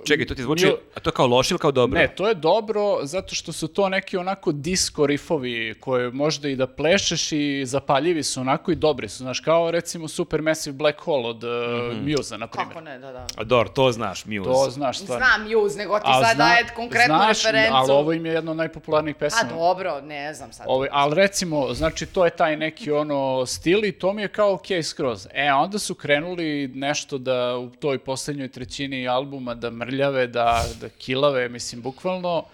Čekaj, 0.05 0.27
to 0.27 0.35
ti 0.35 0.43
zvuči, 0.43 0.73
a 0.95 1.01
to 1.01 1.11
kao 1.11 1.27
loše 1.27 1.55
ili 1.55 1.59
kao 1.59 1.73
dobro? 1.73 2.01
Ne, 2.01 2.15
to 2.15 2.29
je 2.29 2.35
dobro 2.35 2.99
zato 3.03 3.34
što 3.35 3.53
su 3.53 3.69
to 3.69 3.89
neki 3.89 4.17
onako 4.17 4.53
disco 4.53 5.07
riffovi 5.07 5.75
koje 5.75 6.11
možda 6.11 6.49
i 6.49 6.57
da 6.57 6.67
plešeš 6.69 7.33
i 7.33 7.67
zapaljivi 7.67 8.23
su 8.23 8.41
onako 8.41 8.73
i 8.73 8.77
dobri 8.77 9.09
su. 9.09 9.17
Znaš, 9.17 9.41
kao 9.41 9.71
recimo 9.71 10.09
Supermassive 10.09 10.75
Black 10.75 11.01
Hole 11.01 11.29
od 11.29 11.45
uh, 11.45 11.51
Mhm. 11.93 12.11
Muse, 12.11 12.39
na 12.39 12.47
primjer. 12.47 12.69
Kako 12.69 12.81
ne, 12.81 12.99
da, 12.99 13.13
da. 13.13 13.27
A 13.37 13.45
Dor, 13.45 13.69
to 13.69 13.93
znaš, 13.93 14.25
Muse. 14.27 14.45
To 14.45 14.71
znaš 14.71 14.99
stvarno. 14.99 15.27
Znam 15.27 15.53
Muse, 15.53 15.79
nego 15.79 15.99
ti 15.99 16.05
A 16.07 16.15
sad 16.17 16.37
zna- 16.37 16.45
daje 16.45 16.67
konkretnu 16.67 17.17
znaš, 17.17 17.39
referencu. 17.39 17.75
ali 17.75 17.91
ovo 17.93 18.13
im 18.13 18.27
je 18.27 18.33
jedno 18.33 18.51
od 18.51 18.57
najpopularnijih 18.57 19.17
A 19.17 19.19
pesama. 19.19 19.51
dobro, 19.51 20.01
ne 20.01 20.35
znam 20.35 20.53
sad. 20.53 20.67
Ovaj, 20.69 20.89
ali 20.93 21.15
recimo, 21.15 21.75
znači 21.75 22.07
to 22.07 22.25
je 22.25 22.31
taj 22.33 22.57
neki 22.57 22.91
ono 22.93 23.15
stil 23.47 23.85
i 23.85 23.93
to 23.93 24.13
mi 24.13 24.23
je 24.23 24.29
kao 24.29 24.53
ok 24.53 24.67
skroz. 24.85 25.27
E, 25.33 25.53
onda 25.53 25.79
su 25.79 25.95
krenuli 25.95 26.35
nešto 26.69 27.19
da 27.19 27.57
u 27.57 27.71
toj 27.71 27.99
posljednjoj 27.99 28.49
trećini 28.49 29.09
albuma 29.09 29.55
da 29.55 29.71
mrljave, 29.73 30.27
da, 30.27 30.45
da 30.75 30.89
kilave, 30.89 31.49
mislim, 31.49 31.83
bukvalno. 31.83 32.45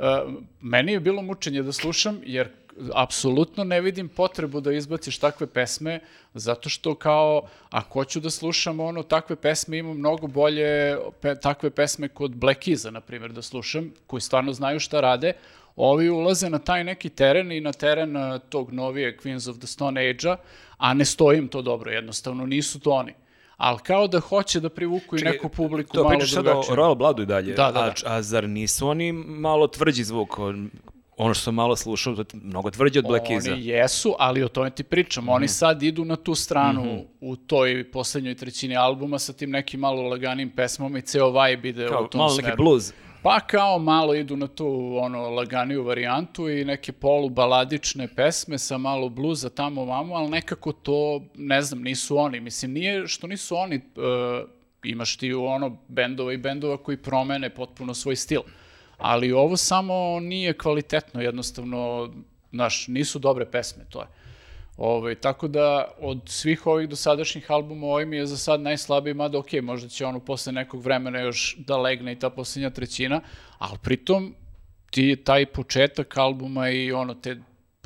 Uh, 0.00 0.32
meni 0.60 0.92
je 0.92 1.00
bilo 1.00 1.22
mučenje 1.22 1.62
da 1.62 1.72
slušam, 1.72 2.20
jer 2.24 2.48
apsolutno 2.94 3.64
ne 3.64 3.80
vidim 3.80 4.08
potrebu 4.08 4.60
da 4.60 4.72
izbaciš 4.72 5.18
takve 5.18 5.46
pesme, 5.46 6.00
zato 6.34 6.68
što 6.68 6.94
kao, 6.94 7.42
ako 7.70 7.98
hoću 7.98 8.20
da 8.20 8.30
slušam 8.30 8.80
ono, 8.80 9.02
takve 9.02 9.36
pesme, 9.36 9.78
imam 9.78 9.98
mnogo 9.98 10.26
bolje 10.26 10.96
pe, 11.20 11.34
takve 11.34 11.70
pesme 11.70 12.08
kod 12.08 12.36
Black 12.36 12.62
Keys-a, 12.62 12.90
na 12.90 13.00
primjer, 13.00 13.32
da 13.32 13.42
slušam, 13.42 13.92
koji 14.06 14.20
stvarno 14.20 14.52
znaju 14.52 14.80
šta 14.80 15.00
rade, 15.00 15.32
Ovi 15.76 16.10
ulaze 16.10 16.50
na 16.50 16.58
taj 16.58 16.84
neki 16.84 17.08
teren 17.08 17.52
i 17.52 17.60
na 17.60 17.72
teren 17.72 18.16
uh, 18.16 18.40
tog 18.48 18.72
novije 18.72 19.16
Queens 19.16 19.50
of 19.50 19.58
the 19.58 19.66
Stone 19.66 20.10
Age-a, 20.10 20.36
a 20.76 20.94
ne 20.94 21.04
stoji 21.04 21.38
im 21.38 21.48
to 21.48 21.62
dobro, 21.62 21.90
jednostavno 21.90 22.46
nisu 22.46 22.80
to 22.80 22.90
oni. 22.90 23.14
Ali 23.60 23.78
kao 23.78 24.06
da 24.08 24.20
hoće 24.20 24.60
da 24.60 24.68
privuku 24.70 25.16
i 25.18 25.22
neku 25.22 25.48
publiku 25.50 25.92
To 25.92 25.98
malo 25.98 26.10
pričaš 26.10 26.30
sad 26.30 26.38
o 26.38 26.42
drugačiju. 26.44 26.76
Royal 26.76 26.94
Bloodu 26.94 27.22
i 27.22 27.26
dalje. 27.26 27.52
Da, 27.52 27.64
da, 27.64 27.72
da. 27.72 27.80
A, 27.80 27.92
a 28.08 28.22
zar 28.22 28.48
nisu 28.48 28.88
oni 28.88 29.12
malo 29.14 29.66
tvrđi 29.68 30.04
zvuk? 30.04 30.38
On- 30.38 30.70
Ono 31.18 31.34
što 31.34 31.42
sam 31.42 31.54
malo 31.54 31.76
slušao, 31.76 32.14
to 32.14 32.20
je 32.22 32.40
mnogo 32.42 32.70
tvrđi 32.70 32.98
od 32.98 33.06
Black 33.06 33.24
Keys-a. 33.24 33.52
Oni 33.52 33.66
jesu, 33.66 34.14
ali 34.18 34.42
o 34.42 34.48
tome 34.48 34.70
ti 34.70 34.82
pričam. 34.84 35.28
Oni 35.28 35.44
Mhm. 35.44 35.50
sad 35.50 35.82
idu 35.82 36.04
na 36.04 36.16
tu 36.16 36.34
stranu 36.34 36.82
u 37.20 37.36
toj 37.36 37.90
poslednjoj 37.90 38.34
trećini 38.34 38.76
albuma 38.76 39.18
sa 39.18 39.32
tim 39.32 39.50
nekim 39.50 39.80
malo 39.80 40.02
laganim 40.02 40.50
pesmama 40.50 40.98
i 40.98 41.02
ceo 41.02 41.32
vibe 41.32 41.68
ide 41.68 41.86
u 41.86 41.88
Kao, 41.88 42.06
tom 42.06 42.18
malo 42.18 42.30
smeru. 42.30 42.46
neki 42.46 42.56
blues. 42.56 42.92
Pa 43.22 43.40
kao 43.40 43.78
malo 43.78 44.14
idu 44.14 44.36
na 44.36 44.46
tu 44.46 44.96
ono 45.00 45.30
laganiju 45.30 45.82
varijantu 45.82 46.48
i 46.48 46.64
neke 46.64 46.92
polubaladične 46.92 48.08
pesme 48.14 48.58
sa 48.58 48.78
malo 48.78 49.08
bluza 49.08 49.50
tamo 49.50 49.84
vamo, 49.84 50.14
ali 50.14 50.30
nekako 50.30 50.72
to, 50.72 51.22
ne 51.34 51.62
znam, 51.62 51.82
nisu 51.82 52.18
oni. 52.18 52.40
Mislim, 52.40 52.72
nije 52.72 53.06
što 53.06 53.26
nisu 53.26 53.56
oni, 53.56 53.76
e, 53.76 53.80
imaš 54.84 55.16
ti 55.16 55.32
ono 55.32 55.78
bendova 55.88 56.32
i 56.32 56.36
bendova 56.36 56.76
koji 56.76 56.96
promene 56.96 57.50
potpuno 57.50 57.94
svoj 57.94 58.16
stil. 58.16 58.40
Ali 58.98 59.32
ovo 59.32 59.56
samo 59.56 60.20
nije 60.20 60.58
kvalitetno, 60.58 61.20
jednostavno, 61.20 62.10
znaš, 62.52 62.88
nisu 62.88 63.18
dobre 63.18 63.50
pesme, 63.50 63.84
to 63.90 64.00
je. 64.00 64.06
Ovaj, 64.80 65.14
tako 65.14 65.48
da 65.48 65.92
od 66.00 66.20
svih 66.26 66.66
ovih 66.66 66.88
dosadašnjih 66.88 67.50
albuma 67.50 67.86
ovaj 67.86 68.04
mi 68.06 68.16
je 68.16 68.26
za 68.26 68.36
sad 68.36 68.60
najslabiji, 68.60 69.14
mada 69.14 69.38
ok, 69.38 69.52
možda 69.62 69.88
će 69.88 70.06
ono 70.06 70.20
posle 70.20 70.52
nekog 70.52 70.82
vremena 70.82 71.20
još 71.20 71.56
da 71.58 71.76
legne 71.76 72.12
i 72.12 72.18
ta 72.18 72.30
posljednja 72.30 72.70
trećina, 72.70 73.20
ali 73.58 73.78
pritom 73.82 74.34
ti 74.90 75.16
taj 75.24 75.46
početak 75.46 76.16
albuma 76.16 76.70
i 76.70 76.92
ono 76.92 77.14
te 77.14 77.36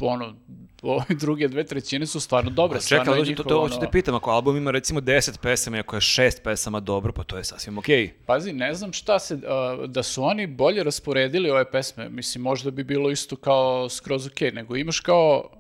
ono 0.01 0.35
ove 0.83 1.05
druge 1.21 1.49
dve 1.49 1.65
trećine 1.65 2.07
su 2.07 2.21
stvarno 2.21 2.51
dobre. 2.51 2.81
Čekaj, 2.81 3.05
stvarno 3.05 3.13
je 3.13 3.19
ali 3.19 3.35
to, 3.35 3.43
to, 3.43 3.49
njihovo, 3.49 3.65
hoću 3.65 3.75
te 3.75 3.81
ono- 3.81 3.91
pitam, 3.91 4.15
ako 4.15 4.31
album 4.31 4.57
ima 4.57 4.71
recimo 4.71 5.01
10 5.01 5.41
pesama 5.41 5.77
i 5.77 5.81
ako 5.81 5.97
je 5.97 6.01
6 6.01 6.43
pesama 6.45 6.81
dobro, 6.81 7.13
pa 7.13 7.23
to 7.23 7.37
je 7.37 7.45
sasvim 7.45 7.79
okej. 7.79 8.13
Pazi, 8.27 8.53
ne 8.53 8.75
znam 8.75 8.93
šta 8.93 9.19
se, 9.19 9.39
a, 9.47 9.87
da 9.87 10.03
su 10.03 10.25
oni 10.25 10.47
bolje 10.47 10.85
rasporedili 10.85 11.51
ove 11.51 11.71
pesme, 11.71 12.09
mislim, 12.09 12.43
možda 12.43 12.71
bi 12.71 12.85
bilo 12.85 13.11
isto 13.11 13.37
kao 13.37 13.89
skroz 13.89 14.27
ok, 14.27 14.41
nego 14.41 14.77
imaš 14.77 15.01
kao 15.01 15.51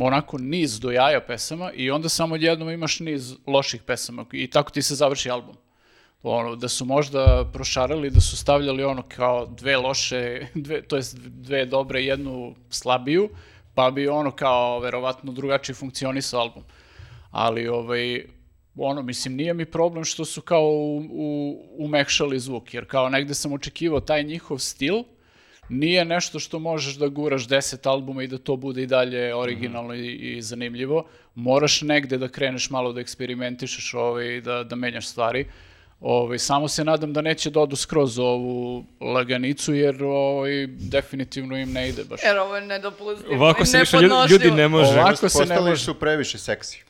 onako 0.00 0.38
niz 0.38 0.80
do 0.80 0.90
jaja 0.90 1.20
pesama 1.20 1.72
i 1.72 1.90
onda 1.90 2.08
samo 2.08 2.36
jednom 2.36 2.70
imaš 2.70 3.00
niz 3.00 3.34
loših 3.46 3.82
pesama 3.82 4.24
i 4.32 4.50
tako 4.50 4.70
ti 4.70 4.82
se 4.82 4.94
završi 4.94 5.30
album. 5.30 5.56
ono, 6.22 6.56
da 6.56 6.68
su 6.68 6.84
možda 6.84 7.50
prošarali, 7.52 8.10
da 8.10 8.20
su 8.20 8.36
stavljali 8.36 8.84
ono 8.84 9.02
kao 9.02 9.46
dve 9.46 9.76
loše, 9.76 10.46
dve, 10.54 10.82
to 10.82 10.96
jest 10.96 11.18
dve 11.18 11.66
dobre, 11.66 12.02
jednu 12.02 12.54
slabiju, 12.70 13.28
pa 13.74 13.90
bi 13.90 14.08
ono 14.08 14.30
kao 14.30 14.80
verovatno 14.80 15.32
drugačije 15.32 15.74
funkcionisao 15.74 16.40
album. 16.40 16.62
Ali 17.30 17.68
ovaj, 17.68 18.26
ono, 18.76 19.02
mislim, 19.02 19.36
nije 19.36 19.54
mi 19.54 19.64
problem 19.64 20.04
što 20.04 20.24
su 20.24 20.40
kao 20.40 20.68
u, 20.70 20.98
u, 21.10 21.62
umekšali 21.78 22.38
zvuk, 22.38 22.74
jer 22.74 22.86
kao 22.86 23.08
negde 23.08 23.34
sam 23.34 23.52
očekivao 23.52 24.00
taj 24.00 24.22
njihov 24.22 24.58
stil, 24.58 25.04
nije 25.68 26.04
nešto 26.04 26.38
što 26.38 26.58
možeš 26.58 26.94
da 26.94 27.08
guraš 27.08 27.48
deset 27.48 27.86
albuma 27.86 28.22
i 28.22 28.26
da 28.26 28.38
to 28.38 28.56
bude 28.56 28.82
i 28.82 28.86
dalje 28.86 29.34
originalno 29.34 29.94
i, 29.94 30.14
i 30.14 30.42
zanimljivo. 30.42 31.06
Moraš 31.34 31.82
negde 31.82 32.18
da 32.18 32.28
kreneš 32.28 32.70
malo 32.70 32.92
da 32.92 33.00
eksperimentišeš 33.00 33.94
ovaj, 33.94 34.40
da, 34.40 34.64
da 34.64 34.76
menjaš 34.76 35.06
stvari. 35.06 35.46
Ovaj, 36.00 36.38
samo 36.38 36.68
se 36.68 36.84
nadam 36.84 37.12
da 37.12 37.20
neće 37.20 37.50
da 37.50 37.60
odu 37.60 37.76
skroz 37.76 38.18
ovu 38.18 38.84
laganicu, 39.00 39.74
jer 39.74 40.04
ovaj, 40.04 40.66
definitivno 40.66 41.56
im 41.56 41.72
ne 41.72 41.88
ide 41.88 42.04
baš. 42.04 42.20
Jer 42.24 42.38
ovo 42.38 42.56
je 42.56 42.66
nedopustivo 42.66 43.34
Ovako 43.34 43.64
se 43.64 43.78
više 43.78 43.96
ljudi, 43.96 44.32
ljudi 44.32 44.50
ne 44.50 44.68
može. 44.68 45.00
Ovako 45.00 45.28
se 45.28 45.38
ne 45.38 45.44
Postali 45.46 45.70
može. 45.70 45.84
su 45.84 45.94
previše 45.94 46.38
seksi. 46.38 46.84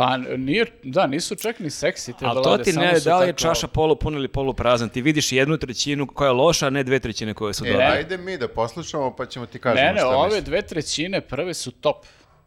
Pa 0.00 0.16
nije, 0.36 0.66
da, 0.82 1.06
nisu 1.06 1.36
čak 1.36 1.58
ni 1.58 1.70
seksi 1.70 2.12
te 2.12 2.24
Ali 2.24 2.34
to 2.34 2.42
balade, 2.42 2.64
ti 2.64 2.72
ne, 2.72 2.92
da 3.00 3.18
li 3.18 3.26
je 3.26 3.32
tako- 3.32 3.38
čaša 3.38 3.66
polupuna 3.68 4.18
ili 4.18 4.28
poluprazna. 4.28 4.88
Ti 4.88 5.02
vidiš 5.02 5.32
jednu 5.32 5.56
trećinu 5.58 6.06
koja 6.06 6.26
je 6.26 6.32
loša, 6.34 6.66
a 6.66 6.70
ne 6.70 6.82
dve 6.84 6.98
trećine 6.98 7.34
koje 7.34 7.54
su 7.54 7.64
E, 7.64 7.70
dobre. 7.70 7.84
Ajde 7.86 8.16
mi 8.18 8.38
da 8.38 8.48
poslušamo 8.48 9.16
pa 9.16 9.26
ćemo 9.26 9.46
ti 9.46 9.58
kažemo 9.58 9.82
Ne, 9.82 9.92
ne, 9.92 9.98
šta 9.98 10.08
ove 10.08 10.26
misliš. 10.26 10.44
dve 10.44 10.62
trećine 10.62 11.20
prve 11.20 11.54
su 11.54 11.70
top. 11.72 11.96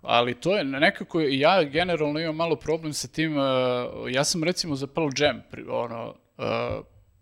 Ali 0.01 0.33
to 0.35 0.57
je 0.57 0.63
nekako, 0.63 1.21
ja 1.21 1.63
generalno 1.63 2.19
imam 2.19 2.35
malo 2.35 2.55
problem 2.55 2.93
sa 2.93 3.07
tim, 3.07 3.37
uh, 3.37 3.43
ja 4.09 4.23
sam 4.23 4.43
recimo 4.43 4.75
za 4.75 4.87
Pearl 4.87 5.09
Jam, 5.17 5.41
pri- 5.51 5.65
ono, 5.69 6.07
uh, 6.37 6.45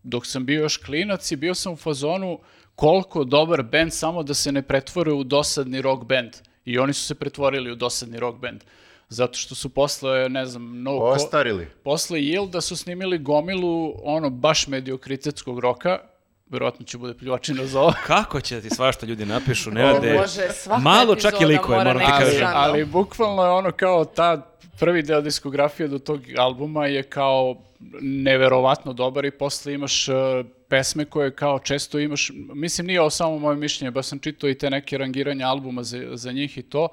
dok 0.04 0.26
sam 0.26 0.46
bio 0.46 0.62
još 0.62 0.78
klinac 0.78 1.32
i 1.32 1.36
bio 1.36 1.56
sam 1.56 1.74
u 1.74 1.78
fazonu 1.78 2.40
koliko 2.76 3.24
dobar 3.24 3.64
band 3.64 3.94
samo 3.94 4.24
da 4.24 4.34
se 4.34 4.52
ne 4.52 4.62
pretvore 4.62 5.12
u 5.12 5.24
dosadni 5.24 5.82
rock 5.82 6.04
band. 6.04 6.32
I 6.66 6.80
oni 6.80 6.94
su 6.94 7.06
se 7.06 7.16
pretvorili 7.16 7.72
u 7.72 7.76
dosadni 7.76 8.20
rock 8.20 8.40
band. 8.40 8.64
Zato 9.12 9.34
što 9.34 9.56
su 9.56 9.70
posle, 9.70 10.30
ne 10.30 10.46
znam, 10.46 10.84
no, 10.84 10.92
ko- 10.92 11.04
Ostarili. 11.06 11.68
posle 11.84 12.20
Yielda 12.20 12.62
su 12.62 12.76
snimili 12.76 13.18
gomilu 13.18 13.94
ono 14.04 14.30
baš 14.30 14.68
mediokritetskog 14.68 15.60
roka, 15.60 16.00
verovatno 16.50 16.86
će 16.86 16.98
bude 16.98 17.14
pljuvačina 17.14 17.66
za 17.66 17.82
ovo, 17.82 17.94
Kako 18.06 18.42
će 18.42 18.62
ti 18.62 18.70
svašta 18.70 19.06
ljudi 19.06 19.26
napišu, 19.26 19.72
ne 19.72 19.82
rade. 19.84 20.18
Bože, 20.18 20.48
Malo 20.82 21.16
čak 21.16 21.42
i 21.42 21.46
likove, 21.46 21.78
mora 21.78 21.94
moram 21.94 22.08
ti 22.08 22.14
ali, 22.14 22.26
kažem. 22.26 22.48
ali 22.54 22.86
bukvalno 22.86 23.44
je 23.44 23.50
ono 23.50 23.72
kao 23.72 24.06
ta 24.06 24.48
prvi 24.80 25.04
deo 25.04 25.22
diskografije 25.22 25.88
do 25.88 26.00
tog 26.00 26.22
albuma 26.38 26.86
je 26.88 27.04
kao 27.04 27.56
neverovatno 28.02 28.94
dobar 28.94 29.26
i 29.26 29.32
posle 29.32 29.74
imaš 29.74 30.08
uh, 30.08 30.16
pesme 30.68 31.06
koje 31.06 31.32
kao 31.32 31.60
često 31.60 32.00
imaš, 32.00 32.32
mislim 32.54 32.88
nije 32.88 33.02
ovo 33.02 33.10
samo 33.10 33.40
moje 33.40 33.58
mišljenje, 33.58 33.92
baš 33.92 34.06
sam 34.06 34.20
čitao 34.20 34.50
i 34.50 34.58
te 34.58 34.70
neke 34.70 34.98
rangiranja 34.98 35.48
albuma 35.48 35.84
za, 35.84 36.08
za 36.14 36.32
njih 36.32 36.58
i 36.58 36.62
to, 36.62 36.88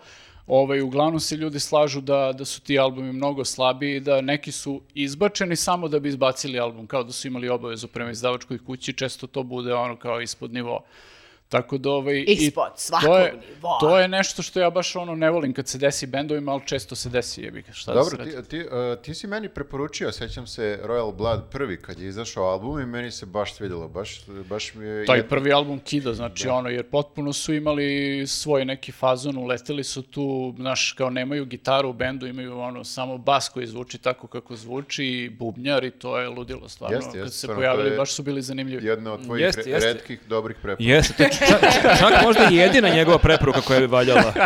Ovaj, 0.49 0.81
uglavnom 0.81 1.21
se 1.21 1.37
ljudi 1.37 1.61
slažu 1.61 2.01
da, 2.01 2.33
da 2.33 2.45
su 2.45 2.61
ti 2.61 2.79
albumi 2.79 3.13
mnogo 3.13 3.45
slabiji 3.45 3.97
i 3.97 4.01
da 4.01 4.21
neki 4.21 4.53
su 4.53 4.81
izbačeni 4.95 5.57
samo 5.57 5.89
da 5.89 6.01
bi 6.01 6.09
izbacili 6.09 6.61
album, 6.61 6.87
kao 6.87 7.03
da 7.05 7.13
su 7.13 7.29
imali 7.29 7.49
obavezu 7.49 7.89
prema 7.89 8.11
izdavačkoj 8.11 8.59
kući, 8.59 8.93
često 8.93 9.27
to 9.27 9.43
bude 9.43 9.75
ono 9.75 9.97
kao 9.97 10.21
ispod 10.21 10.53
nivoa. 10.53 10.81
Tako 11.49 11.79
da 11.79 11.91
ovaj... 11.91 12.15
i 12.17 12.25
Ispod 12.25 12.73
svakog 12.77 13.09
to 13.09 13.19
je, 13.19 13.33
nivoa. 13.55 13.79
To 13.81 13.99
je 13.99 14.09
nešto 14.09 14.43
što 14.43 14.61
ja 14.61 14.71
baš 14.71 14.97
ono 14.97 15.15
ne 15.15 15.31
volim 15.31 15.53
kad 15.55 15.69
se 15.69 15.79
desi 15.79 16.07
bendovima, 16.07 16.53
ali 16.53 16.63
često 16.67 16.95
se 16.97 17.09
desi, 17.09 17.43
jebi 17.43 17.63
ga, 17.63 17.73
šta 17.73 17.95
da 17.95 18.05
se 18.05 18.11
Dobro, 18.17 18.25
radi. 18.25 18.43
ti, 18.43 18.49
ti, 18.49 18.67
uh, 18.67 19.03
ti 19.03 19.15
si 19.15 19.27
meni 19.27 19.49
preporučio, 19.49 20.13
sećam 20.13 20.47
se 20.47 20.81
Royal 20.85 21.15
Blood 21.17 21.43
prvi 21.51 21.77
kad 21.83 21.99
je 21.99 22.09
izašao 22.09 22.45
album 22.45 22.81
i 22.81 22.87
meni 22.87 23.11
se 23.11 23.27
baš 23.27 23.55
svidjelo, 23.55 23.89
baš, 23.89 24.21
baš 24.49 24.75
mi 24.75 24.87
je... 24.87 25.07
Taj 25.07 25.19
jed- 25.19 25.29
prvi 25.29 25.53
album 25.53 25.79
Kida, 25.81 26.15
znači 26.15 26.49
ono, 26.49 26.69
jer 26.69 26.85
potpuno 26.85 27.33
su 27.33 27.55
imali 27.55 28.25
svoj 28.27 28.65
neki 28.65 28.93
fazon, 28.93 29.37
uleteli 29.37 29.85
su 29.85 30.03
tu, 30.03 30.55
znaš, 30.57 30.93
kao 30.93 31.11
nemaju 31.11 31.45
gitaru 31.45 31.89
u 31.91 31.93
bendu, 31.93 32.27
imaju 32.27 32.59
ono, 32.59 32.85
samo 32.85 33.19
bas 33.19 33.49
koji 33.49 33.67
zvuči 33.67 33.99
tako 33.99 34.27
kako 34.27 34.57
zvuči 34.57 35.05
i 35.05 35.31
bubnjar 35.31 35.85
i 35.85 35.91
to 35.91 36.19
je 36.19 36.29
ludilo 36.29 36.69
stvarno. 36.69 36.97
Jeste, 36.97 37.11
kad 37.11 37.21
jeste, 37.21 37.33
se 37.33 37.39
stvarno, 37.39 37.61
pojavili, 37.61 37.97
baš 37.97 38.13
su 38.13 38.23
bili 38.23 38.43
zanimljivi. 38.43 38.87
Jedna 38.87 39.13
od 39.13 39.25
tvojih 39.25 39.45
Jeste, 39.45 39.63
re- 39.63 39.71
jeste. 39.71 39.93
retkih 39.93 40.21
dobrih 40.29 40.57
preporuka. 40.63 40.93
Jeste, 40.93 41.29
čak, 41.49 41.61
čak 41.99 42.23
možda 42.23 42.49
i 42.51 42.57
jedina 42.57 42.89
njegova 42.89 43.19
preporuka 43.19 43.61
koja 43.61 43.81
bi 43.81 43.87
valjala. 43.87 44.33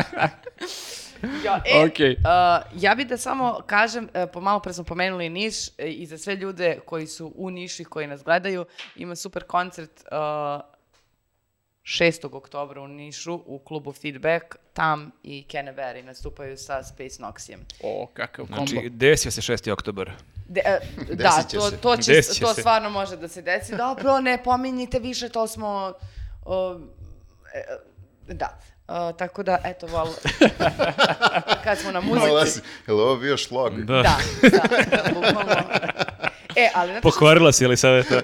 Ja, 1.44 1.62
e, 1.66 1.84
Okej. 1.86 2.10
uh, 2.12 2.82
ja 2.82 2.94
bih 2.94 3.06
da 3.06 3.16
samo 3.16 3.60
kažem, 3.66 4.04
uh, 4.04 4.30
po 4.32 4.40
malo 4.40 4.60
pre 4.60 4.72
smo 4.72 4.84
pomenuli 4.84 5.28
Niš 5.28 5.68
e, 5.78 5.88
i 5.88 6.06
za 6.06 6.18
sve 6.18 6.36
ljude 6.36 6.78
koji 6.86 7.06
su 7.06 7.32
u 7.36 7.50
Nišu 7.50 7.82
i 7.82 7.84
koji 7.84 8.06
nas 8.06 8.22
gledaju, 8.24 8.64
ima 8.96 9.16
super 9.16 9.42
koncert 9.44 9.90
uh, 10.00 10.72
6. 11.84 12.36
oktobra 12.36 12.80
u 12.80 12.88
Nišu 12.88 13.40
u 13.46 13.58
klubu 13.58 13.92
Feedback. 13.92 14.44
Tam 14.72 15.10
i 15.22 15.44
Kenneberry 15.48 16.02
nastupaju 16.02 16.56
sa 16.56 16.82
Space 16.82 17.22
Noxijem. 17.22 17.58
O, 17.82 18.06
kakav 18.14 18.46
kombo. 18.46 18.66
Znači, 18.66 18.90
desio 18.90 19.30
se 19.30 19.40
6. 19.40 19.72
oktober. 19.72 20.12
De, 20.48 20.60
e, 20.64 20.80
da, 21.14 21.42
to, 21.52 21.70
to, 21.70 21.96
će, 21.96 22.22
to 22.40 22.54
se. 22.54 22.60
stvarno 22.60 22.90
može 22.90 23.16
da 23.16 23.28
se 23.28 23.42
desi. 23.42 23.76
Dobro, 23.76 24.20
ne 24.20 24.42
pominjite 24.44 24.98
više, 24.98 25.28
to 25.28 25.46
smo... 25.46 25.92
o, 26.44 26.80
e, 27.54 28.34
da. 28.34 28.58
O, 28.88 29.12
tako 29.12 29.42
da, 29.42 29.58
eto, 29.64 29.86
vol... 29.86 30.08
Kad 31.64 31.78
smo 31.78 31.92
na 31.92 32.00
muzici... 32.00 32.50
si, 32.50 32.60
je 32.86 32.94
li 32.94 33.00
ovo 33.00 33.16
bio 33.16 33.36
šlog? 33.36 33.84
Da. 33.84 34.02
Da, 34.02 34.18
da, 34.42 35.02
da, 35.02 35.10
bukvalno. 35.14 35.54
E, 36.62 36.68
ali 36.74 36.90
znate 36.90 37.00
što, 37.00 37.10
Pokvarila 37.10 37.52
si, 37.52 37.64
ali 37.64 37.76
sad 37.76 37.94
je 37.94 38.02
to. 38.02 38.14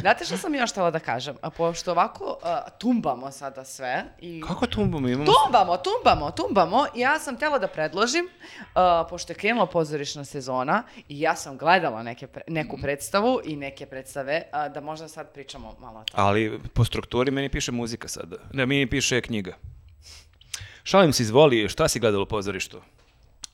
znate 0.00 0.24
što 0.24 0.36
sam 0.36 0.54
još 0.54 0.70
htjela 0.70 0.90
da 0.90 0.98
kažem? 0.98 1.36
A 1.42 1.50
pošto 1.50 1.90
ovako 1.90 2.38
a, 2.42 2.70
tumbamo 2.70 3.30
sada 3.30 3.64
sve 3.64 4.04
i... 4.20 4.42
Kako 4.48 4.66
tumbom 4.66 5.08
imamo? 5.08 5.24
Tumbamo, 5.32 5.76
tumbamo, 5.76 6.30
tumbamo. 6.30 6.86
Ja 6.94 7.18
sam 7.18 7.36
htjela 7.36 7.58
da 7.58 7.68
predložim, 7.68 8.28
a, 8.74 9.06
pošto 9.10 9.32
je 9.32 9.36
krenula 9.36 9.66
pozorišna 9.66 10.24
sezona 10.24 10.82
i 11.08 11.20
ja 11.20 11.36
sam 11.36 11.58
gledala 11.58 12.02
neke, 12.02 12.26
pre- 12.26 12.42
neku 12.46 12.78
predstavu 12.82 13.40
i 13.44 13.56
neke 13.56 13.86
predstave, 13.86 14.42
a, 14.52 14.68
da 14.68 14.80
možda 14.80 15.08
sad 15.08 15.32
pričamo 15.32 15.74
malo 15.80 16.00
o 16.00 16.04
tome. 16.04 16.22
Ali 16.28 16.60
po 16.74 16.84
strukturi 16.84 17.30
meni 17.30 17.48
piše 17.48 17.72
muzika 17.72 18.08
sada. 18.08 18.36
Ne, 18.52 18.66
meni 18.66 18.86
piše 18.86 19.20
knjiga. 19.20 19.56
Šalim 20.82 21.12
se, 21.12 21.22
izvoli, 21.22 21.68
šta 21.68 21.88
si 21.88 22.00
gledala 22.00 22.22
u 22.22 22.26
pozorištu? 22.26 22.82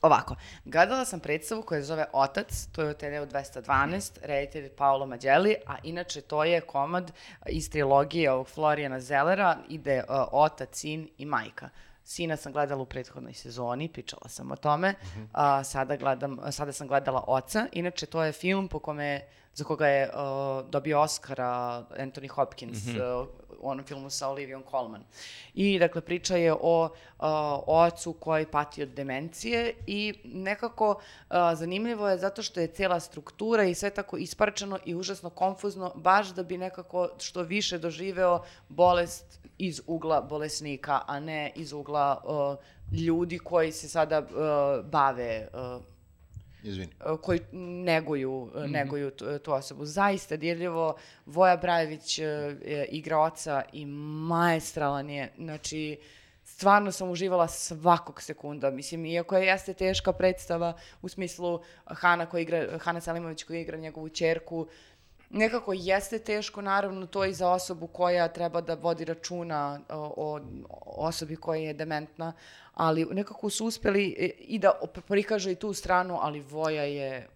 Ovako, 0.01 0.35
gledala 0.65 1.05
sam 1.05 1.19
predstavu 1.19 1.61
koja 1.61 1.81
se 1.81 1.85
zove 1.85 2.05
Otac, 2.13 2.67
to 2.71 2.81
je 2.81 2.89
od 2.89 2.97
Teleo 2.97 3.25
212, 3.25 4.11
reditelj 4.21 4.69
Paolo 4.69 5.05
Mađeli, 5.05 5.55
a 5.67 5.75
inače 5.83 6.21
to 6.21 6.43
je 6.43 6.61
komad 6.61 7.11
iz 7.45 7.69
trilogije 7.69 8.31
ovog 8.31 8.47
Florijana 8.47 8.99
Zellera, 8.99 9.57
ide 9.69 10.03
uh, 10.09 10.15
Otac, 10.31 10.69
Sin 10.71 11.09
i 11.17 11.25
Majka. 11.25 11.69
Sina 12.03 12.37
sam 12.37 12.53
gledala 12.53 12.81
u 12.81 12.85
prethodnoj 12.85 13.33
sezoni, 13.33 13.89
pričala 13.89 14.29
sam 14.29 14.51
o 14.51 14.55
tome, 14.55 14.93
a, 15.33 15.63
sada, 15.63 15.95
gledam, 15.95 16.37
sada 16.51 16.71
sam 16.71 16.87
gledala 16.87 17.23
Oca, 17.27 17.67
inače 17.71 18.05
to 18.05 18.23
je 18.23 18.31
film 18.31 18.67
po 18.67 18.79
kome, 18.79 19.21
za 19.53 19.63
koga 19.63 19.87
je 19.87 20.09
uh, 20.09 20.69
dobio 20.69 21.01
Oscara 21.01 21.83
Anthony 21.99 22.29
Hopkins, 22.29 22.77
uh, 22.87 23.27
u 23.59 23.69
onom 23.69 23.85
filmu 23.85 24.09
sa 24.09 24.29
Olivijom 24.29 24.63
Colman. 24.71 25.03
I, 25.53 25.79
dakle, 25.79 26.01
priča 26.01 26.35
je 26.35 26.53
o 26.61 26.83
uh, 26.83 27.25
ocu 27.67 28.13
koji 28.13 28.45
pati 28.45 28.83
od 28.83 28.89
demencije 28.89 29.73
i 29.87 30.13
nekako 30.23 30.89
uh, 30.89 31.35
zanimljivo 31.53 32.09
je 32.09 32.17
zato 32.17 32.43
što 32.43 32.59
je 32.59 32.67
cijela 32.67 32.99
struktura 32.99 33.63
i 33.63 33.75
sve 33.75 33.89
tako 33.89 34.17
isparčeno 34.17 34.79
i 34.85 34.95
užasno 34.95 35.29
konfuzno, 35.29 35.91
baš 35.95 36.27
da 36.27 36.43
bi 36.43 36.57
nekako 36.57 37.09
što 37.19 37.41
više 37.43 37.77
doživeo 37.77 38.43
bolest 38.69 39.39
iz 39.57 39.81
ugla 39.87 40.21
bolesnika, 40.21 41.01
a 41.07 41.19
ne 41.19 41.51
iz 41.55 41.73
ugla 41.73 42.21
uh, 42.25 42.99
ljudi 42.99 43.39
koji 43.39 43.71
se 43.71 43.89
sada 43.89 44.19
uh, 44.19 44.85
bave 44.85 45.47
uh, 45.53 45.96
Izvini. 46.63 46.91
uh, 47.13 47.19
koji 47.21 47.39
neguju, 47.83 48.33
uh, 48.33 48.65
neguju 48.65 49.11
tu, 49.11 49.39
tu 49.39 49.53
osobu. 49.53 49.85
Zaista 49.85 50.35
dirljivo. 50.35 50.95
Voja 51.25 51.57
Brajević 51.57 52.19
je 52.19 52.87
igra 52.91 53.19
oca 53.19 53.63
i 53.73 53.85
maestralan 53.85 55.09
je. 55.09 55.31
Znači, 55.37 55.97
stvarno 56.43 56.91
sam 56.91 57.09
uživala 57.09 57.47
svakog 57.47 58.21
sekunda. 58.21 58.71
Mislim, 58.71 59.05
iako 59.05 59.37
je 59.37 59.45
jeste 59.45 59.73
teška 59.73 60.13
predstava 60.13 60.73
u 61.01 61.09
smislu 61.09 61.59
Hana, 61.85 62.25
koja 62.25 62.41
igra, 62.41 62.77
Hana 62.81 63.01
Selimović 63.01 63.43
koja 63.43 63.59
igra 63.59 63.77
njegovu 63.77 64.09
čerku, 64.09 64.67
nekako 65.29 65.73
jeste 65.73 66.19
teško, 66.19 66.61
naravno, 66.61 67.05
to 67.05 67.25
i 67.25 67.33
za 67.33 67.49
osobu 67.49 67.87
koja 67.87 68.27
treba 68.27 68.61
da 68.61 68.73
vodi 68.73 69.05
računa 69.05 69.79
o, 69.89 70.13
o 70.15 70.39
osobi 71.07 71.35
koja 71.35 71.61
je 71.61 71.73
dementna, 71.73 72.33
ali 72.77 73.05
nekako 73.05 73.49
su 73.49 73.65
uspeli 73.65 74.03
i- 74.05 74.33
i 74.39 74.59
da 74.59 74.71
prikažu 75.07 75.49
i 75.49 75.55
tu 75.55 75.73
stranu, 75.73 76.17
ali 76.21 76.39
Voja 76.41 76.83
je, 76.83 77.27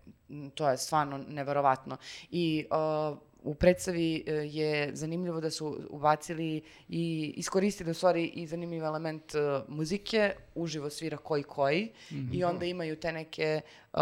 to 0.55 0.69
je 0.69 0.77
stvarno 0.77 1.17
neverovatno. 1.19 1.97
I 2.31 2.65
uh, 3.11 3.17
u 3.43 3.55
predstavi 3.55 4.23
e, 4.27 4.31
je 4.33 4.95
zanimljivo 4.95 5.41
da 5.41 5.49
su 5.51 5.79
ubacili 5.89 6.61
i 6.89 7.33
iskoristili 7.37 7.91
u 7.91 7.93
stvari 7.93 8.25
i 8.25 8.47
zanimljiv 8.47 8.83
element 8.83 9.35
e, 9.35 9.39
muzike, 9.67 10.33
uživo 10.55 10.89
svira 10.89 11.17
koji 11.17 11.43
koji 11.43 11.91
i 12.33 12.43
onda 12.43 12.65
imaju 12.65 12.95
te 12.95 13.11
neke 13.11 13.61
um, 13.93 14.01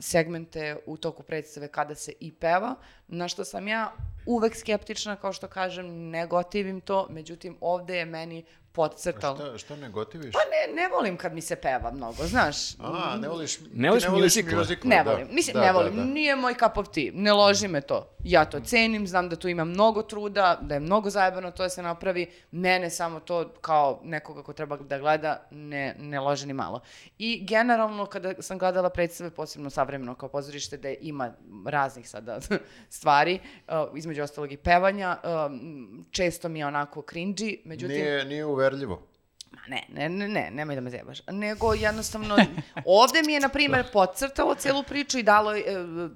segmente 0.00 0.76
u 0.86 0.96
toku 0.96 1.22
predstave 1.22 1.68
kada 1.68 1.94
se 1.94 2.12
i 2.20 2.32
peva, 2.32 2.74
na 3.08 3.28
što 3.28 3.44
sam 3.44 3.68
ja 3.68 3.92
uvek 4.26 4.56
skeptična, 4.56 5.16
kao 5.16 5.32
što 5.32 5.48
kažem, 5.48 5.86
ne 6.10 6.26
gotivim 6.26 6.80
to, 6.80 7.06
međutim 7.10 7.56
ovde 7.60 7.96
je 7.96 8.04
meni 8.04 8.44
podcrtalo. 8.78 9.36
Šta, 9.36 9.58
šta 9.58 9.76
ne 9.76 9.88
gotiviš? 9.88 10.32
Pa 10.32 10.38
ne, 10.38 10.82
ne 10.82 10.88
volim 10.88 11.16
kad 11.16 11.34
mi 11.34 11.40
se 11.40 11.56
peva 11.56 11.90
mnogo, 11.90 12.26
znaš. 12.26 12.74
A, 12.78 13.16
ne 13.20 13.28
voliš, 13.28 13.56
ti 13.56 13.64
Ne 13.74 13.90
voliš 13.90 14.08
muzikle? 14.08 14.56
muzikle, 14.56 14.88
Ne 14.88 15.04
da. 15.04 15.10
volim, 15.10 15.28
mislim, 15.30 15.54
Da, 15.54 15.60
ne 15.60 15.66
da, 15.66 15.72
volim, 15.72 15.96
da. 15.96 16.04
nije 16.04 16.36
moj 16.36 16.54
cup 16.54 16.76
of 16.76 16.88
tea, 16.88 17.10
ne 17.14 17.32
loži 17.32 17.68
me 17.68 17.80
to. 17.80 18.14
Ja 18.24 18.44
to 18.44 18.60
cenim, 18.60 19.06
znam 19.06 19.28
da 19.28 19.36
tu 19.36 19.48
ima 19.48 19.64
mnogo 19.64 20.02
truda, 20.02 20.58
da 20.62 20.74
je 20.74 20.80
mnogo 20.80 21.10
zajebano 21.10 21.50
to 21.50 21.62
da 21.62 21.68
se 21.68 21.82
napravi, 21.82 22.30
mene 22.50 22.90
samo 22.90 23.20
to 23.20 23.48
kao 23.60 24.00
nekoga 24.04 24.42
ko 24.42 24.52
treba 24.52 24.76
da 24.76 24.98
gleda 24.98 25.46
ne, 25.50 25.94
ne 25.98 26.20
loži 26.20 26.46
ni 26.46 26.52
malo. 26.52 26.80
I 27.18 27.46
generalno 27.46 28.06
kada 28.06 28.42
sam 28.42 28.58
gledala 28.58 28.90
predstave, 28.90 29.30
posebno 29.30 29.70
savremeno 29.70 30.14
kao 30.14 30.28
pozorište, 30.28 30.76
da 30.76 30.88
ima 30.88 31.32
raznih 31.66 32.08
sada 32.08 32.40
stvari, 32.98 33.40
uh, 33.68 33.74
između 33.96 34.22
ostalog 34.22 34.52
i 34.52 34.56
pevanja, 34.56 35.16
um, 35.46 36.06
često 36.10 36.48
mi 36.48 36.58
je 36.58 36.66
onako 36.66 37.02
cringy, 37.02 37.58
međutim... 37.64 37.96
Nije, 37.96 38.24
nije 38.24 38.44
uverljivo. 38.68 39.02
Ma 39.50 39.58
ne, 39.68 39.82
ne, 39.88 40.08
ne, 40.08 40.28
ne, 40.28 40.50
nemoj 40.50 40.74
da 40.74 40.80
me 40.80 40.90
zebaš. 40.90 41.18
Nego 41.26 41.74
jednostavno, 41.74 42.36
ovde 42.84 43.22
mi 43.22 43.32
je, 43.32 43.40
na 43.40 43.48
primjer, 43.48 43.86
podcrtalo 43.92 44.54
celu 44.54 44.82
priču 44.82 45.18
i 45.18 45.22
dalo, 45.22 45.56
e, 45.56 45.62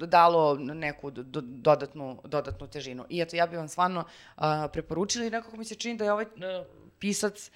dalo 0.01 0.55
neku 0.55 1.11
do- 1.11 1.23
do- 1.23 1.41
dodatnu, 1.41 2.20
dodatnu 2.24 2.66
težinu. 2.66 3.07
I 3.09 3.20
eto, 3.20 3.37
ja 3.37 3.47
bih 3.47 3.59
vam 3.59 3.69
stvarno 3.69 4.05
a, 4.37 4.69
preporučila 4.69 5.24
i 5.24 5.31
nekako 5.31 5.57
mi 5.57 5.65
se 5.65 5.74
čini 5.74 5.97
da 5.97 6.05
je 6.05 6.12
ovaj 6.12 6.24
e, 6.24 6.65
pisac 6.99 7.51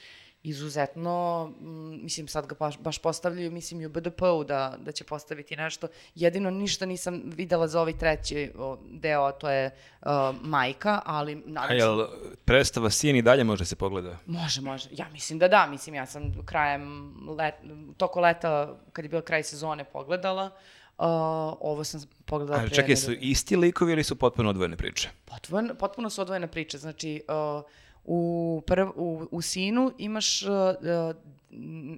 izuzetno, 0.46 1.46
mm, 1.60 2.02
mislim 2.02 2.28
sad 2.28 2.46
ga 2.46 2.54
baš, 2.58 2.78
baš 2.78 2.98
postavljaju, 2.98 3.50
mislim 3.50 3.80
i 3.80 3.86
u 3.86 3.88
BDP-u 3.88 4.44
da, 4.44 4.76
da 4.78 4.92
će 4.92 5.04
postaviti 5.04 5.56
nešto. 5.56 5.88
Jedino 6.14 6.50
ništa 6.50 6.86
nisam 6.86 7.22
videla 7.24 7.68
za 7.68 7.80
ovaj 7.80 7.98
treći 7.98 8.52
deo, 8.90 9.22
a 9.22 9.32
to 9.32 9.50
je 9.50 9.70
a, 10.02 10.32
majka, 10.42 11.00
ali 11.04 11.32
A 11.32 11.40
nadam 11.46 11.70
se... 11.70 11.76
jel 11.76 12.06
predstava 12.44 12.90
Sijen 12.90 13.16
i 13.16 13.22
dalje 13.22 13.44
može 13.44 13.64
se 13.64 13.76
pogleda? 13.76 14.18
Može, 14.26 14.60
može. 14.60 14.88
Ja 14.92 15.08
mislim 15.08 15.38
da 15.38 15.48
da. 15.48 15.66
Mislim, 15.66 15.94
ja 15.94 16.06
sam 16.06 16.22
krajem 16.44 17.14
let, 17.38 17.54
toko 17.96 18.20
leta, 18.20 18.76
kad 18.92 19.04
je 19.04 19.08
bio 19.08 19.20
kraj 19.20 19.42
sezone, 19.42 19.84
pogledala. 19.84 20.50
Uh, 20.98 21.04
ovo 21.60 21.84
sam 21.84 22.00
pogledala 22.24 22.60
Ali 22.60 22.70
čekaj, 22.70 22.96
su 22.96 23.12
isti 23.12 23.56
likovi 23.56 23.92
ili 23.92 24.04
su 24.04 24.16
potpuno 24.16 24.50
odvojene 24.50 24.76
priče? 24.76 25.08
Potpuno, 25.24 25.74
potpuno 25.74 26.10
su 26.10 26.22
odvojene 26.22 26.46
priče. 26.46 26.78
Znači, 26.78 27.22
uh, 27.28 27.64
u, 28.06 28.62
prv, 28.66 28.88
u, 28.96 29.28
u 29.30 29.42
sinu 29.42 29.92
imaš, 29.98 30.42
uh, 30.42 30.48
uh, 30.50 31.16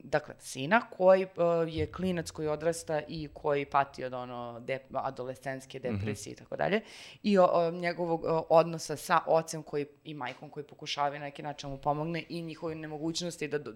dakle, 0.05 0.35
sina 0.39 0.81
koji 0.81 1.25
uh, 1.25 1.75
je 1.75 1.93
klinac 1.93 2.31
koji 2.31 2.49
odrasta 2.49 3.01
i 3.09 3.29
koji 3.35 3.65
pati 3.65 4.05
od 4.05 4.13
ono 4.13 4.61
dep, 4.61 4.83
adolescenske 4.93 5.79
depresije 5.79 6.33
i 6.33 6.37
tako 6.37 6.57
dalje. 6.57 6.81
I 7.23 7.39
o, 7.39 7.45
o, 7.53 7.71
njegovog 7.71 8.25
o, 8.25 8.47
odnosa 8.49 8.97
sa 8.97 9.21
ocem 9.27 9.63
koji, 9.63 9.87
i 10.05 10.15
majkom 10.15 10.51
koji 10.51 10.67
pokušavaju 10.67 11.21
na 11.21 11.27
neki 11.27 11.43
način 11.43 11.71
mu 11.71 11.79
pomogne 11.79 12.25
i 12.29 12.43
njihove 12.43 12.75
nemogućnosti 12.75 13.49
da 13.49 13.59
do, 13.59 13.73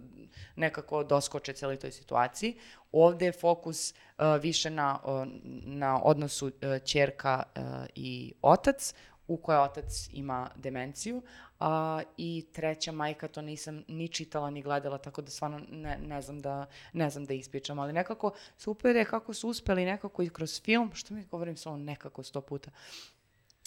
nekako 0.56 1.04
doskoče 1.04 1.52
celoj 1.52 1.76
toj 1.76 1.92
situaciji. 1.92 2.56
Ovde 2.92 3.26
je 3.26 3.32
fokus 3.32 3.92
uh, 3.92 4.42
više 4.42 4.70
na, 4.70 4.98
o, 5.04 5.26
na 5.64 6.00
odnosu 6.04 6.46
uh, 6.46 6.52
ćerka 6.84 7.42
uh, 7.56 7.62
i 7.94 8.32
otac, 8.42 8.94
u 9.26 9.36
kojoj 9.36 9.60
otac 9.60 10.08
ima 10.12 10.50
demenciju, 10.56 11.22
a, 11.62 12.02
i 12.16 12.46
treća 12.52 12.92
majka, 12.92 13.28
to 13.28 13.42
nisam 13.42 13.84
ni 13.88 14.08
čitala 14.08 14.50
ni 14.50 14.62
gledala, 14.62 14.98
tako 14.98 15.22
da 15.22 15.30
stvarno 15.30 15.60
ne, 15.70 15.98
ne, 15.98 16.22
znam, 16.22 16.40
da, 16.40 16.66
ne 16.92 17.10
znam 17.10 17.24
da 17.24 17.34
ispričam, 17.34 17.78
ali 17.78 17.92
nekako 17.92 18.32
super 18.56 18.96
je 18.96 19.04
kako 19.04 19.34
su 19.34 19.48
uspeli 19.48 19.84
nekako 19.84 20.22
i 20.22 20.30
kroz 20.30 20.62
film, 20.62 20.90
što 20.94 21.14
mi 21.14 21.24
govorim 21.24 21.56
samo 21.56 21.76
nekako 21.76 22.22
sto 22.22 22.40
puta, 22.40 22.70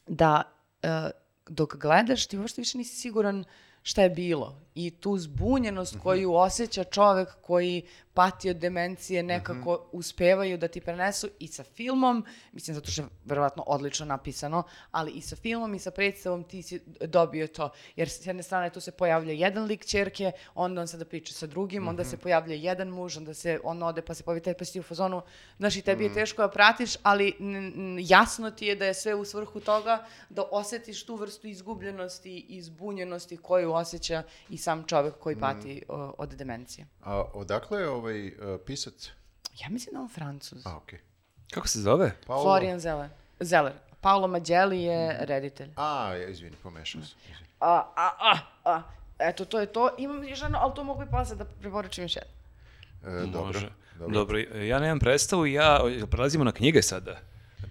da 0.08 0.44
e, 0.82 1.10
dok 1.48 1.76
gledaš 1.76 2.28
ti 2.28 2.38
uopšte 2.38 2.62
više 2.62 2.78
nisi 2.78 2.96
siguran 2.96 3.44
šta 3.86 4.02
je 4.02 4.10
bilo. 4.10 4.62
I 4.76 4.92
tu 4.92 5.18
zbunjenost 5.18 5.98
koju 6.04 6.34
osjeća 6.34 6.84
čovek 6.84 7.30
koji 7.42 7.88
pati 8.14 8.50
od 8.50 8.58
demencije 8.58 9.24
nekako 9.24 9.90
uspevaju 9.92 10.58
da 10.58 10.68
ti 10.68 10.82
prenesu 10.82 11.30
i 11.40 11.48
sa 11.48 11.64
filmom, 11.64 12.26
mislim 12.52 12.76
zato 12.76 12.92
što 12.92 13.02
je 13.02 13.08
verovatno 13.26 13.64
odlično 13.68 14.06
napisano, 14.06 14.64
ali 14.92 15.12
i 15.12 15.22
sa 15.22 15.36
filmom 15.36 15.74
i 15.74 15.80
sa 15.80 15.92
predstavom 15.92 16.44
ti 16.44 16.62
si 16.62 16.80
dobio 17.02 17.48
to. 17.48 17.70
Jer 17.96 18.10
s 18.10 18.26
jedne 18.26 18.44
strane 18.44 18.70
tu 18.70 18.82
se 18.82 18.92
pojavlja 18.92 19.34
jedan 19.34 19.64
lik 19.64 19.86
čerke, 19.86 20.32
onda 20.56 20.82
on 20.82 20.88
sada 20.88 21.06
priča 21.06 21.34
sa 21.34 21.48
drugim, 21.48 21.88
onda 21.88 22.04
se 22.04 22.18
pojavlja 22.18 22.56
jedan 22.56 22.88
muž, 22.88 23.18
onda 23.18 23.34
se 23.34 23.60
on 23.64 23.84
ode 23.84 24.02
pa 24.02 24.14
se 24.14 24.24
pojavi 24.24 24.42
taj 24.42 24.54
pa 24.54 24.66
si 24.66 24.80
u 24.80 24.84
fazonu, 24.84 25.22
znaš 25.58 25.76
i 25.76 25.82
tebi 25.82 26.04
je 26.04 26.14
teško 26.14 26.42
da 26.42 26.50
pratiš, 26.50 26.96
ali 27.04 27.34
jasno 28.00 28.52
ti 28.52 28.66
je 28.66 28.76
da 28.76 28.86
je 28.86 28.94
sve 28.94 29.16
u 29.16 29.26
svrhu 29.26 29.60
toga 29.60 30.06
da 30.30 30.44
osetiš 30.52 31.06
tu 31.06 31.16
vrstu 31.16 31.48
izgubljenosti 31.48 32.46
i 32.50 32.62
zbunjenosti 32.62 33.38
koju 33.38 33.75
osjeća 33.76 34.24
i 34.50 34.58
sam 34.58 34.84
čovek 34.88 35.14
koji 35.20 35.40
pati 35.40 35.84
o, 35.88 36.14
od 36.18 36.30
demencije. 36.30 36.88
A 37.04 37.22
odakle 37.34 37.82
je 37.82 37.90
ovaj 37.90 38.28
uh, 38.28 38.34
pisac? 38.66 39.10
Ja 39.64 39.70
mislim 39.70 39.94
da 39.94 40.00
je 40.00 40.02
on 40.02 40.10
francuz. 40.10 40.68
A, 40.68 40.78
okej. 40.78 41.00
Kako 41.52 41.68
se 41.68 41.82
zove? 41.82 42.16
Paolo? 42.28 42.44
Florian 42.44 42.80
Zeller. 42.80 43.10
Zeller. 43.40 43.74
Paolo 44.02 44.28
Mađeli 44.28 44.82
je 44.82 45.18
reditelj. 45.20 45.70
A, 45.76 46.14
ja, 46.14 46.30
izvini, 46.30 46.56
pomešao 46.64 47.02
sam. 47.02 47.20
izvini. 47.24 47.48
A, 47.60 47.92
a, 47.96 48.10
a, 48.20 48.38
a. 48.66 48.82
Eto, 49.20 49.46
to 49.46 49.60
je 49.60 49.66
to. 49.66 49.90
Imam 49.98 50.24
još 50.24 50.42
jedno, 50.42 50.58
ali 50.62 50.74
to 50.76 50.84
mogu 50.84 51.04
i 51.04 51.12
posle 51.12 51.36
da 51.36 51.46
preporučim 51.46 52.04
još 52.04 52.16
jedno. 52.16 52.32
E, 53.04 53.26
dobro, 53.26 53.46
Može. 53.46 53.72
dobro. 54.00 54.14
Dobro, 54.14 54.38
ja 54.40 54.80
nemam 54.80 55.00
predstavu 55.00 55.46
ja, 55.46 55.80
prelazimo 56.12 56.44
na 56.44 56.52
knjige 56.52 56.82
sada. 56.82 57.20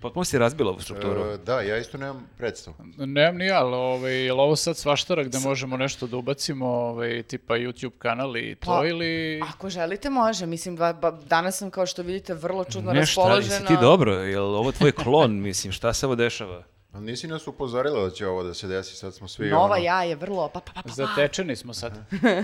Potpuno 0.01 0.25
si 0.25 0.39
razbila 0.39 0.71
ovu 0.71 0.81
strukturu. 0.81 1.21
E, 1.21 1.39
da, 1.39 1.61
ja 1.61 1.79
isto 1.79 1.99
nemam 1.99 2.29
predstavu. 2.39 2.77
Nemam 2.97 3.37
ni 3.37 3.47
ja, 3.47 3.61
ali 3.65 3.75
ovaj, 3.75 4.31
ovo 4.31 4.57
sad 4.57 4.77
svaštara 4.77 5.23
gde 5.25 5.39
možemo 5.39 5.77
nešto 5.77 6.07
da 6.07 6.17
ubacimo, 6.17 6.67
ovaj, 6.67 7.23
tipa 7.23 7.55
YouTube 7.55 7.99
kanal 7.99 8.37
i 8.37 8.55
to 8.55 8.67
Pa, 8.67 8.87
ili... 8.87 9.41
Ako 9.49 9.71
želite, 9.71 10.11
može. 10.11 10.47
Mislim, 10.47 10.77
ba, 10.77 10.93
ba, 10.93 11.11
danas 11.11 11.59
sam, 11.59 11.71
kao 11.71 11.87
što 11.87 12.03
vidite, 12.03 12.35
vrlo 12.35 12.65
čudno 12.65 12.93
Ne, 12.93 13.07
šta, 13.07 13.21
raspoložena. 13.21 13.55
jesi 13.55 13.67
ti 13.67 13.75
dobro? 13.81 14.13
Jel 14.35 14.45
ovo 14.45 14.73
tvoj 14.73 14.93
klon, 14.93 15.41
mislim, 15.41 15.73
šta 15.73 15.93
se 15.93 16.07
ovo 16.07 16.15
dešava? 16.15 16.63
Ali 16.95 17.05
nisi 17.05 17.29
nas 17.29 17.47
upozorila 17.47 18.05
da 18.05 18.11
će 18.11 18.27
ovo 18.27 18.43
da 18.43 18.55
se 18.55 18.69
desi, 18.69 18.97
sad 18.97 19.15
smo 19.15 19.29
svi 19.29 19.49
Nova 19.51 19.65
ono... 19.65 19.77
ja 19.85 20.03
je 20.03 20.17
vrlo... 20.17 20.49
Pa, 20.49 20.61
pa, 20.61 20.73
pa, 20.73 20.83
pa, 20.83 20.89
pa. 20.89 20.95
Zatečeni 20.95 21.57
smo 21.57 21.75
sad. 21.75 21.99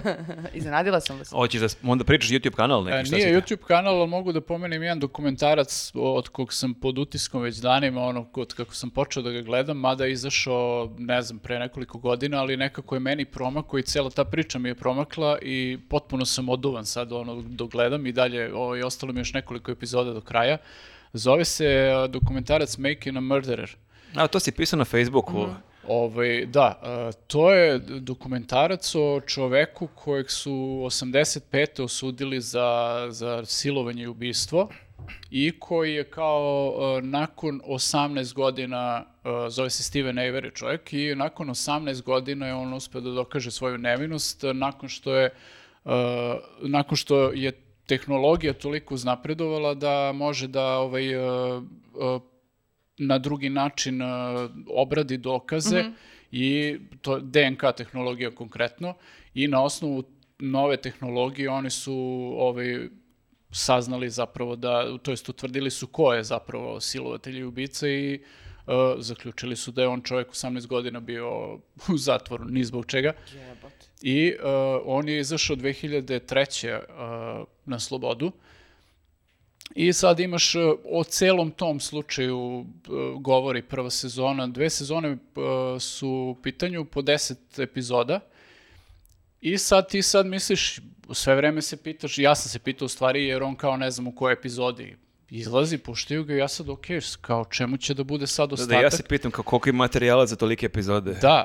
Iznenadila 0.54 1.00
sam 1.00 1.18
vas. 1.18 1.30
Hoćeš 1.30 1.60
da 1.60 1.66
onda 1.82 2.04
pričaš 2.04 2.30
YouTube 2.30 2.54
kanal 2.54 2.84
neki, 2.84 2.98
E, 2.98 3.04
šta 3.04 3.16
nije 3.16 3.28
si- 3.28 3.34
YouTube 3.34 3.64
kanal, 3.66 4.00
ali 4.00 4.08
mogu 4.08 4.32
da 4.32 4.40
pomenem 4.40 4.82
jedan 4.82 5.00
dokumentarac 5.00 5.92
od 5.94 6.28
kog 6.28 6.52
sam 6.52 6.74
pod 6.74 6.98
utiskom 6.98 7.42
već 7.42 7.56
danima, 7.56 8.02
ono, 8.02 8.26
od 8.34 8.54
kako 8.54 8.74
sam 8.74 8.90
počeo 8.90 9.22
da 9.22 9.30
ga 9.30 9.40
gledam, 9.40 9.76
mada 9.76 10.04
je 10.04 10.12
izašao, 10.12 10.90
ne 10.98 11.22
znam, 11.22 11.38
pre 11.38 11.58
nekoliko 11.58 11.98
godina, 11.98 12.40
ali 12.40 12.56
nekako 12.56 12.96
je 12.96 13.00
meni 13.00 13.24
promakao 13.24 13.78
i 13.78 13.82
cijela 13.82 14.10
ta 14.10 14.24
priča 14.24 14.58
mi 14.58 14.68
je 14.68 14.74
promakla 14.74 15.38
i 15.42 15.78
potpuno 15.88 16.24
sam 16.24 16.48
oduvan 16.48 16.86
sad, 16.86 17.12
ono, 17.12 17.42
dok 17.42 17.70
gledam 17.70 18.06
i 18.06 18.12
dalje, 18.12 18.54
ovaj, 18.54 18.82
ostalo 18.82 19.12
mi 19.12 19.20
još 19.20 19.32
nekoliko 19.32 19.70
epizoda 19.70 20.12
do 20.12 20.20
kraja. 20.20 20.56
Zove 21.12 21.44
se 21.44 21.90
dokumentarac 22.08 22.76
Making 22.78 23.16
a 23.16 23.20
Murderer. 23.20 23.76
A, 24.14 24.26
to 24.26 24.40
si 24.40 24.52
pisao 24.52 24.76
na 24.76 24.84
Facebooku. 24.84 25.46
Ovaj, 25.88 26.46
da, 26.46 26.80
to 27.26 27.52
je 27.52 27.78
dokumentarac 27.78 28.94
o 28.94 29.20
čoveku 29.26 29.88
kojeg 29.94 30.30
su 30.30 30.52
85. 30.52 31.82
osudili 31.82 32.40
za, 32.40 33.06
za 33.10 33.44
silovanje 33.44 34.02
i 34.02 34.06
ubistvo 34.06 34.68
i 35.30 35.52
koji 35.58 35.94
je 35.94 36.04
kao 36.04 36.74
nakon 37.02 37.60
18 37.66 38.34
godina, 38.34 39.04
zove 39.48 39.70
se 39.70 39.82
Steven 39.82 40.16
Avery 40.16 40.54
čovjek, 40.54 40.92
i 40.92 41.14
nakon 41.14 41.48
18 41.48 42.02
godina 42.02 42.46
je 42.46 42.54
on 42.54 42.74
uspio 42.74 43.00
da 43.00 43.10
dokaže 43.10 43.50
svoju 43.50 43.78
nevinost 43.78 44.44
nakon 44.54 44.88
što 44.88 45.14
je 45.14 45.30
nakon 46.60 46.96
što 46.96 47.32
je 47.32 47.52
tehnologija 47.86 48.52
toliko 48.52 48.94
uznapredovala 48.94 49.74
da 49.74 50.12
može 50.14 50.48
da 50.48 50.78
ovaj, 50.78 51.04
na 53.00 53.18
drugi 53.18 53.48
način 53.48 54.02
uh, 54.02 54.08
obradi 54.66 55.16
dokaze 55.16 55.84
i 56.32 56.78
to 57.00 57.18
DNK 57.20 57.62
tehnologija 57.76 58.30
konkretno 58.34 58.94
i 59.34 59.48
na 59.48 59.62
osnovu 59.62 60.04
nove 60.38 60.76
tehnologije 60.76 61.50
oni 61.50 61.70
su 61.70 61.94
ovaj 62.38 62.88
saznali 63.52 64.10
zapravo 64.10 64.56
da 64.56 64.98
to 64.98 65.10
jest 65.10 65.28
utvrdili 65.28 65.70
su 65.70 65.86
ko 65.86 66.14
je 66.14 66.24
zapravo 66.24 66.80
silovatelj 66.80 67.38
i 67.38 67.44
ubica 67.44 67.88
i 67.88 68.20
uh, 68.66 68.74
zaključili 68.98 69.56
su 69.56 69.70
da 69.70 69.82
je 69.82 69.88
on 69.88 70.02
čovjek 70.02 70.28
18 70.28 70.66
godina 70.66 71.00
bio 71.00 71.54
u 71.92 71.96
zatvoru, 71.96 72.44
ni 72.44 72.64
zbog 72.64 72.86
čega. 72.86 73.12
Jebote. 73.34 73.86
I 74.02 74.34
uh, 74.34 74.46
on 74.84 75.08
je 75.08 75.20
izašao 75.20 75.56
2003. 75.56 76.78
Uh, 77.40 77.46
na 77.66 77.78
slobodu. 77.78 78.32
I 79.74 79.92
sad 79.92 80.20
imaš 80.20 80.54
e, 80.54 80.58
o 80.84 81.04
celom 81.04 81.50
tom 81.50 81.80
slučaju 81.80 82.64
e, 82.64 82.90
govori 83.20 83.62
prva 83.62 83.90
sezona. 83.90 84.46
Dve 84.46 84.70
sezone 84.70 85.08
e, 85.08 85.16
su 85.80 86.08
u 86.08 86.42
pitanju 86.42 86.84
po 86.84 87.02
10 87.02 87.62
epizoda. 87.62 88.20
I 89.40 89.58
sad 89.58 89.88
ti 89.88 90.02
sad 90.02 90.26
misliš, 90.26 90.80
sve 91.12 91.34
vreme 91.34 91.62
se 91.62 91.76
pitaš, 91.76 92.18
ja 92.18 92.34
sam 92.34 92.50
se 92.50 92.58
pitao 92.58 92.86
u 92.86 92.88
stvari 92.88 93.24
jer 93.24 93.42
on 93.42 93.56
kao 93.56 93.76
ne 93.76 93.90
znam 93.90 94.06
u 94.06 94.14
kojoj 94.14 94.32
epizodi 94.32 94.96
izlazi, 95.30 95.78
puštaju 95.78 96.24
ga 96.24 96.34
i 96.34 96.38
ja 96.38 96.48
sad 96.48 96.68
ok, 96.68 96.86
kao 97.20 97.44
čemu 97.44 97.76
će 97.76 97.94
da 97.94 98.04
bude 98.04 98.26
sad 98.26 98.48
Da, 98.48 98.54
ostatak? 98.54 98.76
da, 98.76 98.82
ja 98.82 98.90
se 98.90 99.02
pitam 99.02 99.30
kao 99.30 99.44
koliko 99.44 99.68
ima 99.68 99.78
materijala 99.78 100.26
za 100.26 100.36
tolike 100.36 100.66
epizode. 100.66 101.14
Da, 101.22 101.44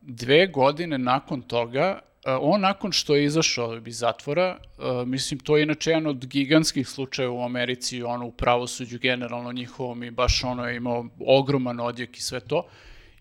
dve 0.00 0.46
godine 0.46 0.98
nakon 0.98 1.42
toga, 1.42 2.00
on 2.24 2.60
nakon 2.60 2.92
što 2.92 3.14
je 3.14 3.24
izašao 3.24 3.80
iz 3.86 3.98
zatvora, 3.98 4.58
a, 4.78 5.04
mislim, 5.06 5.40
to 5.40 5.56
je 5.56 5.62
inače 5.62 5.90
jedan 5.90 6.06
od 6.06 6.26
gigantskih 6.26 6.88
slučajeva 6.88 7.34
u 7.34 7.44
Americi, 7.44 8.02
ono 8.02 8.26
u 8.26 8.32
pravosuđu 8.32 8.98
generalno 8.98 9.52
njihovom 9.52 10.02
i 10.02 10.10
baš 10.10 10.44
ono 10.44 10.68
je 10.68 10.76
imao 10.76 11.06
ogroman 11.20 11.80
odjek 11.80 12.18
i 12.18 12.22
sve 12.22 12.40
to. 12.40 12.66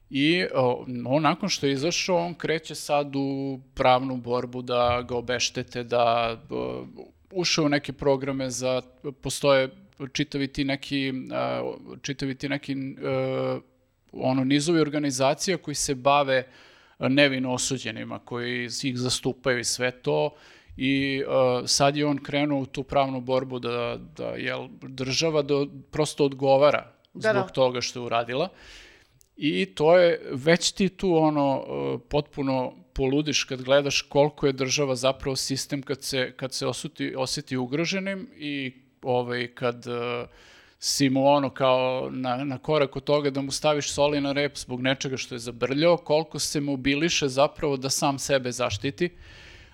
I 0.10 0.46
on 1.06 1.22
nakon 1.22 1.50
što 1.50 1.66
je 1.66 1.74
izašao, 1.74 2.26
on 2.26 2.34
kreće 2.34 2.76
sad 2.76 3.16
u 3.16 3.60
pravnu 3.74 4.18
borbu 4.18 4.62
da 4.62 5.06
ga 5.08 5.16
obeštete, 5.16 5.84
da 5.84 6.38
o, 6.50 6.86
ušao 7.32 7.66
u 7.66 7.70
neke 7.70 7.94
programe 7.94 8.50
za, 8.50 8.82
postoje 9.22 9.70
čitavi 10.12 10.48
ti 10.48 10.64
neki, 10.64 11.14
čitavi 12.02 12.36
ti 12.36 12.50
neki 12.50 12.72
e, 12.72 12.76
ono 14.12 14.44
nizovi 14.44 14.82
organizacija 14.82 15.58
koji 15.58 15.76
se 15.76 15.96
bave 15.96 16.38
a, 16.38 16.71
nevino 17.10 17.54
osuđenima, 17.54 18.20
koji 18.20 18.70
ih 18.84 18.98
zastupaju 18.98 19.60
i 19.60 19.64
sve 19.64 19.92
to 19.92 20.30
i 20.78 21.24
uh, 21.28 21.68
sad 21.68 21.98
je 21.98 22.06
on 22.06 22.18
krenuo 22.18 22.62
u 22.62 22.66
tu 22.66 22.84
pravnu 22.84 23.22
borbu 23.22 23.60
da, 23.60 23.98
da 24.18 24.26
jel, 24.26 24.68
država 24.82 25.42
da 25.42 25.66
prosto 25.92 26.26
odgovara 26.26 26.92
Da, 27.14 27.34
zbog 27.34 27.48
da. 27.48 27.54
toga 27.54 27.82
što 27.82 28.00
je 28.00 28.06
uradila. 28.06 28.50
I 29.38 29.66
to 29.66 29.98
je, 29.98 30.22
već 30.32 30.72
ti 30.72 30.90
tu 30.90 31.16
ono, 31.18 31.60
uh, 31.60 32.02
potpuno 32.10 32.74
poludiš 32.94 33.44
kad 33.44 33.62
gledaš 33.62 34.02
koliko 34.02 34.48
je 34.48 34.54
država 34.54 34.96
zapravo 34.96 35.36
sistem 35.36 35.82
kad 35.82 36.04
se, 36.04 36.34
kad 36.38 36.54
se 36.54 36.68
osuti, 36.68 37.16
osjeti 37.16 37.58
ugroženim 37.58 38.28
i 38.38 38.74
ovaj, 39.02 39.48
kad 39.48 39.88
uh, 39.88 40.30
si 40.84 41.10
mu 41.10 41.28
ono 41.28 41.50
kao 41.50 42.10
na, 42.12 42.44
na 42.44 42.58
korak 42.58 42.96
od 42.96 43.04
toga 43.04 43.30
da 43.30 43.42
mu 43.42 43.52
staviš 43.52 43.92
soli 43.92 44.22
na 44.22 44.32
rep 44.32 44.58
zbog 44.58 44.82
nečega 44.82 45.18
što 45.18 45.36
je 45.36 45.40
zabrljao, 45.40 45.98
koliko 45.98 46.40
se 46.40 46.62
mobiliše 46.62 47.28
zapravo 47.28 47.78
da 47.78 47.90
sam 47.90 48.20
sebe 48.20 48.52
zaštiti, 48.52 49.10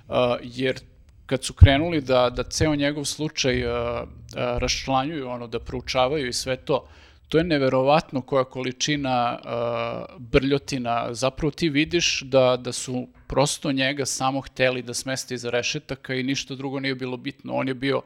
uh, 0.08 0.16
jer 0.44 0.80
kad 1.26 1.44
su 1.44 1.54
krenuli 1.54 2.02
da, 2.02 2.30
da 2.30 2.44
ceo 2.44 2.76
njegov 2.76 3.06
slučaj 3.06 3.66
uh, 3.66 3.72
uh, 3.72 4.08
raščlanjuju, 4.36 5.30
ono, 5.30 5.48
da 5.48 5.60
proučavaju 5.60 6.28
i 6.28 6.34
sve 6.34 6.56
to, 6.56 6.88
to 7.30 7.38
je 7.38 7.44
neverovatno 7.44 8.22
koja 8.22 8.44
količina 8.44 9.40
uh, 9.40 10.16
brljotina. 10.18 11.14
Zapravo 11.14 11.52
ti 11.52 11.70
vidiš 11.70 12.22
da, 12.22 12.58
da 12.58 12.72
su 12.72 13.08
prosto 13.28 13.72
njega 13.72 14.06
samo 14.06 14.42
hteli 14.42 14.82
da 14.82 14.94
smeste 14.94 15.36
iza 15.36 15.50
rešetaka 15.50 16.16
i 16.16 16.24
ništa 16.24 16.56
drugo 16.56 16.80
nije 16.80 16.96
bilo 16.96 17.18
bitno. 17.18 17.54
On 17.54 17.68
je 17.68 17.74
bio 17.74 18.02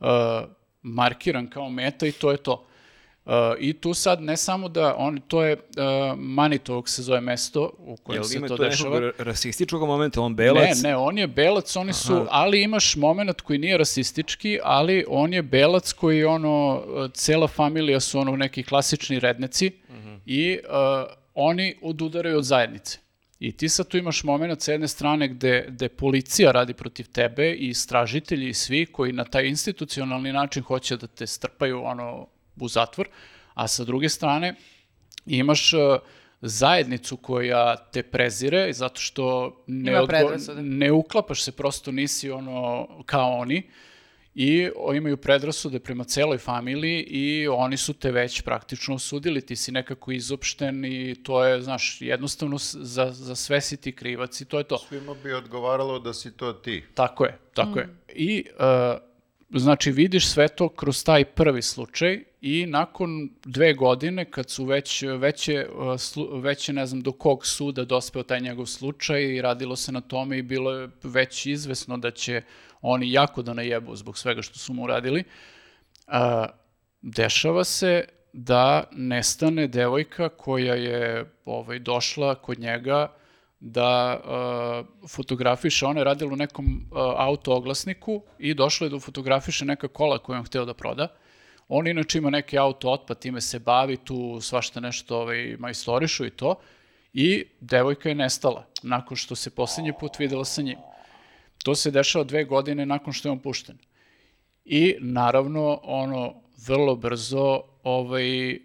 uh, 0.00 0.06
markiran 0.82 1.50
kao 1.50 1.70
meta 1.70 2.06
i 2.06 2.12
to 2.12 2.30
je 2.30 2.36
to. 2.36 2.66
Uh, 3.24 3.32
I 3.58 3.72
tu 3.72 3.94
sad 3.94 4.22
ne 4.22 4.36
samo 4.36 4.68
da 4.68 4.94
on, 4.96 5.20
to 5.20 5.42
je 5.42 5.52
uh, 5.54 5.62
Manitovog 6.18 6.88
se 6.88 7.02
zove 7.02 7.20
mesto 7.20 7.70
u 7.78 7.96
kojem 7.96 8.16
Jel 8.16 8.24
se 8.24 8.36
ima 8.36 8.48
to 8.48 8.56
to 8.56 8.64
dešava. 8.64 9.00
nekog 9.00 9.20
rasističkog 9.20 9.82
momenta, 9.82 10.20
on 10.20 10.34
belac? 10.34 10.82
Ne, 10.82 10.88
ne, 10.88 10.96
on 10.96 11.18
je 11.18 11.26
belac, 11.26 11.76
oni 11.76 11.92
su, 11.92 12.12
Aha. 12.12 12.26
ali 12.30 12.62
imaš 12.62 12.96
moment 12.96 13.40
koji 13.40 13.58
nije 13.58 13.78
rasistički, 13.78 14.58
ali 14.62 15.04
on 15.08 15.32
je 15.32 15.42
belac 15.42 15.92
koji 15.92 16.24
ono, 16.24 16.82
cela 17.14 17.48
familija 17.48 18.00
su 18.00 18.18
ono 18.18 18.36
neki 18.36 18.62
klasični 18.62 19.18
redneci 19.20 19.72
Mhm. 19.90 20.14
i 20.26 20.58
uh, 20.62 20.70
oni 21.34 21.74
odudaraju 21.82 22.38
od 22.38 22.44
zajednice. 22.44 22.98
I 23.40 23.52
ti 23.52 23.68
sad 23.68 23.88
tu 23.88 23.98
imaš 23.98 24.24
moment 24.24 24.62
sa 24.62 24.72
jedne 24.72 24.88
strane 24.88 25.28
gde, 25.28 25.66
gde 25.68 25.88
policija 25.88 26.52
radi 26.52 26.74
protiv 26.74 27.06
tebe 27.12 27.52
i 27.52 27.68
istražitelji 27.68 28.48
i 28.48 28.54
svi 28.54 28.86
koji 28.86 29.12
na 29.12 29.24
taj 29.24 29.46
institucionalni 29.46 30.32
način 30.32 30.62
hoće 30.62 30.96
da 30.96 31.06
te 31.06 31.26
strpaju 31.26 31.82
ono 31.84 32.26
u 32.56 32.68
zatvor, 32.68 33.08
a 33.54 33.68
sa 33.68 33.84
druge 33.84 34.08
strane 34.08 34.54
imaš 35.26 35.72
uh, 35.72 35.80
zajednicu 36.40 37.16
koja 37.16 37.76
te 37.76 38.02
prezire 38.02 38.72
zato 38.72 39.00
što 39.00 39.56
ne, 39.66 39.92
odgo- 39.92 40.60
ne 40.62 40.92
uklapaš 40.92 41.42
se, 41.42 41.52
prosto 41.52 41.92
nisi 41.92 42.30
ono 42.30 42.88
kao 43.06 43.38
oni 43.38 43.70
i 44.34 44.68
imaju 44.96 45.16
predrasude 45.16 45.78
prema 45.78 46.04
celoj 46.04 46.38
familiji 46.38 47.02
i 47.02 47.48
oni 47.48 47.76
su 47.76 47.92
te 47.92 48.10
već 48.10 48.42
praktično 48.42 48.94
osudili, 48.94 49.46
ti 49.46 49.56
si 49.56 49.72
nekako 49.72 50.12
izopšten 50.12 50.84
i 50.84 51.22
to 51.22 51.44
je, 51.44 51.62
znaš, 51.62 51.98
jednostavno 52.00 52.56
za, 52.58 53.10
za 53.12 53.34
sve 53.34 53.60
si 53.60 53.76
ti 53.76 53.96
krivac 53.96 54.40
i 54.40 54.44
to 54.44 54.58
je 54.58 54.64
to. 54.64 54.78
Svima 54.78 55.14
bi 55.22 55.32
odgovaralo 55.32 55.98
da 55.98 56.14
si 56.14 56.36
to 56.36 56.52
ti. 56.52 56.84
Tako 56.94 57.24
je, 57.24 57.38
tako 57.54 57.78
je. 57.78 57.88
I, 58.08 58.44
uh, 58.50 59.09
znači, 59.58 59.92
vidiš 59.92 60.28
sve 60.28 60.48
to 60.48 60.68
kroz 60.68 61.04
taj 61.04 61.24
prvi 61.24 61.62
slučaj 61.62 62.24
i 62.40 62.66
nakon 62.66 63.30
dve 63.44 63.74
godine, 63.74 64.24
kad 64.24 64.50
su 64.50 64.64
već, 64.64 65.02
veće, 65.02 65.66
slu- 65.98 66.40
veće, 66.42 66.72
ne 66.72 66.86
znam 66.86 67.00
do 67.00 67.12
kog 67.12 67.46
suda 67.46 67.84
dospeo 67.84 68.22
taj 68.22 68.40
njegov 68.40 68.66
slučaj 68.66 69.22
i 69.22 69.42
radilo 69.42 69.76
se 69.76 69.92
na 69.92 70.00
tome 70.00 70.38
i 70.38 70.42
bilo 70.42 70.72
je 70.72 70.88
već 71.02 71.46
izvesno 71.46 71.96
da 71.96 72.10
će 72.10 72.42
oni 72.80 73.12
jako 73.12 73.42
da 73.42 73.54
najebu 73.54 73.96
zbog 73.96 74.18
svega 74.18 74.42
što 74.42 74.58
su 74.58 74.72
mu 74.72 74.84
uradili, 74.84 75.24
a, 76.06 76.46
dešava 77.02 77.64
se 77.64 78.04
da 78.32 78.84
nestane 78.92 79.66
devojka 79.66 80.28
koja 80.28 80.74
je 80.74 81.32
ovaj, 81.44 81.78
došla 81.78 82.34
kod 82.34 82.58
njega 82.58 83.12
da 83.60 84.20
uh, 84.20 85.08
fotografiše, 85.08 85.86
ona 85.86 86.00
je 86.00 86.04
radila 86.04 86.32
u 86.32 86.36
nekom 86.36 86.66
uh, 86.66 86.98
auto 87.16 87.54
oglasniku 87.54 88.22
i 88.38 88.54
došla 88.54 88.86
je 88.86 88.90
da 88.90 89.00
fotografiše 89.00 89.64
neka 89.64 89.88
kola 89.88 90.18
koje 90.18 90.38
on 90.38 90.44
hteo 90.44 90.64
da 90.64 90.74
proda. 90.74 91.08
On 91.68 91.86
inače 91.86 92.18
ima 92.18 92.30
neki 92.30 92.58
auto 92.58 92.90
otpad, 92.90 93.18
time 93.18 93.40
se 93.40 93.58
bavi, 93.58 93.96
tu 93.96 94.40
svašta 94.40 94.80
nešto 94.80 95.18
ovaj, 95.18 95.56
majstorišu 95.58 96.26
i 96.26 96.30
to. 96.30 96.54
I 97.12 97.44
devojka 97.60 98.08
je 98.08 98.14
nestala 98.14 98.66
nakon 98.82 99.16
što 99.16 99.34
se 99.34 99.50
posljednji 99.50 99.92
put 100.00 100.18
videla 100.18 100.44
sa 100.44 100.62
njim. 100.62 100.78
To 101.64 101.74
se 101.74 101.90
dešava 101.90 102.24
dve 102.24 102.44
godine 102.44 102.86
nakon 102.86 103.12
što 103.12 103.28
je 103.28 103.32
on 103.32 103.38
pušten. 103.38 103.78
I 104.64 104.96
naravno, 105.00 105.80
ono, 105.82 106.34
vrlo 106.66 106.96
brzo 106.96 107.62
ovaj, 107.82 108.54
uh, 108.54 108.58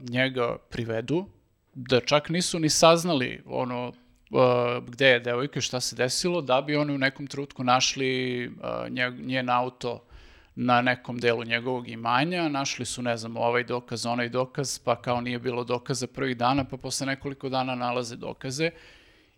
njega 0.00 0.56
privedu, 0.70 1.26
da 1.74 2.00
čak 2.00 2.28
nisu 2.28 2.58
ni 2.58 2.70
saznali 2.70 3.42
ono, 3.46 3.92
uh, 4.30 4.84
gde 4.86 5.06
je 5.06 5.20
devojka 5.20 5.58
i 5.58 5.62
šta 5.62 5.80
se 5.80 5.96
desilo, 5.96 6.40
da 6.40 6.60
bi 6.60 6.76
oni 6.76 6.94
u 6.94 6.98
nekom 6.98 7.26
trenutku 7.26 7.64
našli 7.64 8.46
uh, 8.48 8.90
nje, 8.90 9.10
njen 9.10 9.50
auto 9.50 10.02
na 10.54 10.80
nekom 10.82 11.18
delu 11.18 11.44
njegovog 11.44 11.88
imanja, 11.88 12.48
našli 12.48 12.84
su, 12.84 13.02
ne 13.02 13.16
znam, 13.16 13.36
ovaj 13.36 13.64
dokaz, 13.64 14.06
onaj 14.06 14.28
dokaz, 14.28 14.78
pa 14.78 14.96
kao 15.02 15.20
nije 15.20 15.38
bilo 15.38 15.64
dokaza 15.64 16.06
prvih 16.06 16.36
dana, 16.36 16.64
pa 16.64 16.76
posle 16.76 17.06
nekoliko 17.06 17.48
dana 17.48 17.74
nalaze 17.74 18.16
dokaze 18.16 18.70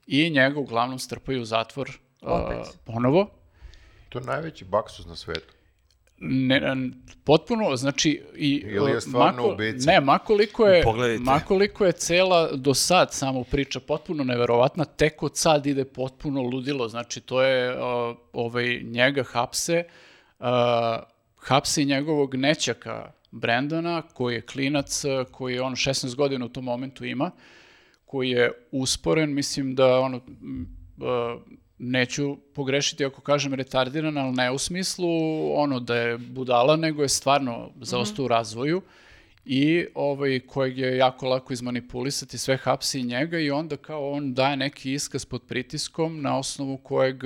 i 0.07 0.31
njega 0.31 0.61
uglavnom 0.61 0.99
strpaju 0.99 1.43
u 1.43 1.45
zatvor 1.45 1.91
uh, 2.23 2.31
ponovo. 2.85 3.31
To 4.09 4.19
je 4.19 4.25
najveći 4.25 4.65
baksus 4.65 5.07
na 5.07 5.17
svetu. 5.17 5.58
Ne, 6.21 6.91
potpuno, 7.25 7.77
znači... 7.77 8.23
I, 8.37 8.51
Ili 8.67 8.91
je 8.91 8.97
uh, 8.97 9.03
stvarno 9.03 9.43
mako- 9.43 9.55
ubica? 9.55 9.91
Ne, 9.91 10.01
makoliko 10.01 10.67
je, 10.67 10.83
Pogledajte. 10.83 11.23
makoliko 11.23 11.85
je 11.85 11.93
cela 11.93 12.53
do 12.53 12.75
sad 12.75 13.13
samo 13.13 13.45
priča 13.45 13.81
potpuno 13.81 14.25
neverovatna, 14.25 14.85
tek 14.85 15.23
od 15.23 15.37
sad 15.37 15.67
ide 15.67 15.85
potpuno 15.85 16.43
ludilo, 16.43 16.89
znači 16.89 17.21
to 17.21 17.43
je 17.43 17.73
uh, 17.73 18.17
ovaj, 18.33 18.81
njega 18.85 19.23
hapse, 19.23 19.85
uh, 20.39 20.47
hapse 21.37 21.83
i 21.83 21.87
njegovog 21.87 22.35
nećaka 22.35 23.13
Brendana, 23.31 24.03
koji 24.03 24.35
je 24.35 24.41
klinac, 24.41 25.03
koji 25.31 25.55
je 25.55 25.63
on 25.63 25.73
16 25.75 26.15
godina 26.17 26.45
u 26.45 26.49
tom 26.49 26.65
momentu 26.65 27.05
ima, 27.05 27.31
koji 28.07 28.31
je 28.31 28.53
usporen, 28.71 29.35
mislim 29.35 29.75
da 29.75 30.01
ono, 30.01 30.17
uh, 30.17 31.43
neću 31.79 32.37
pogrešiti 32.55 33.05
ako 33.05 33.21
kažem 33.21 33.55
retardiran, 33.55 34.19
ali 34.19 34.33
ne 34.33 34.51
u 34.51 34.59
smislu 34.59 35.09
ono 35.55 35.81
da 35.81 35.97
je 35.97 36.19
budala, 36.19 36.77
nego 36.77 37.03
je 37.03 37.09
stvarno 37.09 37.71
zaostao 37.81 38.25
u 38.25 38.29
razvoju 38.29 38.83
i 39.45 39.87
ovaj, 39.95 40.41
kojeg 40.41 40.79
je 40.79 40.97
jako 40.97 41.29
lako 41.29 41.53
izmanipulisati, 41.53 42.39
sve 42.39 42.57
hapsi 42.57 43.03
njega 43.03 43.39
i 43.39 43.51
onda 43.51 43.77
kao 43.77 44.11
on 44.11 44.35
daje 44.35 44.57
neki 44.57 44.93
iskaz 44.93 45.25
pod 45.25 45.43
pritiskom 45.43 46.23
na 46.23 46.39
osnovu 46.39 46.77
kojeg 46.77 47.17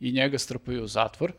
i 0.00 0.12
njega 0.12 0.38
strpaju 0.38 0.84
u 0.84 0.86
zatvor. 0.86 1.32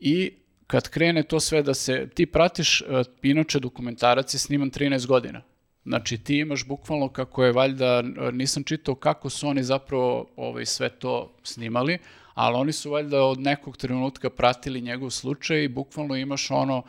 I 0.00 0.32
kad 0.66 0.88
krene 0.88 1.22
to 1.22 1.40
sve 1.40 1.62
da 1.62 1.74
se, 1.74 2.08
ti 2.14 2.26
pratiš, 2.26 2.80
uh, 2.80 2.86
inače 3.22 3.60
dokumentarac 3.60 4.34
je 4.34 4.38
sniman 4.38 4.70
13 4.70 5.06
godina. 5.06 5.42
Znači 5.84 6.18
ti 6.18 6.38
imaš 6.38 6.66
bukvalno 6.66 7.08
kako 7.08 7.44
je 7.44 7.52
valjda, 7.52 8.02
nisam 8.32 8.64
čitao 8.64 8.94
kako 8.94 9.30
su 9.30 9.48
oni 9.48 9.62
zapravo 9.62 10.26
ovaj, 10.36 10.66
sve 10.66 10.88
to 10.88 11.34
snimali, 11.42 11.98
ali 12.34 12.56
oni 12.56 12.72
su 12.72 12.90
valjda 12.90 13.22
od 13.22 13.40
nekog 13.40 13.76
trenutka 13.76 14.30
pratili 14.30 14.80
njegov 14.80 15.10
slučaj 15.10 15.64
i 15.64 15.68
bukvalno 15.68 16.16
imaš 16.16 16.50
ono, 16.50 16.82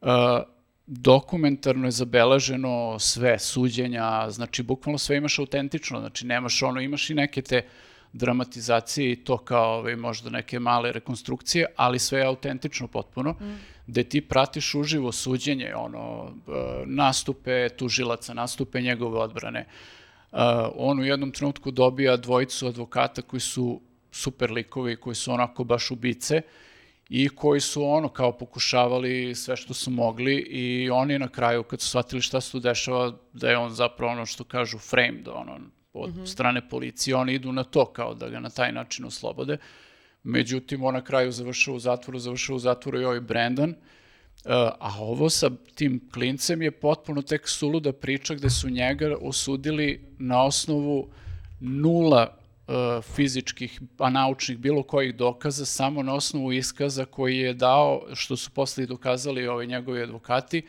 uh, 0.00 0.08
dokumentarno 0.86 1.86
je 1.86 1.90
zabeleženo 1.90 2.98
sve 2.98 3.38
suđenja, 3.38 4.30
znači 4.30 4.62
bukvalno 4.62 4.98
sve 4.98 5.16
imaš 5.16 5.38
autentično, 5.38 6.00
znači 6.00 6.26
nemaš 6.26 6.62
ono, 6.62 6.80
imaš 6.80 7.10
i 7.10 7.14
neke 7.14 7.42
te 7.42 7.62
dramatizacije 8.12 9.12
i 9.12 9.16
to 9.16 9.38
kao 9.38 9.78
ovaj, 9.78 9.96
možda 9.96 10.30
neke 10.30 10.58
male 10.58 10.92
rekonstrukcije, 10.92 11.66
ali 11.76 11.98
sve 11.98 12.18
je 12.18 12.26
autentično 12.26 12.88
potpuno, 12.88 13.32
mm. 13.32 13.58
Gde 13.90 14.04
ti 14.04 14.20
pratiš 14.20 14.74
uživo 14.74 15.12
suđenje, 15.12 15.74
ono, 15.74 16.32
e, 16.48 16.52
nastupe 16.86 17.68
tužilaca, 17.68 18.34
nastupe 18.34 18.80
njegove 18.80 19.18
odbrane. 19.18 19.66
Uh, 20.32 20.38
on 20.76 21.00
u 21.00 21.04
jednom 21.04 21.32
trenutku 21.32 21.70
dobija 21.70 22.16
dvojicu 22.16 22.66
advokata 22.66 23.22
koji 23.22 23.40
su 23.40 23.80
super 24.12 24.50
likovi, 24.50 24.96
koji 24.96 25.14
su 25.14 25.32
onako 25.32 25.64
baš 25.64 25.90
ubice, 25.90 26.42
i 27.08 27.28
koji 27.28 27.60
su 27.60 27.84
ono 27.84 28.08
kao 28.08 28.32
pokušavali 28.32 29.34
sve 29.34 29.56
što 29.56 29.74
su 29.74 29.90
mogli 29.90 30.36
i 30.36 30.90
oni 30.90 31.18
na 31.18 31.28
kraju 31.28 31.62
kad 31.62 31.80
su 31.80 31.88
shvatili 31.88 32.22
šta 32.22 32.40
se 32.40 32.52
tu 32.52 32.60
dešava 32.60 33.12
da 33.32 33.50
je 33.50 33.58
on 33.58 33.70
zapravo 33.70 34.12
ono 34.12 34.26
što 34.26 34.44
kažu 34.44 34.78
framed 34.78 35.28
ono 35.28 35.58
od 35.92 36.10
mm 36.10 36.20
-hmm. 36.20 36.26
strane 36.26 36.68
policije 36.68 37.16
oni 37.16 37.34
idu 37.34 37.52
na 37.52 37.64
to 37.64 37.84
kao 37.86 38.14
da 38.14 38.28
ga 38.28 38.40
na 38.40 38.50
taj 38.50 38.72
način 38.72 39.04
oslobode 39.04 39.58
međutim 40.22 40.84
on 40.84 40.94
na 40.94 41.04
kraju 41.04 41.32
završava 41.32 41.76
u 41.76 41.80
zatvoru 41.80 42.18
završava 42.18 42.56
u 42.56 42.58
zatvoru 42.58 43.00
i 43.00 43.04
ovaj 43.04 43.20
Brandon. 43.20 43.70
Uh, 43.70 44.52
a 44.78 44.94
ovo 44.98 45.30
sa 45.30 45.50
tim 45.74 46.08
klincem 46.12 46.62
je 46.62 46.70
potpuno 46.70 47.22
tek 47.22 47.48
suluda 47.48 47.92
priča 47.92 48.34
gde 48.34 48.50
su 48.50 48.70
njega 48.70 49.16
osudili 49.20 50.00
na 50.18 50.44
osnovu 50.44 51.08
nula 51.60 52.40
E, 52.70 53.02
fizičkih, 53.02 53.80
a 53.98 54.10
naučnih, 54.10 54.58
bilo 54.58 54.82
kojih 54.82 55.14
dokaza, 55.14 55.64
samo 55.64 56.02
na 56.02 56.14
osnovu 56.14 56.52
iskaza 56.52 57.04
koji 57.04 57.38
je 57.38 57.54
dao, 57.54 58.02
što 58.14 58.36
su 58.36 58.50
posle 58.50 58.86
dokazali 58.86 59.48
ovi 59.48 59.66
njegovi 59.66 60.02
advokati, 60.02 60.62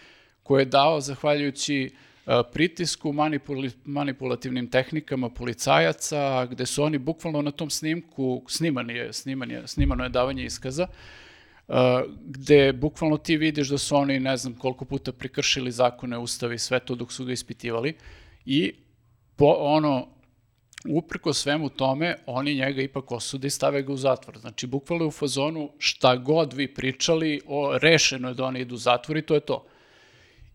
koje 0.44 0.62
je 0.62 0.66
dao 0.66 1.02
zahvaljujući 1.02 1.84
e, 1.86 1.90
pritisku, 2.26 3.14
manipul 3.14 3.66
manipulativnim 3.86 4.70
tehnikama 4.70 5.30
policajaca, 5.30 6.46
gde 6.46 6.66
su 6.66 6.84
oni 6.84 6.98
bukvalno 6.98 7.42
na 7.42 7.52
tom 7.52 7.70
snimku, 7.70 8.44
sniman 8.48 8.90
je, 8.90 9.14
sniman 9.14 9.52
je, 9.52 9.68
snimano 9.68 10.04
je 10.04 10.10
davanje 10.10 10.46
iskaza, 10.46 10.88
uh, 11.68 11.76
gde 12.26 12.74
bukvalno 12.74 13.18
ti 13.18 13.38
vidiš 13.38 13.70
da 13.70 13.78
su 13.78 13.96
oni 13.96 14.20
ne 14.20 14.38
znam 14.38 14.54
koliko 14.54 14.86
puta 14.86 15.12
prekršili 15.12 15.72
zakone, 15.72 16.18
ustavi, 16.18 16.60
sve 16.60 16.80
to 16.80 16.96
dok 16.96 17.12
su 17.12 17.26
ga 17.26 17.32
ispitivali 17.32 17.94
i 18.46 18.74
po, 19.36 19.56
ono, 19.60 20.08
uprko 20.90 21.34
svemu 21.34 21.70
tome, 21.70 22.16
oni 22.26 22.56
njega 22.56 22.82
ipak 22.82 23.12
osude 23.12 23.48
i 23.48 23.50
stave 23.50 23.82
ga 23.82 23.94
u 23.94 23.98
zatvor. 23.98 24.38
Znači, 24.38 24.68
bukvalno 24.68 25.08
u 25.08 25.12
fazonu 25.12 25.70
šta 25.78 26.16
god 26.16 26.54
vi 26.54 26.68
pričali, 26.74 27.42
o, 27.48 27.78
rešeno 27.78 28.28
je 28.28 28.34
da 28.34 28.46
oni 28.46 28.60
idu 28.60 28.76
u 28.76 28.78
zatvor 28.78 29.18
i 29.18 29.22
to 29.22 29.34
je 29.34 29.40
to. 29.40 29.66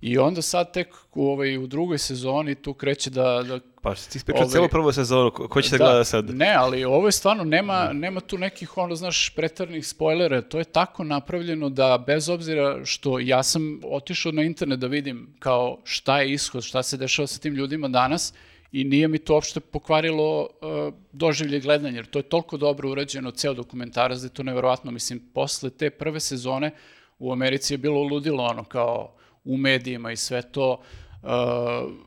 I 0.00 0.18
onda 0.18 0.42
sad 0.42 0.72
tek 0.72 0.94
u, 1.14 1.28
ovaj, 1.28 1.58
u 1.58 1.66
drugoj 1.66 1.98
sezoni 1.98 2.54
tu 2.54 2.74
kreće 2.74 3.10
da... 3.10 3.42
da 3.48 3.58
pa 3.82 3.94
ti 3.94 4.18
ispričao 4.18 4.42
ovaj, 4.42 4.52
celu 4.52 4.68
prvu 4.68 4.92
sezonu, 4.92 5.30
ko, 5.30 5.48
ko 5.48 5.62
će 5.62 5.78
da, 5.78 5.84
gleda 5.84 6.04
sad? 6.04 6.30
Ne, 6.30 6.54
ali 6.54 6.84
ovo 6.84 7.08
je 7.08 7.12
stvarno, 7.12 7.44
nema, 7.44 7.92
nema 7.92 8.20
tu 8.20 8.38
nekih, 8.38 8.78
ono, 8.78 8.94
znaš, 8.94 9.30
pretarnih 9.30 9.86
spoilera, 9.86 10.42
to 10.42 10.58
je 10.58 10.64
tako 10.64 11.04
napravljeno 11.04 11.68
da 11.68 12.04
bez 12.06 12.28
obzira 12.28 12.84
što 12.84 13.18
ja 13.18 13.42
sam 13.42 13.80
otišao 13.84 14.32
na 14.32 14.42
internet 14.42 14.78
da 14.78 14.86
vidim 14.86 15.34
kao 15.38 15.78
šta 15.84 16.20
je 16.20 16.32
ishod, 16.32 16.62
šta 16.62 16.82
se 16.82 16.96
dešava 16.96 17.26
sa 17.26 17.38
tim 17.38 17.54
ljudima 17.54 17.88
danas 17.88 18.34
i 18.72 18.84
nije 18.84 19.08
mi 19.08 19.18
to 19.18 19.34
uopšte 19.34 19.60
pokvarilo 19.60 20.40
uh, 20.40 20.94
doživlje 21.12 21.60
gledanja, 21.60 21.96
jer 21.96 22.06
to 22.06 22.18
je 22.18 22.22
toliko 22.22 22.56
dobro 22.56 22.90
urađeno, 22.90 23.30
ceo 23.30 23.54
dokumentarac, 23.54 24.18
da 24.18 24.26
je 24.26 24.34
to 24.34 24.42
neverovatno. 24.42 24.90
Mislim, 24.90 25.30
posle 25.34 25.70
te 25.70 25.90
prve 25.90 26.20
sezone 26.20 26.70
u 27.18 27.32
Americi 27.32 27.74
je 27.74 27.78
bilo 27.78 28.02
ludilo 28.02 28.44
ono 28.44 28.64
kao 28.64 29.16
u 29.46 29.56
medijima 29.56 30.12
i 30.12 30.16
sve 30.16 30.42
to. 30.42 30.80
Uh, 31.22 31.30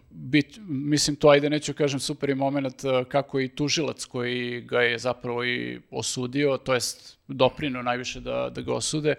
bit, 0.10 0.60
mislim, 0.68 1.16
to 1.16 1.30
ajde 1.30 1.50
neću 1.50 1.74
kažem 1.74 2.00
super 2.00 2.30
i 2.30 2.36
moment 2.36 2.84
uh, 2.84 3.08
kako 3.08 3.40
i 3.40 3.48
tužilac 3.48 4.06
koji 4.06 4.62
ga 4.62 4.82
je 4.82 4.98
zapravo 4.98 5.46
i 5.46 5.80
osudio, 5.92 6.58
to 6.58 6.74
jest 6.74 7.18
doprino 7.28 7.82
najviše 7.82 8.20
da, 8.20 8.50
da 8.56 8.62
ga 8.62 8.74
osude, 8.74 9.16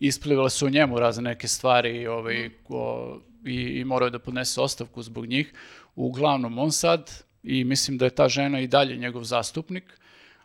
isplivale 0.00 0.50
su 0.50 0.66
o 0.66 0.70
njemu 0.70 0.98
razne 0.98 1.22
neke 1.22 1.48
stvari 1.48 2.06
ovaj, 2.06 2.50
o, 2.68 3.18
i, 3.46 3.54
i 3.54 3.84
morao 3.84 4.06
je 4.06 4.10
da 4.10 4.18
podnese 4.18 4.60
ostavku 4.60 5.02
zbog 5.02 5.26
njih. 5.26 5.52
Uglavnom, 5.94 6.58
on 6.58 6.72
sad, 6.72 7.24
i 7.42 7.64
mislim 7.64 7.98
da 7.98 8.04
je 8.04 8.10
ta 8.10 8.28
žena 8.28 8.60
i 8.60 8.66
dalje 8.66 8.96
njegov 8.96 9.24
zastupnik, 9.24 10.00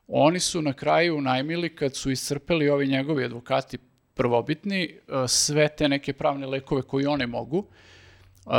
oni 0.08 0.40
su 0.40 0.62
na 0.62 0.74
kraju 0.74 1.22
najmili 1.22 1.76
kad 1.76 1.96
su 1.96 2.12
iscrpeli 2.12 2.70
ovi 2.70 2.88
njegovi 2.88 3.24
advokati 3.24 3.78
prvobitni, 4.16 4.84
e, 4.84 4.98
sve 5.28 5.68
te 5.68 5.90
neke 5.90 6.14
pravne 6.14 6.48
lekove 6.48 6.82
koji 6.82 7.06
one 7.06 7.28
mogu, 7.28 7.58
uh, 7.58 8.54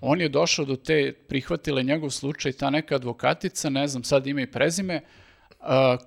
on 0.00 0.20
je 0.20 0.28
došao 0.28 0.64
do 0.64 0.76
te, 0.76 1.12
prihvatile 1.28 1.82
njegov 1.82 2.10
slučaj, 2.10 2.52
ta 2.52 2.70
neka 2.70 2.94
advokatica, 2.94 3.70
ne 3.70 3.88
znam 3.88 4.04
sad 4.04 4.26
ime 4.26 4.42
i 4.42 4.50
prezime, 4.50 5.00
uh, 5.60 5.66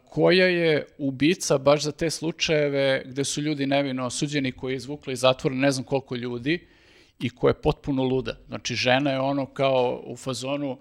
koja 0.10 0.46
je 0.46 0.86
ubica 0.98 1.58
baš 1.58 1.84
za 1.84 1.92
te 1.92 2.10
slučajeve 2.10 3.04
gde 3.06 3.24
su 3.24 3.42
ljudi 3.42 3.66
nevino 3.66 4.06
osuđeni 4.06 4.52
koji 4.52 4.74
je 4.74 4.78
izvukli 4.78 5.14
iz 5.14 5.20
zatvora 5.20 5.56
ne 5.56 5.72
znam 5.72 5.86
koliko 5.86 6.16
ljudi, 6.16 6.68
i 7.22 7.30
koja 7.30 7.50
je 7.50 7.62
potpuno 7.62 8.04
luda. 8.04 8.38
Znači, 8.48 8.76
žena 8.76 9.12
je 9.12 9.20
ono 9.20 9.46
kao 9.46 10.04
u 10.06 10.18
fazonu, 10.18 10.78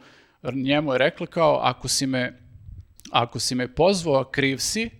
njemu 0.52 0.92
je 0.92 0.98
rekla 0.98 1.26
kao, 1.26 1.60
ako 1.62 1.88
si 1.88 2.06
me, 2.06 2.38
ako 3.10 3.38
si 3.38 3.54
me 3.54 3.74
pozvao, 3.74 4.24
kriv 4.24 4.58
si, 4.58 4.90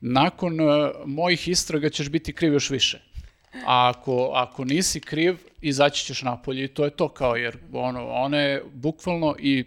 nakon 0.00 0.60
uh, 0.60 0.90
mojih 1.06 1.48
istraga 1.48 1.88
ćeš 1.88 2.08
biti 2.08 2.32
kriv 2.32 2.52
još 2.52 2.70
više. 2.70 3.00
A 3.66 3.92
ako, 3.94 4.30
ako 4.34 4.64
nisi 4.64 5.00
kriv, 5.00 5.36
izaći 5.60 6.04
ćeš 6.04 6.22
napolje 6.22 6.64
i 6.64 6.68
to 6.68 6.84
je 6.84 6.90
to 6.90 7.08
kao, 7.08 7.36
jer 7.36 7.58
ono, 7.72 8.08
ona 8.08 8.38
je 8.38 8.64
bukvalno 8.72 9.36
i 9.38 9.64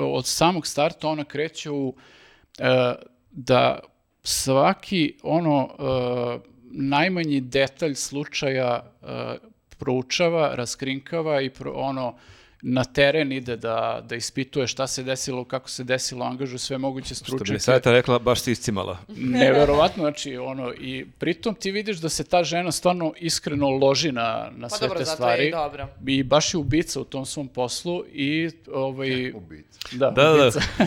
od 0.00 0.26
samog 0.26 0.66
starta 0.66 1.08
ona 1.08 1.24
kreće 1.24 1.70
u 1.70 1.88
uh, 1.88 1.94
da 3.30 3.78
svaki 4.22 5.14
ono 5.22 5.64
uh, 5.64 6.40
najmanji 6.70 7.40
detalj 7.40 7.94
slučaja 7.94 8.92
uh, 9.02 9.08
proučava, 9.78 10.54
raskrinkava 10.54 11.40
i 11.40 11.50
pro, 11.50 11.72
ono 11.72 12.14
na 12.62 12.84
teren 12.84 13.32
ide 13.32 13.56
da, 13.56 14.02
da 14.08 14.16
ispituje 14.16 14.66
šta 14.66 14.86
se 14.86 15.02
desilo, 15.02 15.44
kako 15.44 15.70
se 15.70 15.84
desilo, 15.84 16.24
angažuje 16.24 16.58
sve 16.58 16.78
moguće 16.78 17.14
stručnjake. 17.14 17.44
Što 17.44 17.52
bi 17.52 17.60
savjeta 17.60 17.92
rekla, 17.92 18.18
baš 18.18 18.40
si 18.40 18.52
iscimala. 18.52 18.98
Neverovatno, 19.08 20.02
znači, 20.02 20.36
ono, 20.36 20.72
i 20.72 21.06
pritom 21.18 21.54
ti 21.54 21.70
vidiš 21.70 21.98
da 21.98 22.08
se 22.08 22.24
ta 22.24 22.44
žena 22.44 22.72
stvarno 22.72 23.12
iskreno 23.16 23.68
loži 23.68 24.12
na, 24.12 24.50
na 24.56 24.68
pa 24.68 24.76
sve 24.76 24.88
dobro, 24.88 24.98
te 24.98 25.04
stvari. 25.04 25.50
Pa 25.50 25.58
dobro, 25.58 25.68
zato 25.68 25.82
je 25.82 25.86
i 25.86 25.86
dobro. 25.86 26.12
I 26.12 26.22
baš 26.22 26.54
je 26.54 26.58
ubica 26.58 27.00
u 27.00 27.04
tom 27.04 27.26
svom 27.26 27.48
poslu 27.48 28.04
i, 28.12 28.50
ovaj... 28.72 29.32
Ubica. 29.32 29.78
Da, 29.92 30.10
da, 30.10 30.22
da. 30.22 30.42
ubica. 30.42 30.60
Da. 30.78 30.86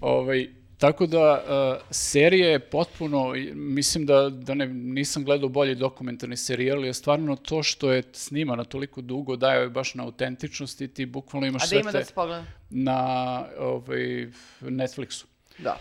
ovaj, 0.00 0.48
Tako 0.82 1.06
da, 1.06 1.32
uh, 1.32 1.82
serija 1.90 2.48
je 2.48 2.58
potpuno, 2.58 3.34
mislim 3.54 4.06
da, 4.06 4.30
da 4.30 4.54
ne, 4.54 4.66
nisam 4.66 5.24
gledao 5.24 5.48
bolji 5.48 5.74
dokumentarni 5.74 6.36
serijal, 6.36 6.84
je 6.84 6.94
stvarno 6.94 7.36
to 7.36 7.62
što 7.62 7.92
je 7.92 8.02
snimana 8.12 8.64
toliko 8.64 9.00
dugo, 9.00 9.36
daje 9.36 9.60
je 9.60 9.68
baš 9.70 9.94
na 9.94 10.04
autentičnosti, 10.04 10.88
ti 10.88 11.06
bukvalno 11.06 11.46
imaš 11.46 11.68
sve 11.68 11.82
te... 11.82 11.88
A 11.88 11.92
da 11.92 11.98
ima 11.98 11.98
da 11.98 12.04
se 12.04 12.14
pogleda? 12.14 12.44
Na 12.70 13.44
ovaj, 13.58 14.26
Netflixu. 14.60 15.24
Da. 15.58 15.78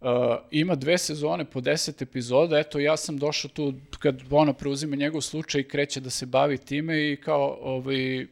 Uh, 0.00 0.08
ima 0.50 0.74
dve 0.74 0.98
sezone 0.98 1.44
po 1.44 1.60
deset 1.60 2.02
epizoda, 2.02 2.58
eto 2.58 2.78
ja 2.78 2.96
sam 2.96 3.18
došao 3.18 3.48
tu 3.48 3.74
kad 3.98 4.22
ona 4.30 4.52
preuzima 4.52 4.96
njegov 4.96 5.20
slučaj 5.20 5.60
i 5.60 5.68
kreće 5.68 6.00
da 6.00 6.10
se 6.10 6.26
bavi 6.26 6.58
time 6.58 7.12
i 7.12 7.16
kao 7.16 7.58
ovaj, 7.60 8.26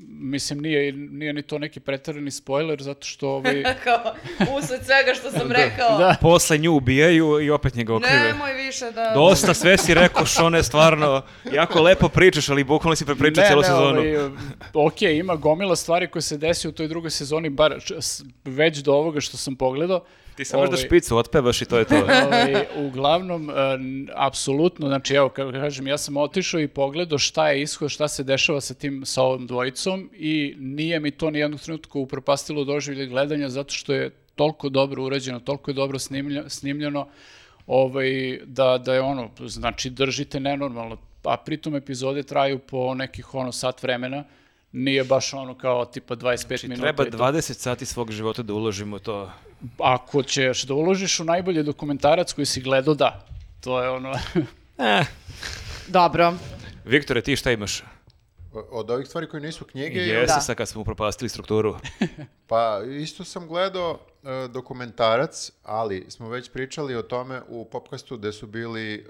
Mislim, 0.00 0.60
nije, 0.60 0.92
nije 0.92 1.32
ni 1.32 1.42
to 1.42 1.58
neki 1.58 1.80
pretarani 1.80 2.30
spoiler, 2.30 2.82
zato 2.82 3.06
što... 3.06 3.28
Ovaj... 3.28 3.62
Kao, 3.84 4.14
usled 4.58 4.80
svega 4.84 5.14
što 5.14 5.30
sam 5.30 5.48
da, 5.48 5.54
rekao. 5.54 5.98
Da. 5.98 6.16
Posle 6.20 6.58
nju 6.58 6.72
ubijaju 6.72 7.40
i 7.40 7.50
opet 7.50 7.74
njega 7.74 7.94
okrive. 7.94 8.22
Nemoj 8.22 8.52
više 8.52 8.90
da... 8.90 9.12
Dosta 9.14 9.54
sve 9.54 9.78
si 9.78 9.94
rekao, 9.94 10.26
Šone, 10.26 10.62
stvarno, 10.62 11.22
jako 11.52 11.82
lepo 11.82 12.08
pričaš, 12.08 12.48
ali 12.48 12.64
bukvalno 12.64 12.96
si 12.96 13.06
prepričao 13.06 13.44
cijelu 13.44 13.62
sezonu. 13.62 14.02
Ne, 14.02 14.18
ovaj, 14.18 14.30
ok, 14.74 15.02
ima 15.02 15.36
gomila 15.36 15.76
stvari 15.76 16.06
koje 16.06 16.22
se 16.22 16.36
desi 16.36 16.68
u 16.68 16.72
toj 16.72 16.88
drugoj 16.88 17.10
sezoni, 17.10 17.48
bar 17.48 17.78
već 18.44 18.78
do 18.78 18.92
ovoga 18.92 19.20
što 19.20 19.36
sam 19.36 19.56
pogledao, 19.56 20.04
Ti 20.38 20.44
samo 20.44 20.62
ovaj, 20.62 20.70
da 20.70 20.76
špicu 20.76 21.16
otpevaš 21.16 21.62
i 21.62 21.64
to 21.64 21.78
je 21.78 21.84
to. 21.84 21.96
Ovaj, 22.26 22.66
uglavnom, 22.76 23.48
uh, 23.48 23.54
apsolutno, 24.14 24.86
znači 24.88 25.14
evo, 25.14 25.28
kako 25.28 25.52
kažem, 25.52 25.86
ja 25.86 25.98
sam 25.98 26.16
otišao 26.16 26.60
i 26.60 26.68
pogledao 26.68 27.18
šta 27.18 27.48
je 27.48 27.62
ishod, 27.62 27.90
šta 27.90 28.08
se 28.08 28.24
dešava 28.24 28.60
sa 28.60 28.74
tim, 28.74 29.02
sa 29.04 29.22
ovom 29.22 29.46
dvojicom 29.46 30.10
i 30.12 30.54
nije 30.58 31.00
mi 31.00 31.10
to 31.10 31.30
ni 31.30 31.38
jednog 31.38 31.60
trenutka 31.60 31.98
upropastilo 31.98 32.64
doživlje 32.64 33.06
gledanja 33.06 33.48
zato 33.48 33.74
što 33.74 33.92
je 33.92 34.10
toliko 34.34 34.68
dobro 34.68 35.04
urađeno, 35.04 35.40
toliko 35.40 35.70
je 35.70 35.74
dobro 35.74 35.98
snimljeno, 35.98 36.48
snimljeno 36.48 37.08
ovaj, 37.66 38.40
da, 38.44 38.78
da 38.78 38.94
je 38.94 39.00
ono, 39.00 39.30
znači 39.38 39.90
držite 39.90 40.40
nenormalno, 40.40 40.96
a 41.24 41.36
pritom 41.36 41.76
epizode 41.76 42.22
traju 42.22 42.58
po 42.58 42.94
nekih 42.94 43.34
ono 43.34 43.52
sat 43.52 43.82
vremena, 43.82 44.24
nije 44.72 45.04
baš 45.04 45.34
ono 45.34 45.54
kao 45.54 45.84
tipa 45.84 46.16
25 46.16 46.46
Znači, 46.46 46.68
minuta. 46.68 46.82
treba 46.82 47.06
i 47.06 47.10
to. 47.10 47.18
20 47.18 47.52
sati 47.52 47.86
svog 47.86 48.10
života 48.12 48.42
da 48.42 48.54
uložimo 48.54 48.98
to. 48.98 49.32
Ako 49.78 50.22
ćeš 50.22 50.62
da 50.62 50.74
uložiš 50.74 51.20
u 51.20 51.24
najbolji 51.24 51.62
dokumentarac 51.62 52.32
koji 52.32 52.46
si 52.46 52.60
gledao, 52.60 52.94
da. 52.94 53.26
To 53.60 53.82
je 53.82 53.90
ono... 53.90 54.14
Eh, 54.78 55.04
Dobro. 55.88 56.34
Viktore, 56.84 57.20
ti 57.20 57.36
šta 57.36 57.50
imaš? 57.52 57.82
Od 58.52 58.90
ovih 58.90 59.06
stvari 59.06 59.28
koje 59.28 59.40
nisu 59.40 59.64
knjige, 59.64 59.98
Jesi 60.00 60.34
Da. 60.34 60.40
sad 60.40 60.56
kad 60.56 60.68
smo 60.68 60.80
upropastili 60.80 61.28
strukturu. 61.28 61.76
pa 62.48 62.80
isto 63.00 63.24
sam 63.24 63.48
gledao 63.48 63.98
e, 64.22 64.48
dokumentarac, 64.48 65.52
ali 65.62 66.06
smo 66.08 66.28
već 66.28 66.50
pričali 66.50 66.96
o 66.96 67.02
tome 67.02 67.42
u 67.48 67.64
popkastu 67.64 68.16
gde 68.16 68.32
su 68.32 68.46
bili 68.46 69.06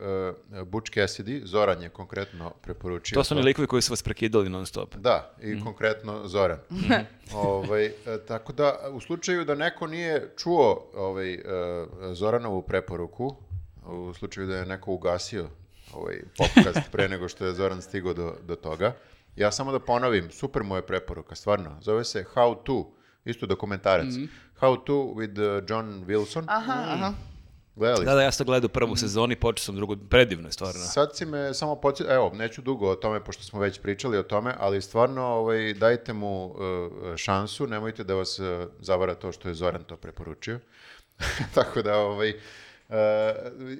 uh, 0.52 0.62
Butch 0.66 0.90
Cassidy, 0.90 1.44
Zoran 1.44 1.82
je 1.82 1.88
konkretno 1.88 2.52
preporučio. 2.62 3.14
To 3.14 3.24
su 3.24 3.34
oni 3.34 3.42
likovi 3.42 3.68
koji 3.68 3.82
su 3.82 3.92
vas 3.92 4.02
prekidali 4.02 4.48
non 4.48 4.66
stop. 4.66 4.96
Da, 4.96 5.34
i 5.42 5.60
konkretno 5.60 6.28
Zoran. 6.28 6.58
ovaj, 7.34 7.86
e, 7.86 7.92
tako 8.28 8.52
da, 8.52 8.90
u 8.92 9.00
slučaju 9.00 9.44
da 9.44 9.54
neko 9.54 9.86
nije 9.86 10.32
čuo 10.36 10.90
ovaj, 10.94 11.38
Zoranovu 12.12 12.62
preporuku, 12.62 13.36
u 13.86 14.14
slučaju 14.14 14.46
da 14.46 14.56
je 14.56 14.66
neko 14.66 14.92
ugasio 14.92 15.48
ovaj 15.92 16.20
podcast 16.38 16.90
pre 16.92 17.08
nego 17.08 17.28
što 17.28 17.46
je 17.46 17.52
Zoran 17.52 17.82
stigao 17.82 18.14
do, 18.14 18.34
do 18.46 18.56
toga, 18.56 18.92
ja 19.38 19.52
samo 19.52 19.72
da 19.72 19.78
ponovim, 19.78 20.30
super 20.30 20.62
mu 20.62 20.76
je 20.76 20.86
preporuka, 20.86 21.34
stvarno. 21.34 21.78
Zove 21.80 22.04
se 22.04 22.24
How 22.34 22.56
To, 22.64 22.90
isto 23.24 23.46
dokumentarac. 23.46 24.14
How 24.60 24.84
To 24.84 24.92
with 24.92 25.38
uh, 25.38 25.70
John 25.70 26.04
Wilson. 26.06 26.44
Aha, 26.46 26.84
aha. 26.88 27.12
Gledali 27.78 28.04
Da, 28.04 28.14
da, 28.14 28.22
ja 28.22 28.32
sam 28.32 28.46
gledao 28.46 28.68
prvu 28.68 28.96
sezoni, 28.96 29.36
počeo 29.36 29.64
sam 29.64 29.76
drugu, 29.76 29.96
predivno 30.10 30.48
je 30.48 30.52
stvarno. 30.52 30.80
Sad 30.80 31.16
si 31.16 31.26
me 31.26 31.54
samo 31.54 31.76
podsjetio, 31.76 32.14
evo, 32.14 32.30
neću 32.34 32.62
dugo 32.62 32.90
o 32.90 32.94
tome, 32.94 33.24
pošto 33.24 33.42
smo 33.42 33.60
već 33.60 33.80
pričali 33.80 34.18
o 34.18 34.22
tome, 34.22 34.54
ali 34.58 34.82
stvarno 34.82 35.22
ovaj, 35.22 35.74
dajte 35.74 36.12
mu 36.12 36.46
uh, 36.46 36.56
šansu, 37.16 37.66
nemojte 37.66 38.04
da 38.04 38.14
vas 38.14 38.38
uh, 38.38 38.46
zavara 38.80 39.14
to 39.14 39.32
što 39.32 39.48
je 39.48 39.54
Zoran 39.54 39.84
to 39.84 39.96
preporučio. 39.96 40.60
Tako 41.54 41.82
da, 41.82 41.98
ovaj, 41.98 42.34
uh, 42.88 42.94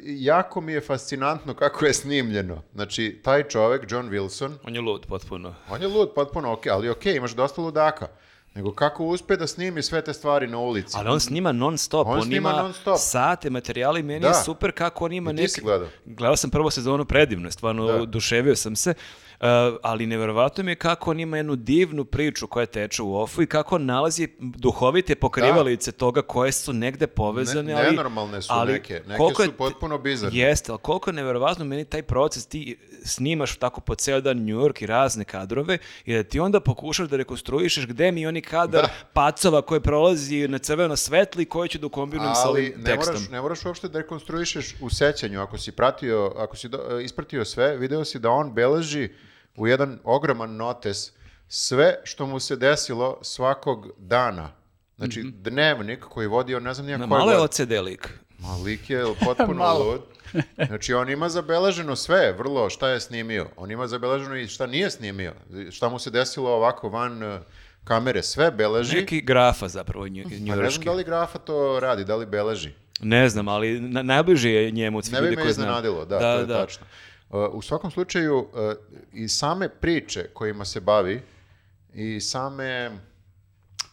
jako 0.04 0.60
mi 0.60 0.72
je 0.72 0.80
fascinantno 0.80 1.54
kako 1.54 1.86
je 1.86 1.94
snimljeno. 1.94 2.62
Znači, 2.74 3.20
taj 3.24 3.42
čovek, 3.42 3.86
John 3.88 4.08
Wilson, 4.08 4.52
On 4.64 4.74
je 4.74 4.80
lud, 4.80 5.06
potpuno. 5.06 5.54
on 5.70 5.82
je 5.82 5.88
lud, 5.88 6.10
potpuno 6.14 6.52
ok, 6.52 6.66
ali 6.66 6.88
ok, 6.88 7.06
imaš 7.06 7.32
dosta 7.32 7.60
ludaka. 7.60 8.06
Nego 8.54 8.72
kako 8.72 9.04
uspe 9.04 9.36
da 9.36 9.46
snimi 9.46 9.82
sve 9.82 10.02
te 10.02 10.12
stvari 10.12 10.46
na 10.46 10.58
ulici? 10.58 10.94
Ali 10.96 11.08
on 11.08 11.20
snima 11.20 11.52
non 11.52 11.78
stop, 11.78 12.06
On 12.06 12.14
on, 12.14 12.22
snima 12.22 12.50
ima 12.50 12.62
non-stop. 12.62 12.96
sate, 12.98 13.50
materijali, 13.50 14.02
meni 14.02 14.20
Da. 14.20 14.28
je 14.28 14.34
super 14.34 14.72
kako 14.72 15.04
on 15.04 15.12
ima 15.12 15.30
I 15.30 15.36
ti 15.36 15.42
neki... 15.42 15.48
si 15.50 15.60
gledao? 15.60 15.88
Gledao 16.06 16.36
sam 16.36 16.50
prvu 16.50 16.70
sezonu, 16.70 17.04
predivno 17.04 17.50
stvarno 17.50 17.86
Da. 17.86 17.94
oduševio 17.94 18.56
sam 18.56 18.76
se. 18.76 18.94
Uh, 19.40 19.46
ali 19.82 20.06
nevjerovatno 20.06 20.64
mi 20.64 20.70
je 20.70 20.76
kako 20.76 21.10
on 21.10 21.20
ima 21.20 21.36
jednu 21.36 21.56
divnu 21.56 22.04
priču 22.04 22.46
koja 22.46 22.66
teče 22.66 23.02
u 23.02 23.16
ofu 23.16 23.42
i 23.42 23.46
kako 23.46 23.74
on 23.74 23.84
nalazi 23.84 24.28
duhovite 24.38 25.14
pokrivalice 25.14 25.92
toga 25.92 26.22
koje 26.22 26.52
su 26.52 26.72
negde 26.72 27.06
povezane. 27.06 27.74
Ne- 27.74 27.82
nenormalne 27.82 28.42
su 28.42 28.48
ali 28.50 28.72
neke, 28.72 28.94
neke 28.96 29.16
koliko 29.16 29.44
su 29.44 29.52
potpuno 29.52 29.98
bizarne. 29.98 30.38
Jeste, 30.38 30.72
ali 30.72 30.78
koliko 30.80 31.10
je 31.10 31.14
nevjerovatno 31.14 31.64
meni 31.64 31.84
taj 31.84 32.02
proces, 32.02 32.46
ti 32.46 32.76
snimaš 33.04 33.56
tako 33.56 33.80
po 33.80 33.94
ceo 33.94 34.20
dan 34.20 34.36
New 34.38 34.56
York 34.56 34.82
i 34.82 34.86
razne 34.86 35.24
kadrove 35.24 35.78
i 36.04 36.14
da 36.14 36.22
ti 36.22 36.40
onda 36.40 36.60
pokušaš 36.60 37.08
da 37.08 37.16
rekonstruišeš 37.16 37.86
gde 37.86 38.12
mi 38.12 38.26
oni 38.26 38.40
kadar 38.40 38.82
Da. 38.82 38.88
pacova 39.12 39.62
koji 39.62 39.80
prolazi 39.80 40.48
na 40.48 40.58
crveno 40.58 40.96
svetlo 40.96 41.42
i 41.42 41.46
koji 41.46 41.68
ću 41.68 41.78
da 41.78 41.88
kombinujem 41.88 42.34
sa 42.34 42.48
ovim 42.48 42.72
ne 42.76 42.84
tekstom. 42.84 43.14
moraš, 43.14 43.28
ne 43.28 43.40
moraš 43.40 43.64
uopšte 43.64 43.88
da 43.88 43.98
rekonstruišeš 43.98 44.74
u 44.80 44.90
sećanju. 44.90 45.40
Ako 45.40 45.58
si 45.58 45.72
pratio, 45.72 46.32
ako 46.36 46.56
si 46.56 46.68
do- 46.68 47.00
ispratio 47.00 47.44
sve, 47.44 47.76
video 47.76 48.04
si 48.04 48.18
da 48.18 48.30
on 48.30 48.52
beleži 48.52 49.08
u 49.56 49.66
jedan 49.66 49.98
ogroman 50.04 50.56
notes 50.56 51.12
sve 51.48 51.94
što 52.04 52.26
mu 52.26 52.40
se 52.40 52.56
desilo 52.56 53.18
svakog 53.22 53.88
dana. 53.98 54.50
Znači, 54.96 55.22
dnevnik 55.34 56.00
koji 56.00 56.24
je 56.24 56.28
vodio, 56.28 56.60
ne 56.60 56.74
znam 56.74 56.86
nijak 56.86 57.00
Na 57.00 57.06
malo 57.06 57.32
je. 57.32 57.40
OCD 57.40 57.72
lik. 57.84 58.08
Ma 58.38 58.56
lik 58.64 58.90
je 58.90 59.04
potpuno 59.24 59.54
Malo. 59.64 59.84
lud. 59.84 60.00
Znači, 60.66 60.94
on 60.94 61.10
ima 61.10 61.28
zabeleženo 61.28 61.96
sve, 61.96 62.32
vrlo 62.32 62.70
šta 62.70 62.88
je 62.88 63.00
snimio. 63.00 63.46
On 63.56 63.70
ima 63.70 63.86
zabeleženo 63.86 64.36
i 64.36 64.46
šta 64.46 64.66
nije 64.66 64.90
snimio. 64.90 65.34
Šta 65.70 65.88
mu 65.88 65.98
se 65.98 66.10
desilo 66.10 66.50
ovako 66.50 66.88
van 66.88 67.22
eh, 67.22 67.40
kamere. 67.84 68.22
Sve 68.22 68.50
beleži. 68.50 68.96
Neki 68.96 69.20
grafa 69.20 69.68
zapravo 69.68 70.08
nju, 70.08 70.24
Pa 70.24 70.56
ne 70.56 70.70
znam 70.70 70.84
da 70.84 70.92
li 70.92 71.04
grafa 71.04 71.38
to 71.38 71.80
radi, 71.80 72.04
da 72.04 72.16
li 72.16 72.26
beleži. 72.26 72.70
Ne 73.00 73.28
znam, 73.28 73.48
ali 73.48 73.80
na, 73.80 74.02
najbliži 74.02 74.50
je 74.50 74.70
njemu 74.70 75.00
Ne 75.12 75.22
bi 75.22 75.36
me 75.36 75.50
iznenadilo, 75.50 76.04
da, 76.04 76.18
to 76.18 76.38
je 76.40 76.48
tačno. 76.48 76.86
Uh, 77.30 77.38
u 77.52 77.62
svakom 77.62 77.90
slučaju, 77.90 78.38
uh, 78.38 78.46
i 79.12 79.28
same 79.28 79.68
priče 79.68 80.28
kojima 80.34 80.64
se 80.64 80.80
bavi, 80.80 81.22
i 81.94 82.20
same 82.20 82.90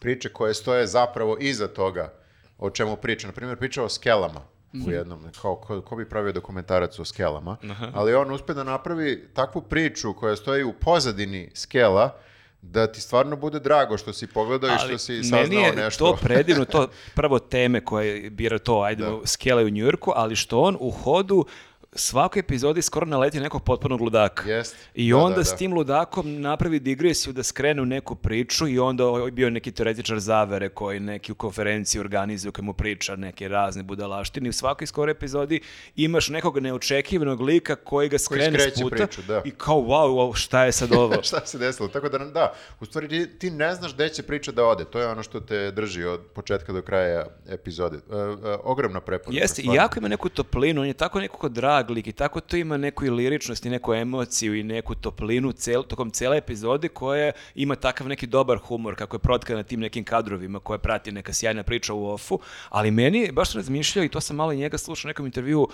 priče 0.00 0.28
koje 0.28 0.54
stoje 0.54 0.86
zapravo 0.86 1.36
iza 1.40 1.68
toga 1.68 2.12
o 2.58 2.70
čemu 2.70 2.96
priča. 2.96 3.26
Na 3.26 3.32
primjer, 3.32 3.58
priča 3.58 3.82
o 3.82 3.88
skelama 3.88 4.40
u 4.86 4.90
jednom, 4.90 5.24
kao 5.42 5.56
ko, 5.56 5.80
ko 5.80 5.96
bi 5.96 6.08
pravio 6.08 6.32
dokumentarac 6.32 6.98
o 6.98 7.04
skelama, 7.04 7.56
ali 7.94 8.14
on 8.14 8.30
uspe 8.30 8.54
da 8.54 8.64
napravi 8.64 9.28
takvu 9.34 9.62
priču 9.62 10.14
koja 10.14 10.36
stoji 10.36 10.64
u 10.64 10.72
pozadini 10.72 11.50
skela, 11.54 12.18
da 12.62 12.92
ti 12.92 13.00
stvarno 13.00 13.36
bude 13.36 13.60
drago 13.60 13.98
što 13.98 14.12
si 14.12 14.26
pogledao 14.26 14.70
i 14.74 14.78
što 14.78 14.98
si 14.98 15.12
meni 15.12 15.24
saznao 15.24 15.60
je 15.60 15.72
nešto. 15.72 16.04
to 16.04 16.18
predivno, 16.26 16.64
to 16.64 16.88
prvo 17.14 17.38
teme 17.38 17.84
koje 17.84 18.30
bira 18.30 18.58
to, 18.58 18.80
ajde, 18.80 19.04
skele 19.24 19.64
u 19.64 19.70
Njujorku, 19.70 20.12
ali 20.14 20.36
što 20.36 20.60
on 20.60 20.76
u 20.80 20.90
hodu 20.90 21.44
svakoj 21.96 22.40
epizodi 22.40 22.82
skoro 22.82 23.06
naleti 23.06 23.40
nekog 23.40 23.64
potpunog 23.64 24.00
ludaka. 24.00 24.50
Jest. 24.50 24.76
I 24.94 25.10
Da, 25.10 25.16
onda 25.16 25.36
da, 25.36 25.44
s 25.44 25.50
da. 25.50 25.56
tim 25.56 25.74
ludakom 25.74 26.40
napravi 26.40 26.80
digresiju 26.80 27.32
da 27.32 27.42
skrene 27.42 27.82
u 27.82 27.86
neku 27.86 28.14
priču 28.14 28.68
i 28.68 28.78
onda 28.78 29.04
je 29.04 29.30
bio 29.30 29.50
neki 29.50 29.72
teoretičar 29.72 30.18
zavere 30.20 30.68
koji 30.68 31.00
neki 31.00 31.32
u 31.32 31.34
konferenciji 31.34 32.00
organizuje 32.00 32.52
koji 32.52 32.64
mu 32.64 32.72
priča 32.72 33.16
neke 33.16 33.48
razne 33.48 33.82
budalaštine. 33.82 34.46
I 34.46 34.50
u 34.50 34.52
svakoj 34.52 34.86
skoro 34.86 35.10
epizodi 35.10 35.60
imaš 35.96 36.28
nekog 36.28 36.58
neočekivanog 36.58 37.40
lika 37.40 37.76
koji 37.76 38.08
ga 38.08 38.18
skrene 38.18 38.58
s 38.58 38.62
skreće 38.62 38.82
puta 38.82 38.96
priču, 38.96 39.22
da. 39.22 39.42
i 39.44 39.50
kao 39.50 39.76
wow, 39.76 40.08
wow, 40.16 40.36
šta 40.36 40.64
je 40.64 40.72
sad 40.72 40.92
ovo? 40.92 41.22
šta 41.28 41.46
se 41.46 41.58
desilo. 41.58 41.88
Tako 41.88 42.08
da, 42.08 42.18
da, 42.18 42.54
u 42.80 42.84
stvari 42.86 43.38
ti, 43.38 43.50
ne 43.50 43.74
znaš 43.74 43.94
gde 43.94 44.08
će 44.08 44.22
priča 44.22 44.52
da 44.52 44.64
ode. 44.64 44.84
To 44.84 45.00
je 45.00 45.06
ono 45.06 45.22
što 45.22 45.40
te 45.40 45.70
drži 45.70 46.04
od 46.04 46.20
početka 46.34 46.72
do 46.72 46.82
kraja 46.82 47.26
epizode. 47.48 47.96
E, 47.96 48.16
e, 48.48 48.56
ogromna 48.64 49.00
preporuka. 49.00 49.40
Jeste, 49.40 49.62
i 49.62 49.74
jako 49.74 49.98
ima 49.98 50.08
neku 50.08 50.28
toplinu, 50.28 50.80
on 50.80 50.86
je 50.86 50.94
tako 50.94 51.20
nekako 51.20 51.48
drag 51.48 51.85
lik 51.90 52.06
i 52.06 52.12
tako 52.12 52.40
to 52.40 52.56
ima 52.56 52.76
neku 52.76 53.04
i 53.04 53.10
liričnost 53.10 53.66
i 53.66 53.70
neku 53.70 53.94
emociju 53.94 54.54
i 54.54 54.62
neku 54.62 54.94
toplinu 54.94 55.52
cel, 55.52 55.82
tokom 55.82 56.10
cele 56.10 56.36
epizode 56.36 56.88
koja 56.88 57.32
ima 57.54 57.74
takav 57.74 58.08
neki 58.08 58.26
dobar 58.26 58.58
humor 58.58 58.96
kako 58.96 59.16
je 59.16 59.20
protkan 59.20 59.56
na 59.56 59.62
tim 59.62 59.80
nekim 59.80 60.04
kadrovima 60.04 60.60
koje 60.60 60.78
prati 60.78 61.12
neka 61.12 61.32
sjajna 61.32 61.62
priča 61.62 61.94
u 61.94 62.06
ofu, 62.06 62.40
ali 62.68 62.90
meni 62.90 63.32
baš 63.32 63.52
sam 63.52 63.58
razmišljao 63.58 64.04
i 64.04 64.08
to 64.08 64.20
sam 64.20 64.36
malo 64.36 64.54
njega 64.54 64.78
slušao 64.78 65.08
u 65.08 65.10
nekom 65.10 65.26
intervjuu 65.26 65.68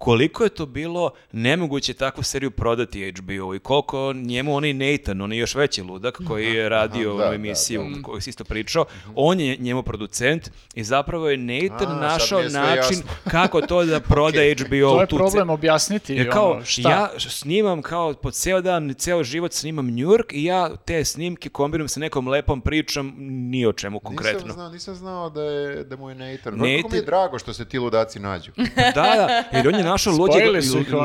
koliko 0.00 0.44
je 0.44 0.50
to 0.50 0.66
bilo 0.66 1.10
nemoguće 1.32 1.94
takvu 1.94 2.22
seriju 2.22 2.50
prodati 2.50 3.12
HBO 3.12 3.54
i 3.54 3.58
koliko 3.58 4.12
njemu 4.12 4.56
onaj 4.56 4.72
Nathan, 4.72 5.20
on 5.20 5.32
je 5.32 5.38
još 5.38 5.54
veći 5.54 5.82
ludak 5.82 6.20
koji 6.28 6.46
je 6.46 6.68
radio 6.68 7.08
da, 7.08 7.14
onu 7.14 7.24
da, 7.24 7.34
emisiju 7.34 7.86
koju 8.02 8.20
si 8.20 8.30
isto 8.30 8.44
pričao, 8.44 8.84
on 9.14 9.40
je 9.40 9.56
njemu 9.56 9.82
producent 9.82 10.50
i 10.74 10.84
zapravo 10.84 11.30
je 11.30 11.36
Nathan 11.36 11.88
A, 11.88 12.00
našao 12.00 12.42
način 12.42 12.76
jasno. 12.76 13.02
kako 13.30 13.60
to 13.60 13.84
da 13.84 14.00
proda 14.10 14.38
HBO 14.58 14.70
To 14.88 15.00
je 15.00 15.06
problem 15.06 15.50
objasniti 15.50 16.14
Jer 16.14 16.32
kao, 16.32 16.50
ono, 16.50 16.64
šta. 16.64 16.90
ja 16.90 17.10
snimam 17.18 17.82
kao 17.82 18.14
po 18.14 18.30
ceo 18.30 18.60
dan, 18.60 18.94
ceo 18.94 19.24
život 19.24 19.52
snimam 19.52 19.86
New 19.86 20.08
York 20.08 20.24
i 20.30 20.44
ja 20.44 20.70
te 20.76 21.04
snimke 21.04 21.48
kombinujem 21.48 21.88
sa 21.88 22.00
nekom 22.00 22.28
lepom 22.28 22.60
pričom, 22.60 23.14
ni 23.18 23.66
o 23.66 23.72
čemu 23.72 24.00
konkretno. 24.00 24.38
Nisam 24.38 24.52
znao, 24.52 24.70
nisam 24.70 24.94
znao 24.94 25.30
da, 25.30 25.42
je, 25.42 25.84
da 25.84 25.96
mu 25.96 26.08
je 26.08 26.14
Nathan. 26.14 26.54
Nathan- 26.54 26.76
Kako 26.76 26.88
mi 26.88 26.96
je 26.96 27.02
drago 27.02 27.38
što 27.38 27.52
se 27.52 27.64
ti 27.64 27.78
ludaci 27.78 28.18
nađu. 28.18 28.52
Da, 28.76 28.92
da, 28.94 29.44
jer 29.52 29.68
on 29.68 29.74
je 29.74 29.84
našao 29.90 30.12
luđeg, 30.12 30.42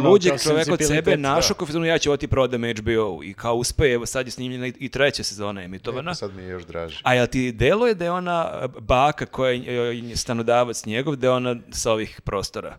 luđeg 0.04 0.34
čoveka 0.40 0.74
od 0.74 0.80
sebe, 0.80 0.84
senzibilitet, 0.86 1.20
našao 1.20 1.56
kao 1.56 1.86
ja 1.86 1.98
ću 1.98 2.10
ovo 2.10 2.18
ti 2.18 2.28
prodam 2.28 2.62
HBO 2.64 3.20
i 3.24 3.34
kao 3.34 3.56
uspe, 3.56 3.86
evo 3.86 4.06
sad 4.06 4.28
je 4.28 4.32
snimljena 4.32 4.68
i- 4.70 4.90
treća 4.90 5.24
sezona 5.24 5.64
emitovana. 5.64 6.12
E, 6.12 6.16
Sad 6.16 6.36
mi 6.36 6.42
je 6.42 6.50
još 6.50 6.64
draže. 6.66 7.00
A 7.04 7.14
jel 7.14 7.28
ti 7.28 7.52
deluje 7.52 7.94
da 7.94 8.06
je 8.06 8.12
ona 8.12 8.52
baka 8.80 9.26
koja 9.26 9.52
je 9.52 10.16
stanodavac 10.16 10.86
njegov, 10.86 11.16
da 11.16 11.28
je 11.28 11.32
ona 11.32 11.56
sa 11.72 11.92
ovih 11.92 12.22
prostora? 12.24 12.78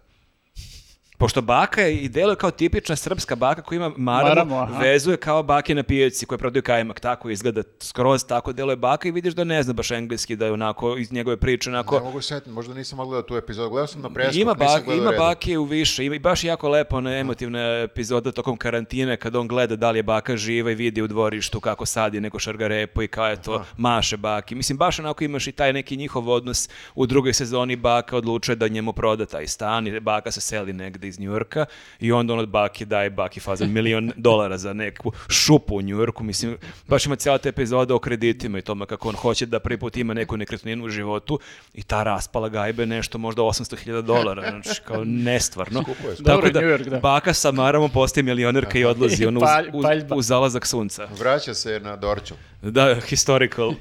Pošto 1.19 1.43
baka 1.43 1.81
je 1.81 1.97
i 1.97 2.09
deluje 2.09 2.37
kao 2.37 2.51
tipična 2.51 2.97
srpska 2.97 3.37
baka 3.37 3.63
koja 3.63 3.77
ima 3.77 3.93
maramu, 3.97 4.29
Maramu, 4.29 4.57
aha. 4.57 4.79
vezuje 4.83 5.17
kao 5.17 5.43
bake 5.43 5.75
na 5.75 5.83
pijaci 5.83 6.27
koje 6.27 6.39
prodaju 6.39 6.63
kajmak, 6.63 7.01
tako 7.01 7.31
izgleda 7.31 7.63
skroz 7.81 8.25
tako 8.25 8.53
deluje 8.53 8.77
baka 8.77 9.09
i 9.09 9.11
vidiš 9.11 9.35
da 9.35 9.45
ne 9.45 9.63
zna 9.63 9.73
baš 9.73 9.91
engleski, 9.91 10.37
da 10.37 10.47
je 10.47 10.53
onako 10.53 10.97
iz 10.97 11.13
njegove 11.13 11.37
priče 11.37 11.71
onako 11.71 11.95
Ne 11.95 12.01
mogu 12.01 12.21
setiti, 12.21 12.51
možda 12.51 12.75
nisam 12.75 12.97
mogao 12.97 13.11
gledati 13.11 13.29
tu 13.29 13.37
epizodu. 13.37 13.71
Gledao 13.71 13.87
sam 13.87 14.03
na 14.03 14.11
preskok, 14.11 14.37
ima, 14.37 14.55
nisam 14.61 14.83
bak, 14.87 14.97
ima 14.97 15.13
bake 15.19 15.59
u 15.59 15.65
više, 15.65 16.05
ima 16.05 16.15
i 16.15 16.19
baš 16.19 16.45
jako 16.45 16.69
lepa 16.69 16.97
ona 16.97 17.17
emotivna 17.17 17.61
epizoda 17.61 18.33
tokom 18.33 18.57
karantine 18.57 19.17
kad 19.17 19.37
on 19.37 19.49
gleda 19.49 19.77
da 19.77 19.91
li 19.91 19.99
je 19.99 20.03
baka 20.03 20.37
živa 20.37 20.71
i 20.71 20.75
vidi 20.75 21.03
u 21.03 21.07
dvorištu 21.07 21.61
kako 21.61 21.87
sadi 21.87 22.21
neko 22.21 22.39
šargarepo 22.39 23.03
i 23.03 23.09
kao 23.09 23.27
je 23.27 23.43
to 23.43 23.65
maše 23.77 24.17
baki. 24.17 24.55
Mislim, 24.55 24.79
baš 24.79 24.99
onako 24.99 25.25
imaš 25.25 25.47
i 25.47 25.53
taj 25.53 25.73
neki 25.73 25.97
njihov 25.97 26.29
odnos 26.29 26.69
u 26.95 27.07
drugoj 27.07 27.33
sezoni 27.33 27.77
baka 27.77 28.17
odlučuje 28.17 28.57
da 28.57 28.69
njemu 28.69 28.93
proda 28.93 29.27
taj 29.27 29.47
stan 29.47 29.87
i 29.87 30.01
baka 30.01 30.31
se 30.31 30.41
seli 30.41 30.73
negde 30.73 31.06
dolaze 31.07 31.09
iz 31.09 31.21
Njujorka 31.21 31.67
i 32.01 32.13
onda 32.13 32.33
on 32.33 32.41
od 32.41 32.49
Baki 32.49 32.85
daje 32.85 33.11
Baki 33.11 33.41
fazan 33.41 33.73
milion 33.73 34.13
dolara 34.17 34.59
za 34.59 34.73
neku 34.73 35.13
šupu 35.29 35.77
u 35.77 35.83
Njujorku. 35.83 36.25
Mislim, 36.25 36.57
baš 36.89 37.07
ima 37.07 37.17
cijela 37.17 37.39
ta 37.39 37.49
epizoda 37.49 37.95
o 37.95 37.99
kreditima 37.99 38.59
i 38.59 38.63
tome 38.63 38.87
kako 38.87 39.09
on 39.09 39.15
hoće 39.15 39.47
da 39.47 39.61
prvi 39.61 39.79
put 39.79 39.97
ima 39.97 40.15
neku 40.15 40.37
nekretninu 40.37 40.85
u 40.85 40.89
životu 40.89 41.39
i 41.75 41.83
ta 41.83 42.03
raspala 42.03 42.49
gajbe 42.49 42.87
nešto 42.87 43.19
možda 43.19 43.43
800.000 43.43 44.03
dolara. 44.03 44.51
Znači, 44.51 44.81
kao 44.85 45.05
nestvarno. 45.05 45.85
Tako 46.25 46.51
da, 46.51 46.61
York, 46.61 46.89
da. 46.89 46.99
Baka 46.99 47.35
sa 47.35 47.53
Maramom 47.53 47.91
postaje 47.91 48.25
milionerka 48.25 48.79
i 48.79 48.85
odlazi 48.85 49.27
ono 49.27 49.41
uz, 49.41 49.51
uz, 49.73 49.85
uz 50.11 50.27
zalazak 50.27 50.67
sunca. 50.67 51.09
Vraća 51.19 51.55
se 51.55 51.81
na 51.81 51.97
Dorču. 51.97 52.35
Da, 52.63 52.95
historical. 53.09 53.75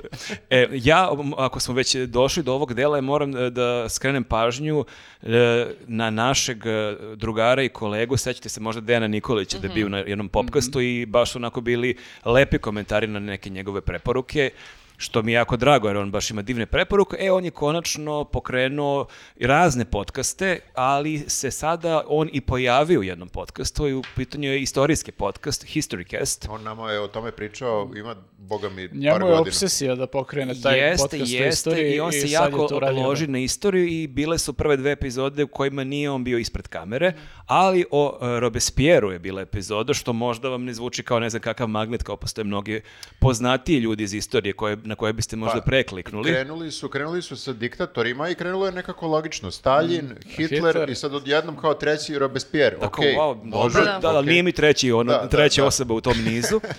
E, 0.50 0.68
ja, 0.72 1.10
ako 1.38 1.60
smo 1.60 1.74
već 1.74 1.96
došli 1.96 2.44
do 2.44 2.54
ovog 2.54 2.74
dela, 2.74 3.02
moram 3.02 3.38
e, 3.38 3.50
da 3.50 3.90
skrenem 3.90 4.24
pažnju 4.24 4.86
e, 5.22 5.68
na 5.88 6.10
našeg 6.10 6.66
e, 6.66 6.96
drugara 7.16 7.64
i 7.64 7.70
kolegu, 7.70 8.18
sećate 8.18 8.50
se 8.50 8.62
možda 8.62 8.82
Dejana 8.82 9.08
Nikolića 9.08 9.58
da 9.60 9.68
je 9.68 9.74
bio 9.74 9.90
na 9.90 9.98
jednom 9.98 10.30
popkastu 10.30 10.82
i 10.82 11.06
baš 11.06 11.36
onako 11.36 11.62
bili 11.62 11.96
lepi 12.26 12.58
komentari 12.58 13.08
na 13.08 13.20
neke 13.20 13.50
njegove 13.50 13.82
preporuke 13.82 14.52
što 14.98 15.22
mi 15.22 15.32
je 15.32 15.36
jako 15.36 15.58
drago 15.58 15.88
jer 15.88 15.98
on 15.98 16.12
baš 16.12 16.32
ima 16.32 16.42
divne 16.42 16.66
preporuke. 16.66 17.18
E, 17.20 17.32
on 17.32 17.46
je 17.46 17.52
konačno 17.52 18.24
pokrenuo 18.24 19.06
razne 19.40 19.86
podcaste, 19.86 20.60
ali 20.74 21.24
se 21.28 21.52
sada 21.52 22.04
on 22.08 22.30
i 22.34 22.42
pojavio 22.42 23.00
u 23.00 23.04
jednom 23.04 23.30
podcastu 23.30 23.88
i 23.88 23.94
u 23.94 24.02
pitanju 24.16 24.50
je 24.50 24.62
istorijski 24.62 25.12
podcast, 25.12 25.66
Historycast. 25.66 26.48
On 26.50 26.64
nama 26.64 26.92
je 26.92 27.00
o 27.00 27.08
tome 27.08 27.32
pričao, 27.32 27.92
ima, 27.96 28.16
boga 28.38 28.70
mi, 28.70 28.88
par 28.90 28.98
Njemu 28.98 29.16
je 29.16 29.20
godina. 29.20 29.42
obsesija 29.42 29.96
da 29.96 30.08
pokrene 30.08 30.62
taj 30.62 30.80
jeste, 30.80 31.04
podcast 31.04 31.32
o 31.32 31.36
jeste, 31.36 31.48
istoriji 31.48 31.96
i 31.96 32.00
on 32.00 32.12
se 32.12 32.20
sad 32.20 32.30
je 32.30 32.34
jako 32.34 32.76
uradio. 32.76 33.08
loži 33.08 33.28
na 33.28 33.40
istoriju 33.40 33.88
i 33.88 34.08
bile 34.08 34.38
su 34.38 34.54
prve 34.54 34.78
dve 34.78 34.92
epizode 34.92 35.44
u 35.44 35.48
kojima 35.48 35.84
nije 35.84 36.10
on 36.10 36.24
bio 36.24 36.38
ispred 36.38 36.68
kamere, 36.68 37.14
ali 37.46 37.86
o 37.92 38.18
e, 38.22 38.40
Robespierre-u 38.40 39.12
je 39.12 39.20
bila 39.20 39.42
epizoda, 39.42 39.94
što 39.94 40.14
možda 40.14 40.50
vam 40.50 40.64
ne 40.64 40.74
zvuči 40.74 41.04
kao 41.04 41.20
ne 41.20 41.30
znam 41.30 41.42
kakav 41.42 41.68
magnet, 41.68 42.04
kao 42.04 42.18
postoje 42.18 42.46
mnogi 42.46 42.82
poznatiji 43.20 43.80
ljudi 43.80 44.04
iz 44.04 44.14
istorije 44.14 44.54
koje, 44.54 44.78
na 44.86 44.96
koje 44.96 45.14
biste 45.14 45.36
možda 45.36 45.60
Pa, 45.60 45.66
prekliknuli. 45.66 46.32
Krenuli 46.32 46.72
su, 46.72 46.90
krenuli 46.90 47.22
su 47.22 47.38
sa 47.38 47.54
diktatorima 47.54 48.30
i 48.30 48.36
krenulo 48.36 48.66
je 48.66 48.72
nekako 48.72 49.08
logično. 49.08 49.52
Stalin, 49.52 50.16
Hitler, 50.28 50.66
Hitler. 50.66 50.90
i 50.90 50.96
sad 50.96 51.14
odjednom 51.14 51.58
kao 51.58 51.74
treći 51.74 52.20
Robespierre. 52.20 52.80
Tako, 52.80 53.02
Okej, 53.02 53.16
wow, 53.16 53.44
može, 53.44 53.78
dobro, 53.78 53.92
da, 53.94 54.00
da, 54.00 54.20
okej. 54.20 54.30
nije 54.32 54.44
mi 54.44 54.52
treći, 54.52 54.92
ono, 54.92 55.12
Da, 55.12 55.18
da, 55.18 55.30
treća 55.30 55.62
da. 55.62 55.68
osoba 55.68 55.94
u 55.94 56.02
tom 56.02 56.18
nizu. 56.26 56.60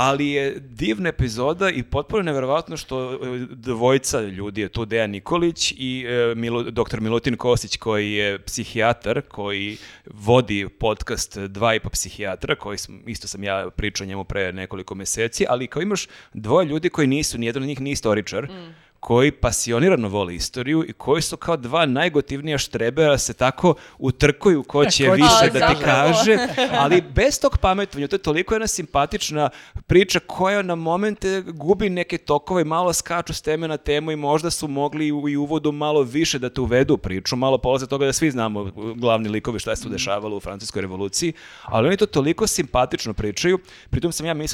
Ali 0.00 0.28
je 0.28 0.60
divna 0.60 1.08
epizoda 1.08 1.70
i 1.70 1.82
potpuno 1.82 2.22
neverovatno 2.22 2.76
što 2.76 3.12
e, 3.12 3.16
dvojica 3.50 4.20
ljudi 4.20 4.60
je 4.60 4.68
tu 4.68 4.84
Dejan 4.84 5.10
Nikolić 5.10 5.74
i 5.76 6.06
e, 6.08 6.34
Milo, 6.34 6.62
dr. 6.62 7.00
Milutin 7.00 7.36
Kostić 7.36 7.76
koji 7.76 8.12
je 8.12 8.38
psihijatar, 8.38 9.22
koji 9.28 9.76
vodi 10.06 10.68
podcast 10.80 11.38
Dva 11.38 11.74
i 11.74 11.80
po 11.80 11.90
psihijatra, 11.90 12.54
koji 12.54 12.78
sam, 12.78 13.02
isto 13.06 13.28
sam 13.28 13.44
ja 13.44 13.70
pričao 13.76 14.06
njemu 14.06 14.24
pre 14.24 14.52
nekoliko 14.52 14.94
meseci, 14.94 15.44
ali 15.48 15.66
kao 15.66 15.82
imaš 15.82 16.06
dvoje 16.34 16.66
ljudi 16.66 16.88
koji 16.88 17.06
nisu, 17.06 17.38
nijedan 17.38 17.62
od 17.62 17.68
njih 17.68 17.80
nije 17.80 17.92
istoričar, 17.92 18.48
koji 19.00 19.32
pasionirano 19.32 20.08
vole 20.08 20.34
istoriju 20.34 20.84
i 20.88 20.92
koji 20.92 21.22
su 21.22 21.36
kao 21.36 21.56
dva 21.56 21.86
najgotivnija 21.86 22.58
štrebera 22.58 23.18
se 23.18 23.34
tako 23.34 23.74
utrkuju 23.98 24.62
ko 24.62 24.84
će 24.84 25.06
Ko 25.06 25.12
više 25.12 25.50
da 25.52 25.68
ti 25.68 25.82
kaže, 25.84 26.38
ali 26.82 27.02
bez 27.14 27.40
tog 27.40 27.58
pametovanja, 27.58 28.08
to 28.08 28.16
je 28.16 28.22
toliko 28.22 28.54
jedna 28.54 28.66
simpatična 28.66 29.50
priča 29.86 30.20
koja 30.20 30.62
na 30.62 30.74
momente 30.74 31.42
gubi 31.46 31.90
neke 31.90 32.18
tokove 32.18 32.64
malo 32.64 32.92
skaču 32.92 33.34
s 33.34 33.42
teme 33.42 33.68
na 33.68 33.76
temu 33.76 34.10
i 34.10 34.16
možda 34.16 34.50
su 34.50 34.68
mogli 34.68 35.12
u, 35.12 35.28
i 35.28 35.36
u 35.36 35.42
uvodu 35.42 35.72
malo 35.72 36.02
više 36.02 36.38
da 36.38 36.50
te 36.50 36.60
uvedu 36.60 36.94
u 36.94 36.98
priču, 36.98 37.36
malo 37.36 37.58
polaze 37.58 37.86
toga 37.86 38.06
da 38.06 38.12
svi 38.12 38.30
znamo 38.30 38.64
glavni 38.96 39.28
likovi 39.28 39.58
šta 39.58 39.76
se 39.76 39.82
tu 39.82 39.88
dešavalo 39.88 40.36
u 40.36 40.40
Francuskoj 40.40 40.82
revoluciji, 40.82 41.32
ali 41.62 41.88
oni 41.88 41.96
to 41.96 42.06
toliko 42.06 42.46
simpatično 42.46 43.14
pričaju, 43.14 43.58
pritom 43.90 44.12
sam 44.12 44.26
ja 44.26 44.34
uh, 44.34 44.44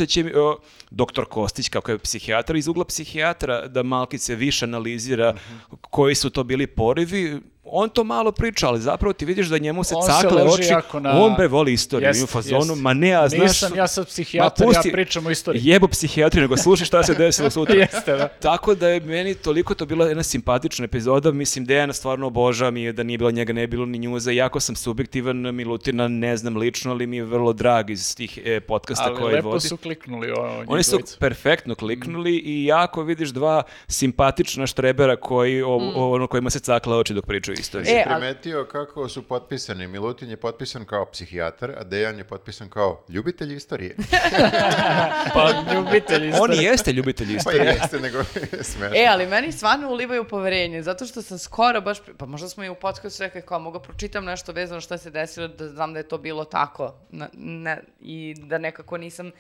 doktor 0.90 1.24
Kostić, 1.24 1.68
kako 1.68 1.90
je 1.90 1.98
psihijatar, 1.98 2.56
iz 2.56 2.68
ugla 2.68 2.84
psihijatra 2.84 3.68
da 3.68 3.82
malkice 3.82 4.33
više 4.34 4.64
analizira 4.64 5.34
koji 5.80 6.14
su 6.14 6.30
to 6.30 6.44
bili 6.44 6.66
porivi, 6.66 7.40
on 7.64 7.88
to 7.88 8.04
malo 8.04 8.32
priča, 8.32 8.68
ali 8.68 8.80
zapravo 8.80 9.12
ti 9.12 9.24
vidiš 9.24 9.46
da 9.46 9.58
njemu 9.58 9.84
se 9.84 9.94
On 9.94 10.06
cakle 10.06 10.42
oči, 10.42 10.70
na- 11.00 11.20
on 11.20 11.34
bre 11.34 11.48
voli 11.48 11.72
istoriju, 11.72 12.08
Jest, 12.08 12.20
i 12.20 12.24
u 12.24 12.26
fazonu, 12.26 12.72
jest. 12.72 12.82
ma 12.82 12.94
ne, 12.94 13.12
a 13.12 13.28
znaš... 13.28 13.40
Nisam 13.42 13.76
ja 13.76 13.86
sad 13.86 14.06
psihijatar, 14.06 14.66
Ma 14.66 14.72
pusti, 14.72 14.88
ja 14.88 14.92
pričam 14.92 15.26
o 15.26 15.30
istoriji. 15.30 15.62
Jebu 15.64 15.88
psihijatriju, 15.88 16.42
nego 16.42 16.56
slušaj 16.56 16.86
šta 16.86 17.02
se 17.02 17.14
desilo 17.14 17.50
sutra. 17.50 17.74
Jeste, 17.80 18.12
da. 18.12 18.28
Tako 18.28 18.74
da 18.74 18.88
je 18.88 19.00
meni 19.00 19.34
toliko 19.34 19.74
to 19.74 19.86
bila 19.86 20.06
jedna 20.06 20.22
simpatična 20.22 20.84
epizoda, 20.84 21.32
mislim 21.32 21.64
Dejana 21.64 21.92
stvarno 21.92 22.26
obožavam 22.26 22.76
i 22.76 22.92
da 22.92 23.02
nije 23.02 23.18
bilo 23.18 23.30
njega 23.30 23.52
ne 23.52 23.66
bilo 23.66 23.86
ni 23.86 23.98
njuza, 23.98 24.30
jako 24.30 24.60
sam 24.60 24.76
subjektivan, 24.76 25.54
Milutina 25.54 26.08
ne 26.08 26.36
znam 26.36 26.56
lično, 26.56 26.90
ali 26.90 27.06
mi 27.06 27.16
je 27.16 27.24
vrlo 27.24 27.52
drag 27.52 27.90
iz 27.90 28.16
tih 28.16 28.38
e, 28.44 28.60
podcasta 28.60 29.04
Ali 29.04 29.16
koje 29.16 29.34
lepo 29.34 29.48
vodi. 29.48 29.68
su 29.68 29.76
kliknuli 29.76 30.30
o, 30.30 30.58
njih 30.58 30.68
Oni 30.68 30.82
su 30.82 30.98
perfektno 31.18 31.74
kliknuli 31.74 32.36
i 32.36 32.64
jako 32.64 33.02
vidiš 33.02 33.28
dva 33.28 33.62
simpatična 33.88 34.66
štrebera 34.66 35.16
koji, 35.16 35.62
o, 35.62 35.68
o, 35.94 36.14
ono 36.14 36.26
kojima 36.26 36.50
se 36.50 36.58
cakla 36.58 36.96
oči 36.98 37.14
dok 37.14 37.26
pričaju 37.26 37.56
istoriju. 37.64 37.90
E, 37.90 38.04
ali- 38.06 38.20
Primetio 38.20 38.64
kako 38.64 39.08
su 39.08 39.22
potpisani. 39.24 39.86
Milutin 39.86 40.30
je 40.30 40.36
potpisan 40.38 40.84
kao 40.84 41.06
psihijatar, 41.06 41.70
a 41.70 41.84
Dejan 41.84 42.18
je 42.18 42.24
potpisan 42.24 42.68
kao 42.68 43.04
ljubitelj 43.08 43.54
istorije. 43.54 43.96
Pa 45.34 45.50
ljubitelji 45.74 46.26
On 46.28 46.32
istorije. 46.32 46.62
jeste 46.62 46.92
ljubitelj 46.92 47.26
Pa 47.26 47.32
istorije. 47.32 47.64
jeste, 47.64 48.00
nego 48.00 48.18
je 48.18 48.24
smešno. 48.62 48.96
E, 48.96 49.06
ali 49.06 49.26
meni 49.26 49.52
stvarno 49.52 49.90
ulivaju 49.90 50.24
poverenje, 50.24 50.82
zato 50.82 51.06
što 51.06 51.22
sam 51.22 51.38
skoro 51.38 51.80
baš, 51.80 51.98
pa 52.18 52.26
možda 52.26 52.48
smo 52.48 52.64
i 52.64 52.68
u 52.68 52.74
podcastu 52.74 53.22
rekli 53.22 53.42
kao 53.42 53.58
mogu 53.58 53.80
pročitam 53.80 54.24
nešto 54.24 54.52
vezano 54.52 54.80
što 54.80 54.98
se 54.98 55.10
desilo, 55.10 55.48
da 55.48 55.68
znam 55.68 55.92
da 55.92 55.98
je 55.98 56.08
to 56.08 56.18
bilo 56.18 56.44
tako. 56.44 56.94
Na- 57.10 57.28
ne, 57.34 57.80
I 58.00 58.34
da 58.38 58.58
nekako 58.58 58.96
nisam 58.98 59.26
uh, 59.26 59.32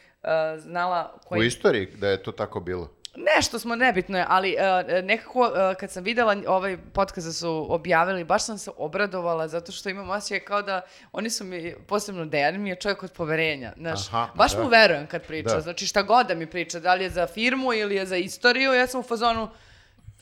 znala 0.58 1.12
U 1.16 1.28
koji... 1.28 1.46
istoriji 1.46 1.86
da 1.88 2.08
je 2.08 2.22
to 2.22 2.32
tako 2.32 2.60
bilo. 2.60 2.90
Nešto 3.36 3.58
smo 3.58 3.76
nebitno 3.76 4.18
je, 4.18 4.24
ali 4.28 4.56
uh, 4.56 5.04
nekako 5.04 5.40
uh, 5.40 5.76
kad 5.80 5.90
sam 5.90 6.04
videla 6.04 6.36
ovaj 6.46 6.76
podcast 6.92 7.26
da 7.26 7.32
su 7.32 7.66
objavili, 7.68 8.24
baš 8.24 8.44
sam 8.44 8.58
se 8.58 8.70
obradovala 8.76 9.48
zato 9.48 9.72
što 9.72 9.88
imam 9.88 10.10
osjećaj 10.10 10.40
kao 10.40 10.62
da 10.62 10.80
oni 11.12 11.30
su 11.30 11.44
mi, 11.44 11.74
posebno 11.86 12.24
Dejan 12.24 12.60
mi 12.60 12.68
je 12.68 12.76
čovjek 12.76 13.02
od 13.02 13.12
poverenja, 13.12 13.72
znaš, 13.76 14.08
Aha, 14.08 14.28
baš 14.34 14.52
da. 14.52 14.62
mu 14.62 14.68
verujem 14.68 15.06
kad 15.06 15.26
priča, 15.26 15.54
Da. 15.54 15.60
znači 15.60 15.86
šta 15.86 16.02
god 16.02 16.26
da 16.26 16.34
mi 16.34 16.46
priča, 16.46 16.80
da 16.80 16.94
li 16.94 17.04
je 17.04 17.10
za 17.10 17.26
firmu 17.26 17.72
ili 17.72 17.94
je 17.94 18.06
za 18.06 18.16
istoriju, 18.16 18.72
ja 18.72 18.86
sam 18.86 19.00
u 19.00 19.02
fazonu, 19.02 19.48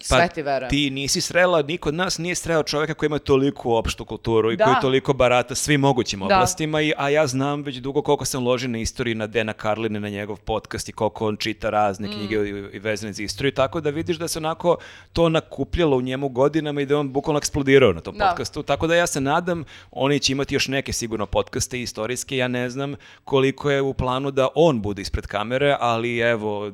sve 0.03 0.29
ti 0.29 0.43
verujem. 0.43 0.63
Pa 0.63 0.71
ti 0.71 0.91
nisi 0.91 1.21
srela, 1.21 1.63
niko 1.63 1.89
od 1.89 1.95
nas 1.95 2.19
nije 2.19 2.35
sreo 2.35 2.63
čovjeka 2.63 2.95
koji 2.95 3.07
ima 3.07 3.19
toliku 3.19 3.73
opštu 3.73 4.05
kulturu 4.05 4.53
i 4.53 4.57
Da. 4.57 4.65
koji 4.65 4.77
toliko 4.81 5.13
barata 5.13 5.55
svim 5.55 5.81
mogućim 5.81 6.19
Da. 6.19 6.25
oblastima, 6.27 6.81
i, 6.81 6.93
a 6.97 7.09
ja 7.09 7.27
znam 7.27 7.63
već 7.63 7.77
dugo 7.77 8.03
koliko 8.03 8.25
sam 8.25 8.45
ložio 8.45 8.69
na 8.69 8.79
istoriji 8.79 9.15
na 9.15 9.27
Dena 9.27 9.53
Karline, 9.53 10.01
na 10.01 10.09
njegov 10.09 10.37
podcast 10.37 10.89
i 10.89 10.93
koliko 10.93 11.27
on 11.27 11.37
čita 11.37 11.71
razne 11.71 12.03
Mm. 12.03 12.13
knjige 12.13 12.35
i, 12.37 12.49
i 12.73 12.79
vezane 12.79 13.13
za 13.13 13.23
istoriju, 13.23 13.53
tako 13.53 13.81
da 13.81 13.91
vidiš 13.91 14.17
da 14.17 14.29
se 14.29 14.39
onako 14.39 14.77
to 15.13 15.29
nakupljalo 15.29 15.97
u 15.97 16.03
njemu 16.03 16.29
godinama 16.29 16.81
i 16.81 16.87
da 16.87 16.99
on 16.99 17.11
bukvalno 17.11 17.39
eksplodirao 17.39 17.93
na 17.93 18.01
tom 18.01 18.15
Da. 18.15 18.27
podcastu, 18.27 18.63
tako 18.63 18.87
da 18.87 18.95
ja 18.95 19.07
se 19.07 19.21
nadam, 19.21 19.65
oni 19.93 20.21
će 20.21 20.33
imati 20.33 20.55
još 20.55 20.69
neke 20.69 20.93
sigurno 20.93 21.27
podcaste 21.27 21.81
istorijske, 21.83 22.37
ja 22.37 22.49
ne 22.49 22.71
znam 22.71 22.95
koliko 23.25 23.71
je 23.71 23.83
u 23.83 23.95
planu 23.95 24.31
da 24.31 24.49
on 24.55 24.83
bude 24.83 25.03
ispred 25.03 25.27
kamere, 25.27 25.77
ali 25.81 26.19
evo, 26.19 26.71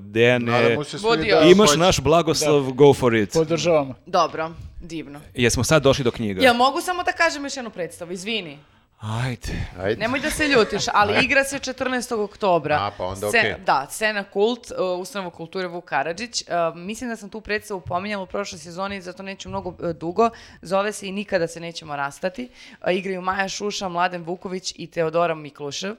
Vodio. 1.01 1.37
da 1.37 1.43
imaš 1.43 1.77
naš 1.77 2.01
blagoslov, 2.01 2.73
go 2.73 2.95
for 2.95 3.15
it. 3.15 3.18
Podržavamo. 3.27 3.95
Dobro, 4.07 4.51
divno. 4.81 5.21
Jesmo 5.35 5.65
sad 5.65 5.83
došli 5.83 6.05
do 6.05 6.11
knjiga? 6.11 6.43
Ja 6.43 6.53
mogu 6.53 6.81
samo 6.81 7.03
da 7.03 7.13
kažem 7.13 7.45
još 7.45 7.57
jednu 7.57 7.71
predstavu, 7.71 8.13
izvini. 8.13 8.59
Ajde. 9.01 9.53
Ajde. 9.79 10.01
Nemoj 10.01 10.21
da 10.21 10.31
se 10.31 10.49
ljutiš, 10.49 10.85
ali 10.93 11.25
igra 11.25 11.45
se 11.45 11.59
14. 11.59 12.23
oktobra. 12.25 12.77
A, 12.77 12.91
pa 12.99 13.05
onda 13.05 13.29
okej. 13.29 13.55
Da, 13.67 13.87
scena 13.91 14.25
kult, 14.25 14.71
uh, 14.71 15.01
ustanova 15.01 15.31
kulture 15.31 15.69
Vuk 15.69 15.85
Karadžić. 15.85 16.43
Uh, 16.43 16.77
mislim 16.77 17.11
da 17.11 17.17
sam 17.17 17.31
tu 17.31 17.41
predstavu 17.41 17.81
pominjala 17.81 18.23
u 18.23 18.27
prošloj 18.27 18.59
sezoni, 18.59 19.01
zato 19.01 19.23
neću 19.23 19.49
mnogo 19.49 19.69
uh, 19.69 19.91
dugo. 19.91 20.31
Zove 20.63 20.93
se 20.93 21.09
i 21.09 21.13
Nikada 21.13 21.47
se 21.47 21.61
nećemo 21.61 21.97
rastati. 21.97 22.49
Uh, 22.71 22.95
igraju 22.95 23.23
Maja 23.23 23.49
Šuša, 23.49 23.89
Mladen 23.89 24.23
Vuković 24.23 24.75
i 24.77 24.87
Teodora 24.87 25.35
Miklušev. 25.35 25.95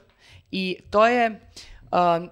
I 0.51 0.77
to 0.89 1.07
je 1.07 1.29
uh, 1.29 1.37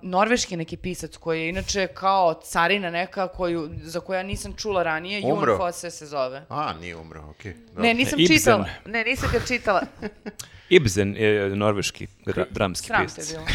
norveški 0.01 0.57
neki 0.57 0.77
pisac 0.77 1.17
koji 1.17 1.41
je 1.41 1.49
inače 1.49 1.87
kao 1.87 2.41
carina 2.43 2.89
neka 2.89 3.27
koju, 3.27 3.69
za 3.83 3.99
koju 3.99 4.17
ja 4.17 4.23
nisam 4.23 4.53
čula 4.53 4.83
ranije. 4.83 5.21
Umro. 5.23 5.51
Jon 5.51 5.57
Fosse 5.59 5.91
se 5.91 6.05
zove. 6.05 6.45
A, 6.49 6.73
nije 6.73 6.95
umro, 6.95 7.23
okej. 7.29 7.53
dobro. 7.53 7.83
Ne, 7.83 7.93
nisam 7.93 8.19
Ibsen. 8.19 8.37
čitala. 8.37 8.65
Ne, 8.85 9.03
nisam 9.03 9.29
ga 9.33 9.39
čitala. 9.39 9.81
Ibsen 10.69 11.15
je 11.15 11.49
norveški 11.49 12.07
dra- 12.25 12.45
dramski 12.49 12.87
Sram 12.87 12.99
te 12.99 13.15
pisac. 13.15 13.31
bilo. 13.31 13.45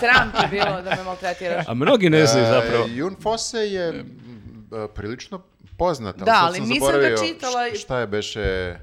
Sram 0.00 0.32
te 0.32 0.46
bilo 0.48 0.82
da 0.82 0.90
me 0.90 1.02
maltretiraš. 1.04 1.64
A 1.68 1.74
mnogi 1.74 2.10
ne 2.10 2.26
znaju 2.26 2.46
E, 2.46 2.50
zapravo. 2.50 2.86
Jun 2.86 3.16
Fosse 3.22 3.58
je 3.58 3.88
e, 3.88 4.04
prilično 4.94 5.42
poznat, 5.78 6.16
ali 6.16 6.24
Da, 6.24 6.40
ali 6.40 6.56
sam 6.56 6.68
nisam 6.68 6.92
ga 6.92 7.16
čitala 7.18 7.70
Šta 7.74 7.98
je 7.98 8.06
beše... 8.06 8.76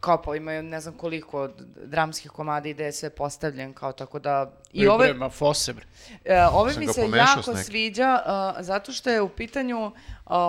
Kao 0.00 0.22
pa 0.22 0.36
imaju 0.36 0.62
ne 0.62 0.80
znam 0.80 0.94
koliko 0.94 1.48
dramskih 1.84 2.30
komada 2.30 2.68
i 2.68 2.74
gde 2.74 2.84
je 2.84 2.92
sve 2.92 3.10
postavljen 3.10 3.72
kao 3.72 3.92
tako 3.92 4.18
da... 4.18 4.52
I 4.72 4.88
ove, 4.88 5.14
Ma 5.14 5.30
Fosse, 5.30 5.72
bre. 5.72 5.86
e, 6.24 6.46
ove 6.46 6.74
mi 6.78 6.86
se 6.86 7.08
jako 7.16 7.56
sviđa 7.56 8.22
e, 8.58 8.62
zato 8.62 8.92
što 8.92 9.10
je 9.10 9.22
u 9.22 9.28
pitanju 9.28 9.86
e, 9.86 9.90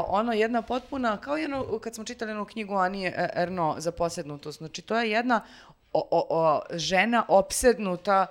ono 0.07 0.33
jedna 0.33 0.61
potpuna, 0.61 1.17
kao 1.17 1.37
jedno, 1.37 1.79
kad 1.79 1.95
smo 1.95 2.03
čitali 2.03 2.31
jednu 2.31 2.45
knjigu 2.45 2.75
Anije 2.75 3.29
Erno 3.35 3.75
za 3.77 3.91
posjednutost, 3.91 4.57
znači 4.57 4.81
to 4.81 4.99
je 4.99 5.11
jedna 5.11 5.41
o, 5.95 6.07
o, 6.11 6.25
o, 6.29 6.61
žena 6.73 7.25
opsednuta, 7.27 8.27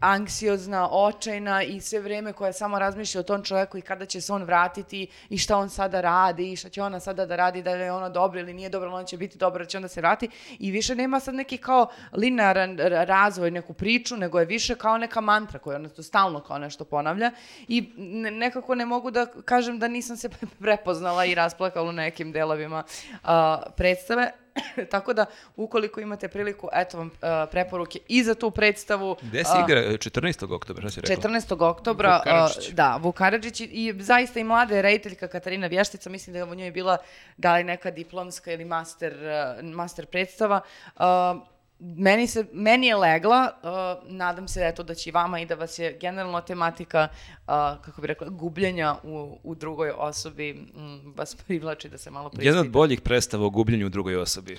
anksiozna, 0.00 0.88
očajna 0.90 1.62
i 1.62 1.80
sve 1.80 2.00
vreme 2.00 2.32
koja 2.32 2.52
samo 2.52 2.78
razmišlja 2.78 3.20
o 3.20 3.24
tom 3.24 3.44
čovjeku 3.44 3.78
i 3.78 3.82
kada 3.82 4.06
će 4.06 4.20
se 4.20 4.32
on 4.32 4.42
vratiti 4.42 5.06
i 5.28 5.38
šta 5.38 5.56
on 5.56 5.70
sada 5.70 6.00
radi 6.00 6.52
i 6.52 6.56
šta 6.56 6.68
će 6.68 6.82
ona 6.82 7.00
sada 7.00 7.26
da 7.26 7.36
radi, 7.36 7.62
da 7.62 7.70
je 7.70 7.92
ona 7.92 8.08
dobra 8.08 8.40
ili 8.40 8.54
nije 8.54 8.68
dobra, 8.68 8.88
ona 8.88 9.04
će 9.04 9.16
biti 9.16 9.38
dobra, 9.38 9.64
da 9.64 9.68
će 9.68 9.78
onda 9.78 9.88
se 9.88 10.00
vrati 10.00 10.28
i 10.58 10.70
više 10.70 10.94
nema 10.94 11.20
sad 11.20 11.34
neki 11.34 11.58
kao 11.58 11.88
linearan 12.12 12.80
r- 12.80 13.06
razvoj, 13.08 13.50
neku 13.50 13.72
priču, 13.72 14.16
nego 14.16 14.40
je 14.40 14.46
više 14.46 14.74
kao 14.74 14.98
neka 14.98 15.20
mantra 15.20 15.58
koja 15.58 15.76
ona 15.76 15.88
to 15.88 16.02
stalno 16.02 16.40
kao 16.40 16.58
nešto 16.58 16.84
ponavlja 16.84 17.30
i 17.68 17.92
ne- 17.96 18.30
nekako 18.30 18.74
ne 18.74 18.86
mogu 18.86 19.10
da 19.10 19.26
kažem 19.26 19.78
da 19.78 19.88
nisam 19.88 20.16
se 20.16 20.28
prepoznala 20.60 21.24
i 21.24 21.34
rasplakala 21.34 21.88
u 21.88 21.92
nekim 21.92 22.32
delovima 22.32 22.84
a, 23.24 23.62
predstave. 23.76 24.32
Tako 24.90 25.12
da, 25.12 25.26
ukoliko 25.56 26.00
imate 26.00 26.28
priliku, 26.28 26.68
eto 26.72 26.98
vam 26.98 27.10
a, 27.22 27.46
preporuke 27.50 27.98
i 28.08 28.22
za 28.24 28.34
tu 28.34 28.50
predstavu. 28.50 29.16
Gde 29.22 29.44
se 29.44 29.52
igra 29.64 29.80
14. 29.80 30.54
oktobra, 30.54 30.82
šta 30.82 30.90
si 30.90 31.00
rekla? 31.00 31.30
14. 31.30 31.64
oktobra, 31.64 32.14
Vuk 32.14 32.24
Karadžić. 32.24 32.68
a, 32.70 32.74
da, 32.74 32.96
Vuk 33.02 33.16
Karadžić 33.16 33.60
i, 33.60 33.64
i 33.64 33.94
zaista 34.02 34.40
i 34.40 34.44
mlada 34.44 34.80
rediteljka 34.80 35.28
Katarina 35.28 35.66
Vještica, 35.66 36.10
mislim 36.10 36.32
da 36.32 36.38
je 36.38 36.44
u 36.44 36.54
njoj 36.54 36.70
bila 36.70 36.98
da 37.36 37.56
li 37.56 37.64
neka 37.64 37.90
diplomska 37.90 38.52
ili 38.52 38.64
master, 38.64 39.28
a, 39.28 39.56
master 39.62 40.06
predstava. 40.06 40.60
A, 40.96 41.40
meni, 41.78 42.26
se, 42.26 42.44
meni 42.52 42.86
je 42.86 42.96
legla, 42.96 43.50
a, 43.62 44.00
nadam 44.04 44.48
se 44.48 44.60
eto 44.64 44.82
da 44.82 44.94
će 44.94 45.10
i 45.10 45.12
vama 45.12 45.40
i 45.40 45.46
da 45.46 45.54
vas 45.54 45.78
je 45.78 45.98
generalno 46.00 46.40
tematika, 46.40 47.08
a, 47.46 47.76
kako 47.82 48.00
bi 48.00 48.06
rekla, 48.06 48.28
gubljenja 48.28 48.96
u, 49.02 49.38
u 49.42 49.54
drugoj 49.54 49.90
osobi 49.96 50.50
m, 50.50 51.14
vas 51.16 51.34
privlači 51.34 51.88
da 51.88 51.98
se 51.98 52.10
malo 52.10 52.30
Jedna 52.38 52.60
od 52.60 52.70
boljih 52.70 53.00
predstava 53.00 53.46
o 53.46 53.50
gubljenju 53.50 53.86
u 53.86 53.90
drugoj 53.90 54.16
osobi. 54.16 54.58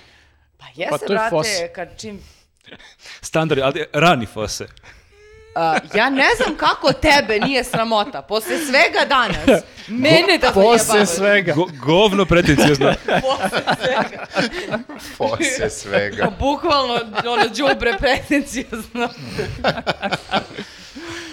Pa 0.56 0.66
jeste, 0.74 1.04
je 1.04 1.08
brate, 1.08 1.30
fos. 1.30 1.46
kad 1.74 2.00
čim 2.00 2.20
Standard, 3.30 3.60
ali 3.62 3.84
rani 3.92 4.26
fose. 4.26 4.66
A, 5.54 5.78
ja 5.94 6.10
ne 6.10 6.28
znam 6.36 6.56
kako 6.56 6.92
tebe 6.92 7.38
nije 7.40 7.64
sramota, 7.64 8.22
posle 8.22 8.58
svega 8.58 9.04
danas, 9.08 9.62
mene 9.88 10.38
da 10.40 10.50
Posle 10.50 10.78
zajebavaš. 10.78 11.08
svega. 11.08 11.52
Go, 11.52 11.66
govno 11.84 12.24
pretencijozno. 12.24 12.92
Posle 13.22 13.62
svega. 13.82 14.26
Pose 15.18 15.70
svega. 15.70 16.30
Bukvalno, 16.40 17.00
ono, 17.26 17.44
džubre 17.54 17.92
pretencijozno. 17.98 19.08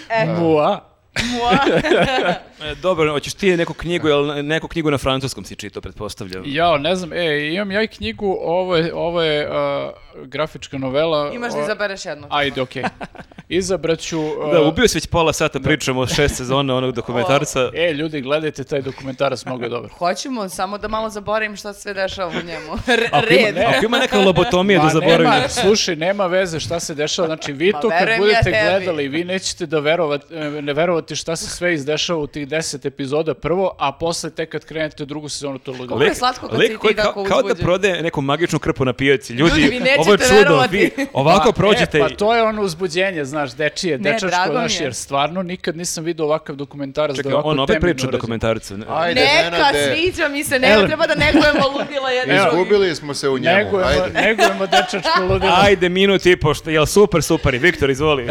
e, 0.08 0.26
Mua. 0.26 0.84
E, 2.62 2.74
Dobro, 2.74 3.12
hoćeš 3.12 3.34
ti 3.34 3.56
neku 3.56 3.74
knjigu, 3.74 4.08
jel 4.08 4.44
neku 4.44 4.68
knjigu 4.68 4.90
na 4.90 4.98
francuskom 4.98 5.44
si 5.44 5.56
čitao, 5.56 5.82
pretpostavljam. 5.82 6.42
Jao, 6.46 6.78
ne 6.78 6.96
znam, 6.96 7.12
e, 7.12 7.48
imam 7.48 7.70
ja 7.70 7.82
i 7.82 7.88
knjigu, 7.88 8.36
ovo 8.40 8.76
je, 8.76 8.94
ovo 8.94 9.22
je 9.22 9.48
a, 9.50 9.90
grafička 10.16 10.78
novela. 10.78 11.30
Imaš 11.34 11.52
da 11.52 11.58
o- 11.58 11.62
izabereš 11.62 12.04
jedno. 12.04 12.26
Ajde, 12.30 12.62
okej. 12.62 12.82
Izabraću... 13.48 14.20
a, 14.42 14.52
Da, 14.52 14.60
ubio 14.62 14.88
si 14.88 14.96
već 14.96 15.06
pola 15.06 15.32
sata 15.32 15.60
pričamo 15.60 16.00
o 16.00 16.06
šest 16.06 16.36
sezona 16.36 16.74
onog 16.76 16.92
dokumentarca. 16.92 17.70
E, 17.74 17.92
ljudi, 17.92 18.20
gledajte 18.20 18.64
taj 18.64 18.82
dokumentarac, 18.82 19.44
mnogo 19.44 19.64
je 19.64 19.70
dobar. 19.70 19.90
Hoćemo 19.90 20.48
samo 20.48 20.78
da 20.78 20.88
malo 20.88 21.10
zaboravim 21.10 21.56
šta 21.56 21.72
se 21.72 21.80
sve 21.80 21.94
dešava 21.94 22.30
u 22.30 22.46
njemu. 22.46 22.72
R- 22.88 23.08
Ako 23.12 23.26
ima, 23.30 23.46
red. 23.46 23.58
ako 23.58 23.84
ima 23.84 23.98
neka 23.98 24.18
lobotomija 24.18 24.78
da 24.78 24.84
Ma, 24.84 24.90
zaboravim. 24.90 25.30
nema, 25.30 25.48
slušaj, 25.48 25.96
nema 25.96 26.26
veze 26.26 26.60
šta 26.60 26.80
se 26.80 26.94
dešava. 26.94 27.28
Znači, 27.28 27.52
vi 27.52 27.72
Ma, 27.72 27.80
to 27.80 27.88
kad 27.90 28.08
budete 28.18 28.50
ja 28.50 28.70
gledali, 28.70 29.08
vi 29.08 29.24
nećete 29.24 29.66
da 29.66 29.78
verovat, 29.78 30.32
e, 30.32 30.62
ne 30.62 30.72
verovati 30.72 30.97
šta 31.08 31.36
se 31.36 31.46
sve 31.48 31.74
izdešava 31.74 32.18
u 32.18 32.26
tih 32.26 32.48
deset 32.48 32.84
epizoda 32.84 33.34
prvo, 33.34 33.76
a 33.78 33.92
posle 33.92 34.30
tek 34.30 34.48
kad 34.48 34.64
krenete 34.64 35.04
drugu 35.04 35.28
sezonu 35.28 35.58
to 35.58 35.70
ludo. 35.70 35.86
Koliko 35.88 36.04
je 36.04 36.14
slatko 36.14 36.48
kad 36.48 36.60
si 36.60 36.68
ti 36.68 36.76
koji 36.76 36.94
tako 36.94 37.12
kao, 37.14 37.24
kao 37.24 37.42
da 37.44 37.54
prode 37.54 38.02
neku 38.02 38.20
magičnu 38.20 38.58
krpu 38.58 38.84
na 38.84 38.92
pijaci. 38.92 39.32
Ljudi, 39.32 39.50
Ljudi, 39.52 39.68
vi 39.68 39.80
nećete 39.80 40.00
ovo 40.00 40.12
je 40.12 40.18
čudo, 40.18 40.34
verovati. 40.34 40.76
vi 40.76 41.06
ovako 41.12 41.52
prođete. 41.52 41.98
E, 41.98 42.00
i- 42.00 42.02
pa 42.02 42.08
to 42.08 42.34
je 42.34 42.42
ono 42.42 42.62
uzbuđenje, 42.62 43.24
znaš, 43.24 43.52
dečije, 43.52 43.98
Ne, 43.98 44.12
dečačko, 44.12 44.50
znaš, 44.50 44.74
je. 44.74 44.84
jer 44.84 44.94
stvarno 44.94 45.42
nikad 45.42 45.76
nisam 45.76 46.04
vidio 46.04 46.24
ovakav 46.24 46.56
dokumentarac 46.56 47.16
Čekaj, 47.16 47.22
da 47.22 47.28
je 47.30 47.34
ovako 47.34 47.48
on 47.48 47.60
opet 47.60 47.80
priča 47.80 48.06
dokumentarcu. 48.06 48.76
ne? 48.76 48.86
Ajde, 48.90 49.20
Neka, 49.20 49.50
Nenade. 49.50 49.94
sviđa 49.94 50.28
mi 50.28 50.44
se, 50.44 50.60
Ele. 50.64 50.86
treba 50.86 51.06
da 51.06 51.14
negujemo 51.16 51.68
ludila 51.68 52.08
drugi. 52.26 52.38
Izgubili 52.48 52.94
smo 52.94 53.14
se 53.14 53.28
u 53.28 53.38
njemu. 53.38 53.56
Negujemo, 53.56 53.90
Ajde. 53.90 54.20
negujemo 54.20 54.66
dečačko 54.66 55.20
ludilo. 55.22 55.52
Ajde, 55.56 55.88
minut 55.88 56.26
i 56.26 56.36
po, 56.36 56.54
što, 56.54 56.70
jel 56.70 56.86
super, 56.86 57.22
super, 57.22 57.54
i 57.54 57.58
Viktor, 57.58 57.90
izvoli. 57.90 58.28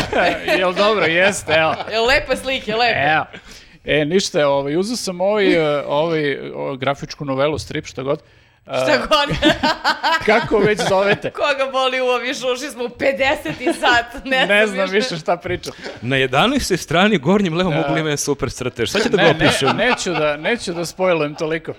Jel 0.58 0.72
dobro, 0.74 1.04
jeste, 1.04 1.52
evo. 1.54 1.74
Jel 1.92 2.06
lepe 2.14 2.36
slike, 2.36 2.74
lepe. 2.76 2.98
Evo. 3.14 3.24
E, 3.84 4.04
ništa, 4.04 4.48
ovaj, 4.48 4.76
uzeo 4.76 4.96
sam 4.96 5.20
ovaj, 5.20 5.52
e, 5.54 5.82
ovaj 5.86 6.50
o, 6.54 6.76
grafičku 6.76 7.24
novelu, 7.24 7.58
strip, 7.58 7.86
šta 7.86 8.02
god. 8.02 8.22
E, 8.66 8.72
Šta 8.74 8.96
god. 8.98 9.36
kako 10.26 10.58
već 10.58 10.78
zovete? 10.88 11.30
Koga 11.30 11.70
boli 11.72 12.00
uvo, 12.00 12.18
više 12.18 12.46
ušli 12.54 12.70
smo 12.70 12.84
u 12.84 12.88
50. 12.88 13.74
sat. 13.80 14.24
Ne, 14.24 14.46
Ne 14.46 14.66
znam 14.66 14.90
više 14.90 15.16
šta 15.16 15.36
pričam. 15.36 15.72
Na 16.02 16.16
11. 16.16 16.76
strani 16.76 17.18
gornjem 17.18 17.54
levom 17.54 17.72
uglu 17.78 17.90
ima 17.98 18.08
jedan 18.08 18.16
super 18.18 18.50
stratež. 18.50 18.90
Sad 18.90 19.02
ću 19.02 19.08
da 19.08 19.16
ga 19.16 19.22
Ne, 19.22 19.34
ne, 19.34 19.46
opišem. 19.48 19.76
neću 19.76 20.12
da, 20.12 20.36
neću 20.36 20.72
da 20.72 20.84
spojlujem 20.86 21.34
toliko. 21.34 21.72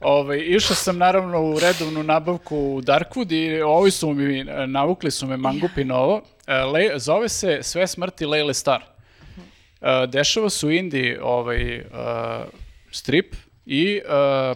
Ovaj, 0.00 0.38
išao 0.38 0.76
sam 0.76 0.98
naravno 0.98 1.40
u 1.42 1.58
redovnu 1.60 2.02
nabavku 2.02 2.56
u 2.58 2.80
Darkwood 2.82 3.32
i 3.32 3.62
ovi 3.62 3.90
su 3.90 4.12
mi, 4.12 4.40
e, 4.40 4.66
navukli 4.66 5.10
su 5.10 5.26
me 5.26 5.36
mangupi 5.36 5.84
novo. 5.84 6.22
E, 6.46 6.54
Le, 6.54 6.98
zove 6.98 7.28
se 7.28 7.58
Sve 7.62 7.86
smrti 7.86 8.26
Lejle 8.26 8.54
Star. 8.54 8.80
E, 9.80 10.06
dešava 10.06 10.50
se 10.50 10.66
u 10.66 10.70
Indiji 10.70 11.16
ovaj, 11.22 11.74
e, 11.74 11.84
strip 12.90 13.34
i 13.66 13.96
e, 13.96 14.02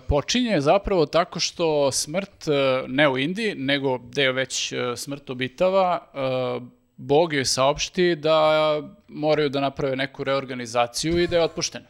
počinje 0.08 0.60
zapravo 0.60 1.06
tako 1.06 1.40
što 1.40 1.92
smrt, 1.92 2.46
ne 2.86 3.08
u 3.08 3.18
Indiji, 3.18 3.54
nego 3.54 3.98
gde 3.98 4.22
je 4.22 4.32
već 4.32 4.72
smrt 4.96 5.30
obitava, 5.30 6.06
Bog 6.96 7.32
joj 7.32 7.44
saopšti 7.44 8.16
da 8.16 8.80
moraju 9.08 9.48
da 9.48 9.60
naprave 9.60 9.96
neku 9.96 10.24
reorganizaciju 10.24 11.18
i 11.18 11.26
da 11.26 11.36
je 11.36 11.42
otpuštena. 11.42 11.86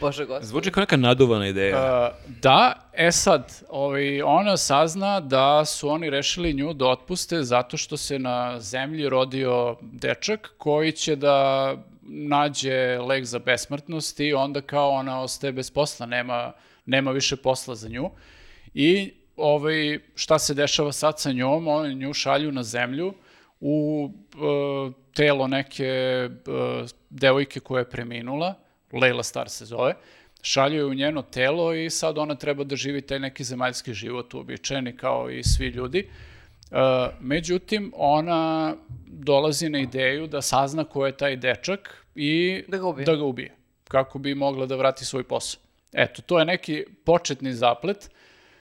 Bože 0.00 0.26
gospod. 0.26 0.48
Zvuči 0.48 0.70
kao 0.70 0.80
neka 0.80 0.96
naduvana 0.96 1.46
ideja. 1.48 1.76
Uh, 1.76 2.36
da, 2.42 2.74
e 2.92 3.12
sad, 3.12 3.62
ovaj, 3.68 4.22
ona 4.22 4.56
sazna 4.56 5.20
da 5.20 5.64
su 5.64 5.88
oni 5.88 6.10
rešili 6.10 6.54
nju 6.54 6.72
da 6.72 6.86
otpuste 6.86 7.42
zato 7.42 7.76
što 7.76 7.96
se 7.96 8.18
na 8.18 8.60
zemlji 8.60 9.08
rodio 9.08 9.76
dečak 9.80 10.54
koji 10.58 10.92
će 10.92 11.16
da 11.16 11.76
nađe 12.02 12.98
lek 12.98 13.24
za 13.24 13.38
besmrtnost 13.38 14.20
i 14.20 14.34
onda 14.34 14.60
kao 14.60 14.90
ona 14.90 15.20
ostaje 15.20 15.52
bez 15.52 15.70
posla, 15.70 16.06
nema, 16.06 16.52
nema 16.86 17.10
više 17.10 17.36
posla 17.36 17.74
za 17.74 17.88
nju. 17.88 18.10
I 18.74 19.12
ovaj, 19.36 19.98
šta 20.14 20.38
se 20.38 20.54
dešava 20.54 20.92
sad 20.92 21.20
sa 21.20 21.32
njom? 21.32 21.68
Oni 21.68 21.94
nju 21.94 22.12
šalju 22.12 22.52
na 22.52 22.62
zemlju 22.62 23.14
u 23.60 24.04
uh, 24.34 24.92
telo 25.14 25.46
neke 25.46 26.28
uh, 26.30 26.88
devojke 27.10 27.60
koja 27.60 27.80
je 27.80 27.90
preminula, 27.90 28.54
Leila 28.92 29.22
Star 29.22 29.48
se 29.48 29.64
zove, 29.64 29.94
šalju 30.42 30.76
je 30.76 30.84
u 30.84 30.94
njeno 30.94 31.22
telo 31.22 31.74
i 31.74 31.90
sad 31.90 32.18
ona 32.18 32.34
treba 32.34 32.64
da 32.64 32.76
živi 32.76 33.02
taj 33.02 33.18
neki 33.18 33.44
zemaljski 33.44 33.94
život 33.94 34.34
uobičajeni 34.34 34.96
kao 34.96 35.30
i 35.30 35.42
svi 35.42 35.66
ljudi. 35.66 36.08
Uh, 36.70 36.76
međutim, 37.20 37.92
ona 37.96 38.74
dolazi 39.06 39.68
na 39.68 39.78
ideju 39.78 40.26
da 40.26 40.42
sazna 40.42 40.84
ko 40.84 41.06
je 41.06 41.12
taj 41.12 41.36
dečak 41.36 42.04
i 42.14 42.64
Da 42.68 42.76
ga 42.76 42.86
ubije. 42.86 43.04
da 43.04 43.14
ga 43.14 43.24
ubije 43.24 43.54
kako 43.88 44.18
bi 44.18 44.34
mogla 44.34 44.66
da 44.66 44.76
vrati 44.76 45.04
svoj 45.04 45.22
posao. 45.24 45.60
Eto, 45.92 46.22
to 46.22 46.38
je 46.38 46.44
neki 46.44 46.84
početni 47.04 47.52
zaplet. 47.52 48.10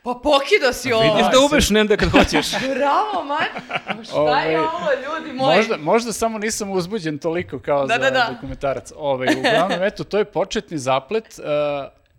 Pa 0.03 0.13
pokida 0.13 0.73
si 0.73 0.93
ovo. 0.93 1.03
Vidiš 1.05 1.31
da 1.31 1.39
ubeš 1.39 1.69
Nende 1.69 1.97
kad 1.97 2.09
hoćeš. 2.09 2.51
Bravo, 2.75 3.23
man. 3.23 3.45
Pa 3.87 4.03
Šta 4.03 4.15
Ovaj, 4.15 4.51
je 4.51 4.59
ovo, 4.59 4.69
ljudi 4.95 5.33
moji? 5.33 5.57
Možda, 5.57 5.77
možda 5.77 6.13
samo 6.13 6.37
nisam 6.37 6.71
uzbuđen 6.71 7.17
toliko 7.17 7.59
kao 7.59 7.85
Da, 7.85 7.93
za 7.93 7.99
da, 7.99 8.09
da. 8.09 8.29
dokumentarac. 8.33 8.91
Ovaj, 8.95 9.27
uglavnom, 9.39 9.83
eto, 9.83 10.03
to 10.03 10.17
je 10.17 10.25
početni 10.25 10.77
zaplet. 10.77 11.39
Uh, 11.39 11.45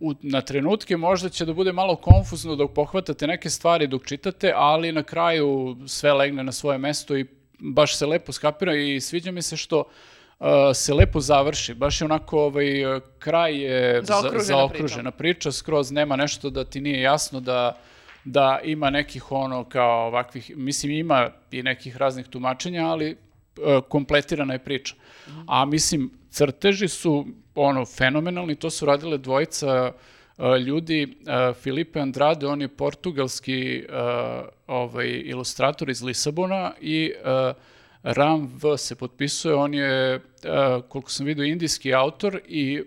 u, 0.00 0.14
na 0.22 0.40
trenutke 0.40 0.96
možda 0.96 1.28
će 1.28 1.44
da 1.44 1.52
bude 1.52 1.72
malo 1.72 1.96
konfuzno 1.96 2.56
dok 2.56 2.72
pohvatate 2.72 3.26
neke 3.26 3.50
stvari 3.50 3.86
dok 3.86 4.06
čitate, 4.06 4.52
ali 4.56 4.92
na 4.92 5.02
kraju 5.02 5.76
sve 5.86 6.12
legne 6.12 6.44
na 6.44 6.52
svoje 6.52 6.78
mesto 6.78 7.16
i 7.16 7.26
baš 7.58 7.96
se 7.96 8.06
lepo 8.06 8.32
skapira 8.32 8.74
i 8.74 9.00
sviđa 9.00 9.30
mi 9.30 9.42
se 9.42 9.56
što 9.56 9.78
uh, 9.80 10.46
se 10.74 10.94
lepo 10.94 11.20
završi. 11.20 11.74
Baš 11.74 12.00
je 12.00 12.04
onako 12.04 12.40
ovaj, 12.40 12.84
uh, 12.86 13.02
kraj 13.18 13.56
je 13.56 14.02
za- 14.02 14.14
Zaokružena 14.14 14.42
zaokružena 14.44 15.10
priča, 15.10 15.52
skroz 15.52 15.92
nema 15.92 16.16
nešto 16.16 16.50
da 16.50 16.64
ti 16.64 16.80
nije 16.80 17.00
jasno 17.00 17.40
da 17.40 17.78
da 18.24 18.60
ima 18.64 18.90
nekih 18.90 19.32
ono 19.32 19.64
kao 19.64 20.06
ovakvih, 20.06 20.52
mislim 20.56 20.92
ima 20.92 21.30
i 21.50 21.62
nekih 21.62 21.96
raznih 21.96 22.26
tumačenja, 22.26 22.86
ali 22.86 23.10
e, 23.10 23.16
kompletirana 23.88 24.52
je 24.52 24.58
priča. 24.58 24.94
A 25.46 25.64
mislim, 25.64 26.10
crteži 26.30 26.88
su 26.88 27.26
ono 27.54 27.86
fenomenalni, 27.86 28.56
to 28.56 28.70
su 28.70 28.86
radile 28.86 29.18
dvojica 29.18 29.92
e, 30.38 30.58
ljudi, 30.58 31.02
e, 31.02 31.52
Filipe 31.54 32.00
Andrade, 32.00 32.46
on 32.46 32.60
je 32.60 32.68
portugalski 32.68 33.76
e, 33.76 33.84
ovaj, 34.66 35.22
ilustrator 35.24 35.90
iz 35.90 36.02
Lisabona 36.02 36.72
i 36.80 37.12
Ram 38.02 38.52
V 38.62 38.78
se 38.78 38.94
potpisuje, 38.94 39.54
on 39.54 39.74
je, 39.74 40.20
koliko 40.88 41.10
sam 41.10 41.26
vidio, 41.26 41.44
indijski 41.44 41.94
autor 41.94 42.40
i 42.48 42.82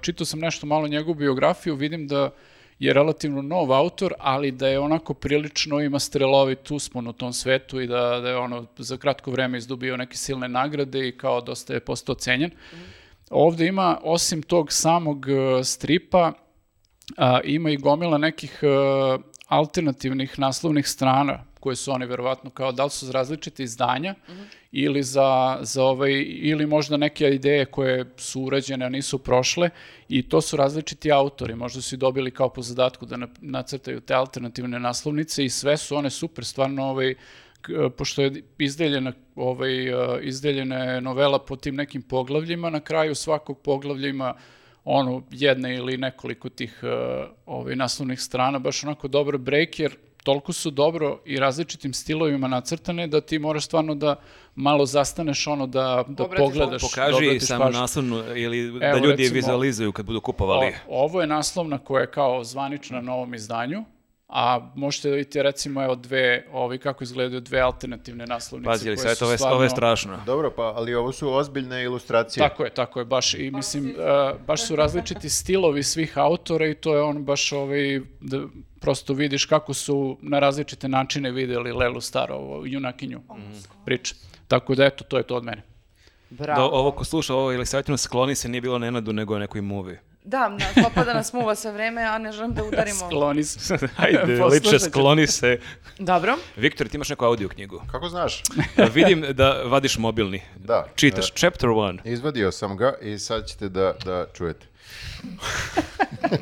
čitao 0.00 0.24
sam 0.26 0.40
nešto 0.40 0.66
malo 0.66 0.88
njegovu 0.88 1.14
biografiju, 1.14 1.74
vidim 1.74 2.08
da 2.08 2.30
je 2.78 2.92
relativno 2.92 3.42
nov 3.42 3.72
autor, 3.72 4.14
ali 4.18 4.50
da 4.50 4.68
je 4.68 4.78
onako 4.78 5.14
prilično 5.14 5.80
ima 5.80 5.98
strelovit 5.98 6.70
uspon 6.70 7.08
u 7.08 7.12
tom 7.12 7.32
svetu 7.32 7.80
i 7.80 7.86
da, 7.86 8.20
da 8.20 8.28
je 8.28 8.36
ono 8.36 8.66
za 8.78 8.96
kratko 8.96 9.30
vreme 9.30 9.58
izdubio 9.58 9.96
neke 9.96 10.16
silne 10.16 10.48
nagrade 10.48 11.08
i 11.08 11.16
kao 11.16 11.40
dosta 11.40 11.74
je 11.74 11.80
postao 11.80 12.14
cenjen. 12.14 12.50
Ovde 13.30 13.66
ima, 13.66 14.00
osim 14.02 14.42
tog 14.42 14.72
samog 14.72 15.26
e, 15.28 15.64
stripa, 15.64 16.32
a, 17.16 17.40
ima 17.44 17.70
i 17.70 17.76
gomila 17.76 18.18
nekih 18.18 18.60
e, 18.62 18.66
alternativnih 19.46 20.38
naslovnih 20.38 20.88
strana 20.88 21.44
koje 21.64 21.76
su 21.76 21.92
oni 21.92 22.06
verovatno 22.06 22.50
kao 22.50 22.72
da 22.72 22.84
li 22.84 22.90
su 22.90 23.06
za 23.06 23.12
različite 23.12 23.64
izdanja 23.64 24.14
ili 24.72 25.02
za, 25.02 25.58
za 25.62 25.84
ovaj 25.84 26.12
ili 26.28 26.66
možda 26.66 26.96
neke 26.96 27.30
ideje 27.30 27.64
koje 27.64 28.04
su 28.16 28.42
urađene 28.42 28.84
a 28.86 28.88
nisu 28.88 29.18
prošle 29.18 29.70
i 30.08 30.22
to 30.28 30.40
su 30.40 30.56
različiti 30.56 31.12
autori. 31.12 31.54
Možda 31.54 31.80
su 31.82 31.94
i 31.94 31.98
dobili 31.98 32.30
kao 32.30 32.48
po 32.48 32.62
zadatku 32.62 33.06
da 33.06 33.16
na- 33.16 33.28
nacrtaju 33.40 34.00
te 34.00 34.14
alternativne 34.14 34.80
naslovnice 34.80 35.44
i 35.44 35.50
sve 35.50 35.76
su 35.76 35.96
one 35.96 36.10
super 36.10 36.44
stvarno 36.44 36.84
ovaj 36.84 37.14
pošto 37.96 38.22
je 38.22 38.42
izdeljena 38.58 39.12
ovaj 39.36 39.88
eh, 39.88 40.20
izdeljena 40.22 40.84
je 40.84 41.00
novela 41.00 41.38
po 41.38 41.56
tim 41.56 41.74
nekim 41.80 42.02
poglavljima 42.02 42.70
na 42.70 42.80
kraju 42.80 43.14
svakog 43.14 43.58
poglavlja 43.62 44.08
ima 44.08 44.34
ono 44.84 45.22
jedne 45.30 45.76
ili 45.76 45.96
nekoliko 45.96 46.48
tih 46.48 46.80
uh, 46.82 46.90
ovaj, 47.46 47.76
naslovnih 47.76 48.20
strana, 48.20 48.58
baš 48.58 48.84
onako 48.84 49.08
dobar 49.08 49.38
break, 49.38 49.78
jer 49.78 49.96
toliko 50.24 50.52
su 50.52 50.70
dobro 50.70 51.20
i 51.24 51.38
različitim 51.38 51.92
stilovima 51.94 52.48
nacrtane 52.48 53.06
da 53.06 53.20
ti 53.20 53.38
moraš 53.38 53.64
stvarno 53.64 53.94
da 53.94 54.16
malo 54.54 54.86
zastaneš 54.86 55.46
ono 55.46 55.66
da, 55.66 56.04
da 56.08 56.24
Obratiš 56.24 56.38
pogledaš. 56.38 56.82
da 56.82 56.88
Pokaži 56.88 57.40
samo 57.40 57.64
pažnju. 57.64 57.80
naslovnu 57.80 58.22
ili 58.36 58.78
da 58.80 58.86
Evo, 58.86 58.98
ljudi 58.98 59.08
je 59.08 59.16
recimo, 59.16 59.34
vizualizuju 59.34 59.92
kad 59.92 60.06
budu 60.06 60.20
kupovali. 60.20 60.66
O, 60.88 61.04
ovo 61.04 61.20
je 61.20 61.26
naslovna 61.26 61.78
koja 61.78 62.00
je 62.00 62.10
kao 62.10 62.44
zvanična 62.44 62.96
na 62.96 63.02
novom 63.02 63.34
izdanju, 63.34 63.84
a 64.28 64.70
možete 64.74 65.08
da 65.08 65.14
vidite 65.14 65.42
recimo 65.42 65.84
evo 65.84 65.94
dve, 65.94 66.46
ovi 66.52 66.78
kako 66.78 67.04
izgledaju 67.04 67.40
dve 67.40 67.60
alternativne 67.60 68.26
naslovnice. 68.26 68.68
Pazi, 68.70 68.88
ali 68.88 68.96
koje 68.96 69.08
sad 69.08 69.16
su 69.18 69.24
ovo 69.24 69.32
je, 69.32 69.38
stvarno- 69.38 69.54
ovo 69.54 69.62
je 69.64 69.70
strašno. 69.70 70.18
Dobro, 70.26 70.50
pa, 70.50 70.62
ali 70.62 70.94
ovo 70.94 71.12
su 71.12 71.30
ozbiljne 71.30 71.82
ilustracije. 71.84 72.48
Tako 72.48 72.64
je, 72.64 72.70
tako 72.70 72.98
je, 72.98 73.04
baš 73.04 73.34
i 73.34 73.50
mislim, 73.50 73.84
uh, 73.88 74.40
baš 74.46 74.66
su 74.66 74.76
različiti 74.76 75.28
stilovi 75.30 75.82
svih 75.82 76.18
autora 76.18 76.66
i 76.66 76.74
to 76.74 76.94
je 76.96 77.02
on 77.02 77.24
baš 77.24 77.52
ovaj, 77.52 78.00
da 78.20 78.40
prosto 78.84 79.12
vidiš 79.12 79.44
kako 79.44 79.74
su 79.74 80.18
na 80.22 80.38
različite 80.38 80.88
načine 80.88 81.30
videli 81.30 81.72
Lelu 81.72 82.00
Starovo, 82.00 82.66
junakinju 82.66 83.20
priče. 83.84 84.14
Tako 84.48 84.74
da 84.74 84.84
eto, 84.84 85.04
to 85.04 85.16
je 85.16 85.22
to 85.22 85.36
od 85.36 85.44
mene. 85.44 85.62
Bravo. 86.30 86.60
Da, 86.60 86.64
ovo 86.64 86.90
ko 86.92 87.04
sluša 87.04 87.34
ovo 87.34 87.52
ili 87.52 87.66
savjetno 87.66 87.96
skloni 87.96 88.34
se 88.34 88.48
nije 88.48 88.60
bilo 88.60 88.78
Nenadu 88.78 89.12
nego 89.12 89.38
nekoj 89.38 89.60
movie. 89.60 90.00
Da, 90.24 90.48
na, 90.48 90.82
popada 90.82 91.14
nas 91.14 91.32
muva 91.32 91.54
sve 91.54 91.72
vreme, 91.72 92.02
a 92.02 92.18
ne 92.18 92.32
želim 92.32 92.54
da 92.54 92.64
udarimo. 92.64 92.96
Skloni 92.96 93.44
se. 93.44 93.78
Ajde, 93.96 94.44
liče, 94.52 94.78
skloni 94.78 95.26
se. 95.26 95.58
Dobro. 95.98 96.36
Viktor, 96.56 96.88
ti 96.88 96.96
imaš 96.96 97.08
neku 97.08 97.24
audio 97.24 97.48
knjigu. 97.48 97.82
Kako 97.92 98.08
znaš? 98.08 98.42
Vidim 98.94 99.24
da 99.32 99.62
vadiš 99.62 99.98
mobilni. 99.98 100.42
Da. 100.56 100.86
Čitaš, 100.94 101.32
chapter 101.32 101.68
one. 101.68 102.02
Izvadio 102.04 102.52
sam 102.52 102.76
ga 102.76 102.94
i 103.02 103.18
sad 103.18 103.46
ćete 103.46 103.68
da, 103.68 103.94
da 104.04 104.26
čujete. 104.34 104.66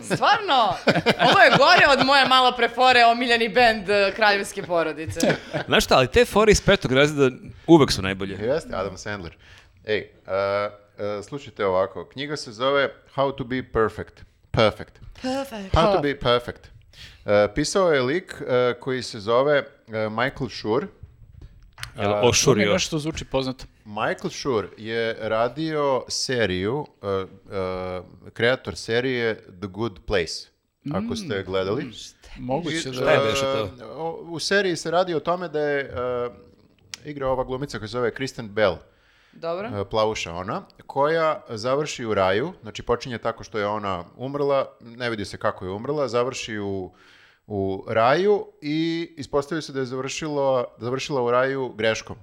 Stvarno, 0.02 0.74
ovo 1.30 1.40
je 1.40 1.50
gore 1.58 1.86
od 1.98 2.06
moje 2.06 2.28
malo 2.28 2.52
prefore 2.56 3.04
omiljeni 3.04 3.48
bend 3.48 3.90
eh, 3.90 4.12
kraljevske 4.16 4.62
porodice. 4.62 5.36
Znaš 5.66 5.84
šta, 5.84 5.96
ali 5.96 6.06
te 6.08 6.24
fore 6.24 6.52
iz 6.52 6.60
petog 6.60 6.92
razreda 6.92 7.36
uvek 7.66 7.92
su 7.92 8.02
najbolje. 8.02 8.34
Jeste, 8.40 8.76
Adam 8.76 8.96
Sandler. 8.96 9.36
Ej, 9.84 10.10
uh, 10.26 10.32
uh, 11.18 11.24
slušajte 11.24 11.66
ovako. 11.66 12.08
Knjiga 12.12 12.36
se 12.36 12.52
zove 12.52 12.94
How 13.16 13.36
to 13.36 13.44
be 13.44 13.62
perfect. 13.72 14.24
Perfect. 14.50 14.98
Perfect. 15.22 15.74
How 15.74 15.96
to 15.96 16.00
be 16.02 16.18
perfect. 16.20 16.70
Uh, 17.24 17.32
pisao 17.54 17.92
je 17.92 18.02
lik 18.02 18.34
uh, 18.40 18.46
koji 18.80 19.02
se 19.02 19.20
zove 19.20 19.58
uh, 19.58 19.94
Michael 20.12 20.48
Schur. 20.50 20.86
Jel 21.96 22.10
To 22.10 22.20
mi 22.22 22.28
ošurio? 22.28 22.72
nešto 22.72 22.98
zvuči 22.98 23.24
poznato. 23.24 23.64
Michael 23.84 24.30
Schur 24.30 24.66
je 24.76 25.16
radio 25.20 26.04
seriju, 26.08 26.78
uh, 26.78 26.86
uh, 27.04 28.04
kreator 28.32 28.76
serije 28.76 29.34
The 29.36 29.66
Good 29.68 29.98
Place. 30.06 30.48
Ako 30.92 31.16
ste 31.16 31.34
je 31.34 31.42
gledali. 31.44 31.90
Moguće 32.38 32.88
da... 32.88 32.94
Šta 32.94 33.10
je 33.10 33.18
beše 33.20 33.40
to? 33.42 33.64
uh, 33.64 33.70
o- 33.96 34.26
U 34.28 34.38
seriji 34.38 34.76
se 34.76 34.90
radi 34.90 35.14
o 35.14 35.20
tome 35.20 35.48
da 35.48 35.60
je 35.60 35.94
uh, 36.26 36.34
igra 37.04 37.28
ova 37.28 37.44
glumica 37.44 37.78
koja 37.78 37.88
se 37.88 37.92
zove 37.92 38.14
Kristen 38.14 38.48
Bell. 38.48 38.76
Dobro. 39.32 39.68
e, 39.68 39.84
plavuša 39.84 40.32
ona, 40.34 40.62
koja 40.86 41.42
završi 41.48 42.04
u 42.04 42.14
raju, 42.14 42.52
znači 42.62 42.82
počinje 42.82 43.18
tako 43.18 43.44
što 43.44 43.58
je 43.58 43.66
ona 43.66 44.04
umrla, 44.16 44.76
ne 44.80 45.10
vidi 45.10 45.24
se 45.24 45.36
kako 45.38 45.64
je 45.64 45.70
umrla, 45.70 46.08
završi 46.08 46.58
u, 46.58 46.92
u 47.46 47.84
raju 47.88 48.46
i 48.62 49.10
ispostavi 49.16 49.62
se 49.62 49.72
da 49.72 49.78
je 49.78 49.86
završilo, 49.86 50.64
završila 50.78 51.22
u 51.22 51.30
raju 51.30 51.68
greškom. 51.68 52.16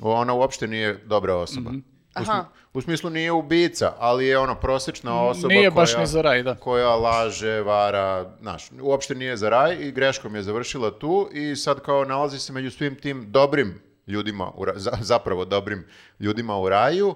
Ona 0.00 0.34
uopšte 0.34 0.66
nije 0.66 0.94
dobra 0.96 1.36
osoba. 1.36 1.70
U, 1.70 1.72
smi- 1.72 1.82
Aha. 2.22 2.44
u 2.74 2.80
smislu 2.80 3.10
nije 3.10 3.32
ubica, 3.32 3.92
ali 3.98 4.26
je 4.26 4.38
ono 4.38 4.54
prosječna 4.54 5.22
osoba 5.22 5.48
Nije 5.48 5.60
koja, 5.62 5.70
baš 5.72 5.96
ni 5.96 6.06
za 6.06 6.22
raj, 6.22 6.42
da. 6.42 6.54
koja 6.54 6.88
laže, 6.90 7.60
vara, 7.60 8.36
znaš, 8.40 8.70
uopšte 8.80 9.14
nije 9.14 9.36
za 9.36 9.48
raj 9.48 9.76
i 9.78 9.92
greškom 9.92 10.34
je 10.34 10.42
završila 10.42 10.90
tu 10.90 11.28
i 11.32 11.56
sad 11.56 11.80
kao 11.80 12.04
nalazi 12.04 12.38
se 12.38 12.52
među 12.52 12.70
svim 12.70 12.94
tim 12.94 13.26
dobrim 13.28 13.74
ljudima, 14.06 14.50
u 14.50 14.64
ra- 14.64 14.76
za- 14.76 14.98
zapravo 15.02 15.44
dobrim 15.44 15.86
ljudima 16.20 16.58
u 16.58 16.68
raju 16.68 17.14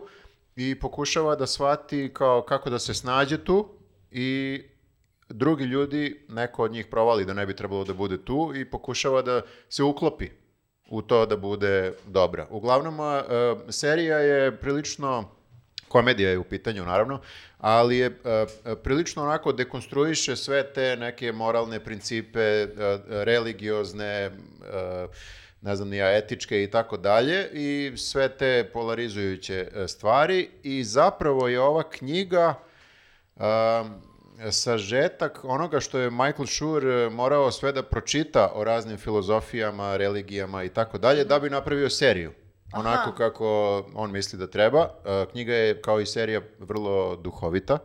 i 0.57 0.75
pokušava 0.75 1.37
da 1.37 1.47
shvati 1.47 2.11
kao 2.13 2.43
kako 2.43 2.71
da 2.71 2.79
se 2.79 2.95
snađe 2.95 3.39
tu 3.39 3.69
i 4.11 4.63
drugi 5.29 5.65
ljudi, 5.65 6.27
neko 6.29 6.63
od 6.63 6.73
njih 6.73 6.87
provali 6.87 7.25
da 7.25 7.33
ne 7.33 7.47
bi 7.47 7.57
trebalo 7.57 7.85
da 7.85 7.95
bude 7.95 8.19
tu 8.19 8.53
i 8.57 8.65
pokušava 8.65 9.23
da 9.23 9.41
se 9.69 9.83
uklopi 9.83 10.29
u 10.95 11.03
to 11.03 11.27
da 11.27 11.37
bude 11.37 11.93
dobra. 12.07 12.47
Uglavnom, 12.51 12.99
serija 13.69 14.19
je 14.19 14.57
prilično, 14.57 15.31
komedija 15.89 16.31
je 16.31 16.39
u 16.39 16.45
pitanju 16.45 16.85
naravno, 16.85 17.21
ali 17.59 17.99
je 17.99 18.07
e, 18.07 18.47
prilično 18.83 19.23
onako 19.23 19.53
dekonstruiše 19.53 20.37
sve 20.37 20.73
te 20.73 20.97
neke 20.97 21.33
moralne 21.33 21.81
principe, 21.85 22.41
e, 22.41 22.69
religiozne, 23.09 24.07
e, 24.07 24.31
ne 25.63 25.77
znam, 25.77 25.89
nija 25.89 26.17
etičke 26.17 26.63
i 26.63 26.71
tako 26.71 26.97
dalje 26.97 27.49
i 27.53 27.93
sve 27.97 28.29
te 28.29 28.71
polarizujuće 28.73 29.69
stvari 29.87 30.49
i 30.63 30.85
zapravo 30.85 31.49
je 31.49 31.61
ova 31.61 31.83
knjiga 31.91 32.55
um, 33.37 33.45
sažetak 34.51 35.45
onoga 35.45 35.81
što 35.81 35.99
je 35.99 36.11
Michael 36.11 36.47
Schur 36.47 36.87
e, 36.87 37.11
morao 37.11 37.51
sve 37.51 37.73
da 37.73 37.83
pročita 37.83 38.53
o 38.55 38.65
raznim 38.65 38.97
filozofijama, 38.97 39.97
religijama 39.97 40.65
i 40.65 40.69
tako 40.69 40.99
dalje, 40.99 41.25
da 41.25 41.39
bi 41.39 41.51
napravio 41.51 41.91
seriju. 41.91 42.33
Onako 42.73 43.09
Aha. 43.09 43.17
kako 43.17 43.47
on 43.95 44.13
misli 44.13 44.39
da 44.39 44.47
treba. 44.47 44.89
E, 45.05 45.27
Knjiga 45.31 45.55
je, 45.55 45.83
kao 45.83 46.01
i 46.01 46.07
serija, 46.07 46.41
vrlo 46.59 47.17
duhovita. 47.17 47.79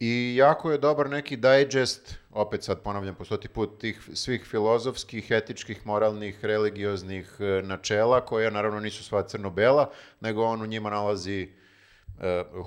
I 0.00 0.36
jako 0.36 0.72
je 0.72 0.78
dobar 0.78 1.10
neki 1.10 1.36
digest, 1.36 2.18
opet 2.30 2.62
sad 2.62 2.80
ponavljam 2.80 3.14
po 3.14 3.24
stoti 3.24 3.48
put, 3.48 3.80
tih 3.80 4.08
svih 4.14 4.44
filozofskih, 4.44 5.30
etičkih, 5.30 5.86
moralnih, 5.86 6.44
religioznih 6.44 7.36
e, 7.38 7.62
načela, 7.62 8.20
koje 8.20 8.50
naravno 8.50 8.80
nisu 8.80 9.04
sva 9.04 9.22
crno-bela, 9.22 9.90
nego 10.20 10.44
on 10.44 10.62
u 10.62 10.66
njima 10.66 10.90
nalazi 10.90 11.52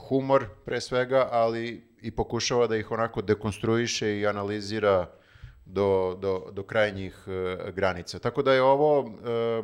humor 0.10 0.46
pre 0.66 0.82
svega, 0.82 1.28
ali 1.32 1.93
i 2.04 2.12
pokušava 2.12 2.68
da 2.68 2.78
ih 2.78 2.92
onako 2.92 3.22
dekonstruiše 3.22 4.20
i 4.20 4.28
analizira 4.28 5.10
do, 5.66 6.18
do, 6.22 6.52
do 6.52 6.64
krajnjih 6.64 7.16
e, 7.28 7.72
granica. 7.72 8.20
Tako 8.20 8.42
da 8.42 8.54
je 8.54 8.62
ovo, 8.62 9.12
e, 9.26 9.64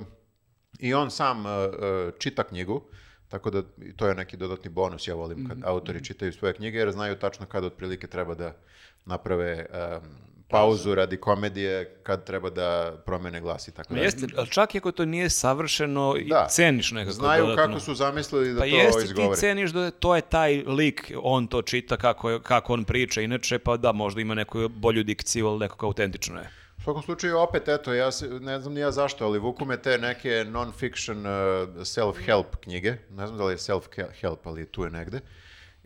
i 0.79 0.93
on 0.93 1.11
sam 1.11 1.45
e, 1.45 1.49
e, 1.49 2.11
čita 2.19 2.43
knjigu, 2.43 2.81
tako 3.27 3.49
da 3.49 3.63
to 3.95 4.07
je 4.07 4.15
neki 4.15 4.37
dodatni 4.37 4.69
bonus, 4.69 5.07
ja 5.07 5.15
volim 5.15 5.47
kad 5.47 5.57
autori 5.63 6.03
čitaju 6.03 6.33
svoje 6.33 6.53
knjige, 6.53 6.77
jer 6.77 6.91
znaju 6.91 7.15
tačno 7.15 7.45
kad 7.45 7.63
otprilike 7.63 8.07
treba 8.07 8.35
da 8.35 8.53
naprave 9.05 9.65
em, 9.73 10.01
pauzu 10.49 10.95
radi 10.95 11.17
komedije, 11.17 11.95
kad 12.03 12.23
treba 12.23 12.49
da 12.49 12.93
promene 13.05 13.41
glas 13.41 13.67
i 13.67 13.71
tako 13.71 13.93
dalje. 13.93 14.03
jeste, 14.03 14.27
ali 14.37 14.47
čak 14.49 14.75
i 14.75 14.77
ako 14.77 14.91
to 14.91 15.05
nije 15.05 15.29
savršeno, 15.29 16.15
i 16.17 16.23
Da. 16.25 16.47
ceniš 16.47 16.91
nekako 16.91 17.13
Znaju 17.13 17.45
dodatno. 17.45 17.65
kako 17.65 17.79
su 17.79 17.95
zamislili 17.95 18.49
da 18.49 18.55
Pa 18.55 18.61
to 18.61 18.65
jeste, 18.67 18.99
ti 18.99 19.05
izgovore. 19.05 19.37
ceniš 19.37 19.71
da 19.71 19.91
to 19.91 20.15
je 20.15 20.21
taj 20.21 20.55
lik, 20.57 21.11
on 21.15 21.47
to 21.47 21.61
čita 21.61 21.97
kako, 21.97 22.29
je- 22.29 22.39
kako 22.41 22.73
on 22.73 22.83
priča, 22.83 23.21
inače 23.21 23.59
pa 23.59 23.77
da, 23.77 23.91
možda 23.91 24.21
ima 24.21 24.33
neku 24.35 24.69
bolju 24.69 25.03
dikciju, 25.03 25.47
ali 25.47 25.59
nekako 25.59 25.85
autentično 25.85 26.39
je. 26.39 26.49
U 26.77 26.81
svakom 26.81 27.03
slučaju, 27.03 27.37
opet, 27.39 27.67
eto, 27.67 27.93
ja 27.93 28.11
se, 28.11 28.27
ne 28.29 28.59
znam 28.59 28.73
ni 28.73 28.79
ja 28.79 28.91
zašto, 28.91 29.25
ali 29.25 29.39
vuku 29.39 29.65
me 29.65 29.77
te 29.77 29.97
neke 29.97 30.29
non-fiction 30.29 31.19
uh, 31.19 31.27
self-help 31.77 32.43
knjige. 32.61 32.95
Ne 33.09 33.27
znam 33.27 33.37
da 33.37 33.45
li 33.45 33.53
je 33.53 33.57
self-help, 33.57 34.37
ali 34.43 34.65
tu 34.65 34.83
je 34.83 34.89
negde. 34.91 35.19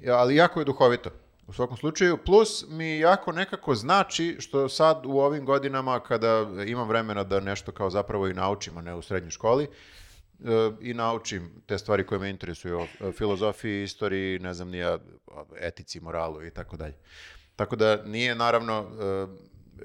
Ali 0.09 0.35
jako 0.35 0.59
je 0.59 0.65
duhovito. 0.65 1.09
U 1.47 1.53
svakom 1.53 1.77
slučaju, 1.77 2.17
plus 2.17 2.65
mi 2.69 2.99
jako 2.99 3.31
nekako 3.31 3.75
znači 3.75 4.37
što 4.39 4.69
sad 4.69 5.05
u 5.05 5.19
ovim 5.19 5.45
godinama 5.45 5.99
kada 5.99 6.47
imam 6.67 6.87
vremena 6.87 7.23
da 7.23 7.39
nešto 7.39 7.71
kao 7.71 7.89
zapravo 7.89 8.27
i 8.27 8.33
naučim, 8.33 8.77
a 8.77 8.81
ne 8.81 8.95
u 8.95 9.01
srednjoj 9.01 9.31
školi, 9.31 9.63
e, 9.63 9.67
i 10.81 10.93
naučim 10.93 11.51
te 11.65 11.77
stvari 11.77 12.05
koje 12.05 12.19
me 12.19 12.29
interesuju 12.29 12.79
o 12.79 12.83
e, 12.83 13.11
filozofiji, 13.11 13.83
istoriji, 13.83 14.39
ne 14.39 14.53
znam, 14.53 14.69
nija 14.69 14.97
etici, 15.59 15.99
moralu 15.99 16.45
i 16.45 16.51
tako 16.51 16.77
dalje. 16.77 16.97
Tako 17.55 17.75
da 17.75 18.03
nije 18.05 18.35
naravno 18.35 18.79
e, 18.79 19.27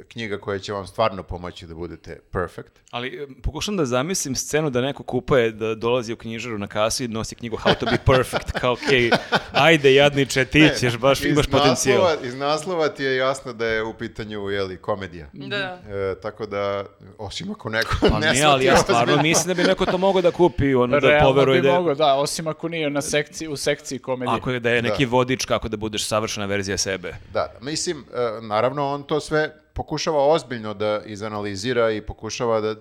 knjiga 0.05 0.39
koja 0.39 0.59
će 0.59 0.73
vam 0.73 0.87
stvarno 0.87 1.23
pomoći 1.23 1.67
da 1.67 1.75
budete 1.75 2.19
perfect. 2.33 2.73
Ali 2.91 3.09
e, 3.09 3.27
pokušam 3.43 3.77
da 3.77 3.85
zamislim 3.85 4.35
scenu 4.35 4.71
da 4.71 4.81
neko 4.81 5.03
kupuje, 5.03 5.51
da 5.53 5.75
dolazi 5.75 6.13
u 6.13 6.17
knjižaru 6.17 6.59
na 6.59 6.67
kasu 6.67 7.05
i 7.05 7.09
nosi 7.09 7.35
knjigu 7.35 7.57
How 7.57 7.75
to 7.75 7.87
be 7.87 7.99
perfect, 8.07 8.51
kao 8.53 8.73
okej, 8.75 9.11
ajde 9.53 9.95
jadniče, 9.95 10.45
ti 10.45 10.69
ćeš, 10.81 10.97
baš 10.97 11.21
imaš 11.23 11.47
potencijal. 11.47 11.99
naslova- 11.99 12.25
Iz 12.25 12.35
naslova 12.35 12.89
ti 12.89 13.05
je 13.05 13.17
jasno 13.17 13.53
da 13.53 13.67
je 13.67 13.83
u 13.83 13.95
pitanju, 13.95 14.41
jeli, 14.43 14.77
komedija. 14.77 15.27
Da. 15.33 15.79
E, 15.89 16.21
tako 16.23 16.47
da, 16.47 16.85
osim 17.19 17.51
ako 17.51 17.69
neko 17.69 17.97
Pa 18.01 18.19
ne 18.19 18.33
ne, 18.33 18.43
ali 18.43 18.65
ja 18.65 18.77
stvarno 18.77 19.03
ozbiljno. 19.03 19.23
mislim 19.23 19.49
da 19.49 19.63
bi 19.63 19.69
neko 19.69 19.87
to 19.87 19.99
mogao 19.99 20.23
da 20.23 20.31
kupi, 20.31 20.75
ono 20.75 21.01
da 21.01 21.09
Realno 21.09 21.29
poveruje 21.29 21.61
bi 21.61 21.69
da, 21.69 21.75
mogao, 21.75 21.95
da, 21.95 22.15
osim 22.15 22.47
ako 22.47 22.69
nije 22.69 22.91
na 22.91 23.03
sekciji, 23.03 23.49
u 23.49 23.57
sekciji 23.57 23.99
komedije. 23.99 24.37
ako 24.37 24.51
je 24.51 24.61
da 24.61 24.71
je 24.71 24.83
neki 24.83 25.07
vodič 25.07 25.45
kako 25.45 25.69
da 25.69 25.77
budeš 25.77 26.07
savršena 26.07 26.47
verzija 26.47 26.79
sebe. 26.79 27.15
Da, 27.33 27.53
mislim, 27.61 28.05
e, 28.09 28.43
naravno 28.43 28.87
on 28.87 29.03
to 29.03 29.21
sve 29.21 29.55
pokušava 29.79 30.27
ozbiljno 30.27 30.75
da 30.75 31.03
izanalizira 31.07 31.91
i 31.91 32.01
pokušava 32.01 32.61
da 32.61 32.75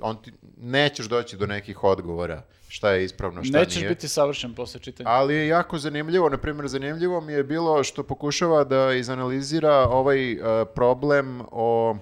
on 0.00 0.22
ti, 0.22 0.32
nećeš 0.56 1.06
doći 1.06 1.36
do 1.36 1.46
nekih 1.46 1.84
odgovora 1.84 2.42
šta 2.68 2.90
je 2.90 3.04
ispravno, 3.04 3.44
šta 3.44 3.58
Nećeš 3.58 3.76
nije. 3.76 3.88
biti 3.88 4.08
savršen 4.08 4.54
posle 4.54 4.80
čitanja. 4.80 5.10
Ali 5.10 5.34
je 5.34 5.48
jako 5.48 5.78
zanimljivo, 5.78 6.28
na 6.28 6.36
primjer 6.36 6.68
zanimljivo 6.68 7.20
mi 7.20 7.32
je 7.32 7.44
bilo 7.44 7.84
što 7.84 8.02
pokušava 8.02 8.64
da 8.64 8.92
izanalizira 8.92 9.74
ovaj 9.74 10.32
e, 10.32 10.38
problem 10.74 11.42
o 11.50 11.96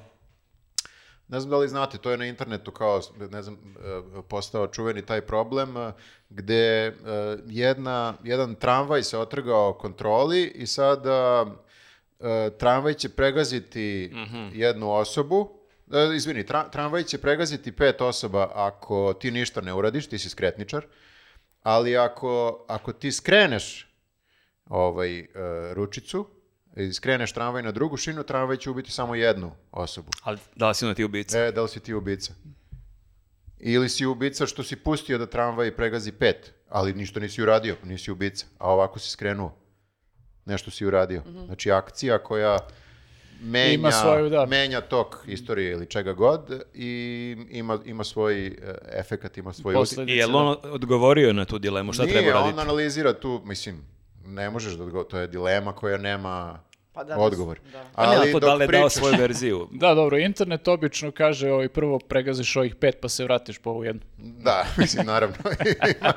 ne 1.28 1.40
znam 1.40 1.50
da 1.50 1.56
li 1.56 1.68
znate, 1.68 1.98
to 1.98 2.10
je 2.10 2.16
na 2.16 2.26
internetu 2.26 2.70
kao, 2.70 3.00
ne 3.30 3.42
znam, 3.42 3.54
e, 3.54 4.22
postao 4.28 4.66
čuveni 4.66 5.02
taj 5.02 5.20
problem 5.20 5.76
e, 5.76 5.92
gde 6.30 6.94
jedna, 7.46 8.14
jedan 8.24 8.54
tramvaj 8.54 9.02
se 9.02 9.18
otrgao 9.18 9.72
kontroli 9.72 10.52
i 10.54 10.66
sada 10.66 11.46
tramvaj 12.58 12.94
će 12.94 13.08
pregaziti 13.08 14.12
jednu 14.52 14.92
osobu, 14.92 15.50
e, 15.92 16.16
izvini, 16.16 16.44
tra- 16.44 16.70
tramvaj 16.70 17.02
će 17.02 17.18
pregaziti 17.18 17.72
pet 17.72 18.00
osoba 18.00 18.50
ako 18.54 19.12
ti 19.20 19.30
ništa 19.30 19.60
ne 19.60 19.74
uradiš, 19.74 20.06
ti 20.06 20.18
si 20.18 20.28
skretničar, 20.28 20.86
ali 21.62 21.96
ako, 21.96 22.64
ako 22.68 22.92
ti 22.92 23.12
skreneš 23.12 23.86
ovaj, 24.64 25.18
e, 25.18 25.26
ručicu 25.74 26.26
i 26.76 26.92
skreneš 26.92 27.32
tramvaj 27.32 27.62
na 27.62 27.72
drugu 27.72 27.96
šinu, 27.96 28.22
tramvaj 28.22 28.56
će 28.56 28.70
ubiti 28.70 28.90
samo 28.90 29.14
jednu 29.14 29.52
osobu. 29.72 30.08
Ali 30.22 30.38
da 30.56 30.68
li 30.68 30.74
si 30.74 30.84
ono 30.84 30.94
ti 30.94 31.04
ubica? 31.04 31.40
E, 31.40 31.52
da 31.52 31.62
li 31.62 31.68
si 31.68 31.80
ti 31.80 31.94
ubica? 31.94 32.32
Ili 33.58 33.88
si 33.88 34.06
ubica 34.06 34.46
što 34.46 34.62
si 34.62 34.76
pustio 34.76 35.18
da 35.18 35.26
tramvaj 35.26 35.76
pregazi 35.76 36.12
pet, 36.12 36.52
ali 36.68 36.94
ništa 36.94 37.20
nisi 37.20 37.42
uradio, 37.42 37.76
nisi 37.84 38.10
ubica, 38.10 38.46
a 38.58 38.72
ovako 38.72 38.98
si 38.98 39.10
skrenuo. 39.10 39.65
Nešto 40.46 40.70
si 40.70 40.86
uradio. 40.86 41.22
Znači, 41.46 41.70
akcija 41.70 42.18
koja 42.18 42.58
menja, 43.42 43.72
Ima 43.72 43.92
svoju, 43.92 44.30
da. 44.30 44.46
menja 44.46 44.80
tok 44.80 45.16
istorije 45.26 45.72
ili 45.72 45.86
čega 45.86 46.12
god 46.12 46.62
i 46.74 47.36
ima, 47.50 47.78
ima 47.84 48.04
svoj 48.04 48.46
e, 48.46 48.52
efekat, 48.92 49.38
ima 49.38 49.52
svoj. 49.52 49.74
Posledice, 49.74 50.14
I 50.14 50.18
je 50.18 50.26
li 50.26 50.32
on 50.34 50.56
odgovorio 50.62 51.32
na 51.32 51.44
tu 51.44 51.58
dilemu, 51.58 51.92
šta 51.92 52.02
Nije, 52.02 52.12
treba 52.14 52.38
on 52.38 52.44
raditi? 52.44 52.60
analizira 52.60 53.12
tu, 53.12 53.42
mislim, 53.44 53.84
ne 54.26 54.50
možeš 54.50 54.72
da 54.74 54.84
odgovor, 54.84 55.06
to 55.06 55.18
je 55.18 55.26
dilema 55.26 55.72
koja 55.72 55.98
nema 55.98 56.58
Pa 56.96 57.04
da, 57.04 57.18
odgovor. 57.18 57.60
da. 57.72 57.78
Ne, 57.78 57.88
ali 58.16 58.32
to 58.32 58.40
dok 58.40 58.48
da 58.48 58.54
li 58.54 58.64
je 58.64 58.68
dao 58.68 58.90
svoju 58.90 59.14
verziju? 59.18 59.68
Da, 59.72 59.94
dobro, 59.94 60.18
internet 60.18 60.68
obično 60.68 61.10
kaže 61.12 61.52
ovaj, 61.52 61.68
prvo 61.68 61.98
pregaziš 61.98 62.56
ovih 62.56 62.74
pet 62.74 62.98
pa 63.02 63.08
se 63.08 63.24
vratiš 63.24 63.58
po 63.58 63.70
ovu 63.70 63.84
jednu. 63.84 64.00
Da, 64.18 64.64
mislim, 64.78 65.06
naravno, 65.06 65.36
ima, 66.00 66.12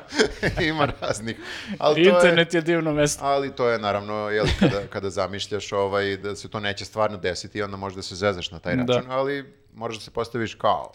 ima 0.62 0.88
raznih. 1.00 1.36
Ali 1.78 1.94
to 1.94 2.08
je, 2.08 2.14
internet 2.14 2.54
je 2.54 2.60
divno 2.60 2.92
mesto. 2.92 3.24
ali 3.24 3.52
to 3.56 3.68
je 3.68 3.78
naravno, 3.78 4.28
jel, 4.30 4.46
kada, 4.60 4.80
kada 4.90 5.10
zamišljaš 5.10 5.72
ovaj, 5.72 6.16
da 6.16 6.36
se 6.36 6.48
to 6.48 6.60
neće 6.60 6.84
stvarno 6.84 7.16
desiti, 7.16 7.62
onda 7.62 7.76
možda 7.76 8.02
se 8.02 8.14
zezaš 8.14 8.50
na 8.50 8.58
taj 8.58 8.76
Da. 8.76 8.94
račun, 8.94 9.10
ali 9.10 9.54
možeš 9.74 9.98
da 9.98 10.04
se 10.04 10.10
postaviš 10.10 10.54
kao. 10.54 10.92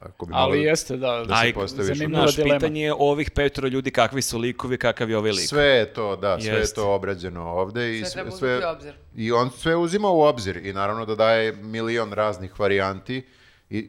Ako 0.00 0.26
bi 0.26 0.32
Ali 0.34 0.50
mogao- 0.50 0.62
jeste, 0.62 0.96
da, 0.96 1.06
Da 1.18 1.24
se 1.26 1.32
Aj, 1.36 1.52
postaviš 1.52 1.82
u- 1.82 1.94
zanimljiva 1.94 2.22
Naš 2.22 2.36
dilema. 2.36 2.54
pitanje 2.54 2.82
je 2.82 2.94
ovih 2.94 3.30
petoro 3.30 3.68
ljudi, 3.68 3.90
kakvi 3.90 4.22
su 4.22 4.38
likovi, 4.38 4.78
kakav 4.78 5.10
je 5.10 5.16
ovaj 5.16 5.30
lik. 5.32 5.40
Sve 5.42 5.64
je 5.64 5.86
to, 5.86 6.16
da, 6.16 6.40
sve 6.40 6.50
Jest. 6.50 6.70
je 6.70 6.74
to 6.74 6.90
obrađeno 6.90 7.42
ovde. 7.44 7.98
i 7.98 8.02
Sve 8.02 8.10
treba 8.12 8.30
sve, 8.30 8.48
uzeti 8.48 8.66
u 8.66 8.70
obzir. 8.70 8.94
I 9.16 9.32
on 9.32 9.50
sve 9.52 9.76
uzima 9.76 10.10
u 10.10 10.20
obzir 10.20 10.56
i 10.58 10.72
naravno 10.72 11.04
da 11.06 11.14
daje 11.16 11.52
milion 11.54 12.12
raznih 12.12 12.60
varijanti 12.60 13.26
i 13.70 13.88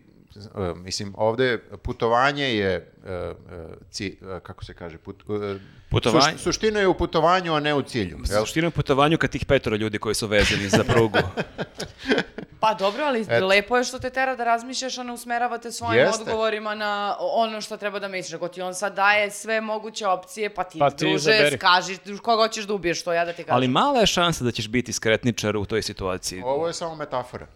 mislim, 0.76 1.14
ovde 1.18 1.58
putovanje 1.78 2.46
je 2.46 2.72
e, 3.06 3.12
e, 3.12 3.34
ci- 3.92 4.18
e, 4.28 4.40
kako 4.40 4.66
se 4.66 4.74
kaže, 4.74 4.98
put, 4.98 5.16
e, 5.22 5.60
Putovanje- 5.92 6.34
suš- 6.34 6.38
suština 6.40 6.80
je 6.80 6.88
u 6.88 6.94
putovanju, 6.94 7.54
a 7.54 7.60
ne 7.60 7.74
u 7.74 7.82
cilju. 7.82 8.18
jel? 8.26 8.40
Suština 8.40 8.68
u 8.68 8.72
putovanju 8.72 9.18
kad 9.18 9.30
tih 9.30 9.46
petoro 9.46 9.76
ljudi 9.76 9.98
koji 10.00 10.16
su 10.16 10.28
vezani 10.28 10.70
za 10.70 10.84
prugu. 10.84 11.18
Pa 12.60 12.74
dobro, 12.74 13.04
ali 13.04 13.22
Eto. 13.22 13.48
lepo 13.48 13.78
je 13.78 13.84
što 13.84 14.00
te 14.00 14.10
tera 14.10 14.36
da 14.36 14.44
razmišljaš, 14.44 14.98
a 14.98 15.04
ne 15.04 15.14
usmeravate 15.14 15.72
svojim 15.72 16.00
Jeste. 16.00 16.22
odgovorima 16.22 16.76
na 16.76 17.16
ono 17.20 17.62
što 17.62 17.78
treba 17.78 18.00
da 18.00 18.08
misliš. 18.08 18.34
Ako 18.34 18.48
ti 18.48 18.62
on 18.62 18.76
sad 18.76 18.96
daje 18.96 19.32
sve 19.32 19.62
moguće 19.62 20.08
opcije, 20.08 20.50
pa 20.50 20.64
ti, 20.64 20.80
Pa 20.80 20.90
ti 20.90 20.96
druže, 21.00 21.16
izaberi. 21.16 21.58
skaži 21.58 21.98
koga 22.18 22.44
hoćeš 22.44 22.66
da 22.66 22.74
ubiješ, 22.74 23.00
što 23.02 23.14
ja 23.14 23.26
da 23.26 23.34
ti 23.34 23.44
kažem. 23.44 23.56
Ali 23.56 23.68
mala 23.68 24.00
je 24.00 24.06
šansa 24.08 24.44
da 24.44 24.52
ćeš 24.52 24.68
biti 24.68 24.94
skretničar 24.94 25.58
u 25.58 25.66
toj 25.66 25.82
situaciji. 25.82 26.42
Ovo 26.42 26.68
je 26.68 26.74
samo 26.74 26.96
metafora. 26.96 27.48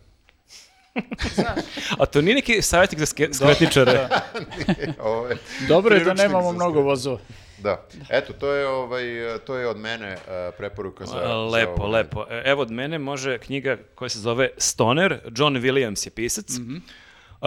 A 2.00 2.06
to 2.06 2.22
nije 2.22 2.36
neki 2.36 2.62
savjetnik 2.62 3.00
za 3.00 3.06
ske- 3.06 3.34
skretničare? 3.34 4.08
Ovo 5.00 5.28
je 5.28 5.38
Dobro 5.68 5.96
je 5.96 6.04
da 6.04 6.14
nemamo 6.14 6.52
za 6.52 6.56
mnogo 6.56 6.82
vozova. 6.82 7.20
Da. 7.58 7.86
Eto, 8.10 8.34
to 8.34 8.54
je, 8.54 8.68
ovaj, 8.68 9.04
to 9.46 9.56
je 9.58 9.68
od 9.68 9.78
mene 9.78 10.08
e, 10.08 10.52
preporuka 10.58 11.06
za... 11.06 11.12
za 11.12 11.38
lepo, 11.38 11.72
ovo. 11.72 11.88
lepo. 11.88 12.26
E, 12.30 12.42
Evo 12.46 12.62
od 12.62 12.72
mene 12.72 13.00
može 13.00 13.38
knjiga 13.38 13.78
koja 13.96 14.10
se 14.10 14.20
zove 14.20 14.50
Stoner, 14.58 15.20
John 15.36 15.56
Williams 15.56 16.08
je 16.08 16.12
pisac. 16.12 16.50
Uh, 16.50 16.82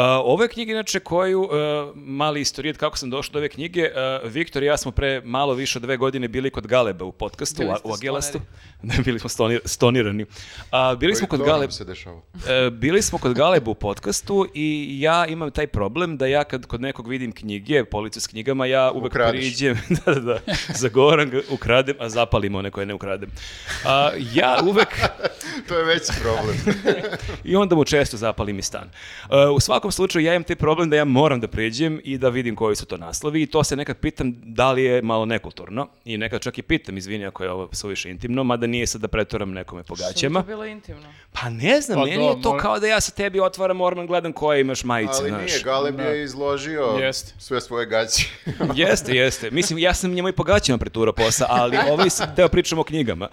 ovo 0.02 0.42
je 0.42 0.48
knjiga 0.48 0.72
inače 0.72 1.00
koju, 1.00 1.42
uh, 1.42 1.50
mali 1.94 2.40
istorijet 2.40 2.76
kako 2.76 2.96
sam 2.98 3.10
došao 3.10 3.32
do 3.32 3.38
ove 3.38 3.48
knjige, 3.48 3.90
uh, 4.24 4.30
Viktor 4.32 4.62
i 4.62 4.66
ja 4.66 4.76
smo 4.76 4.90
pre 4.92 5.20
malo 5.24 5.54
više 5.54 5.78
od 5.78 5.82
dve 5.82 5.96
godine 5.96 6.28
bili 6.28 6.50
kod 6.50 6.66
Galeba 6.66 7.04
u 7.04 7.12
podcastu, 7.12 7.62
u, 7.84 7.92
Agelastu. 7.92 8.40
Ne, 8.82 8.94
bili 9.04 9.18
smo 9.18 9.28
stonir- 9.28 9.60
stonirani. 9.64 10.26
A, 10.70 10.94
bili 10.94 11.14
smo 11.14 11.28
kod 11.28 11.42
Galeba. 11.42 11.72
se 11.72 11.84
dešava. 11.84 12.20
E, 12.48 12.70
bili 12.70 13.02
smo 13.02 13.18
kod 13.18 13.34
Galeba 13.34 13.70
u 13.70 13.74
podcastu 13.74 14.46
i 14.54 14.96
ja 15.00 15.26
imam 15.26 15.50
taj 15.50 15.66
problem 15.66 16.16
da 16.16 16.26
ja 16.26 16.44
kad 16.44 16.66
kod 16.66 16.80
nekog 16.80 17.08
vidim 17.08 17.32
knjige, 17.32 17.84
policu 17.84 18.20
s 18.20 18.26
knjigama, 18.26 18.66
ja 18.66 18.90
uvek 18.90 19.12
Ukradeš. 19.12 19.40
priđem, 19.40 19.78
da, 20.06 20.14
da, 20.14 20.20
da, 20.20 20.38
zagovaram 20.74 21.30
ga, 21.30 21.40
ukradem, 21.50 21.96
a 21.98 22.08
zapalim 22.08 22.54
one 22.54 22.70
koje 22.70 22.86
ne 22.86 22.94
ukradem. 22.94 23.30
A, 23.84 24.10
ja 24.34 24.58
uvek, 24.64 24.88
To 25.68 25.78
je 25.78 25.84
veći 25.84 26.12
problem. 26.22 26.56
i 27.44 27.56
onda 27.56 27.74
mu 27.74 27.84
često 27.84 28.16
zapalim 28.16 28.58
i 28.58 28.62
stan. 28.62 28.90
E, 29.30 29.46
u 29.46 29.60
svakom 29.60 29.85
slučaju 29.90 30.24
ja 30.24 30.34
imam 30.34 30.44
taj 30.44 30.56
problem 30.56 30.90
da 30.90 30.96
ja 30.96 31.04
moram 31.06 31.40
da 31.40 31.48
priđem 31.48 32.00
i 32.04 32.18
da 32.18 32.28
vidim 32.28 32.56
koji 32.56 32.76
su 32.76 32.86
to 32.86 32.96
naslovi 32.96 33.42
i 33.42 33.46
to 33.46 33.64
se 33.64 33.76
nekad 33.76 33.96
pitam 33.96 34.32
da 34.36 34.72
li 34.72 34.84
je 34.84 35.02
malo 35.02 35.24
nekulturno 35.26 35.88
i 36.04 36.18
nekad 36.18 36.40
čak 36.40 36.58
i 36.58 36.62
pitam, 36.62 36.96
izvini 36.96 37.26
ako 37.26 37.44
je 37.44 37.50
ovo 37.50 37.68
suviše 37.72 38.10
intimno, 38.10 38.44
mada 38.44 38.66
nije 38.66 38.86
sad 38.86 39.00
da 39.00 39.08
pretoram 39.08 39.50
nekome 39.50 39.82
po 39.82 39.96
Što 39.96 40.04
gaćama. 40.06 40.40
to 40.40 40.46
bilo 40.46 40.64
intimno? 40.66 41.06
Pa 41.32 41.50
ne 41.50 41.80
znam, 41.80 41.98
Pa 41.98 42.04
meni 42.04 42.16
da, 42.16 42.22
je 42.24 42.42
to 42.42 42.48
mora- 42.48 42.60
kao 42.60 42.78
da 42.78 42.86
ja 42.86 43.00
sa 43.00 43.12
tebi 43.12 43.40
otvaram 43.40 43.80
orman, 43.80 44.06
gledam 44.06 44.32
koje 44.32 44.60
imaš 44.60 44.84
majice, 44.84 45.12
Ali 45.14 45.28
znaš. 45.28 45.44
nije, 45.46 45.62
Galeb 45.62 46.00
je 46.00 46.24
izložio 46.24 46.82
Jeste. 47.00 47.34
sve 47.38 47.60
svoje 47.60 47.86
gaće. 47.86 48.28
Jeste, 48.74 49.12
jeste. 49.12 49.50
Mislim, 49.50 49.78
ja 49.78 49.94
sam 49.94 50.10
njemu 50.10 50.28
i 50.28 50.32
po 50.32 50.42
gaćama 50.44 50.78
preturao 50.78 51.12
posao, 51.14 51.46
ali 51.50 51.76
ovaj 51.90 52.10
sam 52.10 52.34
teo 52.36 52.48
pričam 52.48 52.78
o 52.78 52.84
knjigama. 52.84 53.28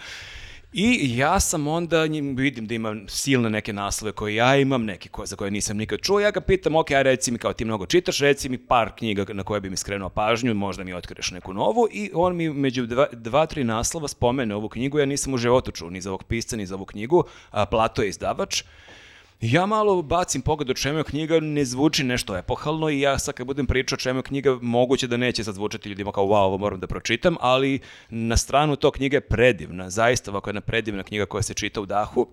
I 0.73 1.17
ja 1.17 1.39
sam 1.39 1.67
onda 1.67 2.07
njim 2.07 2.35
vidim 2.35 2.67
da 2.67 2.75
ima 2.75 2.95
silne 3.07 3.49
neke 3.49 3.73
naslove 3.73 4.11
koje 4.11 4.35
ja 4.35 4.57
imam, 4.57 4.85
neke 4.85 5.09
koje, 5.09 5.25
za 5.25 5.35
koje 5.35 5.51
nisam 5.51 5.77
nikad 5.77 5.99
čuo. 5.99 6.19
Ja 6.19 6.31
ga 6.31 6.41
pitam, 6.41 6.75
ok, 6.75 6.91
aj 6.91 7.03
reci 7.03 7.31
mi 7.31 7.37
kao 7.37 7.53
ti 7.53 7.65
mnogo 7.65 7.85
čitaš, 7.85 8.19
reci 8.19 8.49
mi 8.49 8.57
par 8.57 8.91
knjiga 8.97 9.25
na 9.33 9.43
koje 9.43 9.61
bi 9.61 9.69
mi 9.69 9.77
skrenuo 9.77 10.09
pažnju, 10.09 10.53
možda 10.53 10.83
mi 10.83 10.93
otkriješ 10.93 11.31
neku 11.31 11.53
novu. 11.53 11.87
I 11.91 12.11
on 12.13 12.35
mi 12.35 12.49
među 12.49 12.85
dva, 12.85 13.07
dva, 13.11 13.45
tri 13.45 13.63
naslova 13.63 14.07
spomene 14.07 14.55
ovu 14.55 14.69
knjigu, 14.69 14.99
ja 14.99 15.05
nisam 15.05 15.33
u 15.33 15.37
životu 15.37 15.71
čuo 15.71 15.89
ni 15.89 16.01
za 16.01 16.09
ovog 16.09 16.23
pisca, 16.23 16.55
ni 16.55 16.65
za 16.65 16.75
ovu 16.75 16.85
knjigu. 16.85 17.23
A, 17.51 17.65
Plato 17.65 18.01
je 18.01 18.09
izdavač. 18.09 18.63
Ja 19.45 19.65
malo 19.65 20.01
bacim 20.01 20.41
pogled 20.41 20.69
o 20.69 20.73
čemu 20.73 20.97
je 20.97 21.03
knjiga, 21.03 21.39
ne 21.39 21.65
zvuči 21.65 22.03
nešto 22.03 22.37
epohalno 22.37 22.89
i 22.89 22.99
ja 22.99 23.19
sad 23.19 23.35
kad 23.35 23.47
budem 23.47 23.65
pričao 23.65 23.95
o 23.95 23.99
čemu 23.99 24.19
je 24.19 24.23
knjiga, 24.23 24.57
moguće 24.61 25.07
da 25.07 25.17
neće 25.17 25.43
zazvučati 25.43 25.89
ljudima 25.89 26.11
kao 26.11 26.25
wow, 26.25 26.45
ovo 26.45 26.57
moram 26.57 26.79
da 26.79 26.87
pročitam, 26.87 27.35
ali 27.39 27.79
na 28.09 28.37
stranu 28.37 28.75
to 28.75 28.91
knjiga 28.91 29.17
je 29.17 29.21
predivna, 29.21 29.89
zaista 29.89 30.31
ovako 30.31 30.49
jedna 30.49 30.61
predivna 30.61 31.03
knjiga 31.03 31.25
koja 31.25 31.41
se 31.41 31.53
čita 31.53 31.81
u 31.81 31.85
dahu. 31.85 32.27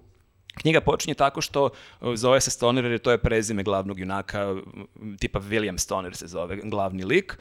Knjiga 0.54 0.80
počinje 0.80 1.14
tako 1.14 1.40
što 1.40 1.64
uh, 1.64 2.14
zove 2.14 2.40
se 2.40 2.50
Stoner 2.50 2.84
jer 2.84 2.98
to 2.98 3.10
je 3.10 3.18
prezime 3.18 3.62
glavnog 3.62 4.00
junaka, 4.00 4.56
tipa 5.20 5.40
William 5.40 5.78
Stoner 5.78 6.16
se 6.16 6.26
zove 6.26 6.56
glavni 6.64 7.04
lik. 7.04 7.38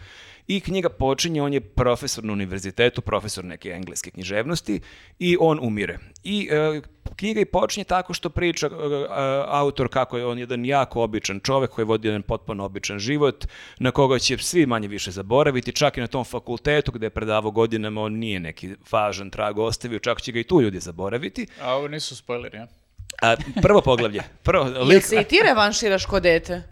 I 0.49 0.59
knjiga 0.59 0.89
počinje, 0.89 1.41
on 1.41 1.53
je 1.53 1.61
profesor 1.61 2.23
na 2.23 2.33
univerzitetu, 2.33 3.01
profesor 3.01 3.45
neke 3.45 3.69
engleske 3.69 4.11
književnosti 4.11 4.81
i 5.19 5.38
on 5.39 5.59
umire. 5.61 5.99
I 6.23 6.49
e, 6.51 6.81
knjiga 7.15 7.41
i 7.41 7.45
počinje 7.45 7.83
tako 7.83 8.13
što 8.13 8.29
priča 8.29 8.67
e, 8.67 8.69
e, 8.69 9.07
autor 9.47 9.89
kako 9.89 10.17
je 10.17 10.25
on 10.25 10.39
jedan 10.39 10.65
jako 10.65 11.03
običan 11.03 11.39
čovek 11.39 11.69
koji 11.69 11.85
vodi 11.85 12.07
jedan 12.07 12.21
potpuno 12.21 12.65
običan 12.65 12.99
život, 12.99 13.45
na 13.79 13.91
koga 13.91 14.19
će 14.19 14.38
svi 14.38 14.65
manje 14.65 14.88
više 14.88 15.11
zaboraviti, 15.11 15.71
čak 15.71 15.97
i 15.97 16.01
na 16.01 16.07
tom 16.07 16.25
fakultetu 16.25 16.91
gde 16.91 17.05
je 17.05 17.09
predavao 17.09 17.51
godinama, 17.51 18.01
on 18.01 18.13
nije 18.13 18.39
neki 18.39 18.69
važan 18.91 19.29
trag 19.29 19.57
ostavio, 19.57 19.99
čak 19.99 20.21
će 20.21 20.31
ga 20.31 20.39
i 20.39 20.43
tu 20.43 20.61
ljudi 20.61 20.79
zaboraviti. 20.79 21.47
A 21.61 21.75
ovo 21.75 21.88
nisu 21.88 22.15
spoileri, 22.15 22.57
ja? 22.57 22.67
A, 23.22 23.35
prvo 23.61 23.81
poglavlje, 23.81 24.22
prvo, 24.43 24.65
Jel 24.65 24.88
lik, 24.88 25.06
se 25.06 25.15
i 25.22 25.23
ti 25.23 25.39
revanširaš 25.43 26.06
ko 26.06 26.19
dete? 26.19 26.64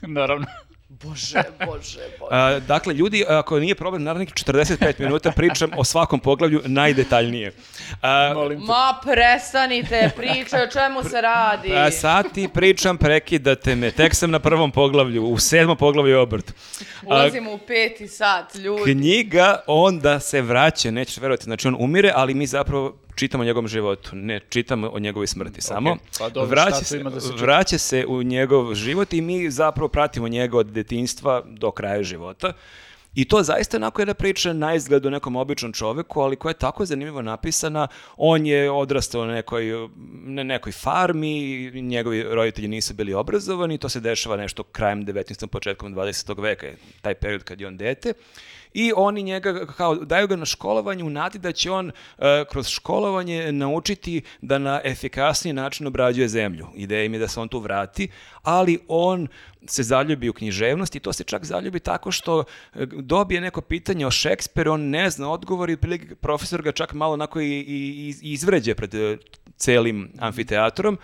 Naravno. 0.00 0.46
Bože, 0.88 1.42
bože, 1.66 1.98
bože. 2.18 2.30
A, 2.30 2.60
dakle, 2.60 2.94
ljudi, 2.94 3.24
ako 3.28 3.58
nije 3.58 3.74
problem, 3.74 4.02
naravno 4.02 4.26
45 4.26 5.00
minuta 5.00 5.30
pričam 5.30 5.70
o 5.76 5.84
svakom 5.84 6.20
poglavlju 6.20 6.62
najdetaljnije. 6.64 7.52
A, 8.02 8.32
Molim 8.34 8.58
te. 8.60 8.64
Ma 8.66 8.98
prestanite, 9.02 10.10
pričaj 10.16 10.62
o 10.62 10.70
čemu 10.70 11.02
se 11.02 11.20
radi. 11.20 11.72
a 11.76 11.90
sad 11.90 12.32
ti 12.32 12.48
pričam, 12.54 12.98
prekidate 12.98 13.74
me. 13.74 13.90
Tek 13.90 14.14
sam 14.14 14.30
na 14.30 14.38
prvom 14.38 14.70
poglavlju, 14.70 15.24
u 15.24 15.38
sedmom 15.38 15.76
poglavlju 15.76 16.10
je 16.12 16.18
obrt. 16.18 16.54
Ulazimo 17.06 17.52
u 17.52 17.58
peti 17.58 18.08
sat, 18.08 18.54
ljudi. 18.54 18.92
knjiga 18.92 19.62
onda 19.66 20.20
se 20.20 20.42
vraća, 20.42 20.90
nećeš 20.90 21.16
verovati, 21.16 21.44
znači 21.44 21.68
on 21.68 21.76
umire, 21.78 22.12
ali 22.14 22.34
mi 22.34 22.46
zapravo 22.46 22.96
čitamo 23.14 23.42
o 23.42 23.44
njegovom 23.44 23.68
životu, 23.68 24.10
ne 24.16 24.40
čitamo 24.48 24.88
o 24.88 24.98
njegovoj 24.98 25.26
smrti 25.26 25.60
samo. 25.60 25.96
pa 26.18 26.28
dobro, 26.28 26.50
vraća, 26.50 26.84
se, 26.84 26.98
da 26.98 27.20
se 27.20 27.32
čita? 27.32 27.42
vraća 27.42 27.78
se 27.78 28.06
u 28.06 28.22
njegov 28.22 28.74
život 28.74 29.12
i 29.12 29.20
mi 29.20 29.50
zapravo 29.50 29.88
pratimo 29.88 30.28
njega 30.28 30.58
od 30.58 30.66
detinjstva 30.66 31.42
do 31.46 31.70
kraja 31.70 32.02
života. 32.02 32.52
I 33.14 33.24
to 33.24 33.42
zaista 33.42 33.76
onako 33.76 34.00
jedna 34.00 34.14
priča 34.14 34.52
na 34.52 34.74
izgled 34.74 35.06
o 35.06 35.10
nekom 35.10 35.36
običnom 35.36 35.72
čoveku, 35.72 36.20
ali 36.20 36.36
koja 36.36 36.50
je 36.50 36.58
tako 36.58 36.84
zanimljivo 36.84 37.22
napisana. 37.22 37.88
On 38.16 38.46
je 38.46 38.70
odrastao 38.70 39.26
na 39.26 39.34
nekoj, 39.34 39.64
na 40.10 40.42
nekoj 40.42 40.72
farmi, 40.72 41.70
njegovi 41.70 42.22
roditelji 42.22 42.68
nisu 42.68 42.94
bili 42.94 43.14
obrazovani, 43.14 43.78
to 43.78 43.88
se 43.88 44.00
dešava 44.00 44.36
nešto 44.36 44.62
krajem 44.62 45.06
19. 45.06 45.46
početkom 45.46 45.94
20. 45.94 46.42
veka, 46.42 46.66
taj 47.02 47.14
period 47.14 47.44
kad 47.44 47.60
je 47.60 47.66
on 47.66 47.76
dete. 47.76 48.12
I 48.74 48.92
oni 48.96 49.22
njega, 49.22 49.66
kao, 49.66 49.94
daju 49.94 50.26
ga 50.28 50.36
na 50.36 50.44
školovanje 50.44 51.04
u 51.04 51.10
nadi 51.10 51.38
da 51.38 51.52
će 51.52 51.70
on 51.70 51.90
e, 52.18 52.44
kroz 52.50 52.68
školovanje 52.68 53.52
naučiti 53.52 54.22
da 54.40 54.58
na 54.58 54.80
efikasniji 54.84 55.52
način 55.52 55.86
obrađuje 55.86 56.28
zemlju. 56.28 56.66
Ideja 56.74 57.04
im 57.04 57.14
je 57.14 57.20
da 57.20 57.28
se 57.28 57.40
on 57.40 57.48
tu 57.48 57.58
vrati, 57.58 58.08
ali 58.42 58.78
on 58.88 59.28
se 59.66 59.82
zaljubi 59.82 60.28
u 60.28 60.32
književnost 60.32 60.96
i 60.96 61.00
to 61.00 61.12
se 61.12 61.24
čak 61.24 61.44
zaljubi 61.44 61.80
tako 61.80 62.10
što 62.10 62.40
e, 62.40 62.86
dobije 62.86 63.40
neko 63.40 63.60
pitanje 63.60 64.06
o 64.06 64.10
Šekspiru, 64.10 64.72
on 64.72 64.80
ne 64.80 65.10
zna 65.10 65.30
odgovor 65.30 65.70
i 65.70 65.76
profesor 66.20 66.62
ga 66.62 66.72
čak 66.72 66.92
malo 66.92 67.12
onako 67.12 67.40
i, 67.40 67.46
i, 67.46 68.14
i 68.22 68.32
izvređe 68.32 68.74
pred 68.74 68.94
e, 68.94 69.16
celim 69.56 70.12
amfiteatrom 70.18 70.98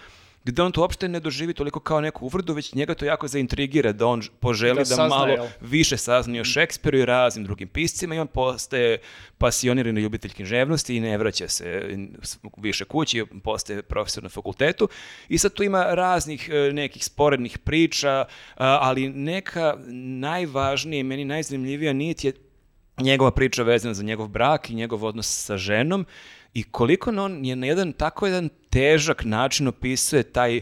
gde 0.44 0.62
on 0.62 0.72
to 0.72 0.80
uopšte 0.80 1.08
ne 1.08 1.20
doživi 1.20 1.54
toliko 1.54 1.80
kao 1.80 2.00
neku 2.00 2.24
uvredu, 2.26 2.52
već 2.54 2.74
njega 2.74 2.94
to 2.94 3.04
jako 3.04 3.28
zaintrigira, 3.28 3.92
da 3.92 4.06
on 4.06 4.22
poželi 4.40 4.74
Da 4.74 4.80
da, 4.80 4.84
sazna, 4.84 5.08
malo 5.08 5.26
jel? 5.26 5.46
više 5.60 5.96
sazna 5.96 6.40
o 6.40 6.44
Šekspiru 6.44 6.98
i 6.98 7.04
raznim 7.04 7.44
drugim 7.44 7.68
piscima 7.68 8.14
i 8.14 8.18
on 8.18 8.26
postaje 8.26 8.98
pasionirani 9.38 10.00
ljubitelj 10.00 10.32
književnosti 10.32 10.96
i 10.96 11.00
ne 11.00 11.18
vraća 11.18 11.48
se 11.48 11.98
više 12.56 12.84
kući, 12.84 13.24
postaje 13.44 13.82
profesor 13.82 14.22
na 14.22 14.28
fakultetu 14.28 14.88
i 15.28 15.38
sad 15.38 15.52
tu 15.52 15.62
ima 15.62 15.94
raznih 15.94 16.50
e, 16.52 16.72
nekih 16.72 17.04
sporednih 17.04 17.58
priča, 17.58 18.10
a, 18.10 18.24
ali 18.56 19.08
neka 19.08 19.76
najvažnija 20.20 21.00
i 21.00 21.04
meni 21.04 21.24
najzanimljivija 21.24 21.92
nit 21.92 22.24
je 22.24 22.32
njegova 23.00 23.30
priča 23.30 23.62
vezana 23.62 23.94
za 23.94 24.02
njegov 24.02 24.28
brak 24.28 24.70
i 24.70 24.74
njegov 24.74 25.04
odnos 25.04 25.44
sa 25.44 25.56
ženom 25.56 26.06
i 26.54 26.62
koliko 26.62 27.10
on 27.10 27.44
je 27.44 27.56
na 27.56 27.66
jedan 27.66 27.92
tako 27.92 28.26
jedan 28.26 28.48
težak 28.70 29.24
način 29.24 29.68
opisuje 29.68 30.22
taj 30.22 30.60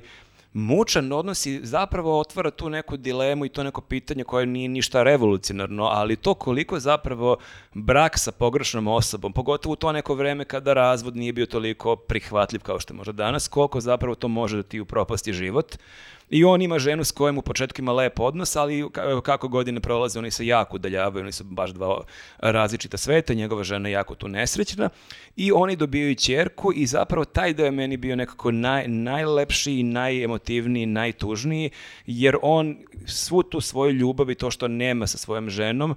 mučan 0.53 1.13
odnos 1.13 1.47
i 1.47 1.61
zapravo 1.67 2.21
otvara 2.21 2.51
tu 2.51 2.71
neku 2.71 2.97
dilemu 2.97 3.45
i 3.45 3.49
to 3.49 3.63
neko 3.63 3.81
pitanje 3.81 4.25
koje 4.25 4.47
nije 4.47 4.69
ništa 4.69 5.03
revolucionarno, 5.03 5.85
ali 5.85 6.17
to 6.17 6.35
koliko 6.35 6.81
zapravo 6.81 7.37
brak 7.75 8.19
sa 8.19 8.33
pogrešnom 8.33 8.89
osobom, 8.89 9.33
pogotovo 9.33 9.73
u 9.73 9.77
to 9.77 9.93
neko 9.93 10.15
vreme 10.15 10.45
kada 10.45 10.75
razvod 10.75 11.17
nije 11.17 11.33
bio 11.33 11.47
toliko 11.47 11.97
prihvatljiv 11.97 12.61
kao 12.61 12.81
što 12.81 12.95
je 12.95 12.97
možda 12.97 13.13
danas, 13.13 13.49
koliko 13.49 13.81
zapravo 13.81 14.15
to 14.15 14.29
može 14.29 14.57
da 14.57 14.63
ti 14.63 14.81
upropasti 14.81 15.33
život. 15.33 15.77
I 16.31 16.45
on 16.45 16.63
ima 16.63 16.79
ženu 16.79 17.05
s 17.05 17.11
kojom 17.11 17.39
u 17.39 17.43
početku 17.43 17.81
ima 17.81 17.93
lep 17.93 18.21
odnos, 18.21 18.57
ali 18.57 18.83
ka- 18.83 19.21
kako 19.21 19.49
godine 19.49 19.81
prolaze, 19.81 20.19
oni 20.19 20.31
se 20.31 20.47
jako 20.47 20.77
udaljavaju, 20.77 21.23
oni 21.23 21.33
su 21.33 21.45
baš 21.45 21.71
dva 21.71 22.01
različita 22.39 22.97
sveta, 22.97 23.35
njegova 23.35 23.65
žena 23.65 23.89
je 23.89 23.93
jako 23.93 24.15
tu 24.15 24.29
nesrećna. 24.29 24.89
I 25.37 25.53
oni 25.53 25.77
dobijaju 25.77 26.15
ćerku 26.15 26.73
i 26.75 26.87
zapravo 26.87 27.25
taj 27.25 27.55
deo 27.55 27.65
je 27.65 27.71
meni 27.71 27.97
bio 27.97 28.17
nekako 28.17 28.51
naj, 28.51 28.89
najlepši 28.89 29.83
najemotivniji, 29.83 30.87
najtužniji, 30.87 31.71
jer 32.07 32.37
on 32.43 32.77
svu 33.07 33.43
tu 33.43 33.61
svoju 33.61 33.93
ljubav 33.93 34.31
i 34.31 34.35
to 34.35 34.51
što 34.51 34.69
nema 34.69 35.07
sa 35.07 35.19
svojom 35.19 35.51
ženom 35.51 35.91
uh, 35.91 35.97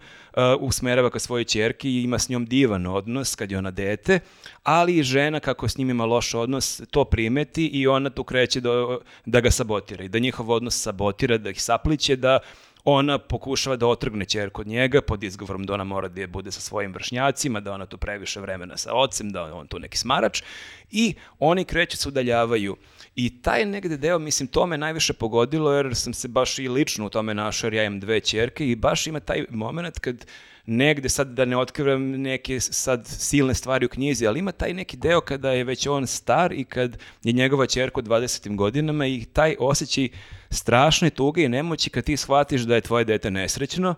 usmerava 0.60 1.10
ka 1.10 1.19
svojoj 1.19 1.43
ćerki 1.43 1.90
i 1.90 2.03
ima 2.03 2.19
s 2.19 2.30
njom 2.30 2.45
divan 2.45 2.88
odnos 2.88 3.35
kad 3.35 3.51
je 3.51 3.58
ona 3.58 3.72
dete, 3.72 4.19
ali 4.64 4.98
i 4.98 5.03
žena 5.03 5.40
kako 5.40 5.67
s 5.67 5.77
njim 5.77 5.90
ima 5.90 6.06
loš 6.06 6.33
odnos 6.33 6.81
to 6.91 7.06
primeti 7.06 7.65
i 7.65 7.88
ona 7.88 8.09
tu 8.09 8.23
kreće 8.23 8.61
do, 8.61 8.99
da 9.25 9.41
ga 9.41 9.51
sabotira 9.51 10.03
i 10.03 10.09
da 10.09 10.19
njihov 10.19 10.51
odnos 10.51 10.81
sabotira, 10.81 11.38
da 11.38 11.49
ih 11.49 11.64
sapliće, 11.64 12.15
da 12.15 12.40
ona 12.83 13.17
pokušava 13.17 13.75
da 13.75 13.88
otrgne 13.88 14.25
ćerku 14.25 14.61
od 14.61 14.67
njega 14.67 15.01
pod 15.01 15.23
izgovorom 15.23 15.65
da 15.65 15.73
ona 15.73 15.83
mora 15.83 16.07
da 16.07 16.22
je 16.22 16.27
bude 16.27 16.51
sa 16.51 16.61
svojim 16.61 16.93
vršnjacima, 16.93 17.59
da 17.59 17.73
ona 17.73 17.85
tu 17.85 17.98
previše 17.98 18.40
vremena 18.40 18.77
sa 18.77 18.93
ocem, 18.93 19.30
da 19.30 19.56
on 19.56 19.67
tu 19.67 19.80
neki 19.80 19.98
smarač 19.98 20.43
i 20.91 21.15
oni 21.40 21.65
kreću 21.65 21.98
se 21.98 22.09
udaljavaju. 22.09 22.77
I 23.15 23.41
taj 23.41 23.65
negde 23.65 23.98
deo, 23.98 24.19
mislim, 24.19 24.48
to 24.48 24.67
me 24.67 24.77
najviše 24.77 25.14
pogodilo 25.14 25.73
jer 25.73 25.95
sam 25.95 26.14
se 26.14 26.27
baš 26.27 26.59
i 26.59 26.67
lično 26.67 27.06
u 27.06 27.09
tome 27.09 27.33
našao 27.33 27.67
jer 27.67 27.73
ja 27.73 27.83
imam 27.83 27.99
dve 27.99 28.19
ćerke 28.19 28.67
i 28.67 28.75
baš 28.75 29.07
ima 29.07 29.19
taj 29.19 29.45
moment 29.49 29.99
kad 29.99 30.25
negde 30.65 31.09
sad 31.09 31.27
da 31.27 31.45
ne 31.45 31.57
otkrivam 31.57 32.11
neke 32.11 32.59
sad 32.59 33.07
silne 33.07 33.53
stvari 33.53 33.85
u 33.85 33.90
knjizi, 33.90 34.27
ali 34.27 34.40
ima 34.40 34.51
taj 34.51 34.73
neki 34.73 34.98
deo 34.98 35.22
kada 35.22 35.51
je 35.51 35.64
već 35.64 35.88
on 35.88 36.07
star 36.07 36.51
i 36.51 36.64
kad 36.64 36.98
je 37.23 37.33
njegova 37.33 37.65
ćerka 37.65 37.99
u 37.99 38.03
20. 38.03 38.56
godinama 38.56 39.06
i 39.06 39.25
taj 39.33 39.56
osjećaj 39.59 40.09
strašne 40.49 41.09
tuge 41.09 41.43
i 41.43 41.49
nemoći 41.49 41.90
kad 41.90 42.03
ti 42.03 42.17
shvatiš 42.17 42.61
da 42.61 42.75
je 42.75 42.81
tvoje 42.81 43.06
dete 43.06 43.31
nesrećno, 43.31 43.95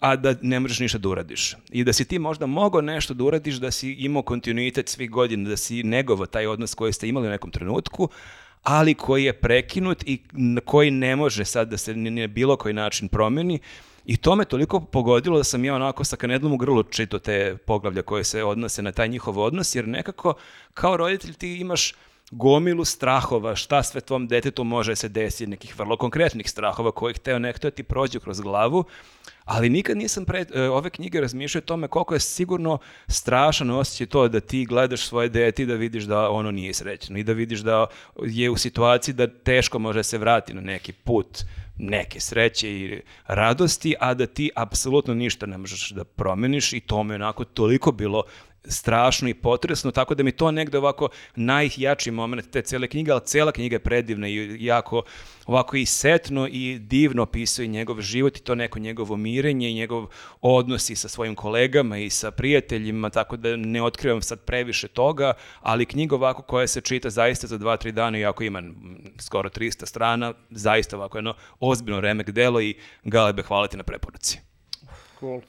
a 0.00 0.16
da 0.16 0.34
ne 0.42 0.60
možeš 0.60 0.80
ništa 0.80 0.98
da 0.98 1.08
uradiš. 1.08 1.56
I 1.70 1.84
da 1.84 1.92
si 1.92 2.04
ti 2.04 2.18
možda 2.18 2.46
mogao 2.46 2.80
nešto 2.80 3.14
da 3.14 3.24
uradiš, 3.24 3.54
da 3.54 3.70
si 3.70 3.92
imao 3.92 4.22
kontinuitet 4.22 4.88
svih 4.88 5.10
godina, 5.10 5.48
da 5.48 5.56
si 5.56 5.82
negovao 5.82 6.26
taj 6.26 6.46
odnos 6.46 6.74
koji 6.74 6.92
ste 6.92 7.08
imali 7.08 7.26
u 7.26 7.30
nekom 7.30 7.50
trenutku, 7.50 8.08
ali 8.62 8.94
koji 8.94 9.24
je 9.24 9.32
prekinut 9.32 10.02
i 10.06 10.18
na 10.32 10.60
koji 10.60 10.90
ne 10.90 11.16
može 11.16 11.44
sad 11.44 11.68
da 11.68 11.76
se 11.76 11.94
na 11.94 12.26
bilo 12.26 12.56
koji 12.56 12.74
način 12.74 13.08
promeni. 13.08 13.58
I 14.08 14.16
to 14.16 14.36
me 14.36 14.44
toliko 14.44 14.80
pogodilo 14.80 15.38
da 15.38 15.44
sam 15.44 15.64
ja 15.64 15.74
onako 15.74 16.04
sa 16.04 16.16
kanedlom 16.16 16.52
u 16.52 16.56
grlu 16.56 16.82
čito 16.82 17.18
te 17.18 17.56
poglavlja 17.66 18.02
koje 18.02 18.24
se 18.24 18.44
odnose 18.44 18.82
na 18.82 18.92
taj 18.92 19.08
njihov 19.08 19.38
odnos, 19.38 19.74
jer 19.74 19.88
nekako 19.88 20.34
kao 20.74 20.96
roditelj 20.96 21.34
ti 21.34 21.56
imaš 21.56 21.94
gomilu 22.30 22.84
strahova, 22.84 23.56
šta 23.56 23.82
sve 23.82 24.00
tvom 24.00 24.26
detetu 24.28 24.64
može 24.64 24.96
se 24.96 25.08
desiti, 25.08 25.46
nekih 25.46 25.78
vrlo 25.78 25.96
konkretnih 25.96 26.50
strahova 26.50 26.90
kojih 26.90 27.18
teo 27.18 27.38
nekto 27.38 27.66
da 27.66 27.70
ti 27.70 27.82
prođu 27.82 28.20
kroz 28.20 28.40
glavu, 28.40 28.84
ali 29.44 29.68
nikad 29.68 29.96
nisam 29.96 30.24
pre 30.24 30.44
e, 30.54 30.62
ove 30.62 30.90
knjige 30.90 31.20
razmišljao 31.20 31.58
o 31.58 31.68
tome 31.68 31.88
koliko 31.88 32.14
je 32.14 32.20
sigurno 32.20 32.78
strašan 33.08 33.70
osjećaj 33.70 34.06
to 34.06 34.28
da 34.28 34.40
ti 34.40 34.64
gledaš 34.64 35.06
svoje 35.06 35.28
dete 35.28 35.62
i 35.62 35.66
da 35.66 35.74
vidiš 35.74 36.04
da 36.04 36.30
ono 36.30 36.50
nije 36.50 36.74
srećno 36.74 37.18
i 37.18 37.24
da 37.24 37.32
vidiš 37.32 37.60
da 37.60 37.86
je 38.22 38.50
u 38.50 38.56
situaciji 38.56 39.14
da 39.14 39.26
teško 39.26 39.78
može 39.78 40.02
se 40.02 40.18
vrati 40.18 40.54
na 40.54 40.60
neki 40.60 40.92
put 40.92 41.44
neke 41.78 42.20
sreće 42.20 42.70
i 42.70 43.02
radosti, 43.26 43.94
a 44.00 44.14
da 44.14 44.26
ti 44.26 44.50
apsolutno 44.56 45.14
ništa 45.14 45.46
ne 45.46 45.58
možeš 45.58 45.90
da 45.90 46.04
promeniš 46.04 46.72
i 46.72 46.80
to 46.80 47.02
me 47.02 47.14
onako 47.14 47.44
toliko 47.44 47.92
bilo 47.92 48.22
strašno 48.64 49.28
i 49.28 49.34
potresno, 49.34 49.90
tako 49.90 50.14
da 50.14 50.22
mi 50.22 50.32
to 50.32 50.50
negde 50.50 50.78
ovako 50.78 51.08
najjači 51.36 52.10
moment 52.10 52.50
te 52.50 52.62
cele 52.62 52.88
knjige, 52.88 53.12
ali 53.12 53.20
cela 53.24 53.52
knjiga 53.52 53.74
je 53.74 53.80
predivna 53.80 54.28
i 54.28 54.64
jako 54.64 55.02
ovako 55.46 55.76
i 55.76 55.86
setno 55.86 56.48
i 56.50 56.78
divno 56.78 57.22
opisuje 57.22 57.68
njegov 57.68 58.00
život 58.00 58.36
i 58.36 58.42
to 58.42 58.54
neko 58.54 58.78
njegovo 58.78 59.16
mirenje 59.16 59.70
i 59.70 59.74
njegov 59.74 60.06
odnos 60.40 60.90
i 60.90 60.96
sa 60.96 61.08
svojim 61.08 61.34
kolegama 61.34 61.98
i 61.98 62.10
sa 62.10 62.30
prijateljima, 62.30 63.10
tako 63.10 63.36
da 63.36 63.56
ne 63.56 63.82
otkrivam 63.82 64.22
sad 64.22 64.40
previše 64.40 64.88
toga, 64.88 65.32
ali 65.60 65.86
knjiga 65.86 66.14
ovako 66.14 66.42
koja 66.42 66.66
se 66.66 66.80
čita 66.80 67.10
zaista 67.10 67.46
za 67.46 67.58
dva, 67.58 67.76
tri 67.76 67.92
dana, 67.92 68.18
iako 68.18 68.44
ima 68.44 68.62
skoro 69.20 69.48
300 69.48 69.86
strana, 69.86 70.34
zaista 70.50 70.96
ovako 70.96 71.18
jedno 71.18 71.34
ozbiljno 71.60 72.00
remek 72.00 72.30
delo 72.30 72.60
i 72.60 72.74
Galebe 73.04 73.42
hvala 73.42 73.66
ti 73.68 73.76
na 73.76 73.82
preporuci. 73.82 74.38
Cool. 75.20 75.40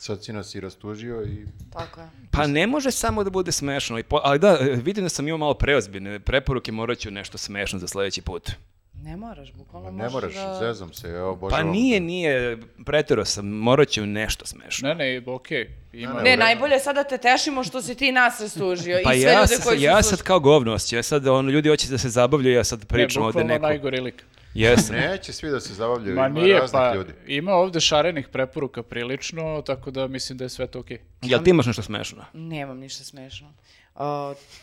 Sad 0.00 0.24
si 0.24 0.32
nas 0.32 0.54
i 0.54 0.60
rastužio 0.60 1.22
i... 1.22 1.46
Tako 1.72 2.00
je. 2.00 2.08
Pa 2.30 2.46
ne 2.46 2.66
može 2.66 2.90
samo 2.90 3.24
da 3.24 3.30
bude 3.30 3.52
smešno. 3.52 4.00
Ali 4.10 4.38
da, 4.38 4.52
vidim 4.60 5.04
da 5.04 5.08
sam 5.08 5.28
imao 5.28 5.38
malo 5.38 5.54
preozbiljne 5.54 6.20
preporuke, 6.20 6.72
morat 6.72 6.98
ću 6.98 7.10
nešto 7.10 7.38
smešno 7.38 7.78
za 7.78 7.88
sledeći 7.88 8.22
put. 8.22 8.50
Ne 8.94 9.16
moraš, 9.16 9.52
bukvalno 9.52 9.90
Ma 9.90 9.96
ne 9.98 10.10
možeš 10.10 10.34
moraš, 10.34 10.34
da... 10.34 10.58
zezam 10.58 10.92
se, 10.92 11.08
evo, 11.08 11.34
Pa 11.34 11.40
božavam. 11.40 11.70
nije, 11.70 12.00
nije, 12.00 12.58
pretero 12.86 13.24
sam, 13.24 13.46
morat 13.46 13.88
ću 13.88 14.06
nešto 14.06 14.46
smešno. 14.46 14.88
Ne, 14.88 14.94
ne, 14.94 15.22
okej. 15.26 15.70
Ima. 15.92 16.12
Ne, 16.12 16.22
Ne, 16.22 16.36
najbolje 16.36 16.72
je 16.72 16.80
sad 16.80 16.94
da 16.94 17.04
te 17.04 17.18
tešimo 17.18 17.64
što 17.64 17.82
si 17.82 17.94
ti 17.94 18.12
nas 18.12 18.40
rastužio 18.40 19.00
Pa 19.04 19.14
i 19.14 19.20
sve 19.20 19.30
ja, 19.30 19.40
ljude 19.40 19.54
koji 19.64 19.78
su 19.78 19.84
ja 19.84 19.92
slušali. 19.92 20.02
sad 20.02 20.22
kao 20.22 20.40
govno 20.40 20.72
osjećam, 20.72 20.96
ja 20.98 21.02
sad 21.02 21.26
ono, 21.26 21.50
ljudi 21.50 21.68
hoće 21.68 21.88
da 21.88 21.98
se 21.98 22.08
zabavljaju, 22.08 22.54
ja 22.56 22.64
sad 22.64 22.78
Ne, 22.80 22.86
pričam 22.86 23.22
ovde 23.22 23.32
bukvalno 23.32 23.54
neko. 23.54 23.66
najgori 23.66 24.00
lik. 24.00 24.24
Jesam. 24.54 24.96
Neće 24.96 25.32
svi 25.32 25.50
da 25.50 25.60
se 25.60 25.74
zabavljaju, 25.74 26.16
Ma 26.16 26.26
ima 26.26 26.40
nije, 26.40 26.54
raznih 26.54 26.70
pa 26.72 26.94
ljudi. 26.94 27.12
ima 27.26 27.52
ovde 27.52 27.80
šarenih 27.80 28.28
preporuka 28.28 28.82
prilično, 28.82 29.62
tako 29.62 29.90
da 29.90 30.06
mislim 30.06 30.38
da 30.38 30.44
je 30.44 30.48
sve 30.48 30.66
to 30.66 30.80
okej. 30.80 30.98
Jel 31.22 31.42
ti 31.42 31.50
imaš 31.50 31.66
nešto 31.66 31.82
smešno? 31.82 32.24
Nemam 32.32 32.78
ništa 32.78 33.04
smešno. 33.04 33.52
Uh, 33.94 34.02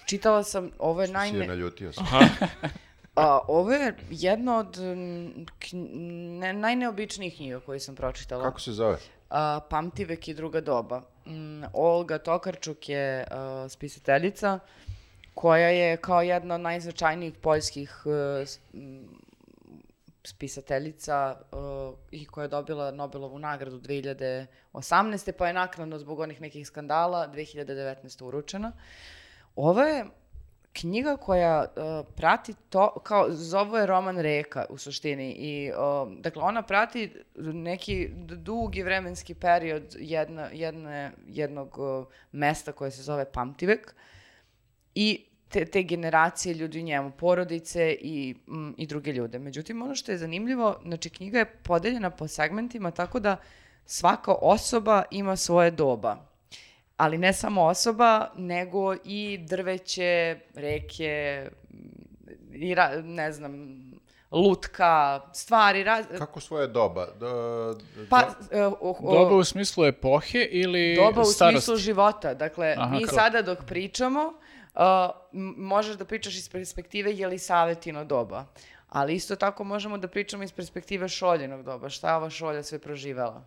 čitala 0.05 0.43
sam, 0.43 0.71
ovo 0.79 1.01
je 1.01 1.07
Si 1.07 1.11
je 1.11 1.13
najne... 1.13 1.47
naljutio 1.47 1.93
sam. 1.93 2.05
A, 3.15 3.39
ovo 3.39 3.71
je 3.71 3.95
jedna 4.09 4.57
od 4.57 4.77
mm, 4.77 5.27
kn- 5.59 5.95
ne, 6.39 6.53
najneobičnijih 6.53 7.35
knjiga 7.35 7.59
koje 7.59 7.79
sam 7.79 7.95
pročitala. 7.95 8.43
Kako 8.43 8.59
se 8.61 8.71
zove? 8.71 8.97
A, 9.29 9.59
Pamtivek 9.69 10.27
i 10.27 10.33
druga 10.33 10.61
doba. 10.61 11.01
Mm, 11.25 11.63
Olga 11.73 12.17
Tokarčuk 12.17 12.89
je 12.89 13.25
a, 13.25 13.67
spisateljica 13.69 14.59
koja 15.33 15.67
je 15.67 15.97
kao 15.97 16.21
jedna 16.21 16.55
od 16.55 16.61
najznačajnijih 16.61 17.33
poljskih 17.33 18.03
e, 18.39 18.45
s- 18.45 18.59
m, 18.73 19.07
spisateljica 20.27 21.35
e, 21.37 21.55
i 22.11 22.25
koja 22.25 22.43
je 22.43 22.47
dobila 22.47 22.91
Nobelovu 22.91 23.39
nagradu 23.39 23.79
2018. 23.79 25.31
pa 25.31 25.47
je 25.47 25.53
naknadno 25.53 25.99
zbog 25.99 26.19
onih 26.19 26.41
nekih 26.41 26.67
skandala 26.67 27.27
2019. 27.27 28.23
uručena. 28.23 28.71
Ovo 29.55 29.81
je 29.81 30.05
knjiga 30.73 31.17
koja 31.17 31.63
e, 31.63 32.03
prati 32.15 32.53
to, 32.69 32.99
kao 33.03 33.27
zove 33.29 33.79
je 33.79 33.85
roman 33.85 34.17
Reka 34.17 34.65
u 34.69 34.77
suštini 34.77 35.31
i 35.31 35.67
e, 35.67 35.73
dakle 36.19 36.41
ona 36.41 36.61
prati 36.61 37.13
neki 37.35 38.09
dugi 38.15 38.83
vremenski 38.83 39.33
period 39.33 39.95
jedna, 39.99 40.49
jedne, 40.53 41.11
jednog 41.27 41.77
e, 41.79 42.13
mesta 42.31 42.71
koje 42.71 42.91
se 42.91 43.03
zove 43.03 43.31
Pamtivek 43.31 43.95
i 44.95 45.25
te, 45.49 45.65
te 45.65 45.83
generacije 45.83 46.53
ljudi 46.53 46.79
u 46.79 46.83
njemu, 46.83 47.11
porodice 47.11 47.91
i, 47.93 48.35
mm, 48.47 48.69
i 48.77 48.87
druge 48.87 49.11
ljude. 49.11 49.39
Međutim, 49.39 49.81
ono 49.81 49.95
što 49.95 50.11
je 50.11 50.17
zanimljivo, 50.17 50.79
znači 50.83 51.09
knjiga 51.09 51.39
je 51.39 51.45
podeljena 51.45 52.09
po 52.09 52.27
segmentima 52.27 52.91
tako 52.91 53.19
da 53.19 53.37
svaka 53.85 54.33
osoba 54.33 55.03
ima 55.11 55.35
svoje 55.35 55.71
doba. 55.71 56.17
Ali 56.97 57.17
ne 57.17 57.33
samo 57.33 57.63
osoba, 57.63 58.07
nego 58.35 58.93
i 58.95 59.39
drveće, 59.39 60.39
reke, 60.55 61.41
mm, 61.69 61.77
i 62.53 62.75
ra- 62.75 63.01
ne 63.03 63.31
znam, 63.31 63.77
lutka, 64.31 65.21
stvari, 65.33 65.83
raz... 65.83 66.05
Kako 66.17 66.39
svoje 66.39 66.67
doba? 66.67 67.07
Do, 67.19 67.77
pa, 68.09 68.21
do- 68.21 68.57
e, 68.57 68.63
o- 68.63 68.77
o- 68.81 69.13
Doba 69.13 69.35
u 69.35 69.43
smislu 69.43 69.85
epohe 69.85 70.39
ili 70.41 70.95
doba 70.95 71.21
u 71.21 71.25
starosti? 71.25 71.55
smislu 71.57 71.75
života. 71.77 72.33
Dakle, 72.33 72.75
Aha, 72.77 72.89
mi 72.91 73.05
kao- 73.05 73.15
sada 73.15 73.41
dok 73.41 73.63
pričamo, 73.65 74.33
uh, 74.77 74.83
možeš 75.57 75.95
da 75.97 76.05
pričaš 76.05 76.35
iz 76.35 76.49
perspektive 76.49 77.13
je 77.13 77.27
li 77.27 77.39
Savetino 77.39 78.05
doba. 78.05 78.45
Ali 78.89 79.15
isto 79.15 79.35
tako 79.35 79.63
možemo 79.63 79.97
da 79.97 80.07
pričamo 80.07 80.43
iz 80.43 80.51
perspektive 80.51 81.09
Šoljenog 81.09 81.63
doba. 81.63 81.89
Šta 81.89 82.09
je 82.09 82.15
ova 82.15 82.29
Šolja 82.29 82.63
sve 82.63 82.79
proživela? 82.79 83.45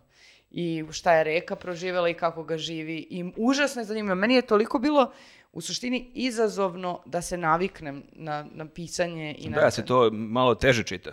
I 0.51 0.83
šta 0.91 1.13
je 1.13 1.23
Reka 1.23 1.55
proživela 1.55 2.09
i 2.09 2.13
kako 2.13 2.43
ga 2.43 2.57
živi. 2.57 3.07
I 3.09 3.31
užasno 3.37 3.81
je 3.81 3.85
zanimljivo. 3.85 4.15
Meni 4.15 4.35
je 4.35 4.41
toliko 4.41 4.79
bilo 4.79 5.11
u 5.51 5.61
suštini 5.61 6.11
izazovno 6.13 7.01
da 7.05 7.21
se 7.21 7.37
naviknem 7.37 8.03
na, 8.11 8.45
na 8.53 8.65
pisanje 8.65 9.35
i 9.39 9.49
na... 9.49 9.61
Da, 9.61 9.71
se 9.71 9.85
to 9.85 10.09
malo 10.11 10.55
teže 10.55 10.83
čita. 10.83 11.11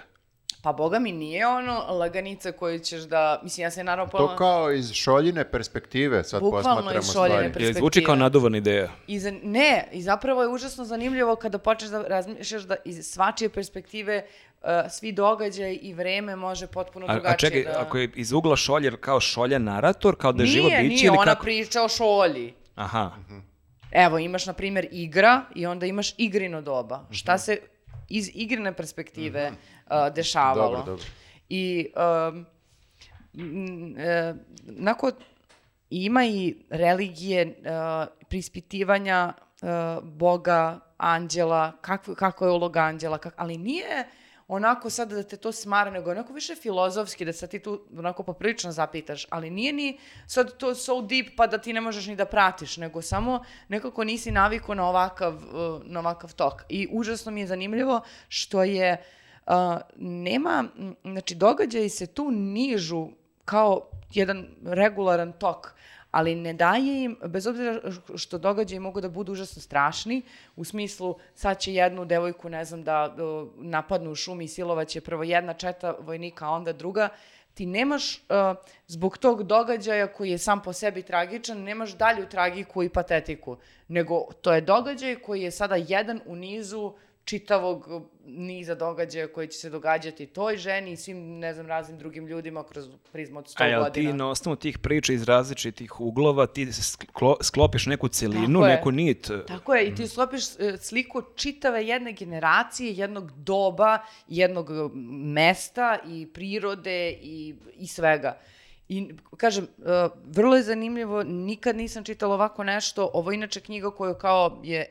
Pa 0.62 0.72
boga 0.72 0.98
mi 0.98 1.12
nije 1.12 1.46
ono 1.46 1.84
laganica 1.88 2.52
koju 2.52 2.78
ćeš 2.78 3.00
da... 3.00 3.40
Mislim, 3.42 3.62
ja 3.62 3.70
se 3.70 3.84
naravno... 3.84 4.12
To 4.12 4.36
kao 4.36 4.72
iz 4.72 4.92
šoljine 4.92 5.50
perspektive 5.50 6.24
sad 6.24 6.40
Bukvalno 6.40 6.76
posmatramo 6.76 7.00
iz 7.00 7.12
šoljine 7.12 7.28
stvari. 7.28 7.44
perspektive. 7.44 7.66
Jel 7.66 7.74
zvuči 7.74 8.04
kao 8.04 8.14
naduvana 8.14 8.58
ideja? 8.58 8.88
I 9.06 9.18
za, 9.18 9.32
ne, 9.42 9.88
i 9.92 10.02
zapravo 10.02 10.42
je 10.42 10.48
užasno 10.48 10.84
zanimljivo 10.84 11.36
kada 11.36 11.58
počneš 11.58 11.90
da 11.90 12.02
razmišljaš 12.02 12.62
da 12.62 12.76
iz 12.84 13.06
svačije 13.06 13.48
perspektive 13.48 14.24
uh, 14.62 14.68
svi 14.90 15.12
događaj 15.12 15.78
i 15.82 15.94
vreme 15.94 16.36
može 16.36 16.66
potpuno 16.66 17.06
A, 17.08 17.14
drugačije 17.14 17.48
a 17.48 17.50
čekaj, 17.50 17.72
da... 17.72 17.80
ako 17.80 17.98
je 17.98 18.10
iz 18.14 18.32
ugla 18.32 18.56
šoljer 18.56 18.96
kao 19.00 19.20
šolja 19.20 19.58
narator, 19.58 20.16
kao 20.16 20.32
da 20.32 20.42
je 20.42 20.46
živo 20.46 20.68
nije, 20.68 20.82
biće 20.82 20.94
nije, 20.94 21.06
ili 21.06 21.16
ona 21.16 21.32
kako? 21.32 21.42
priča 21.42 21.82
o 21.82 21.88
šolji. 21.88 22.54
Aha. 22.74 23.10
Evo, 23.92 24.18
imaš, 24.18 24.46
na 24.46 24.52
primjer, 24.52 24.88
igra 24.90 25.42
i 25.54 25.66
onda 25.66 25.86
imaš 25.86 26.14
igrino 26.16 26.62
doba. 26.62 27.02
Mhm. 27.02 27.12
Šta 27.12 27.38
se 27.38 27.58
iz 28.08 28.30
igrine 28.34 28.72
perspektive 28.72 29.52
uh, 29.90 30.14
dešavalo. 30.14 30.76
Dobro, 30.76 30.82
dobro. 30.82 31.04
I 31.48 31.92
um, 32.32 32.46
e, 33.98 34.34
ima 35.90 36.24
i 36.24 36.56
religije, 36.70 37.46
uh, 37.46 38.08
prispitivanja 38.28 39.32
uh, 39.62 39.68
Boga, 40.04 40.80
anđela, 40.96 41.72
kakvo, 41.80 42.14
kako 42.14 42.44
je 42.44 42.50
uloga 42.50 42.80
anđela, 42.80 43.18
kak, 43.18 43.34
ali 43.36 43.58
nije 43.58 44.08
onako 44.48 44.90
sad 44.90 45.12
da 45.12 45.22
te 45.22 45.36
to 45.36 45.52
smara, 45.52 45.90
nego 45.90 46.10
onako 46.10 46.32
više 46.32 46.54
filozofski, 46.54 47.24
da 47.24 47.32
sad 47.32 47.50
ti 47.50 47.58
tu 47.58 47.80
onako 47.98 48.22
poprilično 48.22 48.72
zapitaš, 48.72 49.26
ali 49.30 49.50
nije 49.50 49.72
ni 49.72 49.98
sad 50.26 50.56
to 50.56 50.74
so 50.74 51.02
deep 51.02 51.26
pa 51.36 51.46
da 51.46 51.58
ti 51.58 51.72
ne 51.72 51.80
možeš 51.80 52.06
ni 52.06 52.16
da 52.16 52.24
pratiš, 52.24 52.76
nego 52.76 53.02
samo 53.02 53.44
nekako 53.68 54.04
nisi 54.04 54.30
navikao 54.30 54.74
na 54.74 54.88
ovakav, 54.88 55.34
uh, 55.34 55.82
na 55.84 56.00
ovakav 56.00 56.34
tok. 56.34 56.62
I 56.68 56.88
užasno 56.90 57.32
mi 57.32 57.40
je 57.40 57.46
zanimljivo 57.46 58.00
što 58.28 58.64
je 58.64 58.92
uh, 58.92 59.18
nema, 59.96 60.64
znači 61.02 61.34
događaji 61.34 61.88
se 61.88 62.06
tu 62.06 62.30
nižu 62.30 63.08
kao 63.44 63.88
jedan 64.14 64.46
regularan 64.64 65.32
tok, 65.32 65.74
ali 66.10 66.34
ne 66.34 66.52
daje 66.52 67.04
im, 67.04 67.16
bez 67.26 67.46
obzira 67.46 67.80
što 68.16 68.38
događaji 68.38 68.80
mogu 68.80 69.00
da 69.00 69.08
budu 69.08 69.32
užasno 69.32 69.62
strašni, 69.62 70.22
u 70.56 70.64
smislu 70.64 71.16
sad 71.34 71.58
će 71.58 71.74
jednu 71.74 72.04
devojku, 72.04 72.48
ne 72.48 72.64
znam, 72.64 72.84
da 72.84 73.14
uh, 73.14 73.48
napadnu 73.56 74.10
u 74.10 74.14
šumi 74.14 74.44
i 74.44 74.48
silovaće 74.48 75.00
prvo 75.00 75.22
jedna 75.22 75.54
četa 75.54 75.94
vojnika, 76.00 76.46
a 76.46 76.50
onda 76.50 76.72
druga, 76.72 77.08
ti 77.54 77.66
nemaš 77.66 78.16
uh, 78.16 78.56
zbog 78.86 79.18
tog 79.18 79.42
događaja 79.42 80.06
koji 80.06 80.30
je 80.30 80.38
sam 80.38 80.62
po 80.62 80.72
sebi 80.72 81.02
tragičan, 81.02 81.62
nemaš 81.62 81.96
dalju 81.96 82.28
tragiku 82.28 82.82
i 82.82 82.88
patetiku, 82.88 83.56
nego 83.88 84.26
to 84.40 84.52
je 84.52 84.60
događaj 84.60 85.16
koji 85.16 85.42
je 85.42 85.50
sada 85.50 85.76
jedan 85.76 86.20
u 86.26 86.36
nizu 86.36 86.92
čitavog 87.28 87.88
uh, 87.88 88.02
niza 88.26 88.74
događaja 88.74 89.28
koji 89.28 89.48
će 89.48 89.58
se 89.58 89.70
događati 89.70 90.26
toj 90.26 90.56
ženi 90.56 90.92
i 90.92 90.96
svim, 90.96 91.38
ne 91.38 91.54
znam, 91.54 91.66
raznim 91.66 91.98
drugim 91.98 92.26
ljudima 92.26 92.64
kroz 92.64 92.88
prizmu 93.12 93.38
od 93.38 93.44
100 93.46 93.62
A 93.62 93.66
jel 93.66 93.82
godina. 93.82 94.10
ti 94.10 94.16
na 94.16 94.30
osnovu 94.30 94.56
tih 94.56 94.78
priča 94.78 95.12
iz 95.12 95.22
različitih 95.22 96.00
uglova 96.00 96.46
ti 96.46 96.66
sklo- 96.66 97.36
sklopiš 97.42 97.86
neku 97.86 98.08
celinu, 98.08 98.60
Tako 98.60 98.66
je. 98.66 98.76
neku 98.76 98.90
nit? 98.90 99.30
Tako 99.46 99.74
je, 99.74 99.88
i 99.88 99.94
ti 99.94 100.06
sklopiš 100.06 100.44
e, 100.58 100.76
sliku 100.78 101.22
čitave 101.36 101.86
jedne 101.86 102.12
generacije, 102.12 102.92
jednog 102.92 103.32
doba, 103.32 103.98
jednog 104.28 104.70
mesta 105.24 105.98
i 106.06 106.26
prirode 106.26 107.10
i, 107.12 107.54
i 107.74 107.86
svega. 107.86 108.38
I, 108.88 109.08
kažem, 109.36 109.64
e, 109.64 109.68
vrlo 110.24 110.56
je 110.56 110.62
zanimljivo, 110.62 111.22
nikad 111.22 111.76
nisam 111.76 112.04
čitala 112.04 112.34
ovako 112.34 112.64
nešto, 112.64 113.10
ovo 113.14 113.30
je 113.30 113.34
inače 113.34 113.60
knjiga 113.60 113.90
koju 113.90 114.14
kao 114.14 114.60
je 114.62 114.80
e, 114.80 114.86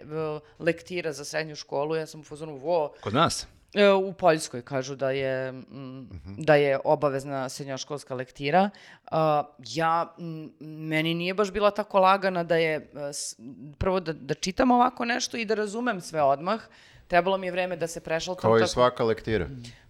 lektira 0.59 1.13
za 1.13 1.25
srednju 1.25 1.55
školu, 1.55 1.95
ja 1.95 2.05
sam 2.05 2.19
u 2.19 2.25
fazonu, 2.25 2.55
vo, 2.55 2.93
Kod 3.01 3.13
nas? 3.13 3.47
E, 3.73 3.89
U 3.89 4.13
Poljskoj 4.13 4.61
kažu 4.61 4.95
da 4.95 5.11
je, 5.11 5.51
mm, 5.51 6.07
da 6.37 6.55
je 6.55 6.79
obavezna 6.83 7.49
srednjoškolska 7.49 8.15
lektira. 8.15 8.69
A, 9.05 9.43
ja, 9.67 10.13
m, 10.19 10.51
meni 10.61 11.13
nije 11.13 11.33
baš 11.33 11.51
bila 11.51 11.71
tako 11.71 11.99
lagana 11.99 12.43
da 12.43 12.55
je, 12.55 12.89
s- 13.13 13.35
prvo 13.77 13.99
da, 13.99 14.13
da 14.13 14.33
čitam 14.33 14.71
ovako 14.71 15.05
nešto 15.05 15.37
i 15.37 15.45
da 15.45 15.55
razumem 15.55 16.01
sve 16.01 16.21
odmah. 16.23 16.61
Trebalo 17.07 17.37
mi 17.37 17.47
je 17.47 17.51
vreme 17.51 17.75
da 17.75 17.87
se 17.87 17.99
prešaltam. 17.99 18.41
Kao 18.41 18.57
i 18.57 18.61
tako, 18.61 18.69
svaka 18.69 19.03
lektira. 19.03 19.47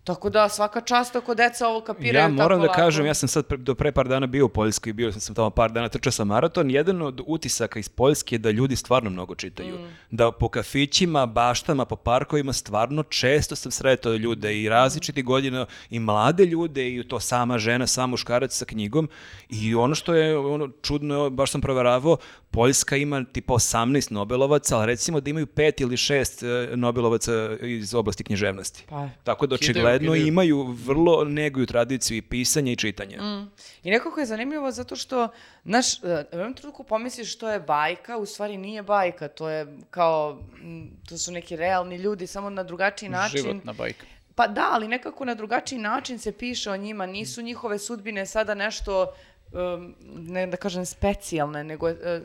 Tako 0.07 0.29
da 0.29 0.49
svaka 0.49 0.81
čast 0.81 1.15
ako 1.15 1.35
deca 1.35 1.67
ovo 1.67 1.81
kapiraju 1.81 2.23
Ja 2.23 2.29
moram 2.29 2.61
tako 2.61 2.67
da 2.67 2.73
kažem, 2.73 3.05
ja 3.05 3.13
sam 3.13 3.29
sad 3.29 3.45
pre- 3.47 3.57
do 3.57 3.75
pre 3.75 3.91
par 3.91 4.07
dana 4.07 4.27
bio 4.27 4.45
u 4.45 4.49
Poljskoj, 4.49 4.93
bio 4.93 5.11
sam 5.11 5.35
tamo 5.35 5.49
par 5.49 5.71
dana, 5.71 5.89
trčao 5.89 6.11
sam 6.11 6.27
maraton, 6.27 6.71
jedan 6.71 7.01
od 7.01 7.21
utisaka 7.25 7.79
iz 7.79 7.89
Poljske 7.89 8.35
je 8.35 8.39
da 8.39 8.51
ljudi 8.51 8.75
stvarno 8.75 9.09
mnogo 9.09 9.35
čitaju. 9.35 9.75
Mm. 9.75 10.15
Da 10.15 10.31
po 10.31 10.49
kafićima, 10.49 11.25
baštama, 11.25 11.85
po 11.85 11.95
parkovima 11.95 12.53
stvarno 12.53 13.03
često 13.03 13.55
sam 13.55 13.71
sretao 13.71 14.13
ljude 14.13 14.61
i 14.61 14.69
različitih 14.69 15.25
godina 15.25 15.65
i 15.89 15.99
mlade 15.99 16.45
ljude 16.45 16.89
i 16.89 17.07
to 17.07 17.19
sama 17.19 17.57
žena, 17.57 17.87
sam 17.87 18.09
muškarac 18.09 18.53
sa 18.53 18.65
knjigom 18.65 19.09
i 19.49 19.75
ono 19.75 19.95
što 19.95 20.13
je 20.13 20.37
ono 20.37 20.69
čudno, 20.81 21.29
baš 21.29 21.51
sam 21.51 21.61
proveravao, 21.61 22.17
Poljska 22.51 22.95
ima 22.95 23.23
tipa 23.31 23.53
18 23.53 24.11
Nobelovaca, 24.11 24.77
ali 24.77 24.85
recimo 24.85 25.19
da 25.19 25.29
imaju 25.29 25.47
pet 25.47 25.81
ili 25.81 25.97
šest 25.97 26.43
e, 26.43 26.69
Nobelovaca 26.75 27.57
iz 27.61 27.93
oblasti 27.93 28.23
književnosti. 28.23 28.83
Pa, 28.89 29.09
Tako 29.23 29.47
da 29.47 29.55
očigledno 29.55 29.96
zajedno 29.97 30.15
Ili- 30.15 30.27
imaju 30.27 30.63
vrlo 30.63 31.23
neguju 31.23 31.65
tradiciju 31.65 32.17
i 32.17 32.21
pisanja 32.21 32.71
i 32.71 32.75
čitanja. 32.75 33.17
I 33.83 33.91
nekako 33.91 34.19
je 34.19 34.25
zanimljivo 34.25 34.71
zato 34.71 34.95
što, 34.95 35.27
znaš, 35.65 36.03
e, 36.03 36.25
u 36.31 36.37
jednom 36.37 36.53
trenutku 36.53 36.83
pomisliš 36.83 37.33
što 37.33 37.49
je 37.49 37.59
bajka, 37.59 38.17
u 38.17 38.25
stvari 38.25 38.57
nije 38.57 38.83
bajka, 38.83 39.27
to 39.27 39.49
je 39.49 39.67
kao, 39.89 40.39
m, 40.61 40.89
to 41.09 41.17
su 41.17 41.31
neki 41.31 41.55
realni 41.55 41.95
ljudi, 41.97 42.27
samo 42.27 42.49
na 42.49 42.63
drugačiji 42.63 43.09
način. 43.09 43.41
Životna 43.41 43.73
bajka. 43.73 44.05
Pa 44.35 44.47
da, 44.47 44.69
ali 44.71 44.87
nekako 44.87 45.25
na 45.25 45.35
drugačiji 45.35 45.79
način 45.79 46.19
se 46.19 46.31
piše 46.31 46.71
o 46.71 46.77
njima, 46.77 47.05
nisu 47.05 47.41
njihove 47.41 47.79
sudbine 47.79 48.25
sada 48.25 48.53
nešto, 48.53 49.13
um, 49.51 49.95
ne 50.15 50.47
da 50.47 50.57
kažem 50.57 50.85
specijalne, 50.85 51.63
nego 51.63 51.89
e, 51.89 51.93
e, 51.93 52.21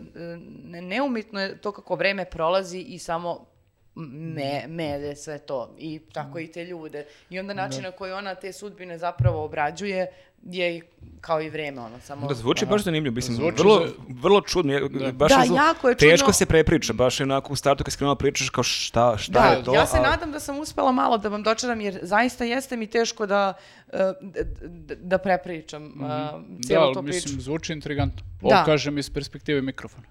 ne, 0.64 0.82
neumitno 0.82 1.40
je 1.40 1.60
to 1.60 1.72
kako 1.72 1.94
vreme 1.94 2.24
prolazi 2.24 2.78
i 2.78 2.98
samo 2.98 3.51
me, 3.96 4.64
melje 4.68 5.16
sve 5.16 5.38
to 5.38 5.74
i 5.78 6.00
tako 6.12 6.38
i 6.38 6.46
te 6.46 6.64
ljude. 6.64 7.06
I 7.30 7.38
onda 7.38 7.54
način 7.54 7.82
na 7.82 7.90
koji 7.90 8.12
ona 8.12 8.34
te 8.34 8.52
sudbine 8.52 8.98
zapravo 8.98 9.44
obrađuje 9.44 10.06
je 10.44 10.80
kao 11.20 11.42
i 11.42 11.50
vreme, 11.50 11.80
ono, 11.80 12.00
samo... 12.00 12.26
Da, 12.26 12.34
zvuči 12.34 12.66
baš 12.66 12.82
zanimljivo, 12.82 13.14
mislim, 13.14 13.36
Zvuči 13.36 13.56
vrlo, 13.58 13.86
za- 13.86 13.92
vrlo 14.10 14.40
čudno. 14.40 14.72
je- 14.72 14.80
Baš 15.12 15.30
Da, 15.30 15.42
zlo- 15.42 15.56
jako 15.58 15.88
je 15.88 15.94
Teško 15.96 16.18
čudno. 16.18 16.32
se 16.32 16.46
prepriča, 16.46 16.92
baš 16.92 17.20
je 17.20 17.24
onako 17.24 17.52
u 17.52 17.56
startu 17.56 17.84
kad 17.84 17.92
skrenula 17.92 18.16
pričaš 18.16 18.50
kao 18.50 18.64
šta, 18.64 19.16
šta 19.18 19.32
Da, 19.32 19.46
je 19.46 19.64
to. 19.64 19.74
ja 19.74 19.86
se 19.86 19.96
a- 19.96 20.02
nadam 20.02 20.32
da 20.32 20.40
sam 20.40 20.58
uspela 20.58 20.92
malo 20.92 21.18
da 21.18 21.28
vam 21.28 21.42
dočaram, 21.42 21.80
jer 21.80 21.98
zaista 22.02 22.44
jeste 22.44 22.76
mi 22.76 22.86
teško 22.86 23.26
da, 23.26 23.52
e, 23.88 23.98
d- 24.22 24.44
d- 24.60 24.94
da 24.96 25.18
prepričam 25.18 25.86
uh, 25.86 26.00
Da, 26.00 26.40
cijelu 26.62 26.84
ali 26.84 26.94
tu 26.94 27.02
priču. 27.02 27.14
mislim, 27.16 27.40
zvuči 27.40 27.72
intrigantno. 27.72 28.22
Da. 28.42 28.62
Kažem 28.64 28.98
iz 28.98 29.10
perspektive 29.10 29.62
mikrofona. 29.62 30.06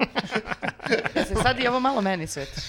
Se 1.26 1.34
sad 1.34 1.60
i 1.60 1.68
ovo 1.68 1.80
malo 1.80 2.00
meni 2.00 2.26
sveti. 2.26 2.60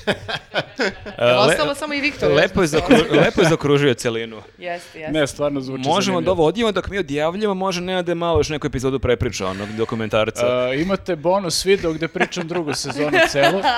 E, 1.17 1.25
le- 1.25 1.35
Ostalo 1.37 1.75
samo 1.75 1.93
i 1.93 2.01
Viktor. 2.01 2.31
Lepo 2.31 2.61
je, 2.61 2.67
zakru- 2.67 3.11
lepo 3.21 3.41
je 3.41 3.47
zakružio 3.47 3.93
celinu. 3.93 4.41
Jeste, 4.57 4.99
jeste. 4.99 5.11
Ne, 5.11 5.27
stvarno 5.27 5.61
zvuči 5.61 5.83
Možemo 5.85 6.21
da 6.21 6.31
ovo 6.31 6.45
odjevamo 6.45 6.71
dok 6.71 6.89
mi 6.89 6.97
odjavljamo, 6.97 7.53
može 7.53 7.81
ne 7.81 8.03
da 8.03 8.15
malo 8.15 8.39
još 8.39 8.49
neku 8.49 8.67
epizodu 8.67 8.99
prepriča 8.99 9.47
onog 9.47 9.69
dokumentarca. 9.69 10.47
A, 10.47 10.73
imate 10.73 11.15
bonus 11.15 11.65
video 11.65 11.93
gde 11.93 12.07
pričam 12.07 12.47
drugu 12.47 12.73
sezonu 12.73 13.17
celu. 13.29 13.61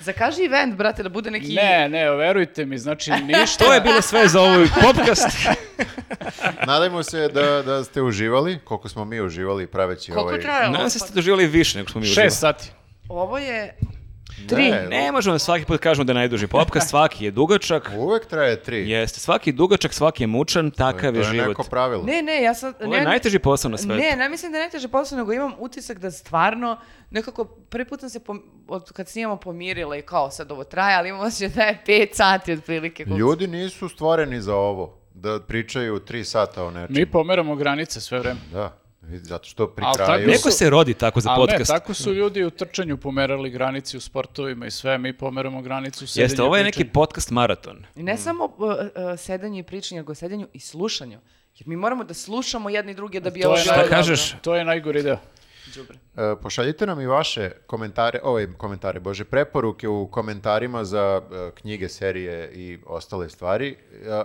Zakaži 0.00 0.44
event, 0.44 0.74
brate, 0.74 1.02
da 1.02 1.08
bude 1.08 1.30
neki... 1.30 1.54
Ne, 1.54 1.88
ne, 1.88 2.10
verujte 2.10 2.64
mi, 2.64 2.78
znači 2.78 3.10
ništa. 3.32 3.64
to 3.64 3.74
je 3.74 3.80
bilo 3.80 4.02
sve 4.02 4.28
za 4.28 4.40
ovaj 4.40 4.66
podcast. 4.82 5.28
Nadajmo 6.66 7.02
se 7.02 7.28
da, 7.28 7.62
da 7.62 7.84
ste 7.84 8.02
uživali, 8.02 8.58
koliko 8.64 8.88
smo 8.88 9.04
mi 9.04 9.20
uživali 9.20 9.66
praveći 9.66 10.12
Koliko 10.12 10.28
ovaj... 10.28 10.40
trajalo? 10.40 10.72
Nadam 10.72 10.90
se 10.90 10.98
da 10.98 11.04
ste 11.04 11.14
doživjeli 11.14 11.46
više 11.46 11.78
nego 11.78 11.90
smo 11.90 12.00
mi 12.00 12.06
uživali. 12.06 12.30
Šest 12.30 12.40
sati. 12.40 12.70
Ovo 13.08 13.38
je... 13.38 13.78
Tri. 14.48 14.70
Ne 14.70 15.12
možemo 15.12 15.38
svaki 15.38 15.64
put 15.64 15.80
kažemo 15.80 16.04
da 16.04 16.10
je 16.10 16.14
najduži 16.14 16.46
podcast, 16.46 16.88
svaki 16.94 17.24
je 17.24 17.30
dugačak. 17.30 17.90
Uvek 17.96 18.26
traje 18.26 18.62
tri. 18.62 18.90
Jeste, 18.90 19.20
svaki 19.20 19.50
je 19.50 19.54
dugačak, 19.54 19.94
svaki 19.94 20.22
je 20.22 20.26
mučan, 20.26 20.70
takav 20.70 21.12
to 21.12 21.18
je 21.18 21.20
je 21.20 21.24
život. 21.24 21.48
neko 21.48 21.62
pravilo. 21.62 22.02
Ne, 22.02 22.22
ne, 22.22 22.42
ja 22.42 22.54
sad... 22.54 22.74
Ovo 22.82 22.94
je 22.94 23.00
ne, 23.00 23.06
najteži 23.06 23.38
posao 23.38 23.70
na 23.70 23.78
svetu. 23.78 24.00
Ne, 24.02 24.16
ne 24.16 24.28
mislim 24.28 24.52
da 24.52 24.58
je 24.58 24.62
najteže 24.62 24.88
posao, 24.88 25.18
nego 25.18 25.32
imam 25.32 25.52
utisak 25.58 25.98
da 25.98 26.10
stvarno 26.10 26.78
nekako 27.10 27.44
prvi 27.44 27.84
put 27.84 28.00
sam 28.00 28.10
se 28.10 28.20
pom- 28.20 28.42
od 28.68 28.92
kad 28.92 29.08
snimamo 29.08 29.36
pomirila 29.36 29.96
i 29.96 30.02
kao 30.02 30.30
sad 30.30 30.52
ovo 30.52 30.64
traje, 30.64 30.96
ali 30.96 31.08
imam 31.08 31.20
osjećaj 31.20 31.48
da 31.48 31.62
je 31.62 31.82
pet 31.86 32.16
sati 32.16 32.52
otprilike. 32.52 33.04
Ljudi 33.04 33.46
nisu 33.46 33.88
stvoreni 33.88 34.40
za 34.40 34.54
ovo, 34.54 34.98
da 35.14 35.40
pričaju 35.40 35.98
tri 35.98 36.24
sata 36.24 36.64
o 36.64 36.70
nečemu. 36.70 36.98
Mi 36.98 37.06
pomeramo 37.06 37.56
granice 37.56 38.00
sve 38.00 38.18
vreme. 38.18 38.40
Da, 38.52 38.78
zato 39.08 39.48
što 39.48 39.66
pri 39.66 39.84
kraju... 39.94 40.26
tako 40.26 40.30
Neko 40.30 40.50
se 40.50 40.70
rodi 40.70 40.94
tako 40.94 41.20
za 41.20 41.30
Ali 41.30 41.40
ne, 41.40 41.46
podcast. 41.46 41.70
tako 41.70 41.94
su 41.94 42.14
ljudi 42.14 42.44
u 42.44 42.50
trčanju 42.50 42.96
pomerali 42.96 43.50
granici 43.50 43.96
u 43.96 44.00
sportovima 44.00 44.66
i 44.66 44.70
sve, 44.70 44.98
mi 44.98 45.12
pomeramo 45.12 45.62
granicu 45.62 46.04
u 46.04 46.08
sedenju 46.08 46.24
Jeste, 46.24 46.42
ovo 46.42 46.56
je 46.56 46.64
neki 46.64 46.84
podcast 46.84 47.30
maraton. 47.30 47.84
I 47.96 48.02
ne 48.02 48.16
samo 48.16 48.44
uh, 48.44 48.52
uh, 48.60 48.78
sedanju 49.16 49.58
i 49.58 49.62
pričanju, 49.62 50.00
nego 50.00 50.14
sedanju 50.14 50.48
i 50.52 50.60
slušanju. 50.60 51.18
Jer 51.58 51.68
mi 51.68 51.76
moramo 51.76 52.04
da 52.04 52.14
slušamo 52.14 52.70
jedni 52.70 52.94
druge 52.94 53.20
da 53.20 53.30
bi 53.30 53.40
To 53.40 53.48
ovo 53.48 53.56
Šta 53.56 53.76
dobro. 53.76 53.88
kažeš? 53.90 54.34
To 54.42 54.54
je 54.54 54.64
najgori 54.64 55.02
deo. 55.02 55.18
E, 56.16 56.34
pošaljite 56.42 56.86
nam 56.86 57.00
i 57.00 57.06
vaše 57.06 57.50
komentare, 57.66 58.20
ovaj 58.22 58.46
komentare, 58.56 59.00
bože, 59.00 59.24
preporuke 59.24 59.88
u 59.88 60.08
komentarima 60.10 60.84
za 60.84 61.22
e, 61.22 61.50
knjige, 61.54 61.88
serije 61.88 62.52
i 62.54 62.78
ostale 62.86 63.28
stvari, 63.28 63.68
e, 63.68 63.76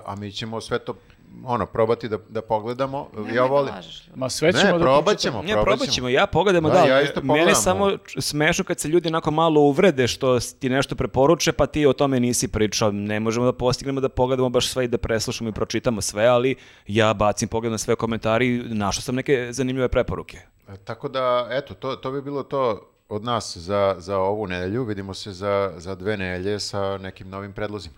a 0.05 0.15
mi 0.15 0.31
ćemo 0.31 0.61
sve 0.61 0.79
to 0.79 0.95
ono, 1.43 1.65
probati 1.65 2.09
da, 2.09 2.17
da 2.29 2.41
pogledamo. 2.41 3.09
Nemoj 3.15 3.29
ja 3.29 3.35
da 3.35 3.41
volim. 3.43 3.73
Ma 4.15 4.29
sve 4.29 4.53
ćemo 4.53 4.63
Ne, 4.65 4.71
da 4.71 4.79
probat 4.79 5.17
ćemo, 5.17 5.41
Ne, 5.41 5.53
probat 5.55 5.89
ćemo. 5.89 6.09
ja 6.09 6.25
pogledamo, 6.27 6.69
Da, 6.69 6.75
da, 6.75 6.85
ja 6.85 7.01
isto 7.01 7.21
mene 7.21 7.27
pogledam 7.29 7.55
samo 7.55 7.85
ovo. 7.85 7.97
č- 7.97 8.21
smešno 8.21 8.63
kad 8.63 8.79
se 8.79 8.87
ljudi 8.87 9.07
onako 9.07 9.31
malo 9.31 9.61
uvrede 9.61 10.07
što 10.07 10.39
ti 10.39 10.69
nešto 10.69 10.95
preporuče, 10.95 11.51
pa 11.51 11.65
ti 11.65 11.85
o 11.85 11.93
tome 11.93 12.19
nisi 12.19 12.47
pričao. 12.47 12.91
Ne 12.91 13.19
možemo 13.19 13.45
da 13.45 13.53
postignemo 13.53 14.01
da 14.01 14.09
pogledamo 14.09 14.49
baš 14.49 14.67
sve 14.67 14.85
i 14.85 14.87
da 14.87 14.97
preslušamo 14.97 15.49
i 15.49 15.53
pročitamo 15.53 16.01
sve, 16.01 16.25
ali 16.25 16.55
ja 16.87 17.13
bacim 17.13 17.47
pogled 17.47 17.71
na 17.71 17.77
sve 17.77 17.95
komentari 17.95 18.47
i 18.47 18.63
našao 18.65 19.01
sam 19.01 19.15
neke 19.15 19.47
zanimljive 19.51 19.87
preporuke. 19.89 20.37
E, 20.69 20.77
Tako 20.77 21.09
da, 21.09 21.47
eto, 21.51 21.73
to, 21.73 21.95
to 21.95 22.11
bi 22.11 22.21
bilo 22.21 22.43
to 22.43 22.79
od 23.09 23.23
nas 23.23 23.57
za, 23.57 23.95
za 23.97 24.17
ovu 24.17 24.47
nedelju. 24.47 24.83
Vidimo 24.83 25.13
se 25.13 25.31
za, 25.31 25.73
za 25.77 25.95
dve 25.95 26.17
nedelje 26.17 26.59
sa 26.59 26.97
nekim 26.97 27.29
novim 27.29 27.53
predlozima. 27.53 27.95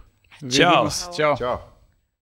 Ćao. 0.51 0.87
Ćao. 1.17 1.37
Ćao! 1.37 1.74